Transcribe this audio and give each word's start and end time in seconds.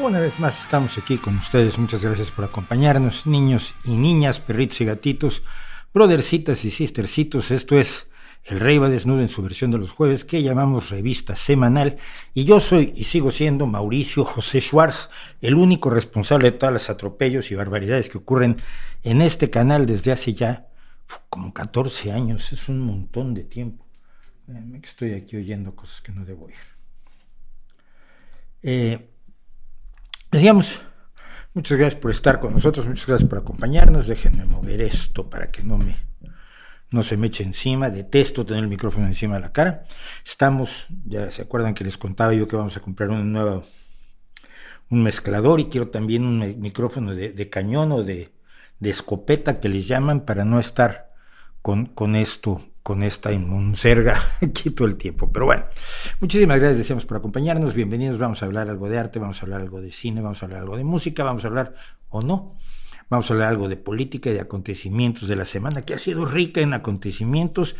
Una 0.00 0.18
vez 0.18 0.40
más 0.40 0.58
estamos 0.58 0.96
aquí 0.96 1.18
con 1.18 1.36
ustedes. 1.36 1.78
Muchas 1.78 2.02
gracias 2.02 2.30
por 2.30 2.46
acompañarnos, 2.46 3.26
niños 3.26 3.74
y 3.84 3.90
niñas, 3.90 4.40
perritos 4.40 4.80
y 4.80 4.86
gatitos, 4.86 5.42
brothercitas 5.92 6.64
y 6.64 6.70
sistercitos. 6.70 7.50
Esto 7.50 7.78
es 7.78 8.08
El 8.44 8.60
Rey 8.60 8.78
va 8.78 8.88
desnudo 8.88 9.20
en 9.20 9.28
su 9.28 9.42
versión 9.42 9.70
de 9.70 9.76
los 9.76 9.90
jueves 9.90 10.24
que 10.24 10.42
llamamos 10.42 10.88
revista 10.88 11.36
semanal. 11.36 11.98
Y 12.32 12.44
yo 12.44 12.60
soy 12.60 12.94
y 12.96 13.04
sigo 13.04 13.30
siendo 13.30 13.66
Mauricio 13.66 14.24
José 14.24 14.62
Schwartz, 14.62 15.10
el 15.42 15.54
único 15.54 15.90
responsable 15.90 16.50
de 16.50 16.56
todos 16.56 16.72
los 16.72 16.88
atropellos 16.88 17.50
y 17.50 17.54
barbaridades 17.54 18.08
que 18.08 18.16
ocurren 18.16 18.56
en 19.02 19.20
este 19.20 19.50
canal 19.50 19.84
desde 19.84 20.12
hace 20.12 20.32
ya 20.32 20.66
como 21.28 21.52
14 21.52 22.10
años. 22.10 22.54
Es 22.54 22.70
un 22.70 22.80
montón 22.80 23.34
de 23.34 23.44
tiempo. 23.44 23.84
Estoy 24.82 25.12
aquí 25.12 25.36
oyendo 25.36 25.76
cosas 25.76 26.00
que 26.00 26.10
no 26.10 26.24
debo 26.24 26.46
oír. 26.46 26.56
Eh, 28.62 29.10
Decíamos, 30.30 30.80
muchas 31.54 31.76
gracias 31.76 32.00
por 32.00 32.12
estar 32.12 32.38
con 32.38 32.52
nosotros, 32.52 32.86
muchas 32.86 33.06
gracias 33.06 33.28
por 33.28 33.38
acompañarnos. 33.38 34.06
Déjenme 34.06 34.44
mover 34.44 34.80
esto 34.80 35.28
para 35.28 35.50
que 35.50 35.62
no 35.62 35.76
me 35.76 35.96
no 36.92 37.02
se 37.02 37.16
me 37.16 37.28
eche 37.28 37.44
encima. 37.44 37.90
Detesto 37.90 38.44
tener 38.44 38.62
el 38.62 38.68
micrófono 38.68 39.06
encima 39.06 39.34
de 39.36 39.40
la 39.40 39.52
cara. 39.52 39.82
Estamos, 40.24 40.86
ya 41.04 41.30
se 41.30 41.42
acuerdan 41.42 41.74
que 41.74 41.84
les 41.84 41.98
contaba 41.98 42.32
yo 42.34 42.46
que 42.46 42.56
vamos 42.56 42.76
a 42.76 42.80
comprar 42.80 43.10
un 43.10 43.32
nuevo 43.32 43.64
un 44.90 45.02
mezclador 45.04 45.60
y 45.60 45.66
quiero 45.66 45.88
también 45.88 46.26
un 46.26 46.60
micrófono 46.60 47.14
de, 47.14 47.48
cañón 47.48 47.92
o 47.92 48.02
de, 48.02 48.32
de, 48.80 48.90
escopeta 48.90 49.60
que 49.60 49.68
les 49.68 49.86
llaman 49.86 50.24
para 50.24 50.44
no 50.44 50.58
estar 50.58 51.12
con, 51.62 51.86
con 51.86 52.16
esto 52.16 52.69
con 52.82 53.02
esta 53.02 53.32
inmuncerga 53.32 54.22
aquí 54.40 54.70
todo 54.70 54.88
el 54.88 54.96
tiempo. 54.96 55.30
Pero 55.32 55.46
bueno, 55.46 55.64
muchísimas 56.20 56.58
gracias, 56.58 56.78
decíamos, 56.78 57.06
por 57.06 57.18
acompañarnos. 57.18 57.74
Bienvenidos. 57.74 58.18
Vamos 58.18 58.42
a 58.42 58.46
hablar 58.46 58.70
algo 58.70 58.88
de 58.88 58.98
arte, 58.98 59.18
vamos 59.18 59.40
a 59.40 59.42
hablar 59.42 59.60
algo 59.60 59.80
de 59.80 59.90
cine, 59.92 60.20
vamos 60.20 60.42
a 60.42 60.46
hablar 60.46 60.60
algo 60.60 60.76
de 60.76 60.84
música, 60.84 61.24
vamos 61.24 61.44
a 61.44 61.48
hablar, 61.48 61.74
o 62.08 62.22
no, 62.22 62.56
vamos 63.08 63.30
a 63.30 63.34
hablar 63.34 63.48
algo 63.48 63.68
de 63.68 63.76
política 63.76 64.30
y 64.30 64.34
de 64.34 64.40
acontecimientos 64.40 65.28
de 65.28 65.36
la 65.36 65.44
semana, 65.44 65.82
que 65.82 65.94
ha 65.94 65.98
sido 65.98 66.24
rica 66.24 66.60
en 66.60 66.74
acontecimientos. 66.74 67.76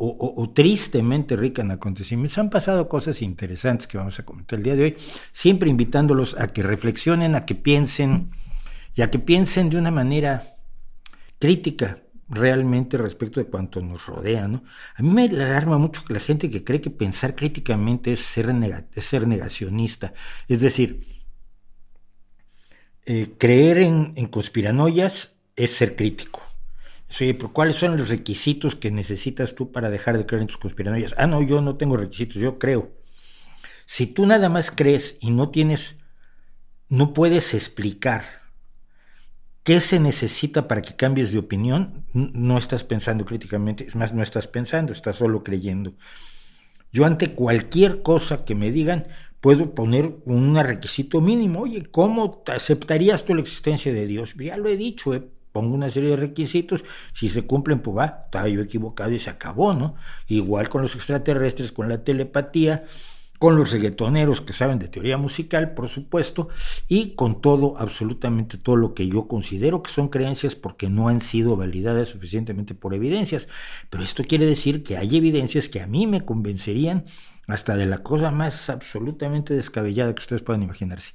O, 0.00 0.52
tristemente 0.54 1.34
rica 1.34 1.60
en 1.60 1.72
acontecimientos. 1.72 2.38
Han 2.38 2.50
pasado 2.50 2.88
cosas 2.88 3.20
interesantes 3.20 3.88
que 3.88 3.98
vamos 3.98 4.16
a 4.20 4.24
comentar 4.24 4.56
el 4.56 4.62
día 4.62 4.76
de 4.76 4.84
hoy, 4.84 4.96
siempre 5.32 5.68
invitándolos 5.68 6.38
a 6.38 6.46
que 6.46 6.62
reflexionen, 6.62 7.34
a 7.34 7.44
que 7.44 7.56
piensen 7.56 8.30
y 8.94 9.02
a 9.02 9.10
que 9.10 9.18
piensen 9.18 9.70
de 9.70 9.76
una 9.76 9.90
manera 9.90 10.56
crítica, 11.40 11.98
realmente 12.28 12.98
respecto 12.98 13.40
de 13.40 13.46
cuanto 13.46 13.80
nos 13.80 14.06
rodea. 14.06 14.48
¿no? 14.48 14.64
A 14.96 15.02
mí 15.02 15.10
me 15.10 15.24
alarma 15.24 15.78
mucho 15.78 16.04
que 16.04 16.14
la 16.14 16.20
gente 16.20 16.50
que 16.50 16.64
cree 16.64 16.80
que 16.80 16.90
pensar 16.90 17.34
críticamente 17.34 18.12
es 18.12 18.20
ser, 18.20 18.54
ser 18.96 19.26
negacionista. 19.26 20.12
Es 20.46 20.60
decir, 20.60 21.00
eh, 23.06 23.34
creer 23.38 23.78
en, 23.78 24.26
conspiranoias 24.26 25.36
es 25.56 25.70
ser 25.70 25.96
crítico. 25.96 26.42
Oye, 27.20 27.32
pero 27.32 27.54
¿cuáles 27.54 27.76
son 27.76 27.96
los 27.96 28.10
requisitos 28.10 28.74
que 28.74 28.90
necesitas 28.90 29.54
tú 29.54 29.72
para 29.72 29.88
dejar 29.88 30.18
de 30.18 30.26
creer 30.26 30.42
en 30.42 30.48
tus 30.48 30.58
conspiranoias? 30.58 31.14
Ah, 31.16 31.26
no, 31.26 31.40
yo 31.40 31.62
no 31.62 31.76
tengo 31.76 31.96
requisitos, 31.96 32.36
yo 32.42 32.58
creo. 32.58 32.92
Si 33.86 34.06
tú 34.06 34.26
nada 34.26 34.50
más 34.50 34.70
crees 34.70 35.16
y 35.20 35.30
no 35.30 35.48
tienes, 35.48 35.96
no 36.90 37.14
puedes 37.14 37.54
explicar 37.54 38.37
¿Qué 39.68 39.82
se 39.82 40.00
necesita 40.00 40.66
para 40.66 40.80
que 40.80 40.96
cambies 40.96 41.30
de 41.30 41.38
opinión? 41.38 42.06
No 42.14 42.56
estás 42.56 42.84
pensando 42.84 43.26
críticamente, 43.26 43.84
es 43.84 43.96
más, 43.96 44.14
no 44.14 44.22
estás 44.22 44.48
pensando, 44.48 44.94
estás 44.94 45.16
solo 45.16 45.42
creyendo. 45.42 45.92
Yo 46.90 47.04
ante 47.04 47.34
cualquier 47.34 48.00
cosa 48.00 48.46
que 48.46 48.54
me 48.54 48.70
digan, 48.70 49.08
puedo 49.42 49.74
poner 49.74 50.20
un 50.24 50.56
requisito 50.56 51.20
mínimo. 51.20 51.60
Oye, 51.60 51.84
¿cómo 51.90 52.42
aceptarías 52.46 53.26
tú 53.26 53.34
la 53.34 53.42
existencia 53.42 53.92
de 53.92 54.06
Dios? 54.06 54.34
Ya 54.38 54.56
lo 54.56 54.70
he 54.70 54.78
dicho, 54.78 55.12
¿eh? 55.12 55.28
pongo 55.52 55.74
una 55.74 55.90
serie 55.90 56.08
de 56.08 56.16
requisitos, 56.16 56.86
si 57.12 57.28
se 57.28 57.42
cumplen, 57.42 57.80
pues 57.80 57.94
va, 57.94 58.22
estaba 58.24 58.48
yo 58.48 58.62
equivocado 58.62 59.10
y 59.10 59.18
se 59.18 59.28
acabó, 59.28 59.74
¿no? 59.74 59.96
Igual 60.28 60.70
con 60.70 60.80
los 60.80 60.94
extraterrestres, 60.94 61.72
con 61.72 61.90
la 61.90 62.02
telepatía, 62.02 62.86
con 63.38 63.56
los 63.56 63.70
reggaetoneros 63.70 64.40
que 64.40 64.52
saben 64.52 64.78
de 64.78 64.88
teoría 64.88 65.16
musical, 65.16 65.72
por 65.74 65.88
supuesto, 65.88 66.48
y 66.88 67.14
con 67.14 67.40
todo, 67.40 67.76
absolutamente 67.78 68.58
todo 68.58 68.76
lo 68.76 68.94
que 68.94 69.08
yo 69.08 69.28
considero 69.28 69.82
que 69.82 69.90
son 69.90 70.08
creencias 70.08 70.56
porque 70.56 70.88
no 70.88 71.08
han 71.08 71.20
sido 71.20 71.56
validadas 71.56 72.08
suficientemente 72.08 72.74
por 72.74 72.94
evidencias. 72.94 73.48
Pero 73.90 74.02
esto 74.02 74.24
quiere 74.24 74.44
decir 74.44 74.82
que 74.82 74.96
hay 74.96 75.16
evidencias 75.16 75.68
que 75.68 75.80
a 75.80 75.86
mí 75.86 76.06
me 76.06 76.24
convencerían 76.24 77.04
hasta 77.46 77.76
de 77.76 77.86
la 77.86 78.02
cosa 78.02 78.30
más 78.30 78.68
absolutamente 78.68 79.54
descabellada 79.54 80.14
que 80.14 80.20
ustedes 80.20 80.42
puedan 80.42 80.64
imaginarse. 80.64 81.14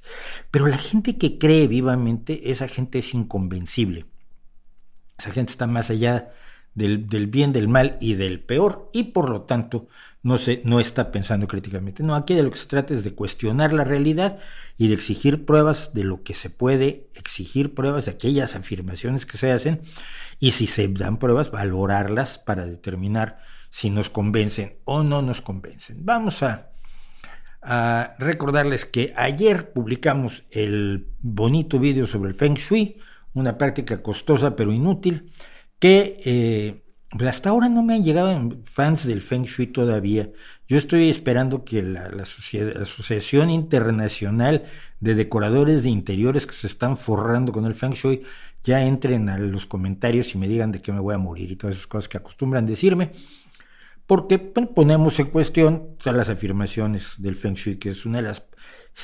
Pero 0.50 0.66
la 0.66 0.78
gente 0.78 1.16
que 1.18 1.38
cree 1.38 1.68
vivamente, 1.68 2.50
esa 2.50 2.68
gente 2.68 2.98
es 2.98 3.14
inconvencible. 3.14 4.06
Esa 5.18 5.30
gente 5.30 5.52
está 5.52 5.66
más 5.66 5.90
allá 5.90 6.32
del, 6.74 7.06
del 7.06 7.28
bien, 7.28 7.52
del 7.52 7.68
mal 7.68 7.98
y 8.00 8.14
del 8.14 8.40
peor, 8.40 8.90
y 8.92 9.04
por 9.04 9.30
lo 9.30 9.42
tanto 9.42 9.86
no, 10.24 10.38
se, 10.38 10.62
no 10.64 10.80
está 10.80 11.12
pensando 11.12 11.46
críticamente. 11.46 12.02
No, 12.02 12.14
aquí 12.14 12.34
de 12.34 12.42
lo 12.42 12.50
que 12.50 12.58
se 12.58 12.66
trata 12.66 12.94
es 12.94 13.04
de 13.04 13.14
cuestionar 13.14 13.74
la 13.74 13.84
realidad 13.84 14.38
y 14.78 14.88
de 14.88 14.94
exigir 14.94 15.44
pruebas 15.44 15.92
de 15.92 16.02
lo 16.02 16.22
que 16.22 16.34
se 16.34 16.48
puede, 16.48 17.08
exigir 17.14 17.74
pruebas 17.74 18.06
de 18.06 18.12
aquellas 18.12 18.56
afirmaciones 18.56 19.26
que 19.26 19.36
se 19.36 19.52
hacen 19.52 19.82
y 20.40 20.52
si 20.52 20.66
se 20.66 20.88
dan 20.88 21.18
pruebas, 21.18 21.50
valorarlas 21.50 22.38
para 22.38 22.64
determinar 22.64 23.38
si 23.68 23.90
nos 23.90 24.08
convencen 24.08 24.78
o 24.84 25.02
no 25.02 25.20
nos 25.20 25.42
convencen. 25.42 25.98
Vamos 26.04 26.42
a, 26.42 26.70
recordarles 28.18 28.84
que 28.84 29.14
ayer 29.16 29.72
publicamos 29.72 30.44
el 30.50 31.08
bonito 31.20 31.78
video 31.78 32.06
sobre 32.06 32.30
el 32.30 32.34
Feng 32.34 32.56
Shui, 32.56 32.98
una 33.32 33.56
práctica 33.56 34.02
costosa 34.02 34.56
pero 34.56 34.72
inútil 34.72 35.30
que... 35.78 36.20
Eh, 36.24 36.83
pues 37.16 37.30
hasta 37.30 37.50
ahora 37.50 37.68
no 37.68 37.82
me 37.82 37.94
han 37.94 38.02
llegado 38.02 38.58
fans 38.64 39.06
del 39.06 39.22
Feng 39.22 39.44
Shui 39.44 39.68
todavía. 39.68 40.30
Yo 40.66 40.78
estoy 40.78 41.08
esperando 41.08 41.64
que 41.64 41.82
la, 41.82 42.10
Asociación 42.80 43.50
Internacional 43.50 44.64
de 44.98 45.14
Decoradores 45.14 45.84
de 45.84 45.90
Interiores 45.90 46.46
que 46.46 46.54
se 46.54 46.66
están 46.66 46.96
forrando 46.96 47.52
con 47.52 47.66
el 47.66 47.76
Feng 47.76 47.92
Shui 47.92 48.22
ya 48.64 48.84
entren 48.84 49.28
a 49.28 49.38
los 49.38 49.64
comentarios 49.66 50.34
y 50.34 50.38
me 50.38 50.48
digan 50.48 50.72
de 50.72 50.80
qué 50.80 50.92
me 50.92 51.00
voy 51.00 51.14
a 51.14 51.18
morir 51.18 51.52
y 51.52 51.56
todas 51.56 51.76
esas 51.76 51.86
cosas 51.86 52.08
que 52.08 52.16
acostumbran 52.16 52.66
decirme. 52.66 53.12
Porque 54.06 54.38
ponemos 54.38 55.18
en 55.20 55.26
cuestión 55.26 55.96
todas 55.98 56.16
las 56.16 56.28
afirmaciones 56.28 57.14
del 57.18 57.36
Feng 57.36 57.54
Shui, 57.54 57.76
que 57.76 57.90
es 57.90 58.04
una 58.04 58.18
de 58.18 58.28
las 58.28 58.42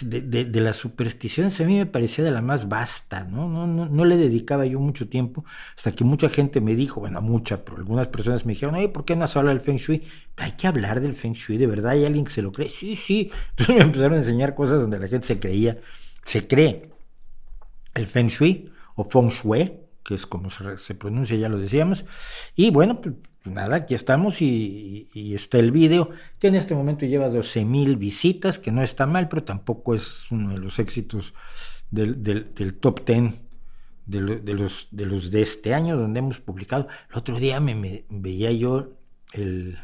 de, 0.03 0.61
las 0.61 0.77
supersticiones 0.77 1.61
a 1.61 1.65
mí 1.65 1.77
me 1.77 1.87
parecía 1.87 2.25
de 2.25 2.31
la 2.31 2.43
más 2.43 2.69
vasta, 2.69 3.25
¿no? 3.25 3.49
No, 3.49 3.67
¿no? 3.67 3.87
no, 3.87 4.05
le 4.05 4.17
dedicaba 4.17 4.65
yo 4.65 4.78
mucho 4.78 5.09
tiempo, 5.09 5.45
hasta 5.77 5.93
que 5.93 6.05
mucha 6.05 6.28
gente 6.28 6.61
me 6.61 6.75
dijo, 6.75 7.01
bueno, 7.01 7.21
mucha, 7.21 7.65
pero 7.65 7.78
algunas 7.78 8.09
personas 8.09 8.47
me 8.47 8.53
dijeron, 8.53 8.77
oye, 8.77 8.89
¿por 8.89 9.05
qué 9.05 9.17
no 9.17 9.25
has 9.25 9.37
hablado 9.37 9.56
del 9.56 9.65
Feng 9.65 9.77
Shui? 9.77 10.03
Hay 10.37 10.53
que 10.53 10.69
hablar 10.69 11.01
del 11.01 11.15
Feng 11.15 11.34
Shui, 11.34 11.59
de 11.59 11.67
verdad, 11.67 11.93
hay 11.93 12.05
alguien 12.05 12.25
que 12.25 12.31
se 12.31 12.43
lo 12.43 12.53
cree. 12.53 12.69
Sí, 12.69 12.97
sí. 12.97 13.31
Entonces 13.51 13.75
me 13.77 13.83
empezaron 13.83 14.15
a 14.15 14.19
enseñar 14.19 14.55
cosas 14.55 14.81
donde 14.81 14.99
la 14.99 15.09
gente 15.09 15.27
se 15.27 15.41
creía, 15.41 15.78
se 16.25 16.47
cree 16.47 16.91
el 17.95 18.07
Feng 18.07 18.28
Shui 18.28 18.71
o 18.95 19.04
Feng 19.04 19.28
Shui, 19.28 19.72
que 20.04 20.15
es 20.15 20.27
como 20.27 20.51
se, 20.51 20.95
pronuncia, 20.95 21.36
ya 21.36 21.48
lo 21.48 21.59
decíamos. 21.59 22.04
Y 22.54 22.71
bueno, 22.71 23.01
pues 23.01 23.15
nada, 23.45 23.77
aquí 23.77 23.95
estamos 23.95 24.42
y, 24.42 25.09
está 25.34 25.59
el 25.59 25.72
video, 25.72 26.10
que 26.39 26.48
en 26.48 26.54
este 26.54 26.75
momento 26.75 27.07
lleva 27.07 27.28
12 27.28 27.65
mil 27.65 27.97
visitas, 27.97 28.59
que 28.59 28.71
no 28.71 28.83
está 28.83 29.07
mal, 29.07 29.28
pero 29.28 29.45
tampoco 29.45 29.95
es 29.95 30.31
uno 30.31 30.54
de 30.54 30.59
los 30.59 30.78
éxitos 30.78 31.34
del, 31.91 32.45
top 32.81 33.04
10 33.07 33.41
de, 34.07 34.54
los, 34.54 34.89
de 34.91 35.07
los 35.07 35.31
de 35.31 35.42
este 35.42 35.75
año, 35.75 35.97
donde 35.97 36.19
hemos 36.19 36.41
publicado. 36.41 36.89
El 37.10 37.19
otro 37.19 37.39
día 37.39 37.60
me, 37.60 38.04
veía 38.09 38.53
yo 38.53 38.92
el, 39.33 39.78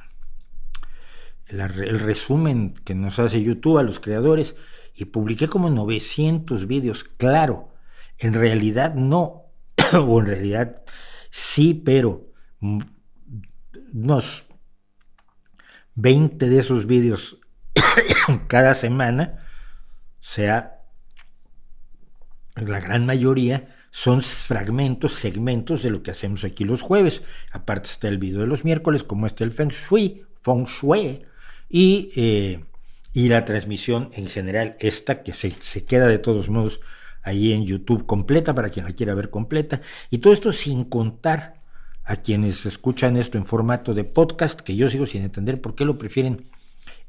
el, 1.49 1.99
resumen 2.00 2.75
que 2.85 2.94
nos 2.94 3.19
hace 3.19 3.43
YouTube 3.43 3.79
a 3.79 3.82
los 3.82 4.00
creadores 4.00 4.56
y 4.94 5.06
publiqué 5.06 5.49
como 5.49 5.70
900 5.70 6.67
vídeos. 6.67 7.05
Claro, 7.05 7.73
en 8.19 8.32
realidad 8.32 8.94
no, 8.94 9.44
o 9.93 10.20
en 10.20 10.26
realidad 10.26 10.82
sí, 11.31 11.75
pero 11.75 12.32
unos 13.96 14.44
20 15.94 16.50
de 16.50 16.58
esos 16.58 16.87
vídeos 16.87 17.38
cada 18.48 18.75
semana, 18.75 19.46
sea 20.20 20.82
la 22.54 22.81
gran 22.81 23.06
mayoría, 23.06 23.75
son 23.90 24.20
fragmentos, 24.20 25.14
segmentos 25.14 25.82
de 25.82 25.90
lo 25.90 26.02
que 26.02 26.10
hacemos 26.10 26.44
aquí 26.44 26.64
los 26.64 26.82
jueves. 26.82 27.22
Aparte 27.50 27.88
está 27.88 28.08
el 28.08 28.19
video 28.19 28.40
de 28.40 28.46
los 28.46 28.64
miércoles, 28.64 29.04
como 29.04 29.26
está 29.26 29.44
el 29.44 29.52
Feng 29.52 29.70
Shui, 29.70 30.26
Feng 30.42 30.64
Shui, 30.64 31.25
y, 31.69 32.10
eh, 32.16 32.64
y 33.14 33.28
la 33.28 33.44
transmisión 33.46 34.10
en 34.12 34.26
general, 34.28 34.76
esta 34.81 35.22
que 35.22 35.32
se, 35.32 35.50
se 35.50 35.84
queda 35.84 36.06
de 36.06 36.19
todos 36.19 36.50
modos 36.50 36.81
ahí 37.22 37.52
en 37.52 37.64
YouTube 37.64 38.06
completa 38.06 38.54
para 38.54 38.69
quien 38.69 38.84
la 38.84 38.92
quiera 38.92 39.14
ver 39.14 39.31
completa. 39.31 39.81
Y 40.10 40.19
todo 40.19 40.34
esto 40.34 40.52
sin 40.52 40.84
contar 40.84 41.56
a 42.06 42.17
quienes 42.17 42.64
escuchan 42.67 43.17
esto 43.17 43.37
en 43.37 43.47
formato 43.47 43.93
de 43.93 44.05
podcast, 44.05 44.61
que 44.61 44.76
yo 44.76 44.88
sigo 44.88 45.06
sin 45.06 45.23
entender 45.23 45.61
por 45.61 45.75
qué 45.75 45.85
lo 45.85 45.99
prefieren 45.99 46.49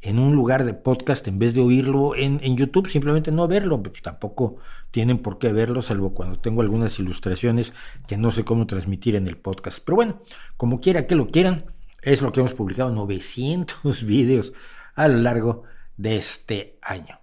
en 0.02 0.20
un 0.20 0.36
lugar 0.36 0.66
de 0.66 0.74
podcast 0.74 1.28
en 1.28 1.40
vez 1.40 1.54
de 1.54 1.62
oírlo 1.62 2.16
en, 2.16 2.40
YouTube, 2.58 2.90
simplemente 2.90 3.32
no 3.32 3.48
verlo, 3.48 3.82
pues 3.82 4.02
tampoco 4.02 4.58
tienen 4.92 5.20
por 5.20 5.38
qué 5.38 5.54
verlo, 5.54 5.82
salvo 5.82 6.14
cuando 6.14 6.40
tengo 6.40 6.62
algunas 6.62 6.98
ilustraciones 7.00 7.74
que 8.08 8.18
no 8.18 8.32
sé 8.32 8.44
cómo 8.44 8.66
transmitir 8.66 9.16
en 9.16 9.28
el 9.28 9.38
podcast. 9.38 9.80
Pero 9.86 9.96
bueno, 9.96 10.22
como 10.56 10.82
quiera 10.82 11.06
que 11.06 11.16
lo 11.16 11.30
quieran, 11.30 11.66
es 12.02 12.22
lo 12.22 12.32
que 12.32 12.40
hemos 12.40 12.54
publicado, 12.54 12.92
900 12.92 14.04
vídeos 14.06 14.54
a 14.96 15.08
lo 15.08 15.18
largo 15.18 15.64
de 15.96 16.18
este 16.18 16.80
año. 16.82 17.20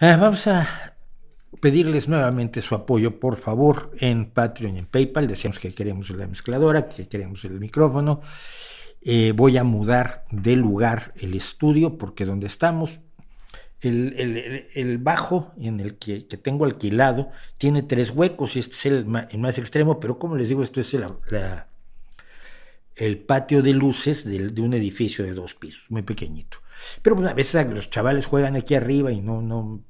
Ah, 0.00 0.16
vamos 0.16 0.46
a 0.46 0.91
pedirles 1.60 2.08
nuevamente 2.08 2.62
su 2.62 2.74
apoyo, 2.74 3.20
por 3.20 3.36
favor, 3.36 3.90
en 3.98 4.30
Patreon 4.30 4.76
y 4.76 4.78
en 4.80 4.86
PayPal. 4.86 5.28
Decíamos 5.28 5.58
que 5.58 5.70
queremos 5.70 6.10
la 6.10 6.26
mezcladora, 6.26 6.88
que 6.88 7.06
queremos 7.08 7.44
el 7.44 7.60
micrófono. 7.60 8.20
Eh, 9.02 9.32
voy 9.34 9.56
a 9.56 9.64
mudar 9.64 10.24
de 10.30 10.56
lugar 10.56 11.12
el 11.16 11.34
estudio 11.34 11.98
porque 11.98 12.24
donde 12.24 12.46
estamos, 12.46 13.00
el, 13.80 14.98
bajo 15.00 15.52
en 15.58 15.80
el 15.80 15.96
que, 15.98 16.20
tengo 16.20 16.64
alquilado 16.64 17.30
tiene 17.58 17.82
tres 17.82 18.10
huecos 18.10 18.54
y 18.54 18.60
este 18.60 18.74
es 18.74 18.86
el, 18.86 19.06
más 19.06 19.58
extremo, 19.58 19.98
pero 19.98 20.20
como 20.20 20.36
les 20.36 20.48
digo, 20.48 20.62
esto 20.62 20.80
es 20.80 20.94
el, 22.94 23.18
patio 23.18 23.60
de 23.60 23.72
luces 23.74 24.24
de, 24.24 24.50
de, 24.50 24.62
un 24.62 24.74
edificio 24.74 25.24
de 25.24 25.34
dos 25.34 25.56
pisos, 25.56 25.90
muy 25.90 26.02
pequeñito. 26.02 26.58
Pero 27.02 27.16
pues, 27.16 27.28
a 27.28 27.34
veces 27.34 27.66
los 27.70 27.90
chavales 27.90 28.26
juegan 28.26 28.54
aquí 28.54 28.76
arriba 28.76 29.10
y 29.10 29.20
no, 29.20 29.42
no 29.42 29.82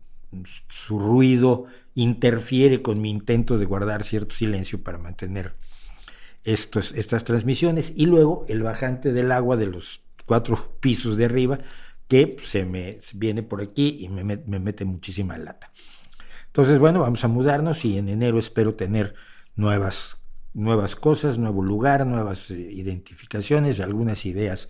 su 0.68 0.98
ruido 0.98 1.66
interfiere 1.94 2.82
con 2.82 3.00
mi 3.00 3.10
intento 3.10 3.58
de 3.58 3.66
guardar 3.66 4.02
cierto 4.02 4.34
silencio 4.34 4.82
para 4.82 4.98
mantener 4.98 5.54
estas 6.44 7.24
transmisiones 7.24 7.92
y 7.94 8.06
luego 8.06 8.44
el 8.48 8.62
bajante 8.62 9.12
del 9.12 9.30
agua 9.30 9.56
de 9.56 9.66
los 9.66 10.02
cuatro 10.26 10.76
pisos 10.80 11.16
de 11.16 11.26
arriba 11.26 11.60
que 12.08 12.36
se 12.42 12.64
me 12.64 12.98
viene 13.14 13.42
por 13.42 13.62
aquí 13.62 13.98
y 14.00 14.08
me, 14.08 14.24
me 14.24 14.58
mete 14.58 14.84
muchísima 14.84 15.38
lata. 15.38 15.72
Entonces, 16.46 16.78
bueno, 16.78 17.00
vamos 17.00 17.24
a 17.24 17.28
mudarnos 17.28 17.84
y 17.84 17.96
en 17.96 18.08
enero 18.10 18.38
espero 18.38 18.74
tener 18.74 19.14
nuevas, 19.56 20.18
nuevas 20.52 20.96
cosas, 20.96 21.38
nuevo 21.38 21.62
lugar, 21.62 22.06
nuevas 22.06 22.50
eh, 22.50 22.60
identificaciones, 22.60 23.80
algunas 23.80 24.26
ideas 24.26 24.68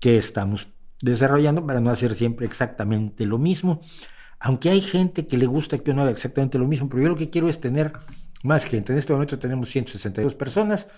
que 0.00 0.18
estamos 0.18 0.68
desarrollando 1.00 1.66
para 1.66 1.80
no 1.80 1.90
hacer 1.90 2.14
siempre 2.14 2.44
exactamente 2.44 3.24
lo 3.24 3.38
mismo 3.38 3.80
aunque 4.44 4.68
hay 4.68 4.82
gente 4.82 5.26
que 5.26 5.38
le 5.38 5.46
gusta 5.46 5.78
que 5.78 5.90
uno 5.90 6.02
haga 6.02 6.10
exactamente 6.10 6.58
lo 6.58 6.66
mismo, 6.66 6.86
pero 6.86 7.02
yo 7.02 7.08
lo 7.08 7.16
que 7.16 7.30
quiero 7.30 7.48
es 7.48 7.60
tener 7.60 7.92
más 8.42 8.66
gente. 8.66 8.92
En 8.92 8.98
este 8.98 9.14
momento 9.14 9.38
tenemos 9.38 9.70
162 9.70 10.34
personas, 10.34 10.88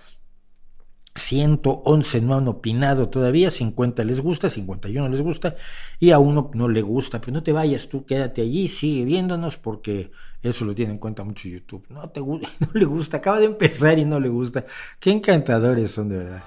111 1.14 2.22
no 2.22 2.34
han 2.34 2.48
opinado 2.48 3.08
todavía, 3.08 3.52
50 3.52 4.02
les 4.02 4.20
gusta, 4.20 4.48
51 4.48 5.08
les 5.08 5.22
gusta 5.22 5.54
y 6.00 6.10
a 6.10 6.18
uno 6.18 6.50
no 6.54 6.68
le 6.68 6.82
gusta. 6.82 7.20
Pero 7.20 7.34
no 7.34 7.44
te 7.44 7.52
vayas, 7.52 7.88
tú 7.88 8.04
quédate 8.04 8.42
allí, 8.42 8.66
sigue 8.66 9.04
viéndonos 9.04 9.58
porque 9.58 10.10
eso 10.42 10.64
lo 10.64 10.74
tiene 10.74 10.94
en 10.94 10.98
cuenta 10.98 11.22
mucho 11.22 11.48
YouTube. 11.48 11.86
No, 11.88 12.10
te, 12.10 12.18
no 12.22 12.48
le 12.74 12.84
gusta, 12.84 13.18
acaba 13.18 13.38
de 13.38 13.46
empezar 13.46 13.96
y 13.96 14.04
no 14.04 14.18
le 14.18 14.28
gusta. 14.28 14.64
Qué 14.98 15.12
encantadores 15.12 15.92
son 15.92 16.08
de 16.08 16.18
verdad. 16.18 16.42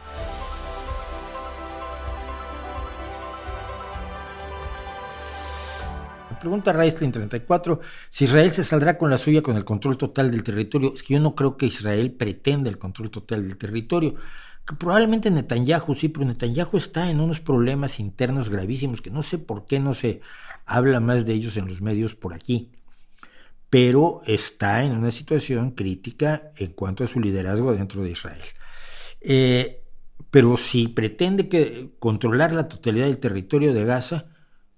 Pregunta 6.39 6.73
Raistlin 6.73 7.11
34, 7.11 7.79
si 8.09 8.23
Israel 8.25 8.51
se 8.51 8.63
saldrá 8.63 8.97
con 8.97 9.09
la 9.09 9.17
suya 9.17 9.41
con 9.41 9.57
el 9.57 9.65
control 9.65 9.97
total 9.97 10.31
del 10.31 10.43
territorio. 10.43 10.93
Es 10.93 11.03
que 11.03 11.15
yo 11.15 11.19
no 11.19 11.35
creo 11.35 11.57
que 11.57 11.65
Israel 11.65 12.11
pretenda 12.11 12.69
el 12.69 12.77
control 12.77 13.11
total 13.11 13.47
del 13.47 13.57
territorio. 13.57 14.15
Que 14.65 14.75
probablemente 14.75 15.31
Netanyahu 15.31 15.95
sí, 15.95 16.09
pero 16.09 16.25
Netanyahu 16.25 16.77
está 16.77 17.09
en 17.09 17.19
unos 17.19 17.39
problemas 17.39 17.99
internos 17.99 18.49
gravísimos 18.49 19.01
que 19.01 19.11
no 19.11 19.23
sé 19.23 19.37
por 19.37 19.65
qué 19.65 19.79
no 19.79 19.93
se 19.93 20.21
habla 20.65 20.99
más 20.99 21.25
de 21.25 21.33
ellos 21.33 21.57
en 21.57 21.67
los 21.67 21.81
medios 21.81 22.15
por 22.15 22.33
aquí. 22.33 22.71
Pero 23.69 24.21
está 24.25 24.83
en 24.83 24.97
una 24.97 25.11
situación 25.11 25.71
crítica 25.71 26.51
en 26.55 26.71
cuanto 26.73 27.03
a 27.03 27.07
su 27.07 27.19
liderazgo 27.19 27.73
dentro 27.73 28.01
de 28.01 28.11
Israel. 28.11 28.41
Eh, 29.21 29.83
pero 30.31 30.57
si 30.57 30.87
pretende 30.87 31.49
que, 31.49 31.91
controlar 31.99 32.51
la 32.51 32.67
totalidad 32.67 33.05
del 33.05 33.19
territorio 33.19 33.73
de 33.73 33.85
Gaza, 33.85 34.25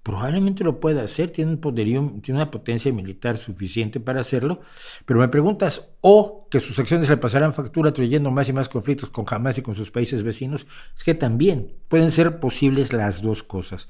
Probablemente 0.03 0.63
lo 0.63 0.80
pueda 0.80 1.03
hacer, 1.03 1.30
tiene 1.30 1.51
un 1.51 1.57
poderío, 1.59 2.01
tiene 2.24 2.39
una 2.39 2.50
potencia 2.50 2.92
militar 2.92 3.38
suficiente 3.38 4.00
para 4.00 4.21
hacerlo, 4.21 4.62
pero 5.06 5.19
me 5.19 5.27
preguntas, 5.27 5.89
o 6.01 6.48
que 6.50 6.59
sus 6.59 6.80
acciones 6.80 7.07
le 7.07 7.18
pasarán 7.18 7.53
factura 7.53 7.94
trayendo 7.94 8.31
más 8.31 8.50
y 8.50 8.53
más 8.53 8.68
conflictos 8.68 9.12
con 9.12 9.25
Hamas 9.30 9.59
y 9.59 9.62
con 9.62 9.75
sus 9.75 9.92
países 9.92 10.24
vecinos, 10.24 10.65
es 10.98 11.03
que 11.03 11.13
también 11.13 11.75
pueden 11.88 12.09
ser 12.09 12.39
posibles 12.39 12.94
las 12.94 13.21
dos 13.21 13.44
cosas. 13.44 13.89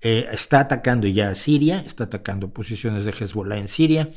Eh, 0.00 0.28
está 0.32 0.60
atacando 0.60 1.06
ya 1.06 1.28
a 1.28 1.34
Siria, 1.34 1.80
está 1.80 2.04
atacando 2.04 2.48
posiciones 2.54 3.04
de 3.04 3.12
Hezbollah 3.12 3.58
en 3.58 3.68
Siria, 3.68 4.10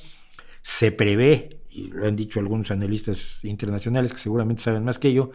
se 0.61 0.93
prevé, 0.93 1.59
y 1.69 1.87
lo 1.87 2.07
han 2.07 2.15
dicho 2.15 2.39
algunos 2.39 2.71
analistas 2.71 3.43
internacionales 3.43 4.13
que 4.13 4.19
seguramente 4.19 4.61
saben 4.61 4.85
más 4.85 4.97
que 4.97 5.11
yo, 5.11 5.31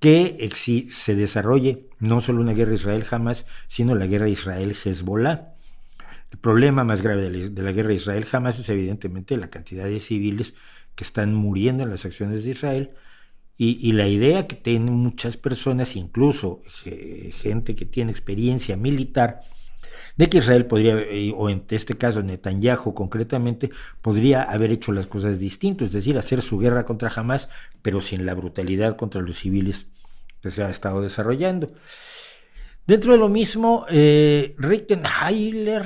que 0.00 0.48
se 0.90 1.14
desarrolle 1.14 1.88
no 1.98 2.20
solo 2.20 2.40
una 2.40 2.52
guerra 2.52 2.74
Israel-Hamas, 2.74 3.46
sino 3.66 3.94
la 3.94 4.06
guerra 4.06 4.28
Israel-Hezbollah. 4.28 5.54
El 6.30 6.38
problema 6.38 6.84
más 6.84 7.02
grave 7.02 7.30
de 7.30 7.62
la, 7.62 7.72
guerra 7.72 7.94
Israel-Hamas 7.94 8.58
es 8.58 8.68
evidentemente 8.68 9.36
la 9.36 9.50
cantidad 9.50 9.86
de 9.86 9.98
civiles 9.98 10.54
que 10.94 11.04
están 11.04 11.34
muriendo 11.34 11.82
en 11.82 11.90
las 11.90 12.04
acciones 12.04 12.44
de 12.44 12.50
Israel 12.50 12.90
y, 13.60 13.90
la 13.92 14.06
idea 14.06 14.46
que 14.46 14.54
tienen 14.54 14.94
muchas 14.94 15.36
personas, 15.36 15.96
incluso 15.96 16.62
gente 17.32 17.74
que 17.74 17.86
tiene 17.86 18.12
experiencia 18.12 18.76
militar, 18.76 19.40
de 20.18 20.28
que 20.28 20.38
Israel 20.38 20.66
podría, 20.66 20.98
eh, 20.98 21.32
o 21.34 21.48
en 21.48 21.64
este 21.70 21.96
caso 21.96 22.22
Netanyahu 22.22 22.92
concretamente, 22.92 23.70
podría 24.02 24.42
haber 24.42 24.72
hecho 24.72 24.92
las 24.92 25.06
cosas 25.06 25.38
distintas, 25.38 25.86
es 25.86 25.92
decir, 25.94 26.18
hacer 26.18 26.42
su 26.42 26.58
guerra 26.58 26.84
contra 26.84 27.10
Hamas, 27.14 27.48
pero 27.80 28.00
sin 28.00 28.26
la 28.26 28.34
brutalidad 28.34 28.96
contra 28.96 29.22
los 29.22 29.38
civiles 29.38 29.86
que 30.42 30.50
se 30.50 30.64
ha 30.64 30.70
estado 30.70 31.00
desarrollando. 31.00 31.72
Dentro 32.84 33.12
de 33.12 33.18
lo 33.18 33.28
mismo, 33.28 33.86
eh, 33.90 34.54
Rickenheiler, 34.58 35.84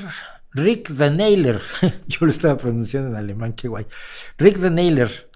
Rick 0.52 0.90
Neiler, 0.90 1.60
yo 2.06 2.26
lo 2.26 2.30
estaba 2.30 2.56
pronunciando 2.56 3.10
en 3.10 3.16
alemán, 3.16 3.52
qué 3.52 3.68
guay, 3.68 3.86
Rick 4.38 4.58
Neiler, 4.58 5.30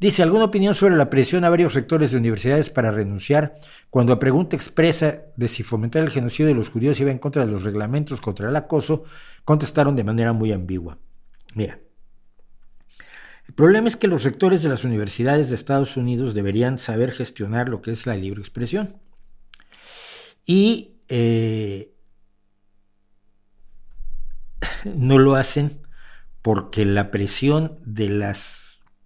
Dice, 0.00 0.22
¿alguna 0.22 0.44
opinión 0.44 0.74
sobre 0.74 0.96
la 0.96 1.10
presión 1.10 1.44
a 1.44 1.50
varios 1.50 1.74
rectores 1.74 2.10
de 2.10 2.16
universidades 2.16 2.70
para 2.70 2.90
renunciar 2.90 3.56
cuando 3.90 4.14
a 4.14 4.18
pregunta 4.18 4.56
expresa 4.56 5.24
de 5.36 5.46
si 5.46 5.62
fomentar 5.62 6.02
el 6.02 6.08
genocidio 6.08 6.46
de 6.46 6.54
los 6.54 6.70
judíos 6.70 6.98
iba 7.00 7.10
en 7.10 7.18
contra 7.18 7.44
de 7.44 7.52
los 7.52 7.64
reglamentos 7.64 8.18
contra 8.18 8.48
el 8.48 8.56
acoso, 8.56 9.04
contestaron 9.44 9.94
de 9.96 10.04
manera 10.04 10.32
muy 10.32 10.52
ambigua? 10.52 10.96
Mira, 11.54 11.78
el 13.46 13.52
problema 13.52 13.88
es 13.88 13.96
que 13.96 14.08
los 14.08 14.24
rectores 14.24 14.62
de 14.62 14.70
las 14.70 14.84
universidades 14.84 15.50
de 15.50 15.56
Estados 15.56 15.98
Unidos 15.98 16.32
deberían 16.32 16.78
saber 16.78 17.12
gestionar 17.12 17.68
lo 17.68 17.82
que 17.82 17.90
es 17.90 18.06
la 18.06 18.16
libre 18.16 18.40
expresión. 18.40 18.96
Y 20.46 21.02
eh, 21.08 21.92
no 24.86 25.18
lo 25.18 25.34
hacen 25.34 25.82
porque 26.40 26.86
la 26.86 27.10
presión 27.10 27.78
de 27.84 28.08
las 28.08 28.59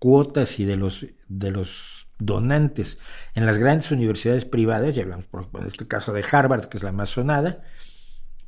cuotas 0.04 0.60
y 0.60 0.66
de 0.66 0.76
los, 0.76 1.06
de 1.28 1.50
los 1.50 2.08
donantes 2.18 2.98
en 3.34 3.46
las 3.46 3.56
grandes 3.56 3.90
universidades 3.90 4.44
privadas, 4.44 4.94
ya 4.94 5.02
hablamos 5.02 5.24
por, 5.24 5.48
en 5.58 5.66
este 5.66 5.88
caso 5.88 6.12
de 6.12 6.22
Harvard, 6.30 6.66
que 6.66 6.76
es 6.76 6.82
la 6.82 6.92
más 6.92 7.08
sonada, 7.08 7.62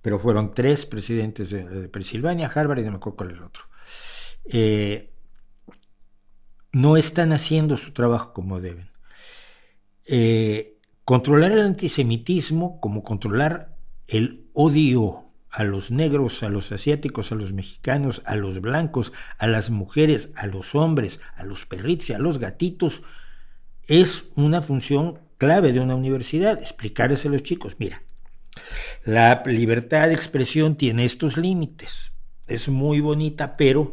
pero 0.03 0.19
fueron 0.19 0.51
tres 0.51 0.85
presidentes 0.85 1.49
de, 1.49 1.89
Pensilvania, 1.89 2.53
Harvard 2.55 2.81
y 2.81 2.83
no 2.83 2.91
me 2.91 2.97
acuerdo 2.99 3.17
cuál 3.17 3.31
es 3.31 3.39
el 3.39 3.45
otro. 3.45 3.63
Eh, 4.45 5.15
no 6.73 6.99
están 6.99 7.33
haciendo 7.33 7.79
su 7.79 7.95
trabajo 7.95 8.35
como 8.35 8.61
deben. 8.61 8.91
Eh, 10.05 10.79
controlar 11.07 11.53
el 11.53 11.63
antisemitismo 11.63 12.83
como 12.83 13.03
controlar 13.03 13.79
el 14.09 14.51
odio 14.53 15.26
a 15.57 15.65
los 15.65 15.91
negros, 15.91 16.43
a 16.43 16.51
los 16.51 16.71
asiáticos, 16.71 17.33
a 17.33 17.35
los 17.35 17.55
mexicanos, 17.55 18.21
a 18.27 18.37
los 18.37 18.61
blancos, 18.61 19.15
a 19.39 19.47
las 19.47 19.71
mujeres, 19.71 20.31
a 20.37 20.47
los 20.47 20.75
hombres, 20.75 21.19
a 21.35 21.45
los 21.45 21.65
perritos 21.65 22.11
y 22.11 22.13
a 22.13 22.19
los 22.19 22.39
gatitos, 22.39 23.03
es 23.87 24.27
una 24.35 24.61
función 24.61 25.19
clave 25.39 25.73
de 25.73 25.81
una 25.81 25.95
universidad, 25.95 26.61
explicarles 26.61 27.25
a 27.25 27.31
los 27.31 27.43
chicos, 27.43 27.77
mira, 27.79 28.03
la 29.07 29.43
libertad 29.47 30.09
de 30.09 30.15
expresión 30.15 30.77
tiene 30.77 31.07
estos 31.07 31.39
límites, 31.39 32.13
es 32.47 32.69
muy 32.69 33.01
bonita, 33.01 33.57
pero 33.57 33.93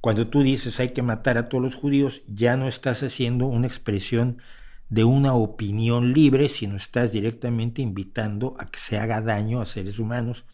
Cuando 0.00 0.28
tú 0.28 0.42
dices 0.42 0.80
hay 0.80 0.90
que 0.90 1.02
matar 1.02 1.36
a 1.38 1.48
todos 1.48 1.62
los 1.62 1.74
judíos, 1.76 2.22
ya 2.26 2.56
no 2.56 2.68
estás 2.68 3.02
haciendo 3.02 3.46
una 3.46 3.66
expresión 3.66 4.38
de 4.88 5.04
una 5.04 5.34
opinión 5.34 6.12
libre, 6.12 6.48
sino 6.48 6.76
estás 6.76 7.12
directamente 7.12 7.82
invitando 7.82 8.54
a 8.58 8.66
que 8.70 8.78
se 8.80 8.98
haga 8.98 9.20
daño 9.20 9.60
a 9.60 9.66
seres 9.66 9.98
humanos 9.98 10.44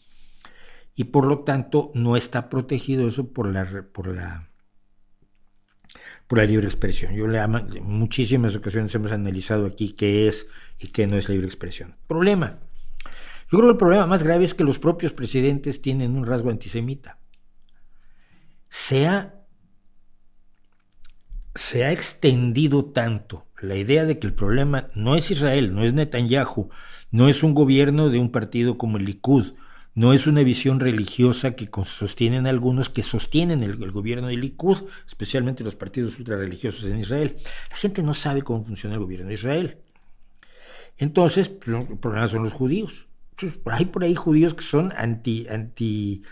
y 0.96 1.04
por 1.04 1.26
lo 1.26 1.40
tanto 1.40 1.92
no 1.94 2.16
está 2.16 2.48
protegido 2.48 3.06
eso 3.06 3.32
por 3.32 3.52
la, 3.52 3.84
por 3.92 4.08
la, 4.08 4.48
por 6.26 6.38
la 6.38 6.44
libre 6.46 6.66
expresión. 6.66 7.14
Yo 7.14 7.28
le 7.28 7.38
amo, 7.38 7.58
en 7.58 7.84
muchísimas 7.84 8.56
ocasiones 8.56 8.94
hemos 8.94 9.12
analizado 9.12 9.66
aquí 9.66 9.92
qué 9.92 10.26
es 10.26 10.48
y 10.78 10.88
qué 10.88 11.06
no 11.06 11.16
es 11.16 11.28
libre 11.28 11.46
expresión. 11.46 11.96
Problema. 12.08 12.60
Yo 13.52 13.58
creo 13.58 13.64
que 13.64 13.72
el 13.72 13.76
problema 13.76 14.06
más 14.06 14.22
grave 14.22 14.44
es 14.44 14.54
que 14.54 14.64
los 14.64 14.78
propios 14.78 15.12
presidentes 15.12 15.82
tienen 15.82 16.16
un 16.16 16.26
rasgo 16.26 16.50
antisemita. 16.50 17.18
Se 18.70 19.06
ha, 19.06 19.34
se 21.54 21.84
ha 21.84 21.92
extendido 21.92 22.86
tanto 22.86 23.46
la 23.60 23.76
idea 23.76 24.06
de 24.06 24.18
que 24.18 24.26
el 24.26 24.34
problema 24.34 24.88
no 24.94 25.14
es 25.14 25.30
Israel, 25.30 25.74
no 25.74 25.84
es 25.84 25.92
Netanyahu, 25.92 26.70
no 27.10 27.28
es 27.28 27.42
un 27.42 27.54
gobierno 27.54 28.08
de 28.08 28.18
un 28.18 28.32
partido 28.32 28.78
como 28.78 28.96
el 28.96 29.04
Likud, 29.04 29.54
no 29.96 30.12
es 30.12 30.26
una 30.26 30.42
visión 30.42 30.78
religiosa 30.78 31.56
que 31.56 31.68
sostienen 31.84 32.46
algunos 32.46 32.90
que 32.90 33.02
sostienen 33.02 33.62
el, 33.62 33.76
gobierno 33.90 34.28
del 34.28 34.42
Likud, 34.42 34.84
especialmente 35.06 35.64
los 35.64 35.74
partidos 35.74 36.18
ultrarreligiosos 36.18 36.84
en 36.84 36.98
Israel. 36.98 37.34
La 37.70 37.76
gente 37.76 38.02
no 38.02 38.12
sabe 38.12 38.42
cómo 38.42 38.62
funciona 38.62 38.94
el 38.94 39.00
gobierno 39.00 39.28
de 39.28 39.34
Israel. 39.34 39.78
Entonces, 40.98 41.48
pues, 41.48 41.88
el 41.88 41.98
problema 41.98 42.28
son 42.28 42.44
los 42.44 42.52
judíos. 42.52 43.08
hay 43.64 43.86
por 43.86 44.04
ahí 44.04 44.14
judíos 44.14 44.52
que 44.52 44.64
son 44.64 44.92
anti, 44.94 45.46
anti, 45.48 46.22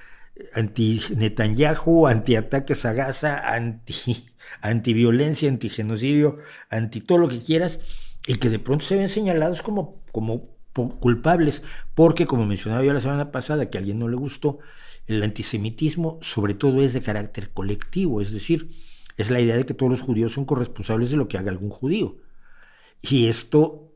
anti 0.52 1.00
Netanyahu, 1.16 2.06
anti 2.06 2.36
ataques 2.36 2.84
a 2.84 2.92
Gaza, 2.92 3.50
anti 3.50 4.26
antiviolencia, 4.60 5.48
antigenocidio, 5.48 6.36
anti 6.68 7.00
todo 7.00 7.16
lo 7.16 7.28
que 7.28 7.40
quieras, 7.40 7.80
y 8.26 8.34
que 8.34 8.50
de 8.50 8.58
pronto 8.58 8.84
se 8.84 8.96
ven 8.96 9.08
señalados 9.08 9.62
como, 9.62 10.02
como 10.12 10.53
culpables, 10.74 11.62
porque 11.94 12.26
como 12.26 12.46
mencionaba 12.46 12.84
yo 12.84 12.92
la 12.92 13.00
semana 13.00 13.30
pasada, 13.30 13.70
que 13.70 13.78
a 13.78 13.80
alguien 13.80 13.98
no 13.98 14.08
le 14.08 14.16
gustó, 14.16 14.58
el 15.06 15.22
antisemitismo 15.22 16.18
sobre 16.20 16.54
todo 16.54 16.82
es 16.82 16.92
de 16.92 17.02
carácter 17.02 17.50
colectivo, 17.50 18.20
es 18.20 18.32
decir, 18.32 18.70
es 19.16 19.30
la 19.30 19.40
idea 19.40 19.56
de 19.56 19.64
que 19.64 19.74
todos 19.74 19.90
los 19.90 20.02
judíos 20.02 20.32
son 20.32 20.44
corresponsables 20.44 21.10
de 21.10 21.16
lo 21.16 21.28
que 21.28 21.38
haga 21.38 21.50
algún 21.50 21.70
judío. 21.70 22.16
Y 23.00 23.28
esto, 23.28 23.92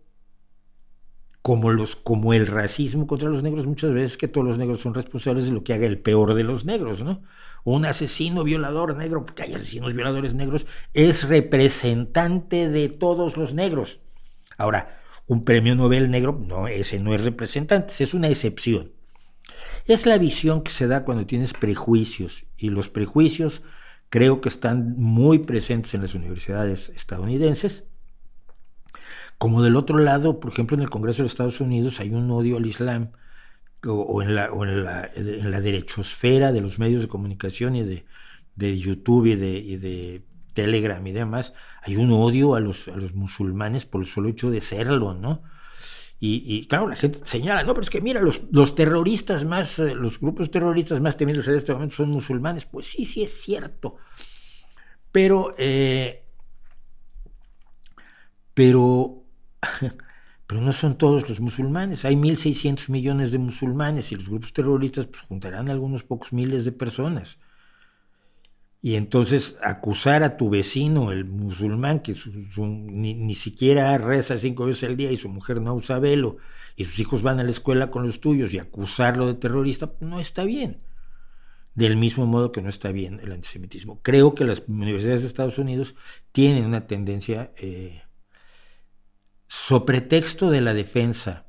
como, 1.42 1.70
los, 1.70 1.96
como 1.96 2.34
el 2.34 2.46
racismo 2.46 3.06
contra 3.06 3.28
los 3.28 3.42
negros, 3.42 3.66
muchas 3.66 3.92
veces 3.92 4.16
que 4.16 4.28
todos 4.28 4.46
los 4.46 4.58
negros 4.58 4.80
son 4.80 4.94
responsables 4.94 5.46
de 5.46 5.52
lo 5.52 5.64
que 5.64 5.72
haga 5.72 5.86
el 5.86 5.98
peor 5.98 6.34
de 6.34 6.44
los 6.44 6.64
negros, 6.64 7.02
¿no? 7.02 7.22
un 7.64 7.84
asesino 7.84 8.44
violador 8.44 8.96
negro, 8.96 9.24
porque 9.26 9.42
hay 9.42 9.54
asesinos 9.54 9.92
violadores 9.92 10.34
negros, 10.34 10.66
es 10.94 11.28
representante 11.28 12.68
de 12.68 12.88
todos 12.88 13.36
los 13.36 13.54
negros. 13.54 14.00
Ahora, 14.56 14.97
un 15.28 15.44
premio 15.44 15.74
Nobel 15.74 16.10
negro, 16.10 16.42
no, 16.48 16.66
ese 16.66 16.98
no 16.98 17.14
es 17.14 17.22
representante, 17.22 17.92
es 18.02 18.14
una 18.14 18.28
excepción. 18.28 18.92
Es 19.86 20.06
la 20.06 20.18
visión 20.18 20.62
que 20.62 20.70
se 20.70 20.86
da 20.86 21.04
cuando 21.04 21.26
tienes 21.26 21.52
prejuicios, 21.52 22.46
y 22.56 22.70
los 22.70 22.88
prejuicios 22.88 23.62
creo 24.08 24.40
que 24.40 24.48
están 24.48 24.94
muy 24.96 25.40
presentes 25.40 25.94
en 25.94 26.02
las 26.02 26.14
universidades 26.14 26.88
estadounidenses. 26.88 27.84
Como 29.36 29.62
del 29.62 29.76
otro 29.76 29.98
lado, 29.98 30.40
por 30.40 30.50
ejemplo, 30.50 30.76
en 30.76 30.82
el 30.82 30.90
Congreso 30.90 31.22
de 31.22 31.28
Estados 31.28 31.60
Unidos 31.60 32.00
hay 32.00 32.10
un 32.10 32.30
odio 32.30 32.56
al 32.56 32.66
Islam 32.66 33.12
o, 33.86 34.22
en, 34.22 34.34
la, 34.34 34.46
en, 34.46 34.84
la, 34.84 35.10
en, 35.14 35.50
la, 35.50 35.60
derechosfera 35.60 36.52
de 36.52 36.60
los 36.60 36.80
medios 36.80 37.02
de 37.02 37.08
comunicación 37.08 37.76
y 37.76 37.84
de, 37.84 38.04
de 38.56 38.76
YouTube 38.76 39.26
y 39.26 39.36
de, 39.76 40.22
Telegram 40.58 41.06
y 41.06 41.12
demás, 41.12 41.54
hay 41.82 41.96
un 41.96 42.10
odio 42.12 42.54
a 42.54 42.60
los, 42.60 42.88
a 42.88 42.96
los 42.96 43.14
musulmanes 43.14 43.84
por 43.86 44.00
el 44.00 44.08
solo 44.08 44.28
hecho 44.28 44.50
de 44.50 44.60
serlo, 44.60 45.14
¿no? 45.14 45.42
Y, 46.20 46.42
y, 46.44 46.66
claro, 46.66 46.88
la 46.88 46.96
gente 46.96 47.20
señala, 47.22 47.62
no, 47.62 47.74
pero 47.74 47.82
es 47.82 47.90
que 47.90 48.00
mira, 48.00 48.20
los, 48.20 48.42
los 48.50 48.74
terroristas 48.74 49.44
más, 49.44 49.78
eh, 49.78 49.94
los 49.94 50.18
grupos 50.18 50.50
terroristas 50.50 51.00
más 51.00 51.16
temidos 51.16 51.46
en 51.46 51.54
este 51.54 51.72
momento 51.72 51.94
son 51.94 52.10
musulmanes. 52.10 52.66
Pues 52.66 52.86
sí, 52.86 53.04
sí 53.04 53.22
es 53.22 53.40
cierto. 53.40 53.98
Pero, 55.12 55.54
eh, 55.58 56.24
pero 58.52 59.22
Pero 60.48 60.62
no 60.62 60.72
son 60.72 60.96
todos 60.96 61.28
los 61.28 61.40
musulmanes. 61.40 62.06
Hay 62.06 62.16
1.600 62.16 62.88
millones 62.88 63.32
de 63.32 63.38
musulmanes 63.38 64.12
y 64.12 64.16
los 64.16 64.30
grupos 64.30 64.54
terroristas 64.54 65.06
pues, 65.06 65.22
juntarán 65.22 65.68
algunos 65.68 66.04
pocos 66.04 66.32
miles 66.32 66.64
de 66.64 66.72
personas. 66.72 67.38
Y 68.80 68.94
entonces 68.94 69.56
acusar 69.62 70.22
a 70.22 70.36
tu 70.36 70.50
vecino, 70.50 71.10
el 71.10 71.24
musulmán, 71.24 72.00
que 72.00 72.14
ni, 72.56 73.34
siquiera 73.34 73.98
reza 73.98 74.36
cinco 74.36 74.66
veces 74.66 74.88
al 74.88 74.96
día 74.96 75.10
y 75.10 75.16
su 75.16 75.28
mujer 75.28 75.60
no 75.60 75.74
usa 75.74 75.98
velo, 75.98 76.36
y 76.76 76.84
sus 76.84 76.98
hijos 77.00 77.22
van 77.22 77.40
a 77.40 77.42
la 77.42 77.50
escuela 77.50 77.90
con 77.90 78.06
los 78.06 78.20
tuyos, 78.20 78.54
y 78.54 78.58
acusarlo 78.60 79.26
de 79.26 79.34
terrorista, 79.34 79.92
no 80.00 80.20
está 80.20 80.44
bien. 80.44 80.80
Del 81.74 81.96
mismo 81.96 82.26
modo 82.26 82.52
que 82.52 82.62
no 82.62 82.68
está 82.68 82.92
bien 82.92 83.20
el 83.22 83.32
antisemitismo. 83.32 84.00
Creo 84.02 84.34
que 84.34 84.44
las 84.44 84.62
universidades 84.66 85.22
de 85.22 85.28
Estados 85.28 85.58
Unidos 85.58 85.94
tienen 86.32 86.64
una 86.64 86.86
tendencia 86.86 87.52
eh, 87.56 88.02
so 89.48 89.84
pretexto 89.84 90.50
de 90.50 90.60
la 90.60 90.74
defensa 90.74 91.46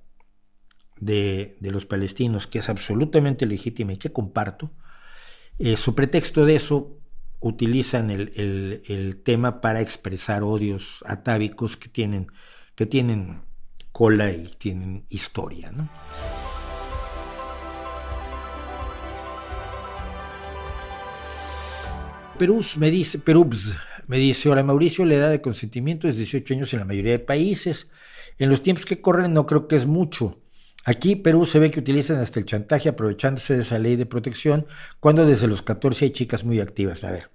de, 1.00 1.57
los 1.62 1.86
palestinos, 1.86 2.48
que 2.48 2.59
es 2.59 2.69
absolutamente 2.69 3.45
legítima 3.45 3.93
y 3.93 3.98
que 3.98 4.12
comparto, 4.12 4.71
eh, 5.57 5.75
pretexto 5.95 6.45
de 6.45 6.55
eso 6.55 6.99
utilizan 7.39 8.10
el, 8.10 9.22
tema 9.24 9.62
para 9.62 9.81
expresar 9.81 10.43
odios 10.43 11.03
atávicos 11.05 11.77
que 11.77 11.89
tienen, 11.89 12.27
que 12.75 12.86
tienen 12.86 13.41
cola 13.91 14.31
y 14.31 14.50
tienen 14.58 15.05
historia. 15.10 15.72
¿no? 15.72 15.89
Perú 22.38 22.65
me 22.77 22.89
dice, 22.89 23.19
Perús 23.19 23.75
me 24.08 24.17
dice, 24.17 24.50
hola 24.50 24.63
Mauricio, 24.63 25.05
la 25.05 25.15
edad 25.15 25.29
de 25.29 25.41
consentimiento 25.41 26.08
es 26.08 26.17
18 26.17 26.53
años 26.53 26.74
en 26.74 26.79
la 26.79 26.86
mayoría 26.86 27.12
de 27.12 27.19
países. 27.19 27.89
En 28.38 28.50
los 28.50 28.63
tiempos 28.63 28.86
que 28.86 29.01
corren 29.01 29.34
no 29.34 29.46
creo 29.46 29.67
que 29.67 29.75
es 29.75 29.86
mucho. 29.86 30.41
Aquí 30.89 31.15
Perú 31.15 31.46
se 31.46 31.60
ve 31.60 31.69
que 31.69 31.81
utilizan 31.81 32.17
hasta 32.17 32.39
el 32.39 32.48
chantaje 32.48 32.89
aprovechándose 32.89 33.53
de 33.53 33.62
esa 33.62 33.77
ley 33.77 33.96
de 33.96 34.08
protección 34.08 34.65
cuando 35.00 35.24
desde 35.24 35.46
los 35.46 35.62
14 35.62 36.05
hay 36.05 36.10
chicas 36.10 36.43
muy 36.43 36.60
activas. 36.60 37.03
A 37.03 37.12
ver, 37.12 37.29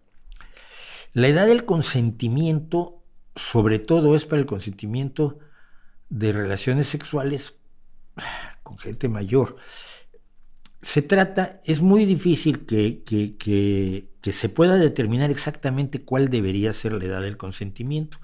la 1.12 1.28
edad 1.28 1.46
del 1.46 1.64
consentimiento 1.64 3.04
sobre 3.36 3.78
todo 3.78 4.16
es 4.16 4.24
para 4.24 4.40
el 4.40 4.46
consentimiento 4.46 5.38
de 6.08 6.32
relaciones 6.32 6.88
sexuales 6.88 7.54
con 8.64 8.76
gente 8.76 9.08
mayor. 9.08 9.54
Se 10.82 11.02
trata, 11.02 11.60
es 11.64 11.80
muy 11.80 12.06
difícil 12.06 12.66
que, 12.66 13.04
que, 13.04 14.32
se 14.32 14.48
pueda 14.48 14.74
determinar 14.74 15.30
exactamente 15.30 16.02
cuál 16.02 16.28
debería 16.28 16.72
ser 16.72 16.94
la 16.94 17.04
edad 17.04 17.22
del 17.22 17.36
consentimiento. 17.36 18.18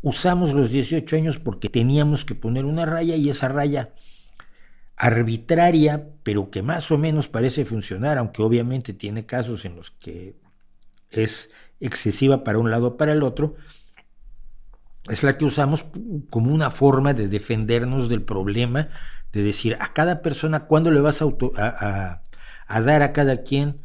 Usamos 0.00 0.52
los 0.52 0.70
18 0.70 1.16
años 1.16 1.40
porque 1.40 1.70
teníamos 1.70 2.24
que 2.24 2.36
poner 2.36 2.64
una 2.64 2.86
raya 2.86 3.16
y 3.16 3.30
esa 3.30 3.48
raya 3.48 3.92
arbitraria, 4.96 6.08
pero 6.22 6.50
que 6.50 6.62
más 6.62 6.90
o 6.90 6.98
menos 6.98 7.28
parece 7.28 7.64
funcionar, 7.64 8.18
aunque 8.18 8.42
obviamente 8.42 8.94
tiene 8.94 9.26
casos 9.26 9.64
en 9.64 9.76
los 9.76 9.90
que 9.90 10.36
es 11.10 11.50
excesiva 11.80 12.44
para 12.44 12.58
un 12.58 12.70
lado 12.70 12.86
o 12.88 12.96
para 12.96 13.12
el 13.12 13.22
otro, 13.22 13.56
es 15.08 15.22
la 15.22 15.38
que 15.38 15.44
usamos 15.44 15.86
como 16.30 16.52
una 16.52 16.70
forma 16.70 17.14
de 17.14 17.28
defendernos 17.28 18.08
del 18.08 18.22
problema, 18.22 18.88
de 19.32 19.42
decir 19.42 19.76
a 19.80 19.92
cada 19.92 20.22
persona 20.22 20.66
cuándo 20.66 20.90
le 20.90 21.00
vas 21.00 21.22
a, 21.22 22.22
a 22.66 22.80
dar 22.80 23.02
a 23.02 23.12
cada 23.12 23.42
quien 23.42 23.82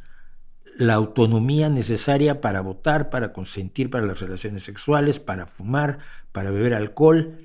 la 0.77 0.93
autonomía 0.95 1.69
necesaria 1.69 2.41
para 2.41 2.61
votar, 2.61 3.09
para 3.09 3.33
consentir 3.33 3.89
para 3.89 4.05
las 4.05 4.19
relaciones 4.19 4.63
sexuales, 4.63 5.19
para 5.19 5.45
fumar, 5.45 5.99
para 6.31 6.51
beber 6.51 6.73
alcohol 6.73 7.37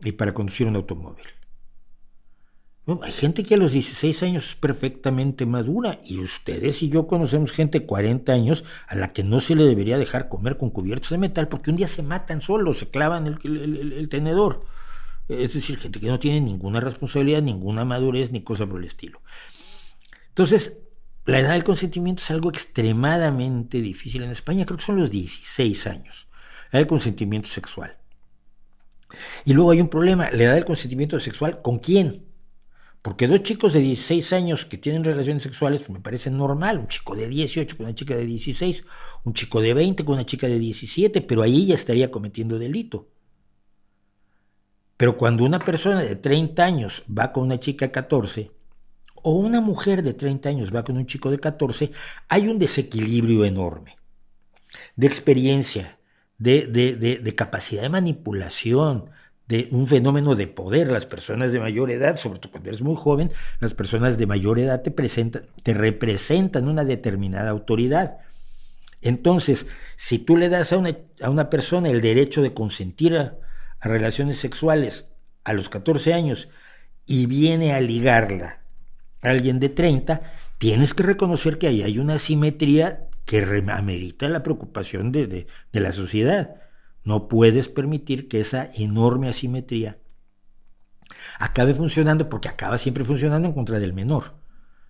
y 0.00 0.12
para 0.12 0.34
conducir 0.34 0.66
un 0.66 0.76
automóvil. 0.76 1.24
Hay 2.86 3.12
gente 3.12 3.44
que 3.44 3.54
a 3.54 3.56
los 3.56 3.72
16 3.72 4.22
años 4.24 4.48
es 4.48 4.56
perfectamente 4.56 5.46
madura 5.46 6.00
y 6.04 6.18
ustedes 6.18 6.82
y 6.82 6.90
yo 6.90 7.06
conocemos 7.06 7.50
gente 7.50 7.80
de 7.80 7.86
40 7.86 8.30
años 8.30 8.62
a 8.86 8.94
la 8.94 9.08
que 9.08 9.24
no 9.24 9.40
se 9.40 9.54
le 9.54 9.64
debería 9.64 9.96
dejar 9.96 10.28
comer 10.28 10.58
con 10.58 10.68
cubiertos 10.68 11.10
de 11.10 11.18
metal 11.18 11.48
porque 11.48 11.70
un 11.70 11.76
día 11.76 11.88
se 11.88 12.02
matan 12.02 12.42
solos, 12.42 12.78
se 12.78 12.90
clavan 12.90 13.26
el, 13.26 14.08
tenedor. 14.10 14.66
Es 15.28 15.54
decir, 15.54 15.78
gente 15.78 15.98
que 15.98 16.08
no 16.08 16.18
tiene 16.18 16.42
ninguna 16.42 16.80
responsabilidad, 16.80 17.40
ninguna 17.40 17.86
madurez 17.86 18.30
ni 18.30 18.42
cosa 18.42 18.66
por 18.66 18.80
el 18.80 18.86
estilo. 18.86 19.22
Entonces, 20.28 20.76
la 21.24 21.40
edad 21.40 21.52
del 21.54 21.64
consentimiento 21.64 22.22
es 22.22 22.30
algo 22.30 22.50
extremadamente 22.50 23.80
difícil 23.80 24.24
en 24.24 24.30
España, 24.30 24.66
creo 24.66 24.76
que 24.76 24.84
son 24.84 24.98
los 24.98 25.10
16 25.10 25.86
años, 25.86 26.28
la 26.70 26.80
edad 26.80 26.80
del 26.80 26.86
consentimiento 26.86 27.48
sexual. 27.48 27.96
Y 29.46 29.54
luego 29.54 29.70
hay 29.70 29.80
un 29.80 29.88
problema, 29.88 30.30
la 30.30 30.42
edad 30.42 30.54
del 30.54 30.66
consentimiento 30.66 31.18
sexual, 31.18 31.62
¿con 31.62 31.78
quién? 31.78 32.33
Porque 33.04 33.28
dos 33.28 33.42
chicos 33.42 33.74
de 33.74 33.80
16 33.80 34.32
años 34.32 34.64
que 34.64 34.78
tienen 34.78 35.04
relaciones 35.04 35.42
sexuales 35.42 35.82
pues 35.82 35.90
me 35.90 36.00
parece 36.00 36.30
normal, 36.30 36.78
un 36.78 36.88
chico 36.88 37.14
de 37.14 37.28
18 37.28 37.76
con 37.76 37.84
una 37.84 37.94
chica 37.94 38.16
de 38.16 38.24
16, 38.24 38.82
un 39.24 39.34
chico 39.34 39.60
de 39.60 39.74
20 39.74 40.06
con 40.06 40.14
una 40.14 40.24
chica 40.24 40.46
de 40.46 40.58
17, 40.58 41.20
pero 41.20 41.42
ahí 41.42 41.66
ya 41.66 41.74
estaría 41.74 42.10
cometiendo 42.10 42.58
delito. 42.58 43.10
Pero 44.96 45.18
cuando 45.18 45.44
una 45.44 45.58
persona 45.58 46.00
de 46.00 46.16
30 46.16 46.64
años 46.64 47.02
va 47.06 47.30
con 47.30 47.42
una 47.42 47.60
chica 47.60 47.84
de 47.84 47.92
14, 47.92 48.50
o 49.16 49.32
una 49.32 49.60
mujer 49.60 50.02
de 50.02 50.14
30 50.14 50.48
años 50.48 50.74
va 50.74 50.82
con 50.82 50.96
un 50.96 51.04
chico 51.04 51.30
de 51.30 51.38
14, 51.38 51.92
hay 52.28 52.48
un 52.48 52.58
desequilibrio 52.58 53.44
enorme 53.44 53.98
de 54.96 55.06
experiencia, 55.06 55.98
de, 56.38 56.68
de 56.68 57.34
capacidad 57.34 57.82
de 57.82 57.90
manipulación, 57.90 59.10
de 59.48 59.68
un 59.72 59.86
fenómeno 59.86 60.34
de 60.34 60.46
poder. 60.46 60.90
Las 60.90 61.06
personas 61.06 61.52
de 61.52 61.60
mayor 61.60 61.90
edad, 61.90 62.16
sobre 62.16 62.38
todo 62.38 62.52
cuando 62.52 62.70
eres 62.70 62.82
muy 62.82 62.96
joven, 62.96 63.30
las 63.60 63.74
personas 63.74 64.18
de 64.18 64.26
mayor 64.26 64.58
edad 64.58 64.82
te, 64.82 64.90
presentan, 64.90 65.46
te 65.62 65.74
representan 65.74 66.68
una 66.68 66.84
determinada 66.84 67.50
autoridad. 67.50 68.18
Entonces, 69.02 69.66
si 69.96 70.18
tú 70.18 70.36
le 70.36 70.48
das 70.48 70.72
a 70.72 70.78
una, 70.78 70.96
a 71.20 71.28
una 71.28 71.50
persona 71.50 71.90
el 71.90 72.00
derecho 72.00 72.40
de 72.40 72.54
consentir 72.54 73.16
a, 73.16 73.36
relaciones 73.82 74.38
sexuales 74.38 75.12
a 75.44 75.52
los 75.52 75.68
14 75.68 76.14
años 76.14 76.48
y 77.04 77.26
viene 77.26 77.74
a 77.74 77.82
ligarla 77.82 78.62
a 79.20 79.28
alguien 79.28 79.60
de 79.60 79.68
30, 79.68 80.22
tienes 80.56 80.94
que 80.94 81.02
reconocer 81.02 81.58
que 81.58 81.66
ahí 81.66 81.82
hay 81.82 81.98
una 81.98 82.14
asimetría 82.14 83.08
que 83.26 83.44
amerita 83.68 84.26
la 84.30 84.42
preocupación 84.42 85.12
de, 85.12 85.26
de 85.26 85.80
la 85.80 85.92
sociedad. 85.92 86.56
No 87.04 87.28
puedes 87.28 87.68
permitir 87.68 88.28
que 88.28 88.40
esa 88.40 88.70
enorme 88.74 89.28
asimetría 89.28 89.98
acabe 91.38 91.74
funcionando 91.74 92.28
porque 92.28 92.48
acaba 92.48 92.78
siempre 92.78 93.04
funcionando 93.04 93.48
en 93.48 93.54
contra 93.54 93.78
del 93.78 93.92
menor. 93.92 94.42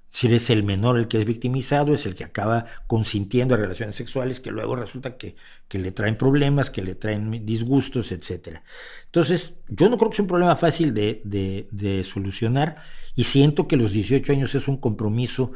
Si 0.09 0.29
eres 0.29 0.49
el 0.51 0.63
menor 0.63 0.97
el 0.97 1.09
que 1.09 1.19
es 1.19 1.25
victimizado, 1.25 1.93
es 1.93 2.07
el 2.07 2.15
que 2.15 2.23
acaba 2.23 2.67
consintiendo 2.87 3.55
a 3.55 3.59
relaciones 3.59 3.97
sexuales 3.97 4.39
que 4.39 4.53
luego 4.53 4.77
resulta 4.77 5.17
que, 5.17 5.35
le 5.73 5.91
traen 5.91 6.17
problemas, 6.17 6.71
que 6.71 6.83
le 6.83 6.95
traen 6.95 7.45
disgustos, 7.45 8.13
etc. 8.13 8.61
Entonces, 9.07 9.57
yo 9.69 9.89
no 9.89 9.99
creo 9.99 10.11
que 10.11 10.17
sea 10.17 10.23
un 10.23 10.29
problema 10.29 10.55
fácil 10.55 10.95
de, 10.95 11.21
de 11.69 12.05
solucionar 12.05 12.77
y 13.17 13.25
siento 13.25 13.67
que 13.67 13.77
los 13.77 13.91
18 13.91 14.33
años 14.33 14.55
es 14.55 14.69
un 14.69 14.77
compromiso 14.77 15.51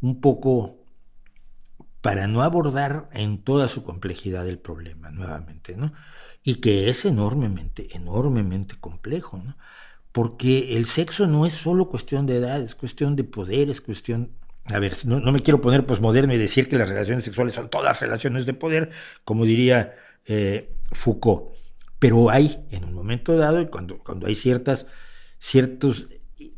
un 0.00 0.20
poco 0.20 0.79
para 2.00 2.26
no 2.26 2.42
abordar 2.42 3.08
en 3.12 3.42
toda 3.42 3.68
su 3.68 3.84
complejidad 3.84 4.48
el 4.48 4.58
problema 4.58 5.10
nuevamente, 5.10 5.76
¿no? 5.76 5.92
Y 6.42 6.56
que 6.56 6.88
es 6.88 7.04
enormemente, 7.04 7.88
enormemente 7.94 8.76
complejo, 8.80 9.38
¿no? 9.38 9.56
Porque 10.12 10.76
el 10.76 10.86
sexo 10.86 11.26
no 11.26 11.46
es 11.46 11.52
solo 11.52 11.88
cuestión 11.88 12.26
de 12.26 12.36
edad, 12.36 12.60
es 12.62 12.74
cuestión 12.74 13.16
de 13.16 13.24
poder, 13.24 13.70
es 13.70 13.80
cuestión... 13.80 14.32
A 14.64 14.78
ver, 14.78 14.94
no, 15.04 15.20
me 15.32 15.40
quiero 15.40 15.60
poner 15.60 15.86
posmoderno 15.86 16.34
y 16.34 16.38
decir 16.38 16.68
que 16.68 16.76
las 16.76 16.88
relaciones 16.88 17.24
sexuales 17.24 17.54
son 17.54 17.70
todas 17.70 18.00
relaciones 18.00 18.46
de 18.46 18.54
poder, 18.54 18.90
como 19.24 19.44
diría 19.44 19.94
eh, 20.26 20.72
Foucault, 20.92 21.54
pero 21.98 22.30
hay 22.30 22.66
en 22.70 22.84
un 22.84 22.94
momento 22.94 23.36
dado, 23.36 23.70
cuando, 23.70 23.98
cuando 23.98 24.26
hay 24.26 24.34
ciertas, 24.34 24.86
ciertas 25.38 26.08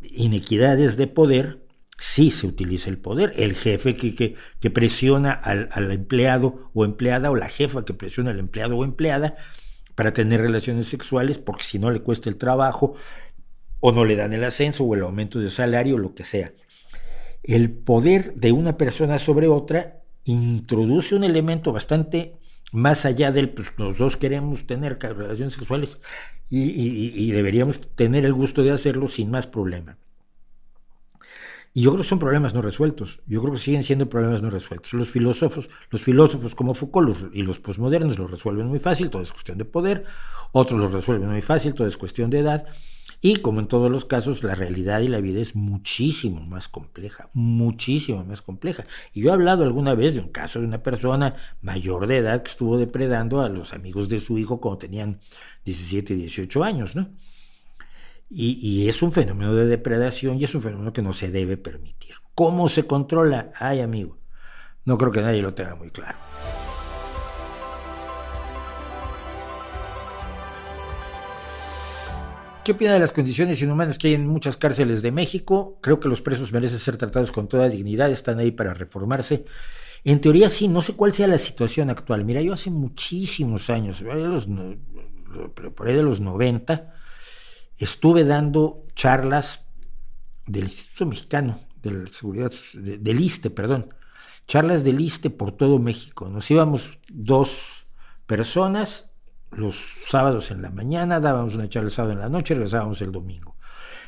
inequidades 0.03 0.97
de 0.97 1.07
poder, 1.07 1.62
sí 2.03 2.33
se 2.33 2.49
utiliza 2.49 2.91
el 2.91 2.99
poder. 2.99 3.33
El 3.37 3.55
jefe 3.55 3.95
que, 3.95 4.71
presiona 4.71 5.31
al, 5.31 5.93
empleado 5.93 6.69
o 6.75 6.85
empleada 6.85 7.31
o 7.31 7.37
la 7.37 7.49
jefa 7.49 7.85
que 7.85 7.95
presiona 7.95 8.33
al 8.33 8.41
empleado 8.41 8.77
o 8.77 8.85
empleada 8.85 9.37
para 9.95 10.13
tener 10.13 10.41
relaciones 10.41 10.89
sexuales 10.89 11.39
porque 11.39 11.63
si 11.63 11.79
no 11.79 11.93
le 11.93 12.01
cuesta 12.01 12.29
el 12.29 12.39
trabajo 12.39 12.95
o 13.79 13.93
no 13.93 14.05
le 14.05 14.17
dan 14.17 14.33
el 14.33 14.43
ascenso 14.43 14.83
o 14.83 14.95
el 14.97 15.03
aumento 15.03 15.39
de 15.39 15.49
salario 15.49 15.95
o 15.95 15.99
lo 15.99 16.13
que 16.13 16.25
sea. 16.25 16.53
El 17.45 17.71
poder 17.71 18.35
de 18.35 18.51
una 18.51 18.77
persona 18.77 19.21
sobre 19.21 19.47
otra 19.47 20.03
introduce 20.25 21.15
un 21.15 21.23
elemento 21.23 21.73
bastante 21.73 22.35
más 22.73 23.05
allá 23.05 23.31
del, 23.31 23.51
pues 23.51 23.69
los 23.77 23.99
dos 23.99 24.17
queremos 24.17 24.67
tener 24.67 24.99
relaciones 25.01 25.55
sexuales 25.55 26.01
y 26.51 27.31
deberíamos 27.31 27.81
tener 27.95 28.25
el 28.25 28.33
gusto 28.33 28.65
de 28.65 28.73
hacerlo 28.73 29.07
sin 29.07 29.31
más 29.31 29.47
problema. 29.47 29.99
Y 31.75 31.83
yo 31.83 31.91
creo 31.91 32.03
que 32.03 32.09
son 32.09 32.19
problemas 32.19 32.53
no 32.53 32.61
resueltos. 32.61 33.21
Yo 33.27 33.41
creo 33.41 33.55
que 33.55 33.59
siguen 33.59 33.83
siendo 33.83 34.09
problemas 34.09 34.43
no 34.43 34.51
resueltos. 34.51 34.93
Los 34.93 35.09
filósofos, 35.09 35.71
los 35.91 36.03
filósofos 36.03 36.55
como 36.55 36.75
Foucault 36.75 37.35
y 37.35 37.43
los 37.43 37.59
posmodernos 37.59 38.19
los 38.19 38.31
resuelven 38.31 38.67
muy 38.67 38.79
fácil, 38.79 39.09
todo 39.09 39.23
es 39.23 39.33
cuestión 39.33 39.57
de 39.57 39.65
poder. 39.65 40.05
Otros 40.53 40.79
los 40.79 40.93
resuelven 40.93 41.31
muy 41.31 41.41
fácil, 41.41 41.73
todo 41.73 41.87
es 41.87 41.97
cuestión 41.97 42.29
de 42.29 42.41
edad. 42.41 42.67
Y 43.25 43.37
como 43.37 43.61
en 43.61 43.69
todos 43.69 43.91
los 43.91 44.05
casos, 44.05 44.43
la 44.43 44.55
realidad 44.55 45.01
y 45.01 45.09
la 45.09 45.21
vida 45.21 45.41
es 45.41 45.55
muchísimo 45.55 46.41
más 46.41 46.69
compleja, 46.69 47.31
muchísimo 47.33 48.25
más 48.25 48.43
compleja. 48.43 48.85
Y 49.15 49.23
yo 49.23 49.31
he 49.31 49.33
hablado 49.33 49.65
alguna 49.65 49.95
vez 49.95 50.15
de 50.17 50.21
un 50.21 50.29
caso 50.29 50.59
de 50.59 50.67
una 50.67 50.83
persona 50.83 51.37
mayor 51.63 52.07
de 52.07 52.19
edad 52.19 52.43
que 52.43 52.51
estuvo 52.51 52.77
depredando 52.77 53.41
a 53.41 53.49
los 53.49 53.73
amigos 53.73 54.09
de 54.09 54.19
su 54.19 54.39
hijo 54.39 54.61
cuando 54.61 54.79
tenían 54.79 55.21
17, 55.65 56.17
18 56.17 56.65
años, 56.65 56.97
¿no? 56.97 57.09
Y, 58.35 58.89
es 58.89 59.03
un 59.03 59.13
fenómeno 59.13 59.55
de 59.55 59.67
depredación 59.67 60.41
y 60.41 60.45
es 60.45 60.55
un 60.55 60.63
fenómeno 60.63 60.93
que 60.93 61.03
no 61.03 61.13
se 61.13 61.31
debe 61.31 61.59
permitir. 61.59 62.15
¿Cómo 62.35 62.67
se 62.69 62.87
controla? 62.87 63.53
Ay, 63.59 63.81
amigo, 63.81 64.17
no 64.87 64.97
creo 64.97 65.13
que 65.13 65.21
nadie 65.21 65.43
lo 65.43 65.53
tenga 65.53 65.75
muy 65.75 65.91
claro. 65.91 66.17
¿Qué 72.65 72.73
opina 72.73 72.95
de 72.95 73.01
las 73.01 73.13
condiciones 73.13 73.61
inhumanas 73.61 73.99
que 73.99 74.09
hay 74.09 74.15
en 74.15 74.27
muchas 74.27 74.57
cárceles 74.57 75.03
de 75.03 75.13
México? 75.13 75.79
Creo 75.83 76.01
que 76.01 76.09
los 76.09 76.23
presos 76.23 76.53
merecen 76.53 76.79
ser 76.79 76.97
tratados 76.97 77.33
con 77.33 77.49
toda 77.49 77.69
dignidad, 77.69 78.11
están 78.11 78.39
ahí 78.39 78.53
para 78.53 78.73
reformarse. 78.73 79.45
En 80.05 80.21
teoría 80.23 80.49
sí, 80.49 80.69
no 80.69 80.81
sé 80.81 80.95
cuál 80.95 81.13
sea 81.13 81.27
la 81.27 81.39
situación 81.39 81.91
actual. 81.91 82.25
Mira, 82.25 82.41
yo 82.41 82.55
hace 82.55 82.71
muchísimos 82.71 83.69
años, 83.69 84.01
por 84.01 84.13
ahí 84.13 84.23
de 85.95 86.03
los 86.03 86.21
90, 86.21 86.95
estuve 87.79 88.25
dando 88.25 88.87
charlas 88.95 89.67
del 90.47 90.65
Instituto 90.65 91.07
Mexicano 91.07 91.59
de 91.83 92.07
Seguridad, 92.09 92.53
del 92.75 93.21
ISTE, 93.21 93.51
perdón, 93.51 93.93
charlas 94.47 94.85
del 94.85 95.01
ISTE 95.01 95.31
por 95.31 95.53
todo 95.53 95.79
México. 95.79 96.29
Nos 96.29 96.51
íbamos 96.51 96.99
dos 97.09 97.85
personas 98.27 99.11
los 99.51 99.77
sábados 100.07 100.51
en 100.51 100.63
la 100.63 100.71
mañana, 100.71 101.21
dábamos 101.21 101.55
una 101.55 101.69
charla 101.69 101.89
el 101.89 101.93
sábado 101.93 102.13
en 102.15 102.21
la 102.21 102.29
noche, 102.29 102.55
regresábamos 102.55 103.03
el 103.03 103.13
domingo. 103.13 103.57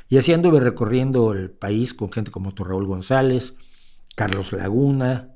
Y 0.08 0.18
así 0.18 0.32
anduve 0.32 0.60
recorriendo 0.60 1.32
el 1.32 1.50
país 1.50 1.94
con 1.94 2.12
gente 2.12 2.30
como 2.30 2.50
Raúl 2.50 2.86
González, 2.86 3.54
Carlos 4.14 4.52
Laguna, 4.52 5.30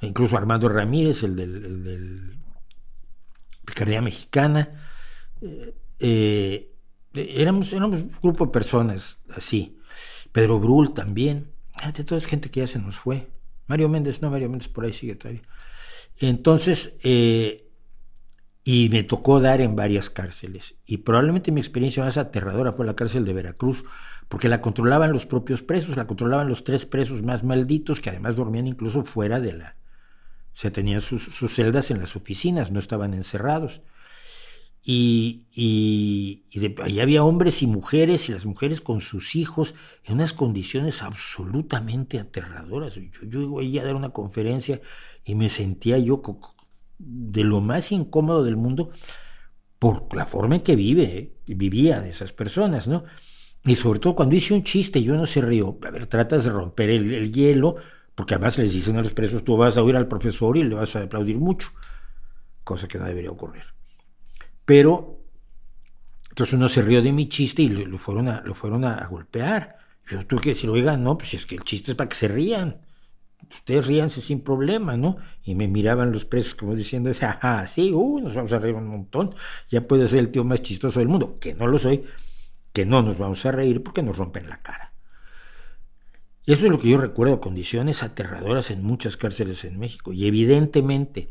e 0.00 0.06
incluso 0.06 0.36
Armando 0.36 0.68
Ramírez, 0.68 1.22
el 1.22 1.36
del, 1.36 1.64
el 1.86 2.38
Picardía 3.64 4.00
Mexicana. 4.00 4.70
Eh, 5.40 5.74
eh, 5.98 6.73
Éramos, 7.14 7.72
éramos 7.72 8.02
un 8.02 8.10
grupo 8.22 8.46
de 8.46 8.52
personas 8.52 9.20
así. 9.34 9.78
Pedro 10.32 10.58
Brul 10.58 10.92
también. 10.94 11.52
Ah, 11.80 11.92
de 11.92 12.04
toda 12.04 12.18
esa 12.18 12.28
gente 12.28 12.50
que 12.50 12.60
ya 12.60 12.66
se 12.66 12.78
nos 12.78 12.96
fue. 12.96 13.30
Mario 13.66 13.88
Méndez, 13.88 14.20
no, 14.20 14.30
Mario 14.30 14.48
Méndez 14.48 14.68
por 14.68 14.84
ahí 14.84 14.92
sigue 14.92 15.14
todavía. 15.14 15.42
Entonces, 16.18 16.96
eh, 17.02 17.70
y 18.64 18.88
me 18.90 19.02
tocó 19.02 19.40
dar 19.40 19.60
en 19.60 19.76
varias 19.76 20.10
cárceles. 20.10 20.76
Y 20.86 20.98
probablemente 20.98 21.52
mi 21.52 21.60
experiencia 21.60 22.04
más 22.04 22.16
aterradora 22.16 22.72
fue 22.72 22.86
la 22.86 22.96
cárcel 22.96 23.24
de 23.24 23.32
Veracruz, 23.32 23.84
porque 24.28 24.48
la 24.48 24.60
controlaban 24.60 25.12
los 25.12 25.26
propios 25.26 25.62
presos, 25.62 25.96
la 25.96 26.06
controlaban 26.06 26.48
los 26.48 26.64
tres 26.64 26.86
presos 26.86 27.22
más 27.22 27.44
malditos, 27.44 28.00
que 28.00 28.10
además 28.10 28.36
dormían 28.36 28.66
incluso 28.66 29.04
fuera 29.04 29.40
de 29.40 29.52
la... 29.52 29.76
O 30.52 30.56
sea, 30.56 30.72
tenían 30.72 31.00
sus, 31.00 31.22
sus 31.22 31.52
celdas 31.52 31.90
en 31.90 31.98
las 31.98 32.16
oficinas, 32.16 32.70
no 32.70 32.78
estaban 32.78 33.12
encerrados 33.12 33.82
y, 34.86 35.46
y, 35.50 36.44
ahí 36.82 37.00
había 37.00 37.24
hombres 37.24 37.62
y 37.62 37.66
mujeres 37.66 38.28
y 38.28 38.32
las 38.32 38.44
mujeres 38.44 38.82
con 38.82 39.00
sus 39.00 39.34
hijos 39.34 39.74
en 40.04 40.16
unas 40.16 40.34
condiciones 40.34 41.02
absolutamente 41.02 42.18
aterradoras. 42.18 42.98
Yo, 43.26 43.62
iba 43.62 43.82
a 43.82 43.86
dar 43.86 43.96
una 43.96 44.10
conferencia 44.10 44.82
y 45.24 45.36
me 45.36 45.48
sentía 45.48 45.96
yo 45.96 46.20
de 46.98 47.44
lo 47.44 47.62
más 47.62 47.92
incómodo 47.92 48.44
del 48.44 48.58
mundo 48.58 48.90
por 49.78 50.14
la 50.14 50.26
forma 50.26 50.56
en 50.56 50.60
que 50.60 50.76
vive, 50.76 51.18
¿eh? 51.18 51.32
vivían 51.46 52.04
esas 52.04 52.34
personas, 52.34 52.86
¿no? 52.86 53.04
Y 53.64 53.76
sobre 53.76 54.00
todo 54.00 54.14
cuando 54.14 54.36
hice 54.36 54.52
un 54.52 54.64
chiste 54.64 54.98
y 54.98 55.08
uno 55.08 55.24
se 55.24 55.40
rió, 55.40 55.78
a 55.82 55.90
ver, 55.90 56.06
tratas 56.06 56.44
de 56.44 56.50
romper 56.50 56.90
el, 56.90 57.10
el 57.14 57.32
hielo, 57.32 57.76
porque 58.14 58.34
además 58.34 58.58
les 58.58 58.74
dicen 58.74 58.98
a 58.98 59.02
los 59.02 59.14
presos, 59.14 59.44
tú 59.44 59.56
vas 59.56 59.78
a 59.78 59.82
oír 59.82 59.96
al 59.96 60.08
profesor 60.08 60.58
y 60.58 60.64
le 60.64 60.74
vas 60.74 60.94
a 60.94 61.02
aplaudir 61.02 61.38
mucho, 61.38 61.70
cosa 62.62 62.86
que 62.86 62.98
no 62.98 63.06
debería 63.06 63.30
ocurrir. 63.30 63.64
Pero 64.64 65.20
entonces 66.30 66.54
uno 66.54 66.68
se 66.68 66.82
rió 66.82 67.00
de 67.00 67.12
mi 67.12 67.28
chiste 67.28 67.62
y 67.62 67.68
lo, 67.68 67.96
fueron, 67.96 68.28
a, 68.28 68.40
lo 68.40 68.54
fueron 68.54 68.84
a, 68.84 69.06
golpear. 69.06 69.76
Yo 70.10 70.26
tuve 70.26 70.40
que 70.40 70.48
decir, 70.50 70.68
oigan, 70.68 71.04
no, 71.04 71.16
pues 71.16 71.34
es 71.34 71.46
que 71.46 71.54
el 71.54 71.62
chiste 71.62 71.92
es 71.92 71.96
para 71.96 72.08
que 72.08 72.16
se 72.16 72.26
rían. 72.26 72.80
Ustedes 73.48 73.86
ríanse 73.86 74.20
sin 74.20 74.40
problema, 74.40 74.96
¿no? 74.96 75.16
Y 75.44 75.54
me 75.54 75.68
miraban 75.68 76.10
los 76.10 76.24
presos 76.24 76.54
como 76.54 76.74
diciendo, 76.74 77.10
ajá, 77.10 77.66
sí, 77.66 77.92
uh, 77.92 78.18
nos 78.18 78.34
vamos 78.34 78.52
a 78.52 78.58
reír 78.58 78.74
un 78.74 78.88
montón. 78.88 79.34
Ya 79.70 79.86
puede 79.86 80.08
ser 80.08 80.20
el 80.20 80.30
tío 80.30 80.42
más 80.44 80.60
chistoso 80.62 80.98
del 80.98 81.08
mundo, 81.08 81.38
que 81.38 81.54
no 81.54 81.66
lo 81.66 81.78
soy, 81.78 82.04
que 82.72 82.84
no 82.84 83.02
nos 83.02 83.16
vamos 83.16 83.46
a 83.46 83.52
reír 83.52 83.82
porque 83.82 84.02
nos 84.02 84.16
rompen 84.16 84.48
la 84.48 84.60
cara. 84.60 84.92
Eso 86.46 86.66
es 86.66 86.70
lo 86.72 86.78
que 86.78 86.88
yo 86.90 86.98
recuerdo, 86.98 87.40
condiciones 87.40 88.02
aterradoras 88.02 88.70
en 88.70 88.82
muchas 88.82 89.16
cárceles 89.16 89.64
en 89.64 89.78
México. 89.78 90.12
Y 90.12 90.26
evidentemente 90.26 91.30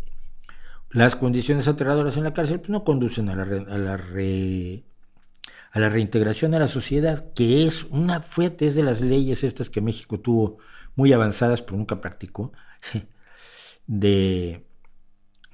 las 0.93 1.15
condiciones 1.15 1.67
aterradoras 1.67 2.17
en 2.17 2.23
la 2.23 2.33
cárcel 2.33 2.59
pues, 2.59 2.69
no 2.69 2.83
conducen 2.83 3.29
a 3.29 3.35
la, 3.35 3.43
a 3.43 3.77
la, 3.77 3.93
a 3.95 5.79
la 5.79 5.89
reintegración 5.89 6.53
a 6.53 6.59
la 6.59 6.67
sociedad, 6.67 7.33
que 7.33 7.65
es 7.65 7.83
una 7.85 8.21
fuente 8.21 8.71
de 8.71 8.83
las 8.83 9.01
leyes 9.01 9.43
estas 9.43 9.69
que 9.69 9.81
México 9.81 10.19
tuvo 10.19 10.59
muy 10.95 11.11
avanzadas, 11.11 11.61
pero 11.61 11.77
nunca 11.77 11.99
practicó, 11.99 12.53
de, 13.87 14.65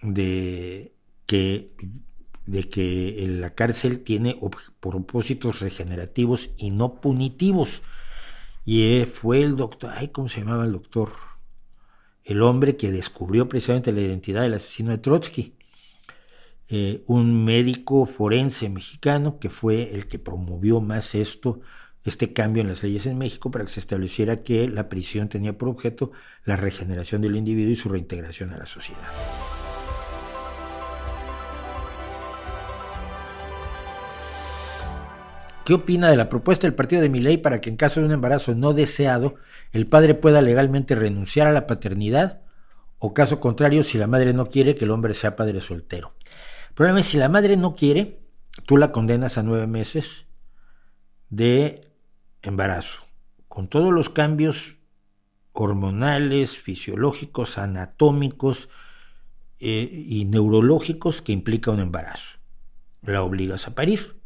de 0.02 0.94
que 1.26 1.72
de 2.50 2.68
que 2.68 3.28
la 3.30 3.54
cárcel 3.54 4.00
tiene 4.00 4.40
propósitos 4.80 5.60
regenerativos 5.60 6.50
y 6.58 6.72
no 6.72 7.00
punitivos. 7.00 7.84
Y 8.66 9.06
fue 9.06 9.44
el 9.44 9.56
doctor, 9.56 9.92
ay, 9.96 10.08
¿cómo 10.08 10.30
se 10.30 10.42
llamaba 10.42 10.66
el 10.66 10.72
doctor? 10.72 11.12
El 12.30 12.44
hombre 12.44 12.78
que 12.78 12.92
descubrió 12.92 13.50
precisamente 13.50 13.92
la 13.92 14.02
identidad 14.02 14.44
del 14.44 14.54
asesino 14.54 14.92
de 14.92 15.00
Trotsky. 15.00 15.56
Eh, 16.68 17.04
un 17.08 17.44
médico 17.44 18.06
forense 18.06 18.70
mexicano 18.70 19.40
que 19.40 19.50
fue 19.50 19.96
el 19.96 20.06
que 20.06 20.20
promovió 20.20 20.80
más 20.80 21.16
esto, 21.16 21.62
este 22.06 22.32
cambio 22.32 22.62
en 22.62 22.68
las 22.68 22.84
leyes 22.84 23.08
en 23.08 23.18
México 23.18 23.50
para 23.50 23.66
que 23.66 23.72
se 23.72 23.80
estableciera 23.80 24.44
que 24.44 24.68
la 24.68 24.90
prisión 24.90 25.28
tenía 25.28 25.58
por 25.58 25.70
objeto 25.70 26.12
la 26.46 26.56
regeneración 26.56 27.24
del 27.24 27.36
individuo 27.36 27.72
y 27.72 27.76
su 27.76 27.90
reintegración 27.90 28.54
a 28.54 28.60
la 28.60 28.68
sociedad. 28.68 29.10
¿Qué 35.66 35.74
opina 35.74 36.10
de 36.10 36.18
la 36.18 36.30
propuesta 36.30 36.66
del 36.66 36.74
partido 36.74 37.02
de 37.02 37.10
Miley 37.10 37.38
para 37.38 37.62
que 37.62 37.70
en 37.70 37.78
caso 37.78 38.00
de 38.00 38.08
un 38.08 38.12
embarazo 38.12 38.56
no 38.56 38.74
deseado, 38.74 39.36
el 39.72 39.86
padre 39.86 40.16
pueda 40.16 40.42
legalmente 40.42 40.96
renunciar 40.96 41.48
a 41.48 41.52
la 41.52 41.68
paternidad? 41.68 42.42
O 42.98 43.14
caso 43.14 43.40
contrario, 43.40 43.84
si 43.84 43.98
la 43.98 44.08
madre 44.08 44.34
no 44.34 44.48
quiere 44.48 44.76
que 44.76 44.86
el 44.86 44.92
hombre 44.92 45.14
sea 45.14 45.36
padre 45.36 45.62
soltero. 45.62 46.16
El 46.70 46.76
problema 46.76 47.00
es 47.00 47.06
si 47.06 47.18
la 47.18 47.30
madre 47.30 47.56
no 47.56 47.76
quiere, 47.76 48.20
tú 48.66 48.78
la 48.78 48.92
condenas 48.92 49.38
a 49.38 49.44
nueve 49.44 49.68
meses 49.68 50.28
de 51.30 51.92
embarazo, 52.42 53.06
con 53.48 53.68
todos 53.68 53.94
los 53.94 54.10
cambios 54.10 54.78
hormonales, 55.54 56.58
fisiológicos, 56.58 57.58
anatómicos 57.58 58.70
eh, 59.60 59.88
y 59.92 60.26
neurológicos 60.26 61.22
que 61.22 61.32
implica 61.32 61.72
un 61.72 61.80
embarazo. 61.80 62.40
La 63.02 63.24
obligas 63.24 63.68
a 63.68 63.76
parir 63.76 64.19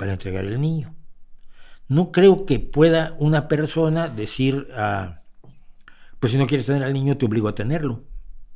para 0.00 0.14
entregar 0.14 0.46
el 0.46 0.58
niño. 0.58 0.96
No 1.86 2.10
creo 2.10 2.46
que 2.46 2.58
pueda 2.58 3.14
una 3.18 3.48
persona 3.48 4.08
decir, 4.08 4.68
ah, 4.74 5.20
pues 6.18 6.32
si 6.32 6.38
no 6.38 6.46
quieres 6.46 6.64
tener 6.64 6.82
al 6.82 6.94
niño 6.94 7.18
te 7.18 7.26
obligo 7.26 7.48
a 7.48 7.54
tenerlo. 7.54 8.04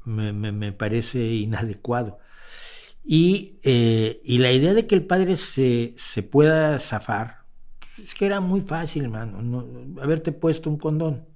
Me, 0.07 0.73
parece 0.73 1.23
inadecuado. 1.23 2.19
Y, 3.05 3.61
eh, 3.63 4.23
y, 4.25 4.39
la 4.39 4.53
idea 4.53 4.73
de 4.73 4.87
que 4.87 4.95
el 4.95 5.05
padre 5.05 5.37
se, 5.37 5.93
se, 5.99 6.23
pueda 6.23 6.79
zafar, 6.79 7.45
es 8.03 8.15
que 8.15 8.25
era 8.25 8.41
muy 8.41 8.63
fácil, 8.63 9.05
hermano, 9.05 9.43
no, 9.43 10.01
haberte 10.03 10.33
puesto 10.33 10.71
un 10.71 10.79
condón. 10.79 11.27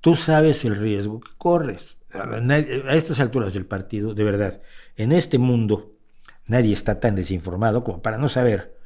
Tú 0.00 0.14
sabes 0.14 0.64
el 0.64 0.76
riesgo 0.76 1.18
que 1.18 1.32
corres. 1.36 1.96
A 2.12 2.94
estas 2.94 3.18
alturas 3.18 3.52
del 3.52 3.66
partido, 3.66 4.14
de 4.14 4.22
verdad, 4.22 4.62
en 4.94 5.10
este 5.10 5.38
mundo 5.38 5.95
Nadie 6.46 6.72
está 6.72 7.00
tan 7.00 7.16
desinformado 7.16 7.82
como 7.82 8.02
para 8.02 8.18
no 8.18 8.28
saber 8.28 8.78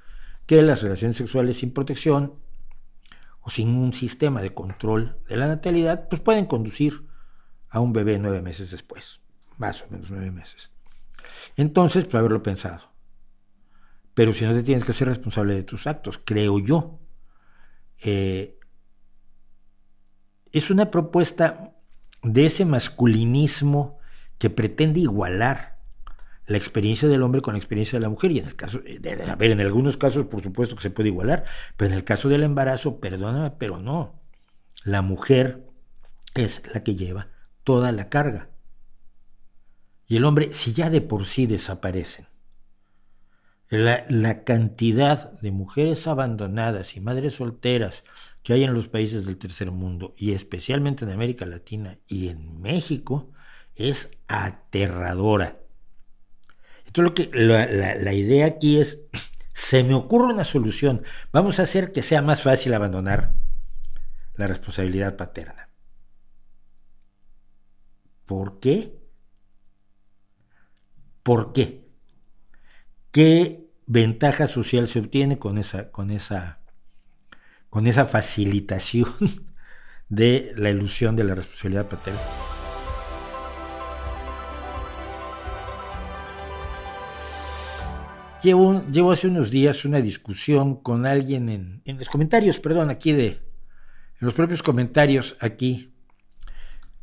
que 0.46 0.62
las 0.62 0.82
relaciones 0.82 1.16
sexuales 1.16 1.58
sin 1.58 1.72
protección 1.72 2.34
o 3.42 3.50
sin 3.50 3.68
un 3.74 3.92
sistema 3.92 4.42
de 4.42 4.54
control 4.54 5.18
de 5.28 5.36
la 5.36 5.46
natalidad, 5.46 6.08
pues 6.08 6.20
pueden 6.20 6.46
conducir 6.46 7.06
a 7.68 7.80
un 7.80 7.92
bebé 7.92 8.18
nueve 8.18 8.42
meses 8.42 8.70
después, 8.70 9.20
más 9.58 9.82
o 9.82 9.90
menos 9.90 10.10
nueve 10.10 10.30
meses. 10.30 10.70
Entonces, 11.56 12.04
pues 12.04 12.16
haberlo 12.16 12.42
pensado. 12.42 12.90
Pero 14.14 14.34
si 14.34 14.44
no 14.44 14.52
te 14.52 14.62
tienes 14.62 14.84
que 14.84 14.92
ser 14.92 15.08
responsable 15.08 15.54
de 15.54 15.62
tus 15.62 15.86
actos, 15.86 16.20
creo 16.22 16.58
yo. 16.58 16.98
Eh, 18.02 18.58
es 20.52 20.70
una 20.70 20.90
propuesta 20.90 21.74
de 22.22 22.46
ese 22.46 22.64
masculinismo 22.64 23.98
que 24.38 24.50
pretende 24.50 25.00
igualar 25.00 25.79
la 26.50 26.56
experiencia 26.56 27.08
del 27.08 27.22
hombre 27.22 27.42
con 27.42 27.54
la 27.54 27.58
experiencia 27.58 27.96
de 27.96 28.02
la 28.02 28.08
mujer. 28.08 28.32
Y 28.32 28.40
en 28.40 28.48
el 28.48 28.56
caso, 28.56 28.80
a 28.80 29.36
ver, 29.36 29.50
en 29.52 29.60
algunos 29.60 29.96
casos 29.96 30.26
por 30.26 30.42
supuesto 30.42 30.74
que 30.74 30.82
se 30.82 30.90
puede 30.90 31.10
igualar, 31.10 31.44
pero 31.76 31.92
en 31.92 31.96
el 31.96 32.02
caso 32.02 32.28
del 32.28 32.42
embarazo, 32.42 32.98
perdóname, 32.98 33.52
pero 33.52 33.78
no. 33.78 34.20
La 34.82 35.00
mujer 35.00 35.68
es 36.34 36.62
la 36.74 36.82
que 36.82 36.96
lleva 36.96 37.28
toda 37.62 37.92
la 37.92 38.08
carga. 38.08 38.48
Y 40.08 40.16
el 40.16 40.24
hombre, 40.24 40.52
si 40.52 40.72
ya 40.72 40.90
de 40.90 41.00
por 41.00 41.24
sí 41.24 41.46
desaparecen, 41.46 42.26
la, 43.68 44.04
la, 44.08 44.42
cantidad 44.42 45.30
de 45.40 45.52
mujeres 45.52 46.08
abandonadas 46.08 46.96
y 46.96 47.00
madres 47.00 47.34
solteras 47.34 48.02
que 48.42 48.54
hay 48.54 48.64
en 48.64 48.74
los 48.74 48.88
países 48.88 49.24
del 49.24 49.38
tercer 49.38 49.70
mundo, 49.70 50.14
y 50.16 50.32
especialmente 50.32 51.04
en 51.04 51.12
América 51.12 51.46
Latina 51.46 52.00
y 52.08 52.26
en 52.26 52.60
México, 52.60 53.30
es 53.76 54.10
aterradora. 54.26 55.59
Entonces, 56.90 57.04
lo 57.04 57.14
que, 57.14 57.30
la, 57.38 58.12
idea 58.12 58.46
aquí 58.46 58.80
es, 58.80 59.04
se 59.52 59.84
me 59.84 59.94
ocurre 59.94 60.34
una 60.34 60.42
solución, 60.42 61.04
vamos 61.32 61.60
a 61.60 61.62
hacer 61.62 61.92
que 61.92 62.02
sea 62.02 62.20
más 62.20 62.42
fácil 62.42 62.74
abandonar 62.74 63.34
la 64.34 64.48
responsabilidad 64.48 65.16
paterna. 65.16 65.68
¿Por 68.26 68.58
qué? 68.58 68.98
¿Por 71.22 71.52
qué? 71.52 71.88
¿Qué 73.12 73.70
ventaja 73.86 74.48
social 74.48 74.88
se 74.88 74.98
obtiene 74.98 75.38
con 75.38 75.58
esa, 75.58 75.92
con 75.92 76.10
esa, 76.10 76.58
con 77.68 77.86
esa 77.86 78.06
facilitación 78.06 79.14
de 80.08 80.52
la 80.56 80.70
ilusión 80.70 81.14
de 81.14 81.22
la 81.22 81.36
responsabilidad 81.36 81.88
paterna? 81.88 82.20
Llevo, 88.42 88.82
llevo, 88.90 89.12
hace 89.12 89.28
unos 89.28 89.50
días 89.50 89.84
una 89.84 90.00
discusión 90.00 90.76
con 90.76 91.06
alguien 91.06 91.48
en, 91.48 91.82
en, 91.84 91.98
los 91.98 92.08
comentarios, 92.08 92.58
perdón, 92.58 92.88
aquí 92.88 93.12
de, 93.12 93.26
en 93.26 93.40
los 94.20 94.34
propios 94.34 94.62
comentarios 94.62 95.36
aquí 95.40 95.92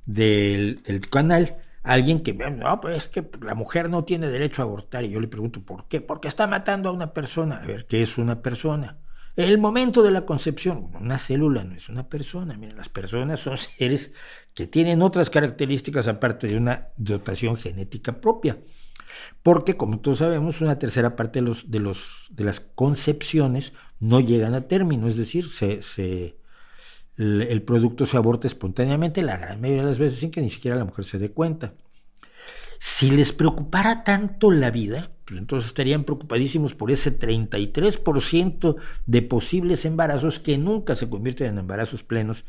del, 0.05 0.81
del, 0.83 1.01
canal, 1.09 1.57
alguien 1.83 2.21
que, 2.21 2.33
no, 2.33 2.81
pues 2.81 2.97
es 2.97 3.07
que 3.09 3.29
la 3.45 3.55
mujer 3.55 3.89
no 3.89 4.03
tiene 4.03 4.27
derecho 4.27 4.61
a 4.61 4.65
abortar. 4.65 5.03
Y 5.03 5.11
yo 5.11 5.19
le 5.19 5.27
pregunto, 5.27 5.61
¿por 5.61 5.87
qué? 5.87 6.01
Porque 6.01 6.27
está 6.27 6.47
matando 6.47 6.89
a 6.89 6.91
una 6.91 7.13
persona. 7.13 7.57
A 7.57 7.65
ver, 7.65 7.85
¿qué 7.85 8.01
es 8.01 8.17
una 8.17 8.41
persona? 8.41 8.97
El 9.37 9.57
momento 9.59 10.03
de 10.03 10.11
la 10.11 10.25
concepción, 10.25 10.91
una 10.99 11.17
célula 11.17 11.63
no 11.63 11.75
es 11.75 11.87
una 11.87 12.09
persona. 12.09 12.57
Miren, 12.57 12.75
las 12.75 12.89
personas 12.89 13.39
son 13.39 13.57
seres 13.57 14.11
que 14.53 14.67
tienen 14.67 15.01
otras 15.01 15.29
características 15.29 16.09
aparte 16.09 16.47
de 16.47 16.57
una 16.57 16.89
dotación 16.97 17.55
genética 17.55 18.19
propia 18.19 18.57
porque 19.43 19.77
como 19.77 19.99
todos 19.99 20.19
sabemos, 20.19 20.61
una 20.61 20.79
tercera 20.79 21.15
parte 21.15 21.39
de, 21.39 21.45
los, 21.45 21.69
de, 21.71 21.79
los, 21.79 22.27
de 22.31 22.43
las 22.43 22.59
concepciones 22.59 23.73
no 23.99 24.19
llegan 24.19 24.53
a 24.53 24.67
término, 24.67 25.07
es 25.07 25.17
decir, 25.17 25.47
se, 25.47 26.37
el 27.17 27.61
producto 27.63 28.05
se 28.05 28.17
aborta 28.17 28.47
espontáneamente, 28.47 29.21
la 29.21 29.37
gran 29.37 29.61
mayoría 29.61 29.83
de 29.83 29.89
las 29.89 29.99
veces 29.99 30.19
sin 30.19 30.31
que 30.31 30.41
ni 30.41 30.49
siquiera 30.49 30.77
la 30.77 30.85
mujer 30.85 31.05
se 31.05 31.17
dé 31.17 31.31
cuenta. 31.31 31.73
Si 32.79 33.09
les 33.09 33.33
preocupara 33.33 34.03
tanto 34.03 34.51
la 34.51 34.69
vida, 34.69 35.11
pues 35.27 35.41
entonces 35.41 35.67
estarían 35.67 36.05
preocupadísimos 36.05 36.73
por 36.73 36.89
ese 36.89 37.19
33% 37.19 38.77
de 39.05 39.21
posibles 39.21 39.83
embarazos 39.83 40.39
que 40.39 40.57
nunca 40.57 40.95
se 40.95 41.09
convierten 41.09 41.47
en 41.47 41.57
embarazos 41.57 42.01
plenos 42.03 42.45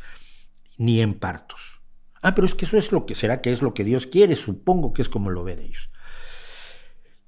ni 0.77 1.01
en 1.01 1.14
partos. 1.14 1.81
Ah, 2.23 2.37
pero 2.37 2.47
es 2.47 2.55
que 2.55 2.67
eso 2.67 2.77
es 2.77 2.93
lo 2.93 3.05
que 3.05 3.17
será 3.17 3.41
que 3.41 3.51
es 3.51 3.62
lo 3.62 3.75
que 3.75 3.83
Dios 3.83 4.07
quiere, 4.07 4.37
supongo 4.37 4.93
que 4.93 5.03
es 5.03 5.09
como 5.09 5.31
lo 5.31 5.43
ven 5.43 5.59
ellos. 5.59 5.91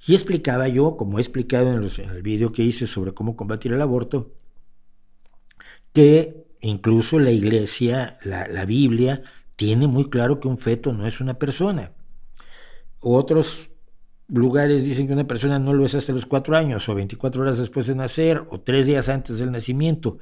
Y 0.06 0.14
explicaba 0.14 0.68
yo, 0.68 0.96
como 0.96 1.18
he 1.18 1.20
explicado 1.20 1.72
en, 1.72 1.82
el 1.82 2.22
vídeo 2.22 2.52
que 2.52 2.62
hice 2.62 2.86
sobre 2.86 3.12
cómo 3.12 3.34
combatir 3.34 3.72
el 3.72 3.82
aborto, 3.82 4.32
que 5.92 6.46
incluso 6.60 7.18
la 7.18 7.32
iglesia, 7.32 8.18
la, 8.22 8.64
Biblia, 8.66 9.22
tiene 9.56 9.88
muy 9.88 10.08
claro 10.08 10.38
que 10.38 10.46
un 10.46 10.58
feto 10.58 10.92
no 10.92 11.08
es 11.08 11.20
una 11.20 11.34
persona. 11.34 11.92
Otros 13.00 13.69
lugares 14.32 14.84
dicen 14.84 15.06
que 15.06 15.12
una 15.12 15.26
persona 15.26 15.58
no 15.58 15.72
lo 15.72 15.84
es 15.84 15.94
hasta 15.94 16.12
los 16.12 16.26
cuatro 16.26 16.56
años, 16.56 16.88
o 16.88 16.94
24 16.94 17.42
horas 17.42 17.58
después 17.58 17.86
de 17.86 17.94
nacer, 17.94 18.44
o 18.50 18.60
tres 18.60 18.86
días 18.86 19.08
antes 19.08 19.38
del 19.38 19.50
nacimiento. 19.50 20.18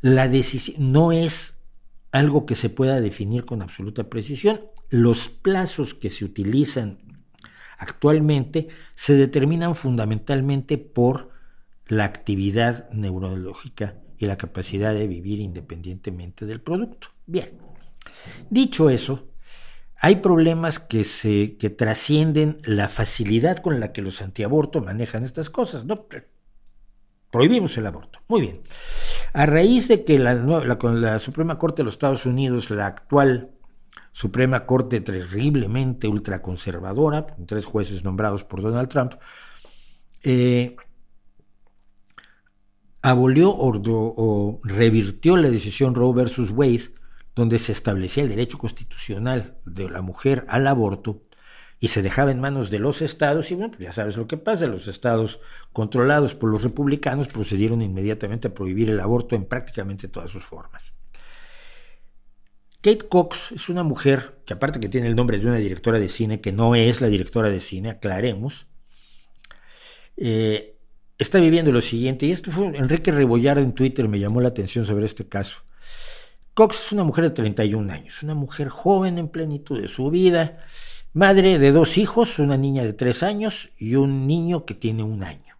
La 0.00 0.28
decisión 0.28 0.92
no 0.92 1.12
es 1.12 1.60
algo 2.12 2.46
que 2.46 2.54
se 2.54 2.70
pueda 2.70 3.00
definir 3.00 3.44
con 3.44 3.62
absoluta 3.62 4.04
precisión. 4.04 4.60
Los 4.88 5.28
plazos 5.28 5.94
que 5.94 6.10
se 6.10 6.24
utilizan 6.24 6.98
actualmente 7.78 8.68
se 8.94 9.14
determinan 9.14 9.74
fundamentalmente 9.74 10.78
por 10.78 11.30
la 11.88 12.04
actividad 12.04 12.90
neurológica 12.90 13.96
y 14.18 14.26
la 14.26 14.38
capacidad 14.38 14.94
de 14.94 15.06
vivir 15.06 15.40
independientemente 15.40 16.46
del 16.46 16.60
producto. 16.60 17.08
Bien, 17.26 17.50
dicho 18.48 18.88
eso, 18.88 19.28
hay 19.98 20.16
problemas 20.16 20.78
que, 20.78 21.04
se, 21.04 21.56
que 21.56 21.70
trascienden 21.70 22.58
la 22.64 22.88
facilidad 22.88 23.58
con 23.58 23.80
la 23.80 23.92
que 23.92 24.02
los 24.02 24.20
antiabortos 24.22 24.84
manejan 24.84 25.24
estas 25.24 25.50
cosas. 25.50 25.84
¿no? 25.84 26.06
Prohibimos 27.30 27.76
el 27.78 27.86
aborto. 27.86 28.20
Muy 28.28 28.40
bien. 28.40 28.60
A 29.32 29.46
raíz 29.46 29.88
de 29.88 30.04
que 30.04 30.18
la, 30.18 30.34
la 30.34 31.18
Suprema 31.18 31.58
Corte 31.58 31.82
de 31.82 31.84
los 31.84 31.94
Estados 31.94 32.26
Unidos, 32.26 32.70
la 32.70 32.86
actual 32.86 33.50
Suprema 34.12 34.64
Corte 34.64 35.00
terriblemente 35.00 36.08
ultraconservadora, 36.08 37.26
tres 37.46 37.66
jueces 37.66 38.04
nombrados 38.04 38.44
por 38.44 38.62
Donald 38.62 38.88
Trump, 38.88 39.12
eh, 40.22 40.76
abolió 43.02 43.50
o, 43.50 44.58
revirtió 44.64 45.36
la 45.36 45.50
decisión 45.50 45.94
Roe 45.94 46.14
versus 46.14 46.50
Wade, 46.50 46.94
donde 47.36 47.58
se 47.58 47.70
establecía 47.70 48.22
el 48.22 48.30
derecho 48.30 48.58
constitucional 48.58 49.58
de 49.66 49.88
la 49.90 50.00
mujer 50.00 50.46
al 50.48 50.66
aborto 50.66 51.22
y 51.78 51.88
se 51.88 52.00
dejaba 52.00 52.30
en 52.30 52.40
manos 52.40 52.70
de 52.70 52.78
los 52.78 53.02
estados, 53.02 53.50
y 53.50 53.54
bueno, 53.54 53.72
pues 53.72 53.84
ya 53.84 53.92
sabes 53.92 54.16
lo 54.16 54.26
que 54.26 54.38
pasa, 54.38 54.66
los 54.66 54.88
estados 54.88 55.40
controlados 55.74 56.34
por 56.34 56.50
los 56.50 56.62
republicanos 56.62 57.28
procedieron 57.28 57.82
inmediatamente 57.82 58.48
a 58.48 58.54
prohibir 58.54 58.88
el 58.88 58.98
aborto 58.98 59.36
en 59.36 59.44
prácticamente 59.44 60.08
todas 60.08 60.30
sus 60.30 60.42
formas. 60.42 60.94
Kate 62.80 63.06
Cox 63.06 63.52
es 63.52 63.68
una 63.68 63.82
mujer 63.82 64.40
que 64.46 64.54
aparte 64.54 64.80
que 64.80 64.88
tiene 64.88 65.08
el 65.08 65.16
nombre 65.16 65.38
de 65.38 65.46
una 65.46 65.56
directora 65.56 65.98
de 65.98 66.08
cine, 66.08 66.40
que 66.40 66.52
no 66.52 66.74
es 66.74 67.02
la 67.02 67.08
directora 67.08 67.50
de 67.50 67.60
cine, 67.60 67.90
aclaremos, 67.90 68.68
eh, 70.16 70.78
está 71.18 71.38
viviendo 71.38 71.70
lo 71.70 71.82
siguiente, 71.82 72.24
y 72.24 72.30
esto 72.30 72.50
fue 72.50 72.68
Enrique 72.68 73.12
Rebollar 73.12 73.58
en 73.58 73.74
Twitter 73.74 74.08
me 74.08 74.18
llamó 74.18 74.40
la 74.40 74.48
atención 74.48 74.86
sobre 74.86 75.04
este 75.04 75.28
caso. 75.28 75.66
Cox 76.56 76.86
es 76.86 76.92
una 76.92 77.04
mujer 77.04 77.24
de 77.24 77.30
31 77.32 77.92
años, 77.92 78.22
una 78.22 78.32
mujer 78.32 78.70
joven 78.70 79.18
en 79.18 79.28
plenitud 79.28 79.78
de 79.78 79.88
su 79.88 80.08
vida, 80.08 80.56
madre 81.12 81.58
de 81.58 81.70
dos 81.70 81.98
hijos, 81.98 82.38
una 82.38 82.56
niña 82.56 82.82
de 82.82 82.94
3 82.94 83.24
años 83.24 83.72
y 83.76 83.96
un 83.96 84.26
niño 84.26 84.64
que 84.64 84.72
tiene 84.72 85.02
un 85.02 85.22
año. 85.22 85.58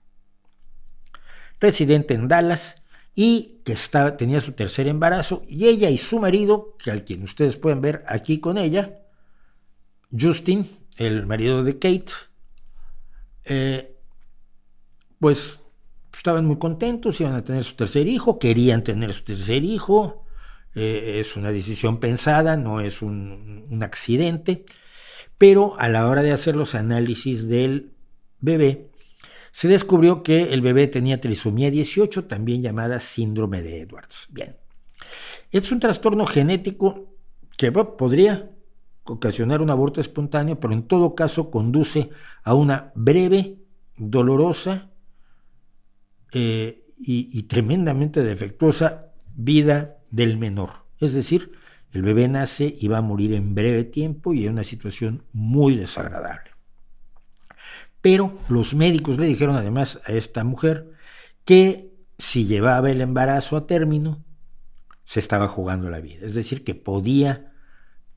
Residente 1.60 2.14
en 2.14 2.28
Dallas 2.28 2.82
y 3.14 3.60
que 3.62 3.76
tenía 4.16 4.40
su 4.40 4.52
tercer 4.52 4.88
embarazo, 4.88 5.42
y 5.46 5.66
ella 5.66 5.90
y 5.90 5.98
su 5.98 6.18
marido, 6.18 6.74
que 6.82 6.90
al 6.90 7.04
quien 7.04 7.24
ustedes 7.24 7.56
pueden 7.56 7.82
ver 7.82 8.02
aquí 8.08 8.40
con 8.40 8.56
ella, 8.56 9.02
Justin, 10.18 10.66
el 10.96 11.26
marido 11.26 11.62
de 11.62 11.74
Kate, 11.74 12.12
eh, 13.44 13.98
pues 15.20 15.60
estaban 16.16 16.46
muy 16.46 16.56
contentos, 16.56 17.20
iban 17.20 17.34
a 17.34 17.44
tener 17.44 17.64
su 17.64 17.74
tercer 17.74 18.08
hijo, 18.08 18.38
querían 18.38 18.82
tener 18.82 19.12
su 19.12 19.24
tercer 19.24 19.62
hijo, 19.62 20.25
eh, 20.78 21.20
es 21.20 21.36
una 21.36 21.52
decisión 21.52 22.00
pensada, 22.00 22.58
no 22.58 22.80
es 22.80 23.00
un, 23.00 23.66
accidente, 23.80 24.66
pero 25.38 25.74
a 25.80 25.88
la 25.88 26.06
hora 26.06 26.22
de 26.22 26.32
hacer 26.32 26.54
los 26.54 26.74
análisis 26.74 27.48
del 27.48 27.94
bebé, 28.40 28.90
se 29.52 29.68
descubrió 29.68 30.22
que 30.22 30.52
el 30.52 30.60
bebé 30.60 30.86
tenía 30.86 31.18
trisomía 31.18 31.70
18, 31.70 32.26
también 32.26 32.60
llamada 32.60 33.00
síndrome 33.00 33.62
de 33.62 33.80
Edwards. 33.80 34.28
Bien, 34.30 34.54
es 35.50 35.72
un 35.72 35.80
trastorno 35.80 36.26
genético 36.26 37.16
que 37.56 37.72
podría 37.72 38.50
ocasionar 39.04 39.62
un 39.62 39.70
aborto 39.70 40.02
espontáneo, 40.02 40.60
pero 40.60 40.74
en 40.74 40.82
todo 40.82 41.14
caso 41.14 41.50
conduce 41.50 42.10
a 42.42 42.52
una 42.52 42.92
breve, 42.94 43.56
dolorosa 43.96 44.90
eh, 46.32 46.84
y, 46.98 47.42
tremendamente 47.44 48.22
defectuosa 48.22 49.06
vida 49.34 49.95
del 50.10 50.38
menor. 50.38 50.86
Es 51.00 51.14
decir, 51.14 51.52
el 51.92 52.02
bebé 52.02 52.28
nace 52.28 52.74
y 52.78 52.88
va 52.88 52.98
a 52.98 53.02
morir 53.02 53.32
en 53.32 53.54
breve 53.54 53.84
tiempo 53.84 54.34
y 54.34 54.46
en 54.46 54.52
una 54.52 54.64
situación 54.64 55.24
muy 55.32 55.76
desagradable. 55.76 56.50
Pero 58.00 58.38
los 58.48 58.74
médicos 58.74 59.18
le 59.18 59.26
dijeron 59.26 59.56
además 59.56 60.00
a 60.04 60.12
esta 60.12 60.44
mujer 60.44 60.92
que 61.44 61.94
si 62.18 62.46
llevaba 62.46 62.90
el 62.90 63.00
embarazo 63.00 63.56
a 63.56 63.66
término, 63.66 64.24
se 65.04 65.20
estaba 65.20 65.48
jugando 65.48 65.90
la 65.90 66.00
vida. 66.00 66.26
Es 66.26 66.34
decir, 66.34 66.64
que 66.64 66.74
podía 66.74 67.52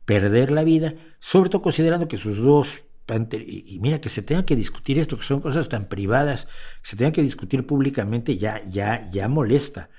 perder 0.05 0.51
la 0.51 0.63
vida, 0.63 0.95
sobre 1.19 1.49
todo 1.49 1.61
considerando 1.61 2.07
que 2.07 2.17
sus 2.17 2.37
dos 2.37 2.83
y 3.31 3.79
mira 3.81 3.99
que 4.01 4.09
se 4.09 4.21
tenga 4.21 4.45
que 4.45 4.55
discutir 4.55 4.99
esto, 4.99 5.17
que 5.17 5.23
son 5.23 5.41
cosas 5.41 5.69
tan 5.69 5.85
privadas, 5.85 6.47
se 6.83 6.95
tenga 6.95 7.11
que 7.11 7.21
discutir 7.21 7.65
públicamente, 7.65 8.37
ya, 8.37 8.61
ya, 8.69 9.09
ya 9.11 9.27
molesta. 9.27 9.89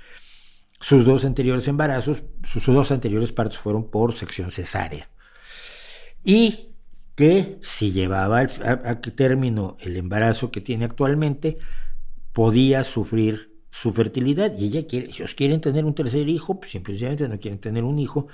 Sus 0.81 1.05
dos 1.05 1.25
anteriores 1.25 1.69
embarazos, 1.69 2.23
sus 2.43 2.64
dos 2.66 2.90
anteriores 2.90 3.33
partos 3.33 3.59
fueron 3.59 3.90
por 3.90 4.14
sección 4.14 4.51
cesárea. 4.51 5.11
Y 6.25 6.71
que 7.14 7.59
si 7.61 7.93
llevaba 7.93 8.40
a, 8.40 9.01
término 9.01 9.77
el 9.81 9.99
embarazo 9.99 10.51
que 10.51 10.62
tiene 10.62 10.87
actualmente, 10.87 11.59
podía 12.33 12.83
sufrir 12.83 13.61
su 13.71 13.93
fertilidad. 13.93 14.57
Y 14.57 14.69
ella 14.69 14.87
quiere, 14.87 15.09
ellos 15.09 15.35
quieren 15.35 15.61
tener 15.61 15.85
un 15.85 15.95
tercer 15.95 16.29
hijo, 16.29 16.59
pues 16.59 16.73
simplemente 16.73 17.29
no 17.29 17.38
quieren 17.38 17.61
tener 17.61 17.85
un 17.85 17.99
hijo 17.99 18.29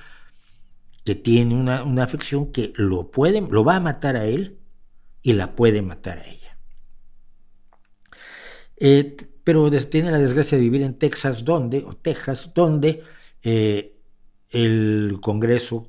que 1.04 1.16
tiene 1.16 1.54
una, 1.54 1.82
una 1.82 2.04
afección 2.04 2.52
que 2.52 2.72
lo 2.76 3.10
puede, 3.10 3.40
lo 3.40 3.64
va 3.64 3.76
a 3.76 3.80
matar 3.80 4.16
a 4.16 4.26
él 4.26 4.58
y 5.22 5.32
la 5.32 5.56
puede 5.56 5.82
matar 5.82 6.18
a 6.18 6.26
ella. 6.26 6.56
Eh, 8.76 9.16
pero 9.46 9.70
tiene 9.70 10.10
la 10.10 10.18
desgracia 10.18 10.58
de 10.58 10.64
vivir 10.64 10.82
en 10.82 10.98
Texas, 10.98 11.44
donde, 11.44 11.84
o 11.86 11.94
Texas, 11.94 12.50
donde 12.52 13.04
eh, 13.44 13.96
el 14.50 15.18
Congreso 15.22 15.86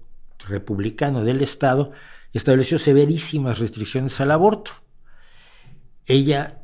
republicano 0.48 1.24
del 1.24 1.42
Estado 1.42 1.90
estableció 2.34 2.78
severísimas 2.78 3.58
restricciones 3.58 4.22
al 4.22 4.30
aborto. 4.30 4.74
Ella 6.06 6.62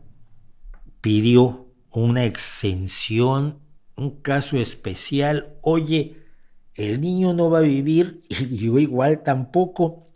pidió 1.02 1.66
una 1.90 2.26
exención, 2.26 3.58
un 3.96 4.22
caso 4.22 4.58
especial. 4.58 5.58
Oye, 5.64 6.28
el 6.76 7.02
niño 7.02 7.34
no 7.34 7.50
va 7.50 7.58
a 7.58 7.62
vivir 7.62 8.22
y 8.30 8.56
yo 8.56 8.78
igual 8.78 9.24
tampoco. 9.24 10.12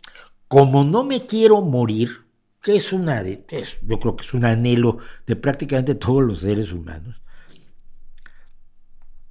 Como 0.46 0.84
no 0.84 1.02
me 1.02 1.26
quiero 1.26 1.60
morir, 1.60 2.27
que 2.60 2.76
es 2.76 2.92
una 2.92 3.22
yo 3.22 4.00
creo 4.00 4.16
que 4.16 4.24
es 4.24 4.34
un 4.34 4.44
anhelo 4.44 4.98
de 5.26 5.36
prácticamente 5.36 5.94
todos 5.94 6.22
los 6.22 6.40
seres 6.40 6.72
humanos, 6.72 7.20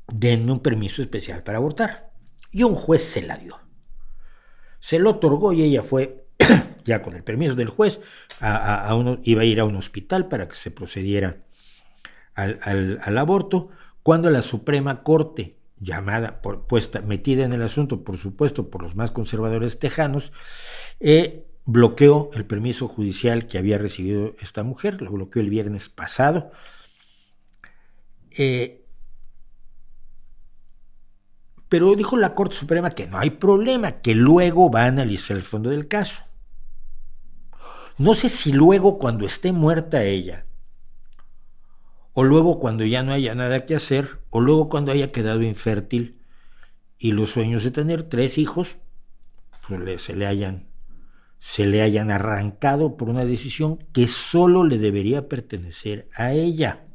denme 0.08 0.52
un 0.52 0.60
permiso 0.60 1.02
especial 1.02 1.44
para 1.44 1.58
abortar. 1.58 2.12
Y 2.52 2.64
un 2.64 2.76
juez 2.76 3.04
se 3.04 3.22
la 3.22 3.38
dio. 3.38 3.60
Se 4.80 5.00
lo 5.00 5.12
otorgó 5.12 5.52
y 5.52 5.64
ella 5.64 5.84
fue, 5.84 6.28
ya 6.86 7.02
con 7.02 7.16
el 7.16 7.24
permiso 7.24 7.56
del 7.56 7.70
juez, 7.70 8.00
a, 8.40 8.94
uno, 8.96 9.20
iba 9.24 9.42
a 9.42 9.46
ir 9.46 9.60
a 9.60 9.66
un 9.66 9.76
hospital 9.76 10.28
para 10.28 10.48
que 10.48 10.56
se 10.56 10.72
procediera 10.72 11.44
al, 12.36 13.18
aborto, 13.18 13.70
cuando 14.04 14.30
la 14.30 14.42
Suprema 14.42 15.04
Corte, 15.04 15.58
llamada, 15.80 16.42
por, 16.42 16.68
puesta, 16.68 17.02
metida 17.02 17.44
en 17.44 17.54
el 17.54 17.64
asunto, 17.64 18.04
por 18.04 18.18
supuesto, 18.18 18.70
por 18.70 18.84
los 18.84 18.96
más 18.96 19.12
conservadores 19.12 19.80
tejanos, 19.80 20.32
eh, 21.00 21.48
bloqueó 21.68 22.30
el 22.34 22.46
permiso 22.46 22.88
judicial 22.88 23.46
que 23.46 23.58
había 23.58 23.78
recibido 23.78 24.36
esta 24.40 24.64
mujer, 24.64 25.02
lo 25.02 25.12
bloqueó 25.12 25.42
el 25.42 25.50
viernes 25.50 25.90
pasado. 25.90 26.50
Eh, 28.32 28.86
pero 31.68 31.94
dijo 31.96 32.16
la 32.16 32.34
Corte 32.36 32.56
Suprema 32.56 32.92
que 32.92 33.08
no 33.08 33.18
hay 33.18 33.32
problema, 33.32 34.00
que 34.00 34.16
luego 34.16 34.72
va 34.72 34.84
a 34.84 34.88
analizar 34.88 35.36
el 35.36 35.44
fondo 35.44 35.70
del 35.70 35.90
caso. 35.90 36.24
No 37.98 38.14
sé 38.14 38.30
si 38.30 38.54
luego 38.54 38.98
cuando 38.98 39.26
esté 39.26 39.52
muerta 39.52 40.06
ella, 40.06 40.46
o 42.14 42.24
luego 42.24 42.60
cuando 42.60 42.86
ya 42.86 43.04
no 43.04 43.12
haya 43.12 43.36
nada 43.36 43.66
que 43.66 43.76
hacer, 43.76 44.22
o 44.30 44.40
luego 44.40 44.70
cuando 44.70 44.94
haya 44.94 45.12
quedado 45.12 45.42
infértil 45.42 46.22
y 46.98 47.12
los 47.12 47.32
sueños 47.32 47.66
de 47.66 47.72
tener 47.72 48.04
tres 48.04 48.38
hijos 48.38 48.78
pues 49.68 50.02
se 50.02 50.16
le 50.16 50.26
hayan 50.26 50.77
se 51.40 51.66
le 51.66 51.82
hayan 51.82 52.12
arrancado 52.12 52.98
por 52.98 53.10
una 53.10 53.26
decisión 53.26 53.78
que 53.94 54.08
solo 54.08 54.64
le 54.64 54.78
debería 54.78 55.28
pertenecer 55.28 56.10
a 56.14 56.34
ella. 56.34 56.86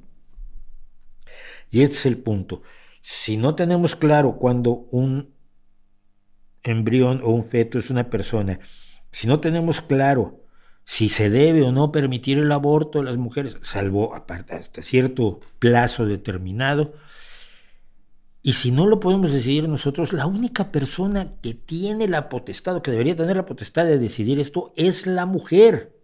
Y 1.70 1.82
este 1.82 1.96
es 1.96 2.06
el 2.06 2.18
punto. 2.18 2.62
Si 3.00 3.36
no 3.36 3.54
tenemos 3.54 3.96
claro 3.96 4.36
cuando 4.36 4.86
un 4.90 5.34
embrión 6.62 7.20
o 7.24 7.30
un 7.30 7.44
feto 7.44 7.78
es 7.78 7.90
una 7.90 8.10
persona, 8.10 8.60
si 9.10 9.26
no 9.26 9.40
tenemos 9.40 9.80
claro 9.80 10.42
si 10.84 11.08
se 11.08 11.30
debe 11.30 11.62
o 11.62 11.72
no 11.72 11.92
permitir 11.92 12.38
el 12.38 12.50
aborto 12.50 12.98
de 12.98 13.04
las 13.04 13.16
mujeres, 13.16 13.58
salvo 13.62 14.14
hasta 14.14 14.82
cierto 14.82 15.40
plazo 15.58 16.06
determinado, 16.06 16.94
y 18.42 18.54
si 18.54 18.72
no 18.72 18.86
lo 18.86 18.98
podemos 18.98 19.32
decidir 19.32 19.68
nosotros, 19.68 20.12
la 20.12 20.26
única 20.26 20.72
persona 20.72 21.36
que 21.40 21.54
tiene 21.54 22.08
la 22.08 22.28
potestad, 22.28 22.76
o 22.76 22.82
que 22.82 22.90
debería 22.90 23.14
tener 23.14 23.36
la 23.36 23.46
potestad 23.46 23.84
de 23.84 23.98
decidir 23.98 24.40
esto, 24.40 24.72
es 24.76 25.06
la 25.06 25.26
mujer. 25.26 25.96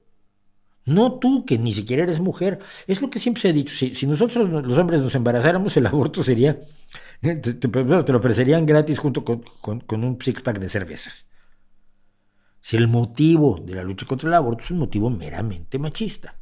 No 0.84 1.18
tú, 1.18 1.44
que 1.44 1.58
ni 1.58 1.72
siquiera 1.72 2.04
eres 2.04 2.20
mujer. 2.20 2.60
Es 2.86 3.02
lo 3.02 3.10
que 3.10 3.18
siempre 3.18 3.40
se 3.42 3.48
ha 3.48 3.52
dicho. 3.52 3.74
Si, 3.74 4.06
nosotros 4.06 4.48
los 4.48 4.78
hombres 4.78 5.00
nos 5.02 5.16
embarazáramos, 5.16 5.76
el 5.76 5.86
aborto 5.86 6.22
sería, 6.22 6.58
te, 7.20 7.68
lo 7.68 8.18
ofrecerían 8.18 8.64
gratis 8.66 9.00
junto 9.00 9.24
con, 9.24 9.42
con 9.60 10.04
un 10.04 10.18
six-pack 10.20 10.60
de 10.60 10.68
cervezas. 10.68 11.26
Si 12.60 12.76
el 12.76 12.86
motivo 12.86 13.60
de 13.60 13.74
la 13.74 13.82
lucha 13.82 14.06
contra 14.06 14.28
el 14.28 14.34
aborto 14.34 14.62
es 14.62 14.70
un 14.70 14.78
motivo 14.78 15.10
meramente 15.10 15.78
machista. 15.78 16.34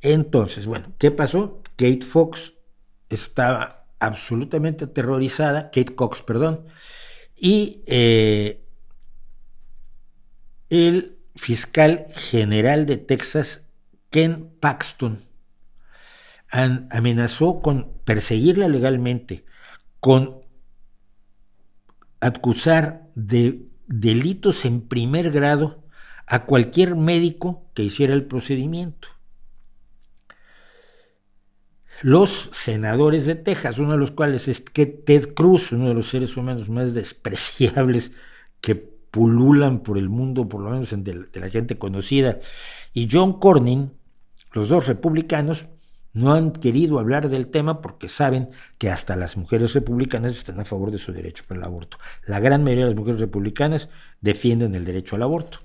Entonces, 0.00 0.66
bueno, 0.66 0.92
¿qué 0.98 1.12
pasó? 1.12 1.62
Kate 1.76 2.02
Fox 2.02 2.55
estaba 3.08 3.86
absolutamente 3.98 4.84
aterrorizada, 4.84 5.70
Kate 5.70 5.94
Cox, 5.94 6.22
perdón, 6.22 6.66
y 7.36 7.82
eh, 7.86 8.64
el 10.70 11.18
fiscal 11.34 12.06
general 12.12 12.86
de 12.86 12.96
Texas, 12.96 13.68
Ken 14.10 14.50
Paxton, 14.60 15.22
amenazó 16.48 17.60
con 17.60 17.92
perseguirla 18.04 18.68
legalmente, 18.68 19.44
con 20.00 20.40
acusar 22.20 23.08
de 23.14 23.68
delitos 23.86 24.64
en 24.64 24.80
primer 24.80 25.30
grado 25.30 25.84
a 26.26 26.44
cualquier 26.44 26.96
médico 26.96 27.70
que 27.74 27.82
hiciera 27.84 28.14
el 28.14 28.24
procedimiento. 28.24 29.08
Los 32.02 32.50
senadores 32.52 33.26
de 33.26 33.34
Texas, 33.34 33.78
uno 33.78 33.92
de 33.92 33.98
los 33.98 34.10
cuales 34.10 34.48
es 34.48 34.64
Ted 34.64 35.34
Cruz, 35.34 35.72
uno 35.72 35.88
de 35.88 35.94
los 35.94 36.08
seres 36.08 36.36
humanos 36.36 36.68
más 36.68 36.94
despreciables 36.94 38.12
que 38.60 38.74
pululan 38.74 39.80
por 39.80 39.96
el 39.96 40.08
mundo, 40.10 40.48
por 40.48 40.60
lo 40.60 40.70
menos 40.70 40.90
de, 40.90 41.24
la 41.40 41.48
gente 41.48 41.78
conocida, 41.78 42.38
y 42.92 43.08
John 43.10 43.38
Cornyn, 43.38 43.92
los 44.52 44.68
dos 44.68 44.88
republicanos, 44.88 45.66
no 46.12 46.32
han 46.32 46.52
querido 46.52 46.98
hablar 46.98 47.28
del 47.28 47.48
tema 47.48 47.82
porque 47.82 48.08
saben 48.08 48.50
que 48.78 48.90
hasta 48.90 49.16
las 49.16 49.36
mujeres 49.36 49.74
republicanas 49.74 50.32
están 50.32 50.60
a 50.60 50.64
favor 50.64 50.90
de 50.90 50.98
su 50.98 51.12
derecho 51.12 51.44
el 51.50 51.62
aborto. 51.62 51.98
La 52.26 52.40
gran 52.40 52.64
mayoría 52.64 52.84
de 52.84 52.90
las 52.90 52.98
mujeres 52.98 53.20
republicanas 53.20 53.90
defienden 54.20 54.74
el 54.74 54.84
derecho 54.84 55.16
al 55.16 55.22
aborto. 55.22 55.60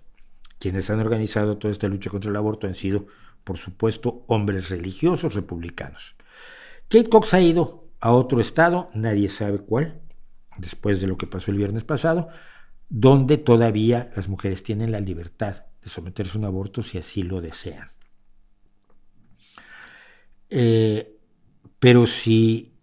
Quienes 0.59 0.89
han 0.89 0.99
organizado 0.99 1.57
toda 1.57 1.71
esta 1.71 1.87
lucha 1.87 2.09
contra 2.09 2.29
el 2.29 2.35
aborto 2.35 2.67
han 2.67 2.75
sido, 2.75 3.07
por 3.43 3.57
supuesto, 3.57 4.23
hombres 4.27 4.69
religiosos 4.69 5.35
republicanos. 5.35 6.15
Kate 6.91 7.09
Cox 7.09 7.33
ha 7.33 7.39
ido 7.39 7.87
a 8.01 8.11
otro 8.11 8.41
estado, 8.41 8.89
nadie 8.93 9.29
sabe 9.29 9.59
cuál, 9.59 10.01
después 10.57 10.99
de 10.99 11.07
lo 11.07 11.15
que 11.15 11.25
pasó 11.25 11.49
el 11.51 11.57
viernes 11.57 11.85
pasado, 11.85 12.27
donde 12.89 13.37
todavía 13.37 14.11
las 14.13 14.27
mujeres 14.27 14.61
tienen 14.61 14.91
la 14.91 14.99
libertad 14.99 15.67
de 15.81 15.89
someterse 15.89 16.37
a 16.37 16.39
un 16.39 16.45
aborto 16.45 16.83
si 16.83 16.97
así 16.97 17.23
lo 17.23 17.39
desean. 17.39 17.91
Eh, 20.49 21.17
pero 21.79 22.05
si 22.07 22.73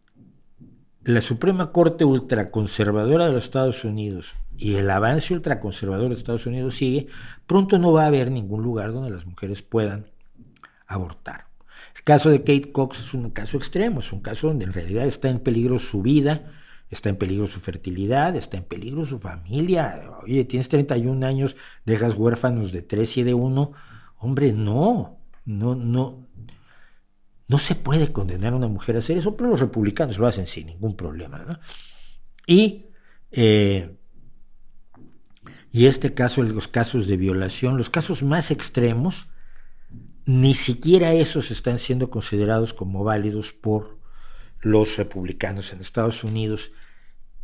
la 1.02 1.20
Suprema 1.20 1.70
Corte 1.70 2.06
ultraconservadora 2.06 3.26
de 3.26 3.32
los 3.34 3.44
Estados 3.44 3.84
Unidos 3.84 4.36
y 4.56 4.76
el 4.76 4.90
avance 4.90 5.34
ultraconservador 5.34 6.08
de 6.08 6.14
Estados 6.14 6.46
Unidos 6.46 6.76
sigue, 6.76 7.08
pronto 7.46 7.78
no 7.78 7.92
va 7.92 8.04
a 8.04 8.06
haber 8.06 8.30
ningún 8.30 8.62
lugar 8.62 8.90
donde 8.94 9.10
las 9.10 9.26
mujeres 9.26 9.60
puedan 9.60 10.10
abortar. 10.86 11.47
El 12.08 12.14
caso 12.14 12.30
de 12.30 12.38
Kate 12.38 12.72
Cox 12.72 13.00
es 13.00 13.12
un 13.12 13.28
caso 13.28 13.58
extremo, 13.58 14.00
es 14.00 14.14
un 14.14 14.20
caso 14.20 14.46
donde 14.46 14.64
en 14.64 14.72
realidad 14.72 15.04
está 15.06 15.28
en 15.28 15.40
peligro 15.40 15.78
su 15.78 16.00
vida, 16.00 16.50
está 16.88 17.10
en 17.10 17.16
peligro 17.16 17.46
su 17.48 17.60
fertilidad, 17.60 18.34
está 18.34 18.56
en 18.56 18.64
peligro 18.64 19.04
su 19.04 19.18
familia. 19.18 20.12
Oye, 20.22 20.46
tienes 20.46 20.70
31 20.70 21.26
años, 21.26 21.54
dejas 21.84 22.14
huérfanos 22.14 22.72
de 22.72 22.80
3 22.80 23.18
y 23.18 23.22
de 23.24 23.34
1. 23.34 23.72
Hombre, 24.20 24.54
no, 24.54 25.18
no, 25.44 25.74
no. 25.74 26.26
No 27.46 27.58
se 27.58 27.74
puede 27.74 28.10
condenar 28.10 28.54
a 28.54 28.56
una 28.56 28.68
mujer 28.68 28.96
a 28.96 29.00
hacer 29.00 29.18
eso, 29.18 29.36
pero 29.36 29.50
los 29.50 29.60
republicanos 29.60 30.16
lo 30.16 30.26
hacen 30.26 30.46
sin 30.46 30.64
ningún 30.64 30.96
problema. 30.96 31.60
Y, 32.46 32.86
eh, 33.32 33.98
y 35.70 35.84
este 35.84 36.14
caso, 36.14 36.42
los 36.42 36.68
casos 36.68 37.06
de 37.06 37.18
violación, 37.18 37.76
los 37.76 37.90
casos 37.90 38.22
más 38.22 38.50
extremos, 38.50 39.26
ni 40.28 40.54
siquiera 40.54 41.14
esos 41.14 41.50
están 41.50 41.78
siendo 41.78 42.10
considerados 42.10 42.74
como 42.74 43.02
válidos 43.02 43.54
por 43.54 43.96
los 44.60 44.98
republicanos 44.98 45.72
en 45.72 45.80
Estados 45.80 46.22
Unidos. 46.22 46.70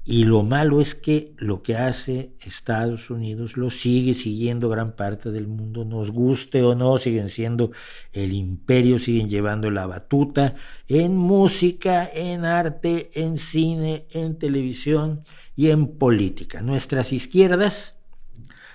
Y 0.05 0.27
lo 0.27 0.43
malo 0.43 0.83
es 0.83 0.95
que 0.95 1.33
lo 1.39 1.63
que 1.63 1.77
hace 1.77 2.35
Estados 2.43 3.09
Unidos 3.09 3.57
lo 3.57 3.71
sigue 3.71 4.13
siguiendo 4.13 4.69
gran 4.69 4.97
parte 4.97 5.31
del 5.31 5.49
mundo, 5.49 5.87
nos 5.87 6.11
guste 6.11 6.63
o 6.63 6.75
no, 6.75 6.99
siguen 6.99 7.31
siendo 7.31 7.71
el 8.13 8.35
imperio, 8.35 8.99
siguen 8.99 9.31
llevando 9.31 9.71
la 9.71 9.87
batuta 9.87 10.55
en 10.87 11.17
música, 11.17 12.07
en 12.13 12.45
arte, 12.45 13.11
en 13.15 13.39
cine, 13.39 14.05
en 14.11 14.37
televisión 14.39 15.23
y 15.57 15.71
en 15.71 15.87
política. 15.87 16.61
Nuestras 16.61 17.15
izquierdas 17.15 17.95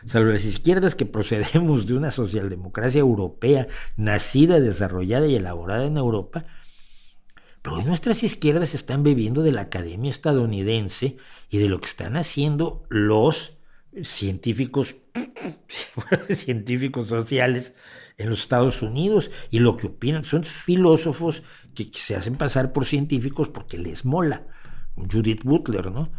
salvo 0.05 0.31
las 0.31 0.45
izquierdas 0.45 0.95
que 0.95 1.05
procedemos 1.05 1.87
de 1.87 1.95
una 1.95 2.11
socialdemocracia 2.11 2.99
europea, 2.99 3.67
nacida, 3.97 4.59
desarrollada 4.59 5.27
y 5.27 5.35
elaborada 5.35 5.85
en 5.85 5.97
Europa, 5.97 6.45
pero 7.61 7.81
nuestras 7.81 8.23
izquierdas 8.23 8.73
están 8.73 9.03
bebiendo 9.03 9.43
de 9.43 9.51
la 9.51 9.61
academia 9.61 10.09
estadounidense 10.09 11.17
y 11.49 11.57
de 11.57 11.69
lo 11.69 11.81
que 11.81 11.87
están 11.87 12.15
haciendo 12.15 12.83
los 12.89 13.57
científicos, 14.01 14.95
científicos 16.29 17.09
sociales 17.09 17.73
en 18.17 18.29
los 18.29 18.41
Estados 18.41 18.81
Unidos 18.81 19.31
y 19.49 19.59
lo 19.59 19.75
que 19.75 19.87
opinan 19.87 20.23
son 20.23 20.43
filósofos 20.43 21.43
que, 21.75 21.91
que 21.91 21.99
se 21.99 22.15
hacen 22.15 22.35
pasar 22.35 22.71
por 22.71 22.85
científicos 22.85 23.49
porque 23.49 23.77
les 23.77 24.05
mola. 24.05 24.47
Judith 24.95 25.43
Butler, 25.43 25.91
¿no? 25.91 26.09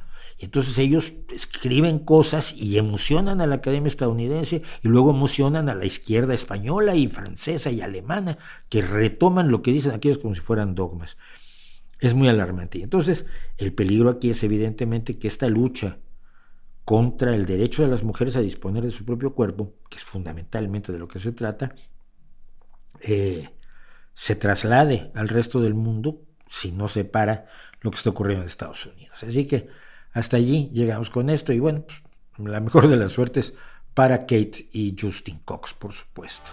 Entonces 0.42 0.78
ellos 0.78 1.12
escriben 1.30 1.98
cosas 1.98 2.54
y 2.54 2.78
emocionan 2.78 3.42
a 3.42 3.46
la 3.46 3.56
academia 3.56 3.88
estadounidense 3.88 4.62
y 4.82 4.88
luego 4.88 5.10
emocionan 5.10 5.68
a 5.68 5.74
la 5.74 5.84
izquierda 5.84 6.32
española 6.32 6.96
y 6.96 7.08
francesa 7.08 7.70
y 7.70 7.82
alemana, 7.82 8.38
que 8.70 8.80
retoman 8.80 9.50
lo 9.50 9.60
que 9.60 9.70
dicen 9.70 9.92
aquellos 9.92 10.16
como 10.16 10.34
si 10.34 10.40
fueran 10.40 10.74
dogmas. 10.74 11.18
Es 12.00 12.14
muy 12.14 12.28
alarmante. 12.28 12.78
Y 12.78 12.82
entonces 12.82 13.26
el 13.58 13.74
peligro 13.74 14.08
aquí 14.08 14.30
es 14.30 14.42
evidentemente 14.42 15.18
que 15.18 15.28
esta 15.28 15.46
lucha 15.48 15.98
contra 16.86 17.34
el 17.34 17.44
derecho 17.44 17.82
de 17.82 17.88
las 17.88 18.02
mujeres 18.02 18.34
a 18.36 18.40
disponer 18.40 18.82
de 18.82 18.90
su 18.90 19.04
propio 19.04 19.34
cuerpo, 19.34 19.74
que 19.90 19.98
es 19.98 20.04
fundamentalmente 20.04 20.90
de 20.90 20.98
lo 20.98 21.06
que 21.06 21.18
se 21.18 21.32
trata, 21.32 21.74
eh, 23.02 23.50
se 24.14 24.36
traslade 24.36 25.10
al 25.14 25.28
resto 25.28 25.60
del 25.60 25.74
mundo 25.74 26.22
si 26.48 26.72
no 26.72 26.88
se 26.88 27.04
para 27.04 27.46
lo 27.82 27.90
que 27.90 27.96
está 27.98 28.08
ocurriendo 28.08 28.42
en 28.42 28.48
Estados 28.48 28.86
Unidos. 28.86 29.22
Así 29.22 29.46
que 29.46 29.68
hasta 30.12 30.36
allí 30.36 30.70
llegamos 30.72 31.10
con 31.10 31.30
esto 31.30 31.52
y 31.52 31.60
bueno, 31.60 31.84
pues, 31.86 32.02
la 32.48 32.60
mejor 32.60 32.88
de 32.88 32.96
las 32.96 33.12
suertes 33.12 33.54
para 33.94 34.20
Kate 34.20 34.68
y 34.72 34.96
Justin 34.98 35.40
Cox, 35.44 35.74
por 35.74 35.92
supuesto. 35.92 36.50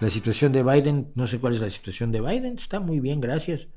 La 0.00 0.10
situación 0.10 0.52
de 0.52 0.62
Biden, 0.62 1.12
no 1.14 1.26
sé 1.26 1.38
cuál 1.38 1.54
es 1.54 1.60
la 1.60 1.70
situación 1.70 2.12
de 2.12 2.20
Biden, 2.20 2.56
está 2.56 2.80
muy 2.80 3.00
bien, 3.00 3.20
gracias. 3.20 3.68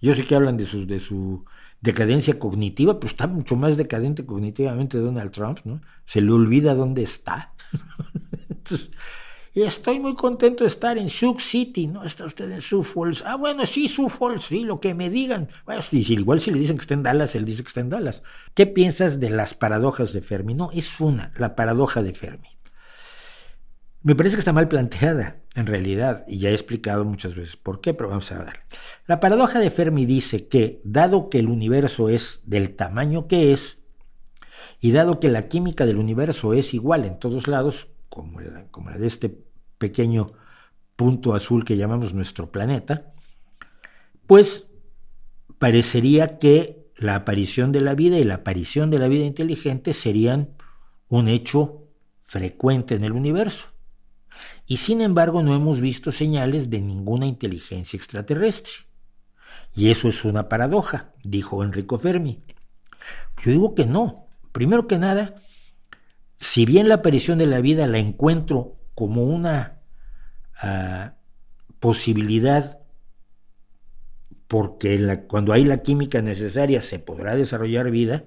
Yo 0.00 0.14
sé 0.14 0.24
que 0.24 0.34
hablan 0.34 0.56
de 0.56 0.64
su, 0.64 0.86
de 0.86 0.98
su 0.98 1.44
decadencia 1.80 2.38
cognitiva, 2.38 3.00
pero 3.00 3.08
está 3.08 3.26
mucho 3.26 3.56
más 3.56 3.76
decadente 3.76 4.26
cognitivamente 4.26 4.98
Donald 4.98 5.32
Trump, 5.32 5.60
¿no? 5.64 5.80
Se 6.04 6.20
le 6.20 6.30
olvida 6.30 6.74
dónde 6.74 7.02
está. 7.02 7.54
Entonces, 8.48 8.90
estoy 9.62 10.00
muy 10.00 10.14
contento 10.14 10.64
de 10.64 10.68
estar 10.68 10.98
en 10.98 11.08
Sioux 11.08 11.40
City, 11.40 11.86
¿no? 11.86 12.02
Está 12.02 12.24
usted 12.24 12.50
en 12.50 12.60
Sioux 12.60 12.82
Falls. 12.82 13.22
Ah, 13.24 13.36
bueno, 13.36 13.64
sí, 13.66 13.86
Sioux 13.86 14.08
Falls, 14.08 14.46
sí, 14.46 14.64
lo 14.64 14.80
que 14.80 14.94
me 14.94 15.10
digan. 15.10 15.48
Bueno, 15.64 15.80
igual 15.92 16.40
si 16.40 16.50
le 16.50 16.58
dicen 16.58 16.76
que 16.76 16.82
está 16.82 16.94
en 16.94 17.04
Dallas, 17.04 17.36
él 17.36 17.44
dice 17.44 17.62
que 17.62 17.68
está 17.68 17.80
en 17.80 17.90
Dallas. 17.90 18.24
¿Qué 18.54 18.66
piensas 18.66 19.20
de 19.20 19.30
las 19.30 19.54
paradojas 19.54 20.12
de 20.12 20.22
Fermi? 20.22 20.54
No, 20.54 20.70
es 20.72 21.00
una, 21.00 21.32
la 21.36 21.54
paradoja 21.54 22.02
de 22.02 22.14
Fermi. 22.14 22.48
Me 24.02 24.14
parece 24.14 24.36
que 24.36 24.40
está 24.40 24.52
mal 24.52 24.68
planteada, 24.68 25.38
en 25.54 25.66
realidad, 25.66 26.24
y 26.28 26.38
ya 26.38 26.50
he 26.50 26.52
explicado 26.52 27.04
muchas 27.06 27.34
veces 27.34 27.56
por 27.56 27.80
qué, 27.80 27.94
pero 27.94 28.10
vamos 28.10 28.30
a 28.32 28.44
ver. 28.44 28.60
La 29.06 29.18
paradoja 29.18 29.60
de 29.60 29.70
Fermi 29.70 30.04
dice 30.04 30.46
que, 30.46 30.82
dado 30.84 31.30
que 31.30 31.38
el 31.38 31.48
universo 31.48 32.10
es 32.10 32.42
del 32.44 32.76
tamaño 32.76 33.28
que 33.28 33.52
es, 33.52 33.78
y 34.78 34.92
dado 34.92 35.20
que 35.20 35.28
la 35.28 35.48
química 35.48 35.86
del 35.86 35.96
universo 35.96 36.52
es 36.52 36.74
igual 36.74 37.06
en 37.06 37.18
todos 37.18 37.48
lados, 37.48 37.88
como 38.10 38.40
la, 38.40 38.98
de 38.98 39.06
este 39.06 39.43
pequeño 39.78 40.32
punto 40.96 41.34
azul 41.34 41.64
que 41.64 41.76
llamamos 41.76 42.14
nuestro 42.14 42.50
planeta, 42.50 43.12
pues 44.26 44.66
parecería 45.58 46.38
que 46.38 46.84
la 46.96 47.16
aparición 47.16 47.72
de 47.72 47.80
la 47.80 47.94
vida 47.94 48.18
y 48.18 48.24
la 48.24 48.36
aparición 48.36 48.90
de 48.90 48.98
la 48.98 49.08
vida 49.08 49.24
inteligente 49.24 49.92
serían 49.92 50.50
un 51.08 51.28
hecho 51.28 51.88
frecuente 52.24 52.94
en 52.94 53.04
el 53.04 53.12
universo. 53.12 53.68
Y 54.66 54.78
sin 54.78 55.00
embargo 55.00 55.42
no 55.42 55.54
hemos 55.54 55.80
visto 55.80 56.10
señales 56.12 56.70
de 56.70 56.80
ninguna 56.80 57.26
inteligencia 57.26 57.96
extraterrestre. 57.96 58.74
Y 59.76 59.90
eso 59.90 60.08
es 60.08 60.24
una 60.24 60.48
paradoja, 60.48 61.12
dijo 61.22 61.62
Enrico 61.62 61.98
Fermi. 61.98 62.42
Yo 63.42 63.50
digo 63.50 63.74
que 63.74 63.86
no. 63.86 64.28
Primero 64.52 64.86
que 64.86 64.98
nada, 64.98 65.34
si 66.36 66.64
bien 66.64 66.88
la 66.88 66.96
aparición 66.96 67.38
de 67.38 67.46
la 67.46 67.60
vida 67.60 67.86
la 67.86 67.98
encuentro 67.98 68.76
como 68.94 69.24
una 69.24 69.80
ah, 70.60 71.14
posibilidad, 71.80 72.78
porque 74.48 75.24
cuando 75.28 75.52
hay 75.52 75.64
la 75.64 75.78
química 75.78 76.22
necesaria 76.22 76.80
se 76.80 76.98
podrá 76.98 77.36
desarrollar 77.36 77.90
vida, 77.90 78.24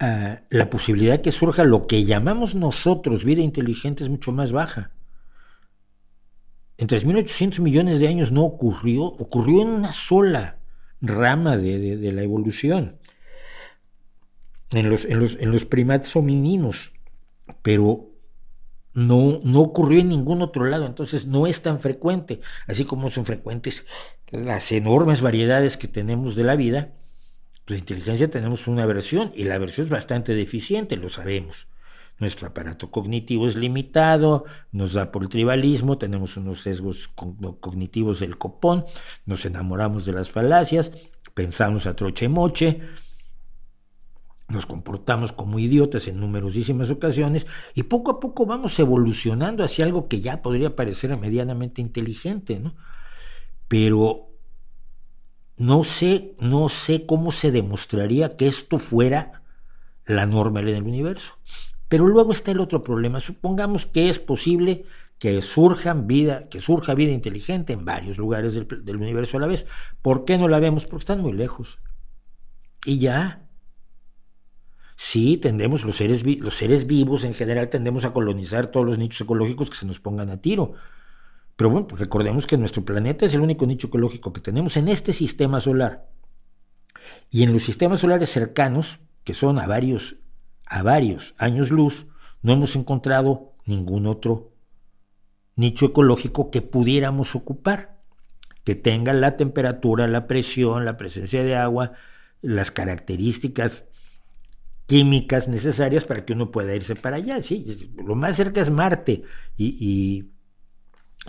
ah, 0.00 0.40
la 0.50 0.70
posibilidad 0.70 1.14
de 1.14 1.22
que 1.22 1.32
surja 1.32 1.64
lo 1.64 1.86
que 1.86 2.04
llamamos 2.04 2.54
nosotros 2.54 3.24
vida 3.24 3.42
inteligente 3.42 4.02
es 4.02 4.10
mucho 4.10 4.32
más 4.32 4.52
baja. 4.52 4.92
En 6.78 6.88
3.800 6.88 7.60
millones 7.60 8.00
de 8.00 8.08
años 8.08 8.32
no 8.32 8.42
ocurrió, 8.42 9.04
ocurrió 9.04 9.62
en 9.62 9.68
una 9.68 9.92
sola 9.92 10.58
rama 11.00 11.56
de, 11.56 12.12
la 12.12 12.22
evolución, 12.22 12.98
en 14.70 14.88
los, 14.88 15.04
en 15.04 15.50
los, 15.50 15.64
primates 15.66 16.14
homininos, 16.16 16.91
pero 17.62 18.08
no, 18.94 19.40
no 19.42 19.60
ocurrió 19.60 20.00
en 20.00 20.08
ningún 20.08 20.42
otro 20.42 20.64
lado, 20.64 20.86
entonces 20.86 21.26
no 21.26 21.46
es 21.46 21.62
tan 21.62 21.80
frecuente, 21.80 22.40
así 22.66 22.84
como 22.84 23.10
son 23.10 23.24
frecuentes 23.24 23.86
las 24.30 24.72
enormes 24.72 25.20
variedades 25.20 25.76
que 25.76 25.88
tenemos 25.88 26.36
de 26.36 26.44
la 26.44 26.56
vida, 26.56 26.92
pues 27.64 27.78
inteligencia 27.78 28.30
tenemos 28.30 28.66
una 28.66 28.86
versión 28.86 29.32
y 29.34 29.44
la 29.44 29.58
versión 29.58 29.86
es 29.86 29.90
bastante 29.90 30.34
deficiente, 30.34 30.96
lo 30.96 31.08
sabemos. 31.08 31.68
Nuestro 32.18 32.48
aparato 32.48 32.90
cognitivo 32.90 33.46
es 33.46 33.56
limitado, 33.56 34.44
nos 34.70 34.92
da 34.92 35.10
por 35.10 35.22
el 35.22 35.28
tribalismo, 35.28 35.98
tenemos 35.98 36.36
unos 36.36 36.62
sesgos 36.62 37.08
cognitivos 37.08 38.20
del 38.20 38.38
copón, 38.38 38.84
nos 39.26 39.44
enamoramos 39.44 40.06
de 40.06 40.12
las 40.12 40.30
falacias, 40.30 40.92
pensamos 41.34 41.86
a 41.86 41.96
troche 41.96 42.28
moche, 42.28 42.80
nos 44.52 44.66
comportamos 44.66 45.32
como 45.32 45.58
idiotas 45.58 46.06
en 46.08 46.20
numerosísimas 46.20 46.90
ocasiones 46.90 47.46
y 47.74 47.84
poco 47.84 48.12
a 48.12 48.20
poco 48.20 48.46
vamos 48.46 48.78
evolucionando 48.78 49.64
hacia 49.64 49.84
algo 49.84 50.08
que 50.08 50.20
ya 50.20 50.42
podría 50.42 50.76
parecer 50.76 51.18
medianamente 51.18 51.80
inteligente, 51.80 52.60
¿no? 52.60 52.76
Pero 53.68 54.28
no 55.56 55.84
sé, 55.84 56.34
no 56.38 56.68
sé 56.68 57.06
cómo 57.06 57.32
se 57.32 57.50
demostraría 57.50 58.36
que 58.36 58.46
esto 58.46 58.78
fuera 58.78 59.42
la 60.04 60.26
norma 60.26 60.60
en 60.60 60.68
el 60.68 60.82
universo. 60.82 61.34
Pero 61.88 62.06
luego 62.06 62.32
está 62.32 62.50
el 62.50 62.60
otro 62.60 62.82
problema. 62.82 63.20
Supongamos 63.20 63.86
que 63.86 64.08
es 64.08 64.18
posible 64.18 64.84
que 65.18 65.40
surjan 65.42 66.06
vida, 66.06 66.48
que 66.48 66.60
surja 66.60 66.94
vida 66.94 67.12
inteligente 67.12 67.74
en 67.74 67.84
varios 67.84 68.18
lugares 68.18 68.54
del, 68.54 68.96
universo 68.96 69.36
a 69.36 69.40
la 69.40 69.46
vez. 69.46 69.66
¿Por 70.00 70.24
qué 70.24 70.36
no 70.36 70.48
la 70.48 70.58
vemos? 70.58 70.84
Porque 70.84 71.02
están 71.02 71.20
muy 71.20 71.32
lejos. 71.32 71.78
Y 72.84 72.98
ya. 72.98 73.41
Sí, 75.04 75.36
tendemos, 75.36 75.84
los 75.84 75.96
seres, 75.96 76.24
los 76.24 76.54
seres 76.54 76.86
vivos 76.86 77.24
en 77.24 77.34
general 77.34 77.68
tendemos 77.68 78.04
a 78.04 78.12
colonizar 78.12 78.68
todos 78.68 78.86
los 78.86 78.98
nichos 78.98 79.22
ecológicos 79.22 79.68
que 79.68 79.76
se 79.76 79.84
nos 79.84 79.98
pongan 79.98 80.30
a 80.30 80.40
tiro. 80.40 80.74
Pero 81.56 81.70
bueno, 81.70 81.88
pues 81.88 82.00
recordemos 82.00 82.46
que 82.46 82.56
nuestro 82.56 82.84
planeta 82.84 83.26
es 83.26 83.34
el 83.34 83.40
único 83.40 83.66
nicho 83.66 83.88
ecológico 83.88 84.32
que 84.32 84.40
tenemos 84.40 84.76
en 84.76 84.86
este 84.86 85.12
sistema 85.12 85.60
solar. 85.60 86.08
Y 87.30 87.42
en 87.42 87.52
los 87.52 87.64
sistemas 87.64 87.98
solares 87.98 88.30
cercanos, 88.30 89.00
que 89.24 89.34
son 89.34 89.58
a 89.58 89.66
varios 89.66 90.18
a 90.66 90.84
varios 90.84 91.34
años 91.36 91.72
luz, 91.72 92.06
no 92.40 92.52
hemos 92.52 92.76
encontrado 92.76 93.54
ningún 93.66 94.06
otro 94.06 94.52
nicho 95.56 95.86
ecológico 95.86 96.52
que 96.52 96.62
pudiéramos 96.62 97.34
ocupar, 97.34 97.98
que 98.62 98.76
tenga 98.76 99.12
la 99.14 99.36
temperatura, 99.36 100.06
la 100.06 100.28
presión, 100.28 100.84
la 100.84 100.96
presencia 100.96 101.42
de 101.42 101.56
agua, 101.56 101.94
las 102.40 102.70
características 102.70 103.86
químicas 104.86 105.48
necesarias 105.48 106.04
para 106.04 106.24
que 106.24 106.32
uno 106.32 106.50
pueda 106.50 106.74
irse 106.74 106.94
para 106.94 107.16
allá. 107.16 107.42
Sí, 107.42 107.92
lo 107.96 108.14
más 108.14 108.36
cerca 108.36 108.60
es 108.60 108.70
Marte 108.70 109.22
y, 109.56 110.30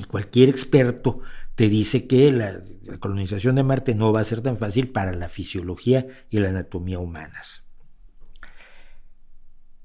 cualquier 0.07 0.49
experto 0.49 1.21
te 1.55 1.69
dice 1.69 2.07
que 2.07 2.31
la, 2.31 2.63
colonización 2.99 3.55
de 3.55 3.63
Marte 3.63 3.95
no 3.95 4.11
va 4.11 4.21
a 4.21 4.25
ser 4.25 4.41
tan 4.41 4.57
fácil 4.57 4.89
para 4.89 5.13
la 5.13 5.29
fisiología 5.29 6.07
y 6.29 6.39
la 6.39 6.49
anatomía 6.49 6.99
humanas. 6.99 7.63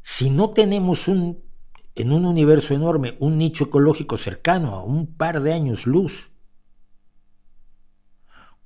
Si 0.02 0.30
no 0.30 0.50
tenemos 0.50 1.06
un, 1.06 1.42
en 1.94 2.12
un 2.12 2.24
universo 2.24 2.74
enorme 2.74 3.16
un 3.20 3.36
nicho 3.36 3.64
ecológico 3.64 4.16
cercano 4.16 4.74
a 4.74 4.82
un 4.82 5.14
par 5.14 5.42
de 5.42 5.52
años 5.52 5.86
luz, 5.86 6.30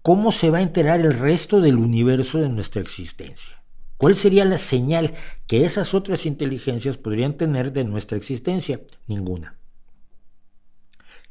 ¿cómo 0.01 0.31
se 0.33 0.51
va 0.51 0.59
a 0.59 0.63
enterar 0.63 1.01
el 1.01 1.19
resto 1.19 1.61
del 1.61 1.77
universo 1.77 2.39
de 2.39 2.49
nuestra 2.49 2.81
existencia? 2.81 3.62
¿Cuál 4.03 4.17
sería 4.17 4.45
la 4.45 4.59
señal 4.59 5.15
que 5.47 5.65
esas 5.65 5.95
otras 5.95 6.27
inteligencias 6.27 6.99
podrían 6.99 7.37
tener 7.37 7.73
de 7.73 7.85
nuestra 7.85 8.19
existencia? 8.19 8.81
Ninguna. 9.07 9.55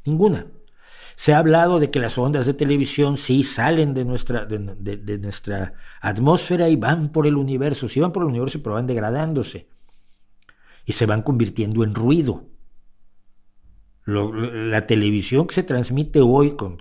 Ninguna. 0.06 0.46
Se 1.14 1.34
ha 1.34 1.38
hablado 1.38 1.80
de 1.80 1.90
que 1.90 1.98
las 1.98 2.16
ondas 2.16 2.46
de 2.46 2.54
televisión 2.54 3.18
sí 3.18 3.42
salen 3.42 3.92
de 3.92 4.06
nuestra, 4.06 4.46
de, 4.46 5.18
nuestra 5.18 5.74
atmósfera 6.00 6.70
y 6.70 6.76
van 6.76 7.12
por 7.12 7.26
el 7.26 7.36
universo, 7.36 7.90
sí 7.90 8.00
van 8.00 8.10
por 8.10 8.22
el 8.22 8.30
universo, 8.30 8.62
pero 8.62 8.76
van 8.76 8.86
degradándose 8.86 9.68
y 10.86 10.94
se 10.94 11.04
van 11.04 11.20
convirtiendo 11.20 11.84
en 11.84 11.94
ruido. 11.94 12.46
la 14.06 14.86
televisión 14.86 15.46
que 15.46 15.56
se 15.56 15.62
transmite 15.62 16.22
hoy 16.22 16.52
con, 16.52 16.78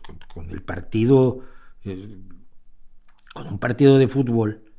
el 0.50 0.62
partido, 0.62 1.42
eh, 1.84 2.18
con 3.34 3.48
un 3.48 3.60
partido 3.60 3.98
de 3.98 4.08
fútbol, 4.08 4.71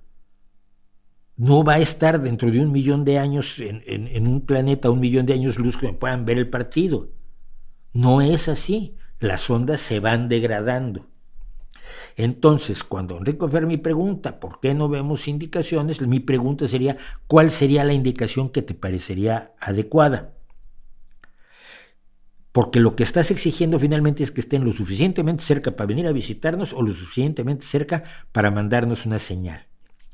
no 1.37 1.64
va 1.64 1.74
a 1.74 1.78
estar 1.80 2.20
dentro 2.20 2.51
de 2.51 2.61
un 2.61 2.72
millón 2.72 3.05
de 3.05 3.18
años 3.18 3.59
en, 3.59 3.83
en, 3.87 4.28
un 4.28 4.43
planeta, 4.43 4.91
un 4.91 5.01
millón 5.01 5.26
de 5.26 5.33
años 5.33 5.59
luz 5.59 5.76
que 5.76 5.93
puedan 5.93 6.24
ver 6.24 6.39
el 6.39 6.51
partido. 6.51 7.11
No 7.93 8.20
es 8.20 8.49
así. 8.49 8.97
Las 9.18 9.49
ondas 9.51 9.80
se 9.80 10.01
van 10.01 10.28
degradando. 10.28 11.09
Entonces, 12.16 12.85
cuando 12.85 13.16
Enrico 13.16 13.49
Fermi 13.49 13.76
pregunta 13.76 14.41
por 14.41 14.61
qué 14.61 14.74
no 14.74 14.89
vemos 14.89 15.28
indicaciones, 15.28 16.01
mi 16.03 16.20
pregunta 16.20 16.66
sería, 16.66 16.97
¿cuál 17.26 17.51
sería 17.51 17.85
la 17.85 17.95
indicación 17.95 18.51
que 18.51 18.62
te 18.62 18.74
parecería 18.74 19.55
adecuada? 19.59 20.35
Porque 22.51 22.80
lo 22.80 22.97
que 22.97 23.03
estás 23.03 23.30
exigiendo 23.30 23.80
finalmente 23.80 24.22
es 24.22 24.30
que 24.30 24.43
estén 24.43 24.64
lo 24.64 24.72
suficientemente 24.72 25.43
cerca 25.43 25.74
para 25.74 25.87
venir 25.87 26.07
a 26.07 26.12
visitarnos 26.12 26.74
o 26.74 26.83
lo 26.83 26.93
suficientemente 26.93 27.64
cerca 27.64 28.05
para 28.33 28.51
mandarnos 28.51 29.07
una 29.07 29.18
señal. 29.18 29.72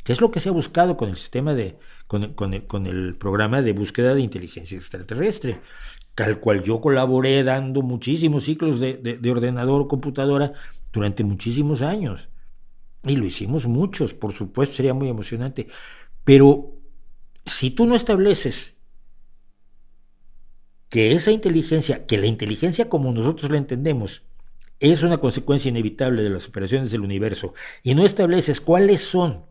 ¿Qué 0.09 0.15
es 0.15 0.23
lo 0.23 0.31
que 0.31 0.41
se 0.41 0.49
ha 0.49 0.53
buscado 0.53 0.97
con 0.97 1.11
el 1.11 1.19
sistema 1.19 1.53
de, 1.53 1.77
con, 2.07 2.55
el, 2.55 3.15
programa 3.17 3.61
de 3.61 3.75
búsqueda 3.75 4.15
de 4.15 4.23
inteligencia 4.23 4.79
extraterrestre, 4.79 5.61
al 6.17 6.41
cual 6.41 6.63
yo 6.63 6.81
colaboré 6.81 7.45
dando 7.45 7.83
muchísimos 7.83 8.45
ciclos 8.45 8.81
de, 8.81 8.95
de 8.95 9.31
ordenador 9.31 9.83
o 9.83 9.87
computadora 9.87 10.55
durante 10.95 11.25
muchísimos 11.25 11.83
años. 11.83 12.31
Y 13.05 13.17
lo 13.17 13.27
hicimos 13.27 13.67
muchos, 13.67 14.15
por 14.15 14.33
supuesto, 14.33 14.77
sería 14.77 14.95
muy 14.95 15.11
emocionante. 15.11 15.69
Pero 16.25 16.73
si 17.45 17.71
tú 17.71 17.85
no 17.85 17.95
estableces 17.95 18.77
que 20.89 21.13
esa 21.13 21.33
inteligencia, 21.33 22.07
que 22.07 22.17
la 22.17 22.29
inteligencia 22.29 22.89
como 22.89 23.13
nosotros 23.13 23.51
la 23.51 23.59
entendemos, 23.59 24.23
es 24.81 25.03
una 25.03 25.19
consecuencia 25.19 25.69
inevitable 25.69 26.23
de 26.23 26.31
las 26.31 26.49
operaciones 26.49 26.91
del 26.91 27.03
universo, 27.03 27.53
y 27.83 27.95
no 27.95 28.07
estableces 28.07 28.63
cuáles 28.63 29.03
son 29.03 29.48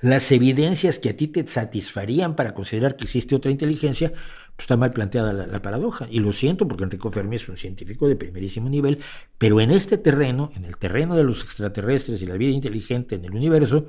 las 0.00 0.30
evidencias 0.32 0.98
que 0.98 1.10
a 1.10 1.16
ti 1.16 1.28
te 1.28 1.46
satisfarían 1.46 2.36
para 2.36 2.54
considerar 2.54 2.96
que 2.96 3.04
existe 3.04 3.34
otra 3.34 3.50
inteligencia, 3.50 4.10
pues 4.10 4.64
está 4.64 4.76
mal 4.76 4.92
planteada 4.92 5.32
la, 5.32 5.62
paradoja. 5.62 6.06
Y 6.10 6.20
lo 6.20 6.32
siento 6.32 6.68
porque 6.68 6.84
Enrico 6.84 7.10
Fermi 7.10 7.36
es 7.36 7.48
un 7.48 7.56
científico 7.56 8.08
de 8.08 8.16
primerísimo 8.16 8.68
nivel, 8.68 8.98
pero 9.38 9.60
en 9.60 9.70
este 9.70 9.98
terreno, 9.98 10.50
en 10.54 10.64
el 10.64 10.76
terreno 10.76 11.16
de 11.16 11.24
los 11.24 11.42
extraterrestres 11.42 12.22
y 12.22 12.26
la 12.26 12.36
vida 12.36 12.52
inteligente 12.52 13.14
en 13.14 13.24
el 13.24 13.32
universo, 13.32 13.86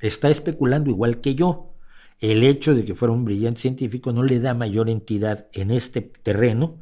está 0.00 0.28
especulando 0.30 0.90
igual 0.90 1.20
que 1.20 1.34
yo. 1.34 1.72
El 2.18 2.44
hecho 2.44 2.74
de 2.74 2.84
que 2.84 2.94
fuera 2.94 3.12
un 3.12 3.26
brillante 3.26 3.60
científico 3.60 4.12
no 4.12 4.22
le 4.22 4.40
da 4.40 4.54
mayor 4.54 4.88
entidad 4.88 5.48
en 5.52 5.70
este 5.70 6.00
terreno 6.00 6.78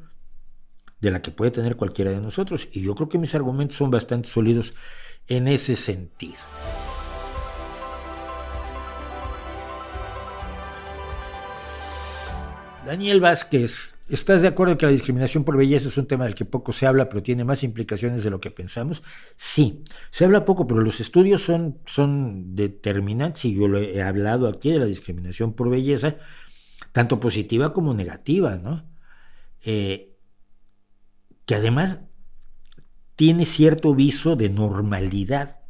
de 1.00 1.10
la 1.10 1.22
que 1.22 1.32
puede 1.32 1.50
tener 1.50 1.76
cualquiera 1.76 2.12
de 2.12 2.20
nosotros. 2.20 2.68
Y 2.72 2.82
yo 2.82 2.94
creo 2.94 3.08
que 3.08 3.18
mis 3.18 3.34
argumentos 3.34 3.76
son 3.76 3.90
bastante 3.90 4.28
sólidos 4.28 4.74
en 5.26 5.48
ese 5.48 5.74
sentido. 5.74 6.36
Daniel 12.84 13.20
Vázquez, 13.20 13.98
¿estás 14.10 14.42
de 14.42 14.48
acuerdo 14.48 14.76
que 14.76 14.84
la 14.84 14.92
discriminación 14.92 15.44
por 15.44 15.56
belleza 15.56 15.88
es 15.88 15.96
un 15.96 16.06
tema 16.06 16.24
del 16.24 16.34
que 16.34 16.44
poco 16.44 16.72
se 16.72 16.86
habla, 16.86 17.08
pero 17.08 17.22
tiene 17.22 17.42
más 17.42 17.64
implicaciones 17.64 18.22
de 18.22 18.30
lo 18.30 18.40
que 18.40 18.50
pensamos? 18.50 19.02
Sí, 19.36 19.84
se 20.10 20.24
habla 20.26 20.44
poco, 20.44 20.66
pero 20.66 20.82
los 20.82 21.00
estudios 21.00 21.42
son, 21.42 21.78
son 21.86 22.54
determinantes, 22.54 23.46
y 23.46 23.54
yo 23.54 23.68
lo 23.68 23.78
he 23.78 24.02
hablado 24.02 24.48
aquí 24.48 24.70
de 24.70 24.80
la 24.80 24.84
discriminación 24.84 25.54
por 25.54 25.70
belleza, 25.70 26.16
tanto 26.92 27.20
positiva 27.20 27.72
como 27.72 27.94
negativa, 27.94 28.56
¿no? 28.56 28.86
Eh, 29.62 30.14
que 31.46 31.54
además 31.54 32.00
tiene 33.16 33.46
cierto 33.46 33.94
viso 33.94 34.36
de 34.36 34.50
normalidad 34.50 35.60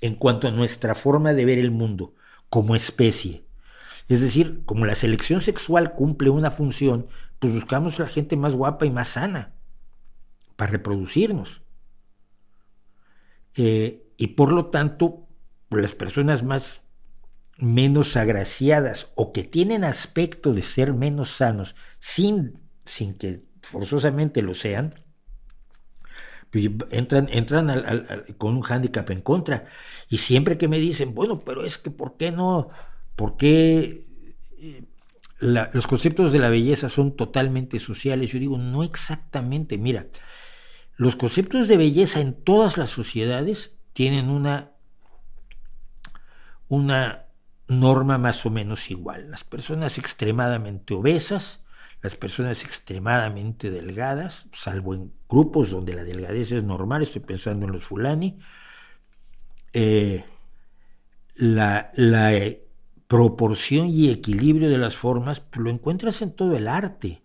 en 0.00 0.16
cuanto 0.16 0.48
a 0.48 0.52
nuestra 0.52 0.96
forma 0.96 1.34
de 1.34 1.44
ver 1.44 1.58
el 1.58 1.70
mundo 1.70 2.14
como 2.48 2.74
especie. 2.74 3.47
Es 4.08 4.22
decir, 4.22 4.62
como 4.64 4.86
la 4.86 4.94
selección 4.94 5.42
sexual 5.42 5.92
cumple 5.92 6.30
una 6.30 6.50
función, 6.50 7.06
pues 7.38 7.52
buscamos 7.52 8.00
a 8.00 8.04
la 8.04 8.08
gente 8.08 8.36
más 8.36 8.54
guapa 8.54 8.86
y 8.86 8.90
más 8.90 9.08
sana 9.08 9.54
para 10.56 10.72
reproducirnos. 10.72 11.62
Eh, 13.54 14.06
y 14.16 14.28
por 14.28 14.50
lo 14.50 14.66
tanto, 14.66 15.28
las 15.70 15.94
personas 15.94 16.42
más 16.42 16.80
menos 17.58 18.16
agraciadas 18.16 19.12
o 19.14 19.32
que 19.32 19.44
tienen 19.44 19.84
aspecto 19.84 20.52
de 20.52 20.62
ser 20.62 20.92
menos 20.94 21.30
sanos 21.30 21.74
sin, 21.98 22.60
sin 22.84 23.14
que 23.14 23.44
forzosamente 23.62 24.42
lo 24.42 24.54
sean, 24.54 24.94
pues, 26.50 26.70
entran, 26.90 27.28
entran 27.30 28.06
con 28.38 28.56
un 28.56 28.62
hándicap 28.62 29.10
en 29.10 29.20
contra. 29.20 29.66
Y 30.08 30.18
siempre 30.18 30.56
que 30.56 30.68
me 30.68 30.78
dicen, 30.78 31.14
bueno, 31.14 31.38
pero 31.38 31.64
es 31.64 31.76
que 31.78 31.90
¿por 31.90 32.16
qué 32.16 32.30
no? 32.30 32.68
¿Por 33.18 33.36
qué 33.36 34.06
eh, 34.60 34.84
los 35.40 35.88
conceptos 35.88 36.32
de 36.32 36.38
la 36.38 36.50
belleza 36.50 36.88
son 36.88 37.16
totalmente 37.16 37.80
sociales? 37.80 38.30
Yo 38.30 38.38
digo, 38.38 38.58
no 38.58 38.84
exactamente. 38.84 39.76
Mira, 39.76 40.06
los 40.96 41.16
conceptos 41.16 41.66
de 41.66 41.76
belleza 41.76 42.20
en 42.20 42.32
todas 42.32 42.76
las 42.76 42.90
sociedades 42.90 43.76
tienen 43.92 44.30
una, 44.30 44.70
una 46.68 47.24
norma 47.66 48.18
más 48.18 48.46
o 48.46 48.50
menos 48.50 48.88
igual. 48.88 49.32
Las 49.32 49.42
personas 49.42 49.98
extremadamente 49.98 50.94
obesas, 50.94 51.64
las 52.02 52.14
personas 52.14 52.62
extremadamente 52.62 53.72
delgadas, 53.72 54.46
salvo 54.52 54.94
en 54.94 55.12
grupos 55.28 55.70
donde 55.70 55.96
la 55.96 56.04
delgadez 56.04 56.52
es 56.52 56.62
normal, 56.62 57.02
estoy 57.02 57.22
pensando 57.22 57.66
en 57.66 57.72
los 57.72 57.82
fulani, 57.82 58.38
eh, 59.72 60.24
la, 61.34 61.90
eh, 61.96 62.67
proporción 63.08 63.88
y 63.88 64.10
equilibrio 64.10 64.70
de 64.70 64.78
las 64.78 64.94
formas 64.94 65.40
pues, 65.40 65.60
lo 65.62 65.70
encuentras 65.70 66.22
en 66.22 66.32
todo 66.32 66.56
el 66.56 66.68
arte. 66.68 67.22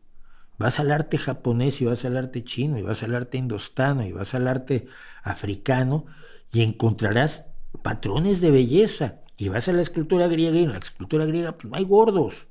Vas 0.57 0.79
al 0.79 0.91
arte 0.91 1.17
japonés 1.17 1.81
y 1.81 1.85
vas 1.85 2.05
al 2.05 2.17
arte 2.17 2.43
chino 2.43 2.79
y 2.79 2.81
vas 2.81 3.03
al 3.03 3.13
arte 3.13 3.37
indostano 3.37 4.03
y 4.03 4.11
vas 4.11 4.33
al 4.33 4.47
arte 4.47 4.87
africano 5.21 6.05
y 6.51 6.61
encontrarás 6.61 7.45
patrones 7.83 8.41
de 8.41 8.49
belleza. 8.49 9.19
Y 9.37 9.49
vas 9.49 9.67
a 9.67 9.73
la 9.73 9.81
escultura 9.81 10.27
griega 10.27 10.57
y 10.57 10.63
en 10.63 10.71
la 10.71 10.79
escultura 10.79 11.25
griega 11.25 11.57
pues, 11.57 11.69
no 11.69 11.77
hay 11.77 11.85
gordos 11.85 12.47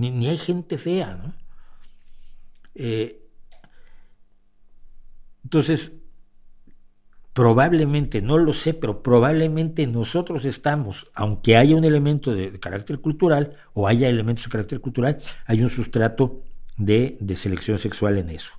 ni, 0.00 0.28
hay 0.28 0.38
gente 0.38 0.78
fea, 0.78 1.14
¿no? 1.14 1.34
Eh, 2.74 3.28
entonces, 5.44 5.99
probablemente, 7.32 8.22
no 8.22 8.38
lo 8.38 8.52
sé, 8.52 8.74
pero 8.74 9.02
probablemente 9.02 9.86
nosotros 9.86 10.44
estamos, 10.44 11.10
aunque 11.14 11.56
haya 11.56 11.76
un 11.76 11.84
elemento 11.84 12.34
de, 12.34 12.58
carácter 12.58 13.00
cultural 13.00 13.56
o 13.72 13.86
haya 13.86 14.08
elementos 14.08 14.44
de 14.44 14.50
carácter 14.50 14.80
cultural, 14.80 15.18
hay 15.46 15.62
un 15.62 15.70
sustrato 15.70 16.42
de, 16.76 17.16
de, 17.20 17.36
selección 17.36 17.78
sexual 17.78 18.18
en 18.18 18.30
eso. 18.30 18.52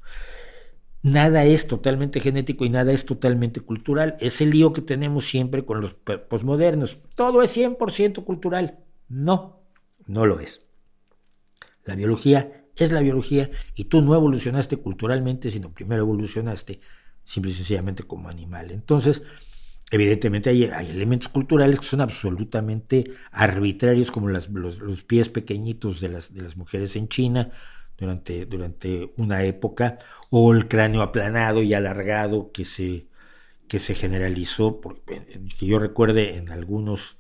Nada 1.04 1.46
es 1.46 1.68
totalmente 1.68 2.20
genético 2.20 2.64
y 2.64 2.70
nada 2.70 2.92
es 2.92 3.06
totalmente 3.06 3.60
cultural. 3.60 4.18
Es 4.20 4.40
el 4.40 4.52
lío 4.52 4.72
que 4.72 4.82
tenemos 4.82 5.26
siempre 5.26 5.66
con 5.66 5.82
los 5.82 5.96
posmodernos. 5.96 7.00
Todo 7.16 7.42
es 7.42 7.58
100% 7.58 8.24
cultural. 8.24 8.80
No, 9.10 9.64
no 10.06 10.28
lo 10.28 10.40
es. 10.40 10.62
La 11.86 11.96
biología 11.96 12.68
es 12.76 12.92
la 12.92 13.02
biología 13.02 13.50
y 13.76 13.86
tú 13.86 14.04
no 14.04 14.14
evolucionaste 14.14 14.78
culturalmente, 14.78 15.50
sino 15.50 15.74
primero 15.74 16.04
evolucionaste 16.04 16.80
simple 17.32 17.52
y 17.52 17.56
sencillamente 17.56 18.04
como 18.04 18.28
animal. 18.28 18.72
Entonces, 18.72 19.24
evidentemente 19.90 20.50
hay, 20.50 20.90
elementos 20.90 21.30
culturales 21.30 21.80
que 21.80 21.86
son 21.86 22.02
absolutamente 22.02 23.12
arbitrarios, 23.32 24.12
como 24.12 24.28
los, 24.28 24.50
pies 25.08 25.30
pequeñitos 25.30 26.02
de 26.02 26.10
las, 26.10 26.34
de 26.34 26.42
las 26.42 26.58
mujeres 26.58 26.96
en 26.98 27.08
China 27.08 27.52
durante, 27.98 28.46
durante 28.46 29.14
una 29.16 29.44
época, 29.46 29.98
o 30.30 30.54
el 30.54 30.68
cráneo 30.68 31.02
aplanado 31.02 31.64
y 31.64 31.74
alargado 31.74 32.52
que 32.52 32.66
se, 32.66 33.08
que 33.70 33.80
se 33.80 33.96
generalizó, 33.96 34.82
que 35.06 35.66
yo 35.66 35.80
recuerde 35.80 36.36
en 36.36 36.50
algunos 36.50 37.18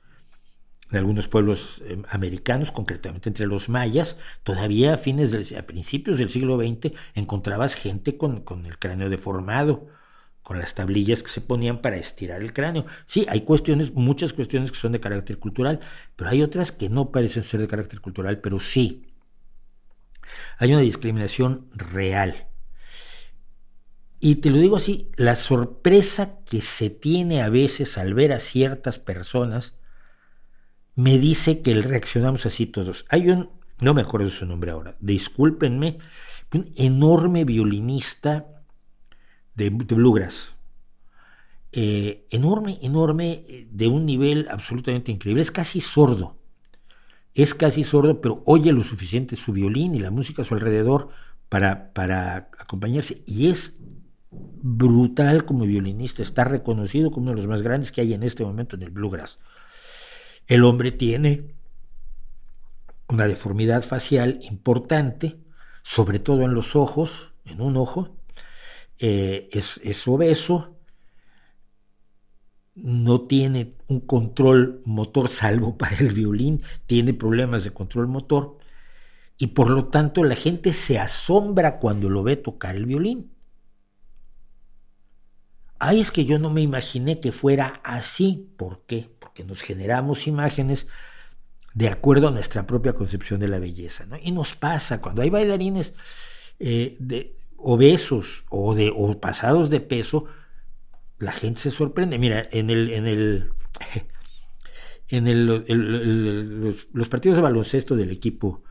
en 0.92 0.98
algunos 0.98 1.30
pueblos 1.30 1.82
eh, 1.86 2.02
americanos, 2.10 2.70
concretamente 2.72 3.30
entre 3.30 3.48
los 3.48 3.70
mayas, 3.70 4.18
todavía 4.44 4.96
a 4.96 4.98
fines 4.98 5.32
del, 5.32 5.46
a 5.58 5.66
principios 5.66 6.18
del 6.18 6.30
siglo 6.30 6.58
XX 6.58 6.92
encontrabas 7.16 7.76
gente 7.76 8.18
con, 8.18 8.42
con, 8.42 8.66
el 8.66 8.78
cráneo 8.78 9.10
deformado, 9.10 9.88
con 10.44 10.60
las 10.60 10.74
tablillas 10.76 11.24
que 11.24 11.30
se 11.30 11.42
ponían 11.42 11.82
para 11.82 11.98
estirar 11.98 12.42
el 12.42 12.54
cráneo. 12.54 12.86
Sí, 13.06 13.26
hay 13.30 13.42
cuestiones, 13.42 13.94
muchas 13.94 14.34
cuestiones 14.34 14.72
que 14.72 14.78
son 14.78 14.92
de 14.92 15.00
carácter 15.00 15.38
cultural, 15.38 15.80
pero 16.16 16.30
hay 16.30 16.42
otras 16.42 16.72
que 16.72 16.90
no 16.90 17.12
parecen 17.12 17.44
ser 17.44 17.62
de 17.62 17.68
carácter 17.68 18.02
cultural, 18.02 18.40
pero 18.40 18.60
sí. 18.60 19.08
Hay 20.58 20.72
una 20.72 20.82
discriminación 20.82 21.70
real. 21.74 22.48
Y 24.20 24.36
te 24.36 24.50
lo 24.52 24.58
digo 24.58 24.78
así, 24.78 25.10
la 25.16 25.36
sorpresa 25.36 26.40
que 26.46 26.62
se 26.62 26.90
tiene 26.90 27.42
a 27.42 27.50
veces 27.50 27.98
al 27.98 28.14
ver 28.14 28.34
a 28.34 28.40
ciertas 28.40 29.00
personas 29.00 29.76
me 30.96 31.18
dice 31.18 31.62
que 31.62 31.74
reaccionamos 31.74 32.46
así 32.46 32.68
todos. 32.68 33.06
Hay 33.10 33.30
un, 33.30 33.50
no 33.82 33.94
me 33.94 34.02
acuerdo 34.02 34.30
su 34.30 34.46
nombre 34.46 34.72
ahora, 34.72 34.96
discúlpenme, 35.00 35.98
un 36.54 36.72
enorme 36.76 37.46
violinista 37.46 38.51
de, 39.56 39.70
bluegrass. 39.70 40.54
Eh, 41.72 42.28
enorme, 42.30 42.80
enorme, 42.82 43.44
eh, 43.48 43.68
de 43.72 43.88
un 43.88 44.06
nivel 44.06 44.48
absolutamente 44.50 45.12
increíble. 45.12 45.42
Es 45.42 45.52
casi 45.52 45.82
sordo. 45.82 46.38
Es 47.34 47.54
casi 47.54 47.84
sordo, 47.84 48.20
pero 48.20 48.44
oye 48.46 48.74
lo 48.74 48.84
suficiente 48.84 49.36
su 49.36 49.54
violín 49.54 49.96
y 49.96 50.00
la 50.00 50.12
música 50.12 50.42
a 50.42 50.46
su 50.46 50.54
alrededor 50.54 51.10
para, 51.48 51.94
para 51.94 52.50
acompañarse. 52.60 53.24
Y 53.26 53.48
es 53.48 53.78
brutal 54.32 55.46
como 55.46 55.66
violinista. 55.66 56.22
Está 56.22 56.44
reconocido 56.44 57.12
como 57.12 57.24
uno 57.24 57.32
de 57.32 57.38
los 57.38 57.48
más 57.48 57.62
grandes 57.62 57.92
que 57.92 58.02
hay 58.02 58.14
en 58.14 58.24
este 58.24 58.44
momento 58.44 58.76
en 58.76 58.84
el 58.84 58.90
bluegrass. 58.90 59.40
El 60.48 60.64
hombre 60.64 60.92
tiene 60.92 61.54
una 63.08 63.28
deformidad 63.28 63.84
facial 63.84 64.40
importante, 64.44 65.38
sobre 65.82 66.20
todo 66.20 66.44
en 66.44 66.54
los 66.54 66.76
ojos, 66.76 67.34
en 67.46 67.62
un 67.62 67.78
ojo, 67.78 68.16
eh, 69.04 69.50
es, 69.52 70.08
obeso, 70.08 70.78
no 72.76 73.22
tiene 73.22 73.74
un 73.88 74.02
control 74.02 74.84
motor 74.86 75.28
salvo 75.28 75.76
para 75.80 75.98
el 75.98 76.14
violín, 76.14 76.62
tiene 76.86 77.16
problemas 77.16 77.64
de 77.64 77.72
control 77.72 78.08
motor 78.08 78.60
y 79.40 79.48
por 79.48 79.72
lo 79.72 79.86
tanto 79.86 80.24
la 80.24 80.36
gente 80.36 80.72
se 80.72 81.00
asombra 81.00 81.80
cuando 81.80 82.12
lo 82.12 82.22
ve 82.22 82.36
tocar 82.36 82.76
el 82.76 82.86
violín. 82.86 83.32
Ay, 85.80 86.00
es 86.00 86.12
que 86.12 86.26
yo 86.26 86.38
no 86.38 86.52
me 86.52 86.62
imaginé 86.62 87.20
que 87.20 87.32
fuera 87.32 87.82
así. 87.84 88.54
¿Por 88.56 88.86
qué? 88.86 89.10
Porque 89.18 89.44
nos 89.44 89.64
generamos 89.64 90.28
imágenes 90.28 90.86
de 91.74 91.90
acuerdo 91.90 92.28
a 92.28 92.32
nuestra 92.32 92.68
propia 92.68 92.94
concepción 92.94 93.40
de 93.40 93.48
la 93.48 93.58
belleza. 93.58 94.06
Y 94.22 94.32
nos 94.32 94.56
pasa 94.56 95.02
cuando 95.02 95.24
hay 95.24 95.32
bailarines 95.32 95.96
eh, 96.60 96.98
de 97.00 97.41
obesos 97.64 98.46
o, 98.50 98.76
de, 98.76 98.92
o 98.96 99.20
pasados 99.20 99.70
de 99.70 99.80
peso, 99.80 100.26
la 101.20 101.32
gente 101.32 101.62
se 101.62 101.72
sorprende. 101.72 102.18
Mira, 102.20 102.48
en 102.52 102.70
el, 102.70 102.92
en 102.92 103.08
el, 103.08 103.52
en 105.10 105.28
el, 105.28 106.76
los, 106.92 107.10
partidos 107.10 107.38
de 107.38 107.44
baloncesto 107.44 107.96
del 107.96 108.12
equipo 108.12 108.64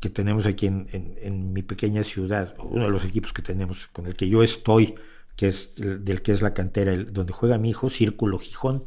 que 0.00 0.10
tenemos 0.10 0.46
aquí 0.46 0.66
en, 0.66 0.88
en, 0.92 1.52
mi 1.52 1.62
pequeña 1.62 2.04
ciudad, 2.04 2.54
uno 2.58 2.84
de 2.84 2.90
los 2.90 3.04
equipos 3.04 3.32
que 3.32 3.42
tenemos 3.42 3.88
con 3.88 4.06
el 4.06 4.14
que 4.14 4.28
yo 4.28 4.42
estoy, 4.42 4.94
que 5.36 5.48
es 5.48 5.74
del 5.76 6.22
que 6.22 6.32
es 6.32 6.42
la 6.42 6.54
cantera, 6.54 6.96
donde 6.96 7.32
juega 7.32 7.58
mi 7.58 7.70
hijo, 7.70 7.90
Círculo 7.90 8.38
Gijón. 8.38 8.84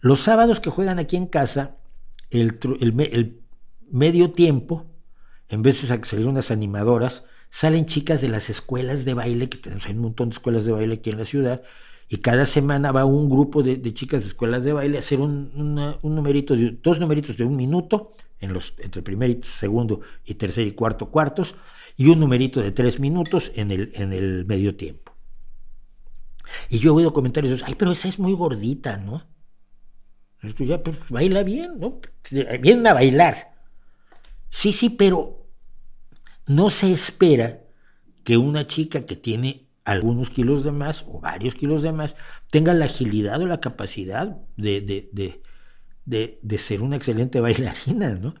Los 0.00 0.20
sábados 0.20 0.60
que 0.60 0.70
juegan 0.70 0.98
aquí 0.98 1.16
en 1.16 1.26
casa, 1.26 1.76
el, 2.30 2.58
el, 2.80 3.40
medio 3.90 4.32
tiempo, 4.32 4.86
en 5.48 5.62
vez 5.62 5.80
de 5.80 6.04
salir 6.04 6.26
unas 6.26 6.50
animadoras, 6.50 7.24
salen 7.50 7.86
chicas 7.86 8.20
de 8.20 8.28
las 8.28 8.50
escuelas 8.50 9.04
de 9.04 9.14
baile, 9.14 9.48
que 9.48 9.58
tenemos 9.58 9.86
un 9.88 9.98
montón 9.98 10.30
de 10.30 10.34
escuelas 10.34 10.66
de 10.66 10.72
baile 10.72 10.94
aquí 10.94 11.10
en 11.10 11.18
la 11.18 11.24
ciudad, 11.24 11.62
y 12.08 12.18
cada 12.18 12.46
semana 12.46 12.92
va 12.92 13.04
un 13.04 13.28
grupo 13.28 13.62
de, 13.62 13.80
chicas 13.92 14.22
de 14.22 14.28
escuelas 14.28 14.62
de 14.62 14.72
baile 14.72 14.96
a 14.96 15.00
hacer 15.00 15.20
un, 15.20 15.50
numerito, 16.02 16.54
de, 16.54 16.78
dos 16.82 17.00
numeritos 17.00 17.36
de 17.36 17.44
un 17.44 17.56
minuto, 17.56 18.12
en 18.38 18.52
los, 18.52 18.74
entre 18.78 19.02
primer 19.02 19.30
y 19.30 19.40
segundo 19.42 20.00
y 20.24 20.34
tercer 20.34 20.66
y 20.66 20.72
cuarto 20.72 21.10
cuartos, 21.10 21.56
y 21.96 22.08
un 22.08 22.20
numerito 22.20 22.60
de 22.60 22.70
tres 22.70 23.00
minutos 23.00 23.50
en 23.54 23.70
el, 23.70 23.90
en 23.94 24.12
el 24.12 24.44
medio 24.44 24.76
tiempo. 24.76 25.12
Y 26.68 26.78
yo 26.78 26.90
he 26.90 26.94
oído 26.96 27.12
comentarios, 27.12 27.62
ay, 27.66 27.74
pero 27.74 27.92
esa 27.92 28.08
es 28.08 28.18
muy 28.18 28.34
gordita, 28.34 28.98
¿no? 28.98 29.22
Esto 30.42 30.64
ya 30.64 30.82
pues, 30.82 30.96
baila 31.08 31.42
bien, 31.42 31.78
¿no? 31.78 32.00
Vienen 32.60 32.86
a 32.86 32.94
bailar. 32.94 33.54
Sí, 34.50 34.72
sí, 34.72 34.90
pero 34.90 35.45
no 36.46 36.70
se 36.70 36.92
espera 36.92 37.62
que 38.24 38.36
una 38.36 38.66
chica 38.66 39.06
que 39.06 39.16
tiene 39.16 39.66
algunos 39.84 40.30
kilos 40.30 40.64
de 40.64 40.72
más 40.72 41.04
o 41.08 41.20
varios 41.20 41.54
kilos 41.54 41.82
de 41.82 41.92
más, 41.92 42.16
tenga 42.50 42.74
la 42.74 42.86
agilidad 42.86 43.40
o 43.40 43.46
la 43.46 43.60
capacidad 43.60 44.36
de, 44.56 44.80
de, 44.80 45.40
de, 46.04 46.38
de 46.42 46.58
ser 46.58 46.82
una 46.82 46.96
excelente 46.96 47.40
bailarina, 47.40 48.14
¿no? 48.14 48.34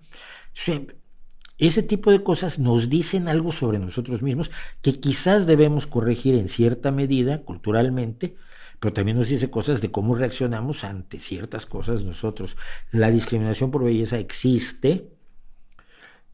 ese 1.58 1.82
tipo 1.82 2.10
de 2.10 2.22
cosas 2.22 2.58
nos 2.58 2.90
dicen 2.90 3.28
algo 3.28 3.52
sobre 3.52 3.78
nosotros 3.78 4.22
mismos 4.22 4.50
que 4.82 4.98
quizás 5.00 5.46
debemos 5.46 5.86
corregir 5.86 6.34
en 6.34 6.48
cierta 6.48 6.90
medida 6.90 7.42
culturalmente, 7.44 8.36
pero 8.80 8.92
también 8.92 9.16
nos 9.16 9.28
dice 9.28 9.50
cosas 9.50 9.80
de 9.80 9.90
cómo 9.90 10.14
reaccionamos 10.14 10.84
ante 10.84 11.18
ciertas 11.18 11.64
cosas 11.64 12.04
nosotros. 12.04 12.56
La 12.90 13.10
discriminación 13.10 13.70
por 13.70 13.84
belleza 13.84 14.18
existe. 14.18 15.12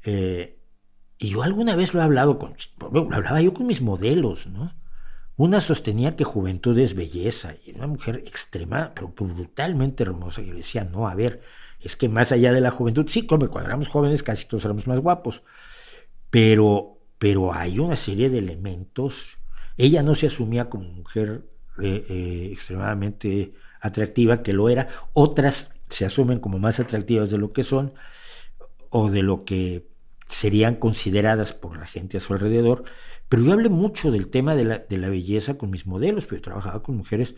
Eh, 0.05 0.59
y 1.23 1.29
yo 1.29 1.45
alguna 1.45 1.77
vez 1.77 1.95
lo 1.95 2.01
he 2.01 2.03
hablado 2.03 2.37
con, 2.37 2.57
lo 2.91 3.09
hablaba 3.13 3.41
yo 3.41 3.55
con 3.55 3.69
mis 3.69 3.81
modelos, 3.81 4.49
¿no? 4.49 4.75
Una 5.37 5.61
sostenía 5.61 6.17
que 6.17 6.25
juventud 6.25 6.77
es 6.81 6.95
belleza, 6.95 7.55
y 7.65 7.77
una 7.77 7.87
mujer 7.87 8.25
extrema, 8.27 8.91
pero 8.93 9.13
brutalmente 9.17 10.03
hermosa, 10.03 10.43
y 10.43 10.47
yo 10.47 10.53
le 10.53 10.59
decía, 10.59 10.83
no, 10.83 11.07
a 11.07 11.15
ver, 11.15 11.41
es 11.79 11.95
que 11.95 12.09
más 12.09 12.33
allá 12.33 12.53
de 12.53 12.61
la 12.61 12.73
juventud, 12.73 13.07
sí, 13.09 13.25
cuando 13.25 13.49
éramos 13.61 13.87
jóvenes 13.87 14.25
casi 14.25 14.49
todos 14.49 14.65
éramos 14.65 14.89
más 14.89 14.99
guapos, 14.99 15.45
pero, 16.29 16.99
pero 17.19 17.55
hay 17.55 17.79
una 17.79 17.95
serie 17.95 18.29
de 18.29 18.39
elementos. 18.39 19.39
Ella 19.77 20.03
no 20.03 20.17
se 20.17 20.27
asumía 20.27 20.69
como 20.69 20.89
mujer 20.89 21.45
eh, 21.81 22.05
eh, 22.09 22.49
extremadamente 22.51 23.55
atractiva, 23.81 24.43
que 24.43 24.53
lo 24.53 24.69
era, 24.69 24.89
otras 25.13 25.71
se 25.89 26.05
asumen 26.05 26.41
como 26.41 26.59
más 26.59 26.81
atractivas 26.81 27.31
de 27.31 27.39
lo 27.39 27.53
que 27.53 27.63
son 27.63 27.95
o 28.91 29.09
de 29.09 29.23
lo 29.23 29.39
que 29.45 29.92
serían 30.29 30.77
consideradas 30.77 31.53
por 31.53 31.77
la 31.77 31.87
gente 31.87 32.17
a 32.17 32.21
su 32.21 32.33
alrededor, 32.33 32.85
pero 33.29 33.45
yo 33.45 33.53
hablé 33.53 33.69
mucho 33.71 34.11
del 34.11 34.29
tema 34.29 34.55
de 34.55 34.65
la, 34.65 35.09
belleza 35.09 35.57
con 35.57 35.71
mis 35.71 35.87
modelos, 35.87 36.25
pero 36.25 36.37
yo 36.37 36.43
trabajaba 36.43 36.83
con 36.83 36.99
mujeres 36.99 37.35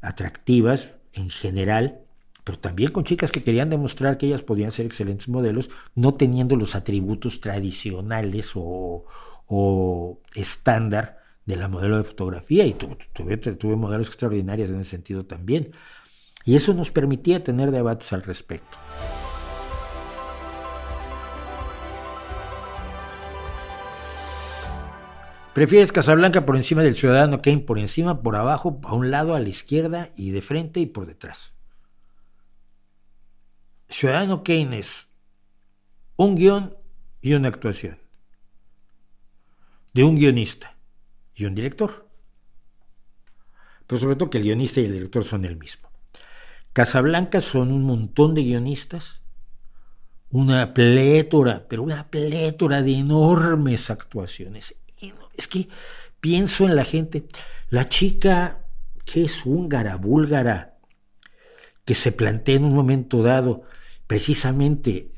atractivas 0.00 0.92
en 1.12 1.28
general, 1.28 2.00
pero 2.44 2.58
también 2.58 2.92
con 2.92 3.04
chicas 3.04 3.30
que 3.30 3.42
querían 3.42 3.70
demostrar 3.70 4.16
que 4.16 4.26
ellas 4.26 4.40
podían 4.40 4.70
ser 4.70 4.86
excelentes 4.86 5.28
modelos, 5.28 5.68
no 5.94 6.12
teniendo 6.12 6.56
los 6.56 6.74
atributos 6.74 7.40
tradicionales 7.40 8.52
o, 8.54 9.04
estándar 10.34 11.18
de 11.44 11.56
la 11.56 11.68
modelo 11.68 11.98
de 11.98 12.04
fotografía. 12.04 12.64
Y 12.64 12.72
tuve, 12.72 13.36
tuve 13.36 13.76
modelos 13.76 14.08
extraordinarias 14.08 14.70
en 14.70 14.80
ese 14.80 14.90
sentido 14.90 15.26
también. 15.26 15.72
Y 16.46 16.56
eso 16.56 16.72
nos 16.72 16.90
permitía 16.90 17.44
tener 17.44 17.70
debates 17.70 18.14
al 18.14 18.22
respecto. 18.22 18.78
¿Prefieres 25.54 25.92
Casablanca 25.92 26.44
por 26.44 26.56
encima 26.56 26.82
del 26.82 26.96
Ciudadano 26.96 27.40
Kane? 27.40 27.60
Por 27.60 27.78
encima, 27.78 28.22
por 28.22 28.34
abajo, 28.34 28.80
a 28.82 28.92
un 28.92 29.12
lado, 29.12 29.36
a 29.36 29.40
la 29.40 29.48
izquierda 29.48 30.10
y 30.16 30.32
de 30.32 30.42
frente 30.42 30.80
y 30.80 30.86
por 30.86 31.06
detrás. 31.06 31.52
Ciudadano 33.88 34.42
Kane 34.42 34.80
es 34.80 35.08
un 36.16 36.34
guion 36.34 36.76
y 37.20 37.34
una 37.34 37.48
actuación 37.48 38.00
de 39.92 40.02
un 40.02 40.16
guionista 40.16 40.76
y 41.36 41.44
un 41.44 41.54
director. 41.54 42.08
Pero 43.86 44.00
sobre 44.00 44.16
todo 44.16 44.30
que 44.30 44.38
el 44.38 44.44
guionista 44.44 44.80
y 44.80 44.86
el 44.86 44.92
director 44.92 45.22
son 45.22 45.44
el 45.44 45.56
mismo. 45.56 45.88
Casablanca 46.72 47.40
son 47.40 47.70
un 47.70 47.84
montón 47.84 48.34
de 48.34 48.42
guionistas, 48.42 49.22
una 50.30 50.74
plétora, 50.74 51.68
pero 51.68 51.84
una 51.84 52.10
plétora 52.10 52.82
de 52.82 52.98
enormes 52.98 53.88
actuaciones. 53.88 54.74
Es 55.36 55.48
que 55.48 55.68
pienso 56.20 56.64
en 56.64 56.76
la 56.76 56.84
gente, 56.84 57.26
la 57.68 57.88
chica 57.88 58.64
que 59.04 59.24
es 59.24 59.44
húngara, 59.44 59.96
búlgara, 59.96 60.78
que 61.84 61.94
se 61.94 62.12
plantea 62.12 62.56
en 62.56 62.64
un 62.64 62.74
momento 62.74 63.22
dado 63.22 63.62
precisamente 64.06 65.08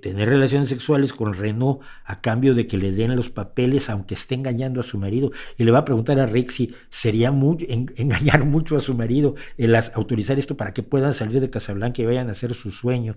tener 0.00 0.28
relaciones 0.28 0.70
sexuales 0.70 1.12
con 1.12 1.34
Renault 1.34 1.82
a 2.04 2.22
cambio 2.22 2.54
de 2.54 2.66
que 2.66 2.78
le 2.78 2.92
den 2.92 3.14
los 3.14 3.28
papeles 3.28 3.90
aunque 3.90 4.14
esté 4.14 4.34
engañando 4.34 4.80
a 4.80 4.84
su 4.84 4.96
marido 4.96 5.32
y 5.58 5.64
le 5.64 5.70
va 5.70 5.80
a 5.80 5.84
preguntar 5.84 6.18
a 6.18 6.26
Rick 6.26 6.50
si 6.50 6.74
sería 6.88 7.28
engañar 7.96 8.46
mucho 8.46 8.76
a 8.76 8.80
su 8.80 8.94
marido 8.94 9.34
el 9.58 9.74
autorizar 9.74 10.38
esto 10.38 10.56
para 10.56 10.72
que 10.72 10.82
puedan 10.82 11.12
salir 11.12 11.40
de 11.40 11.50
Casablanca 11.50 12.00
y 12.00 12.06
vayan 12.06 12.28
a 12.28 12.32
hacer 12.32 12.54
su 12.54 12.70
sueño. 12.70 13.16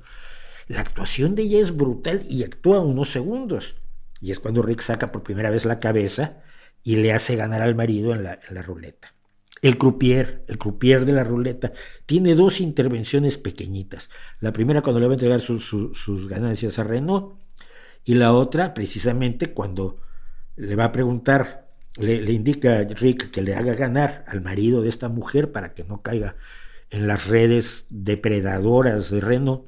La 0.68 0.82
actuación 0.82 1.36
de 1.36 1.44
ella 1.44 1.60
es 1.60 1.76
brutal 1.76 2.26
y 2.30 2.44
actúa 2.44 2.80
unos 2.80 3.10
segundos. 3.10 3.76
Y 4.24 4.32
es 4.32 4.40
cuando 4.40 4.64
Rick 4.64 4.82
saca 4.82 5.12
por 5.12 5.22
primera 5.22 5.52
vez 5.52 5.66
la 5.66 5.80
cabeza 5.80 6.42
y 6.82 6.96
le 6.96 7.14
hace 7.14 7.36
ganar 7.36 7.62
al 7.62 7.76
marido 7.76 8.14
en 8.14 8.24
la 8.24 8.62
ruleta. 8.64 9.14
El 9.64 9.78
croupier, 9.78 10.44
el 10.50 10.58
croupier 10.58 11.06
de 11.06 11.14
la 11.14 11.24
ruleta, 11.24 11.72
tiene 12.06 12.36
dos 12.36 12.60
intervenciones 12.60 13.38
pequeñitas. 13.38 14.10
La 14.42 14.52
primera 14.52 14.82
cuando 14.82 15.00
le 15.00 15.08
va 15.08 15.14
a 15.14 15.16
entregar 15.16 15.40
sus 15.40 16.28
ganancias 16.28 16.80
a 16.80 16.84
Renault 16.84 17.38
y 18.04 18.16
la 18.16 18.34
otra 18.34 18.74
precisamente 18.74 19.54
cuando 19.54 20.02
le 20.58 20.76
va 20.76 20.84
a 20.84 20.92
preguntar, 20.92 21.70
le, 21.98 22.30
indica 22.34 22.80
a 22.80 22.84
Rick 22.84 23.32
que 23.32 23.42
le 23.42 23.56
haga 23.56 23.74
ganar 23.74 24.26
al 24.28 24.42
marido 24.42 24.82
de 24.82 24.90
esta 24.90 25.08
mujer 25.08 25.54
para 25.54 25.74
que 25.74 25.86
no 25.86 26.02
caiga 26.02 26.36
en 26.90 27.08
las 27.08 27.28
redes 27.28 27.86
depredadoras 27.90 29.12
de 29.12 29.22
Renault. 29.22 29.64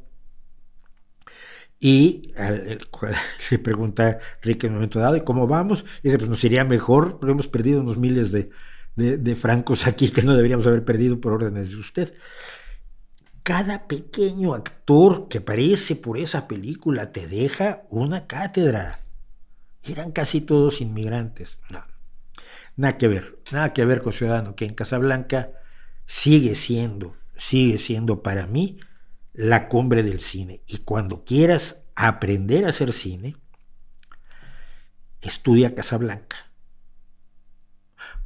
Y 1.79 2.33
le 3.51 3.59
pregunta 3.59 4.19
Rick 4.41 4.63
en 4.63 4.71
un 4.71 4.75
momento 4.75 4.99
dado, 4.99 5.15
¿y 5.17 5.21
cómo 5.21 5.47
vamos? 5.47 5.85
Y 6.01 6.07
dice, 6.07 6.17
pues 6.17 6.29
nos 6.29 6.43
iría 6.43 6.63
mejor, 6.63 7.19
pero 7.19 7.33
hemos 7.33 7.47
perdido 7.47 7.81
unos 7.81 7.97
miles 7.97 8.31
de, 8.31 8.49
de, 8.95 9.35
francos 9.35 9.87
aquí 9.87 10.09
que 10.09 10.21
no 10.23 10.35
deberíamos 10.35 10.67
haber 10.67 10.85
perdido 10.85 11.19
por 11.19 11.33
órdenes 11.33 11.71
de 11.71 11.77
usted. 11.77 12.13
Cada 13.43 13.87
pequeño 13.87 14.55
actor 14.55 15.27
que 15.27 15.39
aparece 15.39 15.95
por 15.95 16.17
esa 16.17 16.47
película 16.47 17.11
te 17.11 17.27
deja 17.27 17.83
una 17.89 18.25
cátedra. 18.25 19.01
Eran 19.87 20.11
casi 20.11 20.41
todos 20.41 20.81
inmigrantes. 20.81 21.59
No, 21.69 21.83
nada 22.75 22.97
que 22.97 23.07
ver, 23.07 23.37
nada 23.51 23.71
que 23.71 23.85
ver 23.85 24.01
con 24.01 24.13
Ciudadano, 24.13 24.55
que 24.55 24.65
en 24.65 24.73
Casablanca 24.73 25.51
sigue 26.07 26.55
siendo, 26.55 27.15
sigue 27.35 27.77
siendo 27.77 28.23
para 28.23 28.47
mí 28.47 28.79
la 29.35 29.67
cumbre 29.67 30.03
del 30.03 30.19
cine. 30.19 30.63
Y 30.67 30.79
cuando 30.79 31.23
quieras 31.23 31.83
aprender 31.95 32.65
a 32.65 32.69
hacer 32.69 32.93
cine, 32.93 33.35
estudia 35.21 35.75
Casablanca 35.75 36.45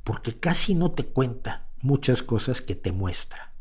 porque 0.09 0.39
casi 0.39 0.73
no 0.73 0.89
te 0.89 1.05
cuenta 1.05 1.69
muchas 1.83 2.23
cosas 2.23 2.63
que 2.63 2.73
te 2.73 2.91
muestra. 2.91 3.53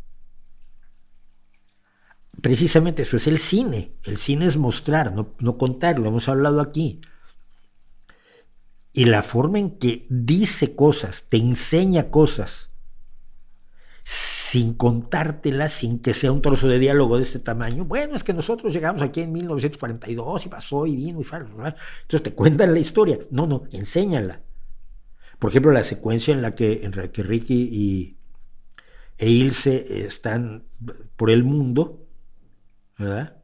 Precisamente 2.41 3.03
eso 3.03 3.19
es 3.19 3.27
el 3.27 3.37
cine. 3.39 3.93
El 4.03 4.17
cine 4.17 4.47
es 4.47 4.57
mostrar, 4.57 5.13
no, 5.13 5.35
no 5.41 5.59
contar, 5.59 5.99
lo 5.99 6.09
hemos 6.09 6.27
hablado 6.27 6.63
aquí. 6.63 7.03
Y 8.95 9.05
la 9.05 9.23
forma 9.23 9.59
en 9.59 9.79
que 9.79 10.07
dice 10.09 10.75
cosas, 10.75 11.27
te 11.29 11.37
enseña 11.37 12.11
cosas, 12.11 12.68
sin 14.11 14.73
contártelas, 14.73 15.75
sin 15.75 15.99
que 15.99 16.15
sea 16.15 16.33
un 16.33 16.41
trozo 16.41 16.67
de 16.67 16.79
diálogo 16.79 17.19
de 17.19 17.25
este 17.25 17.39
tamaño. 17.39 17.85
Bueno, 17.85 18.15
es 18.15 18.25
que 18.25 18.33
nosotros 18.33 18.73
llegamos 18.73 19.03
aquí 19.03 19.21
en 19.21 19.31
1942 19.33 20.47
y 20.47 20.49
pasó 20.49 20.87
y 20.87 20.97
vino 20.97 21.21
y 21.21 21.25
fue. 21.25 21.41
Entonces 21.41 22.23
te 22.23 22.33
cuentan 22.33 22.73
la 22.73 22.79
historia. 22.79 23.19
No, 23.31 23.47
no, 23.47 23.65
enséñala. 23.71 24.41
Por 25.39 25.51
ejemplo, 25.51 25.73
la 25.73 25.83
secuencia 25.83 26.33
en 26.33 26.41
la 26.41 26.53
que, 26.53 26.81
en 26.85 26.93
que 26.93 27.23
Ricky 27.23 27.69
y, 27.71 28.17
e 29.19 29.29
Ilse 29.29 30.07
están 30.07 30.65
por 31.17 31.29
el 31.29 31.45
mundo, 31.45 32.07
¿verdad? 32.97 33.37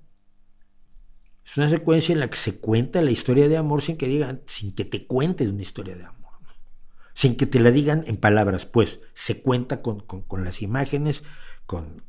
Es 1.45 1.59
una 1.59 1.69
secuencia 1.69 2.15
en 2.15 2.21
la 2.21 2.31
que 2.31 2.39
se 2.39 2.59
cuenta 2.59 3.03
la 3.03 3.11
historia 3.11 3.51
de 3.51 3.59
amor 3.59 3.83
sin 3.83 3.99
que 3.99 4.09
digan, 4.09 4.41
sin 4.47 4.75
que 4.75 4.87
te 4.87 5.07
cuenten 5.07 5.51
una 5.51 5.61
historia 5.61 5.95
de 5.95 6.05
amor, 6.05 6.24
sin 7.15 7.37
que 7.37 7.47
te 7.47 7.61
la 7.61 7.71
digan 7.71 8.05
en 8.07 8.17
palabras, 8.17 8.67
pues 8.67 9.01
se 9.13 9.41
cuenta 9.41 9.81
con, 9.81 10.05
las 10.45 10.61
imágenes, 10.63 11.23
con 11.65 12.03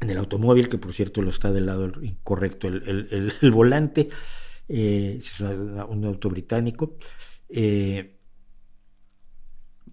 en 0.00 0.10
el 0.10 0.18
automóvil, 0.18 0.68
que 0.68 0.78
por 0.78 0.92
cierto 0.92 1.22
lo 1.22 1.30
está 1.30 1.52
del 1.52 1.66
lado 1.66 1.92
incorrecto 2.02 2.68
el, 2.68 3.32
volante, 3.52 4.08
eh, 4.68 5.16
es 5.18 5.40
un 5.40 6.04
auto 6.04 6.28
británico, 6.28 6.96
eh, 7.48 8.16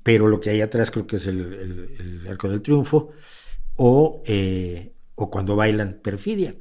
pero 0.02 0.28
lo 0.28 0.40
que 0.40 0.50
hay 0.50 0.62
atrás 0.62 0.90
creo 0.90 1.06
que 1.06 1.18
es 1.18 1.28
el, 1.28 2.26
arco 2.28 2.50
del 2.50 2.62
triunfo, 2.62 3.12
o, 3.76 4.24
eh, 4.26 4.94
o 5.14 5.30
cuando 5.30 5.56
bailan 5.56 6.00
perfidia, 6.02 6.56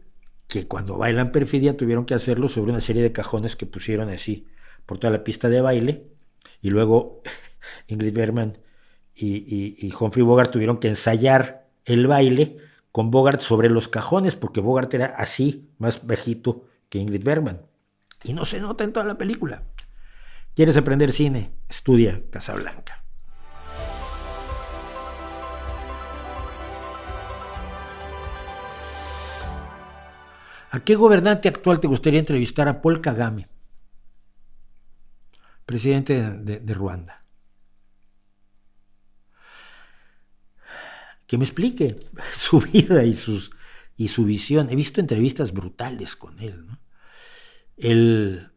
que 0.46 0.66
cuando 0.66 0.98
bailan 0.98 1.32
perfidia 1.32 1.76
tuvieron 1.76 2.04
que 2.04 2.14
hacerlo 2.14 2.48
sobre 2.48 2.72
una 2.72 2.80
serie 2.80 3.02
de 3.02 3.12
cajones 3.12 3.56
que 3.56 3.64
pusieron 3.64 4.10
así 4.10 4.46
por 4.84 4.98
toda 4.98 5.12
la 5.12 5.24
pista 5.24 5.48
de 5.48 5.60
baile, 5.60 6.15
y 6.60 6.70
luego 6.70 7.22
Ingrid 7.88 8.14
Bergman 8.14 8.58
y, 9.14 9.76
y, 9.86 9.92
Humphrey 9.98 10.24
Bogart 10.24 10.50
tuvieron 10.50 10.78
que 10.78 10.88
ensayar 10.88 11.68
el 11.84 12.06
baile 12.06 12.58
con 12.92 13.10
Bogart 13.10 13.40
sobre 13.40 13.70
los 13.70 13.88
cajones, 13.88 14.36
porque 14.36 14.60
Bogart 14.60 14.92
era 14.92 15.06
así, 15.06 15.70
más 15.78 16.06
bajito 16.06 16.64
que 16.88 16.98
Ingrid 16.98 17.24
Bergman. 17.24 17.62
Y 18.24 18.34
no 18.34 18.44
se 18.44 18.60
nota 18.60 18.84
en 18.84 18.92
toda 18.92 19.06
la 19.06 19.16
película. 19.16 19.62
¿Quieres 20.54 20.76
aprender 20.76 21.12
cine? 21.12 21.52
Estudia 21.68 22.22
Casablanca. 22.30 23.04
¿A 30.70 30.80
qué 30.80 30.94
gobernante 30.94 31.48
actual 31.48 31.80
te 31.80 31.88
gustaría 31.88 32.20
entrevistar? 32.20 32.68
A 32.68 32.82
Paul 32.82 33.00
Kagame, 33.00 33.48
presidente 35.66 36.22
de, 36.22 36.74
Ruanda. 36.74 37.24
Que 41.26 41.36
me 41.36 41.44
explique 41.44 41.96
su 42.32 42.60
vida 42.60 43.04
y, 43.04 43.14
su 43.14 44.24
visión. 44.24 44.68
He 44.70 44.76
visto 44.76 45.00
entrevistas 45.00 45.52
brutales 45.52 46.14
con 46.14 46.38
él. 46.38 46.66
Él 47.76 48.52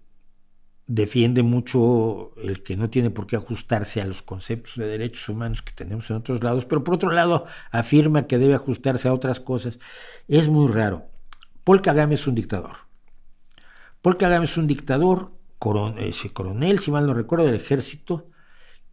defiende 0.86 1.44
mucho 1.44 2.32
el 2.38 2.64
que 2.64 2.76
no 2.76 2.90
tiene 2.90 3.12
por 3.12 3.28
qué 3.28 3.36
ajustarse 3.36 4.02
a 4.02 4.06
los 4.06 4.24
conceptos 4.24 4.76
de 4.76 4.88
derechos 4.88 5.30
humanos 5.30 5.62
que 5.62 5.72
tenemos 5.72 6.10
en 6.10 6.16
otros 6.16 6.44
lados, 6.44 6.66
pero 6.66 6.84
por 6.84 6.96
otro 6.96 7.12
lado 7.12 7.46
afirma 7.70 8.26
que 8.26 8.40
debe 8.40 8.56
ajustarse 8.56 9.08
a 9.08 9.14
otras 9.14 9.40
cosas. 9.40 9.80
Es 10.28 10.48
muy 10.48 10.72
raro. 10.72 11.10
Paul 11.64 11.82
Kagame 11.82 12.16
es 12.16 12.26
un 12.26 12.36
dictador. 12.36 12.90
Paul 14.02 14.18
Kagame 14.18 14.46
es 14.46 14.58
un 14.58 14.66
dictador, 14.66 15.39
coronel, 15.60 16.80
si 16.80 16.92
mal 16.92 17.06
no 17.06 17.14
recuerdo, 17.14 17.46
del 17.46 17.56
ejército, 17.56 18.30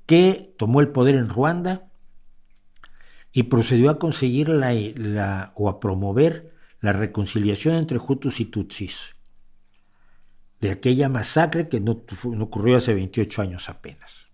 que 0.05 0.55
tomó 0.59 0.81
el 0.81 0.89
poder 0.89 1.15
en 1.15 1.29
Ruanda 1.29 1.89
y 3.33 3.45
procedió 3.45 3.91
a 3.91 3.99
conseguir 3.99 4.49
la, 4.49 5.53
o 5.55 5.69
a 5.69 5.81
promover 5.81 6.55
la 6.81 6.93
reconciliación 6.93 7.77
entre 7.77 7.99
Hutus 7.99 8.41
y 8.41 8.47
Tutsis, 8.47 9.17
de 10.61 10.71
aquella 10.71 11.09
masacre 11.09 11.69
que 11.69 11.81
no, 11.81 12.05
no 12.25 12.45
ocurrió 12.45 12.77
hace 12.77 12.95
28 12.95 13.43
años 13.43 13.69
apenas. 13.69 14.29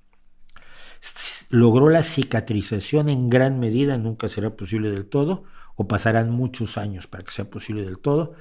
Logró 1.51 1.89
la 1.89 2.03
cicatrización 2.03 3.09
en 3.09 3.28
gran 3.28 3.59
medida, 3.59 3.99
nunca 3.99 4.28
será 4.28 4.57
posible 4.57 4.91
del 4.91 5.07
todo, 5.07 5.45
o 5.74 5.89
pasarán 5.89 6.30
muchos 6.30 6.78
años 6.78 7.07
para 7.07 7.24
que 7.24 7.33
sea 7.33 7.51
posible 7.51 7.83
del 7.83 7.99
todo, 7.99 8.35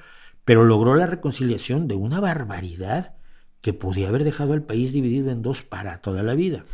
pero 0.46 0.64
logró 0.64 0.96
la 0.96 1.08
reconciliación 1.08 1.88
de 1.88 1.96
una 1.96 2.20
barbaridad 2.20 3.16
que 3.62 3.74
podía 3.74 4.09
haber 4.09 4.24
dejado 4.24 4.53
al 4.53 4.64
país 4.64 4.91
dividido 4.91 5.32
en 5.32 5.41
dos 5.41 5.62
para 5.62 6.01
toda 6.01 6.24
la 6.24 6.34
vida. 6.34 6.66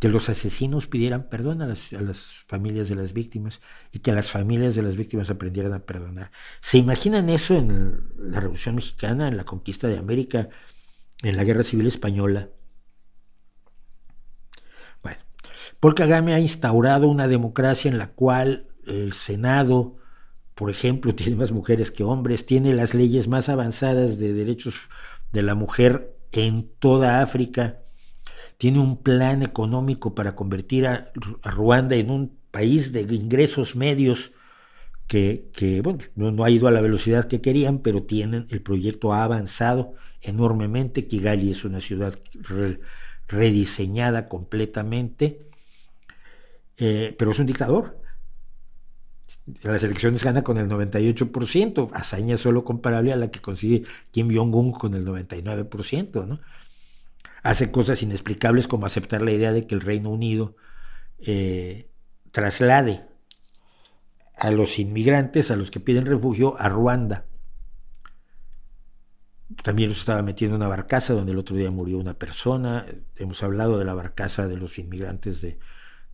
Que 0.00 0.08
los 0.08 0.28
asesinos 0.28 0.86
pidieran 0.86 1.30
perdón 1.30 1.62
a 1.62 1.66
las, 1.66 1.94
familias 2.46 2.88
de 2.88 2.96
las 2.96 3.12
víctimas 3.12 3.60
y 3.92 4.00
que 4.00 4.12
las 4.12 4.28
familias 4.28 4.74
de 4.74 4.82
las 4.82 4.96
víctimas 4.96 5.30
aprendieran 5.30 5.72
a 5.72 5.86
perdonar. 5.86 6.30
¿Se 6.60 6.78
imaginan 6.78 7.30
eso 7.30 7.56
en 7.56 8.02
la 8.18 8.40
Revolución 8.40 8.74
Mexicana, 8.74 9.28
en 9.28 9.36
la 9.36 9.44
conquista 9.44 9.86
de 9.86 9.96
América, 9.96 10.48
en 11.22 11.36
la 11.36 11.44
Guerra 11.44 11.62
Civil 11.62 11.86
Española? 11.86 12.50
Bueno, 15.02 15.20
Paul 15.78 15.94
Kagame 15.94 16.34
ha 16.34 16.40
instaurado 16.40 17.08
una 17.08 17.28
democracia 17.28 17.90
en 17.90 17.98
la 17.98 18.08
cual 18.08 18.66
el 18.86 19.12
Senado, 19.12 19.96
por 20.56 20.70
ejemplo, 20.70 21.14
tiene 21.14 21.36
más 21.36 21.52
mujeres 21.52 21.92
que 21.92 22.02
hombres, 22.02 22.46
tiene 22.46 22.74
las 22.74 22.94
leyes 22.94 23.28
más 23.28 23.48
avanzadas 23.48 24.18
de 24.18 24.34
derechos 24.34 24.74
de 25.34 25.42
la 25.42 25.54
mujer 25.54 26.16
en 26.32 26.70
toda 26.78 27.20
África, 27.20 27.80
tiene 28.56 28.78
un 28.78 29.02
plan 29.02 29.42
económico 29.42 30.14
para 30.14 30.34
convertir 30.34 30.86
a, 30.86 31.12
Ruanda 31.42 31.96
en 31.96 32.10
un 32.10 32.38
país 32.50 32.92
de 32.92 33.02
ingresos 33.02 33.76
medios 33.76 34.30
que, 35.06 35.80
bueno, 35.82 35.98
no, 36.14 36.44
ha 36.44 36.50
ido 36.50 36.66
a 36.66 36.70
la 36.70 36.80
velocidad 36.80 37.28
que 37.28 37.40
querían, 37.40 37.80
pero 37.80 38.04
tienen, 38.04 38.46
el 38.50 38.62
proyecto 38.62 39.12
ha 39.12 39.24
avanzado 39.24 39.94
enormemente. 40.22 41.06
Kigali 41.06 41.50
es 41.50 41.64
una 41.64 41.80
ciudad 41.80 42.18
rediseñada 43.28 44.28
completamente, 44.28 45.48
eh, 46.78 47.14
pero 47.18 47.32
es 47.32 47.38
un 47.38 47.46
dictador 47.46 48.03
las 49.62 49.82
elecciones 49.82 50.24
gana 50.24 50.42
con 50.42 50.56
el 50.56 50.68
98%, 50.68 51.90
hazaña 51.92 52.36
solo 52.36 52.64
comparable 52.64 53.12
a 53.12 53.16
la 53.16 53.30
que 53.30 53.40
consigue 53.40 53.84
Kim 54.10 54.34
Jong-un 54.34 54.72
con 54.72 54.94
el 54.94 55.06
99%, 55.06 56.26
¿no? 56.26 56.40
Hace 57.42 57.70
cosas 57.70 58.02
inexplicables 58.02 58.66
como 58.66 58.86
aceptar 58.86 59.20
la 59.20 59.32
idea 59.32 59.52
de 59.52 59.66
que 59.66 59.74
el 59.74 59.82
Reino 59.82 60.10
Unido 60.10 60.56
eh, 61.18 61.90
traslade 62.30 63.04
a 64.38 64.50
los 64.50 64.78
inmigrantes, 64.78 65.50
a 65.50 65.56
los 65.56 65.70
que 65.70 65.78
piden 65.78 66.06
refugio, 66.06 66.58
a 66.58 66.70
Ruanda. 66.70 67.26
También 69.62 69.90
los 69.90 70.00
estaba 70.00 70.22
metiendo 70.22 70.56
en 70.56 70.62
una 70.62 70.68
barcaza 70.68 71.12
donde 71.12 71.32
el 71.32 71.38
otro 71.38 71.54
día 71.54 71.70
murió 71.70 71.98
una 71.98 72.14
persona. 72.14 72.86
Hemos 73.16 73.42
hablado 73.42 73.78
de 73.78 73.84
la 73.84 73.94
barcaza 73.94 74.48
de 74.48 74.56
los 74.56 74.78
inmigrantes 74.78 75.42
de, 75.42 75.58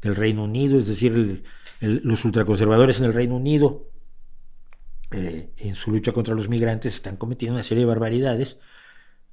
del 0.02 0.16
Reino 0.16 0.44
Unido, 0.44 0.78
es 0.78 0.88
decir, 0.88 1.44
los 1.80 2.24
ultraconservadores 2.24 3.00
en 3.00 3.06
el 3.06 3.14
Reino 3.14 3.36
Unido, 3.36 3.90
eh, 5.10 5.50
en 5.56 5.74
su 5.74 5.90
lucha 5.90 6.12
contra 6.12 6.34
los 6.34 6.48
migrantes, 6.48 6.94
están 6.94 7.16
cometiendo 7.16 7.56
una 7.56 7.64
serie 7.64 7.84
de 7.84 7.88
barbaridades. 7.88 8.58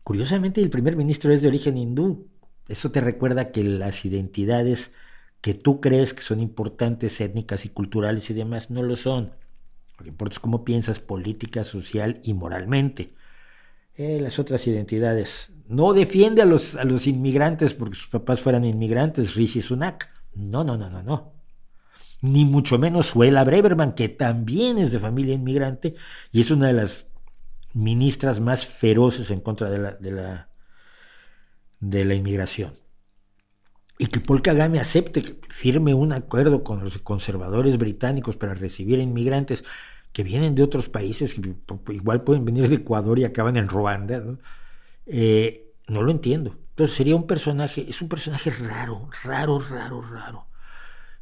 Curiosamente, 0.03 0.61
el 0.61 0.69
primer 0.69 0.95
ministro 0.95 1.31
es 1.31 1.41
de 1.41 1.47
origen 1.49 1.77
hindú. 1.77 2.27
Eso 2.67 2.91
te 2.91 3.01
recuerda 3.01 3.51
que 3.51 3.63
las 3.63 4.03
identidades 4.05 4.91
que 5.41 5.53
tú 5.53 5.79
crees 5.79 6.13
que 6.13 6.21
son 6.21 6.39
importantes, 6.39 7.21
étnicas 7.21 7.65
y 7.65 7.69
culturales 7.69 8.29
y 8.29 8.33
demás, 8.33 8.69
no 8.69 8.83
lo 8.83 8.95
son. 8.95 9.31
Lo 9.97 10.03
que 10.03 10.09
importa 10.09 10.33
es 10.33 10.39
cómo 10.39 10.65
piensas 10.65 10.99
política, 10.99 11.63
social 11.63 12.19
y 12.23 12.33
moralmente. 12.33 13.13
Eh, 13.95 14.19
las 14.19 14.39
otras 14.39 14.67
identidades. 14.67 15.51
No 15.67 15.93
defiende 15.93 16.41
a 16.41 16.45
los, 16.45 16.75
a 16.75 16.83
los 16.83 17.07
inmigrantes 17.07 17.73
porque 17.73 17.95
sus 17.95 18.07
papás 18.07 18.41
fueran 18.41 18.63
inmigrantes, 18.63 19.35
Rishi 19.35 19.61
Sunak. 19.61 20.09
No, 20.37 20.63
no, 20.63 20.77
no, 20.77 20.89
no, 20.89 21.03
no. 21.03 21.33
Ni 22.21 22.45
mucho 22.45 22.77
menos 22.77 23.07
Suela 23.07 23.43
Breverman, 23.43 23.93
que 23.93 24.09
también 24.09 24.77
es 24.77 24.91
de 24.91 24.99
familia 24.99 25.35
inmigrante 25.35 25.95
y 26.31 26.41
es 26.41 26.51
una 26.51 26.67
de 26.67 26.73
las 26.73 27.07
ministras 27.73 28.39
más 28.39 28.65
feroces 28.65 29.31
en 29.31 29.39
contra 29.41 29.69
de 29.69 29.77
la, 29.77 30.49
de 31.79 32.05
la, 32.05 32.15
inmigración. 32.15 32.73
Y 33.99 34.07
que 34.07 34.19
Paul 34.19 34.41
Kagame 34.41 34.79
acepte, 34.79 35.39
firme 35.49 35.93
un 35.93 36.13
acuerdo 36.13 36.63
con 36.63 36.83
los 36.83 36.97
conservadores 36.99 37.77
británicos 37.77 38.35
para 38.35 38.53
recibir 38.53 38.99
inmigrantes 38.99 39.63
que 40.11 40.23
vienen 40.23 40.55
de 40.55 40.63
otros 40.63 40.89
países, 40.89 41.39
igual 41.89 42.23
pueden 42.23 42.45
venir 42.45 42.69
de 42.69 42.75
Ecuador 42.75 43.19
y 43.19 43.25
acaban 43.25 43.57
en 43.57 43.69
Ruanda, 43.69 44.19
¿no? 44.19 44.39
Eh, 45.05 45.73
no 45.87 46.01
lo 46.01 46.11
entiendo. 46.11 46.57
Entonces 46.77 46.95
sería 46.95 47.15
un 47.15 47.25
personaje, 47.25 47.87
es 47.89 48.03
un 48.03 48.07
personaje 48.07 48.51
raro, 48.51 49.09
raro, 49.23 49.57
raro, 49.57 49.99
raro. 49.99 50.45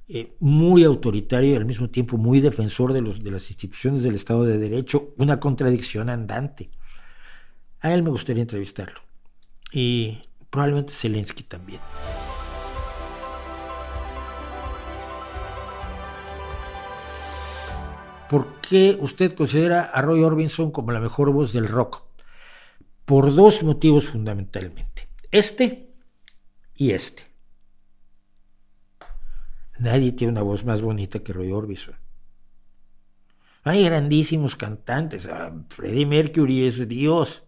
Eh, 0.06 0.36
muy 0.42 0.84
autoritario 0.84 1.54
y 1.54 1.56
al 1.56 1.64
mismo 1.64 1.90
tiempo 1.90 2.18
muy 2.18 2.42
defensor 2.42 2.92
de, 2.92 3.02
de 3.02 3.32
las 3.32 3.50
instituciones 3.50 4.04
del 4.04 4.16
Estado 4.16 4.44
de 4.44 4.58
Derecho, 4.58 5.14
una 5.16 5.40
contradicción 5.40 6.10
andante. 6.10 6.72
A 7.80 7.94
él 7.94 8.04
me 8.04 8.10
gustaría 8.10 8.42
entrevistarlo. 8.42 9.00
Y 9.72 10.24
probablemente 10.50 10.92
Zelensky 10.92 11.44
también. 11.44 11.80
¿Por 18.30 18.60
qué 18.60 18.98
usted 19.00 19.34
considera 19.34 19.84
a 19.84 20.02
Roy 20.02 20.22
Orbison 20.22 20.72
como 20.72 20.92
la 20.92 21.00
mejor 21.00 21.32
voz 21.32 21.54
del 21.54 21.70
rock? 21.70 22.02
Por 23.06 23.34
dos 23.34 23.64
motivos 23.64 24.08
fundamentalmente. 24.08 25.05
Este 25.32 25.94
y 26.76 26.92
este. 26.92 27.24
Nadie 29.80 30.14
tiene 30.14 30.32
una 30.32 30.44
voz 30.44 30.64
más 30.64 30.82
bonita 30.82 31.20
que 31.20 31.34
Roy 31.34 31.52
Orbison. 31.52 31.96
Hay 33.64 33.84
grandísimos 33.84 34.56
cantantes. 34.56 35.28
Ah, 35.28 35.54
Freddie 35.70 36.06
Mercury 36.06 36.66
es 36.66 36.88
Dios. 36.88 37.44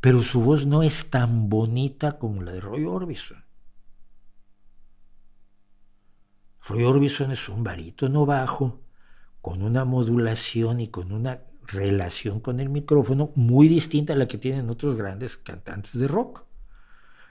Pero 0.00 0.22
su 0.22 0.40
voz 0.42 0.64
no 0.64 0.82
es 0.82 1.10
tan 1.10 1.48
bonita 1.48 2.18
como 2.18 2.42
la 2.42 2.52
de 2.52 2.60
Roy 2.60 2.84
Orbison. 2.84 3.44
Roy 6.68 6.84
Orbison 6.84 7.32
es 7.32 7.48
un 7.48 7.64
barítono 7.64 8.26
bajo, 8.26 8.80
con 9.40 9.62
una 9.62 9.84
modulación 9.84 10.80
y 10.80 10.88
con 10.88 11.12
una 11.12 11.42
relación 11.66 12.40
con 12.40 12.60
el 12.60 12.68
micrófono 12.68 13.32
muy 13.34 13.68
distinta 13.68 14.12
a 14.12 14.16
la 14.16 14.28
que 14.28 14.38
tienen 14.38 14.70
otros 14.70 14.96
grandes 14.96 15.36
cantantes 15.36 15.98
de 15.98 16.08
rock. 16.08 16.47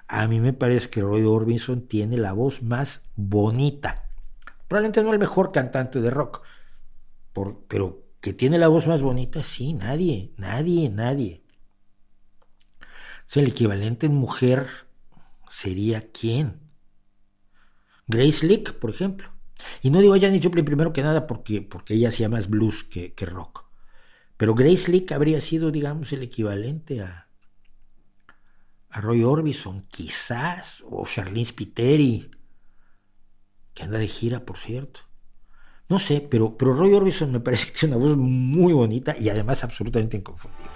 A 0.07 0.27
mí 0.27 0.39
me 0.39 0.53
parece 0.53 0.89
que 0.89 1.01
Roy 1.01 1.23
Orbison 1.23 1.87
tiene 1.87 2.17
la 2.17 2.31
voz 2.33 2.63
más 2.63 3.03
bonita. 3.15 4.05
Probablemente 4.67 5.03
no 5.03 5.13
el 5.13 5.19
mejor 5.19 5.51
cantante 5.51 5.99
de 5.99 6.09
rock, 6.09 6.41
pero 7.67 8.03
que 8.21 8.33
tiene 8.33 8.57
la 8.57 8.67
voz 8.67 8.87
más 8.87 9.01
bonita, 9.01 9.43
sí, 9.43 9.73
nadie, 9.73 10.33
nadie, 10.37 10.89
nadie. 10.89 11.43
el 13.35 13.47
equivalente 13.47 14.05
en 14.05 14.15
mujer 14.15 14.67
sería 15.49 16.09
quién? 16.11 16.59
Grace 18.07 18.45
Lick, 18.45 18.73
por 18.73 18.89
ejemplo. 18.89 19.29
Y 19.81 19.89
no 19.89 19.99
digo 19.99 20.13
a 20.13 20.19
Janis 20.19 20.41
Joplin 20.43 20.65
primero 20.65 20.93
que 20.93 21.03
nada 21.03 21.27
porque, 21.27 21.61
porque 21.61 21.95
ella 21.95 22.09
hacía 22.09 22.29
más 22.29 22.49
blues 22.49 22.83
que, 22.83 23.13
que 23.13 23.25
rock. 23.25 23.65
Pero 24.37 24.55
Grace 24.55 24.91
Lick 24.91 25.11
habría 25.11 25.41
sido, 25.41 25.71
digamos, 25.71 26.13
el 26.13 26.23
equivalente 26.23 27.01
a, 27.01 27.26
a 28.89 29.01
Roy 29.01 29.23
Orbison, 29.23 29.81
quizás, 29.89 30.83
o 30.89 31.05
Charlene 31.05 31.45
Spiteri, 31.45 32.31
que 33.73 33.83
anda 33.83 33.99
de 33.99 34.07
gira, 34.07 34.45
por 34.45 34.57
cierto. 34.57 35.01
No 35.89 35.99
sé, 35.99 36.19
pero, 36.21 36.57
pero 36.57 36.73
Roy 36.73 36.93
Orbison 36.93 37.31
me 37.31 37.39
parece 37.39 37.71
que 37.71 37.79
tiene 37.79 37.95
una 37.95 38.05
voz 38.05 38.17
muy 38.17 38.73
bonita 38.73 39.15
y 39.17 39.29
además 39.29 39.63
absolutamente 39.63 40.17
inconfundible. 40.17 40.71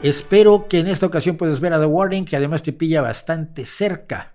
Espero 0.00 0.66
que 0.68 0.80
en 0.80 0.88
esta 0.88 1.06
ocasión 1.06 1.36
puedas 1.36 1.60
ver 1.60 1.74
a 1.74 1.78
The 1.78 1.86
Warning, 1.86 2.24
que 2.24 2.36
además 2.36 2.62
te 2.62 2.72
pilla 2.72 3.02
bastante 3.02 3.64
cerca. 3.64 4.34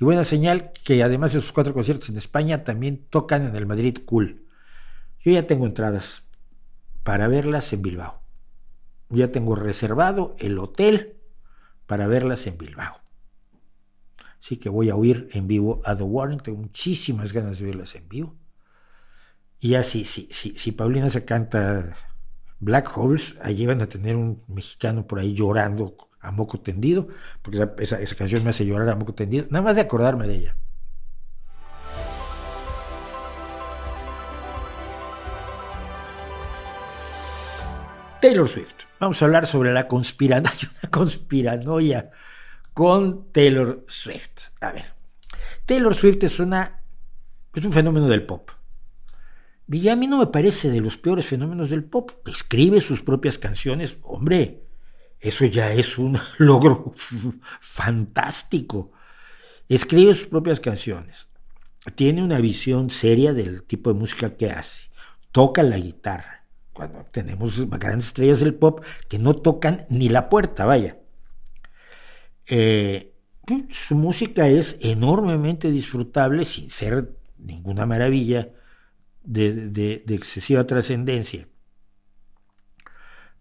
Y 0.00 0.04
buena 0.04 0.22
señal 0.22 0.70
que 0.84 1.02
además 1.02 1.32
de 1.32 1.40
sus 1.40 1.50
cuatro 1.50 1.74
conciertos 1.74 2.08
en 2.10 2.18
España, 2.18 2.62
también 2.62 3.04
tocan 3.10 3.44
en 3.44 3.56
el 3.56 3.66
Madrid 3.66 3.98
Cool. 4.04 4.44
Yo 5.24 5.32
ya 5.32 5.46
tengo 5.46 5.66
entradas 5.66 6.22
para 7.08 7.26
verlas 7.26 7.72
en 7.72 7.80
Bilbao. 7.80 8.20
Ya 9.08 9.32
tengo 9.32 9.56
reservado 9.56 10.36
el 10.40 10.58
hotel 10.58 11.16
para 11.86 12.06
verlas 12.06 12.46
en 12.46 12.58
Bilbao. 12.58 13.00
Así 14.38 14.58
que 14.58 14.68
voy 14.68 14.90
a 14.90 14.94
oír 14.94 15.26
en 15.32 15.48
vivo 15.48 15.80
a 15.86 15.96
The 15.96 16.02
Warning. 16.02 16.40
Tengo 16.40 16.58
muchísimas 16.58 17.32
ganas 17.32 17.60
de 17.60 17.64
verlas 17.64 17.94
en 17.94 18.06
vivo. 18.10 18.36
Y 19.58 19.76
así, 19.76 20.04
si, 20.04 20.28
si, 20.30 20.58
si 20.58 20.72
Paulina 20.72 21.08
se 21.08 21.24
canta 21.24 21.96
Black 22.60 22.94
Holes, 22.94 23.38
allí 23.40 23.64
van 23.64 23.80
a 23.80 23.86
tener 23.86 24.14
un 24.14 24.42
mexicano 24.46 25.06
por 25.06 25.18
ahí 25.18 25.32
llorando 25.32 25.96
a 26.20 26.30
moco 26.30 26.60
tendido, 26.60 27.08
porque 27.40 27.66
esa, 27.78 28.02
esa, 28.02 28.16
canción 28.16 28.44
me 28.44 28.50
hace 28.50 28.66
llorar 28.66 28.90
a 28.90 28.96
moco 28.96 29.14
tendido, 29.14 29.46
nada 29.48 29.64
más 29.64 29.76
de 29.76 29.80
acordarme 29.80 30.28
de 30.28 30.34
ella. 30.34 30.56
Taylor 38.20 38.48
Swift. 38.48 38.84
Vamos 38.98 39.20
a 39.20 39.24
hablar 39.24 39.46
sobre 39.46 39.72
la 39.72 39.86
conspiranoia, 39.86 40.70
una 40.82 40.90
conspiranoia 40.90 42.10
con 42.74 43.32
Taylor 43.32 43.84
Swift. 43.88 44.50
A 44.60 44.72
ver, 44.72 44.84
Taylor 45.66 45.94
Swift 45.94 46.24
es 46.24 46.40
una 46.40 46.82
es 47.54 47.64
un 47.64 47.72
fenómeno 47.72 48.08
del 48.08 48.24
pop. 48.24 48.50
Y 49.70 49.88
a 49.88 49.96
mí 49.96 50.06
no 50.06 50.18
me 50.18 50.28
parece 50.28 50.70
de 50.70 50.80
los 50.80 50.96
peores 50.96 51.26
fenómenos 51.26 51.70
del 51.70 51.84
pop. 51.84 52.10
Escribe 52.26 52.80
sus 52.80 53.02
propias 53.02 53.36
canciones. 53.36 53.98
Hombre, 54.02 54.62
eso 55.20 55.44
ya 55.44 55.72
es 55.72 55.98
un 55.98 56.18
logro 56.38 56.92
fantástico. 57.60 58.92
Escribe 59.68 60.14
sus 60.14 60.28
propias 60.28 60.60
canciones. 60.60 61.28
Tiene 61.94 62.22
una 62.22 62.40
visión 62.40 62.90
seria 62.90 63.32
del 63.32 63.62
tipo 63.62 63.92
de 63.92 63.98
música 63.98 64.36
que 64.36 64.50
hace. 64.50 64.90
Toca 65.32 65.62
la 65.62 65.78
guitarra. 65.78 66.37
Cuando 66.78 67.04
tenemos 67.10 67.68
grandes 67.68 68.06
estrellas 68.06 68.38
del 68.38 68.54
pop 68.54 68.84
que 69.08 69.18
no 69.18 69.34
tocan 69.34 69.84
ni 69.90 70.08
la 70.08 70.28
puerta, 70.28 70.64
vaya. 70.64 70.96
Eh, 72.46 73.16
su 73.68 73.96
música 73.96 74.46
es 74.46 74.78
enormemente 74.80 75.72
disfrutable 75.72 76.44
sin 76.44 76.70
ser 76.70 77.16
ninguna 77.36 77.84
maravilla 77.84 78.50
de, 79.24 80.04
excesiva 80.06 80.68
trascendencia. 80.68 81.48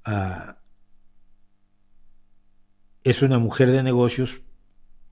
Ah, 0.03 0.57
es 3.03 3.21
una 3.21 3.37
mujer 3.37 3.69
de 3.69 3.83
negocios 3.83 4.41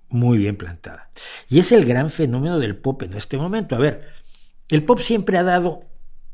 muy 0.10 0.40
bien 0.40 0.58
plantada. 0.58 1.12
Y 1.48 1.60
es 1.60 1.72
el 1.72 1.86
gran 1.86 2.10
fenómeno 2.10 2.58
del 2.58 2.76
pop 2.76 3.04
en 3.04 3.14
este 3.14 3.38
momento. 3.38 3.76
A 3.76 3.80
ver, 3.80 4.10
el 4.70 4.84
pop 4.84 4.98
siempre 4.98 5.38
ha 5.38 5.44
dado 5.44 5.84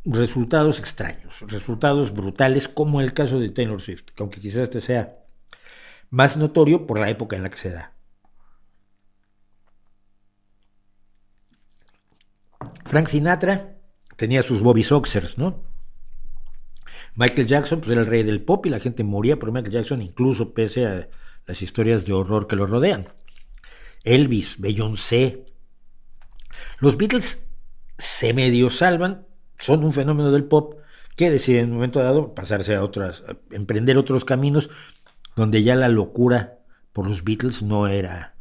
resultados 0.03 0.79
extraños, 0.79 1.41
resultados 1.41 2.13
brutales, 2.13 2.67
como 2.67 3.01
el 3.01 3.13
caso 3.13 3.39
de 3.39 3.49
Taylor 3.49 3.81
Swift, 3.81 4.05
aunque 4.19 4.39
quizás 4.39 4.63
este 4.63 4.81
sea 4.81 5.17
más 6.09 6.37
notorio 6.37 6.87
por 6.87 6.99
la 6.99 7.09
época 7.09 7.35
en 7.35 7.43
la 7.43 7.49
que 7.49 7.57
se 7.57 7.71
da. 7.71 7.93
Frank 12.85 13.07
Sinatra 13.07 13.77
tenía 14.17 14.43
sus 14.43 14.61
Bobby 14.61 14.83
Soxers, 14.83 15.37
¿no? 15.37 15.63
Michael 17.15 17.47
Jackson 17.47 17.79
pues, 17.79 17.91
era 17.91 18.01
el 18.01 18.07
rey 18.07 18.23
del 18.23 18.43
pop 18.43 18.65
y 18.65 18.69
la 18.69 18.79
gente 18.79 19.03
moría 19.03 19.37
por 19.37 19.51
Michael 19.51 19.73
Jackson, 19.73 20.01
incluso 20.01 20.53
pese 20.53 20.85
a 20.85 21.09
las 21.45 21.61
historias 21.61 22.05
de 22.05 22.13
horror 22.13 22.47
que 22.47 22.55
lo 22.55 22.67
rodean. 22.67 23.07
Elvis, 24.03 24.59
Beyoncé. 24.59 25.45
Los 26.79 26.97
Beatles 26.97 27.47
se 27.97 28.33
medio 28.33 28.69
salvan, 28.69 29.27
son 29.61 29.83
un 29.83 29.93
fenómeno 29.93 30.31
del 30.31 30.43
pop 30.43 30.75
que 31.15 31.29
deciden 31.29 31.65
en 31.65 31.69
un 31.69 31.75
momento 31.75 31.99
dado 31.99 32.33
pasarse 32.33 32.75
a 32.75 32.83
otras, 32.83 33.23
emprender 33.51 33.97
otros 33.97 34.25
caminos 34.25 34.69
donde 35.35 35.63
ya 35.63 35.75
la 35.75 35.87
locura 35.87 36.59
por 36.91 37.07
los 37.07 37.23
Beatles 37.23 37.61
no 37.61 37.87
era, 37.87 38.35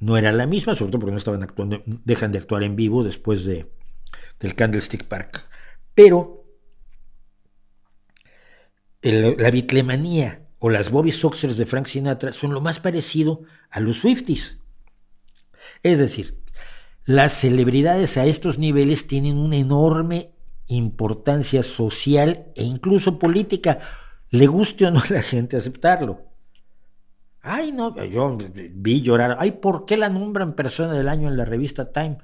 no 0.00 0.16
era 0.16 0.32
la 0.32 0.46
misma, 0.46 0.74
sobre 0.74 0.90
todo 0.90 1.00
porque 1.00 1.12
no 1.12 1.18
estaban 1.18 1.42
actuando, 1.42 1.82
dejan 1.86 2.32
de 2.32 2.38
actuar 2.38 2.64
en 2.64 2.76
vivo 2.76 3.04
después 3.04 3.44
de, 3.44 3.70
del 4.40 4.54
Candlestick 4.54 5.04
Park. 5.04 5.48
Pero 5.94 6.44
la 9.02 9.50
bitlemanía 9.50 10.48
o 10.58 10.70
las 10.70 10.90
Bobby 10.90 11.12
Soxers 11.12 11.56
de 11.56 11.66
Frank 11.66 11.86
Sinatra 11.86 12.32
son 12.32 12.52
lo 12.52 12.60
más 12.60 12.80
parecido 12.80 13.42
a 13.70 13.80
los 13.80 13.98
Swifties. 13.98 14.58
Es 15.82 15.98
decir, 15.98 16.41
las 17.04 17.32
celebridades 17.32 18.16
a 18.16 18.26
estos 18.26 18.58
niveles 18.58 19.06
tienen 19.06 19.38
una 19.38 19.56
enorme 19.56 20.32
importancia 20.68 21.62
social 21.62 22.52
e 22.54 22.64
incluso 22.64 23.18
política, 23.18 23.80
le 24.30 24.46
guste 24.46 24.86
o 24.86 24.90
no 24.90 25.00
a 25.08 25.12
la 25.12 25.22
gente 25.22 25.56
aceptarlo. 25.56 26.20
Ay, 27.40 27.72
no, 27.72 27.96
yo 28.04 28.38
vi 28.54 29.02
llorar. 29.02 29.36
Ay, 29.40 29.52
¿por 29.52 29.84
qué 29.84 29.96
la 29.96 30.08
nombran 30.08 30.54
persona 30.54 30.94
del 30.94 31.08
año 31.08 31.28
en 31.28 31.36
la 31.36 31.44
revista 31.44 31.90
Time? 31.90 32.18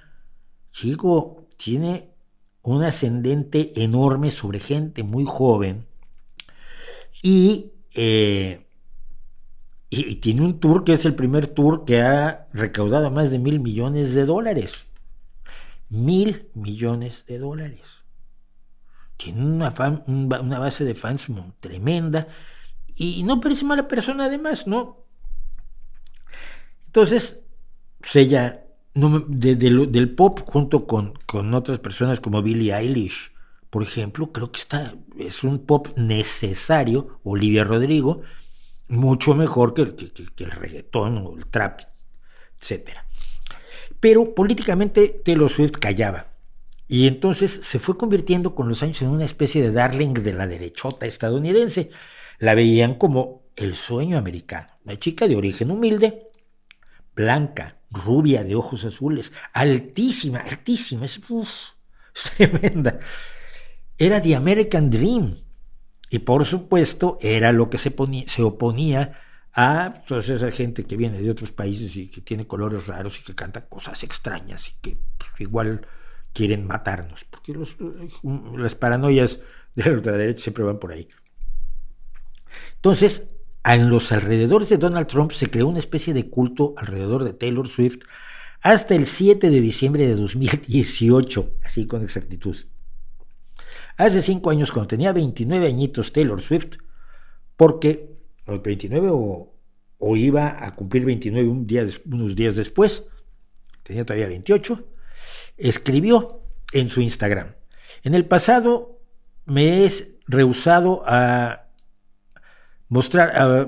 Chico, 0.71 1.49
tiene 1.57 2.15
un 2.63 2.85
ascendente 2.85 3.83
enorme 3.83 4.31
sobre 4.31 4.61
gente 4.61 5.03
muy 5.03 5.25
joven 5.25 5.87
y, 7.21 7.73
eh, 7.95 8.68
y, 9.91 10.17
tiene 10.17 10.43
un 10.43 10.61
tour 10.61 10.85
que 10.85 10.93
es 10.93 11.05
el 11.05 11.15
primer 11.15 11.47
tour 11.47 11.85
que 11.85 12.03
ha 12.03 12.49
recaudado 12.53 13.11
más 13.11 13.31
de 13.31 13.39
mil 13.39 13.61
millones 13.61 14.15
de 14.15 14.27
dólares. 14.27 14.87
Mil 15.89 16.49
millones 16.55 17.25
de 17.27 17.39
dólares. 17.39 18.05
Tiene 19.17 19.43
una, 19.43 19.71
base 19.71 20.85
de 20.85 20.95
fans 20.95 21.27
tremenda 21.61 22.29
y 22.95 23.23
no 23.25 23.41
parece 23.41 23.65
mala 23.65 23.89
persona 23.89 24.27
además, 24.27 24.67
¿no? 24.67 25.05
Entonces, 26.87 27.41
pues 28.01 28.17
ella 28.17 28.65
del 28.95 30.15
pop 30.15 30.41
junto 30.47 30.87
con, 30.87 31.15
con 31.27 31.55
otras 31.55 31.79
personas 31.79 32.21
como 32.21 32.43
Billie 32.43 32.75
Eilish, 32.75 33.33
por 33.71 33.83
ejemplo, 33.83 34.33
creo 34.33 34.51
que 34.51 34.61
está, 34.61 34.95
es 35.19 35.45
un 35.45 35.67
pop 35.67 35.89
necesario, 35.97 37.21
Olivia 37.23 37.65
Rodrigo, 37.65 38.23
mucho 38.89 39.35
mejor 39.35 39.75
que, 39.75 39.83
el 39.83 40.51
reggaetón 40.51 41.19
o 41.19 41.37
el 41.37 41.47
trap, 41.47 41.81
etc. 42.61 42.91
Pero 44.01 44.35
políticamente 44.35 45.21
Taylor 45.25 45.51
Swift 45.51 45.79
callaba. 45.79 46.29
Y 46.87 47.07
entonces 47.07 47.51
se 47.63 47.79
fue 47.79 47.99
convirtiendo 47.99 48.55
con 48.55 48.69
los 48.69 48.83
años 48.83 49.03
en 49.03 49.09
una 49.09 49.25
especie 49.25 49.63
de 49.63 49.73
darling 49.73 50.15
de 50.15 50.33
la 50.33 50.47
derechota 50.47 51.07
estadounidense. 51.07 51.91
La 52.39 52.55
veían 52.55 52.95
como 52.95 53.43
el 53.57 53.75
sueño 53.77 54.17
americano. 54.17 54.69
Una 54.85 54.99
chica 54.99 55.29
de 55.29 55.37
origen 55.37 55.71
humilde, 55.71 56.31
blanca, 57.15 57.77
rubia, 57.91 58.43
de 58.45 58.55
ojos 58.55 58.85
azules, 58.85 59.33
altísima, 59.53 60.39
altísima, 60.39 61.05
es, 61.05 61.21
tremenda. 62.37 62.99
Era 63.99 64.23
The 64.23 64.37
American 64.37 64.89
Dream. 64.89 65.37
Y 66.11 66.21
por 66.21 66.45
supuesto 66.45 67.19
era 67.21 67.53
lo 67.53 67.69
que 67.71 67.79
se, 67.79 67.95
se 68.27 68.43
oponía 68.43 69.21
a 69.53 70.03
toda 70.07 70.21
esa 70.21 70.51
gente 70.51 70.85
que 70.85 70.97
viene 70.97 71.21
de 71.21 71.31
otros 71.31 71.53
países 71.53 71.97
y 71.97 72.09
que 72.09 72.21
tiene 72.21 72.47
colores 72.47 72.87
raros 72.87 73.19
y 73.21 73.25
que 73.25 73.35
canta 73.35 73.67
cosas 73.67 74.03
extrañas 74.05 74.69
y 74.69 74.73
que 74.81 74.97
pues, 75.17 75.41
igual 75.41 75.87
quieren 76.33 76.67
matarnos, 76.67 77.25
porque 77.25 77.55
las 78.57 78.75
paranoias 78.75 79.41
de 79.75 79.85
la 79.85 79.93
ultraderecha 79.93 80.45
siempre 80.45 80.65
van 80.65 80.79
por 80.79 80.93
ahí. 80.93 81.09
Entonces, 82.77 83.25
en 83.65 83.91
los 83.91 84.13
alrededores 84.13 84.69
de 84.69 84.79
Donald 84.79 85.07
Trump 85.09 85.33
se 85.33 85.51
creó 85.51 85.67
una 85.67 85.81
especie 85.81 86.15
de 86.15 86.31
culto 86.31 86.75
alrededor 86.77 87.25
de 87.25 87.33
Taylor 87.33 87.67
Swift 87.67 88.05
hasta 88.61 88.95
el 88.95 89.07
7 89.07 89.51
de 89.51 89.61
diciembre 89.61 90.07
de 90.07 90.15
2018, 90.15 91.55
así 91.65 91.87
con 91.87 92.03
exactitud. 92.03 92.57
Hace 93.99 94.23
cinco 94.23 94.51
años, 94.51 94.71
cuando 94.71 94.87
tenía 94.87 95.13
29 95.13 95.67
añitos 95.67 96.13
Taylor 96.13 96.41
Swift, 96.41 96.77
porque 97.57 98.17
los 98.47 98.63
29 98.63 99.09
o, 99.11 100.17
iba 100.17 100.65
a 100.65 100.73
cumplir 100.73 101.05
29 101.05 101.49
unos 102.07 102.37
días 102.37 102.55
después, 102.55 103.05
tenía 103.83 104.07
todavía 104.07 104.29
28, 104.29 104.89
escribió 105.57 106.43
en 106.73 106.89
su 106.89 107.01
Instagram, 107.01 107.57
en 108.05 108.15
el 108.15 108.25
pasado 108.25 109.01
me 109.47 109.85
es 109.85 110.15
rehusado 110.29 111.03
a 111.05 111.67
mostrar, 112.89 113.37
a 113.37 113.67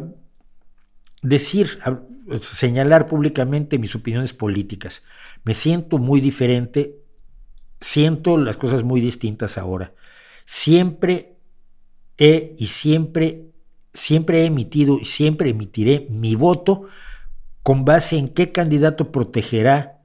decir, 1.23 1.81
a 1.83 1.99
señalar 2.39 3.09
públicamente 3.09 3.81
mis 3.81 3.97
opiniones 3.97 4.33
políticas. 4.33 5.03
Me 5.43 5.55
siento 5.55 5.99
muy 5.99 6.21
diferente, 6.21 7.01
siento 7.81 8.37
las 8.37 8.57
cosas 8.57 8.85
muy 8.85 9.01
distintas 9.01 9.59
ahora. 9.59 9.93
Siempre 10.53 11.37
he 12.19 12.57
y 12.59 12.67
siempre, 12.67 13.53
siempre 13.95 14.43
he 14.43 14.47
emitido 14.47 14.99
y 14.99 15.05
siempre 15.05 15.51
emitiré 15.51 16.09
mi 16.11 16.35
voto 16.35 16.89
con 17.63 17.85
base 17.85 18.19
en 18.19 18.27
qué 18.27 18.51
candidato 18.51 19.13
protegerá 19.13 20.03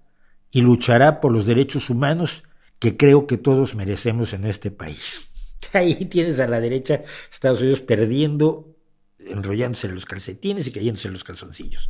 y 0.51 0.61
luchará 0.61 1.19
por 1.19 1.31
los 1.31 1.47
derechos 1.47 1.89
humanos 1.89 2.43
que 2.77 2.95
creo 2.95 3.25
que 3.25 3.39
todos 3.39 3.73
merecemos 3.73 4.33
en 4.33 4.45
este 4.45 4.69
país. 4.69 5.27
Ahí 5.73 6.05
tienes 6.05 6.39
a 6.39 6.47
la 6.47 6.59
derecha 6.59 7.01
Estados 7.31 7.61
Unidos 7.61 7.81
perdiendo, 7.81 8.77
enrollándose 9.17 9.87
en 9.87 9.95
los 9.95 10.05
calcetines 10.05 10.67
y 10.67 10.71
cayéndose 10.71 11.07
en 11.07 11.15
los 11.15 11.23
calzoncillos. 11.23 11.89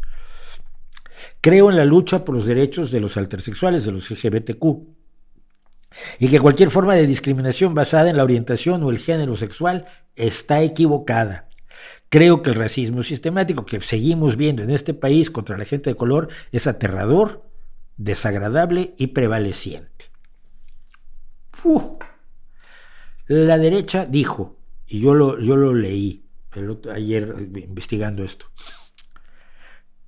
Creo 1.41 1.69
en 1.69 1.75
la 1.75 1.83
lucha 1.83 2.23
por 2.23 2.35
los 2.35 2.45
derechos 2.45 2.89
de 2.89 3.01
los 3.01 3.17
intersexuales, 3.17 3.83
de 3.85 3.91
los 3.91 4.09
LGBTQ, 4.09 5.04
y 6.19 6.27
que 6.27 6.39
cualquier 6.39 6.69
forma 6.69 6.95
de 6.95 7.07
discriminación 7.07 7.73
basada 7.73 8.09
en 8.09 8.17
la 8.17 8.23
orientación 8.23 8.83
o 8.83 8.89
el 8.89 8.99
género 8.99 9.37
sexual 9.37 9.85
está 10.15 10.61
equivocada. 10.61 11.49
Creo 12.09 12.41
que 12.41 12.51
el 12.51 12.55
racismo 12.55 13.03
sistemático 13.03 13.65
que 13.65 13.81
seguimos 13.81 14.37
viendo 14.37 14.63
en 14.63 14.69
este 14.69 14.93
país 14.93 15.31
contra 15.31 15.57
la 15.57 15.65
gente 15.65 15.89
de 15.89 15.95
color 15.95 16.29
es 16.51 16.67
aterrador, 16.67 17.49
desagradable 17.97 18.93
y 18.97 19.07
prevaleciente. 19.07 20.05
La 23.27 23.57
derecha 23.57 24.05
dijo, 24.05 24.57
y 24.87 24.99
yo 24.99 25.15
lo, 25.15 25.39
yo 25.39 25.55
lo 25.55 25.73
leí 25.73 26.25
ayer 26.93 27.35
investigando 27.55 28.23
esto, 28.23 28.45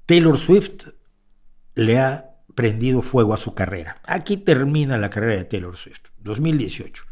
Taylor 0.05 0.37
Swift 0.37 0.87
le 1.75 1.99
ha 1.99 2.36
prendido 2.57 3.03
fuego 3.03 3.35
a 3.35 3.37
su 3.37 3.53
carrera. 3.53 3.97
Aquí 4.03 4.35
termina 4.35 4.97
la 4.97 5.11
carrera 5.11 5.35
de 5.35 5.43
Taylor 5.43 5.77
Swift, 5.77 6.05
2018. 6.23 7.03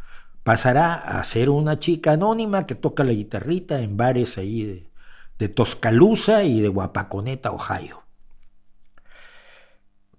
Pasará 0.44 0.96
a 0.96 1.24
ser 1.24 1.52
una 1.52 1.78
chica 1.78 2.14
anónima 2.14 2.66
que 2.66 2.74
toca 2.74 3.04
la 3.04 3.12
guitarrita 3.12 3.80
en 3.82 3.96
bares 3.96 4.40
ahí 4.40 4.64
de, 4.64 4.90
de 5.38 5.48
Toscaloosa 5.48 6.44
y 6.44 6.62
de 6.62 6.68
Guapaconeta, 6.68 7.52
Ohio. 7.52 8.06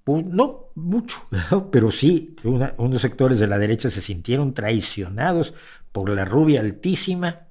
Pues 0.05 0.25
no 0.25 0.69
mucho, 0.77 1.19
pero 1.73 1.91
sí, 1.91 2.37
unos 2.77 3.03
sectores 3.03 3.41
de 3.41 3.49
la 3.49 3.59
derecha 3.59 3.91
se 3.91 4.01
sintieron 4.01 4.55
traicionados 4.55 5.55
por 5.91 6.09
la 6.09 6.25
rubia 6.25 6.61
altísima. 6.61 7.49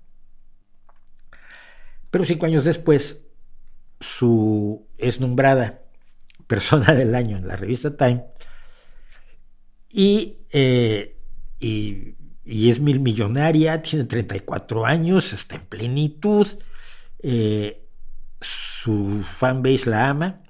Pero 2.09 2.23
cinco 2.23 2.45
años 2.45 2.63
después, 2.63 3.26
su 3.99 4.88
es 4.97 5.19
nombrada 5.19 5.85
persona 6.48 6.93
del 6.93 7.16
año 7.16 7.38
en 7.38 7.48
la 7.48 7.56
revista 7.56 7.96
Time 7.96 8.24
y, 9.98 10.39
eh, 10.52 11.18
y, 11.60 12.16
es 12.70 12.82
mil 12.82 13.00
millonaria, 13.00 13.82
tiene 13.82 14.04
34 14.04 14.86
años, 14.86 15.32
está 15.32 15.56
en 15.56 15.66
plenitud, 15.66 16.48
eh, 17.24 17.88
su 18.41 19.24
fanbase 19.24 19.89
la 19.89 20.10
ama 20.10 20.41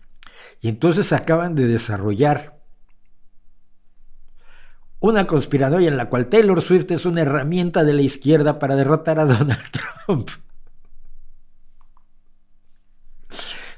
y 0.61 0.67
entonces 0.67 1.13
acaban 1.13 1.53
de 1.53 1.67
desarrollar 1.67 2.59
una 4.99 5.27
conspiranoia 5.27 5.89
en 5.89 5.97
la 5.97 6.09
cual 6.09 6.27
Taylor 6.27 6.59
Swift 6.61 6.89
es 6.89 7.05
una 7.05 7.21
herramienta 7.21 7.83
de 7.83 7.93
la 7.93 8.01
izquierda 8.01 8.57
para 8.57 8.75
derrotar 8.75 9.19
a 9.19 9.25
Donald 9.25 9.61
Trump. 10.05 10.29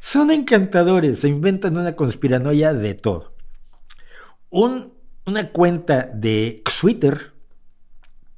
Son 0.07 0.31
encantadores, 0.31 1.19
se 1.19 1.27
inventan 1.27 1.75
una 1.75 1.97
conspiranoia 1.97 2.73
de 2.73 2.93
todo. 2.93 3.33
una 4.49 5.51
cuenta 5.51 6.09
de 6.13 6.63
Twitter, 6.79 7.33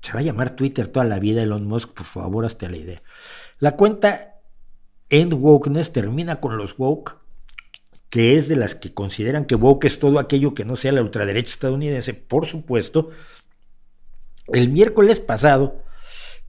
se 0.02 0.14
va 0.14 0.22
a 0.22 0.24
llamar 0.24 0.56
Twitter 0.56 0.88
toda 0.88 1.06
la 1.06 1.20
vida, 1.20 1.44
Elon 1.44 1.68
Musk, 1.68 1.90
por 1.90 2.08
favor, 2.08 2.44
hasta 2.44 2.68
la 2.72 2.78
idea. 2.78 3.04
La 3.60 3.76
cuenta 3.76 4.40
End 5.10 5.32
Wokeness 5.32 5.94
termina 5.94 6.40
con 6.40 6.58
los 6.58 6.76
woke 6.80 7.20
que 8.10 8.36
es 8.36 8.48
de 8.48 8.56
las 8.56 8.74
que 8.74 8.92
consideran 8.92 9.46
que 9.46 9.54
woke 9.54 9.86
es 9.86 10.00
todo 10.00 10.18
aquello 10.18 10.56
que 10.56 10.66
no 10.66 10.76
sea 10.76 10.92
la 10.92 11.04
ultraderecha 11.04 11.52
estadounidense, 11.52 12.16
por 12.16 12.48
supuesto, 12.48 13.12
el 14.48 14.70
miércoles 14.70 15.20
pasado 15.20 15.84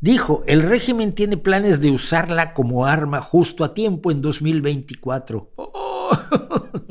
dijo, 0.00 0.42
el 0.46 0.62
régimen 0.62 1.14
tiene 1.14 1.36
planes 1.36 1.80
de 1.80 1.90
usarla 1.90 2.54
como 2.54 2.86
arma 2.86 3.20
justo 3.20 3.64
a 3.64 3.74
tiempo 3.74 4.10
en 4.10 4.22
2024. 4.22 5.52
Oh, 5.56 6.10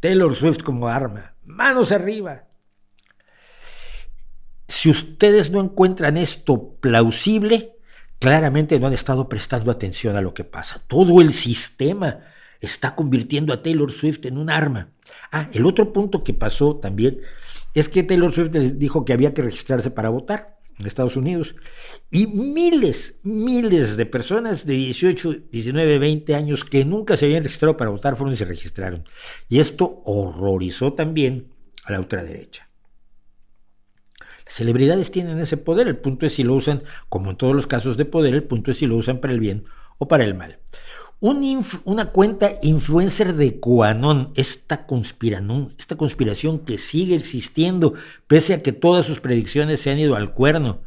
Taylor 0.00 0.34
Swift 0.34 0.62
como 0.62 0.88
arma. 0.88 1.34
Manos 1.44 1.92
arriba. 1.92 2.44
Si 4.68 4.90
ustedes 4.90 5.50
no 5.50 5.60
encuentran 5.60 6.16
esto 6.16 6.76
plausible, 6.80 7.76
claramente 8.18 8.78
no 8.78 8.86
han 8.86 8.92
estado 8.92 9.28
prestando 9.28 9.70
atención 9.70 10.14
a 10.16 10.20
lo 10.20 10.34
que 10.34 10.44
pasa. 10.44 10.82
Todo 10.86 11.20
el 11.20 11.32
sistema 11.32 12.20
está 12.60 12.94
convirtiendo 12.94 13.52
a 13.52 13.62
Taylor 13.62 13.90
Swift 13.90 14.26
en 14.26 14.36
un 14.36 14.50
arma. 14.50 14.90
Ah, 15.32 15.48
el 15.52 15.64
otro 15.64 15.92
punto 15.92 16.22
que 16.22 16.34
pasó 16.34 16.76
también 16.76 17.20
es 17.74 17.88
que 17.88 18.02
Taylor 18.02 18.32
Swift 18.32 18.52
les 18.52 18.78
dijo 18.78 19.04
que 19.04 19.12
había 19.14 19.32
que 19.32 19.42
registrarse 19.42 19.90
para 19.90 20.10
votar 20.10 20.57
Estados 20.86 21.16
Unidos. 21.16 21.56
Y 22.10 22.26
miles, 22.26 23.18
miles 23.22 23.96
de 23.96 24.06
personas 24.06 24.66
de 24.66 24.74
18, 24.74 25.34
19, 25.50 25.98
20 25.98 26.34
años 26.34 26.64
que 26.64 26.84
nunca 26.84 27.16
se 27.16 27.26
habían 27.26 27.42
registrado 27.42 27.76
para 27.76 27.90
votar 27.90 28.16
fueron 28.16 28.34
y 28.34 28.36
se 28.36 28.44
registraron. 28.44 29.04
Y 29.48 29.58
esto 29.58 30.02
horrorizó 30.04 30.92
también 30.92 31.48
a 31.84 31.92
la 31.92 32.00
ultraderecha. 32.00 32.68
Las 34.44 34.54
celebridades 34.54 35.10
tienen 35.10 35.38
ese 35.40 35.56
poder, 35.56 35.88
el 35.88 35.96
punto 35.96 36.24
es 36.24 36.34
si 36.34 36.42
lo 36.42 36.54
usan, 36.54 36.82
como 37.08 37.30
en 37.30 37.36
todos 37.36 37.54
los 37.54 37.66
casos 37.66 37.96
de 37.96 38.04
poder, 38.04 38.34
el 38.34 38.44
punto 38.44 38.70
es 38.70 38.78
si 38.78 38.86
lo 38.86 38.96
usan 38.96 39.20
para 39.20 39.34
el 39.34 39.40
bien 39.40 39.64
o 39.98 40.08
para 40.08 40.24
el 40.24 40.34
mal 40.34 40.58
una 41.20 42.06
cuenta 42.12 42.58
influencer 42.62 43.34
de 43.34 43.58
Quanon, 43.58 44.32
esta, 44.36 44.86
esta 45.76 45.96
conspiración 45.96 46.60
que 46.60 46.78
sigue 46.78 47.16
existiendo, 47.16 47.94
pese 48.26 48.54
a 48.54 48.62
que 48.62 48.72
todas 48.72 49.06
sus 49.06 49.20
predicciones 49.20 49.80
se 49.80 49.90
han 49.90 49.98
ido 49.98 50.14
al 50.14 50.32
cuerno. 50.32 50.82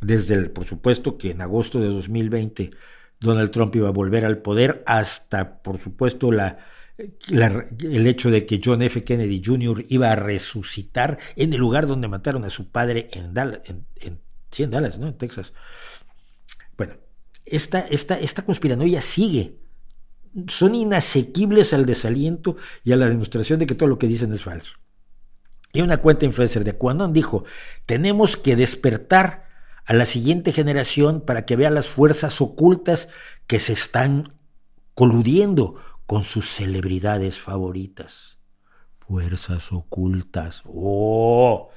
Desde 0.00 0.34
el, 0.34 0.50
por 0.50 0.64
supuesto 0.64 1.18
que 1.18 1.30
en 1.30 1.40
agosto 1.40 1.80
de 1.80 1.88
2020 1.88 2.70
Donald 3.20 3.50
Trump 3.50 3.74
iba 3.74 3.88
a 3.88 3.92
volver 3.92 4.24
al 4.24 4.38
poder, 4.38 4.82
hasta 4.86 5.60
por 5.62 5.80
supuesto 5.80 6.30
la, 6.30 6.58
el 6.98 8.06
hecho 8.06 8.30
de 8.30 8.46
que 8.46 8.60
John 8.62 8.82
F. 8.82 9.02
Kennedy 9.02 9.42
Jr. 9.44 9.86
iba 9.88 10.12
a 10.12 10.16
resucitar 10.16 11.18
en 11.36 11.52
el 11.52 11.58
lugar 11.58 11.86
donde 11.86 12.08
mataron 12.08 12.44
a 12.44 12.50
su 12.50 12.70
padre 12.70 13.08
en 13.12 13.34
Dallas, 13.34 13.60
en, 13.64 13.86
en 13.96 14.70
Dallas, 14.70 14.98
¿no? 14.98 15.08
En 15.08 15.14
Texas. 15.14 15.52
Esta, 17.50 17.80
esta, 17.80 18.18
esta 18.18 18.44
conspiranoia 18.44 19.00
sigue. 19.00 19.58
Son 20.48 20.74
inasequibles 20.74 21.72
al 21.72 21.86
desaliento 21.86 22.56
y 22.84 22.92
a 22.92 22.96
la 22.96 23.08
demostración 23.08 23.58
de 23.58 23.66
que 23.66 23.74
todo 23.74 23.88
lo 23.88 23.98
que 23.98 24.06
dicen 24.06 24.32
es 24.32 24.42
falso. 24.42 24.74
Y 25.72 25.80
una 25.80 25.98
cuenta 25.98 26.24
influencer 26.24 26.64
de 26.64 26.74
Quanon 26.74 27.12
dijo, 27.12 27.44
tenemos 27.86 28.36
que 28.36 28.56
despertar 28.56 29.48
a 29.84 29.94
la 29.94 30.06
siguiente 30.06 30.52
generación 30.52 31.22
para 31.22 31.46
que 31.46 31.56
vea 31.56 31.70
las 31.70 31.88
fuerzas 31.88 32.40
ocultas 32.40 33.08
que 33.46 33.58
se 33.58 33.72
están 33.72 34.34
coludiendo 34.94 35.76
con 36.06 36.24
sus 36.24 36.50
celebridades 36.50 37.38
favoritas. 37.38 38.38
Fuerzas 38.98 39.72
ocultas. 39.72 40.62
¡Oh! 40.66 41.70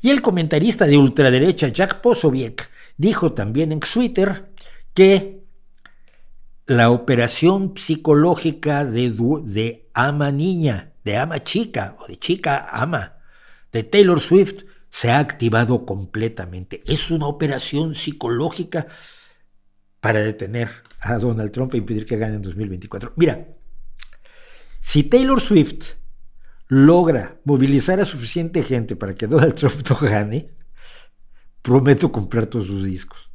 Y 0.00 0.10
el 0.10 0.22
comentarista 0.22 0.86
de 0.86 0.96
ultraderecha 0.96 1.68
Jack 1.68 2.00
Posobiec 2.00 2.70
dijo 2.96 3.32
también 3.32 3.72
en 3.72 3.80
Twitter 3.80 4.52
que 4.94 5.44
la 6.66 6.90
operación 6.90 7.74
psicológica 7.76 8.84
de, 8.84 9.90
ama 9.92 10.32
niña, 10.32 10.94
de 11.04 11.16
ama 11.16 11.42
chica 11.42 11.96
o 11.98 12.06
de 12.06 12.16
chica 12.16 12.66
ama 12.70 13.18
de 13.72 13.82
Taylor 13.82 14.20
Swift 14.20 14.64
se 14.88 15.10
ha 15.10 15.18
activado 15.18 15.84
completamente. 15.84 16.82
Es 16.86 17.10
una 17.10 17.26
operación 17.26 17.94
psicológica 17.94 18.86
para 20.00 20.20
detener 20.20 20.70
a 21.00 21.18
Donald 21.18 21.50
Trump 21.50 21.74
e 21.74 21.78
impedir 21.78 22.06
que 22.06 22.16
gane 22.16 22.36
en 22.36 22.42
2024. 22.42 23.12
Mira, 23.16 23.48
si 24.80 25.02
Taylor 25.02 25.40
Swift 25.40 25.96
logra 26.68 27.40
movilizar 27.44 28.00
a 28.00 28.04
suficiente 28.04 28.62
gente 28.62 28.96
para 28.96 29.14
que 29.14 29.26
Donald 29.26 29.54
Trump 29.54 29.82
no 29.90 29.96
gane, 29.96 30.50
prometo 31.62 32.12
comprar 32.12 32.46
todos 32.46 32.68
sus 32.68 32.84
discos. 32.84 33.33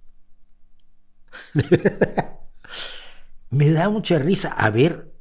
Me 3.50 3.70
da 3.72 3.90
mucha 3.90 4.20
risa. 4.20 4.50
A 4.50 4.70
ver, 4.70 5.12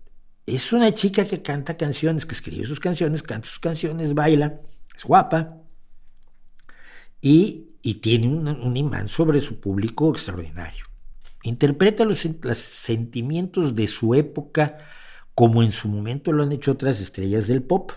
es 0.47 0.73
una 0.73 0.93
chica 0.93 1.25
que 1.25 1.43
canta 1.43 1.77
canciones, 1.77 2.27
que 2.27 2.35
escribe 2.35 2.67
sus 2.67 2.81
canciones, 2.81 3.23
canta 3.23 3.49
sus 3.49 3.59
canciones, 3.59 4.15
baila, 4.15 4.61
es 4.97 5.05
guapa. 5.05 5.57
Y 7.21 7.69
y 7.83 7.95
tiene 7.95 8.29
un, 8.29 8.77
imán 8.77 9.09
sobre 9.09 9.41
su 9.41 9.61
público 9.61 10.11
extraordinario. 10.11 10.85
Interpreta 11.43 12.05
los, 12.05 12.27
los, 12.43 12.59
sentimientos 12.59 13.75
de 13.75 13.87
su 13.87 14.15
época 14.15 14.79
como 15.35 15.63
en 15.63 15.73
su 15.73 15.89
momento 15.89 16.33
lo 16.33 16.43
han 16.43 16.53
hecho 16.53 16.73
otras 16.73 17.01
estrellas 17.01 17.47
del 17.47 17.63
pop. 17.63 17.93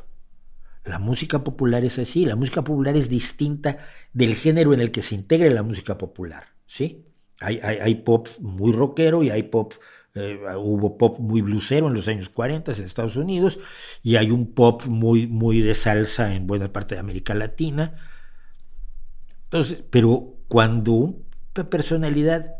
La 0.86 0.97
música 0.97 1.43
popular 1.43 1.84
es 1.84 1.99
así, 1.99 2.26
la 2.26 2.36
música 2.36 2.63
popular 2.63 2.95
es 2.95 3.09
distinta 3.09 3.80
del 4.13 4.36
género 4.36 4.74
en 4.74 4.80
el 4.80 4.91
que 4.91 5.01
se 5.01 5.15
integre 5.15 5.49
la 5.49 5.63
música 5.63 5.97
popular, 5.97 6.45
¿sí? 6.65 7.05
Hay, 7.42 7.96
pop 7.96 8.28
muy 8.39 8.72
rockero 8.72 9.24
y 9.24 9.32
hay 9.32 9.44
pop, 9.44 9.74
eh, 10.14 10.39
hubo 10.58 10.98
pop 10.98 11.20
muy 11.20 11.42
blusero 11.42 11.88
en 11.88 11.94
los 11.96 12.08
años 12.08 12.30
40 12.30 12.72
en 12.72 12.84
Estados 12.84 13.16
Unidos 13.16 13.60
y 14.04 14.16
hay 14.16 14.30
un 14.30 14.54
pop 14.54 14.84
muy, 14.86 15.26
muy 15.26 15.60
de 15.62 15.74
salsa 15.74 16.36
en 16.36 16.46
buena 16.46 16.72
parte 16.72 16.96
de 16.96 17.02
América 17.02 17.34
Latina. 17.34 17.96
Entonces, 19.46 19.84
pero 19.89 20.36
cuando 20.48 20.94
una 20.94 21.70
personalidad 21.70 22.56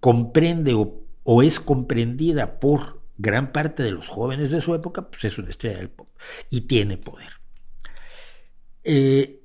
comprende 0.00 0.74
o, 0.74 1.02
o 1.22 1.42
es 1.42 1.60
comprendida 1.60 2.58
por 2.58 3.02
gran 3.18 3.52
parte 3.52 3.82
de 3.82 3.92
los 3.92 4.08
jóvenes 4.08 4.50
de 4.50 4.60
su 4.60 4.74
época, 4.74 5.08
pues 5.10 5.24
es 5.24 5.38
una 5.38 5.50
estrella 5.50 5.76
del 5.76 5.90
pop 5.90 6.08
y 6.50 6.62
tiene 6.62 6.96
poder. 6.96 7.42
Eh, 8.84 9.42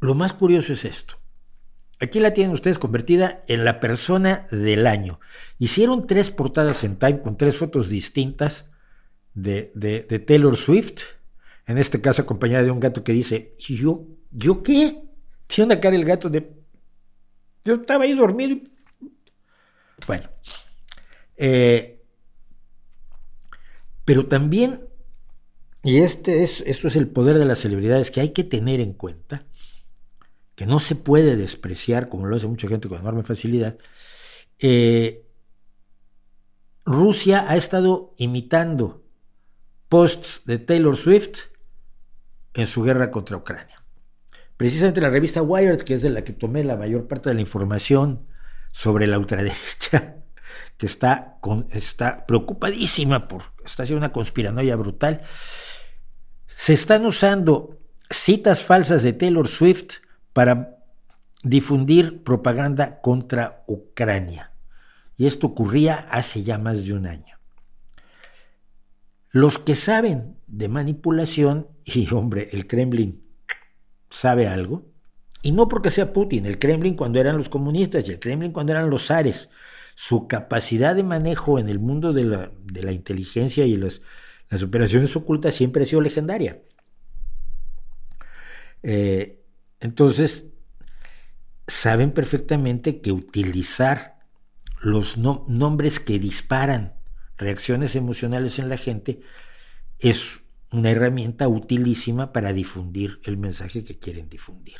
lo 0.00 0.14
más 0.14 0.34
curioso 0.34 0.72
es 0.74 0.84
esto. 0.84 1.16
Aquí 2.04 2.20
la 2.20 2.34
tienen 2.34 2.52
ustedes 2.52 2.78
convertida 2.78 3.44
en 3.48 3.64
la 3.64 3.80
persona 3.80 4.46
del 4.50 4.86
año. 4.86 5.20
Hicieron 5.58 6.06
tres 6.06 6.30
portadas 6.30 6.84
en 6.84 6.96
Time 6.96 7.22
con 7.22 7.36
tres 7.38 7.56
fotos 7.56 7.88
distintas 7.88 8.66
de, 9.32 10.22
Taylor 10.26 10.56
Swift, 10.56 11.02
en 11.66 11.78
este 11.78 12.02
caso 12.02 12.22
acompañada 12.22 12.62
de 12.62 12.70
un 12.70 12.78
gato 12.78 13.02
que 13.02 13.12
dice, 13.12 13.54
¿yo, 13.58 14.06
¿yo 14.30 14.62
qué? 14.62 15.02
Tiene 15.46 15.72
una 15.72 15.80
cara 15.80 15.96
el 15.96 16.04
gato 16.04 16.28
de... 16.28 16.52
Yo 17.64 17.76
estaba 17.76 18.04
ahí 18.04 18.12
dormido. 18.12 18.58
Bueno, 20.06 20.28
eh, 21.38 22.02
pero 24.04 24.26
también, 24.26 24.86
y 25.82 26.00
este 26.00 26.42
es, 26.42 26.60
esto 26.66 26.88
es 26.88 26.96
el 26.96 27.08
poder 27.08 27.38
de 27.38 27.46
las 27.46 27.60
celebridades 27.60 28.10
que 28.10 28.20
hay 28.20 28.30
que 28.34 28.44
tener 28.44 28.80
en 28.80 28.92
cuenta, 28.92 29.46
que 30.54 30.66
no 30.66 30.78
se 30.78 30.94
puede 30.94 31.36
despreciar, 31.36 32.08
como 32.08 32.26
lo 32.26 32.36
hace 32.36 32.46
mucha 32.46 32.68
gente 32.68 32.88
con 32.88 32.98
enorme 32.98 33.22
facilidad, 33.22 33.78
eh, 34.58 35.26
Rusia 36.84 37.46
ha 37.48 37.56
estado 37.56 38.14
imitando 38.18 39.04
posts 39.88 40.42
de 40.44 40.58
Taylor 40.58 40.96
Swift 40.96 41.38
en 42.54 42.66
su 42.66 42.82
guerra 42.82 43.10
contra 43.10 43.36
Ucrania. 43.36 43.76
Precisamente 44.56 45.00
la 45.00 45.10
revista 45.10 45.42
Wired, 45.42 45.82
que 45.82 45.94
es 45.94 46.02
de 46.02 46.10
la 46.10 46.22
que 46.22 46.32
tomé 46.32 46.62
la 46.62 46.76
mayor 46.76 47.08
parte 47.08 47.28
de 47.28 47.34
la 47.34 47.40
información 47.40 48.28
sobre 48.70 49.06
la 49.06 49.18
ultraderecha, 49.18 50.16
que 50.76 50.86
está, 50.86 51.38
está 51.70 52.26
preocupadísima 52.26 53.26
por, 53.26 53.42
está 53.64 53.82
haciendo 53.82 53.98
una 53.98 54.12
conspiranoia 54.12 54.76
brutal, 54.76 55.22
se 56.46 56.74
están 56.74 57.04
usando 57.06 57.80
citas 58.10 58.62
falsas 58.62 59.02
de 59.02 59.12
Taylor 59.12 59.48
Swift 59.48 60.03
para 60.34 60.84
difundir 61.42 62.22
propaganda 62.22 63.00
contra 63.00 63.64
Ucrania. 63.66 64.52
Y 65.16 65.26
esto 65.26 65.46
ocurría 65.46 66.06
hace 66.10 66.42
ya 66.42 66.58
más 66.58 66.84
de 66.84 66.92
un 66.92 67.06
año. 67.06 67.38
Los 69.30 69.58
que 69.58 69.76
saben 69.76 70.36
de 70.46 70.68
manipulación, 70.68 71.68
y 71.84 72.12
hombre, 72.12 72.48
el 72.52 72.66
Kremlin 72.66 73.24
sabe 74.10 74.46
algo, 74.46 74.86
y 75.42 75.52
no 75.52 75.68
porque 75.68 75.90
sea 75.90 76.12
Putin, 76.12 76.46
el 76.46 76.58
Kremlin 76.58 76.96
cuando 76.96 77.20
eran 77.20 77.36
los 77.36 77.48
comunistas 77.48 78.08
y 78.08 78.12
el 78.12 78.18
Kremlin 78.18 78.52
cuando 78.52 78.72
eran 78.72 78.88
los 78.88 79.06
zares, 79.06 79.50
su 79.94 80.26
capacidad 80.26 80.96
de 80.96 81.02
manejo 81.02 81.58
en 81.58 81.68
el 81.68 81.78
mundo 81.78 82.12
de 82.12 82.24
la, 82.24 82.92
inteligencia 82.92 83.66
y 83.66 83.76
las, 83.76 84.00
las, 84.48 84.62
operaciones 84.62 85.14
ocultas 85.14 85.54
siempre 85.54 85.82
ha 85.82 85.86
sido 85.86 86.00
legendaria. 86.00 86.62
Eh, 88.82 89.43
entonces, 89.84 90.46
saben 91.66 92.12
perfectamente 92.12 93.02
que 93.02 93.12
utilizar 93.12 94.18
los 94.80 95.18
nombres 95.18 96.00
que 96.00 96.18
disparan 96.18 96.94
reacciones 97.36 97.94
emocionales 97.94 98.58
en 98.58 98.70
la 98.70 98.78
gente 98.78 99.20
es 99.98 100.40
una 100.72 100.90
herramienta 100.90 101.48
utilísima 101.48 102.32
para 102.32 102.54
difundir 102.54 103.20
el 103.24 103.36
mensaje 103.36 103.84
que 103.84 103.98
quieren 103.98 104.30
difundir. 104.30 104.78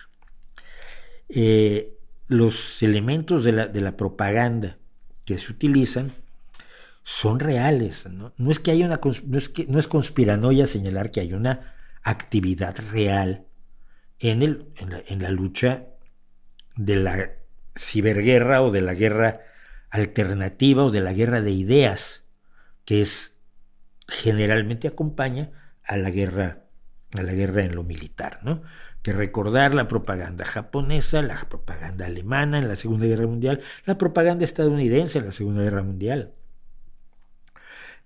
Eh, 1.29 1.99
los 2.27 2.83
elementos 2.83 3.45
de 3.45 3.53
la, 3.53 3.97
propaganda 3.99 4.79
que 5.27 5.37
se 5.37 5.53
utilizan 5.53 6.13
son 7.03 7.41
reales. 7.41 8.09
No, 8.09 8.33
es 8.49 8.59
que 8.59 8.71
haya 8.71 8.87
una 8.87 9.01
no 9.67 9.79
es 9.79 9.89
conspiranoia 9.89 10.67
señalar 10.67 11.11
que 11.11 11.21
hay 11.21 11.35
una 11.35 11.75
actividad 12.03 12.75
real 12.91 13.47
en, 14.31 14.43
el, 14.43 14.67
en, 14.77 15.23
la, 15.23 15.31
lucha 15.31 15.85
de 16.77 16.97
la 16.97 17.33
ciberguerra 17.77 18.63
o 18.63 18.71
de 18.71 18.81
la 18.81 18.95
guerra 18.95 19.41
alternativa 19.91 20.85
o 20.85 20.91
de 20.91 21.01
la 21.01 21.13
guerra 21.13 21.41
de 21.41 21.51
ideas, 21.51 22.25
que 22.85 23.01
es 23.03 23.37
generalmente 24.09 24.89
acompaña 24.89 25.51
a 25.83 25.97
la 25.97 26.11
guerra 26.11 26.61
a 27.17 27.23
la 27.23 27.33
guerra 27.33 27.63
en 27.63 27.77
lo 27.77 27.85
militar, 27.85 28.41
¿no? 28.43 28.63
que 29.03 29.13
recordar 29.13 29.75
la 29.75 29.87
propaganda 29.87 30.45
japonesa, 30.45 31.23
la 31.23 31.37
propaganda 31.37 32.07
alemana 32.07 32.59
en 32.59 32.67
la 32.67 32.75
Segunda 32.75 33.07
Guerra 33.07 33.27
Mundial, 33.27 33.61
la 33.85 33.99
propaganda 33.99 34.45
estadounidense 34.45 35.19
en 35.19 35.27
la 35.27 35.33
Segunda 35.33 35.63
Guerra 35.63 35.83
Mundial. 35.83 36.33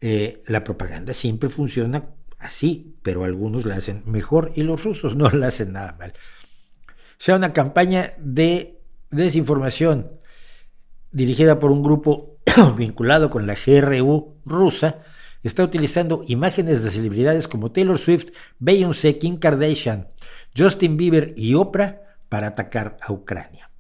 Eh, 0.01 0.43
la 0.47 0.63
propaganda 0.65 1.15
siempre 1.15 1.49
funciona 1.49 2.05
así, 2.39 2.97
pero 3.03 3.25
algunos 3.25 3.65
la 3.65 3.77
hacen 3.77 4.03
mejor 4.07 4.53
y 4.55 4.63
los 4.63 4.85
rusos 4.85 5.17
no 5.17 5.29
la 5.33 5.49
hacen 5.49 5.73
nada 5.73 5.97
mal. 5.99 6.15
Sea, 7.19 7.37
una 7.37 7.53
campaña 7.53 8.13
de 8.19 8.81
desinformación 9.11 10.13
dirigida 11.11 11.59
por 11.59 11.73
un 11.73 11.83
grupo 11.83 12.39
vinculado 12.77 13.31
con 13.31 13.47
la 13.47 13.55
GRU 13.55 14.37
rusa, 14.45 15.03
está 15.43 15.65
utilizando 15.65 16.25
imágenes 16.27 16.83
de 16.83 16.91
celebridades 16.91 17.49
como 17.49 17.73
Taylor 17.73 17.99
Swift, 17.99 18.29
Beyoncé, 18.59 19.19
Kim 19.19 19.39
Kardashian, 19.39 20.07
Justin 20.57 20.97
Bieber 20.97 21.35
y 21.37 21.55
Oprah 21.55 22.03
para 22.29 22.49
atacar 22.49 22.99
a 23.01 23.13
Ucrania. 23.13 23.71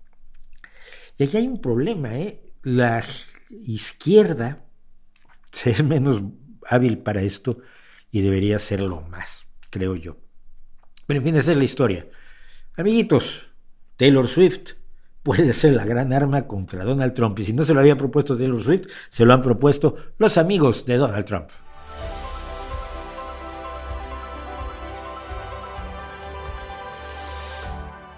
Y 1.16 1.24
aquí 1.24 1.36
hay 1.36 1.46
un 1.46 1.60
problema, 1.60 2.16
¿eh? 2.16 2.40
La 2.62 3.04
izquierda 3.50 4.64
es 5.64 5.84
menos 5.84 6.22
hábil 6.68 6.98
para 6.98 7.22
esto 7.22 7.58
y 8.10 8.22
debería 8.22 8.58
serlo 8.58 9.02
más, 9.02 9.46
creo 9.70 9.96
yo. 9.96 10.16
Pero 11.06 11.18
en 11.18 11.24
fin, 11.24 11.36
esa 11.36 11.52
es 11.52 11.58
la 11.58 11.64
historia. 11.64 12.06
Amiguitos, 12.76 13.46
Taylor 13.96 14.26
Swift 14.28 14.72
puede 15.22 15.52
ser 15.52 15.74
la 15.74 15.84
gran 15.84 16.12
arma 16.12 16.46
contra 16.46 16.84
Donald 16.84 17.14
Trump. 17.14 17.38
Y 17.38 17.44
si 17.44 17.52
no 17.52 17.64
se 17.64 17.74
lo 17.74 17.80
había 17.80 17.96
propuesto 17.96 18.36
Taylor 18.36 18.62
Swift, 18.62 18.86
se 19.08 19.24
lo 19.24 19.34
han 19.34 19.42
propuesto 19.42 19.96
los 20.18 20.38
amigos 20.38 20.86
de 20.86 20.96
Donald 20.96 21.24
Trump. 21.24 21.50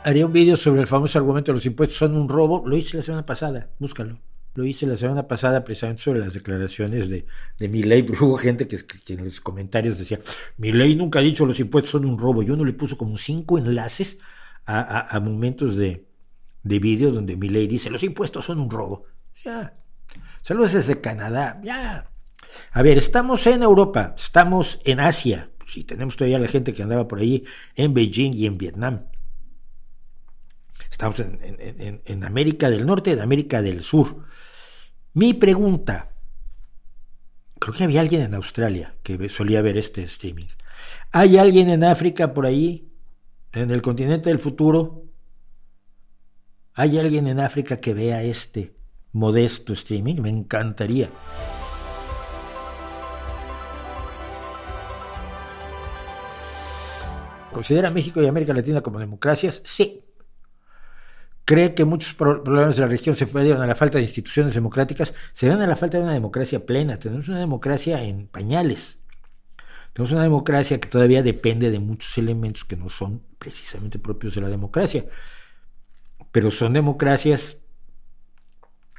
haría 0.05 0.27
un 0.27 0.33
vídeo 0.33 0.57
sobre 0.57 0.81
el 0.81 0.87
famoso 0.87 1.19
argumento 1.19 1.53
de 1.53 1.57
los 1.57 1.67
impuestos 1.67 1.99
son 1.99 2.17
un 2.17 2.29
robo. 2.29 2.63
Lo 2.67 2.77
hice 2.77 2.97
la 2.97 3.03
semana 3.03 3.27
pasada, 3.27 3.71
búscalo. 3.79 4.19
Lo 4.55 4.65
hice 4.65 4.87
la 4.87 4.97
semana 4.97 5.29
pasada 5.29 5.65
precisamente 5.65 6.03
sobre 6.03 6.21
las 6.21 6.35
declaraciones 6.35 7.09
de, 7.09 7.27
de 7.59 7.69
ley. 7.69 8.05
Hubo 8.21 8.37
gente 8.37 8.67
que, 8.67 8.79
en 9.15 9.25
los 9.25 9.41
comentarios 9.41 9.99
decía, 9.99 10.19
mi 10.57 10.73
ley 10.73 10.97
nunca 10.97 11.21
ha 11.21 11.23
dicho 11.23 11.47
los 11.47 11.61
impuestos 11.61 11.93
son 11.93 12.05
un 12.05 12.19
robo. 12.19 12.43
Yo 12.43 12.57
no 12.57 12.65
le 12.65 12.73
puso 12.73 12.99
como 12.99 13.17
cinco 13.17 13.59
enlaces 13.59 14.19
a, 14.67 15.19
momentos 15.21 15.77
de, 15.77 16.07
de 16.63 16.79
vídeo 16.79 17.11
donde 17.11 17.37
mi 17.37 17.49
ley 17.49 17.67
dice, 17.67 17.91
los 17.91 18.03
impuestos 18.03 18.45
son 18.45 18.61
un 18.61 18.71
robo. 18.71 19.05
Ya. 19.45 19.73
Saludos 20.43 20.73
desde 20.73 21.01
Canadá. 21.01 21.61
Ya. 21.63 22.11
A 22.73 22.83
ver, 22.83 22.99
estamos 22.99 23.47
en 23.47 23.63
Europa, 23.63 24.15
estamos 24.17 24.81
en 24.85 25.01
Asia. 25.01 25.51
Sí, 25.67 25.85
tenemos 25.85 26.17
todavía 26.17 26.39
la 26.39 26.49
gente 26.49 26.73
que 26.73 26.83
andaba 26.83 27.07
por 27.07 27.21
ahí 27.21 27.45
en 27.77 27.95
Beijing 27.95 28.33
y 28.35 28.47
en 28.47 28.59
Vietnam. 28.59 29.05
Estamos 30.91 31.21
en, 31.21 32.25
América 32.25 32.69
del 32.69 32.85
Norte 32.85 33.13
en 33.13 33.21
América 33.21 33.63
del 33.63 33.83
Sur. 33.83 34.25
Mi 35.15 35.35
pregunta, 35.35 36.11
creo 37.59 37.75
que 37.75 37.85
había 37.85 38.01
alguien 38.01 38.23
en 38.23 38.35
Australia 38.35 38.97
que 39.03 39.29
solía 39.29 39.63
ver 39.63 39.79
este 39.79 40.03
streaming. 40.03 40.47
¿Hay 41.13 41.39
alguien 41.39 41.71
en 41.71 41.85
África 41.85 42.35
por 42.35 42.47
ahí, 42.47 42.91
en 43.53 43.71
el 43.71 43.83
continente 43.83 44.31
del 44.31 44.39
futuro? 44.39 45.05
¿Hay 46.75 46.99
alguien 46.99 47.27
en 47.29 47.41
África 47.41 47.77
que 47.77 47.95
vea 47.95 48.23
este 48.23 48.75
modesto 49.13 49.73
streaming? 49.73 50.17
Me 50.21 50.29
encantaría. 50.29 51.09
¿Considera 57.53 57.91
México 57.91 58.23
y 58.23 58.27
América 58.27 58.55
Latina 58.55 58.81
como 58.81 58.99
democracias? 58.99 59.61
Sí. 59.65 60.05
¿Cree 61.51 61.75
que 61.75 61.85
muchos 61.85 62.15
problemas 62.15 62.77
de 62.77 62.83
la 62.83 62.87
región 62.87 63.17
se 63.17 63.27
deben 63.27 63.61
a 63.61 63.67
la 63.67 63.75
falta 63.75 63.99
de 63.99 64.05
instituciones 64.05 64.55
democráticas? 64.55 65.13
Se 65.33 65.47
deben 65.47 65.61
a 65.61 65.67
la 65.67 65.75
falta 65.75 65.99
de 65.99 66.05
una 66.05 66.13
democracia 66.13 66.65
plena. 66.65 66.97
Tenemos 66.97 67.27
una 67.27 67.41
democracia 67.41 68.05
en 68.05 68.29
pañales. 68.29 69.01
Tenemos 69.93 70.13
una 70.13 70.23
democracia 70.23 70.79
que 70.79 70.89
todavía 70.89 71.25
depende 71.25 71.73
de 71.73 71.81
muchos 71.81 72.17
elementos 72.19 72.65
que 72.65 72.77
no 72.77 72.89
son 72.89 73.25
precisamente 73.41 73.99
propios 73.99 74.37
de 74.37 74.43
la 74.43 74.49
democracia. 74.49 75.07
Pero 76.31 76.53
son 76.53 76.73
democracias 76.73 77.57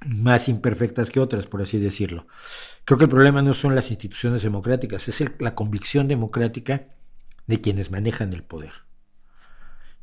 más 0.05 0.49
imperfectas 0.49 1.09
que 1.09 1.21
otras, 1.21 1.47
por 1.47 1.61
así 1.61 1.79
decirlo. 1.79 2.27
Creo 2.83 2.97
que 2.97 3.05
el 3.05 3.09
problema 3.09 3.41
no 3.41 3.53
son 3.53 3.75
las 3.75 3.91
instituciones 3.91 4.43
democráticas, 4.43 5.07
es 5.07 5.23
la 5.39 5.55
convicción 5.55 6.09
democrática 6.09 6.89
de 7.47 7.61
quienes 7.61 7.91
manejan 7.91 8.33
el 8.33 8.43
poder. 8.43 8.73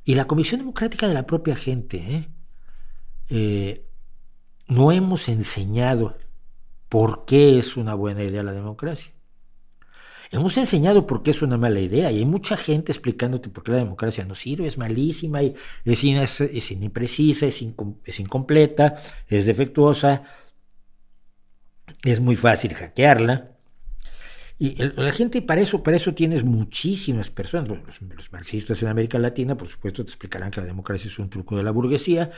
Y 0.02 0.14
la 0.14 0.26
convicción 0.26 0.60
democrática 0.60 1.06
de 1.06 1.12
la 1.12 1.26
propia 1.26 1.54
gente. 1.54 1.98
¿eh? 1.98 2.28
Eh, 3.30 3.84
no 4.66 4.92
hemos 4.92 5.28
enseñado 5.28 6.16
por 6.88 7.24
qué 7.24 7.58
es 7.58 7.76
una 7.76 7.94
buena 7.94 8.22
idea 8.22 8.42
la 8.42 8.52
democracia. 8.52 9.12
Hemos 10.30 10.58
enseñado 10.58 11.06
por 11.06 11.22
qué 11.22 11.30
es 11.30 11.40
una 11.40 11.56
mala 11.56 11.80
idea 11.80 12.12
y 12.12 12.18
hay 12.18 12.26
mucha 12.26 12.56
gente 12.56 12.92
explicándote 12.92 13.48
por 13.48 13.64
qué 13.64 13.72
la 13.72 13.78
democracia 13.78 14.26
no 14.26 14.34
sirve, 14.34 14.66
es 14.66 14.76
malísima, 14.76 15.40
es, 15.40 16.40
es, 16.40 16.70
imprecisa, 16.70 17.46
es, 17.46 17.62
incompleta, 18.20 18.96
es 19.26 19.46
defectuosa, 19.46 20.24
es 22.04 22.20
muy 22.20 22.36
fácil 22.36 22.74
hackearla. 22.74 23.52
Y 24.58 24.74
la 24.82 25.12
gente, 25.12 25.40
para 25.40 25.62
eso 25.62 26.14
tienes 26.14 26.44
muchísimas 26.44 27.30
personas. 27.30 27.68
los, 27.68 28.32
marxistas 28.32 28.82
en 28.82 28.88
América 28.88 29.18
Latina, 29.18 29.56
por 29.56 29.68
supuesto, 29.68 30.04
te 30.04 30.10
explicarán 30.10 30.50
que 30.50 30.60
la 30.60 30.66
democracia 30.66 31.08
es 31.08 31.18
un 31.18 31.30
truco 31.30 31.56
de 31.56 31.62
la 31.62 31.70
burguesía. 31.70 32.30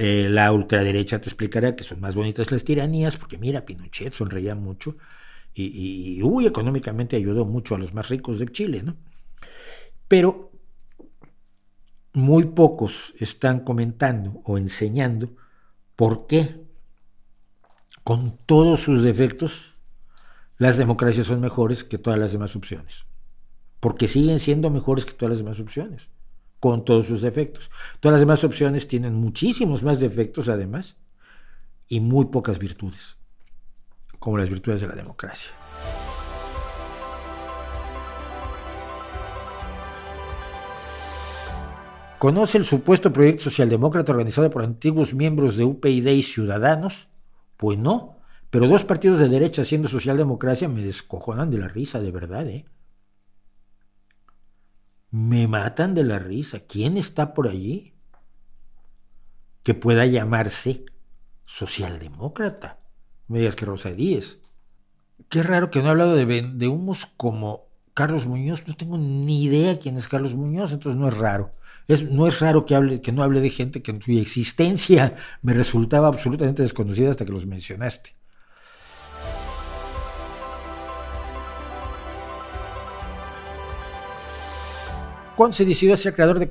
Eh, 0.00 0.28
la 0.30 0.52
ultraderecha 0.52 1.20
te 1.20 1.28
explicará 1.28 1.74
que 1.74 1.82
son 1.82 1.98
más 1.98 2.14
bonitas 2.14 2.52
las 2.52 2.62
tiranías, 2.62 3.16
porque 3.16 3.36
mira, 3.36 3.66
Pinochet 3.66 4.12
sonreía 4.12 4.54
mucho 4.54 4.96
y, 5.52 6.20
y, 6.22 6.46
económicamente 6.46 7.16
ayudó 7.16 7.44
mucho 7.44 7.74
a 7.74 7.78
los 7.78 7.92
más 7.92 8.08
ricos 8.08 8.38
de 8.38 8.46
Chile, 8.46 8.84
¿no? 8.84 8.96
Pero 10.06 10.52
muy 12.12 12.44
pocos 12.44 13.12
están 13.18 13.60
comentando 13.60 14.40
o 14.44 14.56
enseñando 14.56 15.30
por 15.96 16.28
qué, 16.28 16.62
con 18.04 18.38
todos 18.46 18.80
sus 18.80 19.02
defectos, 19.02 19.74
las 20.58 20.78
democracias 20.78 21.26
son 21.26 21.40
mejores 21.40 21.82
que 21.82 21.98
todas 21.98 22.20
las 22.20 22.30
demás 22.30 22.54
opciones. 22.54 23.04
Porque 23.80 24.06
siguen 24.06 24.38
siendo 24.38 24.70
mejores 24.70 25.04
que 25.04 25.12
todas 25.12 25.30
las 25.30 25.38
demás 25.38 25.58
opciones, 25.58 26.08
con 26.60 26.84
todos 26.84 27.06
sus 27.06 27.22
defectos. 27.22 27.70
Todas 28.00 28.14
las 28.14 28.20
demás 28.20 28.44
opciones 28.44 28.88
tienen 28.88 29.14
muchísimos 29.14 29.82
más 29.82 30.00
defectos 30.00 30.48
además 30.48 30.96
y 31.88 32.00
muy 32.00 32.26
pocas 32.26 32.58
virtudes 32.58 33.16
como 34.18 34.38
las 34.38 34.50
virtudes 34.50 34.80
de 34.80 34.88
la 34.88 34.94
democracia. 34.94 35.50
¿Conoce 42.18 42.58
el 42.58 42.64
supuesto 42.64 43.12
proyecto 43.12 43.44
socialdemócrata 43.44 44.10
organizado 44.10 44.50
por 44.50 44.64
antiguos 44.64 45.14
miembros 45.14 45.56
de 45.56 45.64
UPyD 45.64 46.08
y 46.08 46.24
Ciudadanos? 46.24 47.06
Pues 47.56 47.78
no, 47.78 48.18
pero 48.50 48.66
dos 48.66 48.84
partidos 48.84 49.20
de 49.20 49.28
derecha 49.28 49.62
haciendo 49.62 49.88
socialdemocracia 49.88 50.68
me 50.68 50.82
descojonan 50.82 51.48
de 51.50 51.58
la 51.58 51.68
risa, 51.68 52.00
de 52.00 52.10
verdad, 52.10 52.48
¿eh? 52.48 52.64
Me 55.10 55.48
matan 55.48 55.94
de 55.94 56.04
la 56.04 56.18
risa. 56.18 56.60
¿Quién 56.60 56.96
está 56.96 57.34
por 57.34 57.48
allí 57.48 57.94
que 59.62 59.74
pueda 59.74 60.06
llamarse 60.06 60.84
socialdemócrata? 61.44 62.78
me 63.28 63.40
digas 63.40 63.56
que 63.56 63.66
Rosa 63.66 63.92
Díez. 63.92 64.40
Qué 65.28 65.42
raro 65.42 65.70
que 65.70 65.80
no 65.80 65.88
ha 65.88 65.90
hablado 65.90 66.16
de, 66.16 66.24
de 66.24 66.68
humos 66.68 67.06
como 67.16 67.66
Carlos 67.94 68.26
Muñoz. 68.26 68.66
No 68.66 68.74
tengo 68.74 68.96
ni 68.96 69.44
idea 69.44 69.78
quién 69.78 69.96
es 69.96 70.08
Carlos 70.08 70.34
Muñoz, 70.34 70.72
entonces 70.72 70.98
no 70.98 71.06
es 71.08 71.16
raro. 71.16 71.52
Es, 71.86 72.02
no 72.02 72.26
es 72.26 72.40
raro 72.40 72.64
que, 72.64 72.74
hable, 72.74 73.00
que 73.00 73.12
no 73.12 73.22
hable 73.22 73.40
de 73.40 73.48
gente 73.48 73.82
que 73.82 73.90
en 73.90 74.02
su 74.02 74.12
existencia 74.12 75.16
me 75.42 75.54
resultaba 75.54 76.08
absolutamente 76.08 76.62
desconocida 76.62 77.10
hasta 77.10 77.24
que 77.24 77.32
los 77.32 77.46
mencionaste. 77.46 78.14
¿Cuándo 85.38 85.56
se 85.56 85.64
decidió 85.64 85.96
ser 85.96 86.14
creador 86.14 86.40
de 86.40 86.50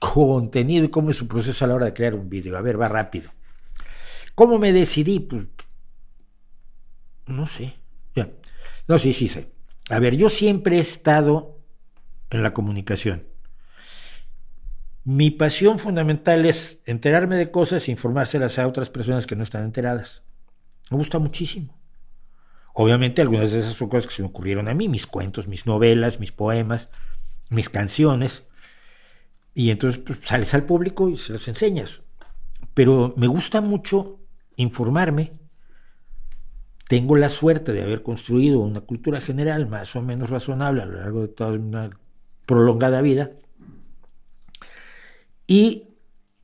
contenido 0.00 0.84
y 0.84 0.88
cómo 0.88 1.10
es 1.10 1.16
su 1.16 1.28
proceso 1.28 1.64
a 1.64 1.68
la 1.68 1.76
hora 1.76 1.86
de 1.86 1.94
crear 1.94 2.16
un 2.16 2.28
vídeo? 2.28 2.58
A 2.58 2.60
ver, 2.60 2.80
va 2.80 2.88
rápido. 2.88 3.30
¿Cómo 4.34 4.58
me 4.58 4.72
decidí? 4.72 5.20
Pues, 5.20 5.44
no 7.26 7.46
sé. 7.46 7.76
Ya. 8.16 8.28
No, 8.88 8.98
sí, 8.98 9.12
sí 9.12 9.28
sé. 9.28 9.52
A 9.88 10.00
ver, 10.00 10.16
yo 10.16 10.30
siempre 10.30 10.78
he 10.78 10.80
estado 10.80 11.60
en 12.30 12.42
la 12.42 12.52
comunicación. 12.52 13.24
Mi 15.04 15.30
pasión 15.30 15.78
fundamental 15.78 16.44
es 16.44 16.82
enterarme 16.86 17.36
de 17.36 17.52
cosas 17.52 17.86
e 17.86 17.92
informárselas 17.92 18.58
a 18.58 18.66
otras 18.66 18.90
personas 18.90 19.28
que 19.28 19.36
no 19.36 19.44
están 19.44 19.62
enteradas. 19.62 20.24
Me 20.90 20.96
gusta 20.96 21.20
muchísimo. 21.20 21.78
Obviamente 22.74 23.22
algunas 23.22 23.52
de 23.52 23.60
esas 23.60 23.74
son 23.74 23.88
cosas 23.88 24.08
que 24.08 24.14
se 24.14 24.22
me 24.22 24.28
ocurrieron 24.28 24.66
a 24.66 24.74
mí, 24.74 24.88
mis 24.88 25.06
cuentos, 25.06 25.46
mis 25.46 25.66
novelas, 25.66 26.18
mis 26.18 26.32
poemas, 26.32 26.88
mis 27.50 27.68
canciones. 27.68 28.44
Y 29.54 29.70
entonces 29.70 30.00
pues, 30.04 30.20
sales 30.22 30.54
al 30.54 30.64
público 30.64 31.08
y 31.08 31.16
se 31.16 31.32
los 31.32 31.46
enseñas. 31.48 32.02
Pero 32.74 33.14
me 33.16 33.26
gusta 33.26 33.60
mucho 33.60 34.20
informarme 34.56 35.30
tengo 36.88 37.16
la 37.16 37.28
suerte 37.28 37.72
de 37.72 37.82
haber 37.82 38.02
construido 38.02 38.60
una 38.60 38.80
cultura 38.80 39.20
general 39.20 39.68
más 39.68 39.94
o 39.94 40.02
menos 40.02 40.30
razonable 40.30 40.82
a 40.82 40.86
lo 40.86 40.94
largo 40.94 41.20
de 41.20 41.28
toda 41.28 41.50
una 41.50 41.90
prolongada 42.46 43.02
vida. 43.02 43.32
Y 45.46 45.84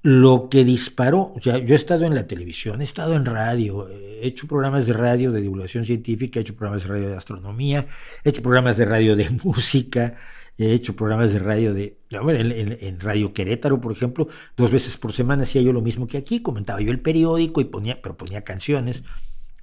lo 0.02 0.50
que 0.50 0.64
disparó, 0.64 1.32
o 1.34 1.40
sea, 1.42 1.56
yo 1.58 1.74
he 1.74 1.76
estado 1.76 2.04
en 2.04 2.14
la 2.14 2.26
televisión, 2.26 2.82
he 2.82 2.84
estado 2.84 3.16
en 3.16 3.24
radio, 3.24 3.88
he 3.88 4.26
hecho 4.26 4.46
programas 4.46 4.86
de 4.86 4.92
radio 4.92 5.32
de 5.32 5.40
divulgación 5.40 5.86
científica, 5.86 6.38
he 6.38 6.42
hecho 6.42 6.54
programas 6.54 6.82
de 6.82 6.88
radio 6.90 7.08
de 7.08 7.16
astronomía, 7.16 7.86
he 8.22 8.28
hecho 8.28 8.42
programas 8.42 8.76
de 8.76 8.84
radio 8.84 9.16
de 9.16 9.30
música, 9.44 10.18
he 10.58 10.72
hecho 10.72 10.94
programas 10.94 11.32
de 11.32 11.38
radio 11.40 11.74
de, 11.74 11.98
en, 12.10 12.78
en, 12.80 13.00
Radio 13.00 13.32
Querétaro, 13.32 13.80
por 13.80 13.92
ejemplo, 13.92 14.28
dos 14.56 14.70
veces 14.70 14.96
por 14.96 15.12
semana 15.12 15.42
hacía 15.42 15.62
yo 15.62 15.72
lo 15.72 15.80
mismo 15.80 16.06
que 16.06 16.16
aquí, 16.16 16.40
comentaba 16.40 16.80
yo 16.80 16.90
el 16.90 17.00
periódico 17.00 17.60
y 17.60 17.64
ponía, 17.64 18.00
pero 18.00 18.16
ponía 18.16 18.42
canciones 18.42 19.02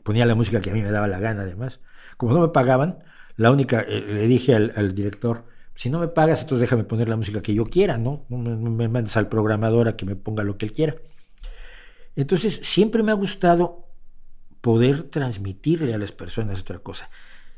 ponía 0.04 0.26
la 0.26 0.36
música 0.36 0.62
que 0.62 0.72
a 0.72 0.74
mí 0.74 0.82
me 0.82 0.92
daba 0.92 1.08
la 1.08 1.20
gana 1.20 1.44
además. 1.44 1.80
Como 2.18 2.34
no 2.34 2.42
me 2.42 2.50
pagaban, 2.50 3.00
la 3.38 3.52
única, 3.52 3.82
eh, 3.82 4.04
le 4.08 4.28
dije 4.28 4.56
al, 4.56 4.96
director, 4.96 5.46
si 5.76 5.90
no 5.90 6.00
me 6.00 6.08
pagas, 6.08 6.42
entonces 6.42 6.62
déjame 6.62 6.84
poner 6.84 7.10
la 7.10 7.18
música 7.18 7.42
que 7.42 7.54
yo 7.54 7.66
quiera, 7.66 7.98
¿no? 7.98 8.26
No 8.30 8.38
me, 8.38 8.56
me 8.56 8.88
mandes 8.88 9.18
al 9.18 9.30
programador 9.30 9.88
a 9.88 9.96
que 9.96 10.06
me 10.06 10.16
ponga 10.16 10.44
lo 10.44 10.58
que 10.58 10.66
él 10.66 10.74
quiera. 10.74 10.96
Entonces, 12.16 12.60
siempre 12.64 13.04
me 13.04 13.12
ha 13.12 13.16
gustado 13.16 13.88
poder 14.60 15.04
transmitirle 15.04 15.94
a 15.94 15.98
las 15.98 16.12
personas 16.12 16.62
otra 16.62 16.80
cosa. 16.80 17.10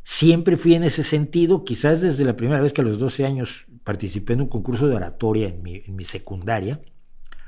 Siempre 0.03 0.57
fui 0.57 0.75
en 0.75 0.84
ese 0.84 1.01
sentido, 1.01 1.63
quizás 1.63 2.01
desde 2.01 2.25
la 2.25 2.35
primera 2.35 2.61
vez 2.61 2.73
que 2.73 2.81
a 2.81 2.84
los 2.84 2.99
12 2.99 3.25
años 3.25 3.65
participé 3.85 4.34
en 4.34 4.41
un 4.41 4.49
concurso 4.49 4.88
de 4.88 4.95
oratoria 4.95 5.47
en 5.47 5.63
mi, 5.63 6.03
secundaria, 6.03 6.81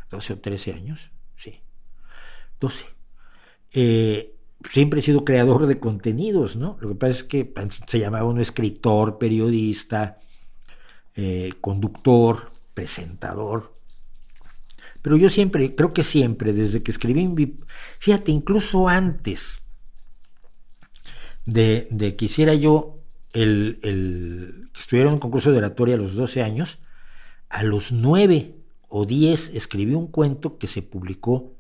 12 0.10 0.34
o 0.34 0.40
13 0.40 0.73
años, 0.73 1.11
sí, 1.36 1.61
12. 2.61 2.86
Eh, 3.73 4.36
siempre 4.72 5.02
he 5.02 5.03
sido 5.03 5.26
creador 5.26 5.68
de 5.68 5.80
contenidos, 5.80 6.56
¿no? 6.56 6.77
Lo 6.80 6.90
que 6.90 6.95
pasa 6.95 7.11
es 7.11 7.23
que 7.26 7.53
se 7.88 7.99
llamaba 7.99 8.30
un 8.30 8.40
escritor, 8.40 9.18
periodista, 9.18 10.19
eh, 11.18 11.52
conductor, 11.60 12.52
presentador. 12.73 13.76
Pero 15.02 15.18
yo 15.18 15.30
siempre, 15.30 15.76
creo 15.76 15.94
que 15.94 16.03
siempre, 16.03 16.53
desde 16.53 16.82
que 16.84 16.91
escribí, 16.91 17.57
fíjate, 17.99 18.32
incluso 18.32 18.88
antes 18.88 19.60
de, 21.45 22.15
que 22.17 22.26
hiciera 22.26 22.53
yo 22.53 22.99
el, 23.34 23.80
el, 23.84 24.69
que 24.73 24.80
estuviera 24.80 25.09
en 25.09 25.15
un 25.15 25.19
concurso 25.19 25.51
de 25.51 25.59
oratoria 25.59 25.95
a 25.95 25.97
los 25.97 26.15
12 26.15 26.41
años, 26.41 26.80
a 27.49 27.63
los 27.63 27.91
9 27.91 28.55
o 28.88 29.05
10 29.05 29.49
escribí 29.55 29.93
un 29.93 30.07
cuento 30.07 30.57
que 30.57 30.67
se 30.67 30.81
publicó 30.81 31.55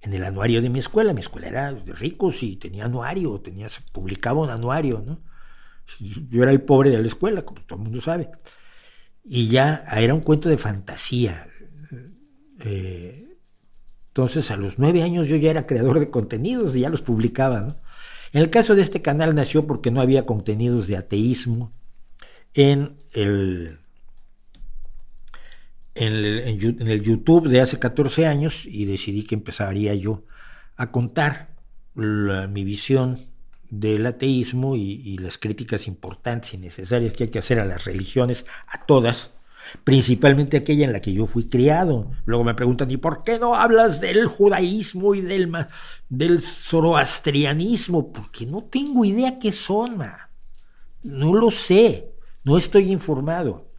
en 0.00 0.12
el 0.12 0.24
anuario 0.24 0.60
de 0.60 0.68
mi 0.68 0.80
escuela. 0.80 1.12
Mi 1.12 1.20
escuela 1.20 1.48
era 1.48 1.72
de 1.72 1.92
ricos 1.92 2.42
y 2.42 2.56
tenía 2.56 2.84
anuario, 2.84 3.42
se 3.68 3.80
publicaba 3.92 4.42
un 4.42 4.50
anuario, 4.50 5.02
¿no? 5.04 5.20
Yo 5.98 6.42
era 6.42 6.52
el 6.52 6.62
pobre 6.62 6.90
de 6.90 7.00
la 7.00 7.06
escuela, 7.06 7.42
como 7.42 7.62
todo 7.62 7.78
el 7.78 7.84
mundo 7.84 8.00
sabe. 8.00 8.30
Y 9.24 9.48
ya 9.48 9.84
era 9.92 10.14
un 10.14 10.20
cuento 10.20 10.48
de 10.48 10.58
fantasía. 10.58 11.46
Eh, 12.60 13.36
entonces, 14.08 14.50
a 14.50 14.56
los 14.56 14.78
nueve 14.78 15.02
años 15.02 15.26
yo 15.28 15.36
ya 15.36 15.50
era 15.50 15.66
creador 15.66 15.98
de 15.98 16.10
contenidos 16.10 16.76
y 16.76 16.80
ya 16.80 16.90
los 16.90 17.02
publicaba, 17.02 17.60
¿no? 17.60 17.76
En 18.32 18.40
el 18.40 18.50
caso 18.50 18.74
de 18.74 18.82
este 18.82 19.02
canal 19.02 19.34
nació 19.34 19.66
porque 19.66 19.90
no 19.90 20.00
había 20.00 20.24
contenidos 20.24 20.86
de 20.86 20.96
ateísmo 20.96 21.72
en 22.54 22.96
el, 23.12 23.78
en 25.94 26.88
el, 26.88 27.02
YouTube 27.02 27.48
de 27.48 27.60
hace 27.60 27.78
14 27.78 28.26
años 28.26 28.64
y 28.66 28.86
decidí 28.86 29.24
que 29.24 29.34
empezaría 29.34 29.94
yo 29.94 30.24
a 30.76 30.90
contar 30.90 31.54
mi 31.94 32.64
visión 32.64 33.18
del 33.68 34.06
ateísmo 34.06 34.76
y, 34.76 35.18
las 35.18 35.38
críticas 35.38 35.86
importantes 35.86 36.54
y 36.54 36.58
necesarias 36.58 37.14
que 37.14 37.24
hay 37.24 37.30
que 37.30 37.38
hacer 37.38 37.60
a 37.60 37.64
las 37.64 37.84
religiones, 37.84 38.46
a 38.66 38.86
todas, 38.86 39.30
principalmente 39.84 40.56
aquella 40.56 40.84
en 40.84 40.92
la 40.92 41.00
que 41.00 41.12
yo 41.12 41.26
fui 41.26 41.44
criado. 41.44 42.10
Luego 42.24 42.44
me 42.44 42.54
preguntan, 42.54 42.90
¿y 42.90 42.96
por 42.96 43.22
qué 43.22 43.38
no 43.38 43.54
hablas 43.54 44.00
del 44.00 44.26
judaísmo 44.26 45.14
y 45.14 45.20
del, 45.20 45.52
del 46.08 46.40
zoroastrianismo? 46.40 48.12
Porque 48.12 48.46
no 48.46 48.62
tengo 48.62 49.04
idea 49.04 49.38
qué 49.38 49.52
son, 49.52 50.02
no 51.02 51.34
lo 51.34 51.50
sé, 51.50 52.12
no 52.44 52.58
estoy 52.58 52.90
informado 52.90 53.72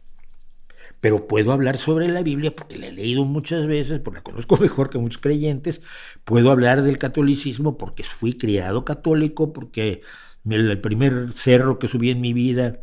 pero 1.04 1.28
puedo 1.28 1.52
hablar 1.52 1.76
sobre 1.76 2.08
la 2.08 2.22
Biblia 2.22 2.54
porque 2.54 2.78
la 2.78 2.86
he 2.86 2.92
leído 2.92 3.26
muchas 3.26 3.66
veces, 3.66 4.00
porque 4.00 4.20
la 4.20 4.24
conozco 4.24 4.56
mejor 4.60 4.88
que 4.88 4.96
muchos 4.96 5.20
creyentes, 5.20 5.82
puedo 6.24 6.50
hablar 6.50 6.82
del 6.82 6.96
catolicismo 6.96 7.76
porque 7.76 8.02
fui 8.04 8.38
criado 8.38 8.86
católico, 8.86 9.52
porque 9.52 10.00
el 10.48 10.80
primer 10.80 11.34
cerro 11.34 11.78
que 11.78 11.88
subí 11.88 12.08
en 12.08 12.22
mi 12.22 12.32
vida 12.32 12.78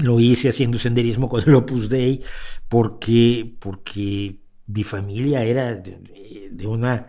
lo 0.00 0.20
hice 0.20 0.48
haciendo 0.48 0.78
senderismo 0.78 1.28
con 1.28 1.42
el 1.42 1.54
Opus 1.54 1.88
Dei, 1.88 2.22
porque, 2.68 3.54
porque 3.58 4.40
mi 4.66 4.84
familia 4.84 5.44
era 5.44 5.74
de, 5.74 6.66
una 6.66 7.08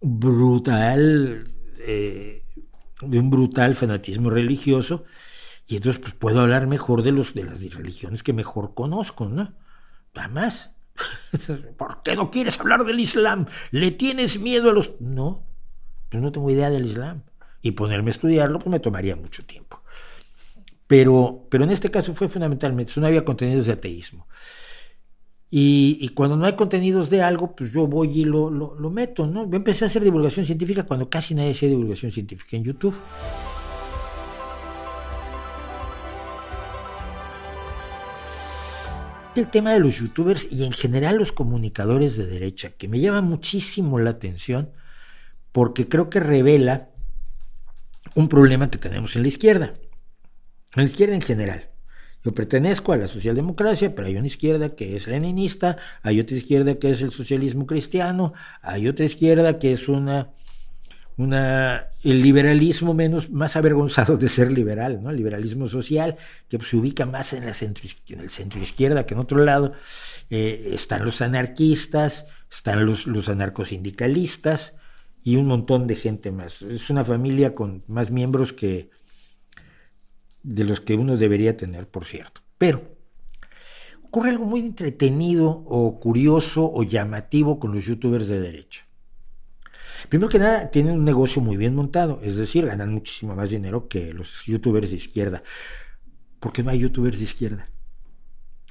brutal, 0.00 1.46
eh, 1.80 2.44
de 3.02 3.18
un 3.18 3.30
brutal 3.30 3.74
fanatismo 3.74 4.30
religioso, 4.30 5.04
y 5.66 5.76
entonces 5.76 6.00
pues, 6.00 6.14
puedo 6.14 6.40
hablar 6.40 6.66
mejor 6.66 7.02
de, 7.02 7.12
los, 7.12 7.34
de 7.34 7.44
las 7.44 7.60
religiones 7.74 8.22
que 8.22 8.32
mejor 8.32 8.74
conozco, 8.74 9.28
¿no? 9.28 9.54
Nada 10.14 10.28
más. 10.28 10.72
¿Por 11.78 12.02
qué 12.02 12.16
no 12.16 12.30
quieres 12.30 12.58
hablar 12.60 12.84
del 12.84 13.00
Islam? 13.00 13.46
¿Le 13.70 13.90
tienes 13.90 14.40
miedo 14.40 14.70
a 14.70 14.72
los...? 14.72 15.00
No, 15.00 15.46
yo 16.10 16.20
no 16.20 16.32
tengo 16.32 16.50
idea 16.50 16.70
del 16.70 16.86
Islam. 16.86 17.22
Y 17.62 17.72
ponerme 17.72 18.10
a 18.10 18.12
estudiarlo 18.12 18.58
pues 18.58 18.70
me 18.70 18.80
tomaría 18.80 19.16
mucho 19.16 19.44
tiempo. 19.44 19.81
Pero, 20.92 21.46
pero 21.48 21.64
en 21.64 21.70
este 21.70 21.90
caso 21.90 22.14
fue 22.14 22.28
fundamentalmente, 22.28 22.92
no 23.00 23.06
había 23.06 23.24
contenidos 23.24 23.64
de 23.64 23.72
ateísmo. 23.72 24.28
Y, 25.48 26.06
cuando 26.10 26.36
no 26.36 26.44
hay 26.44 26.52
contenidos 26.52 27.08
de 27.08 27.22
algo, 27.22 27.56
pues 27.56 27.72
yo 27.72 27.86
voy 27.86 28.20
y 28.20 28.24
lo, 28.24 28.50
lo, 28.50 28.90
meto, 28.90 29.26
¿no? 29.26 29.50
Yo 29.50 29.56
empecé 29.56 29.84
a 29.84 29.86
hacer 29.86 30.04
divulgación 30.04 30.44
científica 30.44 30.82
cuando 30.82 31.08
casi 31.08 31.34
nadie 31.34 31.52
hacía 31.52 31.70
divulgación 31.70 32.12
científica 32.12 32.58
en 32.58 32.64
YouTube. 32.64 32.94
el 39.34 39.48
tema 39.48 39.72
de 39.72 39.80
los 39.80 39.98
youtubers 39.98 40.46
y 40.52 40.64
en 40.64 40.72
general 40.72 41.16
los 41.16 41.32
comunicadores 41.32 42.18
de 42.18 42.26
derecha, 42.26 42.68
que 42.68 42.86
me 42.86 43.00
llama 43.00 43.22
muchísimo 43.22 43.98
la 43.98 44.10
atención 44.10 44.68
porque 45.52 45.88
creo 45.88 46.10
que 46.10 46.20
revela 46.20 46.90
un 48.14 48.28
problema 48.28 48.68
que 48.68 48.76
tenemos 48.76 49.16
en 49.16 49.22
la 49.22 49.28
izquierda, 49.28 49.72
la 50.74 50.84
izquierda 50.84 51.14
en 51.14 51.22
general. 51.22 51.68
Yo 52.24 52.32
pertenezco 52.32 52.92
a 52.92 52.96
la 52.96 53.08
socialdemocracia, 53.08 53.94
pero 53.94 54.06
hay 54.06 54.16
una 54.16 54.26
izquierda 54.26 54.70
que 54.70 54.96
es 54.96 55.08
leninista, 55.08 55.76
hay 56.02 56.20
otra 56.20 56.36
izquierda 56.36 56.76
que 56.76 56.90
es 56.90 57.02
el 57.02 57.10
socialismo 57.10 57.66
cristiano, 57.66 58.32
hay 58.62 58.86
otra 58.86 59.04
izquierda 59.04 59.58
que 59.58 59.72
es 59.72 59.88
una 59.88 60.30
una, 61.16 61.88
el 62.02 62.22
liberalismo 62.22 62.94
menos, 62.94 63.30
más 63.30 63.56
avergonzado 63.56 64.16
de 64.16 64.28
ser 64.28 64.50
liberal, 64.50 65.02
¿no? 65.02 65.10
el 65.10 65.16
liberalismo 65.16 65.68
social, 65.68 66.16
que 66.48 66.58
se 66.60 66.76
ubica 66.76 67.06
más 67.06 67.32
en, 67.32 67.46
la 67.46 67.54
centro, 67.54 67.84
en 68.08 68.20
el 68.20 68.30
centro 68.30 68.60
izquierda 68.60 69.06
que 69.06 69.14
en 69.14 69.20
otro 69.20 69.44
lado. 69.44 69.72
Eh, 70.30 70.70
están 70.72 71.04
los 71.04 71.20
anarquistas, 71.20 72.26
están 72.50 72.86
los, 72.86 73.06
los 73.06 73.28
anarcosindicalistas 73.28 74.74
y 75.22 75.36
un 75.36 75.46
montón 75.46 75.86
de 75.86 75.96
gente 75.96 76.32
más. 76.32 76.62
Es 76.62 76.90
una 76.90 77.04
familia 77.04 77.54
con 77.54 77.84
más 77.86 78.10
miembros 78.10 78.52
que 78.52 78.90
de 80.42 80.64
los 80.64 80.80
que 80.80 80.94
uno 80.94 81.16
debería 81.16 81.56
tener, 81.56 81.88
por 81.88 82.04
cierto. 82.04 82.40
Pero 82.58 82.82
ocurre 84.04 84.30
algo 84.30 84.44
muy 84.44 84.60
entretenido 84.60 85.48
o 85.48 85.98
curioso 85.98 86.70
o 86.72 86.82
llamativo 86.82 87.58
con 87.58 87.72
los 87.72 87.86
youtubers 87.86 88.28
de 88.28 88.40
derecha. 88.40 88.84
Primero 90.08 90.28
que 90.28 90.38
nada, 90.38 90.70
tienen 90.70 90.96
un 90.96 91.04
negocio 91.04 91.40
muy 91.40 91.56
bien 91.56 91.74
montado, 91.74 92.20
es 92.22 92.36
decir, 92.36 92.66
ganan 92.66 92.92
muchísimo 92.92 93.34
más 93.34 93.50
dinero 93.50 93.88
que 93.88 94.12
los 94.12 94.44
youtubers 94.44 94.90
de 94.90 94.96
izquierda. 94.96 95.42
¿Por 96.40 96.52
qué 96.52 96.62
no 96.62 96.70
hay 96.70 96.80
youtubers 96.80 97.18
de 97.18 97.24
izquierda? 97.24 97.70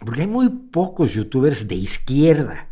Porque 0.06 0.22
hay 0.22 0.28
muy 0.28 0.50
pocos 0.50 1.14
youtubers 1.14 1.68
de 1.68 1.76
izquierda. 1.76 2.70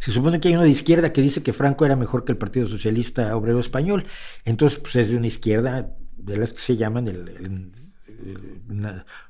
Se 0.00 0.10
supone 0.10 0.40
que 0.40 0.48
hay 0.48 0.54
uno 0.54 0.64
de 0.64 0.70
izquierda 0.70 1.12
que 1.12 1.22
dice 1.22 1.42
que 1.42 1.52
Franco 1.52 1.84
era 1.84 1.96
mejor 1.96 2.24
que 2.24 2.32
el 2.32 2.38
Partido 2.38 2.66
Socialista 2.66 3.36
Obrero 3.36 3.60
Español. 3.60 4.04
Entonces, 4.44 4.78
pues 4.78 4.96
es 4.96 5.08
de 5.10 5.16
una 5.16 5.28
izquierda 5.28 5.96
de 6.16 6.36
las 6.36 6.52
que 6.52 6.60
se 6.60 6.76
llaman 6.76 7.08
el, 7.08 7.72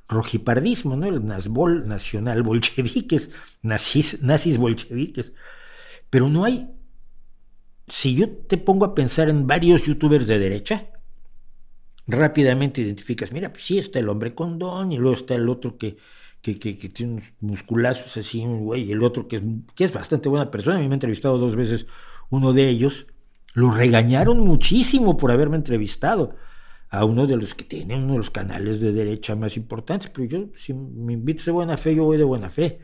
rojipardismo, 0.08 0.96
¿no? 0.96 1.06
El 1.06 1.26
nazbol 1.26 1.86
nacional 1.88 2.42
bolcheviques, 2.42 3.30
nazis, 3.62 4.22
nazis 4.22 4.58
bolcheviques. 4.58 5.32
Pero 6.08 6.28
no 6.28 6.44
hay 6.44 6.68
si 7.88 8.14
yo 8.14 8.28
te 8.28 8.56
pongo 8.56 8.84
a 8.84 8.94
pensar 8.94 9.28
en 9.28 9.46
varios 9.46 9.84
youtubers 9.86 10.26
de 10.26 10.38
derecha, 10.38 10.90
rápidamente 12.06 12.80
identificas, 12.80 13.32
mira, 13.32 13.52
pues 13.52 13.64
sí 13.64 13.78
está 13.78 13.98
el 13.98 14.08
hombre 14.08 14.34
con 14.34 14.58
don, 14.58 14.92
y 14.92 14.96
luego 14.96 15.14
está 15.14 15.34
el 15.34 15.48
otro 15.48 15.76
que, 15.76 15.96
que, 16.40 16.54
tiene 16.54 17.14
unos 17.14 17.32
musculazos 17.40 18.16
así, 18.16 18.44
güey, 18.44 18.90
el 18.90 19.02
otro 19.02 19.28
que 19.28 19.36
es, 19.36 19.42
que 19.74 19.84
es 19.84 19.92
bastante 19.92 20.28
buena 20.28 20.50
persona, 20.50 20.76
a 20.76 20.80
mí 20.80 20.88
me 20.88 20.94
ha 20.94 20.96
entrevistado 20.96 21.38
dos 21.38 21.56
veces 21.56 21.86
uno 22.30 22.52
de 22.52 22.68
ellos, 22.68 23.06
lo 23.54 23.70
regañaron 23.70 24.40
muchísimo 24.40 25.16
por 25.16 25.30
haberme 25.30 25.56
entrevistado 25.56 26.36
a 26.90 27.04
uno 27.04 27.26
de 27.26 27.36
los 27.36 27.54
que 27.54 27.64
tiene 27.64 27.96
uno 27.96 28.12
de 28.12 28.18
los 28.18 28.30
canales 28.30 28.80
de 28.80 28.92
derecha 28.92 29.34
más 29.34 29.56
importantes, 29.56 30.10
pero 30.10 30.26
yo, 30.26 30.46
si 30.56 30.72
me 30.72 31.14
invitas 31.14 31.46
de 31.46 31.52
buena 31.52 31.76
fe, 31.76 31.94
yo 31.94 32.04
voy 32.04 32.16
de 32.16 32.24
buena 32.24 32.50
fe. 32.50 32.78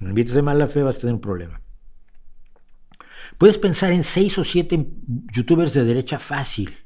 Me 0.00 0.08
invitas 0.08 0.34
de 0.34 0.42
mala 0.42 0.66
fe, 0.66 0.82
vas 0.82 0.96
a 0.96 1.00
tener 1.00 1.14
un 1.14 1.20
problema. 1.20 1.60
Puedes 3.38 3.58
pensar 3.58 3.92
en 3.92 4.04
seis 4.04 4.36
o 4.38 4.44
siete 4.44 4.86
youtubers 5.32 5.74
de 5.74 5.84
derecha 5.84 6.18
fácil. 6.18 6.76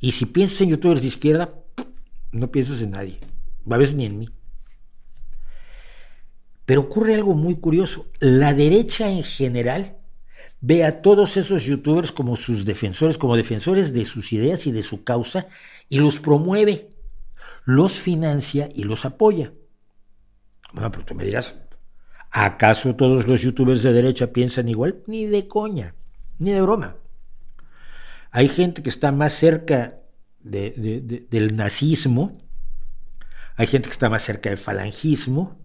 Y 0.00 0.12
si 0.12 0.26
piensas 0.26 0.60
en 0.62 0.70
youtubers 0.70 1.00
de 1.00 1.08
izquierda, 1.08 1.54
no 2.32 2.50
piensas 2.50 2.80
en 2.80 2.90
nadie. 2.90 3.18
A 3.70 3.76
veces 3.76 3.94
ni 3.94 4.06
en 4.06 4.18
mí. 4.18 4.28
Pero 6.64 6.82
ocurre 6.82 7.14
algo 7.14 7.34
muy 7.34 7.56
curioso. 7.56 8.10
La 8.20 8.54
derecha 8.54 9.10
en 9.10 9.22
general 9.22 9.98
ve 10.66 10.84
a 10.84 11.02
todos 11.02 11.36
esos 11.36 11.64
youtubers 11.64 12.10
como 12.10 12.36
sus 12.36 12.64
defensores, 12.64 13.18
como 13.18 13.36
defensores 13.36 13.92
de 13.92 14.04
sus 14.04 14.32
ideas 14.32 14.66
y 14.66 14.72
de 14.72 14.82
su 14.82 15.04
causa, 15.04 15.46
y 15.88 15.98
los 15.98 16.18
promueve, 16.18 16.88
los 17.64 17.92
financia 17.92 18.70
y 18.74 18.84
los 18.84 19.04
apoya. 19.04 19.52
Bueno, 20.72 20.90
pero 20.90 21.04
tú 21.04 21.14
me 21.14 21.24
dirás, 21.24 21.54
¿Acaso 22.36 22.96
todos 22.96 23.28
los 23.28 23.42
youtubers 23.42 23.84
de 23.84 23.92
derecha 23.92 24.32
piensan 24.32 24.68
igual? 24.68 25.04
Ni 25.06 25.26
de 25.26 25.46
coña, 25.46 25.94
ni 26.40 26.50
de 26.50 26.62
broma. 26.62 26.96
Hay 28.32 28.48
gente 28.48 28.82
que 28.82 28.88
está 28.88 29.12
más 29.12 29.34
cerca 29.34 30.00
del 30.40 31.54
nazismo, 31.54 32.32
hay 33.54 33.68
gente 33.68 33.88
que 33.88 33.92
está 33.92 34.10
más 34.10 34.22
cerca 34.22 34.48
del 34.48 34.58
falangismo, 34.58 35.63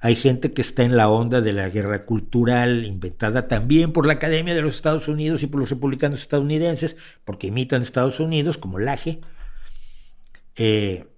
hay 0.00 0.14
gente 0.14 0.52
que 0.52 0.62
está 0.62 0.84
en 0.84 0.96
la 0.96 1.08
onda 1.08 1.40
de 1.40 1.52
la 1.52 1.68
guerra 1.68 2.04
cultural 2.04 2.84
inventada 2.84 3.48
también 3.48 3.92
por 3.92 4.06
la 4.06 4.14
Academia 4.14 4.54
de 4.54 4.62
los 4.62 4.76
Estados 4.76 5.08
Unidos 5.08 5.42
y 5.42 5.48
por 5.48 5.60
los 5.60 5.70
republicanos 5.70 6.20
estadounidenses, 6.20 6.96
porque 7.24 7.48
imitan 7.48 7.82
Estados 7.82 8.20
Unidos, 8.20 8.58
como 8.58 8.78
Laje. 8.78 9.20
Eh, 10.54 11.08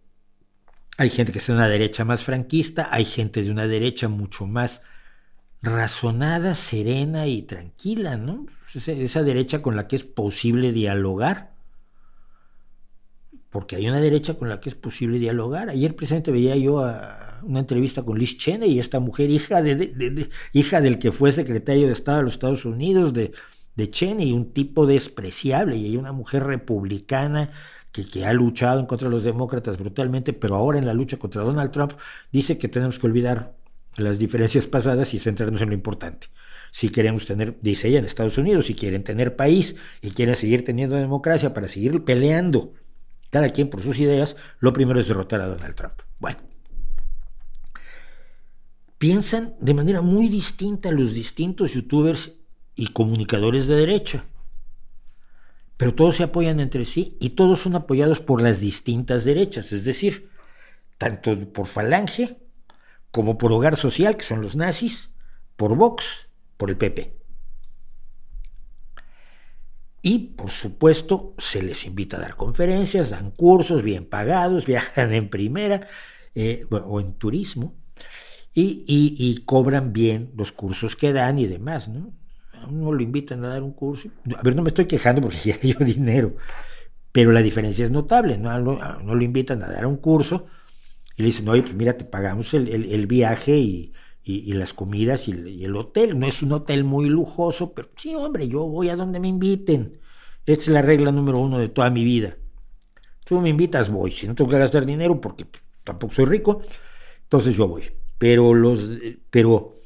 hay 0.97 1.11
gente 1.11 1.33
que 1.33 1.39
está 1.39 1.53
en 1.53 1.59
una 1.59 1.69
derecha 1.69 2.05
más 2.05 2.25
franquista, 2.25 2.89
hay 2.91 3.05
gente 3.05 3.43
de 3.43 3.51
una 3.51 3.67
derecha 3.67 4.09
mucho 4.09 4.47
más 4.47 4.83
razonada, 5.63 6.55
serena 6.55 7.27
y 7.27 7.43
tranquila, 7.43 8.17
¿no? 8.17 8.47
Esa, 8.75 9.23
derecha 9.23 9.63
con 9.63 9.77
la 9.77 9.89
que 9.89 9.97
es 9.97 10.05
posible 10.05 10.73
dialogar. 10.73 11.53
Porque 13.51 13.77
hay 13.77 13.89
una 13.89 14.01
derecha 14.01 14.35
con 14.35 14.49
la 14.49 14.61
que 14.61 14.69
es 14.69 14.75
posible 14.75 15.19
dialogar. 15.19 15.71
Ayer 15.71 15.95
precisamente 15.97 16.31
veía 16.31 16.57
yo 16.57 16.85
una 17.43 17.61
entrevista 17.61 18.03
con 18.03 18.19
Liz 18.19 18.39
Cheney, 18.39 18.79
esta 18.79 19.01
mujer, 19.01 19.31
hija, 19.31 19.63
de, 19.63 20.29
hija 20.53 20.81
del 20.81 20.99
que 20.99 21.13
fue 21.13 21.33
secretario 21.33 21.87
de 21.87 21.93
Estado 21.93 22.19
de 22.19 22.25
los 22.25 22.35
Estados 22.35 22.65
Unidos, 22.65 23.13
de, 23.13 23.33
de 23.77 23.91
Cheney, 23.91 24.33
un 24.33 24.53
tipo 24.53 24.87
despreciable, 24.87 25.77
y 25.77 25.87
hay 25.87 25.97
una 25.97 26.13
mujer 26.13 26.45
republicana 26.45 27.51
que, 27.93 28.25
ha 28.25 28.33
luchado 28.33 28.81
en 28.81 28.87
contra 28.87 29.09
de 29.09 29.15
los 29.15 29.25
demócratas 29.25 29.79
brutalmente, 29.79 30.33
pero 30.33 30.55
ahora 30.55 30.79
en 30.79 30.87
la 30.87 30.95
lucha 30.95 31.19
contra 31.19 31.43
Donald 31.43 31.71
Trump 31.71 31.93
dice 32.33 32.59
que 32.59 32.69
tenemos 32.69 32.99
que 32.99 33.07
olvidar 33.07 33.55
las 33.97 34.19
diferencias 34.19 34.67
pasadas 34.67 35.13
y 35.15 35.19
centrarnos 35.19 35.63
en 35.63 35.71
lo 35.71 35.75
importante. 35.75 36.29
Si 36.71 36.91
queremos 36.91 37.27
tener, 37.27 37.59
dice 37.61 37.89
ella 37.89 37.99
en 37.99 38.05
Estados 38.05 38.39
Unidos, 38.39 38.67
si 38.67 38.75
quieren 38.75 39.03
tener 39.03 39.35
país 39.35 39.75
y 40.01 40.11
quieren 40.11 40.37
seguir 40.37 40.65
teniendo 40.65 40.95
democracia 40.95 41.53
para 41.53 41.67
seguir 41.67 42.05
peleando 42.05 42.75
cada 43.31 43.49
quien 43.49 43.69
por 43.69 43.83
sus 43.83 43.99
ideas, 43.99 44.37
lo 44.61 44.73
primero 44.73 45.01
es 45.01 45.09
derrotar 45.09 45.41
a 45.41 45.47
Donald 45.47 45.75
Trump. 45.75 45.95
Bueno, 46.19 46.39
piensan 49.01 49.55
de 49.61 49.73
manera 49.73 50.03
muy 50.03 50.29
distinta 50.29 50.91
los 50.91 51.15
distintos 51.15 51.73
youtubers 51.73 52.35
y 52.75 52.89
comunicadores 52.89 53.67
de 53.67 53.77
derecha. 53.77 54.27
Pero 55.79 55.95
todos 55.95 56.17
se 56.17 56.25
apoyan 56.25 56.61
entre 56.61 56.85
sí 56.85 57.17
y 57.19 57.31
todos 57.31 57.61
son 57.61 57.77
apoyados 57.77 58.21
por 58.21 58.43
las 58.43 58.61
distintas 58.61 59.25
derechas, 59.25 59.73
es 59.73 59.87
decir, 59.87 60.29
tanto 60.99 61.51
por 61.51 61.67
Falange 61.67 62.37
como 63.11 63.39
por 63.39 63.53
Hogar 63.53 63.77
Social, 63.77 64.19
que 64.19 64.27
son 64.27 64.43
los 64.43 64.55
nazis, 64.55 65.09
por 65.57 65.77
Vox, 65.77 66.29
por 66.59 66.69
el 66.69 66.77
PP. 66.77 67.17
Y, 70.03 70.19
por 70.37 70.51
supuesto, 70.51 71.35
se 71.39 71.63
les 71.63 71.87
invita 71.87 72.19
a 72.19 72.21
dar 72.21 72.37
conferencias, 72.37 73.09
dan 73.09 73.31
cursos 73.31 73.83
bien 73.83 74.05
pagados, 74.05 74.67
viajan 74.67 75.15
en 75.15 75.31
primera 75.31 75.89
eh, 76.35 76.67
o 76.71 77.01
en 77.01 77.15
turismo 77.15 77.81
y, 78.55 79.43
cobran 79.47 79.93
bien 79.93 80.33
los 80.37 80.53
cursos 80.53 80.97
que 80.97 81.13
dan 81.13 81.39
y 81.39 81.47
demás, 81.47 81.89
¿no? 81.89 82.13
A 82.53 82.67
uno 82.67 82.93
lo 82.93 83.03
invitan 83.03 83.45
a 83.45 83.49
dar 83.49 83.63
un 83.63 83.73
curso. 83.73 84.11
A 84.37 84.43
ver, 84.43 84.55
no 84.55 84.63
me 84.63 84.69
estoy 84.69 84.87
quejando 84.87 85.23
porque 85.23 85.39
ya 85.45 85.59
hay 85.63 85.73
dinero, 85.85 86.37
pero 87.13 87.33
la 87.33 87.43
diferencia 87.43 87.85
es 87.85 87.91
notable, 87.91 88.39
¿no? 88.39 88.51
A 88.51 88.59
uno, 88.59 89.15
lo 89.15 89.23
invitan 89.23 89.63
a 89.63 89.71
dar 89.71 89.87
un 89.87 89.97
curso 89.97 90.47
y 91.17 91.23
le 91.23 91.27
dicen, 91.27 91.49
oye, 91.49 91.63
pues 91.63 91.75
mira, 91.75 91.97
te 91.97 92.05
pagamos 92.05 92.53
el, 92.55 93.07
viaje 93.07 93.57
y, 93.57 93.93
las 94.25 94.75
comidas 94.75 95.29
y, 95.29 95.65
el 95.65 95.77
hotel. 95.77 96.19
No 96.19 96.27
es 96.27 96.43
un 96.43 96.53
hotel 96.53 96.85
muy 96.85 97.09
lujoso, 97.09 97.73
pero 97.73 97.91
sí, 97.97 98.15
hombre, 98.15 98.49
yo 98.49 98.67
voy 98.67 98.89
a 98.89 98.97
donde 98.97 99.21
me 99.21 99.29
inviten. 99.29 100.01
Esta 100.47 100.65
es 100.65 100.69
la 100.69 100.83
regla 100.83 101.13
número 101.13 101.39
uno 101.39 101.59
de 101.59 101.69
toda 101.69 101.91
mi 101.91 102.05
vida. 102.05 102.37
Tú 103.25 103.41
me 103.41 103.51
invitas, 103.51 103.91
voy. 103.91 104.11
Si 104.11 104.27
no 104.27 104.35
tengo 104.35 104.51
que 104.51 104.59
gastar 104.59 104.85
dinero 104.85 105.21
porque 105.21 105.47
tampoco 105.85 106.15
soy 106.15 106.25
rico, 106.25 106.63
entonces 107.23 107.57
yo 107.57 107.69
voy 107.69 108.00
pero, 108.21 108.53
los, 108.53 108.99
pero 109.31 109.79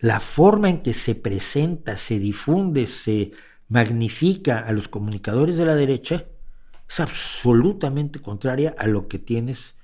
la 0.00 0.18
forma 0.18 0.70
en 0.70 0.82
que 0.82 0.92
se 0.92 1.14
presenta, 1.14 1.96
se 1.96 2.18
difunde, 2.18 2.88
se 2.88 3.30
magnifica 3.68 4.58
a 4.58 4.72
los 4.72 4.88
comunicadores 4.88 5.56
de 5.56 5.64
la 5.64 5.76
derecha 5.76 6.26
es 6.88 6.98
absolutamente 6.98 8.18
contraria 8.18 8.74
a 8.76 8.88
lo 8.88 9.06
que 9.06 9.20
tienes 9.20 9.76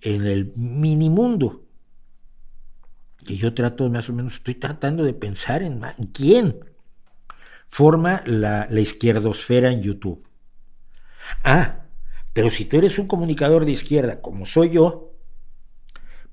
en 0.00 0.26
el 0.26 0.52
minimundo. 0.56 1.68
Y 3.28 3.36
yo 3.36 3.54
trato, 3.54 3.88
más 3.88 4.10
o 4.10 4.12
menos, 4.12 4.34
estoy 4.34 4.56
tratando 4.56 5.04
de 5.04 5.14
pensar 5.14 5.62
en, 5.62 5.80
quién 6.12 6.64
forma 7.68 8.24
la, 8.26 8.66
la 8.68 8.80
izquierdosfera 8.80 9.70
en 9.70 9.82
YouTube. 9.82 10.26
Ah, 11.44 11.84
pero 12.32 12.50
si 12.50 12.64
tú 12.64 12.78
eres 12.78 12.98
un 12.98 13.06
comunicador 13.06 13.66
de 13.66 13.70
izquierda, 13.70 14.20
como 14.20 14.46
soy 14.46 14.70
yo, 14.70 15.11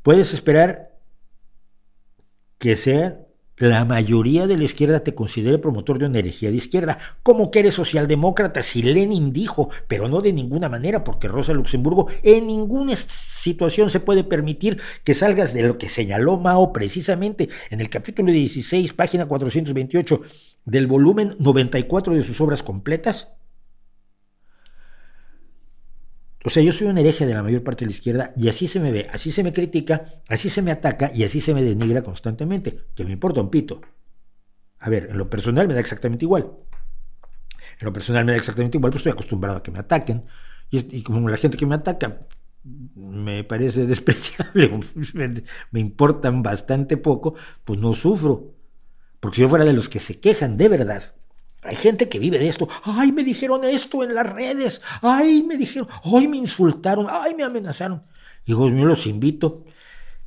puedes 0.02 0.34
esperar 0.34 0.98
que 2.58 2.76
sea 2.76 3.26
la 3.60 3.84
mayoría 3.84 4.48
de 4.48 4.58
la 4.58 4.64
izquierda 4.64 5.02
te 5.02 5.14
considere 5.14 5.58
promotor 5.58 6.00
de 6.00 6.06
una 6.06 6.20
herejía 6.20 6.50
de 6.50 6.56
izquierda. 6.56 6.98
como 7.24 7.52
que 7.52 7.60
eres 7.60 7.74
socialdemócrata? 7.74 8.64
Si 8.64 8.82
Lenin 8.82 9.34
dijo, 9.34 9.70
pero 9.88 10.08
no 10.08 10.22
de 10.22 10.32
ninguna 10.32 10.70
manera, 10.70 11.04
porque 11.04 11.28
Rosa 11.28 11.52
Luxemburgo 11.52 12.08
en 12.24 12.48
ninguna 12.48 12.96
situación 12.96 13.90
se 13.90 14.00
puede 14.00 14.24
permitir 14.24 14.82
que 15.04 15.14
salgas 15.14 15.54
de 15.54 15.64
lo 15.64 15.78
que 15.78 15.90
señaló 15.90 16.40
Mao 16.40 16.72
precisamente 16.72 17.50
en 17.70 17.82
el 17.82 17.90
capítulo 17.90 18.32
16, 18.32 18.94
página 18.94 19.26
428 19.26 20.22
del 20.64 20.88
volumen 20.88 21.36
94 21.40 22.14
de 22.14 22.24
sus 22.24 22.40
obras 22.40 22.64
completas. 22.64 23.28
O 26.46 26.50
sea, 26.50 26.64
yo 26.64 26.72
soy 26.72 26.88
un 26.88 26.98
hereje 26.98 27.26
de 27.26 27.34
la 27.34 27.44
mayor 27.44 27.64
parte 27.64 27.84
de 27.84 27.88
la 27.88 27.92
izquierda 27.92 28.34
y 28.38 28.48
así 28.48 28.68
se 28.68 28.80
me 28.80 28.92
ve, 28.92 29.08
así 29.12 29.32
se 29.32 29.44
me 29.44 29.52
critica, 29.52 30.06
así 30.30 30.50
se 30.50 30.62
me 30.62 30.72
ataca 30.72 31.12
y 31.14 31.24
así 31.24 31.42
se 31.42 31.54
me 31.54 31.64
denigra 31.64 32.02
constantemente, 32.02 32.86
que 32.96 33.04
me 33.04 33.12
importa 33.12 33.42
un 33.42 33.50
pito. 33.50 33.82
A 34.80 34.90
ver, 34.90 35.10
en 35.12 35.18
lo 35.18 35.30
personal 35.30 35.68
me 35.68 35.74
da 35.74 35.82
exactamente 35.82 36.24
igual. 36.24 36.50
En 37.80 37.86
lo 37.86 37.92
personal 37.92 38.24
me 38.24 38.32
da 38.32 38.38
exactamente 38.38 38.78
igual, 38.78 38.92
pues 38.92 39.02
estoy 39.02 39.12
acostumbrado 39.12 39.58
a 39.58 39.64
que 39.64 39.72
me 39.72 39.80
ataquen. 39.80 40.24
Y, 40.72 41.02
como 41.04 41.28
la 41.28 41.38
gente 41.38 41.58
que 41.58 41.66
me 41.66 41.76
ataca 41.76 42.28
me 42.64 43.44
parece 43.44 43.86
despreciable, 43.88 44.72
me 45.72 45.80
importan 45.80 46.42
bastante 46.42 46.96
poco, 46.96 47.36
pues 47.66 47.80
no 47.80 47.94
sufro. 47.94 48.54
Porque 49.20 49.36
si 49.36 49.42
yo 49.42 49.50
fuera 49.50 49.66
de 49.66 49.74
los 49.74 49.90
que 49.90 50.00
se 50.00 50.22
quejan 50.22 50.56
de 50.56 50.70
verdad, 50.70 51.04
hay 51.62 51.76
gente 51.76 52.08
que 52.08 52.20
vive 52.20 52.40
de 52.40 52.48
esto. 52.48 52.68
Ay, 52.84 53.12
me 53.12 53.24
dijeron 53.24 53.64
esto 53.66 54.04
en 54.04 54.16
las 54.16 54.28
redes. 54.28 54.82
Ay, 55.02 55.44
me 55.44 55.58
dijeron. 55.58 55.90
Ay, 56.04 56.28
me 56.28 56.38
insultaron. 56.38 57.08
Ay, 57.10 57.36
me 57.36 57.44
amenazaron. 57.44 58.02
Hijos 58.46 58.72
míos, 58.72 58.88
los 58.88 59.08
invito 59.08 59.66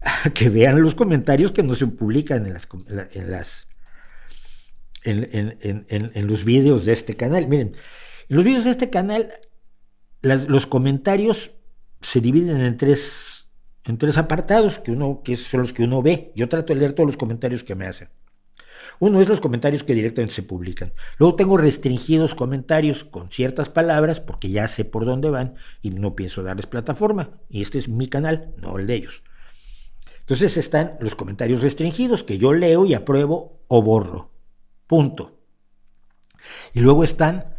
a 0.00 0.30
que 0.30 0.48
vean 0.48 0.82
los 0.82 0.94
comentarios 0.94 1.52
que 1.52 1.62
no 1.62 1.74
se 1.74 1.86
publican 1.86 2.46
en 2.46 3.30
las 3.30 3.66
en, 5.04 6.26
los 6.26 6.44
vídeos 6.44 6.84
de 6.84 6.92
este 6.92 7.16
canal. 7.16 7.48
Miren, 7.48 7.76
en 8.28 8.36
los 8.36 8.44
vídeos 8.44 8.64
de 8.64 8.70
este 8.70 8.90
canal, 8.90 9.32
los 10.22 10.66
comentarios 10.66 11.52
se 12.00 12.20
dividen 12.20 12.60
en 12.60 12.76
tres, 12.76 13.48
en 13.84 13.98
tres 13.98 14.18
apartados 14.18 14.78
que, 14.78 14.92
uno, 14.92 15.22
que 15.24 15.36
son 15.36 15.60
los 15.60 15.72
que 15.72 15.84
uno 15.84 16.02
ve. 16.02 16.32
Yo 16.34 16.48
trato 16.48 16.72
de 16.72 16.80
leer 16.80 16.92
todos 16.92 17.06
los 17.06 17.16
comentarios 17.16 17.64
que 17.64 17.74
me 17.74 17.86
hacen. 17.86 18.08
Uno 18.98 19.20
es 19.20 19.28
los 19.28 19.40
comentarios 19.40 19.84
que 19.84 19.94
directamente 19.94 20.34
se 20.34 20.42
publican. 20.42 20.92
Luego 21.18 21.36
tengo 21.36 21.56
restringidos 21.56 22.34
comentarios 22.34 23.04
con 23.04 23.30
ciertas 23.30 23.68
palabras 23.68 24.20
porque 24.20 24.50
ya 24.50 24.68
sé 24.68 24.84
por 24.84 25.04
dónde 25.04 25.30
van 25.30 25.54
y 25.80 25.90
no 25.90 26.14
pienso 26.14 26.42
darles 26.42 26.66
plataforma. 26.66 27.30
Y 27.48 27.62
este 27.62 27.78
es 27.78 27.88
mi 27.88 28.06
canal, 28.06 28.54
no 28.58 28.78
el 28.78 28.86
de 28.86 28.94
ellos. 28.94 29.22
Entonces 30.20 30.56
están 30.56 30.96
los 31.00 31.14
comentarios 31.14 31.62
restringidos 31.62 32.22
que 32.22 32.38
yo 32.38 32.52
leo 32.52 32.86
y 32.86 32.94
apruebo 32.94 33.64
o 33.68 33.82
borro. 33.82 34.30
Punto. 34.86 35.38
Y 36.72 36.80
luego 36.80 37.04
están 37.04 37.56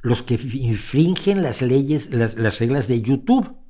los 0.00 0.22
que 0.22 0.34
infringen 0.34 1.42
las 1.42 1.62
leyes, 1.62 2.12
las, 2.12 2.36
las 2.36 2.58
reglas 2.58 2.88
de 2.88 3.02
YouTube 3.02 3.61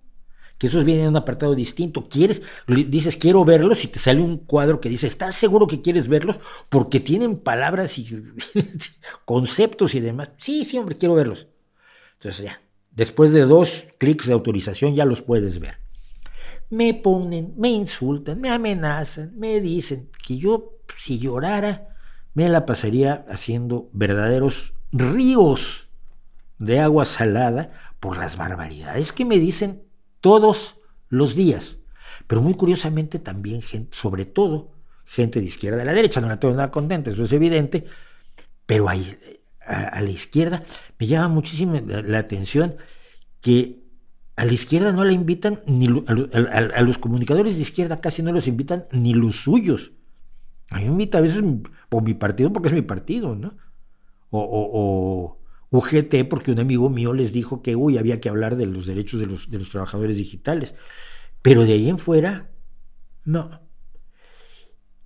que 0.62 0.68
esos 0.68 0.84
vienen 0.84 1.06
en 1.06 1.10
un 1.10 1.16
apartado 1.16 1.56
distinto. 1.56 2.06
Quieres, 2.08 2.40
dices 2.68 3.16
quiero 3.16 3.44
verlos 3.44 3.82
y 3.82 3.88
te 3.88 3.98
sale 3.98 4.22
un 4.22 4.38
cuadro 4.38 4.80
que 4.80 4.88
dice, 4.88 5.08
¿estás 5.08 5.34
seguro 5.34 5.66
que 5.66 5.82
quieres 5.82 6.06
verlos? 6.06 6.38
Porque 6.68 7.00
tienen 7.00 7.40
palabras 7.40 7.98
y 7.98 8.06
conceptos 9.24 9.96
y 9.96 9.98
demás. 9.98 10.30
Sí, 10.36 10.64
sí, 10.64 10.78
hombre, 10.78 10.96
quiero 10.96 11.16
verlos. 11.16 11.48
Entonces 12.12 12.44
ya, 12.44 12.62
después 12.92 13.32
de 13.32 13.40
dos 13.40 13.88
clics 13.98 14.28
de 14.28 14.34
autorización 14.34 14.94
ya 14.94 15.04
los 15.04 15.20
puedes 15.20 15.58
ver. 15.58 15.78
Me 16.70 16.94
ponen, 16.94 17.54
me 17.56 17.70
insultan, 17.70 18.40
me 18.40 18.48
amenazan, 18.48 19.36
me 19.36 19.60
dicen 19.60 20.10
que 20.24 20.36
yo, 20.36 20.78
si 20.96 21.18
llorara, 21.18 21.88
me 22.34 22.48
la 22.48 22.66
pasaría 22.66 23.26
haciendo 23.28 23.90
verdaderos 23.92 24.74
ríos 24.92 25.88
de 26.60 26.78
agua 26.78 27.04
salada 27.04 27.72
por 27.98 28.16
las 28.16 28.36
barbaridades 28.36 29.12
que 29.12 29.24
me 29.24 29.38
dicen 29.38 29.90
todos 30.22 30.76
los 31.10 31.34
días. 31.34 31.76
Pero 32.26 32.40
muy 32.40 32.54
curiosamente 32.54 33.18
también, 33.18 33.60
gente, 33.60 33.94
sobre 33.94 34.24
todo, 34.24 34.70
gente 35.04 35.40
de 35.40 35.44
izquierda 35.44 35.76
de 35.76 35.84
la 35.84 35.92
derecha, 35.92 36.22
no 36.22 36.28
la 36.28 36.40
tengo 36.40 36.54
nada 36.54 36.70
contenta, 36.70 37.10
eso 37.10 37.24
es 37.24 37.32
evidente, 37.34 37.84
pero 38.64 38.88
ahí, 38.88 39.18
a, 39.66 40.00
la 40.00 40.10
izquierda 40.10 40.62
me 40.98 41.06
llama 41.06 41.28
muchísimo 41.28 41.78
la, 41.86 42.18
atención 42.18 42.76
que 43.40 43.82
a 44.36 44.44
la 44.44 44.52
izquierda 44.52 44.92
no 44.92 45.04
la 45.04 45.12
invitan, 45.12 45.60
ni 45.66 45.86
a, 46.06 46.82
los 46.82 46.98
comunicadores 46.98 47.56
de 47.56 47.62
izquierda 47.62 48.00
casi 48.00 48.22
no 48.22 48.32
los 48.32 48.48
invitan 48.48 48.86
ni 48.92 49.12
los 49.12 49.36
suyos. 49.36 49.92
A 50.70 50.76
mí 50.78 50.84
me 50.84 50.92
invita 50.92 51.18
a 51.18 51.20
veces 51.20 51.42
por 51.88 52.02
mi 52.02 52.14
partido 52.14 52.52
porque 52.52 52.68
es 52.68 52.74
mi 52.74 52.82
partido, 52.82 53.34
¿no? 53.34 53.54
o, 54.30 55.41
UGT 55.72 56.28
porque 56.28 56.52
un 56.52 56.60
amigo 56.60 56.90
mío 56.90 57.14
les 57.14 57.32
dijo 57.32 57.62
que 57.62 57.74
uy, 57.76 57.96
había 57.96 58.20
que 58.20 58.28
hablar 58.28 58.56
de 58.56 58.66
los 58.66 58.86
derechos 58.86 59.18
de 59.18 59.26
los, 59.26 59.50
de 59.50 59.58
los 59.58 59.70
trabajadores 59.70 60.16
digitales. 60.16 60.74
Pero 61.40 61.64
de 61.64 61.72
ahí 61.72 61.88
en 61.88 61.98
fuera, 61.98 62.50
no. 63.24 63.62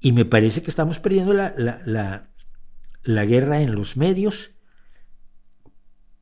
Y 0.00 0.12
me 0.12 0.24
parece 0.24 0.62
que 0.62 0.70
estamos 0.70 0.98
perdiendo 0.98 1.32
la, 1.32 1.54
la, 1.56 2.30
la, 3.04 3.24
guerra 3.24 3.62
en 3.62 3.74
los 3.74 3.96
medios, 3.96 4.50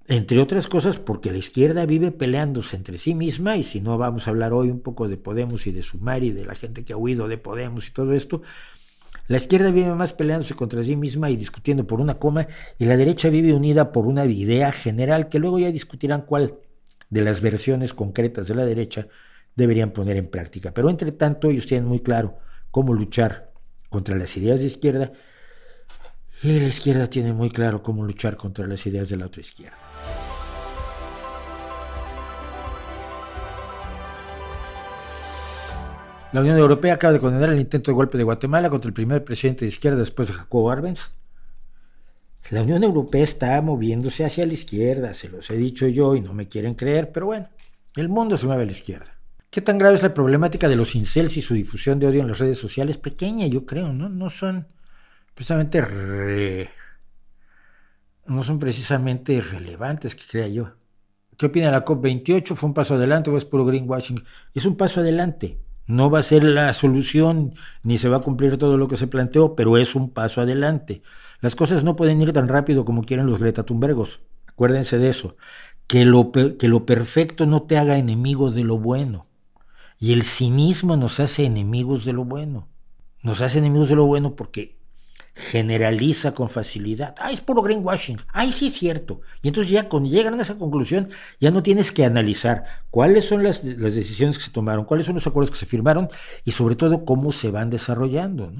entre 0.06 0.40
otras 0.40 0.68
cosas 0.68 1.00
porque 1.00 1.32
la 1.32 1.38
izquierda 1.38 1.86
vive 1.86 2.12
peleándose 2.12 2.76
entre 2.76 2.98
sí 2.98 3.14
misma, 3.14 3.56
y 3.56 3.62
si 3.62 3.80
no 3.80 3.96
vamos 3.96 4.26
a 4.26 4.30
hablar 4.30 4.52
hoy 4.52 4.68
un 4.68 4.80
poco 4.80 5.08
de 5.08 5.16
Podemos 5.16 5.66
y 5.66 5.72
de 5.72 5.82
Sumar 5.82 6.22
y 6.22 6.30
de 6.30 6.44
la 6.44 6.54
gente 6.54 6.84
que 6.84 6.92
ha 6.92 6.96
huido 6.96 7.28
de 7.28 7.38
Podemos 7.38 7.88
y 7.88 7.92
todo 7.92 8.12
esto, 8.12 8.42
la 9.26 9.38
izquierda 9.38 9.70
vive 9.70 9.94
más 9.94 10.12
peleándose 10.12 10.54
contra 10.54 10.82
sí 10.82 10.96
misma 10.96 11.30
y 11.30 11.36
discutiendo 11.36 11.86
por 11.86 12.00
una 12.00 12.18
coma, 12.18 12.46
y 12.78 12.84
la 12.84 12.96
derecha 12.96 13.30
vive 13.30 13.54
unida 13.54 13.92
por 13.92 14.06
una 14.06 14.24
idea 14.26 14.70
general 14.72 15.28
que 15.28 15.38
luego 15.38 15.58
ya 15.58 15.70
discutirán 15.70 16.22
cuál 16.22 16.58
de 17.08 17.22
las 17.22 17.40
versiones 17.40 17.94
concretas 17.94 18.48
de 18.48 18.54
la 18.54 18.64
derecha 18.64 19.08
deberían 19.56 19.92
poner 19.92 20.16
en 20.16 20.28
práctica. 20.28 20.72
Pero 20.74 20.90
entre 20.90 21.12
tanto, 21.12 21.48
ellos 21.48 21.66
tienen 21.66 21.88
muy 21.88 22.00
claro 22.00 22.38
cómo 22.70 22.92
luchar 22.92 23.52
contra 23.88 24.16
las 24.16 24.36
ideas 24.36 24.60
de 24.60 24.66
izquierda, 24.66 25.12
y 26.42 26.60
la 26.60 26.68
izquierda 26.68 27.08
tiene 27.08 27.32
muy 27.32 27.48
claro 27.48 27.82
cómo 27.82 28.04
luchar 28.04 28.36
contra 28.36 28.66
las 28.66 28.84
ideas 28.86 29.08
de 29.08 29.16
la 29.16 29.26
otra 29.26 29.40
izquierda. 29.40 29.93
La 36.34 36.40
Unión 36.40 36.58
Europea 36.58 36.94
acaba 36.94 37.12
de 37.12 37.20
condenar 37.20 37.50
el 37.50 37.60
intento 37.60 37.92
de 37.92 37.94
golpe 37.94 38.18
de 38.18 38.24
Guatemala 38.24 38.68
contra 38.68 38.88
el 38.88 38.92
primer 38.92 39.22
presidente 39.22 39.64
de 39.64 39.68
izquierda 39.68 39.98
después 39.98 40.26
de 40.26 40.34
Jacobo 40.34 40.68
Arbenz. 40.68 41.12
La 42.50 42.62
Unión 42.62 42.82
Europea 42.82 43.22
está 43.22 43.62
moviéndose 43.62 44.24
hacia 44.24 44.44
la 44.44 44.52
izquierda, 44.52 45.14
se 45.14 45.28
los 45.28 45.48
he 45.50 45.56
dicho 45.56 45.86
yo 45.86 46.16
y 46.16 46.20
no 46.20 46.34
me 46.34 46.48
quieren 46.48 46.74
creer, 46.74 47.12
pero 47.12 47.26
bueno, 47.26 47.48
el 47.94 48.08
mundo 48.08 48.36
se 48.36 48.48
mueve 48.48 48.64
a 48.64 48.66
la 48.66 48.72
izquierda. 48.72 49.16
¿Qué 49.48 49.60
tan 49.60 49.78
grave 49.78 49.94
es 49.94 50.02
la 50.02 50.12
problemática 50.12 50.68
de 50.68 50.74
los 50.74 50.96
incels 50.96 51.36
y 51.36 51.40
su 51.40 51.54
difusión 51.54 52.00
de 52.00 52.08
odio 52.08 52.22
en 52.22 52.26
las 52.26 52.40
redes 52.40 52.58
sociales? 52.58 52.98
Pequeña, 52.98 53.46
yo 53.46 53.64
creo, 53.64 53.92
¿no? 53.92 54.08
No 54.08 54.28
son 54.28 54.66
precisamente 55.34 56.68
no 58.26 58.42
son 58.42 58.58
precisamente 58.58 59.40
relevantes, 59.40 60.16
que 60.16 60.24
crea 60.28 60.48
yo. 60.48 60.72
¿Qué 61.38 61.46
opina 61.46 61.70
la 61.70 61.84
COP28? 61.84 62.56
¿Fue 62.56 62.66
un 62.66 62.74
paso 62.74 62.96
adelante 62.96 63.30
o 63.30 63.36
es 63.36 63.44
puro 63.44 63.64
greenwashing? 63.64 64.20
Es 64.52 64.66
un 64.66 64.76
paso 64.76 64.98
adelante. 64.98 65.60
No 65.86 66.10
va 66.10 66.20
a 66.20 66.22
ser 66.22 66.44
la 66.44 66.72
solución, 66.72 67.54
ni 67.82 67.98
se 67.98 68.08
va 68.08 68.18
a 68.18 68.22
cumplir 68.22 68.56
todo 68.56 68.78
lo 68.78 68.88
que 68.88 68.96
se 68.96 69.06
planteó, 69.06 69.54
pero 69.54 69.76
es 69.76 69.94
un 69.94 70.10
paso 70.10 70.40
adelante. 70.40 71.02
Las 71.40 71.56
cosas 71.56 71.84
no 71.84 71.96
pueden 71.96 72.22
ir 72.22 72.32
tan 72.32 72.48
rápido 72.48 72.84
como 72.84 73.02
quieren 73.02 73.26
los 73.26 73.38
Greta 73.38 73.64
Thunbergos. 73.64 74.20
Acuérdense 74.46 74.98
de 74.98 75.10
eso. 75.10 75.36
Que 75.86 76.04
lo, 76.04 76.32
que 76.32 76.68
lo 76.68 76.86
perfecto 76.86 77.44
no 77.44 77.62
te 77.62 77.76
haga 77.76 77.98
enemigo 77.98 78.50
de 78.50 78.64
lo 78.64 78.78
bueno. 78.78 79.26
Y 80.00 80.12
el 80.12 80.22
cinismo 80.22 80.96
nos 80.96 81.20
hace 81.20 81.44
enemigos 81.44 82.04
de 82.04 82.14
lo 82.14 82.24
bueno. 82.24 82.68
Nos 83.22 83.42
hace 83.42 83.58
enemigos 83.58 83.88
de 83.88 83.96
lo 83.96 84.06
bueno 84.06 84.36
porque 84.36 84.73
generaliza 85.34 86.32
con 86.32 86.48
facilidad. 86.48 87.14
Ah, 87.18 87.32
es 87.32 87.40
puro 87.40 87.60
greenwashing. 87.62 88.18
Ay, 88.32 88.52
sí 88.52 88.68
es 88.68 88.74
cierto. 88.74 89.20
Y 89.42 89.48
entonces 89.48 89.72
ya 89.72 89.88
cuando 89.88 90.08
llegan 90.08 90.38
a 90.38 90.42
esa 90.42 90.56
conclusión, 90.56 91.10
ya 91.40 91.50
no 91.50 91.62
tienes 91.62 91.90
que 91.90 92.04
analizar 92.04 92.64
cuáles 92.90 93.24
son 93.24 93.42
las, 93.42 93.64
decisiones 93.64 94.38
que 94.38 94.44
se 94.44 94.50
tomaron, 94.50 94.84
cuáles 94.84 95.06
son 95.06 95.16
los 95.16 95.26
acuerdos 95.26 95.50
que 95.50 95.58
se 95.58 95.66
firmaron 95.66 96.08
y 96.44 96.52
sobre 96.52 96.76
todo 96.76 97.04
cómo 97.04 97.32
se 97.32 97.50
van 97.50 97.70
desarrollando. 97.70 98.52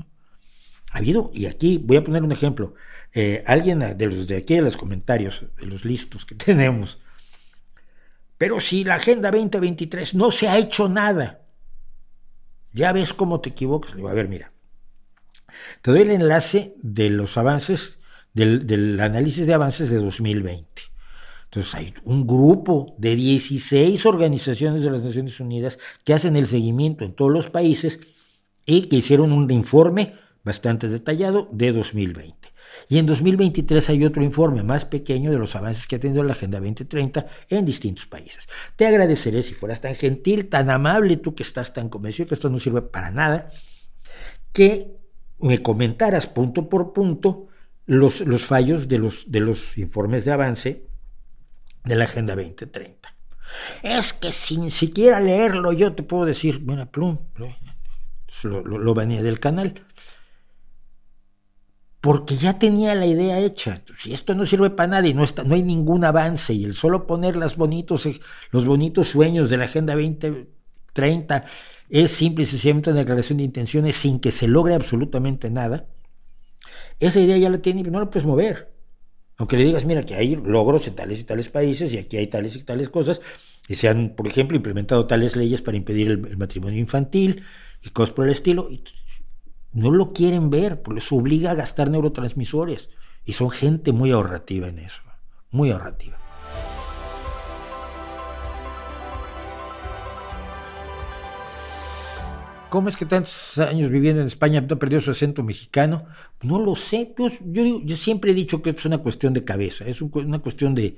Ha 0.91 0.99
habido, 0.99 1.31
y 1.33 1.47
aquí 1.47 1.79
voy 1.79 1.97
a 1.97 2.05
poner 2.05 2.23
un 2.23 2.33
ejemplo, 2.33 2.75
eh, 3.13 3.45
alguien 3.47 3.79
de 3.97 4.07
los 4.07 4.27
de 4.27 4.37
aquí 4.37 4.55
de 4.55 4.63
los 4.63 4.77
comentarios, 4.77 5.45
de 5.61 5.67
los 5.67 5.85
listos 5.85 6.25
que 6.25 6.35
tenemos, 6.35 6.99
pero 8.37 8.59
si 8.59 8.83
la 8.83 8.97
Agenda 8.97 9.31
2023 9.31 10.15
no 10.17 10.31
se 10.33 10.49
ha 10.49 10.59
hecho 10.59 10.89
nada, 10.89 11.43
ya 12.73 12.93
ves 12.93 13.15
cómo 13.15 13.41
te 13.41 13.51
equivocas. 13.51 13.93
Le 13.93 13.99
digo, 13.99 14.09
a 14.09 14.13
ver, 14.13 14.29
mira, 14.29 14.53
te 15.83 15.91
doy 15.91 16.03
el 16.03 16.11
enlace 16.11 16.75
de 16.83 17.11
los 17.11 17.37
avances, 17.37 17.99
del, 18.33 18.99
análisis 19.01 19.47
de 19.47 19.55
avances 19.55 19.91
de 19.91 19.99
2020. 19.99 20.67
Entonces 21.45 21.75
hay 21.75 21.95
un 22.05 22.27
grupo 22.27 22.95
de 22.99 23.15
16 23.15 24.07
organizaciones 24.07 24.83
de 24.83 24.91
las 24.91 25.03
Naciones 25.03 25.39
Unidas 25.39 25.79
que 26.05 26.15
hacen 26.15 26.37
el 26.37 26.47
seguimiento 26.47 27.05
en 27.05 27.15
todos 27.15 27.31
los 27.31 27.49
países 27.49 28.01
y 28.67 28.87
que 28.87 28.97
hicieron 28.97 29.31
un 29.31 29.51
informe 29.51 30.15
bastante 30.43 30.89
detallado 30.89 31.49
de 31.53 31.73
2020. 31.73 32.55
Y 32.89 32.99
en 32.99 33.07
2023 33.07 33.89
hay 33.91 34.05
otro 34.05 34.23
informe 34.23 34.63
más 34.63 34.85
pequeño 34.85 35.31
de 35.31 35.39
los 35.39 35.57
avances 35.57 35.87
que 35.87 35.97
ha 35.97 36.01
tenido 36.01 36.23
la 36.23 36.33
Agenda 36.33 36.59
2030 36.59 37.27
en 37.49 37.65
distintos 37.65 38.07
países. 38.07 38.49
Te 38.77 38.87
agradeceré 38.87 39.43
si 39.43 39.55
fueras 39.55 39.81
tan 39.81 39.95
gentil, 39.95 40.49
tan 40.49 40.71
amable, 40.71 41.17
tú 41.17 41.35
que 41.35 41.43
estás 41.43 41.73
tan 41.73 41.89
convencido 41.89 42.29
que 42.29 42.35
esto 42.35 42.51
no 42.51 42.59
sirve 42.59 42.83
para 42.83 43.11
nada, 43.11 43.51
que 44.53 45.04
me 45.39 45.63
comentaras 45.63 46.27
punto 46.27 46.69
por 46.69 46.93
punto 46.93 47.49
los, 47.87 48.21
los 48.21 48.45
fallos 48.45 48.89
de 48.89 48.99
los, 48.99 49.31
de 49.31 49.41
los 49.41 49.77
informes 49.77 50.25
de 50.25 50.33
avance 50.33 50.87
de 51.85 51.97
la 51.97 52.05
Agenda 52.05 52.35
2030. 52.35 53.15
Es 53.83 54.13
que 54.13 54.33
sin 54.33 54.71
siquiera 54.71 55.21
leerlo 55.21 55.73
yo 55.73 55.93
te 55.93 56.03
puedo 56.03 56.25
decir, 56.25 56.65
mira, 56.65 56.87
plum, 56.87 57.19
lo, 57.35 58.63
lo, 58.63 58.95
venía 58.95 59.23
del 59.23 59.39
canal. 59.39 59.85
Porque 62.01 62.37
ya 62.37 62.59
tenía 62.59 62.95
la 62.95 63.07
idea 63.07 63.39
hecha. 63.39 63.83
Si 63.99 64.13
esto 64.13 64.35
no 64.35 64.45
sirve 64.45 64.71
para 64.71 64.89
nada 64.89 65.09
y 65.09 65.15
no, 65.15 65.25
está, 65.25 65.45
no 65.45 65.55
hay 65.55 65.63
ningún 65.63 66.05
avance, 66.05 66.53
y 66.53 66.65
el 66.65 66.75
solo 66.75 67.07
poner 67.07 67.37
las 67.37 67.57
bonitos, 67.57 68.09
los 68.51 68.67
bonitos 68.67 69.09
sueños 69.09 69.51
de 69.51 69.57
la 69.57 69.65
Agenda 69.65 69.95
2030 69.95 70.55
es 71.89 72.11
simple 72.11 72.45
y 72.45 72.47
sencillamente 72.47 72.91
una 72.91 73.01
declaración 73.01 73.39
de 73.39 73.45
intenciones 73.45 73.97
sin 73.97 74.21
que 74.21 74.31
se 74.31 74.49
logre 74.49 74.75
absolutamente 74.75 75.51
nada, 75.51 75.87
esa 77.01 77.21
idea 77.21 77.37
ya 77.37 77.51
la 77.51 77.59
tiene 77.59 77.81
y 77.81 77.85
no 77.85 78.01
la 78.01 78.11
puedes 78.11 78.27
mover. 78.27 78.73
Aunque 79.37 79.57
le 79.57 79.65
digas, 79.65 79.85
mira, 79.85 80.05
que 80.05 80.15
hay 80.15 80.37
logros 80.37 80.87
en 80.87 80.95
tales 80.95 81.21
y 81.21 81.25
tales 81.25 81.49
países 81.49 81.93
y 81.93 81.99
aquí 81.99 82.17
hay 82.17 82.29
tales 82.29 82.55
y 82.55 82.63
tales 82.63 82.89
cosas, 82.89 83.21
y 83.69 83.75
se 83.75 83.89
han, 83.89 84.15
por 84.15 84.29
ejemplo, 84.29 84.57
implementado 84.57 85.07
tales 85.07 85.35
leyes 85.35 85.61
para 85.61 85.77
impedir 85.77 86.09
el, 86.09 86.37
matrimonio 86.37 86.79
infantil 86.79 87.43
y 87.83 87.91
cosas 87.91 88.15
por 88.15 88.27
el 88.27 88.33
estilo, 88.33 88.69
y 88.71 88.85
no 89.73 89.91
lo 89.91 90.13
quieren 90.13 90.51
ver, 90.51 90.83
porque 90.83 91.01
les 91.01 91.13
obliga 91.13 91.51
a 91.51 91.55
gastar 91.55 91.91
neurotransmisores. 91.91 92.91
Y 93.25 93.33
son 93.33 93.51
gente 93.51 93.91
muy 93.91 94.13
ahorrativa 94.13 94.69
en 94.69 94.79
eso, 94.79 95.03
muy 95.51 95.71
ahorrativa. 95.71 96.19
¿Cómo 102.75 102.89
es 102.89 102.97
que 102.97 103.07
tantos 103.07 103.57
años 103.59 103.89
viviendo 103.89 104.21
en 104.21 104.27
España 104.27 104.61
no 104.61 104.81
perdió 104.81 105.01
su 105.01 105.13
acento 105.13 105.45
mexicano? 105.45 106.07
No 106.43 106.59
lo 106.59 106.75
sé. 106.75 107.09
Pues, 107.17 107.39
yo, 107.45 107.81
yo 107.85 107.97
siempre 107.97 108.33
he 108.33 108.35
dicho 108.35 108.63
que 108.63 108.71
es 108.71 108.85
una 108.85 108.99
cuestión 108.99 109.33
de 109.33 109.45
cabeza, 109.45 109.87
es 109.87 110.03
una 110.03 110.41
cuestión 110.41 110.75
de, 110.75 110.97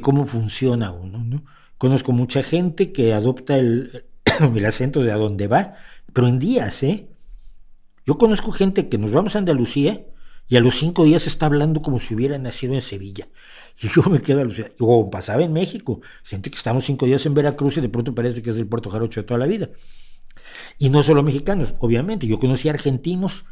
cómo 0.00 0.24
funciona 0.24 0.92
uno. 0.92 1.44
Conozco 1.76 2.12
mucha 2.12 2.42
gente 2.42 2.90
que 2.90 3.12
adopta 3.12 3.58
el, 3.58 4.06
el 4.56 4.64
acento 4.64 5.02
de 5.02 5.12
a 5.12 5.16
dónde 5.16 5.46
va, 5.46 5.74
pero 6.14 6.26
en 6.26 6.38
días, 6.38 6.82
¿eh? 6.82 7.10
Yo 8.06 8.16
conozco 8.16 8.50
gente 8.50 8.88
que 8.88 8.96
nos 8.96 9.12
vamos 9.12 9.36
a 9.36 9.40
Andalucía 9.40 10.06
y 10.48 10.56
a 10.56 10.60
los 10.60 10.74
cinco 10.74 11.04
días 11.04 11.26
está 11.26 11.44
hablando 11.44 11.82
como 11.82 12.00
si 12.00 12.14
hubiera 12.14 12.38
nacido 12.38 12.72
en 12.72 12.80
Sevilla. 12.80 13.28
Y 13.82 13.88
yo 13.88 14.04
me 14.04 14.22
quedo 14.22 14.40
alucinado. 14.40 14.72
O 14.78 15.10
pasaba 15.10 15.42
en 15.42 15.52
México, 15.52 16.00
gente 16.22 16.48
que 16.48 16.56
estamos 16.56 16.86
cinco 16.86 17.04
días 17.04 17.26
en 17.26 17.34
Veracruz 17.34 17.76
y 17.76 17.82
de 17.82 17.90
pronto 17.90 18.14
parece 18.14 18.40
que 18.40 18.48
es 18.48 18.56
del 18.56 18.68
Puerto 18.68 18.88
Jarocho 18.88 19.20
de 19.20 19.26
toda 19.26 19.36
la 19.36 19.46
vida. 19.46 19.68
Y 20.78 20.90
no 20.90 21.02
solo 21.02 21.22
mexicanos, 21.22 21.74
obviamente. 21.78 22.26
Yo 22.26 22.38
conocí 22.38 22.68
argentinos 22.68 23.44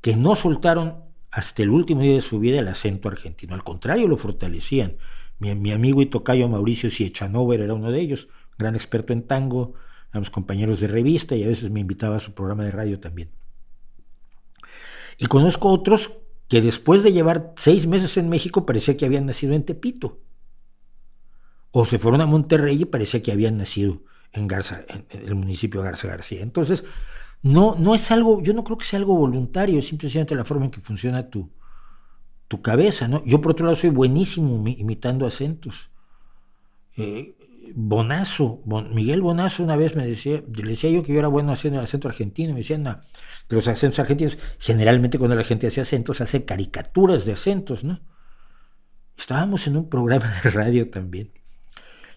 que 0.00 0.16
no 0.16 0.34
soltaron 0.34 1.04
hasta 1.30 1.62
el 1.62 1.70
último 1.70 2.02
día 2.02 2.14
de 2.14 2.20
su 2.20 2.38
vida 2.38 2.58
el 2.58 2.68
acento 2.68 3.08
argentino. 3.08 3.54
Al 3.54 3.64
contrario, 3.64 4.06
lo 4.06 4.18
fortalecían. 4.18 4.96
Mi, 5.38 5.72
amigo 5.72 6.02
y 6.02 6.06
tocayo 6.06 6.48
Mauricio 6.48 6.90
Siechanover 6.90 7.60
era 7.60 7.74
uno 7.74 7.90
de 7.90 8.00
ellos, 8.00 8.28
gran 8.58 8.76
experto 8.76 9.12
en 9.12 9.22
tango, 9.22 9.74
éramos 10.10 10.30
compañeros 10.30 10.78
de 10.78 10.86
revista 10.86 11.34
y 11.34 11.42
a 11.42 11.48
veces 11.48 11.70
me 11.70 11.80
invitaba 11.80 12.16
a 12.16 12.20
su 12.20 12.32
programa 12.32 12.64
de 12.64 12.70
radio 12.70 13.00
también. 13.00 13.30
Y 15.18 15.26
conozco 15.26 15.68
otros 15.70 16.12
que 16.48 16.60
después 16.60 17.02
de 17.02 17.12
llevar 17.12 17.54
seis 17.56 17.86
meses 17.86 18.16
en 18.18 18.28
México 18.28 18.66
parecía 18.66 18.96
que 18.96 19.06
habían 19.06 19.26
nacido 19.26 19.54
en 19.54 19.64
Tepito. 19.64 20.20
O 21.72 21.86
se 21.86 21.98
fueron 21.98 22.20
a 22.20 22.26
Monterrey 22.26 22.82
y 22.82 22.84
parecía 22.84 23.22
que 23.22 23.32
habían 23.32 23.56
nacido 23.56 24.02
en 24.32 24.46
Garza, 24.46 24.84
en, 24.88 25.06
el 25.10 25.34
municipio 25.34 25.80
de 25.80 25.86
Garza 25.86 26.08
García. 26.08 26.42
Entonces, 26.42 26.84
no, 27.42 27.74
no 27.78 27.94
es 27.94 28.10
algo, 28.10 28.42
yo 28.42 28.54
no 28.54 28.64
creo 28.64 28.78
que 28.78 28.84
sea 28.84 28.98
algo 28.98 29.16
voluntario, 29.16 29.78
es 29.78 29.88
simplemente 29.88 30.34
la 30.34 30.44
forma 30.44 30.66
en 30.66 30.70
que 30.70 30.80
funciona 30.80 31.28
tu, 31.28 31.50
tu 32.48 32.62
cabeza, 32.62 33.08
¿no? 33.08 33.24
Yo 33.24 33.40
por 33.40 33.52
otro 33.52 33.66
lado 33.66 33.76
soy 33.76 33.90
buenísimo 33.90 34.62
imitando 34.68 35.26
acentos. 35.26 35.90
Eh, 36.96 37.34
Bonazo, 37.74 38.62
Miguel 38.92 39.22
Bonazo 39.22 39.62
una 39.62 39.76
vez 39.76 39.96
me 39.96 40.06
decía, 40.06 40.42
le 40.54 40.70
decía 40.70 40.90
yo 40.90 41.02
que 41.02 41.12
yo 41.12 41.18
era 41.18 41.28
bueno 41.28 41.52
haciendo 41.52 41.78
el 41.78 41.84
acento 41.84 42.08
argentino, 42.08 42.52
me 42.52 42.58
decían, 42.58 42.82
no, 42.82 43.00
los 43.48 43.68
acentos 43.68 43.98
argentinos, 43.98 44.38
generalmente 44.58 45.18
cuando 45.18 45.36
la 45.36 45.44
gente 45.44 45.66
hace 45.66 45.80
acentos, 45.80 46.20
hace 46.20 46.44
caricaturas 46.44 47.24
de 47.24 47.32
acentos, 47.32 47.84
¿no? 47.84 48.00
Estábamos 49.16 49.66
en 49.66 49.76
un 49.76 49.88
programa 49.88 50.32
de 50.44 50.50
radio 50.50 50.90
también. 50.90 51.30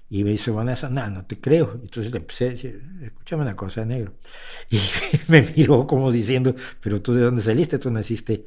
Y 0.10 0.24
me 0.24 0.32
dice 0.32 0.52
Vanessa, 0.52 0.90
no, 0.90 1.08
no 1.10 1.26
te 1.26 1.40
creo. 1.40 1.80
Entonces 1.82 2.12
le 2.12 2.20
empecé 2.20 2.46
a 2.46 2.50
decir, 2.52 2.82
escúchame 3.04 3.44
una 3.44 3.56
cosa, 3.56 3.86
negro. 3.86 4.14
Y 4.70 4.80
me 5.28 5.42
miró 5.42 5.88
como 5.88 6.12
diciendo, 6.12 6.56
pero 6.82 7.02
tú 7.02 7.14
de 7.14 7.24
dónde 7.24 7.42
saliste, 7.42 7.80
tú 7.80 7.90
naciste 7.92 8.46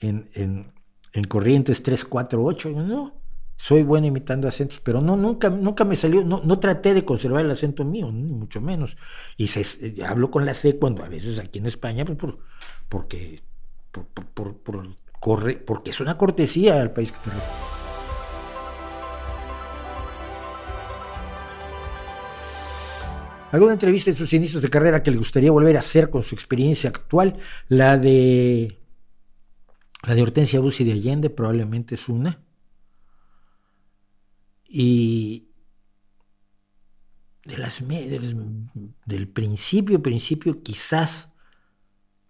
en, 0.00 0.30
en, 0.34 0.72
en 1.12 1.24
Corrientes 1.24 1.82
348. 1.82 2.70
Y 2.70 2.74
yo, 2.74 2.82
no, 2.82 3.22
soy 3.62 3.84
bueno 3.84 4.08
imitando 4.08 4.48
acentos, 4.48 4.80
pero 4.80 5.00
no, 5.00 5.16
nunca, 5.16 5.48
nunca 5.48 5.84
me 5.84 5.94
salió, 5.94 6.24
no, 6.24 6.40
no 6.44 6.58
traté 6.58 6.94
de 6.94 7.04
conservar 7.04 7.44
el 7.44 7.50
acento 7.52 7.84
mío, 7.84 8.10
ni 8.10 8.34
mucho 8.34 8.60
menos. 8.60 8.96
Y 9.36 9.48
se, 9.48 9.60
eh, 9.86 10.04
hablo 10.04 10.30
con 10.30 10.44
la 10.44 10.54
C 10.54 10.78
cuando 10.78 11.04
a 11.04 11.08
veces 11.08 11.38
aquí 11.38 11.60
en 11.60 11.66
España, 11.66 12.04
pues 12.04 12.18
por, 12.18 12.38
porque, 12.88 13.40
por, 13.92 14.06
por, 14.06 14.56
por, 14.56 14.96
corre, 15.20 15.54
porque 15.58 15.90
es 15.90 16.00
una 16.00 16.18
cortesía 16.18 16.80
al 16.80 16.92
país 16.92 17.12
que 17.12 17.18
te 17.18 17.30
alguna 23.52 23.74
entrevista 23.74 24.10
en 24.10 24.16
sus 24.16 24.32
inicios 24.32 24.62
de 24.62 24.70
carrera 24.70 25.02
que 25.02 25.10
le 25.10 25.18
gustaría 25.18 25.52
volver 25.52 25.76
a 25.76 25.80
hacer 25.80 26.10
con 26.10 26.22
su 26.22 26.34
experiencia 26.34 26.90
actual, 26.90 27.36
la 27.68 27.98
de 27.98 28.78
la 30.02 30.14
de 30.14 30.22
Hortensia 30.22 30.60
Bussi 30.60 30.84
de 30.84 30.92
Allende 30.92 31.30
probablemente 31.30 31.94
es 31.94 32.08
una. 32.08 32.40
Y 34.66 35.48
de 37.44 37.58
las, 37.58 37.84
del 39.06 39.28
principio, 39.28 40.02
principio, 40.02 40.62
quizás, 40.62 41.28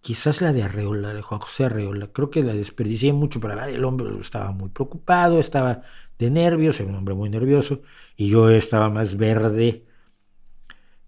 quizás 0.01 0.41
la 0.41 0.53
de 0.53 0.63
Arreola, 0.63 1.13
de 1.13 1.21
Juan 1.21 1.39
José 1.39 1.65
Arreola, 1.65 2.11
creo 2.11 2.29
que 2.29 2.43
la 2.43 2.53
desperdicié 2.53 3.13
mucho, 3.13 3.39
pero 3.39 3.59
el 3.63 3.85
hombre 3.85 4.09
estaba 4.19 4.51
muy 4.51 4.69
preocupado, 4.69 5.39
estaba 5.39 5.83
de 6.19 6.29
nervios, 6.29 6.79
era 6.79 6.89
un 6.89 6.95
hombre 6.95 7.15
muy 7.15 7.29
nervioso, 7.29 7.81
y 8.15 8.29
yo 8.29 8.49
estaba 8.49 8.89
más 8.89 9.15
verde, 9.15 9.85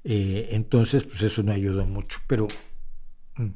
eh, 0.06 0.49
entonces 0.52 1.03
pues 1.03 1.22
eso 1.23 1.44
no 1.44 1.52
ayudó 1.52 1.86
mucho, 1.86 2.19
pero... 2.27 2.48
Mm. 3.36 3.49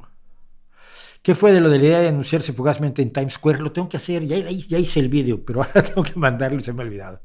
¿Qué 1.22 1.34
fue 1.34 1.52
de 1.52 1.60
lo 1.60 1.68
de 1.68 1.78
la 1.78 1.84
idea 1.84 2.00
de 2.00 2.08
anunciarse 2.08 2.52
fugazmente 2.52 3.02
en 3.02 3.12
Times 3.12 3.34
Square? 3.34 3.60
Lo 3.60 3.72
tengo 3.72 3.88
que 3.88 3.98
hacer, 3.98 4.24
ya, 4.24 4.38
ya 4.38 4.78
hice 4.78 5.00
el 5.00 5.08
vídeo, 5.08 5.44
pero 5.44 5.62
ahora 5.62 5.82
tengo 5.82 6.02
que 6.02 6.18
mandarlo 6.18 6.58
y 6.58 6.62
se 6.62 6.72
me 6.72 6.82
ha 6.82 6.86
olvidado. 6.86 7.20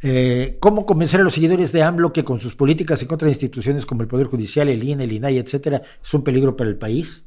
Eh, 0.00 0.56
¿Cómo 0.60 0.86
convencer 0.86 1.20
a 1.20 1.24
los 1.24 1.34
seguidores 1.34 1.72
de 1.72 1.82
AMLO 1.82 2.12
que 2.12 2.24
con 2.24 2.40
sus 2.40 2.54
políticas 2.54 3.02
en 3.02 3.08
contra 3.08 3.26
de 3.26 3.32
instituciones 3.32 3.84
como 3.84 4.02
el 4.02 4.08
Poder 4.08 4.28
Judicial, 4.28 4.68
el 4.68 4.82
INE, 4.82 5.04
el 5.04 5.12
INAI, 5.12 5.38
etcétera, 5.38 5.82
es 6.02 6.14
un 6.14 6.22
peligro 6.22 6.56
para 6.56 6.70
el 6.70 6.78
país? 6.78 7.24